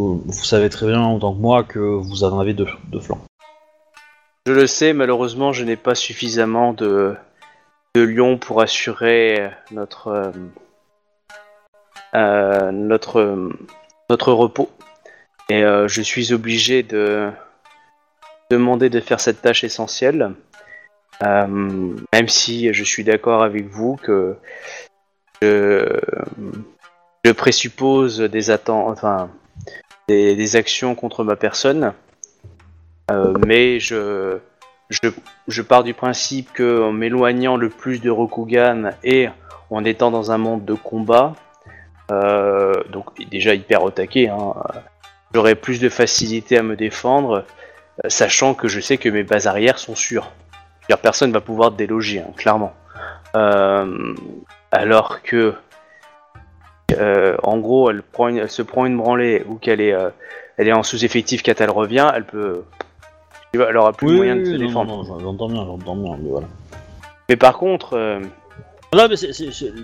Vous, 0.00 0.22
vous 0.24 0.44
savez 0.44 0.68
très 0.70 0.86
bien 0.86 1.06
autant 1.08 1.34
que 1.34 1.40
moi 1.40 1.64
que 1.64 1.78
vous 1.78 2.24
en 2.24 2.38
avez 2.40 2.54
deux, 2.54 2.66
flancs. 3.00 3.20
Je 4.46 4.52
le 4.52 4.66
sais, 4.66 4.92
malheureusement, 4.92 5.52
je 5.52 5.64
n'ai 5.64 5.76
pas 5.76 5.94
suffisamment 5.94 6.72
de, 6.72 7.16
lions 7.94 8.38
pour 8.38 8.62
assurer 8.62 9.50
notre, 9.70 10.08
euh, 10.08 10.32
euh, 12.14 12.70
notre, 12.70 13.20
euh, 13.20 13.50
notre 14.08 14.32
repos. 14.32 14.70
Et 15.48 15.64
euh, 15.64 15.88
je 15.88 16.00
suis 16.00 16.32
obligé 16.32 16.82
de 16.82 17.30
demander 18.50 18.88
de 18.88 19.00
faire 19.00 19.20
cette 19.20 19.42
tâche 19.42 19.64
essentielle. 19.64 20.32
Euh, 21.22 21.46
même 22.14 22.28
si 22.28 22.72
je 22.72 22.84
suis 22.84 23.04
d'accord 23.04 23.42
avec 23.42 23.66
vous 23.66 23.96
que 23.96 24.36
je, 25.42 26.00
je 27.24 27.32
présuppose 27.32 28.20
des 28.20 28.50
attentes, 28.50 28.88
enfin, 28.88 29.30
des, 30.10 30.56
actions 30.56 30.94
contre 30.94 31.24
ma 31.24 31.36
personne. 31.36 31.92
Euh, 33.10 33.34
mais 33.46 33.80
je, 33.80 34.38
je, 34.88 35.08
je 35.48 35.62
pars 35.62 35.82
du 35.82 35.94
principe 35.94 36.52
que 36.52 36.82
en 36.82 36.92
m'éloignant 36.92 37.56
le 37.56 37.68
plus 37.68 38.00
de 38.00 38.10
Rokugan 38.10 38.90
et 39.02 39.28
en 39.70 39.84
étant 39.84 40.10
dans 40.10 40.32
un 40.32 40.38
monde 40.38 40.64
de 40.64 40.74
combat, 40.74 41.34
euh, 42.10 42.74
donc 42.90 43.06
déjà 43.30 43.54
hyper 43.54 43.82
au 43.82 43.90
taquet, 43.90 44.28
hein, 44.28 44.54
j'aurai 45.34 45.54
plus 45.54 45.80
de 45.80 45.88
facilité 45.88 46.58
à 46.58 46.62
me 46.62 46.76
défendre, 46.76 47.44
euh, 48.04 48.08
sachant 48.08 48.54
que 48.54 48.68
je 48.68 48.80
sais 48.80 48.96
que 48.96 49.08
mes 49.08 49.22
bases 49.22 49.46
arrières 49.46 49.78
sont 49.78 49.94
sûres. 49.94 50.32
Personne 51.02 51.30
va 51.30 51.40
pouvoir 51.40 51.70
déloger, 51.70 52.18
hein, 52.18 52.32
clairement. 52.36 52.72
Alors 54.72 55.22
que, 55.22 55.54
euh, 56.98 57.36
en 57.42 57.58
gros, 57.58 57.90
elle, 57.90 58.02
prend 58.02 58.28
une- 58.28 58.38
elle 58.38 58.50
se 58.50 58.62
prend 58.62 58.86
une 58.86 58.96
branlée 58.96 59.44
ou 59.48 59.54
qu'elle 59.56 59.80
est, 59.80 59.92
euh, 59.92 60.10
elle 60.56 60.68
est 60.68 60.72
en 60.72 60.82
sous-effectif 60.82 61.42
quand 61.42 61.60
elle 61.60 61.70
revient, 61.70 62.10
elle 62.14 62.24
peut, 62.24 62.64
elle 63.54 63.76
aura 63.76 63.92
plus 63.92 64.14
moyen 64.16 64.36
de 64.36 64.44
se 64.44 64.52
non, 64.52 64.58
défendre. 64.66 64.96
non, 64.96 65.04
non, 65.04 65.18
j'entends 65.20 65.48
bien, 65.48 65.64
j'entends 65.64 65.96
bien, 65.96 66.16
mais 66.20 66.30
voilà. 66.30 66.46
Mais 67.28 67.36
par 67.36 67.58
contre, 67.58 67.94
euh, 67.96 68.20
Là, 68.92 69.06
mais 69.08 69.14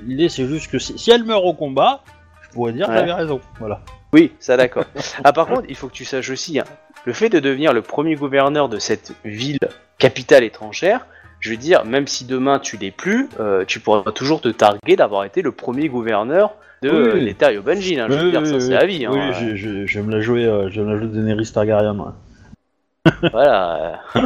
l'idée 0.04 0.28
c'est 0.28 0.46
juste 0.48 0.68
que 0.70 0.78
si, 0.80 0.98
si 0.98 1.10
elle 1.12 1.22
meurt 1.24 1.44
au 1.44 1.52
combat, 1.54 2.02
je 2.42 2.48
pourrais 2.50 2.72
dire 2.72 2.88
Ouais. 2.88 2.94
qu'elle 2.94 3.04
avait 3.04 3.12
raison. 3.12 3.40
Voilà. 3.60 3.80
oui, 4.12 4.32
ça 4.40 4.56
d'accord. 4.56 4.84
ah 5.24 5.32
par 5.32 5.46
contre, 5.46 5.62
il 5.68 5.76
faut 5.76 5.86
que 5.86 5.92
tu 5.92 6.04
saches 6.04 6.30
aussi, 6.30 6.58
hein, 6.58 6.64
le 7.04 7.12
fait 7.12 7.28
de 7.28 7.38
devenir 7.38 7.72
le 7.72 7.82
premier 7.82 8.16
gouverneur 8.16 8.68
de 8.68 8.78
cette 8.80 9.12
ville 9.24 9.60
capitale 9.98 10.42
étrangère, 10.42 11.06
je 11.38 11.50
veux 11.50 11.56
dire, 11.56 11.84
même 11.84 12.08
si 12.08 12.24
demain 12.24 12.58
tu 12.58 12.76
l'es 12.78 12.90
plus, 12.90 13.28
tu 13.68 13.78
pourras 13.78 14.10
toujours 14.10 14.40
te 14.40 14.48
targuer 14.48 14.96
d'avoir 14.96 15.22
été 15.24 15.40
le 15.42 15.52
premier 15.52 15.88
gouverneur 15.88 16.54
de 16.82 16.90
Oui, 16.90 16.96
euh, 16.96 17.14
oui. 17.14 17.20
l'État 17.24 17.52
Yobanjin. 17.52 18.04
Hein, 18.04 18.06
je 18.10 18.14
veux 18.16 18.24
Oui, 18.24 18.30
dire, 18.30 18.40
oui, 18.42 18.48
ça 18.48 18.54
oui, 18.56 18.60
c'est 18.62 18.70
la 18.74 18.86
vie. 18.86 19.04
Hein, 19.06 19.10
Oui, 19.12 19.18
euh, 19.20 19.32
je, 19.32 19.56
je, 19.56 19.86
je 19.86 19.98
vais 20.00 20.06
me 20.06 20.12
la 20.12 20.20
jouer, 20.20 20.44
euh, 20.46 20.68
je 20.70 20.80
vais 20.80 20.86
me 20.86 20.92
la 20.94 20.98
jouer 21.00 21.08
Daenerys 21.08 21.52
Targaryen. 21.52 21.96
ouais. 21.98 23.12
Voilà. 23.32 24.02
euh. 24.16 24.20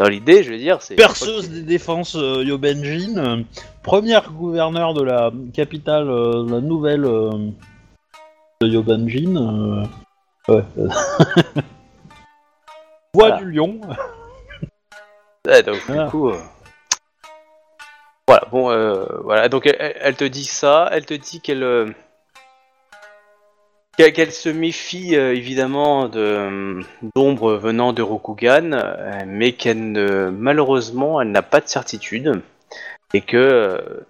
Dans 0.00 0.08
l'idée, 0.08 0.42
je 0.42 0.50
veux 0.52 0.58
dire, 0.58 0.82
c'est. 0.82 0.96
Perceuse 0.96 1.48
des 1.50 1.62
défenses 1.62 2.16
euh, 2.16 2.42
Yobenjin, 2.44 3.16
euh, 3.16 3.42
première 3.82 4.30
gouverneur 4.32 4.92
de 4.92 5.02
la 5.02 5.30
capitale, 5.52 6.08
euh, 6.10 6.44
de 6.44 6.50
la 6.52 6.60
nouvelle 6.60 7.04
euh, 7.04 7.30
de 8.60 8.66
Yobenjin. 8.68 9.36
euh, 10.48 10.52
ouais. 10.54 10.64
Voix 13.14 13.28
Voilà. 13.28 13.36
du 13.38 13.50
lion. 13.52 13.80
Ouais, 15.46 15.62
donc, 15.62 15.76
Voilà. 15.86 16.04
du 16.06 16.10
coup. 16.10 16.32
Euh, 18.30 19.06
Voilà. 19.22 19.48
Donc, 19.48 19.66
elle, 19.66 20.16
te 20.16 20.24
dit 20.24 20.44
ça, 20.44 20.88
elle 20.92 21.06
te 21.06 21.14
dit 21.14 21.40
qu'elle. 21.40 21.62
euh, 21.62 21.90
qu'elle 23.96 24.32
se 24.32 24.48
méfie 24.48 25.16
euh, 25.16 25.34
évidemment 25.34 26.08
de 26.08 26.80
d'ombres 27.14 27.54
venant 27.54 27.92
de 27.92 28.02
Rokugan, 28.02 28.70
mais 29.26 29.52
qu'elle 29.52 29.92
ne, 29.92 30.30
malheureusement, 30.30 31.20
elle 31.20 31.30
n'a 31.30 31.42
pas 31.42 31.60
de 31.60 31.68
certitude 31.68 32.42
et 33.12 33.20
que 33.20 34.04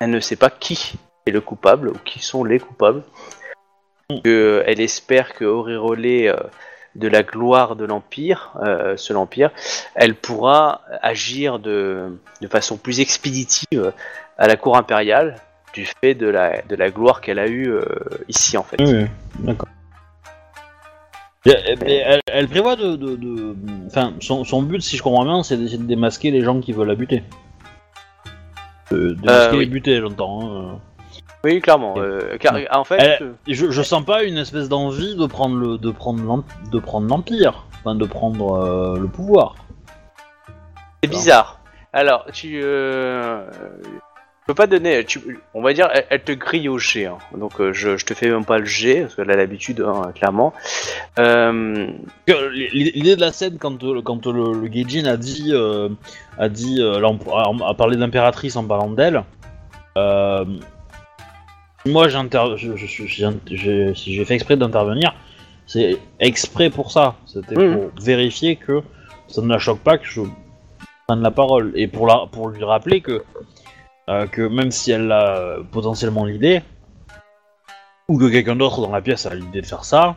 elle 0.00 0.10
ne 0.10 0.20
sait 0.20 0.36
pas 0.36 0.50
qui 0.50 0.94
est 1.26 1.30
le 1.30 1.40
coupable 1.40 1.88
ou 1.88 1.98
qui 2.04 2.20
sont 2.20 2.44
les 2.44 2.58
coupables. 2.60 3.02
Que 4.22 4.62
elle 4.66 4.80
espère 4.80 5.32
que 5.32 5.44
Aurérolé, 5.44 6.28
euh, 6.28 6.36
de 6.96 7.08
la 7.08 7.22
gloire 7.22 7.76
de 7.76 7.84
l'empire, 7.84 8.52
euh, 8.62 8.96
ce 8.96 9.12
l'empire, 9.12 9.50
elle 9.94 10.14
pourra 10.14 10.82
agir 11.02 11.58
de, 11.58 12.18
de 12.40 12.46
façon 12.48 12.76
plus 12.76 13.00
expéditive 13.00 13.92
à 14.38 14.46
la 14.46 14.56
cour 14.56 14.76
impériale 14.76 15.36
du 15.72 15.86
fait 16.00 16.14
de 16.14 16.28
la, 16.28 16.62
de 16.62 16.76
la 16.76 16.90
gloire 16.90 17.20
qu'elle 17.20 17.38
a 17.40 17.48
eue 17.48 17.68
euh, 17.68 17.82
ici 18.28 18.56
en 18.56 18.62
fait. 18.62 18.76
Oui, 18.80 19.06
d'accord. 19.40 19.68
Elle, 21.46 22.20
elle 22.26 22.48
prévoit 22.48 22.76
de, 22.76 22.96
de, 22.96 23.16
de- 23.16 23.54
Enfin, 23.86 24.14
son, 24.20 24.44
son 24.44 24.62
but, 24.62 24.80
si 24.80 24.96
je 24.96 25.02
comprends 25.02 25.24
bien, 25.24 25.42
c'est 25.42 25.56
d'essayer 25.58 25.76
de 25.78 25.82
démasquer 25.84 26.30
les 26.30 26.40
gens 26.42 26.60
qui 26.60 26.72
veulent 26.72 26.88
la 26.88 26.94
buter. 26.94 27.22
De, 28.90 29.10
démasquer 29.14 29.28
Euh, 29.28 29.58
oui. 29.58 29.58
les 29.64 29.66
buter, 29.66 30.00
j'entends. 30.00 30.56
hein. 30.56 30.80
Oui, 31.44 31.60
clairement. 31.60 31.94
Euh, 31.98 32.36
car, 32.38 32.54
Ouais. 32.54 32.66
en 32.72 32.84
fait, 32.84 32.96
Elle- 32.98 33.18
euh, 33.22 33.32
je, 33.46 33.70
je 33.70 33.82
sens 33.82 34.04
pas 34.04 34.22
une 34.24 34.38
espèce 34.38 34.68
d'envie 34.68 35.14
de 35.14 35.26
prendre 35.26 35.56
le 35.56 35.76
de 35.78 35.90
prendre 35.90 36.20
l'em- 36.24 36.70
de 36.72 36.78
prendre 36.78 37.06
l'empire, 37.06 37.66
enfin 37.80 37.94
de 37.94 38.04
prendre 38.06 38.54
euh, 38.54 38.98
le 38.98 39.06
pouvoir. 39.08 39.56
c'est 41.02 41.10
bizarre. 41.10 41.60
Alors, 41.92 42.24
tu, 42.32 42.60
euh, 42.62 43.44
je 43.52 44.46
peux 44.46 44.54
pas 44.54 44.66
donner. 44.66 45.04
Tu, 45.04 45.20
on 45.52 45.60
va 45.62 45.72
dire, 45.74 45.88
elle, 45.92 46.06
elle 46.10 46.22
te 46.24 46.32
grille 46.32 46.68
au 46.68 46.78
G. 46.78 47.06
hein. 47.06 47.18
Donc, 47.36 47.60
euh, 47.60 47.72
je, 47.74 47.96
je 47.98 48.04
te 48.06 48.14
fais 48.14 48.28
même 48.30 48.44
pas 48.46 48.58
le 48.58 48.64
G 48.64 49.02
parce 49.02 49.14
qu'elle 49.14 49.30
a 49.30 49.36
l'habitude, 49.36 49.80
hein, 49.86 50.10
clairement. 50.14 50.54
Euh, 51.18 51.86
L'idée 52.26 53.16
de 53.16 53.20
la 53.20 53.32
scène 53.32 53.58
quand 53.58 53.78
quand 54.02 54.26
le, 54.26 54.54
le 54.60 54.68
Gaijin 54.68 55.04
a 55.06 55.16
dit 55.18 55.52
a 56.38 56.48
dit 56.48 56.82
a, 56.82 57.68
a 57.68 57.74
parlé 57.74 57.96
d'impératrice 57.96 58.56
en 58.56 58.64
parlant 58.64 58.90
d'elle. 58.90 59.22
euh, 59.98 60.44
moi 61.86 62.08
j'ai 62.08 62.18
j'ai- 63.46 63.94
si 63.94 64.14
j'ai 64.14 64.24
fait 64.24 64.34
exprès 64.34 64.56
d'intervenir, 64.56 65.14
c'est 65.66 65.98
exprès 66.20 66.70
pour 66.70 66.90
ça. 66.90 67.16
C'était 67.26 67.56
Mhm. 67.56 67.74
pour 67.74 68.02
vérifier 68.02 68.56
que 68.56 68.82
ça 69.28 69.42
ne 69.42 69.48
la 69.48 69.58
choque 69.58 69.80
pas 69.80 69.98
que 69.98 70.06
je 70.06 70.22
prenne 71.06 71.22
la 71.22 71.30
parole 71.30 71.72
et 71.74 71.86
pour 71.86 72.06
la 72.06 72.26
pour 72.30 72.48
lui 72.48 72.64
rappeler 72.64 73.00
que 73.00 73.22
euh, 74.08 74.26
que 74.26 74.42
même 74.42 74.70
si 74.70 74.92
elle 74.92 75.10
a 75.12 75.56
potentiellement 75.72 76.24
l'idée 76.24 76.62
ou 78.08 78.18
que 78.18 78.30
quelqu'un 78.30 78.56
d'autre 78.56 78.80
dans 78.82 78.90
la 78.92 79.00
pièce 79.00 79.24
a 79.26 79.34
l'idée 79.34 79.62
de 79.62 79.66
faire 79.66 79.84
ça, 79.84 80.16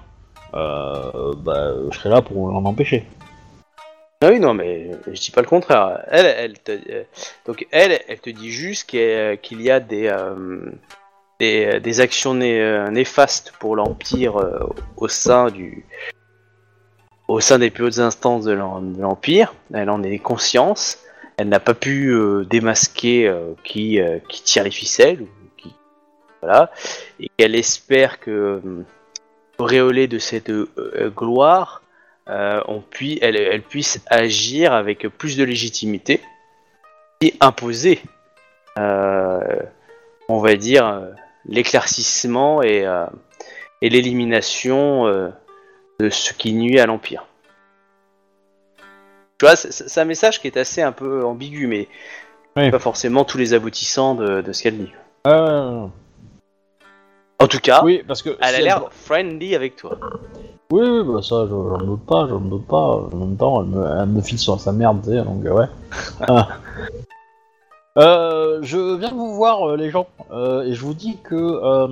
euh, 0.53 1.33
bah, 1.37 1.71
je 1.89 1.97
serai 1.97 2.09
là 2.09 2.21
pour 2.21 2.49
l'en 2.49 2.65
empêcher. 2.65 3.05
Ah 4.21 4.29
oui, 4.29 4.39
non, 4.39 4.53
mais 4.53 4.91
je 5.05 5.21
dis 5.21 5.31
pas 5.31 5.41
le 5.41 5.47
contraire. 5.47 6.03
Elle, 6.07 6.25
elle 6.25 6.59
te, 6.59 6.71
euh, 6.71 7.03
donc 7.45 7.67
elle, 7.71 7.99
elle 8.07 8.19
te 8.19 8.29
dit 8.31 8.49
juste 8.51 8.89
qu'il 8.89 9.37
qu'il 9.41 9.61
y 9.61 9.69
a 9.69 9.79
des, 9.79 10.07
euh, 10.07 10.71
des, 11.39 11.79
des 11.79 11.99
actions 11.99 12.39
euh, 12.41 12.89
néfastes 12.89 13.53
pour 13.59 13.75
l'Empire 13.75 14.37
euh, 14.37 14.59
au 14.95 15.07
sein 15.07 15.49
du, 15.49 15.85
au 17.27 17.39
sein 17.39 17.59
des 17.59 17.69
plus 17.69 17.85
hautes 17.85 17.99
instances 17.99 18.45
de 18.45 18.53
l'Empire. 18.53 19.53
Elle 19.73 19.89
en 19.89 20.03
est 20.03 20.19
conscience. 20.19 20.99
Elle 21.37 21.49
n'a 21.49 21.59
pas 21.59 21.75
pu 21.75 22.09
euh, 22.09 22.45
démasquer 22.45 23.27
euh, 23.27 23.53
qui, 23.63 23.99
euh, 24.01 24.17
qui 24.27 24.41
tire 24.41 24.63
les 24.63 24.71
ficelles 24.71 25.25
voilà, 26.41 26.71
et 27.19 27.29
qu'elle 27.37 27.55
espère 27.55 28.19
que, 28.19 28.31
euh, 28.31 28.85
auréolée 29.57 30.07
de 30.07 30.19
cette 30.19 30.49
euh, 30.49 30.69
euh, 30.77 31.09
gloire, 31.09 31.81
euh, 32.29 32.61
on 32.67 32.83
elle, 33.21 33.61
puisse 33.63 34.01
agir 34.07 34.73
avec 34.73 35.07
plus 35.07 35.37
de 35.37 35.43
légitimité 35.43 36.21
et 37.21 37.33
imposer, 37.39 38.01
euh, 38.77 39.61
on 40.27 40.39
va 40.39 40.55
dire, 40.55 40.85
euh, 40.85 41.09
l'éclaircissement 41.47 42.61
et, 42.61 42.85
euh, 42.85 43.05
et 43.81 43.89
l'élimination 43.89 45.07
euh, 45.07 45.29
de 45.99 46.09
ce 46.09 46.33
qui 46.33 46.53
nuit 46.53 46.79
à 46.79 46.85
l'Empire. 46.85 47.25
Tu 49.39 49.45
vois, 49.45 49.55
c'est 49.55 49.99
un 50.01 50.05
message 50.05 50.41
qui 50.41 50.47
est 50.47 50.57
assez 50.57 50.81
un 50.81 50.91
peu 50.91 51.23
ambigu, 51.23 51.67
mais 51.67 51.87
Oui. 52.55 52.71
pas 52.71 52.79
forcément 52.79 53.23
tous 53.23 53.37
les 53.37 53.53
aboutissants 53.53 54.15
de, 54.15 54.41
de 54.41 54.51
ce 54.51 54.63
qu'elle 54.63 54.77
dit. 54.77 54.91
Euh, 55.27 55.85
En 57.39 57.47
tout 57.47 57.59
cas, 57.59 57.83
oui, 57.83 58.03
parce 58.07 58.23
que 58.23 58.29
elle 58.41 58.55
si 58.55 58.61
a 58.61 58.61
l'air 58.61 58.89
friendly 58.91 59.53
avec 59.55 59.75
toi. 59.75 59.97
Oui, 60.71 60.81
oui, 60.85 61.03
bah 61.05 61.21
ça, 61.21 61.45
je- 61.45 61.49
j'en 61.51 61.77
doute 61.77 62.05
pas, 62.05 62.27
j'en 62.27 62.39
doute 62.39 62.65
pas. 62.67 62.75
En 62.75 63.15
même 63.15 63.37
temps, 63.37 63.61
elle 63.61 63.69
me, 63.69 63.85
elle 64.01 64.09
me 64.09 64.21
file 64.21 64.39
sur 64.39 64.59
sa 64.59 64.71
merde, 64.71 65.01
tu 65.03 65.11
sais, 65.11 65.23
donc 65.23 65.45
euh, 65.45 65.51
ouais. 65.51 65.67
Euh, 67.97 68.59
je 68.61 68.97
viens 68.97 69.11
vous 69.11 69.33
voir, 69.35 69.69
euh, 69.71 69.75
les 69.77 69.89
gens, 69.89 70.07
euh, 70.31 70.63
et 70.63 70.73
je 70.73 70.81
vous 70.81 70.93
dis 70.93 71.17
que, 71.23 71.33
euh, 71.35 71.87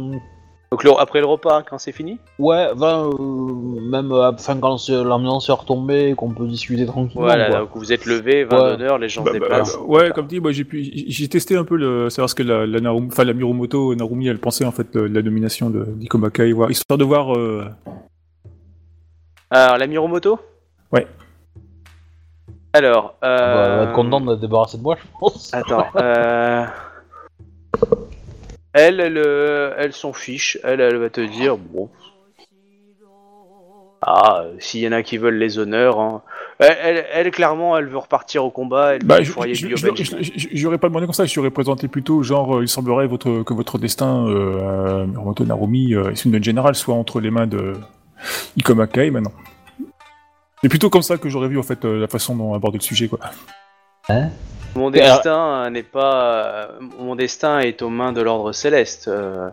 Donc 0.71 0.83
le- 0.83 0.91
après 0.99 1.19
le 1.19 1.25
repas, 1.25 1.63
quand 1.63 1.79
c'est 1.79 1.91
fini? 1.91 2.19
Ouais, 2.37 2.67
ben, 2.75 3.09
euh, 3.19 3.79
même 3.81 4.11
euh, 4.11 4.31
enfin, 4.31 4.57
quand 4.59 4.77
c'est- 4.77 5.03
l'ambiance 5.03 5.49
est 5.49 5.53
retombée, 5.53 6.13
qu'on 6.15 6.29
peut 6.31 6.45
discuter 6.47 6.85
tranquillement. 6.85 7.25
Voilà, 7.25 7.49
quoi. 7.49 7.59
donc 7.61 7.69
vous 7.75 7.91
êtes 7.91 8.05
levé, 8.05 8.43
20 8.43 8.55
Ouais. 8.63 8.69
d'honneur, 8.77 8.97
les 8.99 9.09
gens 9.09 9.23
Bah, 9.23 9.31
se 9.33 9.37
bah, 9.37 9.45
déplacent. 9.47 9.75
bah, 9.77 9.83
ouais, 9.87 10.11
comme 10.11 10.27
dit, 10.27 10.39
moi 10.39 10.51
j'ai 10.51 10.63
pu, 10.63 10.83
j'ai 10.83 11.27
testé 11.27 11.55
un 11.55 11.63
peu 11.63 11.75
le, 11.75 12.09
savoir 12.11 12.29
ce 12.29 12.35
que 12.35 12.43
la, 12.43 12.67
la, 12.67 12.79
Narum- 12.79 13.07
enfin, 13.07 13.23
la 13.23 13.33
Miromoto 13.33 13.95
Narumi 13.95 14.27
elle 14.27 14.39
pensait 14.39 14.65
en 14.65 14.71
fait 14.71 14.93
de, 14.93 15.07
de 15.07 15.13
la 15.15 15.21
nomination 15.23 15.69
de 15.71 15.85
d'Ikomaka 15.85 16.45
et 16.45 16.53
voir, 16.53 16.69
histoire 16.69 16.97
de 16.99 17.03
voir. 17.05 17.35
euh, 17.35 17.65
Alors, 19.49 19.77
la 19.77 19.87
Miromoto. 19.87 20.39
Alors, 22.75 23.15
Bah, 23.21 23.27
euh... 23.27 23.65
elle 23.65 23.77
va 23.77 23.83
être 23.85 23.93
contente 23.93 24.25
d'être 24.25 24.41
débarrassée 24.41 24.77
de 24.77 24.83
moi, 24.83 24.97
je 24.99 25.07
pense. 25.17 25.53
Attends, 25.53 25.87
euh... 25.95 26.65
Elle, 28.73 28.99
elle, 28.99 29.17
euh, 29.17 29.73
elle 29.77 29.93
s'en 29.93 30.11
fiche. 30.11 30.57
Elle, 30.61 30.81
elle 30.81 30.97
va 30.97 31.09
te 31.09 31.21
dire, 31.21 31.57
bon... 31.57 31.89
Ah, 34.01 34.41
euh, 34.43 34.53
s'il 34.59 34.81
y 34.81 34.87
en 34.87 34.91
a 34.91 35.01
qui 35.03 35.17
veulent 35.17 35.37
les 35.37 35.57
honneurs, 35.57 35.99
hein. 35.99 36.21
elle, 36.59 36.77
elle, 36.83 37.05
elle, 37.11 37.31
clairement, 37.31 37.75
elle 37.75 37.85
veut 37.85 37.97
repartir 37.97 38.43
au 38.45 38.51
combat. 38.51 38.95
Elle 38.95 39.03
Bah, 39.03 39.23
j'aurais 39.23 40.77
pas 40.77 40.89
demandé 40.89 41.07
comme 41.07 41.13
ça, 41.13 41.25
je 41.25 41.33
t'aurais 41.33 41.49
présenté 41.49 41.87
plutôt, 41.87 42.21
genre, 42.21 42.57
euh, 42.57 42.63
il 42.63 42.67
semblerait 42.67 43.07
votre, 43.07 43.41
que 43.41 43.53
votre 43.53 43.79
destin, 43.79 44.27
euh, 44.27 45.07
Narumi, 45.39 45.95
euh, 45.95 46.11
et 46.11 46.27
une 46.27 46.43
générale, 46.43 46.75
soit 46.75 46.93
entre 46.93 47.19
les 47.19 47.31
mains 47.31 47.47
de 47.47 47.73
Ikomaka 48.57 49.05
et 49.05 49.11
maintenant. 49.11 49.31
C'est 50.65 50.69
plutôt 50.69 50.89
comme 50.89 51.03
ça 51.03 51.19
que 51.19 51.29
j'aurais 51.29 51.47
vu, 51.47 51.59
en 51.59 51.63
fait, 51.63 51.85
euh, 51.85 51.99
la 51.99 52.07
façon 52.07 52.35
dont 52.35 52.55
aborder 52.55 52.79
le 52.79 52.83
sujet, 52.83 53.07
quoi. 53.07 53.19
Mon 54.75 54.91
Et 54.91 54.99
alors- 54.99 55.17
destin 55.17 55.69
n'est 55.69 55.83
pas. 55.83 56.43
euh, 56.43 56.67
Mon 56.99 57.15
destin 57.15 57.59
est 57.59 57.83
aux 57.83 57.91
mains 57.91 58.11
de 58.13 58.21
l'ordre 58.21 58.51
céleste. 58.51 59.07
euh, 59.07 59.47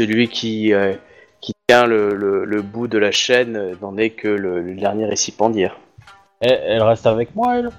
celui 0.00 0.26
qui, 0.26 0.72
euh, 0.74 0.94
qui 1.40 1.52
tient 1.68 1.86
le, 1.86 2.12
le, 2.12 2.44
le 2.44 2.60
bout 2.62 2.88
de 2.88 2.98
la 2.98 3.12
chaîne 3.12 3.76
n'en 3.80 3.96
est 3.98 4.10
que 4.10 4.26
le, 4.26 4.60
le 4.60 4.74
dernier 4.74 5.04
récipiendaire. 5.06 5.78
Elle, 6.40 6.60
elle 6.66 6.82
reste 6.82 7.06
avec 7.06 7.36
moi, 7.36 7.56
elle? 7.56 7.70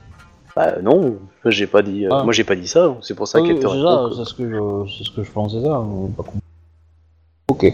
Bah 0.56 0.76
non, 0.82 1.18
j'ai 1.44 1.68
pas 1.68 1.82
dit. 1.82 2.08
Ah. 2.10 2.24
Moi 2.24 2.32
j'ai 2.32 2.46
pas 2.46 2.56
dit 2.56 2.68
ça. 2.70 2.96
C'est 3.02 3.14
pour 3.14 3.28
ça 3.28 3.42
Oui, 3.42 3.48
qu'elle 3.50 3.58
te 3.60 3.68
c'est 3.68 3.74
répond. 3.74 4.12
c'est 4.14 4.24
ce 4.24 4.34
que 4.34 4.50
je, 4.50 4.92
c'est 4.98 5.04
ce 5.04 5.12
que 5.14 5.24
je 5.24 5.32
pensais 5.32 5.62
ça. 5.62 5.84
pas 6.16 6.24
con. 6.24 6.40
Ok. 7.50 7.74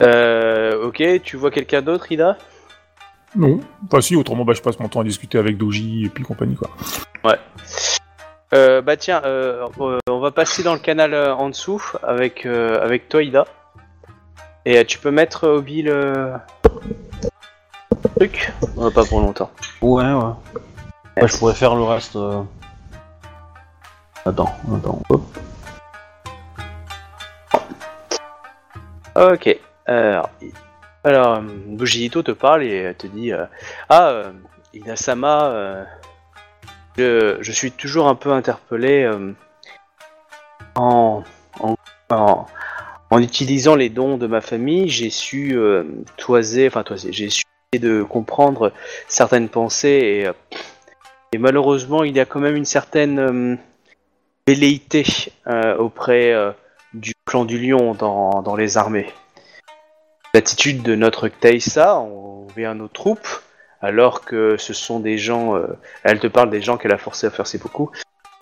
Euh, 0.00 0.47
ok, 0.82 1.22
tu 1.22 1.36
vois 1.36 1.50
quelqu'un 1.50 1.82
d'autre, 1.82 2.10
Ida? 2.12 2.36
Non. 3.36 3.60
Enfin, 3.86 4.00
si, 4.00 4.16
autrement, 4.16 4.44
bah, 4.44 4.54
je 4.54 4.62
passe 4.62 4.78
mon 4.80 4.88
temps 4.88 5.00
à 5.00 5.04
discuter 5.04 5.38
avec 5.38 5.58
Doji 5.58 6.04
et 6.06 6.08
puis 6.08 6.24
compagnie, 6.24 6.56
quoi. 6.56 6.70
euh, 8.54 8.80
Bah 8.80 8.96
tiens, 8.96 9.20
euh, 9.24 9.68
euh, 9.80 9.98
on 10.08 10.18
va 10.20 10.30
passer 10.30 10.62
dans 10.62 10.72
le 10.72 10.78
canal 10.80 11.12
euh, 11.12 11.34
en 11.34 11.50
dessous 11.50 11.82
avec, 12.02 12.46
euh, 12.46 12.82
avec 12.82 13.08
toi, 13.08 13.22
Ida. 13.22 13.46
Et 14.64 14.78
euh, 14.78 14.84
tu 14.84 14.98
peux 14.98 15.10
mettre 15.10 15.44
euh, 15.44 15.58
Obi 15.58 15.82
le 15.82 16.32
truc? 18.16 18.52
Euh, 18.78 18.90
Pas 18.90 19.04
pour 19.04 19.20
longtemps. 19.20 19.50
Ouais, 19.82 20.04
ouais. 20.04 20.22
Ouais, 21.20 21.28
je 21.28 21.36
pourrais 21.36 21.54
faire 21.54 21.74
le 21.74 21.82
reste. 21.82 22.16
euh. 22.16 22.42
Attends, 24.24 24.54
attends. 24.74 25.02
Hop. 25.10 25.22
Ok. 29.16 29.58
Alors, 29.86 30.28
alors 31.04 31.36
euh, 31.36 31.40
Bujito 31.40 32.22
te 32.22 32.32
parle 32.32 32.64
et 32.64 32.94
te 32.94 33.06
dit 33.06 33.32
euh, 33.32 33.44
Ah, 33.88 34.08
euh, 34.08 34.32
Inasama, 34.74 35.86
je, 36.96 37.52
suis 37.52 37.72
toujours 37.72 38.08
un 38.08 38.14
peu 38.14 38.32
interpellé 38.32 39.10
en, 40.74 41.22
utilisant 43.12 43.76
les 43.76 43.88
dons 43.88 44.18
de 44.18 44.26
ma 44.26 44.40
famille. 44.40 44.88
J'ai 44.88 45.10
su 45.10 45.58
toiser, 46.16 46.66
enfin 46.66 46.82
toiser, 46.82 47.12
j'ai 47.12 47.30
su 47.30 47.44
de 47.72 48.02
comprendre 48.02 48.72
certaines 49.08 49.48
pensées 49.48 50.30
et, 51.32 51.38
malheureusement, 51.38 52.04
il 52.04 52.16
y 52.16 52.20
a 52.20 52.24
quand 52.24 52.40
même 52.40 52.56
une 52.56 52.64
certaine 52.64 53.58
velléité 54.46 55.04
auprès 55.78 56.34
du 56.92 57.12
clan 57.24 57.44
du 57.44 57.58
lion 57.58 57.94
dans 57.94 58.56
les 58.56 58.76
armées. 58.76 59.12
L'attitude 60.38 60.82
de 60.82 60.94
notre 60.94 61.26
Taïsa 61.26 61.96
envers 61.96 62.72
nos 62.76 62.86
troupes, 62.86 63.26
alors 63.82 64.24
que 64.24 64.56
ce 64.56 64.72
sont 64.72 65.00
des 65.00 65.18
gens, 65.18 65.56
euh, 65.56 65.66
elle 66.04 66.20
te 66.20 66.28
parle 66.28 66.48
des 66.48 66.62
gens 66.62 66.76
qu'elle 66.76 66.92
a 66.92 66.96
forcé 66.96 67.26
à 67.26 67.30
faire 67.30 67.48
ses 67.48 67.58
beaucoup, 67.58 67.90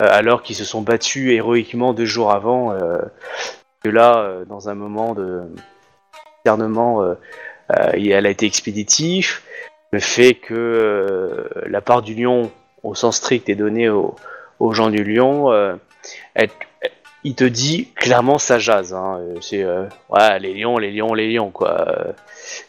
euh, 0.03 0.07
alors 0.07 0.43
qu'ils 0.43 0.55
se 0.55 0.63
sont 0.63 0.83
battus 0.83 1.31
héroïquement 1.31 1.93
deux 1.95 2.05
jours 2.05 2.31
avant, 2.31 2.71
euh, 2.71 2.99
que 3.83 3.89
là, 3.89 4.31
dans 4.45 4.69
un 4.69 4.75
moment 4.75 5.15
de 5.15 5.41
discernement, 6.45 7.01
euh, 7.01 7.15
elle 7.93 8.27
a 8.27 8.29
été 8.29 8.45
expéditif, 8.45 9.41
le 9.91 9.99
fait 9.99 10.35
que 10.35 11.49
la 11.65 11.81
part 11.81 12.03
du 12.03 12.13
lion, 12.13 12.51
au 12.83 12.93
sens 12.93 13.17
strict, 13.17 13.49
est 13.49 13.55
donnée 13.55 13.89
aux, 13.89 14.15
gens 14.71 14.91
du 14.91 15.03
lion, 15.03 15.51
elle- 16.35 16.51
il 17.27 17.35
te 17.35 17.43
dit 17.43 17.89
clairement 17.95 18.37
ça 18.37 18.57
jase. 18.59 18.93
Hein. 18.93 19.19
Euh, 19.21 19.35
C'est 19.41 19.63
euh, 19.63 19.85
ouais, 20.09 20.39
les 20.39 20.53
lions, 20.53 20.77
les 20.77 20.91
lions, 20.91 21.13
les 21.13 21.31
lions 21.33 21.51
quoi. 21.51 21.87
Euh, 21.87 22.11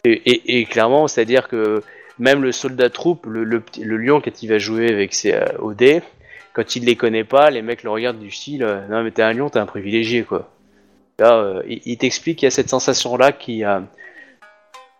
Et, 0.03 0.11
et- 0.31 0.59
et 0.59 0.65
clairement, 0.65 1.07
c'est-à-dire 1.07 1.47
que 1.47 1.81
même 2.17 2.41
le 2.43 2.51
soldat 2.51 2.89
troupe, 2.89 3.25
le, 3.25 3.43
le, 3.43 3.59
petit- 3.61 3.83
le 3.83 3.97
lion 3.97 4.19
quand 4.21 4.43
il 4.43 4.47
va 4.47 4.57
jouer 4.57 4.91
avec 4.91 5.13
ses 5.13 5.33
euh, 5.33 5.73
dé, 5.73 6.01
quand 6.53 6.75
il 6.75 6.83
les 6.85 6.95
connaît 6.95 7.23
pas, 7.23 7.49
les 7.49 7.61
mecs 7.61 7.83
le 7.83 7.89
regardent 7.91 8.19
du 8.19 8.31
style 8.31 8.63
euh, 8.63 8.85
non 8.89 9.03
mais 9.03 9.11
t'es 9.11 9.21
un 9.23 9.33
lion, 9.33 9.49
t'es 9.49 9.59
un 9.59 9.65
privilégié 9.65 10.23
quoi. 10.23 10.49
Là, 11.19 11.61
il, 11.67 11.81
il 11.85 11.97
t'explique 11.97 12.39
qu'il 12.39 12.45
y 12.45 12.47
a 12.47 12.51
cette 12.51 12.69
sensation 12.69 13.15
là 13.17 13.31
qui 13.31 13.63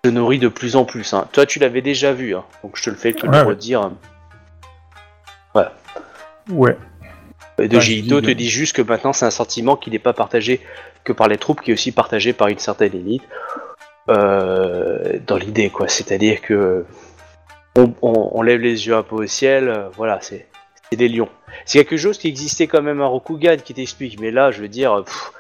se 0.06 0.10
nourrit 0.10 0.40
de 0.40 0.48
plus 0.48 0.76
en 0.77 0.86
plus. 0.86 1.14
hein. 1.14 1.27
Toi, 1.34 1.45
tu 1.45 1.60
l'avais 1.60 1.81
déjà 1.81 2.14
vu, 2.14 2.36
hein, 2.36 2.45
donc 2.64 2.77
je 2.77 2.84
te 2.84 2.90
le 2.90 2.95
fais 2.95 3.11
te 3.14 3.26
Ouais, 3.26 3.31
le 3.31 3.38
ouais. 3.40 3.44
redire. 3.44 3.91
Ouais. 5.56 6.72
Euh, 6.72 6.73
De 7.68 7.80
Gito 7.80 8.15
je 8.15 8.19
dis, 8.19 8.26
te 8.27 8.31
euh, 8.31 8.36
dit 8.36 8.49
juste 8.49 8.76
que 8.76 8.81
maintenant 8.81 9.14
c'est 9.14 9.26
un 9.26 9.31
sentiment 9.31 9.76
qui 9.76 9.90
n'est 9.91 9.99
pas 9.99 10.14
partagé 10.14 10.60
que 11.03 11.14
par 11.14 11.27
les 11.27 11.38
troupes, 11.38 11.61
qui 11.61 11.72
est 11.72 11.73
aussi 11.73 11.91
partagé 11.91 12.34
par 12.34 12.48
une 12.48 12.60
certaine 12.60 12.94
élite. 12.95 13.23
Euh, 14.10 15.19
dans 15.27 15.38
l'idée, 15.38 15.69
quoi. 15.69 15.88
C'est-à-dire 15.88 16.41
que 16.41 16.86
on, 17.76 17.94
on- 18.02 18.31
on 18.34 18.41
lève 18.41 18.60
les 18.60 18.88
yeux 18.88 18.95
un 18.95 19.03
peu 19.03 19.15
au 19.15 19.27
ciel, 19.27 19.69
euh, 19.69 19.90
voilà, 19.95 20.19
c'est 20.22 20.48
des 20.91 21.07
lions. 21.07 21.30
C'est 21.65 21.77
quelque 21.86 21.98
chose 21.98 22.18
qui 22.18 22.27
existait 22.27 22.65
quand 22.65 22.81
même 22.81 23.02
à 23.02 23.06
Rokugan 23.06 23.57
qui 23.64 23.76
t'explique, 23.76 24.19
mais 24.19 24.31
là, 24.31 24.49
je 24.49 24.61
veux 24.61 24.68
dire, 24.68 25.03
pff, 25.06 25.31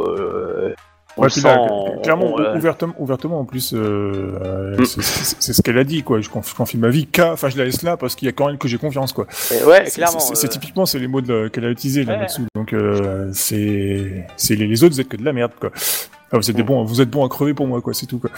euh, 0.00 0.72
Ouais, 1.18 1.28
puis 1.28 1.42
là, 1.42 1.60
on- 1.60 2.00
clairement, 2.00 2.32
on- 2.34 2.40
euh, 2.40 2.56
ouvertement, 2.56 2.94
ouvertement, 2.98 3.40
en 3.40 3.44
plus, 3.44 3.74
euh, 3.74 4.38
euh, 4.42 4.76
Mm. 4.78 4.84
c'est- 4.86 5.52
ce 5.52 5.60
qu'elle 5.62 5.76
a 5.78 5.84
dit, 5.84 6.02
quoi. 6.02 6.20
Je, 6.20 6.28
conf- 6.30 6.48
je 6.48 6.54
confie 6.54 6.78
ma 6.78 6.88
vie 6.88 7.06
qu'à, 7.06 7.32
enfin, 7.32 7.50
je 7.50 7.58
la 7.58 7.64
laisse 7.64 7.82
là 7.82 7.96
parce 7.98 8.14
qu'il 8.14 8.26
y 8.26 8.28
a 8.30 8.32
quand 8.32 8.46
même 8.46 8.56
que 8.58 8.66
j'ai 8.68 8.78
confiance, 8.78 9.12
quoi. 9.12 9.26
ouais, 9.66 9.82
C'est- 9.86 9.96
clairement. 10.00 10.20
c'est- 10.20 10.46
euh, 10.46 10.48
typiquement, 10.48 10.86
c'est 10.86 10.98
les 10.98 11.08
mots 11.08 11.20
qu'elle 11.20 11.64
a 11.66 11.70
utilisés 11.70 12.04
là 12.04 12.14
Ouais. 12.14 12.18
là-dessous. 12.20 12.46
Donc, 12.54 12.72
euh, 12.72 13.28
c'est, 13.34 14.26
c'est 14.36 14.54
les, 14.54 14.66
les 14.66 14.84
autres, 14.84 14.94
vous 14.94 15.00
êtes 15.00 15.08
que 15.08 15.16
de 15.18 15.24
la 15.24 15.32
merde, 15.34 15.52
quoi. 15.60 15.70
Ah, 16.32 16.38
vous 16.38 16.48
êtes 16.50 16.56
des 16.56 16.62
Mm. 16.62 16.66
bons, 16.66 16.84
vous 16.84 17.00
êtes 17.02 17.10
bons 17.10 17.26
à 17.26 17.28
crever 17.28 17.52
pour 17.52 17.66
moi, 17.66 17.80
quoi. 17.82 17.92
C'est 17.92 18.06
tout, 18.06 18.18
quoi. 18.18 18.30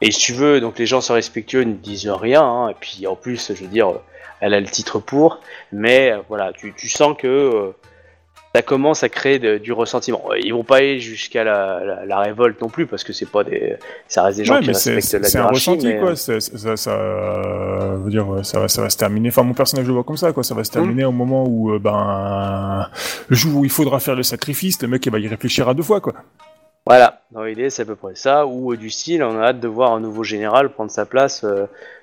Et 0.00 0.10
si 0.10 0.20
tu 0.20 0.32
veux, 0.34 0.60
donc 0.60 0.78
les 0.78 0.86
gens 0.86 1.00
sont 1.00 1.14
respectueux, 1.14 1.62
ne 1.64 1.72
disent 1.72 2.08
rien, 2.08 2.42
hein, 2.42 2.68
et 2.68 2.76
puis 2.78 3.06
en 3.06 3.16
plus, 3.16 3.52
je 3.54 3.62
veux 3.64 3.68
dire, 3.70 3.88
euh, 3.88 3.98
elle 4.40 4.54
a 4.54 4.60
le 4.60 4.66
titre 4.66 4.98
pour, 5.00 5.40
mais 5.72 6.12
euh, 6.12 6.18
voilà, 6.28 6.52
tu, 6.52 6.72
tu 6.76 6.88
sens 6.88 7.16
que 7.18 7.26
euh, 7.26 7.70
ça 8.54 8.62
commence 8.62 9.02
à 9.02 9.08
créer 9.08 9.38
de- 9.38 9.58
du 9.58 9.72
ressentiment. 9.72 10.22
Euh, 10.30 10.38
Ils 10.38 10.52
vont 10.54 10.64
pas 10.64 10.76
aller 10.78 11.00
jusqu'à 11.00 11.44
la, 11.44 11.84
la, 11.84 12.06
la 12.06 12.18
révolte 12.20 12.60
non 12.62 12.68
plus, 12.68 12.86
parce 12.86 13.04
que 13.04 13.12
c'est 13.12 13.30
pas 13.30 13.44
des, 13.44 13.76
ça 14.08 14.22
reste 14.22 14.38
des 14.38 14.44
gens 14.44 14.54
Ouais, 14.54 14.60
qui 14.60 14.68
respectent 14.68 15.12
la 15.14 15.28
c'est 15.28 15.38
un 15.38 15.46
ressenti, 15.46 15.86
mais, 15.86 15.98
quoi. 15.98 16.10
euh, 16.10 16.14
ça, 16.40 16.76
ça, 16.76 16.90
euh, 16.92 17.96
veut 18.02 18.10
dire, 18.10 18.26
ça 18.44 18.60
va, 18.60 18.68
ça 18.68 18.80
va 18.82 18.90
se 18.90 18.96
terminer. 18.96 19.28
Enfin, 19.28 19.42
mon 19.42 19.54
personnage 19.54 19.86
le 19.86 19.92
voit 19.92 20.04
comme 20.04 20.16
ça, 20.16 20.32
quoi. 20.32 20.42
Ça 20.42 20.54
va 20.54 20.64
se 20.64 20.70
terminer 20.70 21.04
au 21.04 21.12
moment 21.12 21.44
où, 21.46 21.72
euh, 21.74 21.78
ben, 21.78 22.88
le 23.28 23.36
jour 23.36 23.56
où 23.60 23.64
il 23.64 23.70
faudra 23.70 24.00
faire 24.00 24.14
le 24.16 24.22
sacrifice, 24.22 24.80
le 24.82 24.88
mec, 24.88 25.04
il 25.04 25.12
va 25.12 25.18
y 25.18 25.28
réfléchir 25.28 25.68
à 25.68 25.74
deux 25.74 25.82
fois, 25.82 26.00
quoi. 26.00 26.14
Voilà, 26.86 27.20
dans 27.32 27.44
l'idée, 27.44 27.68
c'est 27.68 27.82
à 27.82 27.84
peu 27.84 27.96
près 27.96 28.14
ça, 28.14 28.46
ou 28.46 28.72
euh, 28.72 28.76
du 28.78 28.88
style, 28.88 29.22
on 29.22 29.38
a 29.38 29.48
hâte 29.48 29.60
de 29.60 29.68
voir 29.68 29.92
un 29.92 30.00
nouveau 30.00 30.24
général 30.24 30.70
prendre 30.70 30.90
sa 30.90 31.04
place, 31.04 31.44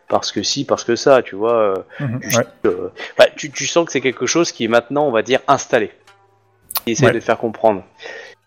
parce 0.08 0.32
que 0.32 0.44
si, 0.44 0.64
parce 0.64 0.84
que 0.84 0.96
ça, 0.96 1.24
tu 1.24 1.36
vois. 1.36 1.80
ouais. 2.00 2.06
euh, 2.68 2.90
bah, 3.18 3.26
tu, 3.36 3.50
tu 3.50 3.66
sens 3.66 3.86
que 3.88 3.92
c'est 3.92 4.02
quelque 4.02 4.28
chose 4.28 4.52
qui 4.52 4.66
est 4.66 4.68
maintenant, 4.68 5.08
on 5.08 5.12
va 5.12 5.24
dire, 5.24 5.40
installé. 5.48 5.90
Il 6.86 6.92
essaie 6.94 7.06
Ouais. 7.08 7.12
de 7.14 7.20
faire 7.20 7.38
comprendre 7.38 7.84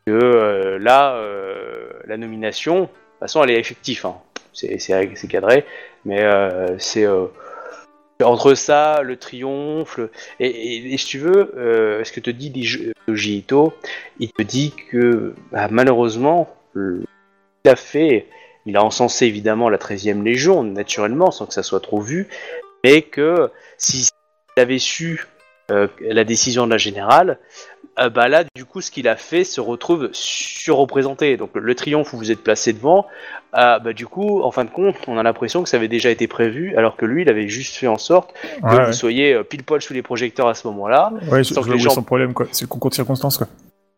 que 0.07 0.13
euh, 0.13 0.79
là, 0.79 1.15
euh, 1.17 1.91
la 2.07 2.17
nomination, 2.17 2.81
de 2.83 2.87
toute 2.87 2.95
façon, 3.21 3.43
elle 3.45 3.51
est 3.51 3.59
effective. 3.61 4.07
Hein. 4.07 4.17
C'est, 4.53 4.79
cadré, 5.29 5.65
mais 6.05 6.23
euh, 6.23 6.79
c'est 6.79 7.07
entre 8.23 8.55
ça, 8.55 9.03
le 9.03 9.17
triomphe, 9.17 9.99
le- 9.99 10.11
et, 10.41 10.49
et, 10.49 10.95
et 10.95 10.97
si 10.99 11.07
tu 11.07 11.19
veux, 11.19 11.55
euh, 11.57 12.03
ce 12.03 12.11
que 12.13 12.19
te 12.21 12.31
dit 12.31 12.51
Dij- 12.51 12.93
Ito, 13.09 13.73
il 14.19 14.33
te 14.33 14.43
dit 14.43 14.75
que 14.91 15.35
bah, 15.53 15.69
malheureusement, 15.71 16.49
le- 16.73 17.05
il 17.65 17.71
a 17.71 17.77
fait, 17.77 18.27
il 18.67 18.77
a 18.77 18.83
encensé 18.83 19.27
évidemment 19.27 19.69
la 19.69 19.79
13e 19.79 20.25
Légion, 20.25 20.65
naturellement, 20.65 21.31
sans 21.31 21.47
que 21.47 21.55
ça 21.55 21.63
soit 21.63 21.81
trop 21.81 22.01
vu, 22.01 22.27
mais 22.83 23.03
que 23.03 23.51
s'il 23.77 24.09
avait 24.57 24.79
su 24.81 25.25
euh, 25.71 25.87
la 26.01 26.25
décision 26.25 26.67
de 26.67 26.73
la 26.73 26.79
générale, 26.79 27.39
euh, 28.01 28.11
bah 28.11 28.29
là, 28.29 28.45
du 28.55 28.65
coup, 28.65 28.81
ce 28.81 28.91
qu'il 28.91 29.09
a 29.09 29.17
fait 29.17 29.45
se 29.45 29.61
retrouve 29.61 30.11
surreprésenté. 30.13 31.37
Donc, 31.37 31.51
le 31.55 31.75
triomphe 31.75 32.13
où 32.13 32.17
vous 32.19 32.31
êtes 32.31 32.43
placé 32.43 32.73
devant, 32.73 33.07
euh, 33.57 33.79
bah, 33.79 33.93
du 33.93 34.07
coup, 34.07 34.43
en 34.43 34.51
fin 34.51 34.65
de 34.65 34.71
compte, 34.71 34.97
on 35.07 35.17
a 35.19 35.23
l'impression 35.23 35.63
que 35.63 35.69
ça 35.69 35.77
avait 35.77 35.89
déjà 35.89 36.11
été 36.11 36.27
prévu, 36.27 36.77
alors 36.77 36.97
que 36.97 37.07
lui, 37.07 37.23
il 37.23 37.29
avait 37.29 37.49
juste 37.49 37.77
fait 37.77 37.87
en 37.87 37.99
sorte 37.99 38.33
que 38.33 38.67
Ouais, 38.67 38.77
ouais. 38.77 38.87
vous 38.87 38.93
soyez 38.93 39.35
euh, 39.35 39.43
pile 39.43 39.65
poil 39.65 39.81
sous 39.83 39.95
les 39.95 40.03
projecteurs 40.03 40.49
à 40.49 40.55
ce 40.55 40.67
moment-là. 40.69 41.13
Ouais, 41.31 41.45
Sans 41.45 41.63
je 41.63 41.69
que 41.69 41.73
les 41.73 41.79
gens- 41.79 42.03
problème, 42.03 42.35
quoi. 42.35 42.47
C'est 42.53 42.63
le 42.65 42.69
concours 42.69 42.91
de 42.91 42.95
circonstances, 42.95 43.39
quoi. 43.39 43.47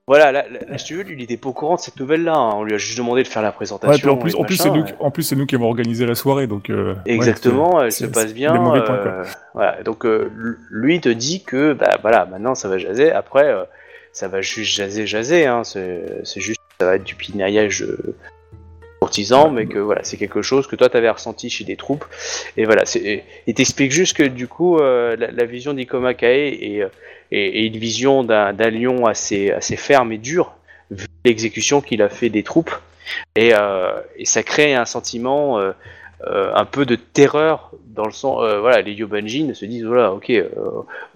Voilà, 0.06 0.32
là, 0.32 0.44
là, 0.68 0.76
si 0.76 0.86
tu 0.86 0.94
veux, 0.96 1.02
lui, 1.04 1.14
il 1.14 1.22
était 1.22 1.36
pas 1.36 1.50
au 1.50 1.52
courant 1.52 1.76
de 1.76 1.80
cette 1.80 2.00
nouvelle-là. 2.00 2.32
hein. 2.34 2.50
On 2.56 2.64
lui 2.64 2.74
a 2.74 2.78
juste 2.78 2.98
demandé 2.98 3.22
de 3.22 3.28
faire 3.28 3.42
la 3.42 3.52
présentation. 3.52 3.92
Ouais, 3.92 3.98
puis 4.00 4.08
en 4.10 4.16
plus, 4.16 4.34
en 4.34 4.42
machin, 4.42 4.56
c'est 4.58 4.70
nous, 4.70 4.80
ouais. 4.82 4.88
qui- 4.88 4.94
en 4.98 5.10
plus, 5.12 5.22
c'est 5.22 5.36
nous 5.36 5.46
qui 5.46 5.54
avons 5.54 5.66
organisé 5.66 6.04
la 6.04 6.16
soirée, 6.16 6.48
donc. 6.48 6.68
euh, 6.68 6.94
ouais, 6.94 7.00
Exactement, 7.06 7.80
elle 7.80 7.92
se 7.92 8.06
passe 8.06 8.34
bien. 8.34 8.56
points, 8.56 8.80
quoi. 8.80 8.94
euh, 8.96 9.24
voilà, 9.54 9.82
donc 9.84 10.04
euh, 10.06 10.32
lui 10.70 11.00
te 11.00 11.08
dit 11.10 11.44
que 11.44 11.74
bah 11.74 11.90
voilà, 12.02 12.26
maintenant 12.26 12.56
ça 12.56 12.68
va 12.68 12.78
jaser. 12.78 13.12
Après, 13.12 13.52
ça 14.12 14.28
va 14.28 14.40
juste 14.40 14.74
jaser, 14.74 15.06
jaser. 15.06 15.46
Hein, 15.46 15.62
c'est 15.64 16.40
juste, 16.40 16.60
ça 16.78 16.86
va 16.86 16.96
être 16.96 17.04
du 17.04 17.14
pinaillage 17.14 17.82
euh, 17.82 18.16
courtisan, 19.00 19.50
mais 19.50 19.66
que 19.66 19.78
voilà, 19.78 20.02
c'est 20.04 20.16
quelque 20.16 20.42
chose 20.42 20.66
que 20.66 20.76
toi 20.76 20.88
t'avais 20.88 21.10
ressenti 21.10 21.50
chez 21.50 21.64
des 21.64 21.76
troupes. 21.76 22.04
Et 22.56 22.64
voilà, 22.64 22.84
il 22.94 23.54
t'explique 23.54 23.92
juste 23.92 24.16
que 24.16 24.22
du 24.22 24.48
coup, 24.48 24.78
euh, 24.78 25.16
la, 25.16 25.44
vision 25.44 25.72
d'Ikoma 25.72 26.14
Kae 26.14 26.48
est, 26.48 26.82
euh, 26.82 26.88
une 27.30 27.76
vision 27.76 28.24
d'un, 28.24 28.52
lion 28.52 29.06
assez, 29.06 29.52
ferme 29.76 30.12
et 30.12 30.18
dur, 30.18 30.52
vu 30.90 31.06
l'exécution 31.24 31.80
qu'il 31.80 32.02
a 32.02 32.08
fait 32.08 32.28
des 32.28 32.42
troupes. 32.42 32.74
Et, 33.36 33.52
ça 34.24 34.42
crée 34.42 34.74
un 34.74 34.84
sentiment 34.84 35.60
un 36.26 36.64
peu 36.64 36.84
de 36.84 36.96
terreur 36.96 37.72
dans 37.86 38.04
le 38.04 38.12
sens, 38.12 38.38
voilà, 38.60 38.82
les 38.82 38.92
Yobanjin 38.92 39.54
se 39.54 39.64
disent 39.64 39.84
voilà, 39.84 40.12
ok, 40.12 40.32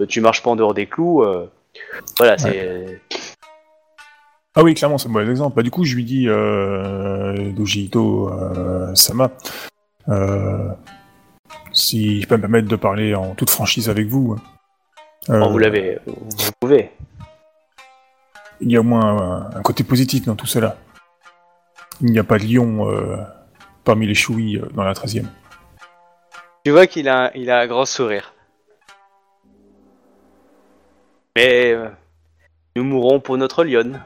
tu 0.08 0.20
marches 0.20 0.42
pas 0.42 0.50
en 0.50 0.56
dehors 0.56 0.74
des 0.74 0.86
clous, 0.86 1.24
voilà, 2.18 2.38
c'est 2.38 3.00
Ah 4.56 4.62
oui, 4.62 4.74
clairement, 4.74 4.98
c'est 4.98 5.08
un 5.08 5.12
mauvais 5.12 5.30
exemple. 5.30 5.56
Bah, 5.56 5.62
du 5.62 5.70
coup, 5.70 5.84
je 5.84 5.94
lui 5.96 6.04
dis, 6.04 6.28
euh, 6.28 7.52
Doji 7.52 7.84
Ito, 7.84 8.30
euh, 8.32 8.94
Sama, 8.94 9.30
euh, 10.08 10.68
si 11.72 12.20
je 12.22 12.26
peux 12.28 12.36
me 12.36 12.40
permettre 12.42 12.68
de 12.68 12.76
parler 12.76 13.14
en 13.14 13.34
toute 13.34 13.50
franchise 13.50 13.88
avec 13.88 14.06
vous. 14.06 14.36
euh, 15.30 15.38
bon, 15.40 15.50
vous 15.50 15.58
l'avez, 15.58 15.98
vous 16.06 16.52
pouvez. 16.60 16.90
Il 18.60 18.70
y 18.70 18.76
a 18.76 18.80
au 18.80 18.84
moins 18.84 19.50
un, 19.52 19.56
un 19.56 19.62
côté 19.62 19.82
positif 19.82 20.24
dans 20.26 20.36
tout 20.36 20.46
cela. 20.46 20.76
Il 22.00 22.10
n'y 22.12 22.18
a 22.18 22.24
pas 22.24 22.38
de 22.38 22.44
lion 22.44 22.88
euh, 22.90 23.16
parmi 23.84 24.06
les 24.06 24.14
chouilles 24.14 24.58
euh, 24.58 24.68
dans 24.74 24.84
la 24.84 24.92
13e. 24.94 25.26
Tu 26.64 26.70
vois 26.70 26.86
qu'il 26.86 27.08
a, 27.08 27.30
il 27.34 27.50
a 27.50 27.60
un 27.60 27.66
grand 27.66 27.84
sourire. 27.86 28.33
Mais 31.36 31.72
euh, 31.72 31.88
nous 32.76 32.84
mourrons 32.84 33.18
pour 33.20 33.36
notre 33.36 33.64
lionne. 33.64 34.00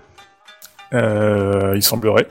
Euh, 0.94 1.72
il 1.76 1.82
semblerait. 1.82 2.26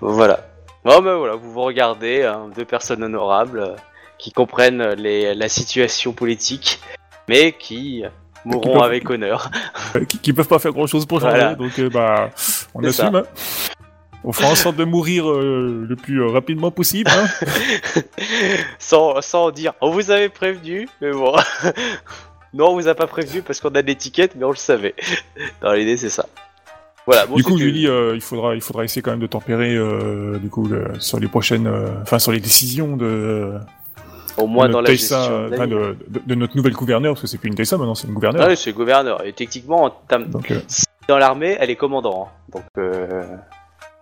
Voilà. 0.00 0.40
Bon, 0.84 1.00
ben 1.00 1.14
voilà, 1.16 1.36
vous 1.36 1.52
vous 1.52 1.62
regardez, 1.62 2.24
hein, 2.24 2.50
deux 2.54 2.64
personnes 2.64 3.02
honorables 3.04 3.60
euh, 3.60 3.76
qui 4.18 4.32
comprennent 4.32 4.82
les, 4.94 5.34
la 5.34 5.48
situation 5.48 6.12
politique, 6.12 6.80
mais 7.28 7.52
qui 7.52 8.04
mourront 8.44 8.74
peuvent- 8.74 8.82
avec 8.82 9.08
honneur. 9.08 9.50
Qui, 10.08 10.18
qui 10.18 10.32
peuvent 10.32 10.48
pas 10.48 10.58
faire 10.58 10.72
grand 10.72 10.86
chose 10.88 11.06
pour 11.06 11.20
changer, 11.20 11.36
Voilà. 11.36 11.54
donc 11.54 11.78
euh, 11.78 11.88
bah, 11.88 12.30
on 12.74 12.82
assume. 12.84 13.14
hein. 13.14 13.22
On 14.24 14.32
fera 14.32 14.48
en 14.50 14.54
sorte 14.54 14.76
de 14.76 14.84
mourir 14.84 15.30
euh, 15.30 15.84
le 15.88 15.96
plus 15.96 16.22
rapidement 16.24 16.70
possible. 16.72 17.10
hein. 17.14 17.26
sans, 18.78 19.20
sans 19.22 19.50
dire, 19.52 19.74
on 19.80 19.90
vous 19.90 20.10
avait 20.10 20.28
prévenu, 20.30 20.88
mais 21.00 21.12
bon. 21.12 21.34
non, 22.54 22.68
on 22.70 22.74
vous 22.74 22.88
a 22.88 22.94
pas 22.94 23.06
prévenu 23.06 23.42
parce 23.42 23.60
qu'on 23.60 23.68
a 23.70 23.82
des 23.82 23.94
tickets, 23.96 24.34
mais 24.36 24.44
on 24.44 24.50
le 24.50 24.56
savait. 24.56 24.94
Dans 25.60 25.72
l'idée, 25.72 25.96
c'est 25.96 26.08
ça. 26.08 26.26
Voilà, 27.06 27.26
bon, 27.26 27.34
du 27.36 27.42
coup, 27.44 27.58
dis, 27.58 27.86
euh, 27.86 28.12
il 28.14 28.22
faudra, 28.22 28.54
il 28.54 28.62
faudra 28.62 28.82
essayer 28.84 29.02
quand 29.02 29.10
même 29.10 29.20
de 29.20 29.26
tempérer, 29.26 29.74
euh, 29.76 30.38
du 30.38 30.48
coup, 30.48 30.66
le- 30.66 30.98
sur 31.00 31.20
les 31.20 31.28
prochaines, 31.28 31.66
euh, 31.66 31.88
enfin, 32.00 32.18
sur 32.18 32.32
les 32.32 32.40
décisions 32.40 32.96
de, 32.96 33.52
au 34.38 34.46
moins 34.46 34.68
de 34.68 34.72
dans 34.72 34.78
notre 34.78 34.90
la 34.92 34.96
Tessa, 34.96 35.48
gestion. 35.50 35.96
de 36.26 36.34
notre 36.34 36.56
nouvelle 36.56 36.72
gouverneure, 36.72 37.12
parce 37.12 37.20
que 37.20 37.26
c'est 37.26 37.36
plus 37.36 37.48
une 37.50 37.56
Tessa 37.56 37.76
maintenant, 37.76 37.94
c'est 37.94 38.08
une 38.08 38.14
gouverneure. 38.14 38.44
Ah 38.46 38.48
oui, 38.48 38.56
c'est 38.56 38.70
le 38.70 38.76
gouverneur. 38.76 39.22
Et 39.26 39.34
techniquement, 39.34 39.84
en 39.84 39.90
termes- 39.90 40.30
Donc, 40.30 40.50
dans 41.06 41.18
l'armée, 41.18 41.56
elle 41.60 41.68
est 41.68 41.76
commandant. 41.76 42.30
hein. 42.30 42.50
Donc, 42.54 42.64
euh, 42.78 43.22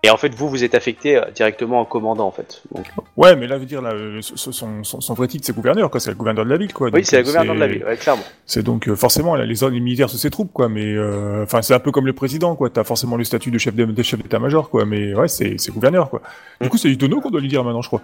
Et 0.04 0.10
en 0.10 0.16
fait, 0.16 0.34
vous, 0.34 0.48
vous 0.48 0.64
êtes 0.64 0.74
affecté 0.74 1.16
euh, 1.16 1.30
directement 1.32 1.78
en 1.80 1.84
commandant, 1.84 2.26
en 2.26 2.32
fait. 2.32 2.60
Donc, 2.74 2.86
ouais, 3.16 3.36
mais 3.36 3.46
là, 3.46 3.54
je 3.54 3.60
veux 3.60 3.66
dire, 3.66 3.80
là, 3.80 3.92
euh, 3.92 4.18
son, 4.20 4.82
son, 4.82 5.00
son 5.00 5.14
vrai 5.14 5.28
titre, 5.28 5.46
c'est 5.46 5.54
gouverneur, 5.54 5.90
quoi. 5.92 6.00
C'est 6.00 6.10
le 6.10 6.16
gouverneur 6.16 6.44
de 6.44 6.50
la 6.50 6.56
ville, 6.56 6.72
quoi. 6.72 6.90
oui, 6.92 7.04
c'est 7.04 7.16
la 7.16 7.22
euh, 7.22 7.24
gouverneur 7.24 7.54
de 7.54 7.60
la 7.60 7.66
ville, 7.68 7.84
ouais, 7.84 7.96
clairement. 7.96 8.24
C'est 8.44 8.64
donc 8.64 8.88
euh, 8.88 8.96
forcément 8.96 9.36
là, 9.36 9.44
les 9.44 9.62
ordres 9.62 9.76
militaires 9.76 10.10
sous 10.10 10.18
ses 10.18 10.30
troupes, 10.30 10.52
quoi. 10.52 10.68
Mais 10.68 10.92
euh, 10.92 11.44
enfin, 11.44 11.62
c'est 11.62 11.74
un 11.74 11.78
peu 11.78 11.92
comme 11.92 12.06
le 12.06 12.14
président, 12.14 12.56
quoi. 12.56 12.68
T'as 12.68 12.82
forcément 12.82 13.16
le 13.16 13.22
statut 13.22 13.52
de 13.52 13.58
chef 13.58 13.76
d'état-major, 13.76 14.70
quoi. 14.70 14.84
Mais 14.86 15.14
ouais, 15.14 15.28
c'est 15.28 15.56
gouverneur, 15.70 16.10
quoi. 16.10 16.20
Du 16.60 16.68
coup, 16.68 16.78
c'est 16.78 16.88
du 16.88 16.98
tonneau 16.98 17.20
qu'on 17.20 17.30
doit 17.30 17.40
lui 17.40 17.48
dire 17.48 17.62
maintenant, 17.62 17.82
je 17.82 17.88
crois. 17.88 18.00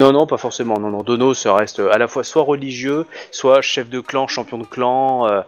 Non, 0.00 0.12
non, 0.12 0.26
pas 0.28 0.38
forcément. 0.38 0.78
Non, 0.78 0.90
non. 0.90 1.02
Dono, 1.02 1.34
ça 1.34 1.54
reste 1.54 1.80
à 1.80 1.98
la 1.98 2.06
fois 2.06 2.22
soit 2.22 2.42
religieux, 2.42 3.06
soit 3.32 3.60
chef 3.60 3.90
de 3.90 3.98
clan, 4.00 4.28
champion 4.28 4.56
de 4.56 4.64
clan. 4.64 5.26
euh, 5.26 5.40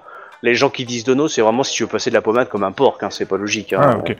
les 0.43 0.55
gens 0.55 0.71
qui 0.71 0.85
disent 0.85 1.05
Dono, 1.05 1.29
c'est 1.29 1.41
vraiment 1.41 1.63
si 1.63 1.75
tu 1.75 1.85
veux 1.85 1.89
passer 1.89 2.11
de 2.11 2.15
la 2.15 2.21
pommade 2.21 2.49
comme 2.49 2.65
un 2.65 2.73
porc, 2.73 2.99
hein, 3.01 3.11
c'est 3.11 3.27
pas 3.27 3.37
logique. 3.37 3.73
Hein. 3.73 3.81
Ah, 3.81 3.99
ok. 3.99 4.17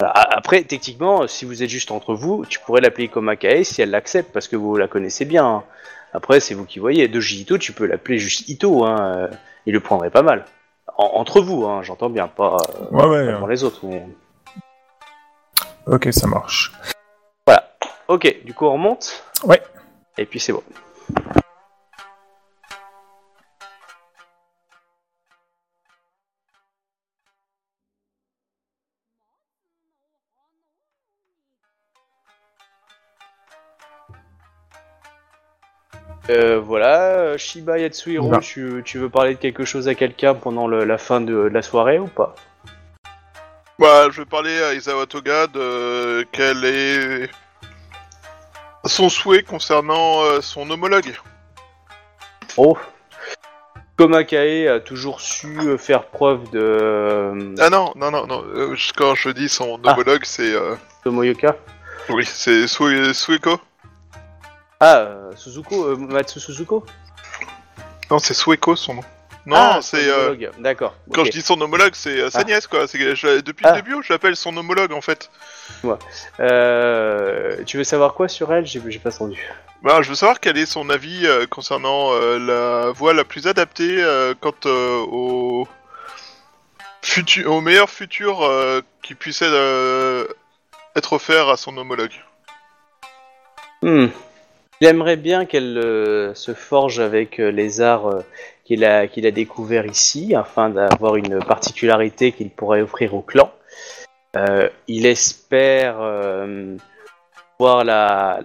Après, 0.00 0.62
techniquement, 0.62 1.26
si 1.26 1.44
vous 1.44 1.62
êtes 1.64 1.68
juste 1.68 1.90
entre 1.90 2.14
vous, 2.14 2.44
tu 2.48 2.60
pourrais 2.60 2.80
l'appeler 2.80 3.08
comme 3.08 3.28
Akae 3.28 3.64
si 3.64 3.82
elle 3.82 3.90
l'accepte 3.90 4.30
parce 4.32 4.46
que 4.46 4.54
vous 4.54 4.76
la 4.76 4.86
connaissez 4.86 5.24
bien. 5.24 5.44
hein. 5.44 5.64
Après, 6.12 6.38
c'est 6.38 6.54
vous 6.54 6.64
qui 6.64 6.78
voyez. 6.78 7.08
Doji 7.08 7.40
Ito, 7.42 7.58
tu 7.58 7.72
peux 7.72 7.84
l'appeler 7.84 8.18
juste 8.18 8.48
Ito. 8.48 8.84
Hein. 8.84 8.96
euh, 9.00 9.28
Il 9.66 9.72
le 9.74 9.80
prendrait 9.80 10.10
pas 10.10 10.22
mal. 10.22 10.44
En- 10.96 11.10
entre 11.14 11.40
vous, 11.40 11.64
hein, 11.66 11.82
j'entends 11.82 12.10
bien, 12.10 12.28
pas 12.28 12.56
euh, 12.80 12.84
Ouais, 12.96 13.06
ouais. 13.06 13.32
pas 13.32 13.38
pour 13.38 13.48
les 13.48 13.64
autres. 13.64 13.80
Mais... 13.86 14.06
Ok, 15.86 16.08
ça 16.12 16.28
marche. 16.28 16.72
Voilà. 17.46 17.68
Ok, 18.06 18.36
du 18.44 18.54
coup, 18.54 18.66
on 18.66 18.74
remonte. 18.74 19.24
Ouais. 19.44 19.60
Et 20.16 20.26
puis 20.26 20.38
c'est 20.38 20.52
bon. 20.52 20.62
Euh, 36.30 36.60
voilà, 36.60 37.38
Shiba 37.38 37.78
Yatsuhiro, 37.78 38.36
tu, 38.38 38.82
tu 38.84 38.98
veux 38.98 39.08
parler 39.08 39.34
de 39.34 39.38
quelque 39.38 39.64
chose 39.64 39.88
à 39.88 39.94
quelqu'un 39.94 40.34
pendant 40.34 40.66
le- 40.66 40.84
la 40.84 40.98
fin 40.98 41.20
de 41.22 41.34
la 41.34 41.62
soirée 41.62 41.98
ou 41.98 42.06
pas? 42.06 42.34
Bah, 43.78 44.10
je 44.10 44.20
vais 44.20 44.26
parler 44.26 44.60
à 44.62 44.74
Isawa 44.74 45.06
Toga 45.06 45.46
de 45.46 46.26
quel 46.32 46.64
est 46.64 47.30
son 48.84 49.08
souhait 49.08 49.42
concernant 49.42 50.22
euh, 50.24 50.40
son 50.42 50.68
homologue. 50.70 51.14
Oh 52.56 52.76
Komakae 53.96 54.68
a 54.68 54.80
toujours 54.80 55.20
su 55.20 55.58
euh, 55.60 55.78
faire 55.78 56.04
preuve 56.04 56.50
de 56.50 57.54
Ah 57.58 57.70
non, 57.70 57.92
non, 57.96 58.10
non, 58.10 58.26
non. 58.26 58.44
euh, 58.54 58.74
je- 58.74 58.92
quand 58.92 59.14
je 59.14 59.30
dis 59.30 59.48
son 59.48 59.80
Ah. 59.84 59.92
homologue, 59.92 60.24
c'est 60.24 60.52
euh, 60.54 60.74
Tomoyoka? 61.04 61.56
oui, 62.10 62.24
c'est 62.26 62.66
Sue- 62.68 63.14
Sueko. 63.14 63.58
Ah, 64.80 64.98
euh, 64.98 65.32
Suzuko, 65.36 65.84
euh, 65.88 65.96
Matsu 65.96 66.38
Suzuko 66.40 66.84
Non, 68.10 68.18
c'est 68.18 68.34
Sueko 68.34 68.76
son 68.76 68.94
nom. 68.94 69.02
Non, 69.46 69.56
Ah, 69.56 69.78
c'est 69.82 70.08
euh, 70.08 70.26
homologue. 70.30 70.50
D'accord. 70.58 70.94
quand 71.12 71.22
ok. 71.22 71.26
je 71.26 71.30
dis 71.32 71.40
son 71.42 71.60
homologue, 71.60 71.94
c'est 71.94 72.20
euh, 72.20 72.30
sa 72.30 72.40
Ah. 72.40 72.44
nièce 72.44 72.66
quoi. 72.66 72.86
C'est 72.86 72.98
que 72.98 73.14
je- 73.14 73.40
depuis 73.40 73.64
Ah. 73.66 73.74
le 73.76 73.82
début, 73.82 73.96
je 74.02 74.12
l'appelle 74.12 74.36
son 74.36 74.54
homologue 74.56 74.92
en 74.92 75.00
fait. 75.00 75.30
Euh, 76.40 77.56
tu 77.64 77.76
veux 77.78 77.84
savoir 77.84 78.14
quoi 78.14 78.28
sur 78.28 78.52
elle? 78.52 78.66
J'ai 78.66 78.80
j'ai 78.88 78.98
pas 78.98 79.14
entendu. 79.14 79.42
Bah, 79.82 80.02
je 80.02 80.08
veux 80.10 80.14
savoir 80.16 80.38
quel 80.40 80.58
est 80.58 80.66
son 80.66 80.90
avis 80.90 81.26
euh, 81.26 81.46
concernant 81.46 82.12
euh, 82.12 82.38
la 82.38 82.90
voie 82.92 83.14
la 83.14 83.24
plus 83.24 83.46
adaptée 83.46 84.02
euh, 84.02 84.34
quant 84.38 84.52
euh, 84.66 84.98
au 85.10 85.66
futur, 87.02 87.50
au 87.52 87.60
meilleur 87.60 87.88
futur 87.88 88.42
euh, 88.42 88.80
qui 89.02 89.14
puisse 89.14 89.40
être, 89.40 89.50
euh, 89.52 90.26
être 90.96 91.12
offert 91.14 91.48
à 91.48 91.56
son 91.56 91.76
homologue. 91.78 92.12
Hmm. 93.82 94.08
Il 94.80 94.86
aimerait 94.86 95.16
bien 95.16 95.44
qu'elle 95.44 95.76
euh, 95.76 96.34
se 96.34 96.54
forge 96.54 97.00
avec 97.00 97.40
euh, 97.40 97.50
les 97.50 97.80
arts 97.80 98.06
euh, 98.06 98.20
qu'il 98.64 98.84
a, 98.84 99.06
découverts 99.32 99.86
ici, 99.86 100.36
afin 100.36 100.70
d'avoir 100.70 101.16
une 101.16 101.40
particularité 101.40 102.30
qu'il 102.32 102.50
pourrait 102.50 102.82
offrir 102.82 103.14
au 103.14 103.22
clan. 103.22 103.50
Il 104.86 105.06
espère 105.06 105.96
pouvoir 107.56 107.82
la, 107.82 108.40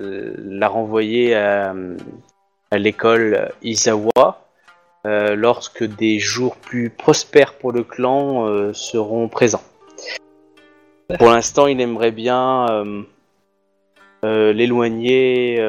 renvoyer 0.70 1.36
à, 1.36 1.76
à 2.72 2.78
l'école 2.78 3.52
Izawa 3.62 4.48
euh, 5.06 5.36
lorsque 5.36 5.84
des 5.84 6.20
jours 6.20 6.56
plus 6.56 6.90
prospères 6.90 7.54
pour 7.56 7.74
le 7.74 7.84
clan 7.84 8.74
seront 8.74 9.28
présents. 9.28 9.64
Pour 11.20 11.28
l'instant, 11.28 11.68
il 11.68 11.82
aimerait 11.82 12.12
bien 12.12 12.66
l'éloigner 14.24 15.60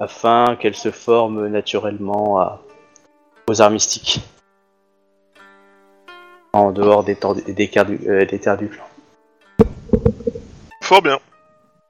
afin 0.00 0.56
qu'elle 0.56 0.74
se 0.74 0.90
forme 0.90 1.46
naturellement 1.48 2.58
aux 3.46 3.60
arts 3.60 3.70
mystiques. 3.70 4.20
En 6.52 6.72
dehors 6.72 7.04
des, 7.04 7.16
euh, 7.22 8.24
des 8.26 8.38
terres 8.40 8.56
du 8.56 8.68
clan. 8.68 8.84
Fort 10.82 11.02
bien. 11.02 11.20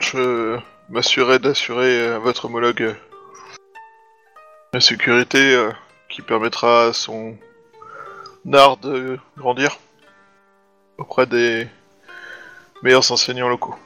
Je 0.01 0.59
m'assurerai 0.91 1.39
d'assurer 1.39 2.09
à 2.09 2.19
votre 2.19 2.45
homologue 2.45 2.83
euh, 2.83 2.95
la 4.75 4.81
sécurité 4.81 5.55
euh, 5.55 5.71
qui 6.11 6.21
permettra 6.21 6.87
à 6.87 6.93
son 6.93 7.37
art 8.53 8.77
de 8.77 9.19
grandir 9.39 9.79
auprès 10.99 11.27
des 11.27 11.67
meilleurs 12.83 13.11
enseignants 13.11 13.49
locaux. 13.49 13.77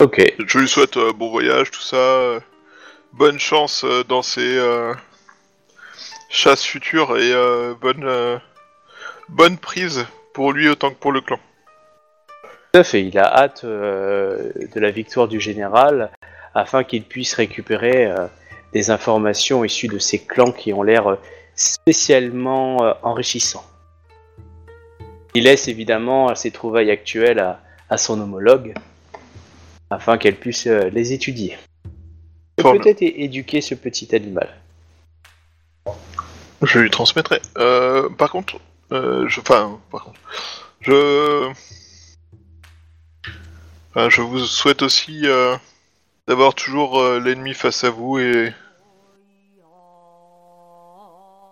Ok. 0.00 0.22
Je 0.46 0.58
lui 0.58 0.68
souhaite 0.68 0.96
euh, 0.96 1.12
bon 1.12 1.28
voyage, 1.30 1.70
tout 1.70 1.80
ça. 1.80 1.96
euh, 1.96 2.40
bonne 3.12 3.38
chance 3.38 3.84
euh, 3.84 4.04
dans 4.04 4.22
ses 4.22 4.56
euh, 4.58 4.94
chasses 6.28 6.64
futures 6.64 7.16
et 7.18 7.32
euh, 7.32 7.74
bonne, 7.80 8.04
euh, 8.04 8.38
bonne 9.28 9.58
prise 9.58 10.06
pour 10.34 10.52
lui 10.52 10.68
autant 10.68 10.90
que 10.90 10.94
pour 10.96 11.10
le 11.10 11.20
clan. 11.20 11.38
Tout 12.72 12.80
à 12.80 12.84
fait, 12.84 13.02
il 13.02 13.18
a 13.18 13.24
hâte 13.24 13.62
euh, 13.64 14.52
de 14.74 14.78
la 14.80 14.90
victoire 14.90 15.26
du 15.26 15.40
général 15.40 16.10
afin 16.54 16.84
qu'il 16.84 17.02
puisse 17.02 17.34
récupérer 17.34 18.06
euh, 18.06 18.26
des 18.72 18.90
informations 18.90 19.64
issues 19.64 19.88
de 19.88 19.98
ces 19.98 20.24
clans 20.24 20.52
qui 20.52 20.72
ont 20.72 20.82
l'air 20.82 21.08
euh, 21.08 21.16
spécialement 21.56 22.84
euh, 22.84 22.92
enrichissants. 23.02 23.64
Il 25.34 25.44
laisse 25.44 25.66
évidemment 25.66 26.34
ses 26.34 26.50
trouvailles 26.52 26.90
actuelles 26.90 27.40
à, 27.40 27.60
à 27.90 27.96
son 27.98 28.20
homologue 28.20 28.74
afin 29.90 30.18
qu'elle 30.18 30.36
puisse 30.36 30.66
euh, 30.66 30.90
les 30.90 31.12
étudier. 31.12 31.56
Et 32.58 32.62
peut-être 32.62 33.02
é- 33.02 33.22
éduquer 33.22 33.60
ce 33.60 33.74
petit 33.74 34.14
animal? 34.14 34.48
Je 36.62 36.78
lui 36.80 36.90
transmettrai. 36.90 37.40
Euh, 37.56 38.08
par 38.08 38.30
contre, 38.30 38.56
euh, 38.92 39.28
je, 39.28 39.40
enfin, 39.40 39.78
par 39.90 40.04
contre, 40.04 40.20
je, 40.80 41.48
enfin, 43.90 44.10
je 44.10 44.20
vous 44.22 44.40
souhaite 44.40 44.82
aussi 44.82 45.22
euh, 45.24 45.56
d'avoir 46.26 46.54
toujours 46.54 46.98
euh, 46.98 47.20
l'ennemi 47.20 47.54
face 47.54 47.84
à 47.84 47.90
vous 47.90 48.18
et 48.18 48.52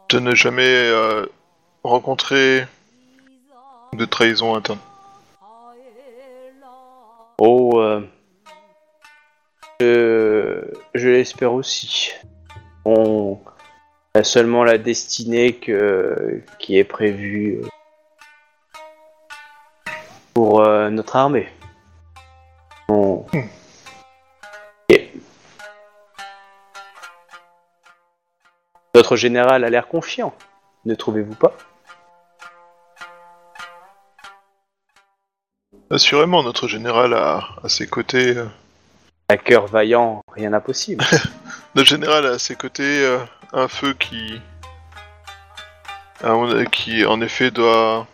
de 0.08 0.18
ne 0.18 0.34
jamais 0.34 0.64
euh, 0.64 1.26
rencontrer 1.82 2.66
de 3.92 4.04
trahison 4.04 4.54
interne. 4.54 4.78
Oh, 7.38 7.80
euh, 7.80 8.00
je, 9.80 11.08
l'espère 11.08 11.52
aussi. 11.52 12.12
On 12.84 13.38
a 14.14 14.24
seulement 14.24 14.64
la 14.64 14.78
destinée 14.78 15.54
que, 15.54 16.42
qui 16.58 16.78
est 16.78 16.84
prévue 16.84 17.60
euh, 17.62 17.68
pour 20.34 20.60
euh, 20.60 20.90
notre 20.90 21.16
armée. 21.16 21.48
Notre 28.96 29.14
général 29.16 29.62
a 29.62 29.68
l'air 29.68 29.88
confiant, 29.88 30.34
ne 30.86 30.94
trouvez-vous 30.94 31.34
pas? 31.34 31.52
Assurément, 35.90 36.42
notre 36.42 36.66
général 36.66 37.12
a 37.12 37.46
à 37.62 37.68
ses 37.68 37.86
côtés, 37.86 38.38
euh, 38.38 38.46
À 39.28 39.36
cœur 39.36 39.66
vaillant, 39.66 40.22
rien 40.32 40.50
d'impossible. 40.50 41.04
notre 41.74 41.88
général 41.88 42.26
a 42.26 42.30
à 42.34 42.38
ses 42.38 42.54
côtés 42.54 43.04
euh, 43.04 43.18
un 43.52 43.66
feu 43.66 43.92
qui, 43.98 44.40
qui 46.70 47.04
en 47.04 47.20
effet 47.20 47.50
doit 47.50 48.06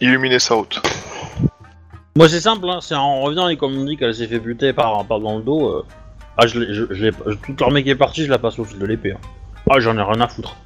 illuminer 0.00 0.38
sa 0.38 0.54
route. 0.54 0.80
Moi, 2.16 2.30
c'est 2.30 2.40
simple, 2.40 2.66
hein, 2.70 2.78
c'est 2.80 2.94
en 2.94 3.20
revenant, 3.20 3.48
et 3.48 3.58
comme 3.58 3.76
on 3.76 3.84
dit 3.84 3.98
qu'elle 3.98 4.14
s'est 4.14 4.26
fait 4.26 4.38
buter 4.40 4.72
par, 4.72 5.04
par 5.06 5.20
dans 5.20 5.36
le 5.36 5.42
dos. 5.42 5.68
euh, 5.68 5.86
Ah, 6.38 6.46
je 6.46 6.58
l'ai. 6.58 6.72
Je, 6.74 6.84
je 6.90 7.04
l'ai- 7.04 7.12
je- 7.26 7.34
toute 7.34 7.60
l'armée 7.60 7.84
qui 7.84 7.90
est 7.90 7.96
partie, 7.96 8.24
je 8.24 8.30
la 8.30 8.38
passe 8.38 8.58
au 8.58 8.64
fil 8.64 8.78
de 8.78 8.86
l'épée. 8.86 9.12
hein. 9.12 9.20
Ah, 9.70 9.80
j'en 9.80 9.98
ai 9.98 10.02
rien 10.02 10.20
à 10.22 10.28
foutre. 10.28 10.56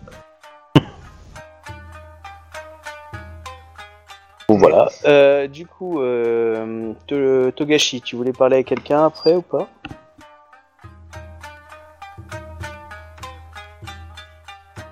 Voilà. 4.59 4.89
Euh, 5.07 5.47
du 5.49 5.67
coup, 5.67 6.01
euh, 6.01 6.93
To- 7.07 7.51
Togashi, 7.53 8.01
tu 8.01 8.17
voulais 8.17 8.33
parler 8.33 8.59
à 8.59 8.63
quelqu'un 8.63 9.05
après 9.07 9.35
ou 9.35 9.43
pas? 9.43 9.69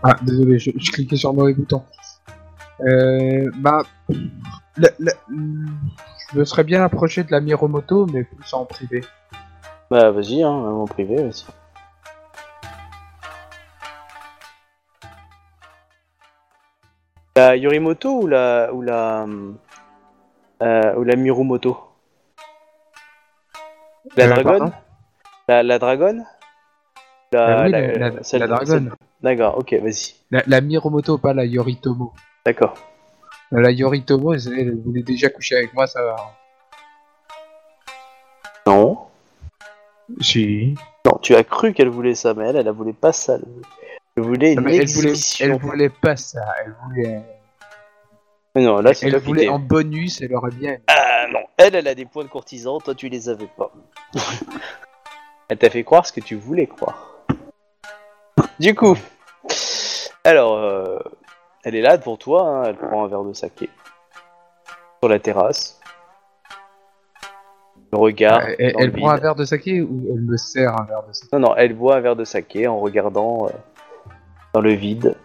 Ah, 0.02 0.16
désolé, 0.22 0.58
je, 0.58 0.70
je 0.76 0.90
cliquais 0.90 1.16
sur 1.16 1.30
le 1.32 1.36
mauvais 1.38 1.54
bouton. 1.54 1.82
Euh, 2.80 3.50
bah, 3.56 3.82
la- 4.76 4.88
la- 4.98 5.12
je 5.28 6.38
me 6.38 6.44
serais 6.44 6.64
bien 6.64 6.82
approché 6.82 7.22
de 7.22 7.30
la 7.30 7.40
Miromoto, 7.40 8.06
mais 8.06 8.24
plus 8.24 8.52
en 8.54 8.64
privé. 8.64 9.02
Bah 9.90 10.10
vas-y, 10.10 10.42
hein, 10.42 10.52
même 10.56 10.74
en 10.74 10.86
privé, 10.86 11.16
vas-y. 11.16 11.44
La 17.42 17.56
Yorimoto 17.56 18.08
ou 18.22 18.26
la 18.28 18.70
ou 18.72 18.82
la 18.82 19.26
euh, 20.62 20.94
ou 20.94 21.02
la 21.02 21.16
Mirumoto? 21.16 21.76
La 24.16 24.24
Euh, 24.26 24.28
dragonne 24.28 24.72
la, 25.48 25.62
la 25.64 25.78
dragonne 25.80 26.24
la, 27.32 27.64
oui, 27.64 27.70
la- 27.72 28.22
celle- 28.22 28.46
dragonne. 28.46 28.66
celle- 28.66 28.92
D'accord, 29.22 29.58
ok, 29.58 29.74
vas-y. 29.82 30.14
La, 30.30 30.60
Miromoto, 30.60 31.18
pas 31.18 31.32
la 31.34 31.44
Yoritomo. 31.44 32.12
D'accord. 32.46 32.74
La 33.50 33.70
Yoritomo, 33.72 34.34
elle, 34.34 34.40
elle 34.58 34.76
voulait 34.80 35.02
déjà 35.02 35.28
coucher 35.28 35.56
avec 35.56 35.74
moi, 35.74 35.86
ça 35.88 36.00
va. 36.02 36.16
Non. 38.66 38.98
Si. 40.20 40.74
Non, 41.06 41.18
tu 41.22 41.34
as 41.34 41.42
cru 41.44 41.72
qu'elle 41.72 41.88
voulait 41.88 42.14
ça, 42.14 42.34
mais 42.34 42.48
elle, 42.50 42.56
elle 42.56 42.70
voulait 42.70 42.92
pas 42.92 43.12
ça. 43.12 43.38
Elle 44.16 44.22
voulait 44.24 44.54
Non, 44.54 44.62
une 44.62 44.68
elle 44.68 44.86
voulait, 45.56 45.84
elle 45.84 45.90
pas 45.90 46.16
ça. 46.16 46.40
Elle 46.64 46.74
voulait, 46.84 47.22
Mais 48.54 48.62
non, 48.62 48.80
là, 48.80 48.92
c'est 48.92 49.06
elle 49.06 49.16
voulait 49.18 49.48
en 49.48 49.58
bonus, 49.58 50.20
elle 50.20 50.34
aurait 50.34 50.50
bien. 50.50 50.76
Ah 50.86 51.26
non, 51.30 51.40
elle, 51.56 51.74
elle 51.74 51.88
a 51.88 51.94
des 51.94 52.04
points 52.04 52.24
de 52.24 52.28
courtisan, 52.28 52.78
toi 52.78 52.94
tu 52.94 53.08
les 53.08 53.28
avais 53.28 53.48
pas. 53.56 53.72
elle 55.48 55.58
t'a 55.58 55.70
fait 55.70 55.84
croire 55.84 56.06
ce 56.06 56.12
que 56.12 56.20
tu 56.20 56.34
voulais 56.34 56.66
croire. 56.66 57.24
Du 58.60 58.74
coup, 58.74 58.96
alors, 60.24 60.58
euh, 60.58 60.98
elle 61.64 61.74
est 61.74 61.80
là 61.80 61.96
devant 61.96 62.16
toi, 62.16 62.42
hein, 62.42 62.62
elle 62.66 62.76
prend 62.76 63.04
un 63.04 63.08
verre 63.08 63.24
de 63.24 63.32
saké. 63.32 63.68
Sur 65.00 65.08
la 65.08 65.18
terrasse. 65.18 65.80
Le 67.92 67.98
regard. 67.98 68.40
Euh, 68.40 68.54
elle 68.58 68.74
elle 68.78 68.92
prend 68.92 69.10
un 69.10 69.16
verre 69.16 69.34
de 69.34 69.44
saké 69.44 69.82
ou 69.82 70.06
elle 70.14 70.20
me 70.20 70.36
sert 70.36 70.80
un 70.80 70.84
verre 70.84 71.02
de 71.08 71.12
saké? 71.12 71.28
Non, 71.32 71.40
non, 71.40 71.56
elle 71.56 71.74
boit 71.74 71.96
un 71.96 72.00
verre 72.00 72.16
de 72.16 72.24
saké 72.24 72.68
en 72.68 72.78
regardant 72.78 73.46
euh, 73.46 73.50
dans 74.52 74.60
le 74.60 74.72
vide. 74.72 75.16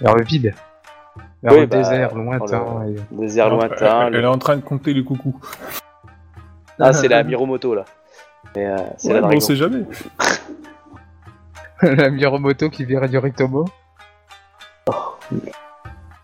Vers 0.00 0.14
le 0.16 0.24
vide. 0.24 0.54
Vers 1.42 1.52
Oui, 1.52 1.60
le 1.60 1.66
bah, 1.66 1.76
désert, 1.78 2.10
dans 2.14 2.22
lointain. 2.22 2.86
et- 2.86 3.14
Désert 3.14 3.50
Non, 3.50 3.56
lointain. 3.56 4.06
Elle, 4.06 4.12
le- 4.12 4.18
elle 4.18 4.24
est 4.24 4.28
en 4.28 4.38
train 4.38 4.56
de 4.56 4.62
compter 4.62 4.94
les 4.94 5.04
coucous. 5.04 5.38
Ah, 6.80 6.92
c'est 6.92 7.08
la 7.08 7.22
Miromoto 7.22 7.74
là. 7.74 7.84
Mais, 8.56 8.66
euh, 8.66 8.76
c'est 8.96 9.08
Ouais, 9.12 9.20
la 9.20 9.28
mais 9.28 9.36
on 9.36 9.40
sait 9.40 9.56
jamais. 9.56 9.84
la 11.82 12.10
Miromoto 12.10 12.70
qui 12.70 12.84
vient 12.84 13.04
Yoritomo. 13.06 13.66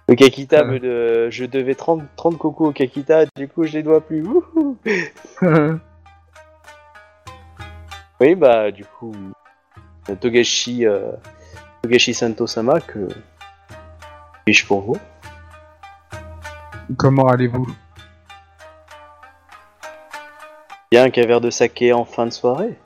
Le 0.09 0.15
Kakita, 0.15 0.65
Ouais. 0.65 0.73
me 0.73 0.78
de... 0.81 1.28
je 1.31 1.44
devais 1.44 1.75
30, 1.75 2.02
30 2.17 2.39
cocos 2.39 2.68
au 2.68 2.73
Kakita, 2.73 3.25
du 3.36 3.47
coup 3.49 3.65
je 3.65 3.73
les 3.75 3.83
dois 3.83 4.01
plus. 4.01 4.25
Oui, 8.20 8.35
bah 8.35 8.73
du 8.73 8.85
coup, 8.85 9.12
Togashi, 10.14 10.86
euh, 10.86 11.12
Togashi 11.82 12.14
Santo-sama, 12.14 12.80
que 12.80 13.08
puis-je 14.44 14.66
pour 14.66 14.80
vous? 14.80 14.96
Comment 16.96 17.28
allez-vous? 17.28 17.66
Bien 20.90 21.10
qu'un 21.10 21.26
verre 21.26 21.42
de 21.42 21.50
saké 21.50 21.92
en 21.92 22.06
fin 22.06 22.24
de 22.24 22.30
soirée. 22.30 22.78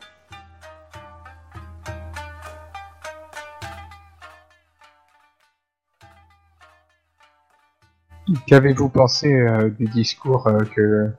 Qu'avez-vous 8.47 8.89
pensé 8.89 9.33
euh, 9.33 9.71
du 9.71 9.85
discours 9.87 10.47
euh, 10.49 10.59
que, 10.75 11.13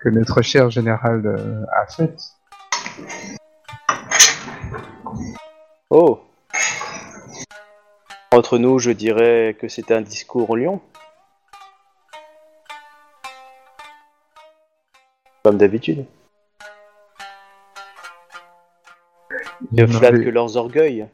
que 0.00 0.08
notre 0.08 0.42
cher 0.42 0.70
général 0.70 1.26
euh, 1.26 1.64
a 1.72 1.86
fait? 1.86 2.16
Oh 5.98 6.20
Entre 8.30 8.58
nous, 8.58 8.78
je 8.78 8.90
dirais 8.90 9.56
que 9.58 9.66
c'était 9.66 9.94
un 9.94 10.02
discours 10.02 10.54
lion. 10.54 10.82
Comme 15.42 15.56
d'habitude. 15.56 16.04
Ne 19.72 19.84
en 19.84 19.88
flattent 19.88 20.22
que 20.22 20.28
leurs 20.28 20.58
orgueils. 20.58 21.08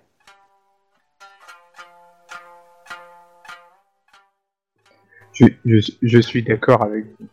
je, 5.33 5.47
je, 5.65 5.79
je 6.03 6.19
suis 6.19 6.43
d'accord 6.43 6.83
avec 6.83 7.07
vous. 7.19 7.29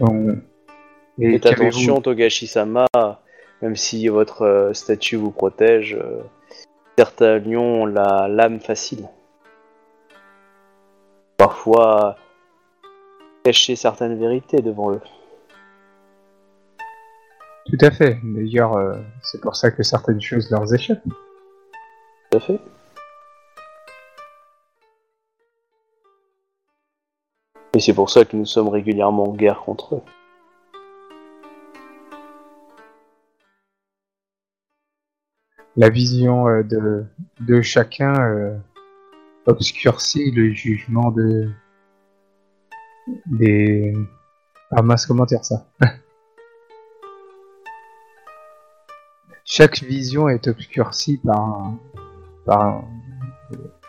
On- 0.00 0.36
Et 1.20 1.32
Faites 1.32 1.46
attention, 1.46 2.00
Togashi-sama, 2.00 2.86
même 3.62 3.76
si 3.76 4.08
votre 4.08 4.42
euh, 4.42 4.72
statut 4.72 5.16
vous 5.16 5.30
protège, 5.30 5.94
euh, 5.94 6.22
certains 6.96 7.38
lions 7.38 7.82
ont 7.82 7.86
la 7.86 8.28
lame 8.28 8.60
facile. 8.60 9.08
Parfois, 11.36 12.16
cacher 13.44 13.76
certaines 13.76 14.18
vérités 14.18 14.60
devant 14.60 14.92
eux. 14.92 15.00
Tout 17.66 17.78
à 17.80 17.90
fait. 17.90 18.18
D'ailleurs, 18.22 18.76
euh, 18.76 18.94
c'est 19.22 19.40
pour 19.40 19.54
ça 19.56 19.70
que 19.70 19.82
certaines 19.82 20.20
choses 20.20 20.50
leur 20.50 20.72
échappent. 20.72 21.04
Tout 21.04 22.38
à 22.38 22.40
fait. 22.40 22.60
Et 27.74 27.80
c'est 27.80 27.92
pour 27.92 28.10
ça 28.10 28.24
que 28.24 28.36
nous 28.36 28.46
sommes 28.46 28.68
régulièrement 28.68 29.28
en 29.28 29.32
guerre 29.34 29.60
contre 29.60 29.96
eux. 29.96 30.02
La 35.78 35.88
vision 35.90 36.48
euh, 36.48 36.64
de, 37.38 37.62
chacun 37.62 38.12
euh, 38.20 38.58
obscurcit 39.46 40.32
le 40.32 40.50
jugement 40.52 41.12
de 41.12 41.48
des 43.26 43.94
ah 44.72 44.82
comment 45.06 45.24
dire 45.24 45.44
ça? 45.44 45.68
Chaque 49.44 49.84
vision 49.84 50.28
est 50.28 50.48
obscurcie 50.48 51.20
par 51.24 51.40
un, 52.48 52.82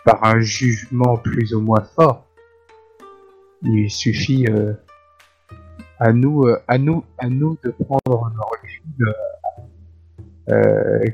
par 0.05 0.23
un, 0.23 0.39
jugement 0.41 1.17
plus 1.17 1.55
ou 1.55 1.61
moins 1.61 1.81
fort. 1.81 2.27
Il 3.63 3.89
suffit 3.89 4.45
euh, 4.47 4.73
à 5.97 6.13
nous 6.13 6.45
à 6.67 6.77
nous 6.77 7.03
à 7.17 7.29
nous 7.29 7.57
de 7.63 7.71
prendre 7.71 8.29
le 8.31 8.41
recul 8.43 9.15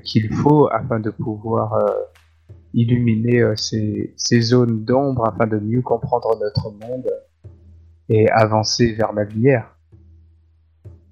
qu'il 0.04 0.34
faut 0.34 0.68
afin 0.72 1.00
de 1.00 1.10
pouvoir 1.10 1.74
euh, 1.74 1.92
illuminer 2.76 3.40
euh, 3.40 3.56
ces, 3.56 4.42
zones 4.42 4.84
d'ombre 4.84 5.28
afin 5.28 5.48
de 5.48 5.58
mieux 5.58 5.82
comprendre 5.82 6.38
notre 6.40 6.72
monde 6.72 7.10
et 8.10 8.30
avancer 8.30 8.94
vers 8.94 9.14
la 9.14 9.24
lumière. 9.24 9.76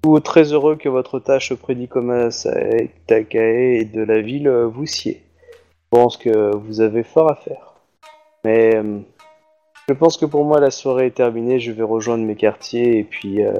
Vous 0.04 0.20
très 0.20 0.52
heureux 0.52 0.76
que 0.76 0.90
votre 0.90 1.18
tâche 1.18 1.50
auprès 1.50 1.74
d'Ikoma 1.74 2.28
Takae 3.06 3.78
et 3.80 3.84
de 3.86 4.02
la 4.02 4.20
ville 4.20 4.48
euh, 4.48 4.66
vous 4.66 4.86
sied. 4.86 5.22
Je 5.70 5.98
pense 5.98 6.16
que 6.16 6.54
vous 6.54 6.80
avez 6.80 7.02
fort 7.02 7.30
à 7.30 7.36
faire. 7.36 7.74
Mais 8.44 8.76
euh, 8.76 9.00
je 9.88 9.94
pense 9.94 10.18
que 10.18 10.26
pour 10.26 10.44
moi 10.44 10.60
la 10.60 10.70
soirée 10.70 11.06
est 11.06 11.16
terminée, 11.16 11.58
je 11.58 11.72
vais 11.72 11.82
rejoindre 11.82 12.24
mes 12.24 12.36
quartiers 12.36 12.98
et 12.98 13.04
puis 13.04 13.42
euh, 13.42 13.54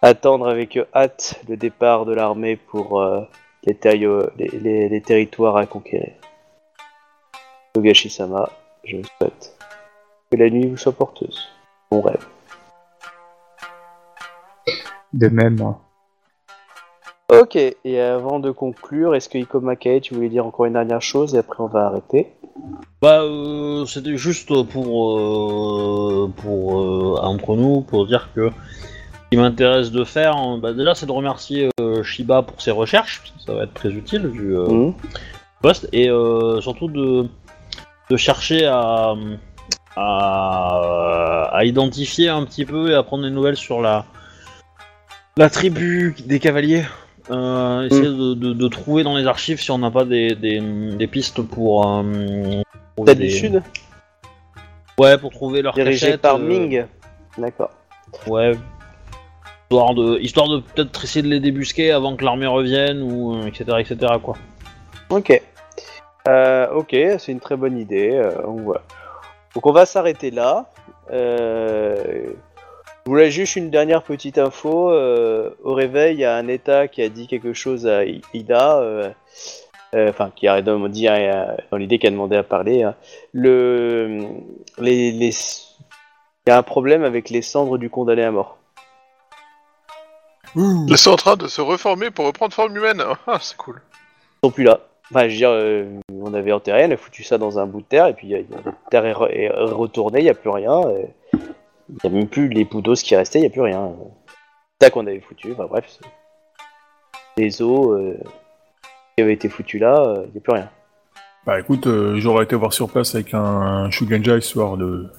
attendre 0.00 0.48
avec 0.48 0.78
hâte 0.94 1.42
le 1.48 1.58
départ 1.58 2.06
de 2.06 2.14
l'armée 2.14 2.56
pour 2.56 3.02
euh, 3.02 3.20
les, 3.64 3.74
terri- 3.74 4.06
les- 4.36 4.48
les- 4.58 4.88
les 4.88 5.00
territoires 5.00 5.56
à 5.56 5.66
conquérir. 5.66 6.12
Togashi-sama, 7.74 8.50
je 8.84 8.96
vous 8.96 9.04
souhaite 9.18 9.56
que 10.30 10.36
la 10.36 10.50
nuit 10.50 10.66
vous 10.68 10.76
soit 10.76 10.92
porteuse. 10.92 11.48
Bon 11.90 12.00
rêve. 12.00 12.24
De 15.12 15.28
même, 15.28 15.74
Ok, 17.32 17.56
et 17.56 18.00
avant 18.00 18.40
de 18.40 18.50
conclure, 18.50 19.14
est-ce 19.14 19.28
que 19.28 19.38
Ikoma 19.38 19.76
Kae, 19.76 20.00
tu 20.00 20.14
voulais 20.14 20.28
dire 20.28 20.46
encore 20.46 20.66
une 20.66 20.72
dernière 20.72 21.02
chose 21.02 21.34
et 21.34 21.38
après 21.38 21.62
on 21.62 21.68
va 21.68 21.86
arrêter? 21.86 22.32
Bah, 23.00 23.22
euh, 23.22 23.86
c'était 23.86 24.16
juste 24.16 24.48
pour, 24.68 25.18
euh, 25.18 26.32
pour 26.36 26.80
euh, 26.80 27.16
entre 27.22 27.54
nous, 27.54 27.82
pour 27.82 28.06
dire 28.06 28.30
que 28.34 28.50
qui 29.30 29.36
m'intéresse 29.36 29.92
de 29.92 30.02
faire, 30.04 30.34
bah, 30.58 30.72
déjà, 30.72 30.94
c'est 30.94 31.06
de 31.06 31.12
remercier 31.12 31.68
euh, 31.80 32.02
Shiba 32.02 32.42
pour 32.42 32.60
ses 32.60 32.72
recherches, 32.72 33.20
parce 33.20 33.30
que 33.30 33.40
ça 33.52 33.54
va 33.54 33.62
être 33.64 33.74
très 33.74 33.90
utile 33.90 34.26
vu 34.26 34.56
euh, 34.56 34.66
Mhm. 34.66 34.94
poste, 35.62 35.88
et 35.92 36.08
euh, 36.10 36.60
surtout 36.60 36.88
de, 36.88 37.26
de 38.10 38.16
chercher 38.16 38.66
à, 38.66 39.14
à, 39.96 41.48
à 41.52 41.64
identifier 41.64 42.28
un 42.28 42.44
petit 42.44 42.64
peu 42.64 42.90
et 42.90 42.94
à 42.94 43.02
prendre 43.04 43.22
des 43.24 43.30
nouvelles 43.30 43.56
sur 43.56 43.80
la, 43.80 44.04
la 45.36 45.48
tribu 45.48 46.16
des 46.26 46.40
cavaliers. 46.40 46.84
Euh, 47.30 47.86
essayer 47.86 48.08
de, 48.08 48.34
de- 48.34 48.52
de 48.54 48.68
trouver 48.68 49.04
dans 49.04 49.16
les 49.16 49.26
archives 49.28 49.60
si 49.60 49.70
on 49.70 49.78
n'a 49.78 49.90
pas 49.92 50.04
des, 50.04 50.34
des, 50.34 50.58
des 50.60 51.06
pistes 51.06 51.40
pour. 51.42 51.86
euh, 51.86 52.02
du 53.14 53.30
Sud, 53.30 53.62
Ouais, 54.98 55.16
pour 55.16 55.30
trouver 55.30 55.62
leur 55.62 55.74
dirigée 55.74 56.06
cachette, 56.06 56.20
par 56.22 56.34
euh, 56.36 56.38
Ming. 56.40 56.84
D'accord. 57.38 57.70
Ouais. 58.26 58.58
Histoire 59.72 59.94
de, 59.94 60.18
histoire 60.18 60.48
de 60.48 60.58
peut-être 60.58 61.04
essayer 61.04 61.22
de 61.22 61.28
les 61.28 61.38
débusquer 61.38 61.92
avant 61.92 62.16
que 62.16 62.24
l'armée 62.24 62.48
revienne 62.48 63.02
ou 63.02 63.36
euh, 63.36 63.46
etc 63.46 63.78
etc 63.78 64.14
quoi. 64.20 64.34
Ok. 65.10 65.40
Euh, 66.26 66.68
ok, 66.72 66.96
c'est 67.18 67.30
une 67.30 67.38
très 67.38 67.56
bonne 67.56 67.78
idée. 67.78 68.10
euh, 68.12 68.42
donc. 68.42 68.74
Donc 69.54 69.66
on 69.66 69.70
va 69.72 69.86
s'arrêter 69.86 70.32
là. 70.32 70.70
Euh, 71.12 72.32
je 73.06 73.10
voulais 73.10 73.30
juste 73.30 73.54
une 73.54 73.70
dernière 73.70 74.02
petite 74.02 74.38
info. 74.38 74.90
euh, 74.90 75.50
au 75.62 75.72
réveil, 75.72 76.16
il 76.16 76.20
y 76.20 76.24
a 76.24 76.34
un 76.34 76.48
État 76.48 76.88
qui 76.88 77.00
a 77.02 77.08
dit 77.08 77.28
quelque 77.28 77.52
chose 77.52 77.86
à 77.86 78.04
Ida. 78.34 79.12
Enfin, 79.94 80.30
qui 80.34 80.48
a 80.48 80.60
dit 80.62 80.66
dans 80.66 81.76
l'idée 81.78 81.98
qui 81.98 82.06
a 82.06 82.10
demandé 82.10 82.36
à 82.36 82.42
parler. 82.42 82.82
hein. 82.82 82.94
Le, 83.32 84.18
les, 84.78 85.12
les, 85.12 85.30
il 85.30 86.48
y 86.48 86.50
a 86.50 86.58
un 86.58 86.62
problème 86.62 87.04
avec 87.04 87.30
les 87.30 87.42
cendres 87.42 87.78
du 87.78 87.88
condamné 87.88 88.24
à 88.24 88.30
mort. 88.32 88.59
Ils 90.56 90.98
sont 90.98 91.12
en 91.12 91.16
train 91.16 91.36
de 91.36 91.46
se 91.46 91.60
reformer 91.60 92.10
pour 92.10 92.26
reprendre 92.26 92.52
forme 92.52 92.76
humaine. 92.76 93.02
Ah, 93.26 93.38
c'est 93.40 93.56
cool. 93.56 93.80
Ils 94.42 94.46
sont 94.46 94.50
plus 94.52 94.64
là. 94.64 94.80
Enfin, 95.12 95.22
je 95.28 95.32
veux 95.32 95.36
dire, 95.38 95.50
euh, 95.50 95.84
on 96.12 96.34
avait 96.34 96.52
enterré, 96.52 96.86
on 96.86 96.90
a 96.92 96.96
foutu 96.96 97.24
ça 97.24 97.36
dans 97.38 97.58
un 97.58 97.66
bout 97.66 97.80
de 97.80 97.86
terre, 97.86 98.06
et 98.06 98.14
puis 98.14 98.28
la 98.30 98.38
terre 98.90 99.04
est, 99.06 99.12
re- 99.12 99.30
est 99.30 99.48
retournée, 99.50 100.20
il 100.20 100.24
n'y 100.24 100.30
a 100.30 100.34
plus 100.34 100.50
rien. 100.50 100.80
euh, 100.86 101.02
Il 101.34 101.98
n'y 102.04 102.10
a 102.10 102.18
même 102.20 102.28
plus 102.28 102.48
les 102.48 102.64
bouts 102.64 102.80
d'os 102.80 103.02
qui 103.02 103.16
restaient, 103.16 103.38
il 103.40 103.42
n'y 103.42 103.48
a 103.48 103.50
plus 103.50 103.60
rien. 103.62 103.90
C'est 104.80 104.86
ça 104.86 104.90
qu'on 104.92 105.06
avait 105.06 105.20
foutu, 105.20 105.52
enfin 105.52 105.66
bref. 105.68 105.84
c'est- 105.88 106.08
Les 107.36 107.60
os 107.62 107.88
euh, 107.98 108.16
qui 109.16 109.22
avaient 109.24 109.32
été 109.32 109.48
foutus 109.48 109.80
là, 109.80 109.96
euh, 110.00 110.22
il 110.26 110.32
n'y 110.32 110.38
a 110.38 110.40
plus 110.40 110.52
rien. 110.52 110.70
Bah 111.46 111.58
écoute, 111.58 111.86
euh, 111.88 112.16
j'aurais 112.18 112.44
été 112.44 112.54
voir 112.54 112.72
sur 112.72 112.88
place 112.88 113.14
avec 113.14 113.34
un 113.34 113.90
Shuganja 113.90 114.36
histoire 114.36 114.76
de, 114.76 115.10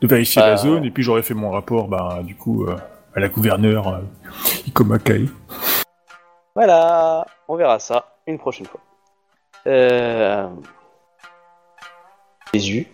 de 0.00 0.06
vérifier 0.06 0.40
la 0.42 0.56
zone, 0.56 0.84
et 0.86 0.90
puis 0.90 1.02
j'aurais 1.02 1.22
fait 1.22 1.34
mon 1.34 1.50
rapport, 1.50 1.88
bah 1.88 2.20
du 2.24 2.36
coup, 2.36 2.64
euh, 2.66 2.76
à 3.14 3.20
la 3.20 3.28
gouverneure 3.28 3.88
euh, 3.88 4.00
Ikoma 4.66 4.98
Kai. 4.98 5.28
Voilà, 6.54 7.26
on 7.48 7.56
verra 7.56 7.78
ça 7.78 8.16
une 8.26 8.38
prochaine 8.38 8.66
fois. 8.66 8.80
Euh... 9.66 10.48
Jésus. 12.52 12.86